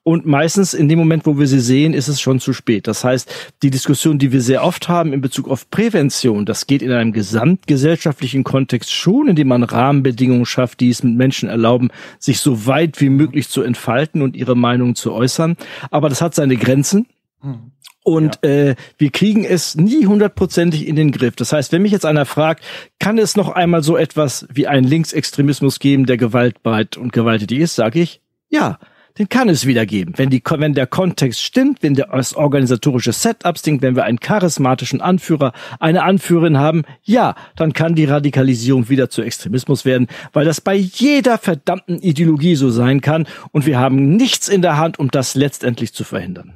Und 0.03 0.25
meistens 0.25 0.73
in 0.73 0.89
dem 0.89 0.99
Moment, 0.99 1.27
wo 1.27 1.39
wir 1.39 1.47
sie 1.47 1.61
sehen, 1.61 1.93
ist 1.93 2.09
es 2.09 2.19
schon 2.19 2.41
zu 2.41 2.55
spät. 2.55 2.87
Das 2.87 3.05
heißt, 3.05 3.31
die 3.63 3.71
Diskussion, 3.71 4.19
die 4.19 4.33
wir 4.33 4.41
sehr 4.41 4.65
oft 4.65 4.89
haben 4.89 5.13
in 5.13 5.21
Bezug 5.21 5.49
auf 5.51 5.69
Prävention, 5.69 6.47
das 6.47 6.67
geht 6.67 6.81
in 6.81 6.93
einem 6.93 7.13
gesamtgesellschaftlichen 7.13 8.43
Kontext 8.43 8.91
schon, 8.91 9.29
indem 9.29 9.49
man 9.49 9.63
Rahmenbedingungen 9.65 10.47
schafft, 10.47 10.81
die 10.81 10.89
es 10.89 11.03
mit 11.03 11.15
Menschen 11.15 11.51
erlauben, 11.51 11.91
sich 12.23 12.41
so 12.41 12.67
weit 12.67 13.01
wie 13.01 13.09
möglich 13.09 13.49
zu 13.49 13.63
entfalten 13.63 14.23
und 14.23 14.37
ihre 14.37 14.57
Meinung 14.57 14.95
zu 14.95 15.13
äußern. 15.13 15.57
Aber 15.91 16.09
das 16.09 16.23
hat 16.23 16.35
seine 16.35 16.57
Grenzen. 16.57 17.07
Mhm. 17.43 17.73
Und 18.05 18.39
ja. 18.45 18.51
äh, 18.51 18.75
wir 18.99 19.11
kriegen 19.11 19.45
es 19.45 19.77
nie 19.77 20.07
hundertprozentig 20.07 20.87
in 20.87 20.97
den 20.97 21.13
Griff. 21.13 21.37
Das 21.37 21.53
heißt, 21.53 21.73
wenn 21.73 21.83
mich 21.83 21.93
jetzt 21.93 22.07
einer 22.07 22.25
fragt, 22.25 22.65
kann 22.99 23.19
es 23.19 23.37
noch 23.37 23.49
einmal 23.49 23.83
so 23.83 23.97
etwas 23.97 24.47
wie 24.53 24.67
einen 24.67 24.87
Linksextremismus 24.87 25.79
geben, 25.79 26.07
der 26.07 26.17
gewaltbereit 26.17 26.97
und 26.97 27.13
gewalttätig 27.13 27.59
ist, 27.61 27.75
sage 27.75 28.01
ich, 28.01 28.21
ja, 28.49 28.79
den 29.19 29.29
kann 29.29 29.49
es 29.49 29.67
wieder 29.67 29.87
geben. 29.87 30.15
Wenn, 30.17 30.31
die, 30.31 30.43
wenn 30.45 30.75
der 30.75 30.87
Kontext 30.87 31.43
stimmt, 31.43 31.83
wenn 31.83 31.95
der, 31.95 32.09
das 32.09 32.35
organisatorische 32.35 33.13
Setup 33.13 33.59
stimmt, 33.59 33.83
wenn 33.83 33.97
wir 33.97 34.05
einen 34.05 34.21
charismatischen 34.21 35.01
Anführer, 35.01 35.53
eine 35.81 36.03
Anführerin 36.03 36.59
haben, 36.59 36.83
ja, 37.03 37.35
dann 37.57 37.73
kann 37.73 37.95
die 37.95 38.05
Radikalisierung 38.05 38.89
wieder 38.89 39.11
zu 39.11 39.23
Extremismus 39.23 39.85
werden, 39.85 40.09
weil 40.33 40.45
das 40.45 40.61
bei 40.61 40.75
jeder 40.75 41.39
verdammten 41.39 42.01
Ideologie 42.01 42.57
so 42.57 42.71
sein 42.71 43.01
kann 43.01 43.27
und 43.51 43.67
wir 43.67 43.79
haben 43.79 44.17
nichts 44.17 44.49
in 44.49 44.63
der 44.63 44.79
Hand, 44.79 44.99
um 44.99 45.11
das 45.11 45.35
letztendlich 45.35 45.93
zu 45.93 46.05
verhindern. 46.05 46.55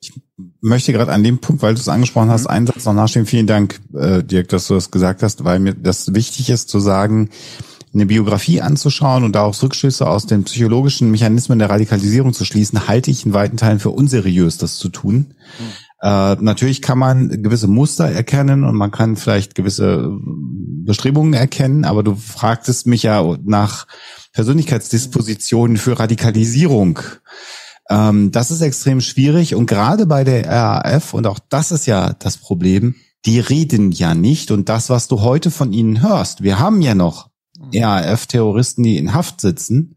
Ich 0.00 0.12
möchte 0.60 0.92
gerade 0.92 1.12
an 1.12 1.24
dem 1.24 1.38
Punkt, 1.38 1.62
weil 1.62 1.74
du 1.74 1.80
es 1.80 1.88
angesprochen 1.88 2.30
hast, 2.30 2.44
mhm. 2.44 2.50
einen 2.50 2.66
Satz 2.66 2.84
noch 2.84 2.94
nachstehen. 2.94 3.26
Vielen 3.26 3.46
Dank, 3.46 3.80
äh, 3.94 4.22
Dirk, 4.22 4.48
dass 4.48 4.68
du 4.68 4.74
das 4.74 4.90
gesagt 4.90 5.22
hast, 5.22 5.44
weil 5.44 5.58
mir 5.58 5.74
das 5.74 6.14
wichtig 6.14 6.50
ist 6.50 6.68
zu 6.68 6.78
sagen, 6.78 7.30
eine 7.94 8.06
Biografie 8.06 8.60
anzuschauen 8.60 9.24
und 9.24 9.32
daraus 9.32 9.62
Rückschlüsse 9.62 10.06
aus 10.06 10.26
den 10.26 10.44
psychologischen 10.44 11.10
Mechanismen 11.10 11.58
der 11.58 11.70
Radikalisierung 11.70 12.32
zu 12.32 12.44
schließen, 12.44 12.88
halte 12.88 13.10
ich 13.10 13.24
in 13.24 13.32
weiten 13.32 13.56
Teilen 13.56 13.80
für 13.80 13.90
unseriös, 13.90 14.58
das 14.58 14.76
zu 14.76 14.88
tun. 14.88 15.34
Mhm. 15.58 15.64
Äh, 16.00 16.36
natürlich 16.40 16.80
kann 16.80 16.98
man 16.98 17.42
gewisse 17.42 17.66
Muster 17.66 18.08
erkennen 18.08 18.62
und 18.64 18.76
man 18.76 18.90
kann 18.90 19.16
vielleicht 19.16 19.54
gewisse 19.54 20.10
Bestrebungen 20.22 21.34
erkennen, 21.34 21.84
aber 21.84 22.04
du 22.04 22.14
fragtest 22.14 22.86
mich 22.86 23.02
ja 23.02 23.36
nach 23.44 23.86
Persönlichkeitsdispositionen 24.32 25.76
für 25.76 25.98
Radikalisierung. 25.98 27.00
Ähm, 27.90 28.30
das 28.30 28.52
ist 28.52 28.60
extrem 28.60 29.00
schwierig 29.00 29.56
und 29.56 29.66
gerade 29.66 30.06
bei 30.06 30.22
der 30.22 30.46
RAF, 30.46 31.14
und 31.14 31.26
auch 31.26 31.40
das 31.48 31.72
ist 31.72 31.86
ja 31.86 32.12
das 32.12 32.36
Problem, 32.36 32.94
die 33.26 33.40
reden 33.40 33.90
ja 33.90 34.14
nicht 34.14 34.52
und 34.52 34.68
das, 34.68 34.90
was 34.90 35.08
du 35.08 35.22
heute 35.22 35.50
von 35.50 35.72
ihnen 35.72 36.00
hörst, 36.00 36.42
wir 36.44 36.60
haben 36.60 36.80
ja 36.80 36.94
noch 36.94 37.28
RAF-Terroristen, 37.72 38.82
die 38.82 38.96
in 38.96 39.14
Haft 39.14 39.40
sitzen. 39.40 39.96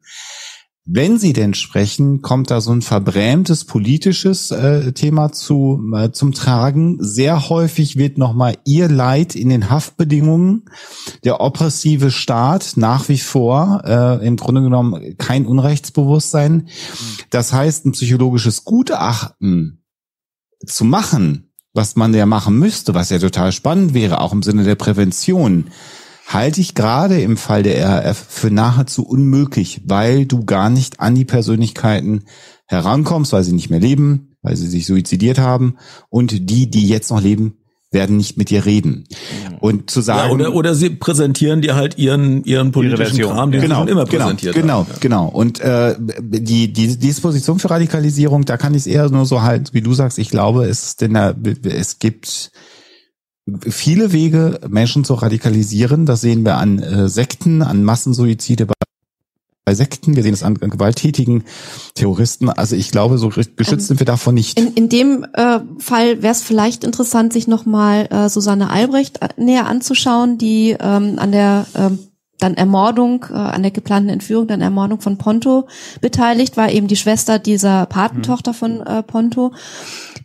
Wenn 0.86 1.20
sie 1.20 1.34
denn 1.34 1.54
sprechen, 1.54 2.24
kommt 2.24 2.50
da 2.50 2.60
so 2.60 2.72
ein 2.72 2.82
verbrämtes 2.82 3.66
politisches 3.66 4.50
äh, 4.50 4.94
Thema 4.94 5.32
zu, 5.32 5.80
äh, 5.96 6.12
zum 6.12 6.34
Tragen. 6.34 6.98
Sehr 7.00 7.50
häufig 7.50 7.98
wird 7.98 8.18
nochmal 8.18 8.58
ihr 8.66 8.90
Leid 8.90 9.36
in 9.36 9.50
den 9.50 9.70
Haftbedingungen, 9.70 10.66
der 11.24 11.40
oppressive 11.40 12.10
Staat 12.10 12.74
nach 12.78 13.10
wie 13.10 13.20
vor 13.20 13.84
äh, 13.86 14.26
im 14.26 14.38
Grunde 14.38 14.64
genommen 14.64 15.18
kein 15.20 15.46
Unrechtsbewusstsein. 15.46 16.68
Das 17.30 17.54
heißt, 17.54 17.86
ein 17.86 17.92
psychologisches 17.92 18.66
Gutachten 18.66 19.84
zu 20.66 20.84
machen, 20.84 21.54
was 21.74 21.96
man 21.96 22.12
ja 22.14 22.26
machen 22.26 22.58
müsste, 22.58 22.96
was 22.96 23.12
ja 23.12 23.20
total 23.20 23.52
spannend 23.52 23.94
wäre, 23.94 24.20
auch 24.20 24.34
im 24.34 24.42
Sinne 24.42 24.64
der 24.64 24.76
Prävention, 24.76 25.68
halte 26.34 26.62
ich 26.62 26.76
gerade 26.76 27.22
im 27.22 27.38
Fall 27.38 27.64
der 27.64 27.88
RAF 27.88 28.26
für 28.30 28.52
nahezu 28.52 29.04
unmöglich, 29.06 29.82
weil 29.86 30.26
du 30.26 30.46
gar 30.46 30.70
nicht 30.70 31.00
an 31.00 31.16
die 31.16 31.26
Persönlichkeiten 31.26 32.24
herankommst, 32.68 33.34
weil 33.34 33.44
sie 33.44 33.54
nicht 33.54 33.70
mehr 33.70 33.80
leben, 33.80 34.38
weil 34.42 34.56
sie 34.56 34.68
sich 34.68 34.86
suizidiert 34.86 35.40
haben 35.40 35.78
und 36.10 36.50
die, 36.50 36.70
die 36.70 36.88
jetzt 36.88 37.12
noch 37.12 37.22
leben, 37.22 37.58
werden 37.92 38.16
nicht 38.16 38.38
mit 38.38 38.50
dir 38.50 38.66
reden. 38.66 39.04
Und 39.60 39.90
zu 39.90 40.00
sagen. 40.00 40.30
Ja, 40.30 40.34
oder, 40.34 40.56
oder 40.56 40.76
sie 40.76 40.92
präsentieren 40.92 41.62
dir 41.62 41.76
halt 41.76 41.98
ihren, 41.98 42.44
ihren 42.46 42.72
politischen 42.72 43.20
Kram, 43.20 43.52
den 43.52 43.62
genau, 43.62 43.76
sie 43.76 43.80
schon 43.80 43.88
immer 43.90 44.06
genau, 44.06 44.24
präsentiert 44.24 44.56
Genau, 44.56 44.80
haben. 44.80 44.94
genau. 45.02 45.28
Und 45.28 45.60
äh, 45.60 45.96
die, 46.00 46.72
die 46.72 46.98
Disposition 46.98 47.60
für 47.60 47.70
Radikalisierung, 47.70 48.46
da 48.46 48.56
kann 48.56 48.74
ich 48.74 48.82
es 48.82 48.88
eher 48.88 49.10
nur 49.10 49.26
so 49.26 49.42
halt, 49.42 49.74
wie 49.74 49.82
du 49.82 49.94
sagst, 49.94 50.20
ich 50.20 50.30
glaube, 50.30 50.66
es, 50.66 50.96
denn 50.96 51.14
da, 51.16 51.36
es 51.64 52.00
gibt 52.00 52.52
viele 53.68 54.12
Wege, 54.12 54.60
Menschen 54.68 55.04
zu 55.04 55.14
radikalisieren. 55.16 56.06
Das 56.06 56.22
sehen 56.22 56.46
wir 56.46 56.58
an 56.58 56.80
äh, 56.80 57.10
Sekten, 57.10 57.62
an 57.62 57.84
Massensuizide 57.84 58.66
bei, 58.66 58.74
bei 59.66 59.74
Sekten. 59.74 60.16
Wir 60.16 60.24
sehen 60.24 60.34
es 60.34 60.44
an, 60.44 60.58
an 60.62 60.70
gewalttätigen 60.70 61.44
Terroristen. 61.96 62.50
Also 62.50 62.76
ich 62.76 62.92
glaube, 62.92 63.18
so 63.18 63.30
geschützt 63.30 63.88
sind 63.88 64.00
wir 64.00 64.06
davon 64.06 64.36
nicht. 64.36 64.60
In, 64.60 64.74
in 64.74 64.90
dem 64.90 65.26
äh, 65.34 65.60
Fall 65.80 66.22
wäre 66.22 66.34
es 66.34 66.44
vielleicht 66.44 66.84
interessant, 66.84 67.34
sich 67.34 67.48
nochmal 67.48 68.08
äh, 68.12 68.30
Susanne 68.30 68.70
Albrecht 68.70 69.22
äh, 69.22 69.30
näher 69.38 69.68
anzuschauen, 69.68 70.38
die 70.38 70.76
ähm, 70.80 71.18
an 71.18 71.32
der 71.32 71.66
ähm, 71.76 72.00
dann 72.42 72.56
Ermordung, 72.56 73.26
äh, 73.30 73.34
an 73.34 73.62
der 73.62 73.72
geplanten 73.72 74.10
Entführung, 74.10 74.48
dann 74.48 74.62
Ermordung 74.62 75.00
von 75.00 75.18
Ponto 75.18 75.68
beteiligt, 76.02 76.58
war 76.58 76.72
eben 76.72 76.88
die 76.88 76.96
Schwester 76.96 77.40
dieser 77.40 77.86
Patentochter 77.86 78.54
von 78.54 78.82
äh, 78.82 79.04
Ponto, 79.04 79.54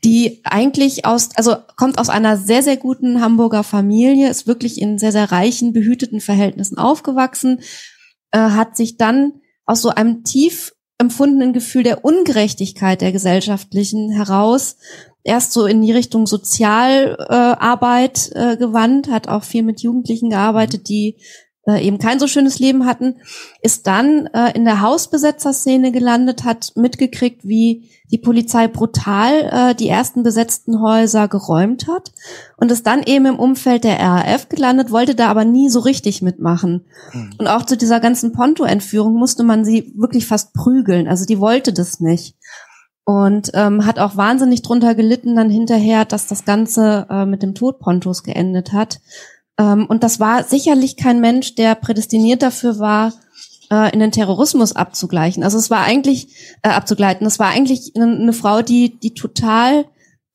die 0.06 0.40
eigentlich 0.44 1.04
aus, 1.04 1.30
also 1.34 1.56
kommt 1.76 1.98
aus 1.98 2.10
einer 2.10 2.36
sehr, 2.36 2.62
sehr 2.62 2.76
guten 2.76 3.20
Hamburger 3.20 3.64
Familie, 3.64 4.30
ist 4.30 4.46
wirklich 4.46 4.80
in 4.80 4.98
sehr, 4.98 5.10
sehr 5.10 5.32
reichen, 5.32 5.72
behüteten 5.72 6.20
Verhältnissen 6.20 6.78
aufgewachsen, 6.78 7.58
äh, 8.30 8.38
hat 8.38 8.76
sich 8.76 8.98
dann 8.98 9.40
aus 9.64 9.82
so 9.82 9.88
einem 9.88 10.22
tief 10.22 10.74
empfundenen 10.98 11.52
Gefühl 11.52 11.82
der 11.82 12.04
Ungerechtigkeit 12.04 13.00
der 13.00 13.10
gesellschaftlichen 13.10 14.12
heraus 14.12 14.76
erst 15.24 15.52
so 15.52 15.66
in 15.66 15.82
die 15.82 15.90
Richtung 15.90 16.28
Sozialarbeit 16.28 18.30
äh, 18.32 18.52
äh, 18.52 18.56
gewandt, 18.56 19.10
hat 19.10 19.26
auch 19.26 19.42
viel 19.42 19.64
mit 19.64 19.82
Jugendlichen 19.82 20.30
gearbeitet, 20.30 20.88
die 20.88 21.16
äh, 21.66 21.84
eben 21.84 21.98
kein 21.98 22.18
so 22.18 22.26
schönes 22.26 22.58
Leben 22.58 22.86
hatten, 22.86 23.16
ist 23.60 23.86
dann 23.86 24.26
äh, 24.28 24.52
in 24.54 24.64
der 24.64 24.80
Hausbesetzerszene 24.80 25.92
gelandet, 25.92 26.44
hat 26.44 26.72
mitgekriegt, 26.76 27.46
wie 27.46 27.90
die 28.10 28.18
Polizei 28.18 28.68
brutal 28.68 29.32
äh, 29.50 29.74
die 29.74 29.88
ersten 29.88 30.22
besetzten 30.22 30.80
Häuser 30.80 31.26
geräumt 31.28 31.88
hat 31.88 32.12
und 32.56 32.70
ist 32.70 32.86
dann 32.86 33.02
eben 33.02 33.26
im 33.26 33.38
Umfeld 33.38 33.84
der 33.84 33.98
RAF 33.98 34.48
gelandet, 34.48 34.92
wollte 34.92 35.14
da 35.14 35.28
aber 35.28 35.44
nie 35.44 35.68
so 35.68 35.80
richtig 35.80 36.22
mitmachen. 36.22 36.84
Mhm. 37.12 37.30
Und 37.38 37.48
auch 37.48 37.64
zu 37.64 37.76
dieser 37.76 38.00
ganzen 38.00 38.32
Ponto-Entführung 38.32 39.14
musste 39.14 39.42
man 39.42 39.64
sie 39.64 39.92
wirklich 39.96 40.26
fast 40.26 40.54
prügeln. 40.54 41.08
Also 41.08 41.24
die 41.26 41.40
wollte 41.40 41.72
das 41.72 42.00
nicht. 42.00 42.36
Und 43.04 43.52
ähm, 43.54 43.86
hat 43.86 44.00
auch 44.00 44.16
wahnsinnig 44.16 44.62
drunter 44.62 44.96
gelitten 44.96 45.36
dann 45.36 45.48
hinterher, 45.48 46.04
dass 46.04 46.26
das 46.26 46.44
Ganze 46.44 47.06
äh, 47.08 47.24
mit 47.24 47.42
dem 47.42 47.54
Tod 47.54 47.78
Pontos 47.78 48.24
geendet 48.24 48.72
hat. 48.72 48.98
Ähm, 49.58 49.86
und 49.86 50.02
das 50.02 50.20
war 50.20 50.44
sicherlich 50.44 50.96
kein 50.96 51.20
Mensch, 51.20 51.54
der 51.54 51.74
prädestiniert 51.74 52.42
dafür 52.42 52.78
war, 52.78 53.12
äh, 53.70 53.92
in 53.92 54.00
den 54.00 54.12
Terrorismus 54.12 54.74
abzugleichen. 54.74 55.42
Also 55.42 55.58
es 55.58 55.70
war 55.70 55.80
eigentlich 55.80 56.28
äh, 56.62 56.68
abzugleiten. 56.68 57.26
Es 57.26 57.38
war 57.38 57.48
eigentlich 57.48 57.92
eine, 57.96 58.16
eine, 58.16 58.32
Frau, 58.32 58.62
die 58.62 58.98
die 58.98 59.14
total 59.14 59.86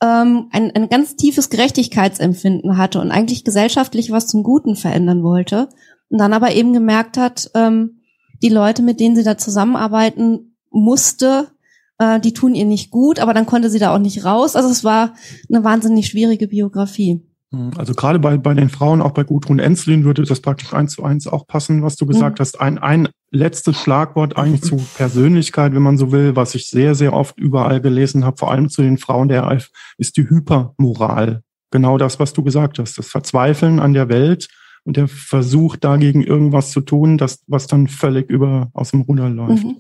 ähm, 0.04 0.48
ein, 0.52 0.72
ein 0.72 0.90
ganz 0.90 1.16
tiefes 1.16 1.50
Gerechtigkeitsempfinden 1.50 2.78
hatte 2.78 3.00
und 3.00 3.12
eigentlich 3.12 3.44
gesellschaftlich 3.44 4.12
was 4.12 4.28
zum 4.28 4.44
Guten 4.44 4.76
verändern 4.76 5.24
wollte 5.24 5.70
und 6.10 6.18
dann 6.18 6.34
aber 6.34 6.54
eben 6.54 6.74
gemerkt 6.74 7.18
hat, 7.18 7.52
ähm, 7.54 8.02
die 8.42 8.50
Leute, 8.50 8.82
mit 8.82 9.00
denen 9.00 9.16
sie 9.16 9.24
da 9.24 9.38
zusammenarbeiten 9.38 10.58
musste, 10.72 11.52
äh, 12.00 12.20
die 12.20 12.34
tun 12.34 12.56
ihr 12.56 12.66
nicht 12.66 12.90
gut, 12.90 13.20
aber 13.20 13.34
dann 13.34 13.46
konnte 13.46 13.70
sie 13.70 13.80
da 13.80 13.94
auch 13.94 14.00
nicht 14.00 14.26
raus. 14.26 14.56
Also 14.56 14.70
es 14.70 14.84
war 14.84 15.14
eine 15.50 15.64
wahnsinnig 15.64 16.08
schwierige 16.08 16.48
Biografie. 16.48 17.22
Hm, 17.52 17.72
also 17.78 17.94
gerade 17.94 18.20
bei, 18.20 18.38
bei 18.38 18.54
den 18.54 18.70
Frauen, 18.70 19.02
auch 19.02 19.12
bei 19.12 19.24
Gudrun 19.24 19.60
Enzlin 19.60 20.04
würde 20.04 20.24
das 20.24 20.40
praktisch 20.40 20.74
eins 20.74 20.94
zu 20.94 21.04
eins 21.04 21.28
auch 21.28 21.48
passen, 21.48 21.84
was 21.84 21.96
du 21.96 22.06
gesagt 22.06 22.40
mhm. 22.40 22.42
hast. 22.42 22.62
Ein, 22.62 22.78
ein 22.78 23.10
letztes 23.30 23.78
Schlagwort 23.78 24.38
eigentlich 24.38 24.64
zu 24.64 24.78
Persönlichkeit, 24.96 25.74
wenn 25.74 25.82
man 25.82 25.98
so 25.98 26.12
will, 26.12 26.36
was 26.36 26.56
ich 26.56 26.68
sehr, 26.68 26.96
sehr 26.96 27.14
oft 27.14 27.38
überall 27.38 27.82
gelesen 27.82 28.26
habe, 28.26 28.38
vor 28.38 28.52
allem 28.52 28.70
zu 28.70 28.82
den 28.82 28.98
Frauen 28.98 29.28
der 29.28 29.44
RAF, 29.44 29.70
ist 29.98 30.18
die 30.18 30.30
Hypermoral. 30.30 31.42
Genau 31.72 31.98
das, 31.98 32.20
was 32.20 32.34
du 32.34 32.44
gesagt 32.44 32.80
hast. 32.80 32.98
Das 32.98 33.08
Verzweifeln 33.08 33.80
an 33.80 33.94
der 33.94 34.10
Welt 34.10 34.48
und 34.84 34.98
der 34.98 35.08
Versuch 35.08 35.76
dagegen 35.76 36.22
irgendwas 36.24 36.72
zu 36.72 36.82
tun, 36.82 37.18
das, 37.18 37.44
was 37.48 37.68
dann 37.68 37.88
völlig 37.88 38.30
über 38.30 38.70
aus 38.74 38.92
dem 38.92 39.02
Ruder 39.02 39.30
läuft. 39.30 39.64
Mhm. 39.64 39.78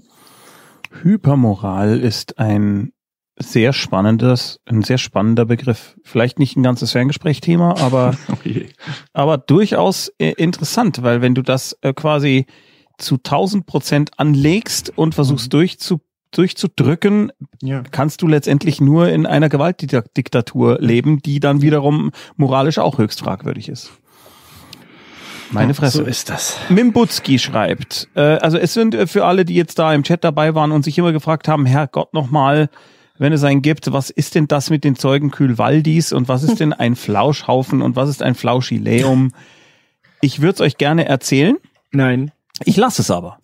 Hypermoral 1.03 1.99
ist 1.99 2.37
ein 2.37 2.91
sehr 3.41 3.73
spannendes, 3.73 4.59
ein 4.65 4.81
sehr 4.83 4.97
spannender 4.97 5.45
Begriff. 5.45 5.95
Vielleicht 6.03 6.39
nicht 6.39 6.55
ein 6.55 6.63
ganzes 6.63 6.91
Ferngesprächthema, 6.91 7.75
aber, 7.79 8.15
okay. 8.31 8.69
aber 9.13 9.37
durchaus 9.37 10.11
äh, 10.17 10.31
interessant, 10.31 11.03
weil 11.03 11.21
wenn 11.21 11.35
du 11.35 11.41
das 11.41 11.77
äh, 11.81 11.93
quasi 11.93 12.45
zu 12.97 13.15
1000 13.15 13.65
Prozent 13.65 14.11
anlegst 14.17 14.91
und 14.95 15.15
versuchst 15.15 15.47
mhm. 15.47 15.57
durchzu, 15.57 16.01
durchzudrücken, 16.31 17.31
ja. 17.61 17.83
kannst 17.91 18.21
du 18.21 18.27
letztendlich 18.27 18.79
nur 18.79 19.09
in 19.09 19.25
einer 19.25 19.49
Gewaltdiktatur 19.49 20.79
leben, 20.79 21.21
die 21.21 21.39
dann 21.39 21.61
wiederum 21.61 22.11
moralisch 22.37 22.79
auch 22.79 22.97
höchst 22.97 23.19
fragwürdig 23.19 23.69
ist. 23.69 23.91
Meine 25.51 25.73
Fresse. 25.73 25.97
So 25.97 26.03
ist 26.03 26.29
das. 26.29 26.57
Mimbutski 26.69 27.37
schreibt, 27.37 28.07
äh, 28.15 28.21
also 28.21 28.57
es 28.57 28.73
sind 28.73 28.95
äh, 28.95 29.05
für 29.05 29.25
alle, 29.25 29.43
die 29.43 29.55
jetzt 29.55 29.77
da 29.79 29.93
im 29.93 30.03
Chat 30.03 30.23
dabei 30.23 30.55
waren 30.55 30.71
und 30.71 30.83
sich 30.83 30.97
immer 30.97 31.11
gefragt 31.11 31.47
haben, 31.47 31.65
Herrgott 31.65 32.13
nochmal, 32.13 32.69
wenn 33.21 33.33
es 33.33 33.43
einen 33.43 33.61
gibt, 33.61 33.93
was 33.93 34.09
ist 34.09 34.33
denn 34.33 34.47
das 34.47 34.71
mit 34.71 34.83
den 34.83 34.95
Zeugenkühl 34.95 35.59
Waldis 35.59 36.11
und 36.11 36.27
was 36.27 36.41
ist 36.41 36.59
denn 36.59 36.73
ein 36.73 36.95
Flauschhaufen 36.95 37.83
und 37.83 37.95
was 37.95 38.09
ist 38.09 38.23
ein 38.23 38.33
Flauschileum? 38.33 39.31
Ich 40.21 40.41
würde 40.41 40.55
es 40.55 40.61
euch 40.61 40.77
gerne 40.77 41.05
erzählen. 41.05 41.55
Nein. 41.91 42.31
Ich 42.65 42.77
lasse 42.77 43.01
es 43.01 43.11
aber. 43.11 43.37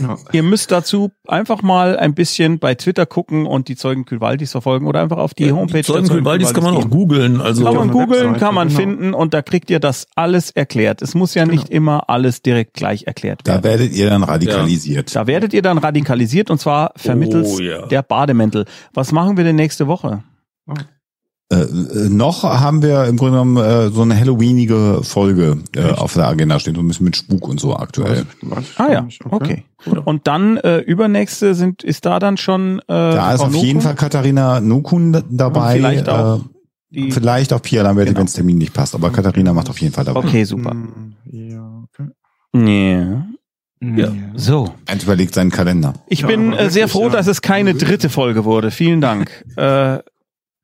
Ja. 0.00 0.16
Ihr 0.32 0.42
müsst 0.42 0.70
dazu 0.70 1.10
einfach 1.26 1.62
mal 1.62 1.96
ein 1.96 2.14
bisschen 2.14 2.58
bei 2.58 2.74
Twitter 2.74 3.06
gucken 3.06 3.46
und 3.46 3.68
die 3.68 3.76
Zeugen 3.76 4.04
Kühlwaldis 4.04 4.52
verfolgen 4.52 4.86
oder 4.86 5.00
einfach 5.00 5.18
auf 5.18 5.34
die 5.34 5.46
ja, 5.46 5.52
Homepage. 5.52 5.78
Die 5.78 5.84
Zeugen 5.84 6.08
Kühlwaldis 6.08 6.52
kann 6.52 6.64
man 6.64 6.76
auch 6.76 6.88
googeln. 6.88 7.40
Also 7.40 7.64
kann 7.64 7.74
man 7.74 7.90
googeln, 7.90 8.36
kann 8.36 8.54
man 8.54 8.68
genau. 8.68 8.80
finden 8.80 9.14
und 9.14 9.34
da 9.34 9.42
kriegt 9.42 9.70
ihr 9.70 9.80
das 9.80 10.06
alles 10.14 10.50
erklärt. 10.50 11.02
Es 11.02 11.14
muss 11.14 11.34
ja 11.34 11.44
genau. 11.44 11.54
nicht 11.54 11.70
immer 11.70 12.08
alles 12.08 12.42
direkt 12.42 12.74
gleich 12.74 13.06
erklärt 13.06 13.46
werden. 13.46 13.62
Da 13.62 13.68
werdet 13.68 13.92
ihr 13.92 14.10
dann 14.10 14.24
radikalisiert. 14.24 15.14
Da 15.14 15.26
werdet 15.26 15.52
ihr 15.52 15.62
dann 15.62 15.78
radikalisiert 15.78 16.50
und 16.50 16.60
zwar 16.60 16.92
vermittels 16.96 17.58
oh, 17.60 17.86
der 17.88 18.02
Bademäntel. 18.02 18.64
Was 18.94 19.12
machen 19.12 19.36
wir 19.36 19.44
denn 19.44 19.56
nächste 19.56 19.86
Woche? 19.86 20.22
Oh. 20.66 20.74
Äh, 21.50 21.62
äh, 21.62 22.08
noch 22.10 22.42
haben 22.42 22.82
wir 22.82 23.06
im 23.06 23.16
Grunde 23.16 23.38
genommen 23.38 23.56
äh, 23.56 23.88
so 23.90 24.02
eine 24.02 24.18
Halloweenige 24.18 25.00
Folge 25.02 25.58
äh, 25.74 25.92
auf 25.92 26.12
der 26.12 26.28
Agenda 26.28 26.60
stehen, 26.60 26.74
so 26.74 26.82
ein 26.82 26.88
bisschen 26.88 27.04
mit 27.04 27.16
Spuk 27.16 27.48
und 27.48 27.58
so 27.58 27.74
aktuell. 27.74 28.26
Was, 28.42 28.58
was 28.76 28.86
ah 28.86 28.92
ja, 28.92 29.08
okay. 29.30 29.64
okay. 29.78 30.00
Und 30.04 30.26
dann 30.26 30.58
äh, 30.58 30.78
übernächste 30.78 31.54
sind 31.54 31.82
ist 31.82 32.04
da 32.04 32.18
dann 32.18 32.36
schon 32.36 32.80
äh, 32.80 32.82
Da 32.88 33.32
ist 33.32 33.38
Frau 33.38 33.46
auf 33.46 33.52
Nukun? 33.52 33.66
jeden 33.66 33.80
Fall 33.80 33.94
Katharina 33.94 34.60
Nukun 34.60 35.24
dabei. 35.30 35.76
Und 35.76 35.78
vielleicht 35.78 36.08
auch 36.10 36.40
äh, 36.92 37.10
vielleicht 37.10 37.52
auch 37.54 37.62
Pia 37.62 37.82
Lambert, 37.82 38.08
genau. 38.08 38.18
wenn 38.18 38.26
es 38.26 38.34
Termin 38.34 38.58
nicht 38.58 38.74
passt, 38.74 38.94
aber 38.94 39.10
Katharina 39.10 39.54
macht 39.54 39.70
auf 39.70 39.80
jeden 39.80 39.94
Fall 39.94 40.04
dabei. 40.04 40.20
Okay, 40.20 40.44
super. 40.44 40.72
Hm, 40.72 41.14
ja, 41.24 41.82
okay. 41.84 42.10
Ja. 42.54 43.26
Ja. 43.80 44.12
So. 44.34 44.74
Eins 44.86 45.04
überlegt 45.04 45.34
seinen 45.34 45.50
Kalender. 45.50 45.94
Ich 46.08 46.26
bin 46.26 46.52
äh, 46.52 46.68
sehr 46.68 46.88
froh, 46.88 47.08
dass 47.08 47.26
es 47.26 47.42
keine 47.42 47.74
dritte 47.74 48.10
Folge 48.10 48.44
wurde. 48.44 48.70
Vielen 48.70 49.00
Dank. 49.00 49.30
äh, 49.56 50.00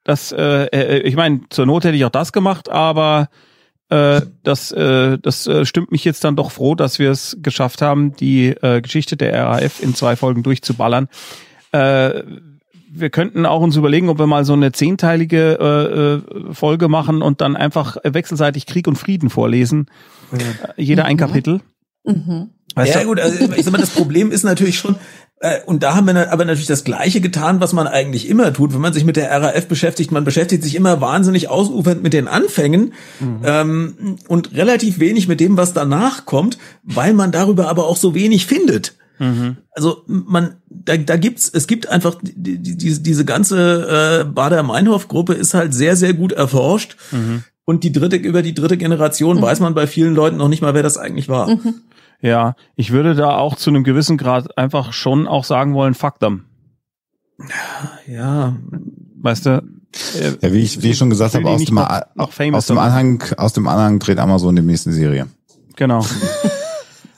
das, 0.04 0.32
äh, 0.32 0.66
äh, 0.66 1.00
ich 1.00 1.16
meine, 1.16 1.40
zur 1.50 1.66
Not 1.66 1.84
hätte 1.84 1.96
ich 1.96 2.04
auch 2.04 2.10
das 2.10 2.32
gemacht, 2.32 2.68
aber 2.68 3.28
äh, 3.88 4.20
das, 4.42 4.70
äh, 4.72 5.18
das 5.18 5.46
äh, 5.46 5.64
stimmt 5.64 5.92
mich 5.92 6.04
jetzt 6.04 6.24
dann 6.24 6.36
doch 6.36 6.50
froh, 6.50 6.74
dass 6.74 6.98
wir 6.98 7.10
es 7.10 7.38
geschafft 7.40 7.82
haben, 7.82 8.14
die 8.16 8.48
äh, 8.48 8.80
Geschichte 8.80 9.16
der 9.16 9.34
RAF 9.44 9.82
in 9.82 9.94
zwei 9.94 10.16
Folgen 10.16 10.42
durchzuballern. 10.42 11.08
Äh, 11.72 12.22
wir 12.96 13.10
könnten 13.10 13.44
auch 13.44 13.60
uns 13.60 13.76
überlegen, 13.76 14.08
ob 14.08 14.18
wir 14.18 14.26
mal 14.26 14.44
so 14.44 14.52
eine 14.52 14.70
zehnteilige 14.70 15.58
äh, 15.60 16.44
äh 16.46 16.54
Folge 16.54 16.88
machen 16.88 17.22
und 17.22 17.40
dann 17.40 17.56
einfach 17.56 17.96
wechselseitig 18.04 18.66
Krieg 18.66 18.86
und 18.86 18.96
Frieden 18.96 19.30
vorlesen. 19.30 19.86
Ja. 20.32 20.74
Jeder 20.76 21.04
ein 21.04 21.14
mhm. 21.14 21.20
Kapitel. 21.20 21.60
Mhm. 22.04 22.50
Weißt 22.74 22.94
ja 22.94 23.00
du? 23.02 23.08
gut, 23.08 23.20
also 23.20 23.52
ich 23.56 23.64
sag 23.64 23.72
mal, 23.72 23.78
das 23.78 23.90
Problem 23.90 24.30
ist 24.30 24.44
natürlich 24.44 24.78
schon, 24.78 24.96
und 25.66 25.82
da 25.82 25.94
haben 25.94 26.06
wir 26.06 26.32
aber 26.32 26.44
natürlich 26.44 26.68
das 26.68 26.84
Gleiche 26.84 27.20
getan, 27.20 27.60
was 27.60 27.72
man 27.72 27.86
eigentlich 27.86 28.28
immer 28.28 28.52
tut, 28.52 28.72
wenn 28.72 28.80
man 28.80 28.92
sich 28.92 29.04
mit 29.04 29.16
der 29.16 29.30
RAF 29.30 29.66
beschäftigt. 29.66 30.10
Man 30.10 30.24
beschäftigt 30.24 30.62
sich 30.62 30.74
immer 30.74 31.00
wahnsinnig 31.00 31.48
ausufernd 31.48 32.02
mit 32.02 32.12
den 32.12 32.28
Anfängen 32.28 32.94
mhm. 33.20 33.40
ähm, 33.44 34.16
und 34.28 34.54
relativ 34.54 35.00
wenig 35.00 35.28
mit 35.28 35.40
dem, 35.40 35.56
was 35.56 35.74
danach 35.74 36.24
kommt, 36.24 36.56
weil 36.82 37.12
man 37.12 37.30
darüber 37.30 37.68
aber 37.68 37.86
auch 37.86 37.96
so 37.96 38.14
wenig 38.14 38.46
findet. 38.46 38.94
Mhm. 39.18 39.58
Also 39.72 40.02
man, 40.06 40.56
da, 40.70 40.96
da 40.96 41.16
gibt's, 41.16 41.50
es 41.52 41.66
gibt 41.66 41.88
einfach 41.88 42.16
die, 42.22 42.58
die, 42.58 43.02
diese 43.02 43.24
ganze 43.24 44.22
äh, 44.22 44.24
Bader-Meinhof-Gruppe 44.24 45.34
ist 45.34 45.54
halt 45.54 45.74
sehr, 45.74 45.96
sehr 45.96 46.14
gut 46.14 46.32
erforscht. 46.32 46.96
Mhm. 47.12 47.44
Und 47.66 47.84
die 47.84 47.92
dritte, 47.92 48.16
über 48.16 48.42
die 48.42 48.54
dritte 48.54 48.76
Generation 48.76 49.38
mhm. 49.38 49.42
weiß 49.42 49.60
man 49.60 49.74
bei 49.74 49.86
vielen 49.86 50.14
Leuten 50.14 50.36
noch 50.36 50.48
nicht 50.48 50.62
mal, 50.62 50.74
wer 50.74 50.82
das 50.82 50.96
eigentlich 50.96 51.28
war. 51.28 51.48
Ja, 52.24 52.56
ich 52.74 52.90
würde 52.90 53.14
da 53.14 53.36
auch 53.36 53.54
zu 53.54 53.68
einem 53.68 53.84
gewissen 53.84 54.16
Grad 54.16 54.56
einfach 54.56 54.94
schon 54.94 55.28
auch 55.28 55.44
sagen 55.44 55.74
wollen, 55.74 55.92
fuck 55.92 56.20
them. 56.20 56.46
Ja, 58.08 58.56
weißt 59.20 59.44
du. 59.44 59.62
Ja, 60.40 60.52
wie 60.54 60.60
ich, 60.60 60.82
wie 60.82 60.92
ich 60.92 60.96
schon 60.96 61.10
gesagt 61.10 61.34
habe, 61.34 61.46
aus 61.50 61.62
dem, 61.66 61.74
noch, 61.74 62.00
noch 62.14 62.30
aus 62.54 62.66
dem 62.66 62.78
Anhang, 62.78 63.22
aus 63.36 63.52
dem 63.52 63.68
Anhang 63.68 63.98
dreht 63.98 64.18
Amazon 64.18 64.56
die 64.56 64.62
nächste 64.62 64.90
Serie. 64.90 65.26
Genau. 65.76 66.02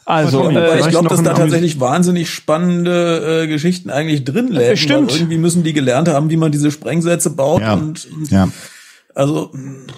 Also, 0.07 0.51
äh, 0.51 0.81
ich 0.81 0.89
glaube, 0.89 1.09
dass 1.09 1.23
da 1.23 1.35
tatsächlich 1.35 1.79
wahnsinnig 1.79 2.29
spannende 2.29 3.45
äh, 3.45 3.47
Geschichten 3.47 3.91
eigentlich 3.91 4.25
drin 4.25 4.49
lägen. 4.49 4.71
Bestimmt. 4.71 5.15
Irgendwie 5.15 5.39
müssen 5.39 5.63
die 5.63 5.73
gelernt 5.73 6.09
haben, 6.09 6.31
wie 6.31 6.37
man 6.37 6.51
diese 6.51 6.73
Sprengsätze 6.73 7.31
baut 7.31 7.61
ja. 7.61 7.75
und, 7.75 8.09
und 8.13 8.31
ja. 8.31 8.49
Also 9.17 9.51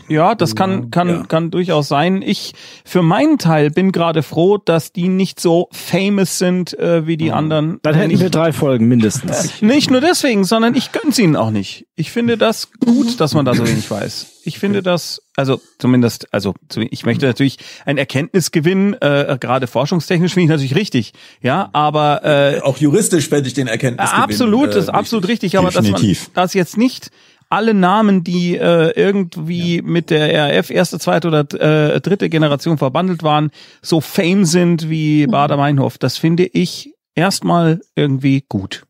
ja, 0.06 0.36
das 0.36 0.54
kann 0.54 0.92
kann 0.92 1.08
ja. 1.08 1.22
kann 1.24 1.50
durchaus 1.50 1.88
sein. 1.88 2.22
Ich 2.22 2.54
für 2.84 3.02
meinen 3.02 3.36
Teil 3.36 3.68
bin 3.68 3.90
gerade 3.90 4.22
froh, 4.22 4.58
dass 4.58 4.92
die 4.92 5.08
nicht 5.08 5.40
so 5.40 5.68
famous 5.72 6.38
sind 6.38 6.78
äh, 6.78 7.04
wie 7.04 7.16
die 7.16 7.30
mhm. 7.30 7.34
anderen. 7.34 7.78
Dann 7.82 7.96
hätten 7.96 8.20
wir 8.20 8.30
drei 8.30 8.52
Folgen 8.52 8.86
mindestens. 8.86 9.54
nicht 9.60 9.90
nur 9.90 10.00
deswegen, 10.00 10.44
sondern 10.44 10.76
ich 10.76 10.92
gönn's 10.92 11.18
ihnen 11.18 11.34
auch 11.34 11.50
nicht. 11.50 11.88
Ich 11.96 12.12
finde 12.12 12.38
das 12.38 12.70
gut, 12.78 13.18
dass 13.18 13.34
man 13.34 13.44
da 13.44 13.54
so 13.54 13.66
wenig 13.66 13.90
weiß. 13.90 14.38
Ich 14.44 14.60
finde 14.60 14.84
das, 14.84 15.20
also 15.36 15.60
zumindest, 15.78 16.32
also 16.32 16.54
ich 16.76 17.04
möchte 17.04 17.26
natürlich 17.26 17.58
ein 17.84 17.98
Erkenntnisgewinn, 17.98 18.94
äh, 19.00 19.36
gerade 19.38 19.66
forschungstechnisch 19.66 20.32
finde 20.32 20.44
ich 20.44 20.50
natürlich 20.50 20.76
richtig, 20.76 21.12
ja, 21.42 21.68
aber 21.72 22.24
äh, 22.24 22.60
auch 22.60 22.78
juristisch 22.78 23.28
fände 23.28 23.48
ich 23.48 23.54
den 23.54 23.66
Erkenntnisgewinn. 23.66 24.22
Absolut, 24.22 24.74
äh, 24.74 24.78
ist 24.78 24.88
absolut 24.88 25.26
richtig, 25.26 25.58
aber 25.58 25.70
Definitiv. 25.70 26.20
dass 26.20 26.28
man 26.28 26.44
das 26.44 26.54
jetzt 26.54 26.78
nicht 26.78 27.10
alle 27.48 27.74
Namen, 27.74 28.24
die 28.24 28.56
äh, 28.56 28.90
irgendwie 28.90 29.76
ja. 29.76 29.82
mit 29.82 30.10
der 30.10 30.56
RAF 30.56 30.70
erste, 30.70 30.98
zweite 30.98 31.28
oder 31.28 31.40
äh, 31.40 32.00
dritte 32.00 32.28
Generation 32.28 32.78
verbandelt 32.78 33.22
waren, 33.22 33.50
so 33.82 34.00
fame 34.00 34.44
sind 34.44 34.90
wie 34.90 35.26
mhm. 35.26 35.30
Bader-Meinhof. 35.30 35.98
Das 35.98 36.18
finde 36.18 36.46
ich 36.46 36.94
erstmal 37.14 37.80
irgendwie 37.94 38.44
gut. 38.48 38.84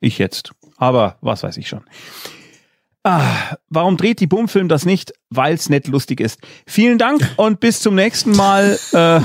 Ich 0.00 0.18
jetzt. 0.18 0.52
Aber 0.76 1.16
was 1.20 1.42
weiß 1.42 1.56
ich 1.56 1.68
schon. 1.68 1.82
Ah, 3.06 3.58
warum 3.68 3.98
dreht 3.98 4.18
die 4.20 4.26
Bumfilm 4.26 4.66
das 4.66 4.86
nicht? 4.86 5.12
Weil 5.28 5.52
es 5.52 5.68
nicht 5.68 5.88
lustig 5.88 6.20
ist. 6.20 6.40
Vielen 6.66 6.96
Dank 6.96 7.20
und 7.36 7.60
bis 7.60 7.80
zum 7.80 7.94
nächsten 7.94 8.30
Mal. 8.34 8.78
Äh, 8.94 9.16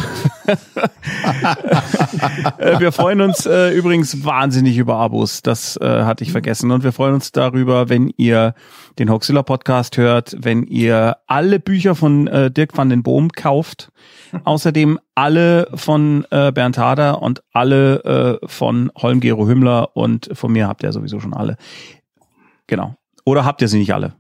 äh, 2.58 2.78
wir 2.82 2.92
freuen 2.92 3.22
uns 3.22 3.46
äh, 3.46 3.70
übrigens 3.70 4.26
wahnsinnig 4.26 4.78
über 4.78 4.98
Abos. 4.98 5.44
Das 5.44 5.78
äh, 5.78 6.04
hatte 6.04 6.26
ich 6.26 6.34
vergessen. 6.34 6.72
Und 6.72 6.84
wir 6.84 6.92
freuen 6.92 7.14
uns 7.14 7.32
darüber, 7.32 7.88
wenn 7.88 8.14
ihr 8.18 8.54
den 9.00 9.10
Hoxilla 9.10 9.44
Podcast 9.44 9.96
hört, 9.96 10.36
wenn 10.38 10.64
ihr 10.64 11.16
alle 11.28 11.62
Bücher 11.62 11.96
von 11.96 12.28
äh, 12.28 12.52
Dirk 12.52 12.78
van 12.78 12.90
den 12.90 13.02
Boom 13.02 13.30
kauft. 13.32 13.94
Außerdem 14.44 15.00
alle 15.16 15.70
von 15.74 16.28
äh, 16.32 16.52
Bernd 16.52 16.78
Hader 16.78 17.22
und 17.22 17.44
alle 17.54 18.40
von 18.46 18.92
Holmgero 18.98 19.48
Hümmler 19.48 19.96
und 19.96 20.30
von 20.34 20.52
mir 20.52 20.68
habt 20.68 20.84
ihr 20.84 20.92
sowieso 20.92 21.22
schon 21.22 21.34
alle. 21.34 21.56
Genau. 22.68 22.99
Oder 23.30 23.46
habt 23.46 23.62
ihr 23.62 23.68
sie 23.68 23.78
nicht 23.78 23.94
alle? 23.94 24.16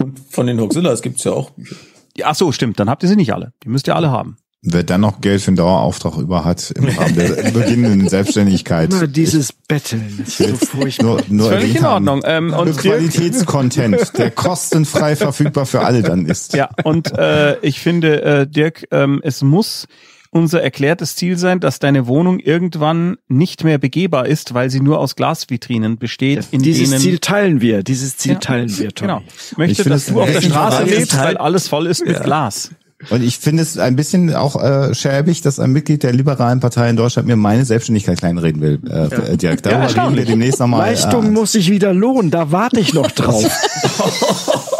Und 0.00 0.20
von 0.30 0.46
den 0.46 0.60
Hoxillas 0.60 1.02
gibt's 1.02 1.24
ja 1.24 1.32
auch 1.32 1.50
Bücher. 1.50 1.74
Ach 2.22 2.36
so, 2.36 2.52
stimmt. 2.52 2.78
Dann 2.78 2.88
habt 2.88 3.02
ihr 3.02 3.08
sie 3.08 3.16
nicht 3.16 3.34
alle. 3.34 3.52
Die 3.64 3.68
müsst 3.68 3.88
ihr 3.88 3.96
alle 3.96 4.12
haben. 4.12 4.36
Wer 4.62 4.84
dann 4.84 5.00
noch 5.00 5.20
Geld 5.20 5.42
für 5.42 5.48
einen 5.48 5.56
Dauerauftrag 5.56 6.16
über 6.18 6.44
hat 6.44 6.70
im 6.70 6.84
Rahmen 6.98 7.16
der 7.16 7.50
beginnenden 7.50 8.08
Selbstständigkeit. 8.08 8.92
Immer 8.92 9.08
dieses 9.08 9.52
Betteln. 9.52 10.22
Ist 10.24 10.38
so 10.38 10.54
furchtbar. 10.54 11.04
Nur, 11.04 11.22
nur 11.28 11.48
Völlig 11.50 11.74
in 11.74 11.84
Ordnung. 11.84 12.20
Ähm, 12.24 12.52
und 12.52 12.78
Qualitätscontent, 12.78 14.16
der 14.16 14.30
kostenfrei 14.32 15.16
verfügbar 15.16 15.66
für 15.66 15.80
alle 15.80 16.02
dann 16.02 16.24
ist. 16.24 16.54
Ja, 16.54 16.70
und 16.84 17.18
äh, 17.18 17.58
ich 17.62 17.80
finde, 17.80 18.22
äh, 18.22 18.46
Dirk, 18.46 18.86
ähm, 18.92 19.20
es 19.24 19.42
muss 19.42 19.88
unser 20.30 20.62
erklärtes 20.62 21.16
Ziel 21.16 21.38
sein, 21.38 21.60
dass 21.60 21.78
deine 21.78 22.06
Wohnung 22.06 22.38
irgendwann 22.38 23.16
nicht 23.28 23.64
mehr 23.64 23.78
begehbar 23.78 24.26
ist, 24.26 24.54
weil 24.54 24.70
sie 24.70 24.80
nur 24.80 24.98
aus 24.98 25.16
Glasvitrinen 25.16 25.98
besteht. 25.98 26.46
in 26.50 26.62
dieses 26.62 26.90
denen 26.90 27.00
Ziel 27.00 27.18
teilen 27.18 27.60
wir. 27.60 27.82
Dieses 27.82 28.16
Ziel 28.16 28.32
ja. 28.32 28.38
teilen 28.38 28.78
wir, 28.78 28.92
Tommy. 28.94 29.12
Genau. 29.12 29.22
Ich 29.50 29.56
möchte, 29.56 29.82
ich 29.82 29.88
dass 29.88 30.06
du 30.06 30.20
auf 30.20 30.30
der 30.30 30.42
Straße 30.42 30.84
lebst, 30.84 31.16
weil 31.18 31.36
alles 31.36 31.68
voll 31.68 31.86
ist 31.86 32.04
mit 32.04 32.22
Glas. 32.22 32.70
Und 33.10 33.22
ich 33.22 33.38
finde 33.38 33.62
es 33.62 33.78
ein 33.78 33.94
bisschen 33.94 34.34
auch 34.34 34.60
äh, 34.60 34.92
schäbig, 34.92 35.40
dass 35.42 35.60
ein 35.60 35.70
Mitglied 35.70 36.02
der 36.02 36.12
liberalen 36.12 36.58
Partei 36.58 36.90
in 36.90 36.96
Deutschland 36.96 37.28
mir 37.28 37.36
meine 37.36 37.64
Selbstständigkeit 37.64 38.18
kleinreden 38.18 38.60
will. 38.60 38.80
Äh, 38.90 39.30
ja. 39.30 39.36
Direkt. 39.36 39.66
Darüber 39.66 39.88
ja, 39.88 40.04
reden 40.04 40.16
wir 40.16 40.24
demnächst 40.24 40.58
nochmal. 40.58 40.90
Leistung 40.90 41.26
äh, 41.26 41.30
muss 41.30 41.52
sich 41.52 41.70
wieder 41.70 41.94
lohnen, 41.94 42.32
da 42.32 42.50
warte 42.50 42.80
ich 42.80 42.94
noch 42.94 43.10
drauf. 43.12 43.44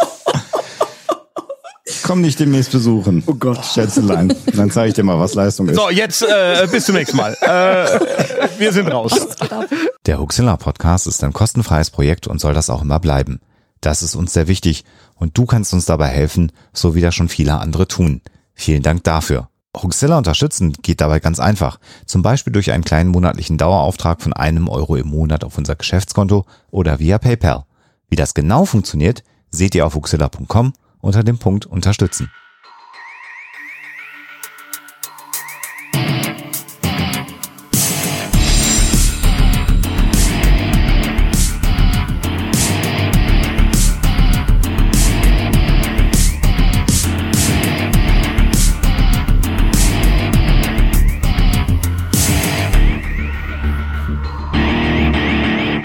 ich 2.09 2.11
komm 2.11 2.21
nicht 2.21 2.39
demnächst 2.39 2.71
besuchen. 2.71 3.21
Oh 3.27 3.35
Gott. 3.35 3.63
Schätzelein. 3.63 4.33
Dann 4.55 4.71
zeige 4.71 4.87
ich 4.87 4.93
dir 4.95 5.03
mal, 5.03 5.19
was 5.19 5.35
Leistung 5.35 5.69
ist. 5.69 5.75
So, 5.75 5.91
jetzt 5.91 6.23
äh, 6.23 6.67
bis 6.71 6.85
zum 6.85 6.95
nächsten 6.95 7.15
Mal. 7.15 7.37
Äh, 7.39 7.99
wir 8.57 8.73
sind 8.73 8.87
raus. 8.87 9.27
Der 10.07 10.19
Huxilla 10.19 10.57
Podcast 10.57 11.05
ist 11.05 11.23
ein 11.23 11.33
kostenfreies 11.33 11.91
Projekt 11.91 12.25
und 12.25 12.41
soll 12.41 12.55
das 12.55 12.71
auch 12.71 12.81
immer 12.81 12.99
bleiben. 12.99 13.41
Das 13.81 14.01
ist 14.01 14.15
uns 14.15 14.33
sehr 14.33 14.47
wichtig 14.47 14.85
und 15.13 15.37
du 15.37 15.45
kannst 15.45 15.71
uns 15.71 15.85
dabei 15.85 16.07
helfen, 16.07 16.51
so 16.73 16.95
wie 16.95 17.01
das 17.01 17.13
schon 17.13 17.29
viele 17.29 17.59
andere 17.59 17.87
tun. 17.87 18.21
Vielen 18.55 18.81
Dank 18.81 19.03
dafür. 19.03 19.49
Huxilla 19.77 20.17
unterstützen 20.17 20.73
geht 20.81 21.01
dabei 21.01 21.19
ganz 21.19 21.39
einfach, 21.39 21.79
zum 22.07 22.23
Beispiel 22.23 22.51
durch 22.51 22.71
einen 22.71 22.83
kleinen 22.83 23.11
monatlichen 23.11 23.59
Dauerauftrag 23.59 24.19
von 24.23 24.33
einem 24.33 24.67
Euro 24.67 24.95
im 24.95 25.09
Monat 25.09 25.43
auf 25.43 25.59
unser 25.59 25.75
Geschäftskonto 25.75 26.47
oder 26.71 26.97
via 26.97 27.19
PayPal. 27.19 27.65
Wie 28.09 28.15
das 28.15 28.33
genau 28.33 28.65
funktioniert, 28.65 29.23
seht 29.51 29.75
ihr 29.75 29.85
auf 29.85 29.93
huxilla.com 29.93 30.73
unter 31.01 31.23
dem 31.23 31.37
Punkt 31.37 31.65
Unterstützen. 31.65 32.31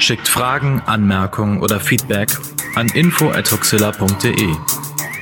Schickt 0.05 0.29
Fragen, 0.29 0.83
Anmerkungen 0.85 1.63
oder 1.63 1.81
Feedback 1.81 2.29
an 2.75 2.89
info@huxilla.de. 2.89 4.84